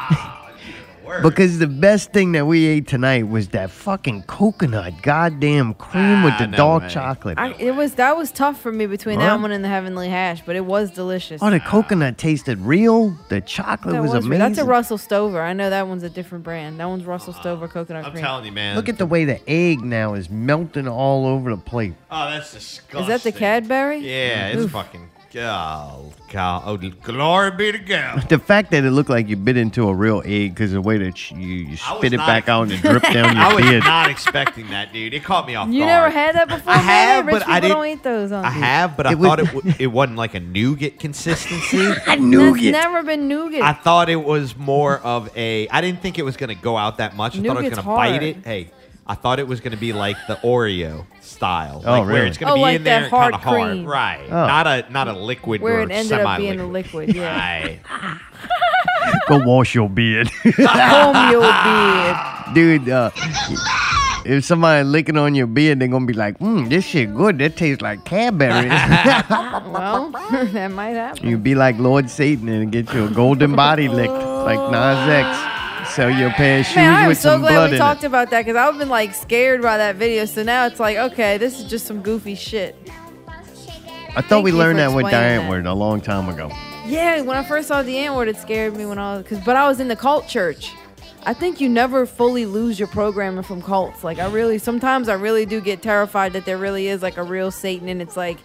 Because 1.21 1.59
the 1.59 1.67
best 1.67 2.11
thing 2.11 2.31
that 2.33 2.45
we 2.45 2.65
ate 2.65 2.87
tonight 2.87 3.27
was 3.27 3.49
that 3.49 3.71
fucking 3.71 4.23
coconut 4.23 5.01
goddamn 5.01 5.73
cream 5.75 6.23
with 6.23 6.33
ah, 6.35 6.39
the 6.39 6.47
no 6.47 6.57
dark 6.57 6.83
way. 6.83 6.89
chocolate. 6.89 7.37
I, 7.39 7.53
it 7.53 7.75
was 7.75 7.95
that 7.95 8.15
was 8.15 8.31
tough 8.31 8.59
for 8.61 8.71
me 8.71 8.85
between 8.85 9.19
that 9.19 9.39
one 9.39 9.51
and 9.51 9.63
the 9.63 9.67
heavenly 9.69 10.09
hash, 10.09 10.41
but 10.45 10.55
it 10.55 10.65
was 10.65 10.91
delicious. 10.91 11.41
oh, 11.41 11.49
the 11.49 11.59
coconut 11.59 12.17
tasted 12.17 12.59
real. 12.59 13.17
The 13.29 13.41
chocolate 13.41 13.93
That 13.93 14.01
was, 14.01 14.13
was 14.13 14.25
amazing. 14.25 14.39
That's 14.39 14.59
a 14.59 14.65
Russell 14.65 14.97
Stover. 14.97 15.41
I 15.41 15.53
know 15.53 15.69
that 15.69 15.87
one's 15.87 16.03
a 16.03 16.09
different 16.09 16.43
brand. 16.43 16.79
That 16.79 16.85
one's 16.87 17.05
Russell 17.05 17.33
ah, 17.37 17.41
Stover 17.41 17.67
coconut 17.67 18.05
I'm 18.05 18.11
cream. 18.11 18.23
telling 18.23 18.45
you, 18.45 18.51
man. 18.51 18.75
Look 18.75 18.89
at 18.89 18.97
the 18.97 19.05
way 19.05 19.25
the 19.25 19.41
egg 19.49 19.81
now 19.81 20.13
is 20.13 20.29
melting 20.29 20.87
all 20.87 21.25
over 21.25 21.49
the 21.49 21.61
plate. 21.61 21.93
Oh, 22.11 22.29
that's 22.29 22.53
disgusting. 22.53 23.01
Is 23.01 23.07
that 23.07 23.23
the 23.23 23.31
Cadbury? 23.37 23.97
Yeah, 23.99 24.49
it's 24.49 24.61
Oof. 24.63 24.71
fucking. 24.71 25.09
Oh, 25.35 26.11
God. 26.31 26.63
Oh, 26.65 26.77
glory 26.77 27.51
be 27.51 27.71
to 27.71 27.77
God. 27.77 28.27
The 28.29 28.39
fact 28.39 28.71
that 28.71 28.83
it 28.83 28.89
looked 28.91 29.09
like 29.11 29.27
you 29.27 29.35
bit 29.35 29.57
into 29.57 29.87
a 29.87 29.93
real 29.93 30.23
egg 30.25 30.55
because 30.55 30.71
the 30.71 30.81
way 30.81 30.97
that 30.97 31.29
you, 31.31 31.37
you 31.39 31.77
spit 31.77 32.13
it 32.13 32.17
not 32.17 32.25
back 32.27 32.49
out 32.49 32.63
and 32.63 32.71
it 32.71 32.81
dripped 32.81 33.13
down 33.13 33.35
your 33.37 33.45
I 33.45 33.53
was 33.53 33.63
beard. 33.63 33.83
not 33.83 34.09
expecting 34.09 34.67
that, 34.69 34.91
dude. 34.91 35.13
It 35.13 35.23
caught 35.23 35.45
me 35.45 35.55
off 35.55 35.67
You 35.69 35.81
guard. 35.81 35.87
never 35.87 36.09
had 36.09 36.35
that 36.35 36.47
before? 36.47 36.73
I 36.73 36.77
have. 36.77 37.25
Rich 37.27 37.33
but 37.33 37.47
I 37.47 37.59
people 37.61 37.69
don't 37.75 37.83
didn't- 37.85 37.99
eat 37.99 38.03
those. 38.03 38.31
On 38.31 38.43
I 38.45 38.49
have, 38.49 38.97
but 38.97 39.05
I 39.07 39.11
It 39.11 39.17
was- 39.19 39.27
thought 39.27 39.39
it 39.39 39.45
w- 39.53 39.75
it 39.77 39.87
wasn't 39.87 40.17
like 40.17 40.33
a 40.33 40.39
nougat 40.39 40.99
consistency. 40.99 41.85
a 41.91 41.95
That's 42.05 42.21
nougat. 42.21 42.71
never 42.71 43.03
been 43.03 43.27
nougat. 43.27 43.61
I 43.61 43.73
thought 43.73 44.09
it 44.09 44.23
was 44.23 44.55
more 44.57 44.97
of 44.99 45.29
a. 45.37 45.67
I 45.69 45.81
didn't 45.81 46.01
think 46.01 46.17
it 46.17 46.23
was 46.23 46.37
going 46.37 46.49
to 46.55 46.55
go 46.61 46.75
out 46.75 46.97
that 46.97 47.15
much. 47.15 47.37
I 47.37 47.41
thought 47.43 47.57
I 47.57 47.61
was 47.61 47.63
Nougat's 47.63 47.75
going 47.75 47.83
to 47.83 47.95
bite 47.95 48.09
hard. 48.11 48.23
it. 48.23 48.37
Hey, 48.45 48.71
I 49.09 49.15
thought 49.15 49.39
it 49.39 49.47
was 49.47 49.59
going 49.59 49.71
to 49.71 49.77
be 49.77 49.91
like 49.91 50.15
the 50.27 50.35
Oreo 50.35 51.05
style, 51.19 51.81
Oh, 51.83 51.91
like 52.01 52.05
where 52.05 52.25
it's 52.27 52.37
going 52.37 52.49
to 52.49 52.53
Oh, 52.53 52.55
be 52.57 52.61
like 52.61 52.75
in 52.75 52.83
there 52.83 53.01
that 53.01 53.09
kind 53.09 53.33
of 53.33 53.41
hard, 53.41 53.71
cream. 53.71 53.85
right? 53.85 54.25
Oh. 54.29 54.45
Not 54.45 54.67
a 54.67 54.85
not 54.91 55.07
a 55.07 55.13
liquid 55.13 55.61
Where 55.61 55.81
it 55.81 55.89
ended 55.91 56.19
up 56.19 56.37
being 56.37 56.53
a 56.53 56.57
semi-liquid. 56.57 57.15
Yeah. 57.15 57.25
Right. 57.35 57.79
Go 59.27 59.39
wash 59.39 59.73
your 59.73 59.89
beard. 59.89 60.29
Comb 60.43 61.31
your 61.31 61.41
beard. 61.41 62.17
Dude, 62.53 62.89
uh, 62.89 63.09
if 64.25 64.45
somebody 64.45 64.83
licking 64.83 65.17
on 65.17 65.33
your 65.33 65.47
beard, 65.47 65.79
they're 65.79 65.87
going 65.87 66.05
to 66.05 66.13
be 66.13 66.17
like, 66.17 66.37
mm, 66.39 66.69
this 66.69 66.85
shit 66.85 67.13
good. 67.15 67.39
That 67.39 67.57
tastes 67.57 67.81
like 67.81 68.05
Cadbury. 68.05 68.69
Well, 69.69 70.11
that 70.11 70.71
might 70.71 70.89
happen. 70.95 71.27
you 71.29 71.37
be 71.37 71.53
like 71.55 71.77
Lord 71.77 72.09
Satan 72.09 72.49
and 72.49 72.71
get 72.71 72.91
you 72.93 73.05
a 73.05 73.09
golden 73.09 73.55
body 73.55 73.87
licked 73.87 74.11
like 74.11 74.59
Nas 74.71 75.09
X. 75.09 75.58
Sell 75.99 76.09
you 76.09 76.27
a 76.27 76.29
pair 76.29 76.61
of 76.61 76.65
shoes 76.65 76.77
Man, 76.77 76.95
I'm 76.95 77.07
with 77.09 77.17
so 77.17 77.31
some 77.31 77.41
glad 77.41 77.55
blood 77.55 77.69
we 77.71 77.75
in 77.75 77.81
talked 77.81 78.03
it. 78.05 78.07
about 78.07 78.29
that 78.29 78.45
because 78.45 78.55
I've 78.55 78.79
been 78.79 78.87
like 78.87 79.13
scared 79.13 79.61
by 79.61 79.75
that 79.75 79.97
video. 79.97 80.23
So 80.23 80.43
now 80.43 80.65
it's 80.65 80.79
like, 80.79 80.95
okay, 80.95 81.37
this 81.37 81.59
is 81.59 81.69
just 81.69 81.85
some 81.85 82.01
goofy 82.01 82.35
shit. 82.35 82.77
I 83.27 84.21
thought 84.21 84.29
Thank 84.29 84.45
we 84.45 84.51
you 84.51 84.57
learned 84.57 84.77
for 84.77 84.83
that 84.83 84.95
with 84.95 85.07
explaining 85.07 85.39
Diane 85.39 85.49
Word 85.49 85.65
a 85.65 85.73
long 85.73 85.99
time 85.99 86.29
ago. 86.29 86.49
Yeah, 86.85 87.19
when 87.19 87.35
I 87.35 87.43
first 87.43 87.67
saw 87.67 87.83
the 87.83 87.97
N 87.97 88.15
word, 88.15 88.29
it 88.29 88.37
scared 88.37 88.77
me 88.77 88.85
when 88.85 88.97
I 88.97 89.17
was, 89.17 89.27
cause, 89.27 89.39
but 89.45 89.57
I 89.57 89.67
was 89.67 89.81
in 89.81 89.89
the 89.89 89.95
cult 89.97 90.25
church. 90.29 90.71
I 91.25 91.33
think 91.33 91.59
you 91.59 91.67
never 91.67 92.05
fully 92.05 92.45
lose 92.45 92.79
your 92.79 92.87
programming 92.87 93.43
from 93.43 93.61
cults. 93.61 94.01
Like 94.01 94.19
I 94.19 94.29
really, 94.31 94.57
sometimes 94.57 95.09
I 95.09 95.15
really 95.15 95.45
do 95.45 95.59
get 95.59 95.81
terrified 95.81 96.31
that 96.31 96.45
there 96.45 96.57
really 96.57 96.87
is 96.87 97.01
like 97.01 97.17
a 97.17 97.23
real 97.23 97.51
Satan, 97.51 97.89
and 97.89 98.01
it's 98.01 98.15
like, 98.15 98.37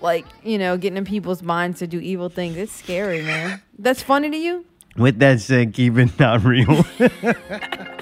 like 0.00 0.26
you 0.42 0.58
know, 0.58 0.76
getting 0.76 0.96
in 0.96 1.04
people's 1.04 1.40
minds 1.40 1.78
to 1.78 1.86
do 1.86 2.00
evil 2.00 2.30
things. 2.30 2.56
It's 2.56 2.72
scary, 2.72 3.22
man. 3.22 3.62
That's 3.78 4.02
funny 4.02 4.28
to 4.28 4.36
you? 4.36 4.64
With 4.96 5.18
that 5.18 5.40
said, 5.40 5.74
keep 5.74 5.98
it 5.98 6.18
not 6.18 6.44
real. 6.44 6.84